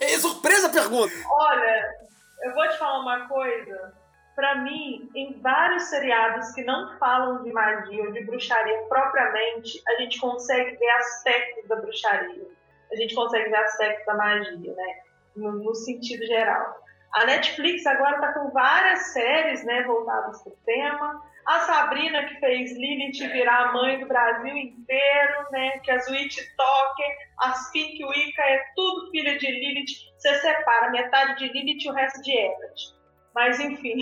É 0.00 0.18
surpresa 0.18 0.68
pergunta! 0.68 1.12
Olha, 1.30 1.98
eu 2.42 2.54
vou 2.54 2.68
te 2.68 2.78
falar 2.78 3.00
uma 3.00 3.26
coisa. 3.26 3.94
Pra 4.36 4.56
mim, 4.56 5.10
em 5.14 5.40
vários 5.40 5.84
seriados 5.84 6.52
que 6.52 6.62
não 6.62 6.96
falam 6.98 7.42
de 7.42 7.50
magia 7.52 8.04
ou 8.04 8.12
de 8.12 8.22
bruxaria 8.24 8.82
propriamente, 8.88 9.82
a 9.88 9.94
gente 9.94 10.20
consegue 10.20 10.76
ver 10.76 10.90
aspectos 10.90 11.66
da 11.66 11.76
bruxaria. 11.76 12.46
A 12.92 12.96
gente 12.96 13.14
consegue 13.14 13.48
ver 13.48 13.56
aspectos 13.56 14.06
da 14.06 14.14
magia, 14.14 14.74
né? 14.74 15.00
No, 15.34 15.52
no 15.52 15.74
sentido 15.74 16.24
geral. 16.26 16.84
A 17.14 17.24
Netflix 17.24 17.86
agora 17.86 18.16
está 18.16 18.32
com 18.34 18.50
várias 18.50 19.06
séries 19.08 19.64
né, 19.64 19.82
voltadas 19.84 20.42
para 20.42 20.52
o 20.52 20.56
tema. 20.66 21.22
A 21.48 21.60
Sabrina, 21.60 22.26
que 22.26 22.38
fez 22.40 22.72
Lilith 22.72 23.26
virar 23.32 23.70
a 23.70 23.72
mãe 23.72 23.98
do 23.98 24.06
Brasil 24.06 24.54
inteiro, 24.54 25.46
né? 25.50 25.78
Que 25.78 25.90
as 25.90 26.06
Witch 26.08 26.36
Talker, 26.54 27.16
as 27.38 27.70
Pink 27.70 28.04
Wicca, 28.04 28.42
é 28.42 28.62
tudo 28.76 29.10
filha 29.10 29.38
de 29.38 29.46
Lilith. 29.46 29.94
Você 30.18 30.34
separa 30.40 30.90
metade 30.90 31.38
de 31.38 31.48
Lilith 31.50 31.86
e 31.86 31.90
o 31.90 31.94
resto 31.94 32.20
de 32.20 32.32
Everett. 32.32 32.94
Mas 33.34 33.58
enfim. 33.60 33.96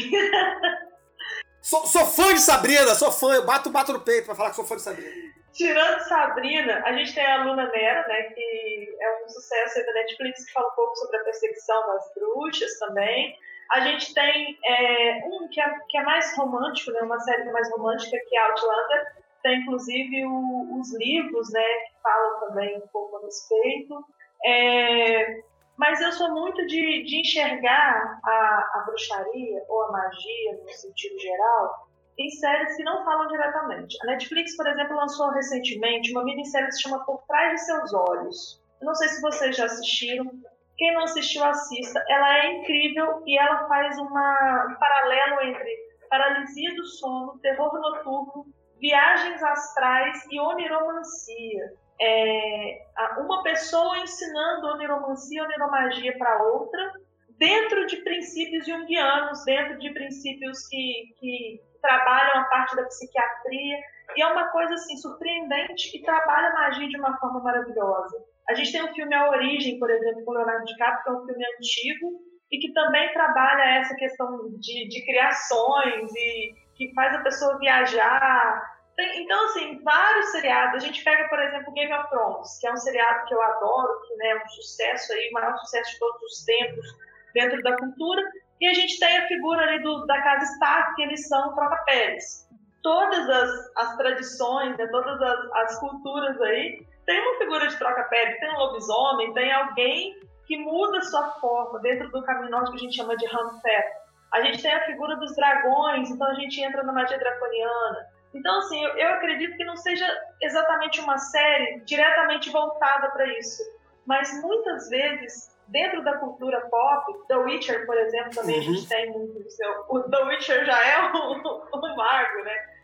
sou, 1.63 1.87
sou 1.87 2.05
fã 2.05 2.35
de 2.35 2.41
Sabrina, 2.41 2.97
sou 2.97 3.13
fã. 3.13 3.35
Eu 3.35 3.47
bato, 3.47 3.71
bato 3.71 3.93
no 3.93 4.01
peito 4.01 4.27
para 4.27 4.35
falar 4.35 4.51
que 4.51 4.57
sou 4.57 4.65
fã 4.65 4.75
de 4.75 4.83
Sabrina. 4.83 5.37
Tirando 5.53 6.01
Sabrina, 6.01 6.83
a 6.85 6.93
gente 6.95 7.15
tem 7.15 7.25
a 7.25 7.45
Luna 7.45 7.71
Nera, 7.71 8.09
né, 8.09 8.23
que 8.25 8.97
é 9.01 9.25
um 9.25 9.29
sucesso 9.29 9.79
aí 9.79 9.87
da 9.87 9.93
Netflix, 9.93 10.45
que 10.45 10.53
fala 10.53 10.67
um 10.67 10.75
pouco 10.75 10.97
sobre 10.97 11.17
a 11.19 11.25
perseguição 11.25 11.87
das 11.87 12.13
bruxas 12.13 12.77
também. 12.81 13.39
A 13.73 13.81
gente 13.81 14.15
tem 14.15 14.59
é, 14.65 15.27
um 15.27 15.49
que 15.49 15.61
é, 15.61 15.79
que 15.89 15.99
é 15.99 16.03
mais 16.03 16.37
romântico, 16.37 16.93
né, 16.93 17.01
uma 17.03 17.19
série 17.21 17.51
mais 17.51 17.71
romântica, 17.71 18.17
que 18.29 18.37
é 18.37 18.41
Outlander. 18.41 19.17
Tem, 19.43 19.61
inclusive, 19.61 20.27
o, 20.27 20.81
os 20.81 20.97
livros, 20.99 21.53
né, 21.53 21.63
que 21.63 22.03
falam 22.03 22.41
também 22.41 22.77
um 22.79 22.87
pouco 22.89 23.17
a 23.17 23.21
respeito. 23.21 24.05
É, 24.45 25.43
mas 25.77 26.01
eu 26.01 26.11
sou 26.13 26.31
muito 26.33 26.67
de, 26.67 27.05
de 27.05 27.21
enxergar 27.21 28.21
a, 28.25 28.71
a 28.75 28.85
bruxaria 28.87 29.63
ou 29.69 29.83
a 29.85 29.93
magia, 29.93 30.61
no 30.63 30.69
sentido 30.71 31.19
geral, 31.19 31.89
em 32.19 32.31
séries 32.31 32.77
que 32.77 32.83
não 32.83 33.05
falam 33.05 33.29
diretamente. 33.29 33.97
A 34.03 34.07
Netflix, 34.07 34.57
por 34.57 34.67
exemplo, 34.67 34.97
lançou 34.97 35.31
recentemente 35.31 36.13
uma 36.13 36.25
minissérie 36.25 36.69
que 36.69 36.75
se 36.75 36.83
chama 36.83 37.05
Por 37.05 37.23
Trás 37.27 37.53
de 37.53 37.67
Seus 37.67 37.93
Olhos. 37.93 38.63
Eu 38.81 38.87
não 38.87 38.95
sei 38.95 39.09
se 39.09 39.21
vocês 39.21 39.57
já 39.57 39.67
assistiram. 39.67 40.31
Quem 40.77 40.95
não 40.95 41.05
assistiu, 41.05 41.45
assista. 41.45 42.05
Ela 42.09 42.39
é 42.39 42.53
incrível 42.57 43.23
e 43.27 43.39
ela 43.39 43.67
faz 43.67 43.99
uma, 43.99 44.67
um 44.71 44.75
paralelo 44.79 45.41
entre 45.43 45.87
paralisia 46.09 46.75
do 46.75 46.85
sono, 46.85 47.39
terror 47.41 47.73
noturno, 47.73 48.47
viagens 48.81 49.43
astrais 49.43 50.25
e 50.31 50.39
oniromancia. 50.39 51.73
É, 52.01 52.87
uma 53.19 53.43
pessoa 53.43 53.99
ensinando 53.99 54.67
oniromancia 54.67 55.41
e 55.41 55.45
oniromagia 55.45 56.17
para 56.19 56.43
outra, 56.45 56.93
dentro 57.39 57.87
de 57.87 57.97
princípios 57.99 58.67
junguianos, 58.67 59.45
dentro 59.45 59.79
de 59.79 59.91
princípios 59.93 60.67
que, 60.69 61.15
que 61.19 61.61
trabalham 61.81 62.43
a 62.43 62.45
parte 62.45 62.77
da 62.77 62.85
psiquiatria. 62.85 63.79
E 64.15 64.23
é 64.23 64.27
uma 64.27 64.49
coisa 64.49 64.75
assim 64.75 64.97
surpreendente 64.99 65.91
que 65.91 66.03
trabalha 66.03 66.49
a 66.49 66.55
magia 66.55 66.89
de 66.89 66.99
uma 66.99 67.17
forma 67.19 67.41
maravilhosa. 67.41 68.25
A 68.49 68.55
gente 68.55 68.73
tem 68.73 68.83
o 68.83 68.95
filme 68.95 69.15
A 69.15 69.29
Origem, 69.31 69.79
por 69.79 69.91
exemplo, 69.91 70.25
com 70.25 70.33
Leonardo 70.33 70.65
DiCaprio, 70.65 71.03
que 71.03 71.11
é 71.11 71.13
um 71.13 71.27
filme 71.27 71.45
antigo 71.57 72.21
e 72.51 72.59
que 72.59 72.73
também 72.73 73.13
trabalha 73.13 73.81
essa 73.81 73.95
questão 73.97 74.29
de, 74.61 74.89
de 74.89 75.05
criações 75.05 76.13
e 76.15 76.55
que 76.77 76.93
faz 76.95 77.15
a 77.15 77.23
pessoa 77.23 77.59
viajar. 77.59 78.77
Tem, 78.95 79.23
então, 79.23 79.45
assim, 79.47 79.83
vários 79.83 80.31
seriados. 80.31 80.83
A 80.83 80.87
gente 80.87 81.03
pega, 81.03 81.29
por 81.29 81.41
exemplo, 81.41 81.73
Game 81.73 81.93
of 81.93 82.09
Thrones, 82.09 82.59
que 82.61 82.67
é 82.67 82.73
um 82.73 82.77
seriado 82.77 83.27
que 83.27 83.35
eu 83.35 83.43
adoro, 83.43 84.01
que 84.07 84.15
né, 84.17 84.29
é 84.29 84.37
um 84.37 84.49
sucesso 84.49 85.13
aí, 85.13 85.29
o 85.31 85.33
maior 85.33 85.57
sucesso 85.59 85.93
de 85.93 85.99
todos 85.99 86.23
os 86.23 86.45
tempos 86.45 86.87
dentro 87.35 87.61
da 87.63 87.77
cultura. 87.77 88.23
E 88.61 88.69
a 88.69 88.75
gente 88.75 88.99
tem 88.99 89.19
a 89.19 89.27
figura 89.27 89.63
ali 89.63 89.83
do, 89.83 90.07
da 90.07 90.23
casa 90.23 90.45
Stark, 90.53 90.95
que 90.95 91.03
eles 91.03 91.27
são 91.29 91.55
troca-peles. 91.55 92.49
Todas 92.83 93.29
as, 93.29 93.77
as 93.77 93.97
tradições, 93.97 94.77
né, 94.79 94.87
todas 94.87 95.21
as, 95.21 95.53
as 95.53 95.81
culturas 95.81 96.41
aí, 96.41 96.86
tem 97.07 97.21
uma 97.21 97.39
figura 97.39 97.69
de 97.69 97.79
troca-pele, 97.79 98.35
tem 98.35 98.53
um 98.53 98.59
lobisomem, 98.59 99.33
tem 99.33 99.53
alguém 99.53 100.15
que 100.47 100.59
muda 100.59 101.03
sua 101.03 101.31
forma 101.41 101.79
dentro 101.81 102.11
do 102.11 102.23
caminho 102.23 102.51
norte 102.51 102.71
que 102.71 102.77
a 102.77 102.81
gente 102.81 102.97
chama 102.97 103.17
de 103.17 103.27
Hamfer. 103.27 103.85
A 104.33 104.43
gente 104.43 104.61
tem 104.61 104.73
a 104.73 104.85
figura 104.85 105.17
dos 105.17 105.35
dragões, 105.35 106.11
então 106.11 106.27
a 106.27 106.35
gente 106.35 106.61
entra 106.61 106.83
na 106.83 106.93
magia 106.93 107.19
draconiana. 107.19 108.07
Então, 108.35 108.59
assim, 108.59 108.85
eu, 108.85 108.91
eu 108.97 109.09
acredito 109.11 109.57
que 109.57 109.65
não 109.65 109.77
seja 109.77 110.07
exatamente 110.43 111.01
uma 111.01 111.17
série 111.17 111.81
diretamente 111.85 112.51
voltada 112.51 113.09
para 113.11 113.27
isso, 113.39 113.63
mas 114.05 114.43
muitas 114.43 114.89
vezes 114.89 115.57
dentro 115.69 116.03
da 116.05 116.19
cultura 116.19 116.61
pop, 116.69 117.27
The 117.29 117.37
Witcher, 117.37 117.87
por 117.87 117.97
exemplo, 117.97 118.35
também 118.35 118.57
uhum. 118.57 118.61
a 118.61 118.65
gente 118.65 118.83
uhum. 118.83 118.89
tem 118.89 119.11
muito 119.13 119.51
seu. 119.51 119.85
O 119.89 120.01
The 120.01 120.25
Witcher 120.25 120.65
já 120.65 120.87
é 120.87 121.13
um, 121.13 121.33
um 121.75 121.97
mago, 121.97 122.43
né? 122.45 122.76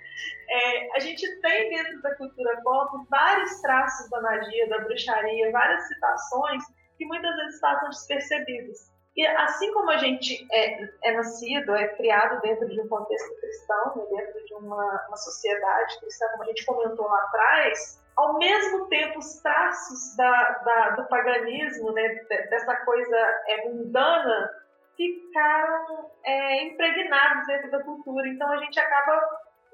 É, 0.49 0.97
a 0.97 0.99
gente 1.01 1.27
tem 1.41 1.71
dentro 1.71 2.03
da 2.03 2.15
cultura 2.17 2.61
pop 2.63 3.07
vários 3.09 3.61
traços 3.61 4.11
da 4.11 4.21
magia, 4.21 4.69
da 4.69 4.79
bruxaria, 4.81 5.51
várias 5.51 5.87
citações 5.89 6.63
que 6.99 7.07
muitas 7.07 7.35
vezes 7.37 7.61
passam 7.61 7.89
despercebidas. 7.89 8.93
E 9.17 9.27
assim 9.27 9.73
como 9.75 9.91
a 9.91 9.99
gente 9.99 10.47
é, 10.51 10.89
é 11.05 11.13
nascido, 11.13 11.75
é 11.75 11.89
criado 11.89 12.41
dentro 12.41 12.67
de 12.69 12.81
um 12.81 12.89
contexto 12.89 13.41
cristão, 13.41 13.97
né, 13.97 14.05
dentro 14.25 14.45
de 14.45 14.55
uma, 14.55 15.05
uma 15.09 15.17
sociedade 15.17 16.01
cristã, 16.01 16.27
como 16.31 16.45
a 16.45 16.47
gente 16.47 16.65
comentou 16.65 17.07
lá 17.07 17.19
atrás, 17.25 18.03
ao 18.17 18.39
mesmo 18.39 18.89
tempo 18.89 19.19
os 19.19 19.41
traços 19.41 20.17
da, 20.17 20.43
da, 20.65 20.91
do 20.91 21.09
paganismo, 21.09 21.93
né, 21.93 22.09
dessa 22.29 22.77
coisa 22.85 23.17
é, 23.49 23.69
mundana, 23.69 24.51
ficaram 24.97 26.11
é, 26.25 26.65
impregnados 26.65 27.47
dentro 27.47 27.71
da 27.71 27.83
cultura. 27.83 28.29
Então 28.29 28.51
a 28.51 28.59
gente 28.59 28.79
acaba 28.79 29.21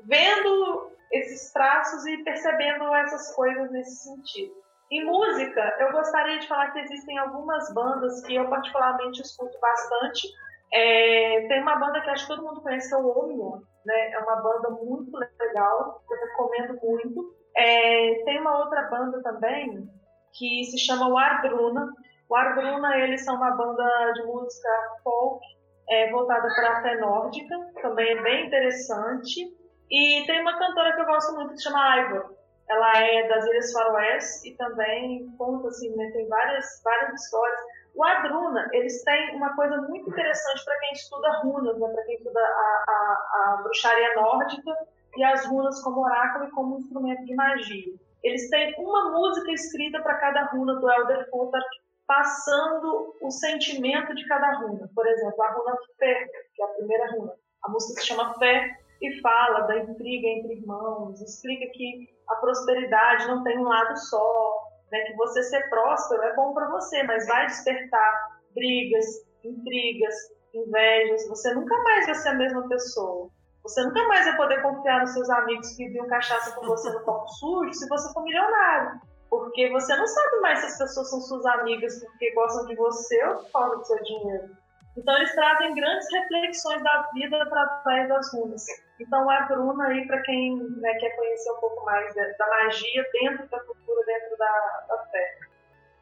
vendo 0.09 0.91
esses 1.13 1.53
traços 1.53 2.05
e 2.07 2.25
percebendo 2.25 2.93
essas 2.95 3.35
coisas 3.35 3.71
nesse 3.71 4.05
sentido. 4.05 4.53
Em 4.91 5.05
música, 5.05 5.77
eu 5.81 5.93
gostaria 5.93 6.39
de 6.39 6.49
falar 6.49 6.71
que 6.71 6.81
existem 6.81 7.19
algumas 7.19 7.73
bandas 7.75 8.23
que 8.23 8.35
eu 8.35 8.49
particularmente 8.49 9.21
escuto 9.21 9.59
bastante. 9.61 10.27
É, 10.73 11.47
tem 11.47 11.63
uma 11.63 11.77
banda 11.77 12.01
que 12.01 12.11
acho 12.11 12.27
que 12.27 12.35
todo 12.35 12.47
mundo 12.47 12.63
conhece, 12.63 12.93
é 12.93 12.97
o 12.97 13.07
Omnia, 13.07 13.61
né? 13.85 14.13
É 14.13 14.19
uma 14.19 14.37
banda 14.37 14.71
muito 14.71 15.15
legal, 15.17 16.03
eu 16.11 16.17
recomendo 16.17 16.79
muito. 16.83 17.35
É, 17.55 18.23
tem 18.25 18.41
uma 18.41 18.59
outra 18.59 18.83
banda 18.85 19.23
também 19.23 19.87
que 20.33 20.65
se 20.65 20.79
chama 20.79 21.09
o 21.09 21.19
Ardruna. 21.19 21.87
O 22.29 22.37
Ardruna, 22.37 22.97
eles 22.99 23.25
são 23.25 23.37
uma 23.37 23.51
banda 23.51 24.13
de 24.13 24.23
música 24.25 24.69
folk 25.03 25.45
é, 25.91 26.11
voltada 26.11 26.49
para 26.55 26.79
a 26.79 26.83
fé 26.83 26.97
nórdica, 26.97 27.55
também 27.83 28.17
é 28.17 28.23
bem 28.23 28.47
interessante. 28.47 29.59
E 29.91 30.25
tem 30.27 30.41
uma 30.43 30.59
cantora 30.59 30.95
que 30.95 31.01
eu 31.01 31.07
gosto 31.07 31.35
muito 31.35 31.55
que 31.55 31.63
chama 31.63 31.97
Ivor. 31.99 32.35
Ela 32.69 32.99
é 32.99 33.29
das 33.29 33.47
Ilhas 33.47 33.73
Faroés 33.73 34.45
e 34.45 34.55
também 34.57 35.27
conta 35.39 35.69
assim, 35.69 35.95
né, 35.97 36.11
tem 36.13 36.29
várias, 36.29 36.83
várias 36.85 37.23
histórias. 37.23 37.61
O 37.95 38.05
Adruna, 38.05 38.69
eles 38.73 39.03
têm 39.05 39.35
uma 39.35 39.57
coisa 39.57 39.81
muito 39.83 40.11
interessante 40.11 40.65
para 40.65 40.79
quem 40.81 40.93
estuda 40.93 41.41
runas, 41.43 41.79
né, 41.79 41.89
para 41.89 42.03
quem 42.05 42.17
estuda 42.17 42.41
a, 42.41 42.85
a, 42.87 43.55
a 43.55 43.63
bruxaria 43.63 44.15
nórdica 44.15 44.71
e 45.17 45.25
as 45.25 45.47
runas 45.47 45.83
como 45.83 46.05
oráculo 46.05 46.45
e 46.45 46.51
como 46.51 46.79
instrumento 46.79 47.25
de 47.25 47.35
magia. 47.35 47.95
Eles 48.23 48.51
têm 48.51 48.75
uma 48.79 49.13
música 49.13 49.51
escrita 49.53 50.03
para 50.03 50.19
cada 50.19 50.45
runa 50.45 50.75
do 50.75 50.91
Elder 50.91 51.31
Futhark, 51.31 51.69
passando 52.07 53.15
o 53.23 53.31
sentimento 53.31 54.15
de 54.15 54.27
cada 54.27 54.59
runa. 54.59 54.91
Por 54.95 55.07
exemplo, 55.07 55.43
a 55.43 55.53
runa 55.53 55.77
Fé, 55.99 56.27
que 56.55 56.63
é 56.63 56.67
a 56.67 56.69
primeira 56.69 57.11
runa. 57.13 57.33
A 57.65 57.71
música 57.71 58.01
se 58.01 58.07
chama 58.07 58.35
Fé 58.35 58.77
e 59.01 59.21
fala 59.21 59.61
da 59.61 59.79
intriga 59.79 60.27
entre 60.27 60.55
irmãos, 60.55 61.21
explica 61.21 61.71
que 61.73 62.09
a 62.29 62.35
prosperidade 62.37 63.27
não 63.29 63.43
tem 63.45 63.59
um 63.59 63.69
lado 63.69 63.97
só, 63.97 64.69
né, 64.91 65.01
que 65.03 65.15
você 65.15 65.43
ser 65.45 65.69
próspero 65.71 66.23
é 66.23 66.35
bom 66.35 66.53
para 66.53 66.69
você, 66.71 67.03
mas 67.05 67.27
vai 67.27 67.47
despertar 67.47 68.39
brigas, 68.55 69.07
intrigas, 69.45 70.15
invejas, 70.53 71.29
você 71.29 71.55
nunca 71.55 71.77
mais 71.83 72.07
vai 72.07 72.15
ser 72.15 72.29
a 72.31 72.35
mesma 72.35 72.69
pessoa. 72.69 73.31
Você 73.63 73.83
nunca 73.83 74.03
mais 74.09 74.25
vai 74.25 74.37
poder 74.37 74.63
confiar 74.63 75.01
nos 75.01 75.13
seus 75.13 75.29
amigos 75.31 75.77
que 75.77 75.89
viam 75.89 76.07
cachaça 76.09 76.53
com 76.53 76.67
você 76.67 76.91
no 76.91 77.03
copo 77.03 77.29
sujo 77.29 77.73
se 77.75 77.89
você 77.89 78.13
for 78.13 78.23
milionário. 78.23 79.01
Porque 79.29 79.71
você 79.71 79.95
não 79.95 80.07
sabe 80.07 80.41
mais 80.41 80.61
se 80.61 80.67
as 80.67 80.79
pessoas 80.79 81.11
são 81.11 81.21
suas 81.21 81.45
amigas 81.45 82.03
porque 82.03 82.33
gostam 82.33 82.67
de 82.67 82.75
você 82.77 83.25
ou 83.27 83.37
por 83.37 83.53
causa 83.53 83.77
do 83.77 83.85
seu 83.85 84.03
dinheiro. 84.03 84.57
Então 84.99 85.17
eles 85.17 85.33
trazem 85.33 85.75
grandes 85.77 86.09
reflexões 86.13 86.83
da 86.83 87.09
vida 87.15 87.41
através 87.41 88.09
das 88.09 88.33
runas. 88.33 88.65
Então 89.01 89.31
a 89.31 89.43
Bruna 89.43 89.87
aí 89.87 90.05
para 90.09 90.21
quem 90.23 90.57
né, 90.57 90.95
quer 90.95 91.15
conhecer 91.15 91.53
um 91.53 91.61
pouco 91.61 91.85
mais 91.85 92.13
da, 92.17 92.25
da, 92.25 92.49
magia 92.49 93.07
dentro 93.13 93.49
da 93.49 93.61
cultura, 93.61 94.05
dentro 94.05 94.37
da, 94.37 94.87
da 94.89 95.05
fé. 95.13 95.39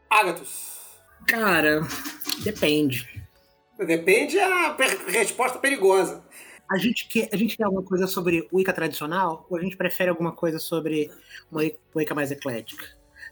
Agatus. 0.08 0.98
Cara, 1.28 1.80
depende. 2.42 3.22
Depende 3.78 4.38
a 4.40 4.70
per- 4.70 5.04
resposta 5.08 5.58
perigosa. 5.58 6.24
A 6.70 6.78
gente, 6.78 7.06
quer, 7.06 7.28
a 7.32 7.36
gente 7.36 7.56
quer 7.56 7.64
alguma 7.64 7.84
coisa 7.84 8.06
sobre 8.06 8.48
Wicca 8.50 8.72
tradicional 8.72 9.46
ou 9.50 9.58
a 9.58 9.60
gente 9.60 9.76
prefere 9.76 10.08
alguma 10.08 10.32
coisa 10.32 10.58
sobre 10.58 11.10
uma 11.52 11.62
Wicca 11.94 12.14
mais 12.14 12.30
eclética? 12.30 12.86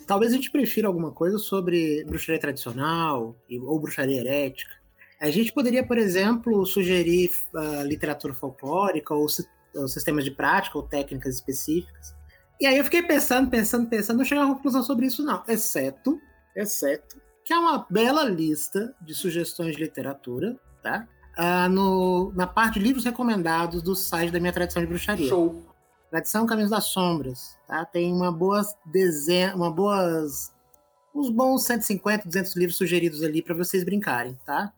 Talvez 0.06 0.32
a 0.32 0.36
gente 0.36 0.50
prefira 0.50 0.88
alguma 0.88 1.10
coisa 1.10 1.38
sobre 1.38 2.04
bruxaria 2.04 2.40
tradicional 2.40 3.34
ou 3.62 3.80
bruxaria 3.80 4.20
herética. 4.20 4.83
A 5.24 5.30
gente 5.30 5.52
poderia, 5.52 5.86
por 5.86 5.96
exemplo, 5.96 6.66
sugerir 6.66 7.30
ah, 7.54 7.82
literatura 7.82 8.34
folclórica 8.34 9.14
ou, 9.14 9.26
ou 9.74 9.88
sistemas 9.88 10.24
de 10.24 10.30
prática 10.30 10.76
ou 10.76 10.84
técnicas 10.84 11.34
específicas. 11.34 12.14
E 12.60 12.66
aí 12.66 12.76
eu 12.76 12.84
fiquei 12.84 13.02
pensando, 13.02 13.50
pensando, 13.50 13.88
pensando, 13.88 14.18
não 14.18 14.24
cheguei 14.24 14.42
a 14.42 14.46
uma 14.46 14.54
conclusão 14.54 14.82
sobre 14.82 15.06
isso 15.06 15.24
não, 15.24 15.42
exceto, 15.48 16.20
exceto 16.54 17.24
que 17.44 17.52
é 17.52 17.58
uma 17.58 17.86
bela 17.90 18.24
lista 18.24 18.94
de 19.00 19.14
sugestões 19.14 19.76
de 19.76 19.82
literatura, 19.82 20.58
tá? 20.82 21.06
Ah, 21.36 21.68
no, 21.68 22.32
na 22.34 22.46
parte 22.46 22.78
de 22.78 22.84
livros 22.84 23.04
recomendados 23.04 23.82
do 23.82 23.94
site 23.94 24.30
da 24.30 24.40
minha 24.40 24.52
tradição 24.52 24.82
de 24.82 24.88
bruxaria. 24.88 25.28
Show. 25.28 25.62
Tradição 26.10 26.46
Caminhos 26.46 26.70
das 26.70 26.84
Sombras, 26.84 27.58
tá? 27.66 27.84
Tem 27.84 28.12
uma 28.12 28.30
boa 28.30 28.62
dezena, 28.86 29.54
uma 29.56 29.70
boas 29.70 30.52
uns 31.14 31.30
bons 31.30 31.64
150, 31.64 32.26
200 32.26 32.56
livros 32.56 32.76
sugeridos 32.76 33.22
ali 33.22 33.40
para 33.40 33.54
vocês 33.54 33.84
brincarem, 33.84 34.36
tá? 34.44 34.72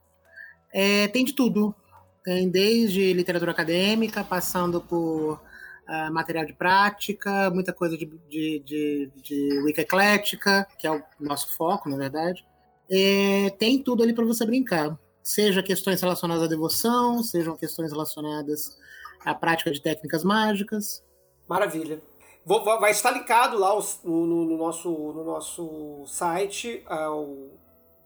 É, 0.78 1.08
tem 1.08 1.24
de 1.24 1.32
tudo. 1.32 1.74
Tem 2.22 2.50
desde 2.50 3.12
literatura 3.14 3.52
acadêmica, 3.52 4.22
passando 4.22 4.80
por 4.80 5.40
ah, 5.86 6.10
material 6.10 6.44
de 6.44 6.52
prática, 6.52 7.48
muita 7.50 7.72
coisa 7.72 7.96
de, 7.96 8.04
de, 8.28 8.58
de, 8.64 9.10
de 9.22 9.58
Wicca 9.62 9.80
eclética, 9.82 10.66
que 10.78 10.86
é 10.86 10.90
o 10.90 11.00
nosso 11.20 11.56
foco, 11.56 11.88
na 11.88 11.96
verdade. 11.96 12.44
É, 12.90 13.48
tem 13.58 13.82
tudo 13.82 14.02
ali 14.02 14.12
para 14.12 14.24
você 14.24 14.44
brincar. 14.44 14.98
Seja 15.22 15.62
questões 15.62 16.00
relacionadas 16.02 16.42
à 16.44 16.46
devoção, 16.46 17.22
sejam 17.22 17.56
questões 17.56 17.90
relacionadas 17.90 18.76
à 19.24 19.34
prática 19.34 19.70
de 19.70 19.80
técnicas 19.80 20.22
mágicas. 20.22 21.02
Maravilha. 21.48 22.00
Vou- 22.44 22.62
vai 22.64 22.90
estar 22.90 23.12
linkado 23.12 23.56
lá 23.58 23.72
no, 24.04 24.26
no- 24.26 24.44
no 24.44 24.56
nosso, 24.58 24.88
no 24.90 25.24
nosso 25.24 26.04
site 26.06 26.82
ah, 26.86 27.08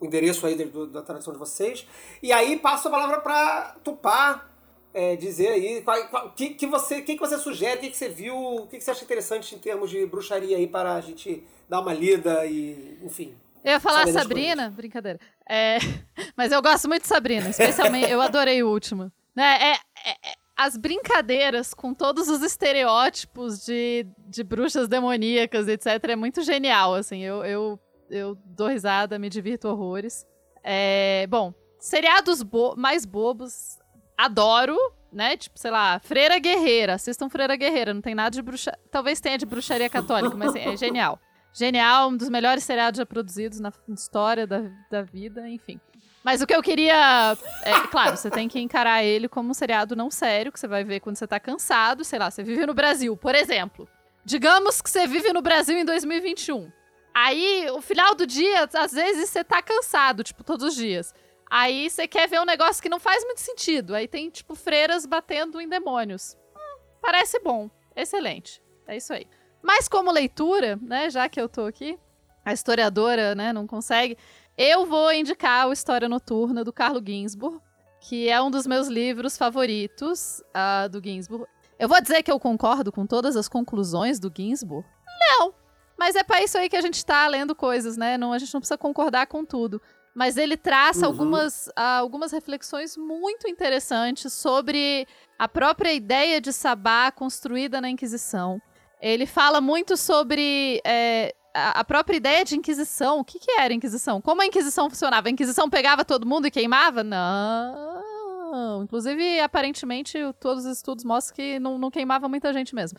o, 0.01 0.05
o 0.05 0.07
endereço 0.07 0.47
aí 0.47 0.55
do- 0.55 0.87
da 0.87 1.03
tradução 1.03 1.33
de 1.33 1.39
vocês. 1.39 1.87
E 2.23 2.33
aí 2.33 2.59
passo 2.59 2.89
a 2.89 2.91
palavra 2.91 3.21
para 3.21 3.77
Tupá 3.85 4.47
é, 4.93 5.15
dizer 5.17 5.49
aí 5.49 5.83
qual- 5.83 6.31
que, 6.33 6.51
que 6.51 6.67
você, 6.67 7.01
que, 7.03 7.15
que 7.15 7.21
você 7.21 7.39
sugere, 7.39 7.77
o 7.79 7.81
que, 7.81 7.91
que 7.91 7.97
você 7.97 8.09
viu, 8.09 8.37
o 8.37 8.67
que, 8.67 8.79
que 8.79 8.85
você 8.85 8.91
acha 8.91 9.05
interessante 9.05 9.55
em 9.55 9.59
termos 9.59 9.91
de 9.91 10.05
bruxaria 10.07 10.57
aí 10.57 10.67
para 10.67 10.95
a 10.95 11.01
gente 11.01 11.45
dar 11.69 11.81
uma 11.81 11.93
lida 11.95 12.45
e, 12.47 12.99
enfim. 13.03 13.35
Eu 13.63 13.73
ia 13.73 13.81
falar 13.81 14.07
Sabrina, 14.09 14.71
brincadeira. 14.71 15.21
É, 15.49 15.77
mas 16.37 16.51
eu 16.51 16.61
gosto 16.63 16.89
muito 16.89 17.03
de 17.03 17.09
Sabrina, 17.09 17.49
especialmente. 17.51 18.11
eu 18.11 18.21
adorei 18.21 18.63
o 18.63 18.69
último. 18.71 19.13
Né, 19.37 19.59
é, 19.61 19.73
é- 19.73 20.11
é- 20.13 20.41
as 20.57 20.77
brincadeiras 20.77 21.73
com 21.73 21.95
todos 21.95 22.29
os 22.29 22.43
estereótipos 22.43 23.65
de, 23.65 24.07
de 24.29 24.43
bruxas 24.45 24.89
demoníacas, 24.89 25.69
etc., 25.69 25.87
é 26.11 26.17
muito 26.17 26.43
genial. 26.43 26.95
Assim, 26.95 27.21
eu, 27.23 27.43
eu, 27.45 27.81
eu 28.11 28.37
dou 28.45 28.69
risada, 28.69 29.19
me 29.19 29.29
divirto 29.29 29.69
horrores. 29.69 30.27
É, 30.63 31.27
bom, 31.29 31.55
seriados 31.79 32.43
bo- 32.43 32.75
mais 32.77 33.05
bobos, 33.05 33.79
adoro. 34.17 34.77
Né? 35.13 35.37
Tipo, 35.37 35.59
sei 35.59 35.73
lá, 35.73 35.99
Freira 35.99 36.39
Guerreira. 36.39 36.95
Assistam 36.95 37.29
Freira 37.29 37.57
Guerreira. 37.57 37.93
Não 37.93 38.01
tem 38.01 38.15
nada 38.15 38.31
de 38.31 38.41
bruxa. 38.41 38.79
Talvez 38.93 39.21
tenha 39.21 39.37
de 39.37 39.45
bruxaria 39.45 39.89
católica, 39.91 40.37
mas 40.37 40.51
assim, 40.51 40.61
é 40.61 40.77
genial. 40.77 41.19
Genial, 41.53 42.11
um 42.11 42.17
dos 42.17 42.29
melhores 42.29 42.63
seriados 42.63 42.99
já 42.99 43.05
produzidos 43.05 43.59
na 43.59 43.73
história 43.89 44.47
da, 44.47 44.71
da 44.89 45.03
vida, 45.03 45.49
enfim. 45.49 45.81
Mas 46.23 46.41
o 46.41 46.47
que 46.47 46.55
eu 46.55 46.63
queria. 46.63 47.37
É, 47.65 47.73
claro, 47.91 48.17
você 48.17 48.31
tem 48.31 48.47
que 48.47 48.61
encarar 48.61 49.03
ele 49.03 49.29
como 49.29 49.51
um 49.51 49.55
seriado 49.55 49.97
não 49.97 50.13
sério, 50.13 50.53
que 50.53 50.61
você 50.61 50.69
vai 50.69 50.85
ver 50.85 51.01
quando 51.01 51.17
você 51.17 51.27
tá 51.27 51.41
cansado. 51.41 52.05
Sei 52.05 52.17
lá, 52.19 52.31
você 52.31 52.45
vive 52.45 52.65
no 52.65 52.73
Brasil, 52.75 53.17
por 53.17 53.35
exemplo. 53.35 53.89
Digamos 54.25 54.81
que 54.81 54.89
você 54.89 55.09
vive 55.09 55.33
no 55.33 55.43
Brasil 55.43 55.77
em 55.77 55.85
2021. 55.85 56.71
Aí, 57.15 57.69
o 57.71 57.81
final 57.81 58.15
do 58.15 58.27
dia, 58.27 58.69
às 58.75 58.93
vezes 58.93 59.31
você 59.31 59.43
tá 59.43 59.61
cansado, 59.61 60.23
tipo, 60.23 60.45
todos 60.45 60.67
os 60.67 60.75
dias. 60.75 61.13
Aí 61.51 61.91
você 61.91 62.07
quer 62.07 62.29
ver 62.29 62.41
um 62.41 62.45
negócio 62.45 62.83
que 62.83 62.89
não 62.89 63.01
faz 63.01 63.25
muito 63.25 63.41
sentido. 63.41 63.95
Aí 63.95 64.07
tem, 64.07 64.31
tipo, 64.31 64.55
freiras 64.55 65.05
batendo 65.05 65.61
em 65.61 65.69
demônios. 65.69 66.37
Hum, 66.55 66.81
parece 67.03 67.41
bom. 67.41 67.69
Excelente. 67.97 68.63
É 68.87 68.97
isso 68.97 69.13
aí. 69.13 69.27
Mas 69.63 69.89
como 69.89 70.13
leitura, 70.13 70.79
né, 70.81 71.11
já 71.11 71.29
que 71.29 71.41
eu 71.41 71.49
tô 71.49 71.67
aqui, 71.67 71.99
a 72.45 72.53
historiadora, 72.53 73.35
né, 73.35 73.53
não 73.53 73.67
consegue, 73.67 74.17
eu 74.57 74.87
vou 74.87 75.13
indicar 75.13 75.69
o 75.69 75.73
História 75.73 76.09
Noturna 76.09 76.65
do 76.65 76.73
Carlo 76.73 77.03
Ginzburg, 77.05 77.61
que 78.01 78.29
é 78.29 78.41
um 78.41 78.51
dos 78.51 78.67
meus 78.67 78.89
livros 78.89 79.37
favoritos 79.37 80.43
ah, 80.55 80.89
do 80.89 81.03
Ginzburg. 81.03 81.47
Eu 81.79 81.89
vou 81.89 82.01
dizer 82.01 82.23
que 82.23 82.31
eu 82.31 82.41
concordo 82.41 82.93
com 82.93 83.07
todas 83.07 83.37
as 83.37 83.49
conclusões 83.49 84.19
do 84.19 84.33
Ginzburg? 84.35 84.87
Não. 85.19 85.60
Mas 86.01 86.17
é 86.17 86.25
para 86.25 86.43
isso 86.43 86.57
aí 86.57 86.67
que 86.71 86.77
a 86.77 86.81
gente 86.81 87.05
tá 87.05 87.27
lendo 87.29 87.55
coisas, 87.55 87.95
né? 87.99 88.17
Não, 88.17 88.33
a 88.33 88.39
gente 88.39 88.55
não 88.55 88.61
precisa 88.61 88.79
concordar 88.79 89.27
com 89.27 89.45
tudo. 89.45 89.83
Mas 90.15 90.39
ele 90.39 90.57
traça 90.57 91.01
Uhum. 91.01 91.13
algumas, 91.13 91.71
ah, 91.77 91.99
algumas 91.99 92.33
reflexões 92.33 92.97
muito 92.97 93.47
interessantes 93.47 94.33
sobre 94.33 95.07
a 95.39 95.47
própria 95.47 95.93
ideia 95.93 96.41
de 96.41 96.55
sabá 96.55 97.13
construída 97.13 97.83
na 97.83 97.91
Inquisição. 97.91 98.59
Ele 98.99 99.27
fala 99.27 99.61
muito 99.61 99.95
sobre 99.95 100.81
é, 100.87 101.35
a 101.55 101.81
a 101.81 101.85
própria 101.85 102.17
ideia 102.17 102.45
de 102.47 102.57
Inquisição. 102.57 103.19
O 103.21 103.25
que, 103.25 103.39
que 103.39 103.51
era 103.61 103.75
Inquisição? 103.75 104.23
Como 104.23 104.41
a 104.41 104.47
Inquisição 104.47 104.89
funcionava? 104.89 105.29
A 105.29 105.31
Inquisição 105.31 105.69
pegava 105.69 106.03
todo 106.03 106.27
mundo 106.27 106.47
e 106.47 106.51
queimava? 106.51 107.05
Não. 107.05 108.83
Inclusive, 108.85 109.39
aparentemente, 109.41 110.19
todos 110.41 110.65
os 110.65 110.79
estudos 110.79 111.05
mostram 111.05 111.37
que 111.37 111.59
não, 111.61 111.79
não 111.79 111.91
queimava 111.91 112.27
muita 112.29 112.53
gente 112.53 112.75
mesmo. 112.75 112.99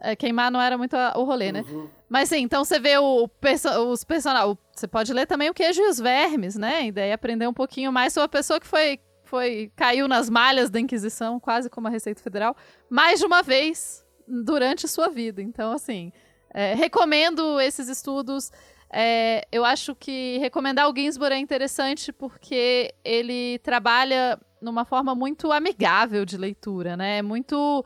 É, 0.00 0.16
queimar 0.16 0.50
não 0.50 0.60
era 0.60 0.76
muito 0.76 0.96
o 0.96 1.24
rolê, 1.24 1.52
né? 1.52 1.64
Uhum. 1.68 1.88
Mas 2.08 2.28
sim, 2.28 2.38
então 2.42 2.64
você 2.64 2.78
vê 2.78 2.96
o 2.98 3.28
perso 3.28 3.68
os 3.90 4.04
personagens. 4.04 4.56
Você 4.74 4.88
pode 4.88 5.12
ler 5.12 5.26
também 5.26 5.50
o 5.50 5.54
Queijo 5.54 5.82
e 5.82 5.88
os 5.88 5.98
Vermes, 5.98 6.56
né? 6.56 6.86
E 6.86 6.92
daí 6.92 7.12
aprender 7.12 7.46
um 7.46 7.52
pouquinho 7.52 7.92
mais 7.92 8.12
sobre 8.12 8.26
a 8.26 8.28
pessoa 8.28 8.58
que 8.58 8.66
foi, 8.66 8.98
foi 9.24 9.70
caiu 9.76 10.08
nas 10.08 10.30
malhas 10.30 10.70
da 10.70 10.80
Inquisição, 10.80 11.38
quase 11.38 11.68
como 11.68 11.88
a 11.88 11.90
Receita 11.90 12.22
Federal, 12.22 12.56
mais 12.88 13.20
de 13.20 13.26
uma 13.26 13.42
vez 13.42 14.04
durante 14.26 14.86
a 14.86 14.88
sua 14.88 15.08
vida. 15.08 15.42
Então, 15.42 15.72
assim, 15.72 16.12
é, 16.52 16.74
recomendo 16.74 17.60
esses 17.60 17.88
estudos. 17.88 18.50
É, 18.90 19.46
eu 19.52 19.66
acho 19.66 19.94
que 19.94 20.38
recomendar 20.38 20.90
o 20.90 20.96
Ginsburg 20.96 21.34
é 21.34 21.38
interessante 21.38 22.10
porque 22.10 22.94
ele 23.04 23.58
trabalha 23.58 24.40
numa 24.62 24.84
forma 24.84 25.14
muito 25.14 25.52
amigável 25.52 26.24
de 26.24 26.36
leitura, 26.36 26.96
né? 26.96 27.20
Muito 27.20 27.84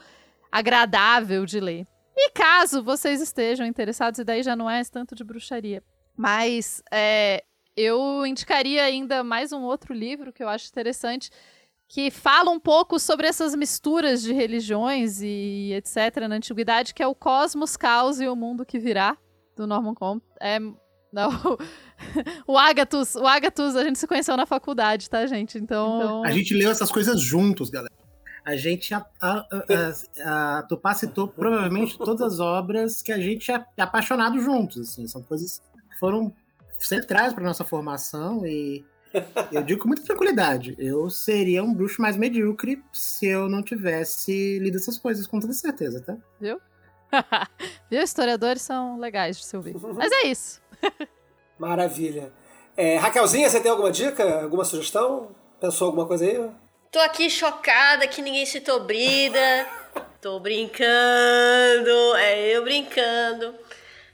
agradável 0.50 1.44
de 1.44 1.60
ler. 1.60 1.86
E 2.16 2.31
caso 2.31 2.82
vocês 2.82 3.20
estejam 3.20 3.66
interessados, 3.66 4.18
e 4.18 4.24
daí 4.24 4.42
já 4.42 4.55
não 4.55 4.68
é 4.68 4.82
tanto 4.84 5.15
de 5.15 5.24
bruxaria, 5.24 5.82
mas 6.16 6.82
é, 6.92 7.42
eu 7.76 8.26
indicaria 8.26 8.84
ainda 8.84 9.24
mais 9.24 9.52
um 9.52 9.62
outro 9.62 9.94
livro 9.94 10.32
que 10.32 10.42
eu 10.42 10.49
acho 10.49 10.68
interessante, 10.68 11.31
que 11.89 12.10
fala 12.10 12.50
um 12.50 12.60
pouco 12.60 12.99
sobre 12.99 13.26
essas 13.26 13.55
misturas 13.55 14.23
de 14.23 14.32
religiões 14.32 15.20
e 15.23 15.73
etc. 15.74 16.26
na 16.28 16.36
antiguidade, 16.36 16.94
que 16.94 17.02
é 17.02 17.07
o 17.07 17.15
Cosmos, 17.15 17.76
Caos 17.76 18.20
e 18.20 18.26
o 18.26 18.36
Mundo 18.36 18.65
que 18.65 18.78
Virá, 18.78 19.16
do 19.57 19.66
Norman 19.66 19.94
Comte. 19.94 20.24
É, 20.41 20.58
não, 21.12 21.31
o 22.47 22.57
Agatus, 22.57 23.15
o 23.15 23.26
Agatus 23.26 23.76
a 23.76 23.84
gente 23.84 23.99
se 23.99 24.07
conheceu 24.07 24.36
na 24.36 24.47
faculdade, 24.47 25.08
tá, 25.10 25.26
gente? 25.26 25.58
Então, 25.58 26.24
A 26.24 26.32
gente 26.32 26.55
leu 26.55 26.70
essas 26.70 26.91
coisas 26.91 27.20
juntos, 27.20 27.68
galera. 27.68 27.92
A 28.44 28.56
gente, 28.56 28.92
a, 28.92 29.06
a, 29.20 29.46
a, 30.24 30.58
a 30.58 30.62
Tupá 30.64 30.94
citou 30.94 31.28
provavelmente 31.28 31.96
todas 31.96 32.20
as 32.20 32.40
obras 32.40 33.00
que 33.00 33.12
a 33.12 33.18
gente 33.18 33.50
é 33.52 33.64
apaixonado 33.78 34.38
juntos. 34.40 34.90
Assim, 34.90 35.06
são 35.06 35.22
coisas 35.22 35.58
que 35.90 35.98
foram 35.98 36.32
centrais 36.78 37.32
para 37.32 37.44
nossa 37.44 37.64
formação 37.64 38.44
e 38.44 38.84
eu 39.50 39.62
digo 39.62 39.82
com 39.82 39.88
muita 39.88 40.02
tranquilidade. 40.04 40.74
Eu 40.78 41.08
seria 41.10 41.62
um 41.62 41.72
bruxo 41.72 42.00
mais 42.00 42.16
medíocre 42.16 42.82
se 42.92 43.26
eu 43.26 43.48
não 43.48 43.62
tivesse 43.62 44.58
lido 44.58 44.76
essas 44.76 44.98
coisas, 44.98 45.26
com 45.26 45.38
toda 45.38 45.52
certeza, 45.52 46.00
tá? 46.00 46.16
viu? 46.40 46.60
Historiadores 47.90 48.62
são 48.62 48.98
legais 48.98 49.36
de 49.36 49.44
se 49.44 49.56
ouvir. 49.56 49.76
Mas 49.94 50.10
é 50.10 50.26
isso. 50.26 50.62
Maravilha. 51.58 52.32
É, 52.76 52.96
Raquelzinha, 52.96 53.48
você 53.48 53.60
tem 53.60 53.70
alguma 53.70 53.90
dica? 53.90 54.42
Alguma 54.42 54.64
sugestão? 54.64 55.30
Pensou 55.60 55.86
alguma 55.86 56.06
coisa 56.06 56.24
aí? 56.24 56.50
Tô 56.92 57.00
aqui 57.00 57.30
chocada 57.30 58.06
que 58.06 58.20
ninguém 58.20 58.44
citou 58.44 58.80
Brida. 58.80 59.66
Tô 60.20 60.38
brincando, 60.38 60.84
é 62.16 62.54
eu 62.54 62.62
brincando. 62.62 63.58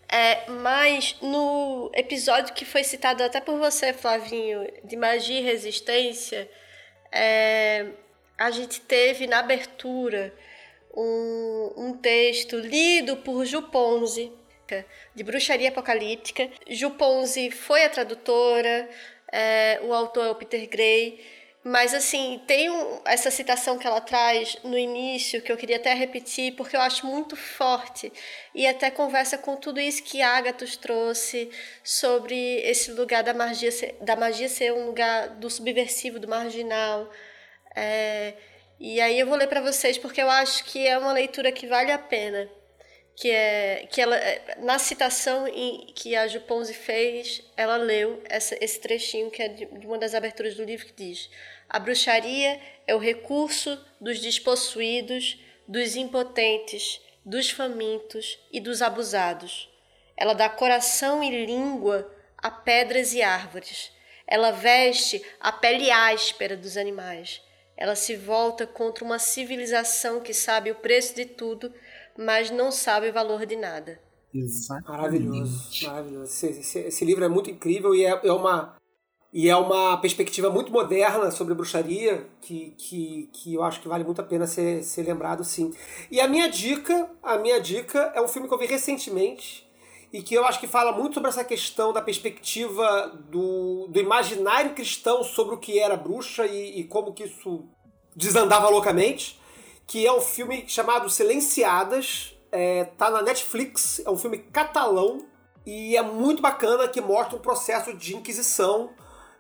É, 0.09 0.49
mas 0.49 1.17
no 1.21 1.91
episódio 1.93 2.55
que 2.55 2.65
foi 2.65 2.85
citado 2.85 3.25
até 3.25 3.41
por 3.41 3.59
você, 3.59 3.93
Flavinho, 3.93 4.65
de 4.85 4.97
magia 4.97 5.41
e 5.41 5.43
resistência, 5.43 6.49
é, 7.11 7.87
a 8.39 8.53
gente 8.53 8.81
teve 8.83 9.27
na 9.27 9.41
abertura 9.41 10.33
um, 10.97 11.73
um 11.77 11.93
texto 11.95 12.57
lido 12.57 13.17
por 13.17 13.45
Ju 13.45 13.61
Ponzi, 13.63 14.31
de 15.17 15.25
bruxaria 15.25 15.71
apocalíptica. 15.71 16.49
Ju 16.69 16.91
Ponzi 16.93 17.51
foi 17.51 17.85
a 17.85 17.91
tradutora, 17.91 18.89
é, 19.33 19.81
o 19.83 19.93
autor 19.93 20.27
é 20.27 20.31
o 20.31 20.37
Peter 20.37 20.69
Gray. 20.69 21.38
Mas, 21.65 21.93
assim, 21.93 22.41
tem 22.47 22.71
um, 22.71 23.01
essa 23.05 23.31
citação 23.31 23.79
que 23.79 23.87
ela 23.87 24.01
traz 24.01 24.57
no 24.63 24.79
início, 24.79 25.43
que 25.43 25.51
eu 25.51 25.57
queria 25.57 25.77
até 25.77 25.93
repetir, 25.93 26.55
porque 26.55 26.77
eu 26.77 26.81
acho 26.81 27.07
muito 27.07 27.37
forte, 27.37 28.13
e 28.55 28.67
até 28.67 28.91
conversa 28.91 29.37
com 29.37 29.57
tudo 29.57 29.81
isso 29.81 30.03
que 30.03 30.23
Agatos 30.23 30.77
trouxe 30.77 31.51
sobre 31.83 32.61
esse 32.61 32.93
lugar 32.93 33.23
da 33.25 33.35
magia, 33.35 33.71
da 34.01 34.17
magia 34.17 34.49
ser 34.49 34.73
um 34.73 34.87
lugar 34.87 35.31
do 35.31 35.51
subversivo, 35.51 36.21
do 36.21 36.29
marginal. 36.29 37.11
É, 37.75 38.35
e 38.79 39.01
aí 39.01 39.19
eu 39.19 39.27
vou 39.27 39.37
ler 39.37 39.49
para 39.49 39.61
vocês, 39.61 39.99
porque 39.99 40.23
eu 40.23 40.31
acho 40.31 40.65
que 40.65 40.87
é 40.87 40.97
uma 40.97 41.13
leitura 41.13 41.53
que 41.53 41.67
vale 41.67 41.91
a 41.93 41.99
pena 41.99 42.49
que 43.19 43.33
é 43.33 43.89
que 43.91 44.01
ela 44.01 44.17
na 44.59 44.79
citação 44.79 45.49
em, 45.49 45.87
que 45.93 46.15
a 46.15 46.29
Juponzi 46.29 46.73
fez, 46.73 47.43
ela 47.57 47.77
leu 47.77 48.23
essa, 48.27 48.57
esse 48.65 48.79
trechinho 48.79 49.29
que 49.29 49.43
é 49.43 49.49
de, 49.49 49.67
de 49.67 49.87
uma 49.89 49.99
das 49.99 50.15
aberturas 50.15 50.55
do 50.55 50.63
livro 50.63 50.87
que 50.87 50.93
diz: 50.93 51.29
a 51.69 51.81
bruxaria 51.81 52.61
é 52.87 52.95
o 52.95 52.99
recurso 52.99 53.77
dos 54.01 54.21
despossuídos, 54.21 55.37
dos 55.67 55.97
impotentes, 55.97 57.01
dos 57.25 57.51
famintos 57.51 58.39
e 58.53 58.61
dos 58.61 58.83
abusados. 58.83 59.69
Ela 60.17 60.33
dá 60.33 60.49
coração 60.49 61.21
e 61.23 61.45
língua 61.45 62.09
a 62.37 62.53
pedras 62.53 63.13
e 63.15 63.21
árvores. 63.21 63.91
Ela 64.29 64.53
veste 64.53 65.21
a 65.41 65.51
pele 65.51 65.91
áspera 65.91 66.57
dos 66.57 66.77
animais. 66.77 67.43
Ela 67.77 67.97
se 67.97 68.15
volta 68.15 68.65
contra 68.65 69.05
uma 69.05 69.19
civilização 69.19 70.21
que 70.21 70.33
sabe 70.33 70.71
o 70.71 70.77
preço 70.77 71.17
de 71.17 71.25
tudo 71.25 71.75
mas 72.19 72.51
não 72.51 72.73
sabe 72.73 73.11
o 73.11 73.13
valor 73.13 73.47
de 73.47 73.55
nada. 73.55 74.01
Exatamente. 74.35 74.91
Maravilhoso, 74.91 75.87
maravilhoso. 75.87 76.25
Esse, 76.25 76.47
esse, 76.49 76.79
esse, 76.81 77.05
livro 77.05 77.25
é 77.25 77.29
muito 77.29 77.49
incrível 77.49 77.95
e 77.95 78.05
é, 78.05 78.21
é, 78.25 78.33
uma 78.33 78.77
e 79.33 79.49
é 79.49 79.57
uma 79.57 79.97
perspectiva 79.99 80.51
muito 80.51 80.73
moderna 80.73 81.31
sobre 81.31 81.55
bruxaria 81.55 82.27
que, 82.41 82.75
que, 82.77 83.31
que 83.33 83.55
eu 83.55 83.63
acho 83.63 83.81
que 83.81 83.89
vale 83.89 84.05
muito 84.05 84.21
a 84.21 84.25
pena 84.25 84.47
ser, 84.47 84.83
ser 84.83 85.05
lembrado 85.05 85.45
sim. 85.45 85.73
E 86.11 86.21
a 86.21 86.27
minha 86.27 86.49
dica, 86.49 87.09
a 87.23 87.39
minha 87.39 87.61
dica 87.61 88.13
é 88.15 88.21
um 88.21 88.29
filme 88.29 88.49
que 88.49 88.55
eu 88.55 88.59
vi 88.59 88.67
recentemente 88.67 89.67
e 90.13 90.23
que 90.23 90.35
eu 90.35 90.45
acho 90.45 90.59
que 90.59 90.67
fala 90.67 90.93
muito 90.93 91.15
sobre 91.15 91.29
essa 91.29 91.45
questão 91.45 91.93
da 91.93 92.03
perspectiva 92.03 93.07
do, 93.31 93.87
do 93.89 94.01
imaginário 94.01 94.75
cristão 94.75 95.23
sobre 95.23 95.55
o 95.55 95.59
que 95.59 95.79
era 95.79 95.97
bruxa 95.97 96.47
e, 96.47 96.81
e 96.81 96.85
como 96.85 97.13
que 97.13 97.25
isso 97.25 97.67
desandava 98.17 98.69
loucamente 98.69 99.39
que 99.89 100.07
é 100.07 100.13
um 100.13 100.21
filme 100.21 100.65
chamado 100.69 101.09
Silenciadas, 101.09 102.39
é, 102.53 102.85
tá 102.85 103.11
na 103.11 103.23
Netflix, 103.23 104.03
é 104.05 104.11
um 104.11 104.19
filme 104.19 104.37
catalão 104.37 105.27
e 105.65 105.97
é 105.97 106.03
muito 106.03 106.43
bacana 106.43 106.87
que 106.87 107.01
mostra 107.01 107.37
um 107.37 107.41
processo 107.41 107.95
de 107.95 108.15
inquisição 108.15 108.91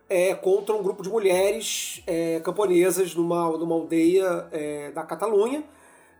é, 0.08 0.34
contra 0.34 0.74
um 0.74 0.82
grupo 0.82 1.02
de 1.02 1.10
mulheres 1.10 2.02
é, 2.06 2.40
camponesas 2.40 3.14
numa, 3.14 3.58
numa 3.58 3.74
aldeia 3.74 4.48
é, 4.50 4.90
da 4.90 5.02
Catalunha. 5.02 5.62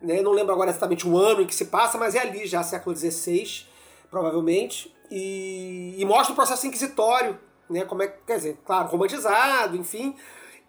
Né? 0.00 0.20
Não 0.20 0.32
lembro 0.32 0.52
agora 0.52 0.68
exatamente 0.68 1.08
o 1.08 1.16
ano 1.16 1.40
em 1.40 1.47
que 1.47 1.55
se 1.55 1.65
passa, 1.65 1.97
mas 1.97 2.15
é 2.15 2.20
ali 2.20 2.47
já 2.47 2.62
século 2.62 2.94
XVI, 2.94 3.65
provavelmente. 4.10 4.94
E, 5.10 5.94
e 5.97 6.05
mostra 6.05 6.34
o 6.34 6.36
processo 6.36 6.66
inquisitório, 6.66 7.39
né? 7.68 7.86
Como 7.86 8.02
é, 8.02 8.08
quer 8.08 8.36
dizer, 8.36 8.58
claro, 8.62 8.89
romantizado, 8.89 9.74
enfim, 9.74 10.15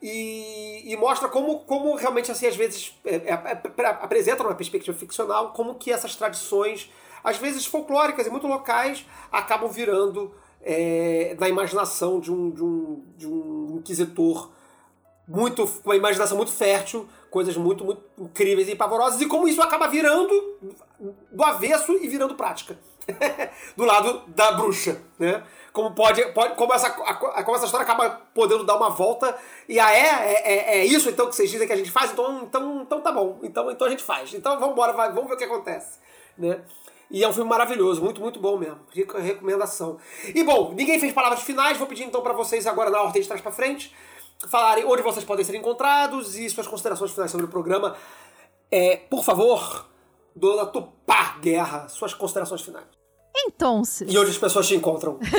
e, 0.01 0.93
e, 0.93 0.95
mostra 0.95 1.27
como, 1.27 1.59
como 1.59 1.95
realmente, 1.95 2.31
assim, 2.31 2.47
às 2.47 2.55
vezes, 2.55 2.97
é, 3.03 3.15
é, 3.15 3.33
é, 3.33 3.85
apresenta 3.87 4.43
uma 4.43 4.55
perspectiva 4.55 4.97
ficcional, 4.97 5.51
como 5.51 5.75
que 5.75 5.91
essas 5.91 6.15
tradições, 6.15 6.89
às 7.23 7.37
vezes 7.37 7.65
folclóricas 7.65 8.25
e 8.25 8.29
muito 8.29 8.47
locais, 8.47 9.05
acabam 9.29 9.69
virando 9.69 10.33
é, 10.61 11.35
na 11.39 11.49
imaginação 11.49 12.19
de 12.19 12.31
um, 12.31 12.49
de, 12.49 12.63
um, 12.63 13.03
de 13.17 13.27
um 13.27 13.75
inquisitor 13.79 14.51
muito, 15.27 15.67
com 15.67 15.89
uma 15.89 15.95
imaginação 15.95 16.37
muito 16.37 16.51
fértil, 16.51 17.07
coisas 17.29 17.55
muito, 17.55 17.83
muito 17.83 18.01
incríveis 18.17 18.67
e 18.69 18.75
pavorosas, 18.75 19.19
e 19.21 19.27
como 19.27 19.47
isso 19.47 19.61
acaba 19.61 19.87
virando 19.87 20.57
do 21.31 21.43
avesso 21.43 21.93
e 21.93 22.07
virando 22.07 22.35
prática. 22.35 22.77
do 23.75 23.85
lado 23.85 24.23
da 24.27 24.53
bruxa, 24.53 25.01
né? 25.17 25.43
como 25.71 25.91
pode, 25.91 26.23
pode 26.33 26.55
como, 26.55 26.73
essa, 26.73 26.87
a, 26.87 27.43
como 27.43 27.55
essa 27.55 27.65
história 27.65 27.83
acaba 27.83 28.09
podendo 28.33 28.63
dar 28.63 28.75
uma 28.75 28.89
volta 28.89 29.37
e 29.67 29.79
ah, 29.79 29.91
é, 29.91 29.97
é, 29.97 30.53
é, 30.53 30.79
é, 30.79 30.85
isso 30.85 31.09
então 31.09 31.27
que 31.27 31.35
vocês 31.35 31.49
dizem 31.49 31.67
que 31.67 31.73
a 31.73 31.77
gente 31.77 31.91
faz, 31.91 32.11
então, 32.11 32.43
então, 32.43 32.81
então 32.81 33.01
tá 33.01 33.11
bom, 33.11 33.39
então, 33.43 33.69
então 33.71 33.87
a 33.87 33.89
gente 33.89 34.03
faz, 34.03 34.33
então 34.33 34.59
vamos 34.59 34.73
embora, 34.73 34.93
vamos 35.11 35.27
ver 35.27 35.35
o 35.35 35.37
que 35.37 35.43
acontece, 35.43 35.99
né? 36.37 36.61
E 37.11 37.23
é 37.23 37.27
um 37.27 37.33
filme 37.33 37.49
maravilhoso, 37.49 38.03
muito, 38.03 38.21
muito 38.21 38.39
bom 38.39 38.55
mesmo. 38.55 38.81
Recomendação. 38.93 39.97
E 40.35 40.43
bom, 40.43 40.73
ninguém 40.75 40.99
fez 40.99 41.11
palavras 41.11 41.41
finais, 41.41 41.75
vou 41.75 41.87
pedir 41.87 42.03
então 42.03 42.21
para 42.21 42.33
vocês 42.33 42.67
agora 42.67 42.91
na 42.91 43.01
ordem 43.01 43.19
de 43.19 43.27
trás 43.27 43.41
para 43.41 43.51
frente 43.51 43.91
falarem 44.47 44.85
onde 44.85 45.01
vocês 45.01 45.25
podem 45.25 45.43
ser 45.43 45.55
encontrados 45.55 46.37
e 46.37 46.49
suas 46.49 46.67
considerações 46.67 47.11
finais 47.11 47.31
sobre 47.31 47.45
o 47.45 47.49
programa. 47.49 47.97
É, 48.71 48.97
por 48.97 49.23
favor, 49.23 49.87
dona 50.35 50.65
Tupá 50.67 51.37
Guerra, 51.41 51.89
suas 51.89 52.13
considerações 52.13 52.61
finais. 52.61 52.98
Então. 53.45 53.81
E 54.07 54.17
onde 54.17 54.31
as 54.31 54.37
pessoas 54.37 54.67
te 54.67 54.75
encontram? 54.75 55.19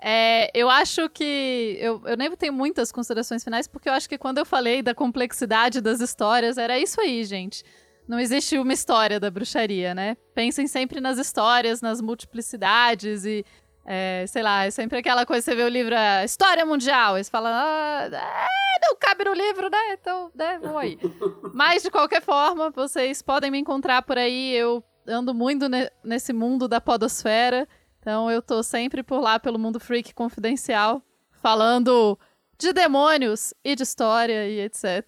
É, 0.00 0.50
eu 0.54 0.70
acho 0.70 1.08
que. 1.08 1.76
Eu, 1.80 2.00
eu 2.06 2.16
nem 2.16 2.30
tenho 2.36 2.52
muitas 2.52 2.92
considerações 2.92 3.42
finais, 3.42 3.66
porque 3.66 3.88
eu 3.88 3.92
acho 3.92 4.08
que 4.08 4.16
quando 4.16 4.38
eu 4.38 4.46
falei 4.46 4.80
da 4.80 4.94
complexidade 4.94 5.80
das 5.80 6.00
histórias, 6.00 6.56
era 6.56 6.78
isso 6.78 7.00
aí, 7.00 7.24
gente. 7.24 7.64
Não 8.06 8.18
existe 8.18 8.56
uma 8.58 8.72
história 8.72 9.18
da 9.18 9.30
bruxaria, 9.30 9.94
né? 9.94 10.16
Pensem 10.34 10.66
sempre 10.66 11.00
nas 11.00 11.18
histórias, 11.18 11.80
nas 11.80 12.00
multiplicidades 12.00 13.24
e. 13.24 13.44
É, 13.90 14.26
sei 14.28 14.42
lá, 14.42 14.66
é 14.66 14.70
sempre 14.70 14.98
aquela 14.98 15.24
coisa, 15.24 15.42
você 15.42 15.54
vê 15.54 15.62
o 15.62 15.68
livro 15.68 15.96
a 15.96 16.22
História 16.22 16.64
Mundial, 16.66 17.16
e 17.16 17.24
você 17.24 17.30
fala, 17.30 17.48
ah, 17.50 18.10
é, 18.12 18.86
não 18.86 18.94
cabe 18.96 19.24
no 19.24 19.32
livro, 19.32 19.70
né? 19.70 19.94
Então, 19.94 20.30
né, 20.34 20.58
vamos 20.60 20.76
aí. 20.76 20.98
Mas, 21.54 21.82
de 21.82 21.90
qualquer 21.90 22.20
forma, 22.20 22.68
vocês 22.68 23.22
podem 23.22 23.50
me 23.50 23.58
encontrar 23.58 24.02
por 24.02 24.18
aí. 24.18 24.54
Eu 24.54 24.84
ando 25.08 25.34
muito 25.34 25.68
ne 25.68 25.90
nesse 26.04 26.32
mundo 26.32 26.68
da 26.68 26.80
podosfera. 26.80 27.66
Então 27.98 28.30
eu 28.30 28.40
tô 28.40 28.62
sempre 28.62 29.02
por 29.02 29.20
lá 29.20 29.38
pelo 29.38 29.58
mundo 29.58 29.80
freak 29.80 30.14
confidencial, 30.14 31.02
falando 31.42 32.18
de 32.58 32.72
demônios 32.72 33.54
e 33.64 33.74
de 33.74 33.82
história 33.82 34.48
e 34.48 34.60
etc. 34.60 35.04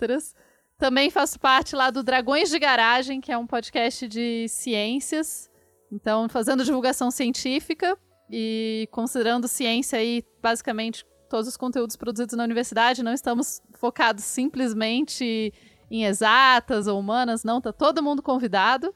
Também 0.78 1.10
faço 1.10 1.38
parte 1.38 1.76
lá 1.76 1.90
do 1.90 2.02
Dragões 2.02 2.48
de 2.48 2.58
Garagem, 2.58 3.20
que 3.20 3.30
é 3.30 3.36
um 3.36 3.46
podcast 3.46 4.08
de 4.08 4.48
ciências. 4.48 5.50
Então, 5.92 6.28
fazendo 6.28 6.64
divulgação 6.64 7.10
científica 7.10 7.98
e 8.30 8.88
considerando 8.90 9.48
ciência 9.48 9.98
aí, 9.98 10.24
basicamente, 10.40 11.04
todos 11.28 11.48
os 11.48 11.56
conteúdos 11.56 11.96
produzidos 11.96 12.36
na 12.36 12.44
universidade. 12.44 13.02
Não 13.02 13.12
estamos 13.12 13.60
focados 13.74 14.24
simplesmente 14.24 15.52
em 15.90 16.04
exatas 16.04 16.86
ou 16.86 16.98
humanas, 16.98 17.44
não. 17.44 17.60
Tá 17.60 17.72
todo 17.72 18.02
mundo 18.02 18.22
convidado. 18.22 18.94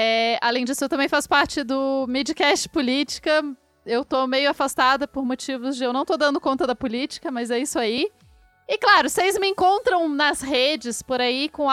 É, 0.00 0.38
além 0.40 0.64
disso, 0.64 0.84
eu 0.84 0.88
também 0.88 1.08
faço 1.08 1.28
parte 1.28 1.64
do 1.64 2.06
Midcast 2.08 2.68
Política. 2.68 3.42
Eu 3.84 4.04
tô 4.04 4.28
meio 4.28 4.48
afastada 4.48 5.08
por 5.08 5.24
motivos 5.24 5.76
de 5.76 5.82
eu 5.82 5.92
não 5.92 6.04
tô 6.04 6.16
dando 6.16 6.40
conta 6.40 6.64
da 6.68 6.76
política, 6.76 7.32
mas 7.32 7.50
é 7.50 7.58
isso 7.58 7.80
aí. 7.80 8.08
E 8.68 8.78
claro, 8.78 9.10
vocês 9.10 9.36
me 9.40 9.48
encontram 9.48 10.08
nas 10.08 10.40
redes 10.40 11.02
por 11.02 11.20
aí 11.20 11.48
com 11.48 11.66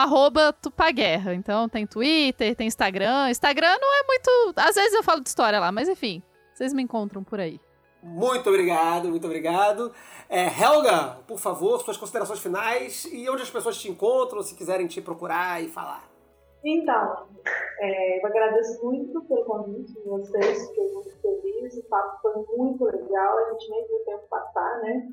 Tupaguerra. 0.60 1.34
Então 1.34 1.68
tem 1.68 1.86
Twitter, 1.86 2.56
tem 2.56 2.66
Instagram. 2.66 3.30
Instagram 3.30 3.76
não 3.80 3.94
é 3.94 4.02
muito. 4.02 4.54
Às 4.56 4.74
vezes 4.74 4.94
eu 4.94 5.04
falo 5.04 5.20
de 5.20 5.28
história 5.28 5.60
lá, 5.60 5.70
mas 5.70 5.88
enfim, 5.88 6.20
vocês 6.52 6.72
me 6.72 6.82
encontram 6.82 7.22
por 7.22 7.38
aí. 7.38 7.60
Muito 8.02 8.48
obrigado, 8.48 9.08
muito 9.08 9.24
obrigado. 9.24 9.92
É, 10.28 10.46
Helga, 10.46 11.18
por 11.28 11.38
favor, 11.38 11.80
suas 11.80 11.96
considerações 11.96 12.40
finais 12.40 13.04
e 13.04 13.30
onde 13.30 13.42
as 13.42 13.50
pessoas 13.50 13.78
te 13.78 13.88
encontram, 13.88 14.42
se 14.42 14.56
quiserem 14.56 14.88
te 14.88 15.00
procurar 15.00 15.62
e 15.62 15.68
falar. 15.68 16.15
Então, 16.64 17.28
é, 17.78 18.20
eu 18.20 18.26
agradeço 18.26 18.84
muito 18.84 19.22
pelo 19.24 19.44
convite 19.44 19.92
de 19.92 20.08
vocês, 20.08 20.68
fiquei 20.68 20.92
muito 20.92 21.20
feliz, 21.20 21.76
o 21.76 21.88
papo 21.88 22.20
foi 22.22 22.56
muito 22.56 22.84
legal, 22.84 23.38
a 23.38 23.52
gente 23.52 23.70
nem 23.70 23.86
viu 23.86 23.96
o 23.96 24.04
tempo 24.04 24.24
passar, 24.28 24.80
né? 24.80 25.08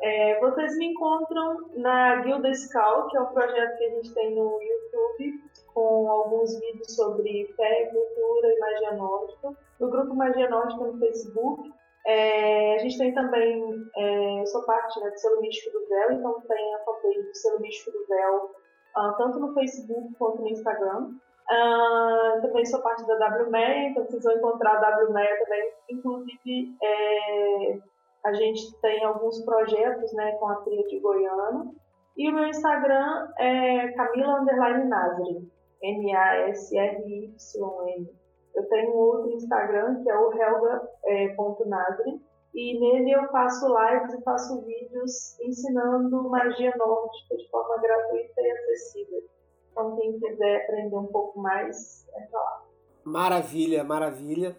É, 0.00 0.40
vocês 0.40 0.76
me 0.78 0.86
encontram 0.86 1.70
na 1.76 2.22
Guilda 2.22 2.52
Scal, 2.52 3.08
que 3.08 3.16
é 3.16 3.20
um 3.20 3.26
projeto 3.26 3.78
que 3.78 3.84
a 3.84 3.90
gente 3.90 4.12
tem 4.12 4.34
no 4.34 4.60
YouTube, 4.60 5.40
com 5.72 6.10
alguns 6.10 6.58
vídeos 6.58 6.94
sobre 6.94 7.52
fé, 7.56 7.86
cultura 7.86 8.48
e 8.48 8.58
magia 8.58 8.92
nórdica. 8.94 9.56
No 9.78 9.90
grupo 9.90 10.14
Magia 10.14 10.48
Nórdica 10.50 10.84
no 10.84 10.98
Facebook. 10.98 11.72
É, 12.04 12.74
a 12.74 12.78
gente 12.78 12.98
tem 12.98 13.14
também, 13.14 13.62
é, 13.96 14.40
eu 14.40 14.46
sou 14.46 14.62
parte 14.64 15.00
né, 15.00 15.08
do 15.08 15.16
Selo 15.16 15.40
Místico 15.40 15.78
do 15.78 15.86
Véu, 15.86 16.12
então 16.12 16.40
tem 16.48 16.74
a 16.74 16.78
fanpage 16.80 17.22
do 17.22 17.36
Selo 17.36 17.60
Místico 17.60 17.92
do 17.92 18.06
Véu 18.08 18.50
uh, 18.96 19.16
tanto 19.16 19.38
no 19.38 19.52
Facebook 19.54 20.14
quanto 20.18 20.42
no 20.42 20.48
Instagram. 20.48 21.14
Uh, 21.50 22.40
também 22.40 22.64
sou 22.64 22.80
parte 22.80 23.04
da 23.06 23.14
WMEA, 23.14 23.88
então 23.88 24.04
vocês 24.04 24.22
vão 24.22 24.34
encontrar 24.34 24.76
a 24.76 25.04
WMEA 25.04 25.38
também. 25.44 25.72
Inclusive, 25.90 26.76
é, 26.82 27.78
a 28.24 28.32
gente 28.32 28.80
tem 28.80 29.04
alguns 29.04 29.44
projetos 29.44 30.12
né, 30.14 30.32
com 30.32 30.48
a 30.48 30.56
trilha 30.56 30.86
de 30.88 31.00
Goiânia. 31.00 31.70
E 32.16 32.28
o 32.30 32.34
meu 32.34 32.46
Instagram 32.46 33.28
é 33.38 33.88
Camila 33.92 34.40
Underline 34.40 34.88
N-A-S-R-Y-N. 35.82 37.32
Eu 38.54 38.68
tenho 38.68 38.94
outro 38.94 39.32
Instagram 39.32 40.02
que 40.02 40.10
é 40.10 40.18
o 40.18 40.32
helga.nadri 40.32 42.20
e 42.54 42.78
nele 42.78 43.12
eu 43.12 43.28
faço 43.28 43.66
lives 43.66 44.14
e 44.14 44.22
faço 44.22 44.60
vídeos 44.62 45.38
ensinando 45.40 46.28
magia 46.28 46.74
nórdica 46.76 47.36
de 47.36 47.48
forma 47.50 47.78
gratuita 47.78 48.40
e 48.40 48.50
acessível. 48.50 49.22
Então 49.70 49.96
quem 49.96 50.18
quiser 50.18 50.64
aprender 50.64 50.96
um 50.96 51.06
pouco 51.06 51.40
mais, 51.40 52.06
é 52.14 52.28
lá. 52.32 52.62
Maravilha, 53.04 53.82
maravilha. 53.82 54.56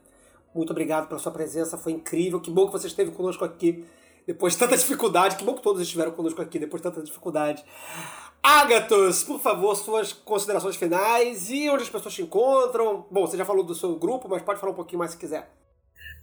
Muito 0.53 0.71
obrigado 0.71 1.07
pela 1.07 1.19
sua 1.19 1.31
presença, 1.31 1.77
foi 1.77 1.93
incrível. 1.93 2.41
Que 2.41 2.51
bom 2.51 2.65
que 2.65 2.71
você 2.71 2.87
esteve 2.87 3.11
conosco 3.11 3.45
aqui 3.45 3.85
depois 4.25 4.53
de 4.53 4.59
tanta 4.59 4.75
dificuldade. 4.75 5.35
Que 5.35 5.43
bom 5.43 5.53
que 5.53 5.61
todos 5.61 5.81
estiveram 5.81 6.11
conosco 6.11 6.41
aqui 6.41 6.57
depois 6.57 6.81
de 6.81 6.89
tanta 6.89 7.03
dificuldade. 7.03 7.63
Agatos, 8.41 9.23
por 9.23 9.39
favor, 9.39 9.75
suas 9.75 10.11
considerações 10.11 10.75
finais 10.75 11.49
e 11.49 11.69
onde 11.69 11.83
as 11.83 11.89
pessoas 11.89 12.13
te 12.13 12.21
encontram. 12.21 13.05
Bom, 13.09 13.25
você 13.25 13.37
já 13.37 13.45
falou 13.45 13.63
do 13.63 13.73
seu 13.73 13.95
grupo, 13.95 14.27
mas 14.27 14.41
pode 14.41 14.59
falar 14.59 14.73
um 14.73 14.75
pouquinho 14.75 14.99
mais 14.99 15.11
se 15.11 15.17
quiser. 15.17 15.49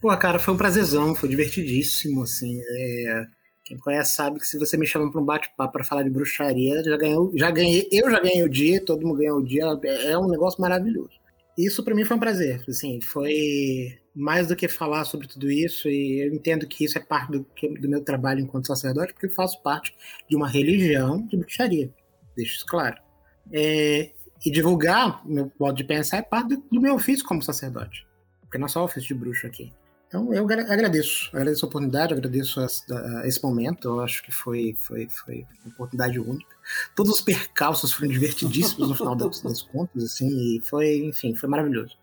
Pô, 0.00 0.16
cara, 0.16 0.38
foi 0.38 0.54
um 0.54 0.56
prazerzão, 0.56 1.14
foi 1.14 1.28
divertidíssimo, 1.28 2.22
assim. 2.22 2.58
É... 2.58 3.26
Quem 3.64 3.78
conhece 3.78 4.16
sabe 4.16 4.40
que 4.40 4.46
se 4.46 4.58
você 4.58 4.76
me 4.76 4.86
chama 4.86 5.12
para 5.12 5.20
um 5.20 5.24
bate-papo 5.24 5.72
para 5.72 5.84
falar 5.84 6.02
de 6.02 6.10
bruxaria, 6.10 6.82
já, 6.82 6.96
ganhou, 6.96 7.30
já 7.36 7.50
ganhei, 7.52 7.88
eu 7.92 8.10
já 8.10 8.18
ganhei 8.18 8.42
o 8.42 8.48
dia, 8.48 8.84
todo 8.84 9.06
mundo 9.06 9.18
ganhou 9.18 9.38
o 9.38 9.44
dia, 9.44 9.62
é 9.84 10.18
um 10.18 10.28
negócio 10.28 10.60
maravilhoso. 10.60 11.20
Isso 11.56 11.84
para 11.84 11.94
mim 11.94 12.04
foi 12.04 12.16
um 12.16 12.20
prazer, 12.20 12.64
assim, 12.68 13.00
foi 13.00 13.96
mais 14.12 14.48
do 14.48 14.56
que 14.56 14.66
falar 14.66 15.04
sobre 15.04 15.28
tudo 15.28 15.48
isso, 15.48 15.88
e 15.88 16.26
eu 16.26 16.34
entendo 16.34 16.66
que 16.66 16.84
isso 16.84 16.98
é 16.98 17.00
parte 17.00 17.30
do, 17.30 17.46
do 17.80 17.88
meu 17.88 18.02
trabalho 18.02 18.40
enquanto 18.40 18.66
sacerdote, 18.66 19.12
porque 19.12 19.26
eu 19.26 19.30
faço 19.30 19.62
parte 19.62 19.94
de 20.28 20.34
uma 20.34 20.48
religião 20.48 21.24
de 21.28 21.36
bruxaria, 21.36 21.92
deixo 22.36 22.56
isso 22.56 22.66
claro. 22.66 22.96
É, 23.52 24.10
e 24.44 24.50
divulgar 24.50 25.24
meu 25.24 25.52
modo 25.60 25.76
de 25.76 25.84
pensar 25.84 26.16
é 26.16 26.22
parte 26.22 26.56
do, 26.56 26.64
do 26.72 26.80
meu 26.80 26.94
ofício 26.94 27.24
como 27.24 27.40
sacerdote, 27.40 28.04
porque 28.40 28.58
não 28.58 28.66
é 28.66 28.68
só 28.68 28.84
ofício 28.84 29.06
de 29.06 29.14
bruxo 29.14 29.46
aqui. 29.46 29.72
Então 30.10 30.34
eu 30.34 30.44
agradeço, 30.44 31.30
agradeço 31.32 31.64
a 31.64 31.68
oportunidade, 31.68 32.12
agradeço 32.12 32.60
esse 33.22 33.40
momento, 33.40 33.86
eu 33.86 34.00
acho 34.00 34.24
que 34.24 34.32
foi, 34.32 34.76
foi, 34.80 35.08
foi 35.08 35.47
uma 35.64 35.72
oportunidade 35.72 36.18
única. 36.18 36.56
Todos 36.97 37.12
os 37.12 37.20
percalços 37.20 37.92
foram 37.92 38.08
divertidíssimos 38.10 38.89
no 38.89 38.97
final 38.97 39.14
das, 39.14 39.40
das 39.40 39.62
contas, 39.62 40.02
assim, 40.02 40.28
e 40.28 40.60
foi, 40.68 41.05
enfim, 41.05 41.36
foi 41.36 41.48
maravilhoso. 41.48 41.97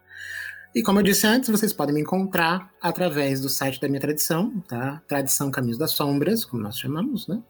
E 0.74 0.82
como 0.82 1.00
eu 1.00 1.04
disse 1.04 1.28
antes, 1.28 1.50
vocês 1.50 1.74
podem 1.74 1.94
me 1.94 2.00
encontrar 2.00 2.72
através 2.82 3.42
do 3.42 3.50
site 3.50 3.82
da 3.82 3.90
minha 3.90 4.00
tradição, 4.00 4.58
tá? 4.70 5.02
Tradição 5.06 5.52
Caminhos 5.52 5.78
das 5.78 5.92
Sombras, 5.92 6.46
como 6.46 6.64
nós 6.64 6.80
chamamos, 6.80 7.28
né? 7.28 7.44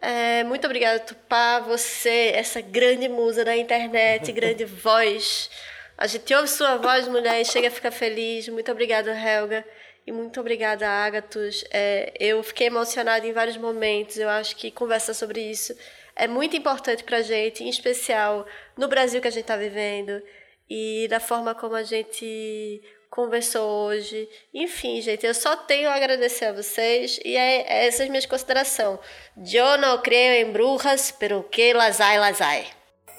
É, 0.00 0.44
muito 0.44 0.64
obrigada, 0.64 1.00
Tupá. 1.00 1.60
Você, 1.60 2.32
essa 2.34 2.60
grande 2.60 3.08
musa 3.08 3.44
da 3.44 3.56
internet, 3.56 4.30
grande 4.32 4.64
voz. 4.64 5.50
A 5.96 6.06
gente 6.06 6.32
ouve 6.34 6.48
sua 6.48 6.76
voz, 6.76 7.08
mulher, 7.08 7.40
e 7.40 7.44
chega 7.44 7.68
a 7.68 7.70
ficar 7.70 7.90
feliz. 7.90 8.48
Muito 8.48 8.70
obrigada, 8.70 9.10
Helga. 9.12 9.64
E 10.06 10.12
muito 10.12 10.40
obrigada, 10.40 10.88
Agatus. 10.88 11.64
É, 11.70 12.12
eu 12.18 12.42
fiquei 12.42 12.68
emocionada 12.68 13.26
em 13.26 13.32
vários 13.32 13.56
momentos. 13.56 14.16
Eu 14.16 14.28
acho 14.28 14.56
que 14.56 14.70
conversar 14.70 15.14
sobre 15.14 15.40
isso 15.40 15.74
é 16.18 16.26
muito 16.26 16.56
importante 16.56 17.04
para 17.04 17.18
a 17.18 17.22
gente, 17.22 17.62
em 17.62 17.68
especial 17.68 18.46
no 18.76 18.88
Brasil 18.88 19.20
que 19.20 19.28
a 19.28 19.30
gente 19.30 19.42
está 19.42 19.56
vivendo 19.56 20.20
e 20.68 21.06
da 21.08 21.20
forma 21.20 21.54
como 21.54 21.76
a 21.76 21.82
gente 21.84 22.82
conversou 23.18 23.88
hoje. 23.88 24.28
Enfim, 24.54 25.00
gente, 25.00 25.26
eu 25.26 25.34
só 25.34 25.56
tenho 25.56 25.90
a 25.90 25.96
agradecer 25.96 26.44
a 26.44 26.52
vocês 26.52 27.18
e 27.24 27.34
é, 27.34 27.62
é 27.62 27.88
essa 27.88 28.04
é 28.04 28.06
a 28.06 28.08
minha 28.08 28.24
consideração. 28.28 29.00
Eu 29.36 29.76
não 29.76 30.00
creio 30.00 30.46
em 30.46 30.52
bruxas, 30.52 31.10
pero 31.10 31.42
que 31.42 31.74
las 31.74 32.00
hay, 32.00 32.20
las 32.20 32.40
hay. 32.40 32.68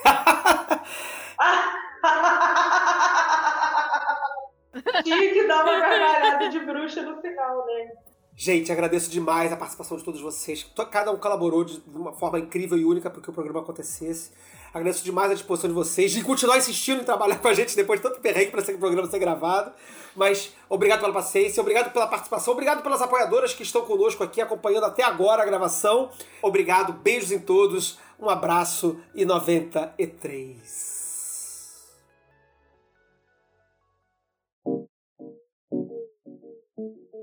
Tinha 5.04 5.34
que 5.34 5.46
dar 5.46 5.64
uma 5.64 5.78
gargalhada 5.78 6.48
de 6.48 6.60
bruxa 6.60 7.02
no 7.02 7.22
final, 7.22 7.66
né? 7.66 7.92
Gente, 8.38 8.72
agradeço 8.72 9.12
demais 9.12 9.52
a 9.52 9.58
participação 9.58 9.98
de 9.98 10.06
todos 10.06 10.22
vocês. 10.22 10.64
Cada 10.90 11.12
um 11.12 11.18
colaborou 11.18 11.66
de 11.66 11.84
uma 11.90 12.14
forma 12.14 12.40
incrível 12.40 12.78
e 12.78 12.86
única 12.86 13.10
para 13.10 13.22
que 13.22 13.30
o 13.30 13.34
programa 13.34 13.60
acontecesse. 13.60 14.32
Agradeço 14.74 15.04
demais 15.04 15.32
a 15.32 15.34
disposição 15.34 15.70
de 15.70 15.74
vocês 15.74 16.12
de 16.12 16.24
continuar 16.24 16.58
insistindo 16.58 17.02
em 17.02 17.04
trabalhar 17.04 17.40
com 17.40 17.48
a 17.48 17.54
gente 17.54 17.76
depois 17.76 18.00
de 18.00 18.08
tanto 18.08 18.20
perrengue 18.20 18.52
para 18.52 18.62
esse 18.62 18.74
programa 18.74 19.10
ser 19.10 19.20
gravado. 19.20 19.72
Mas 20.16 20.54
obrigado 20.68 21.02
pela 21.02 21.14
paciência, 21.14 21.62
obrigado 21.62 21.92
pela 21.92 22.08
participação, 22.08 22.54
obrigado 22.54 22.84
pelas 22.84 23.02
apoiadoras 23.02 23.54
que 23.54 23.64
estão 23.64 23.82
conosco 23.84 24.24
aqui 24.24 24.42
acompanhando 24.42 24.86
até 24.86 25.04
agora 25.04 25.42
a 25.42 25.46
gravação. 25.46 26.10
Obrigado, 26.42 26.94
beijos 26.94 27.32
em 27.32 27.40
todos, 27.40 27.98
um 28.20 28.30
abraço 28.30 29.00
e 29.16 29.26
93. 29.26 31.00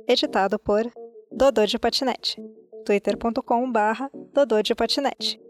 Editado 0.08 0.58
por 0.58 0.84
Dodô 1.32 1.66
de 1.66 1.78
Patinete. 1.78 2.40
twitter.com 2.84 3.70
barra 3.70 4.08
Dodô 4.32 4.62
de 4.62 4.74
Patinete. 4.74 5.45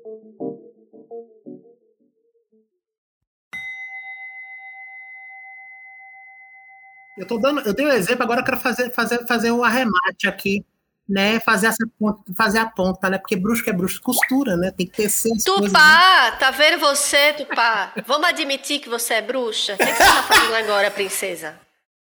Eu 7.16 7.26
tô 7.26 7.38
dando, 7.38 7.60
eu 7.60 7.72
dei 7.72 7.86
um 7.86 7.90
exemplo, 7.90 8.22
agora 8.22 8.40
eu 8.40 8.44
quero 8.44 8.58
fazer, 8.58 8.92
fazer, 8.92 9.26
fazer 9.26 9.50
o 9.50 9.64
arremate 9.64 10.28
aqui, 10.28 10.64
né? 11.08 11.40
Fazer 11.40 11.68
essa 11.68 11.86
ponta, 11.98 12.22
fazer 12.36 12.58
a 12.58 12.66
ponta, 12.66 13.08
né? 13.08 13.18
Porque 13.18 13.36
bruxo 13.36 13.64
que 13.64 13.70
é 13.70 13.72
bruxo, 13.72 14.00
costura, 14.02 14.56
né? 14.56 14.70
Tem 14.70 14.86
que 14.86 14.96
ter 14.96 15.08
seis 15.08 15.42
Tupá, 15.42 16.30
né? 16.30 16.36
tá 16.38 16.50
vendo 16.50 16.78
você, 16.78 17.32
Tupá? 17.32 17.92
Vamos 18.06 18.28
admitir 18.28 18.80
que 18.80 18.88
você 18.88 19.14
é 19.14 19.22
bruxa? 19.22 19.74
O 19.74 19.78
que, 19.78 19.86
que 19.86 19.92
você 19.92 20.04
tá 20.04 20.22
fazendo 20.22 20.54
agora, 20.54 20.90
princesa? 20.90 21.65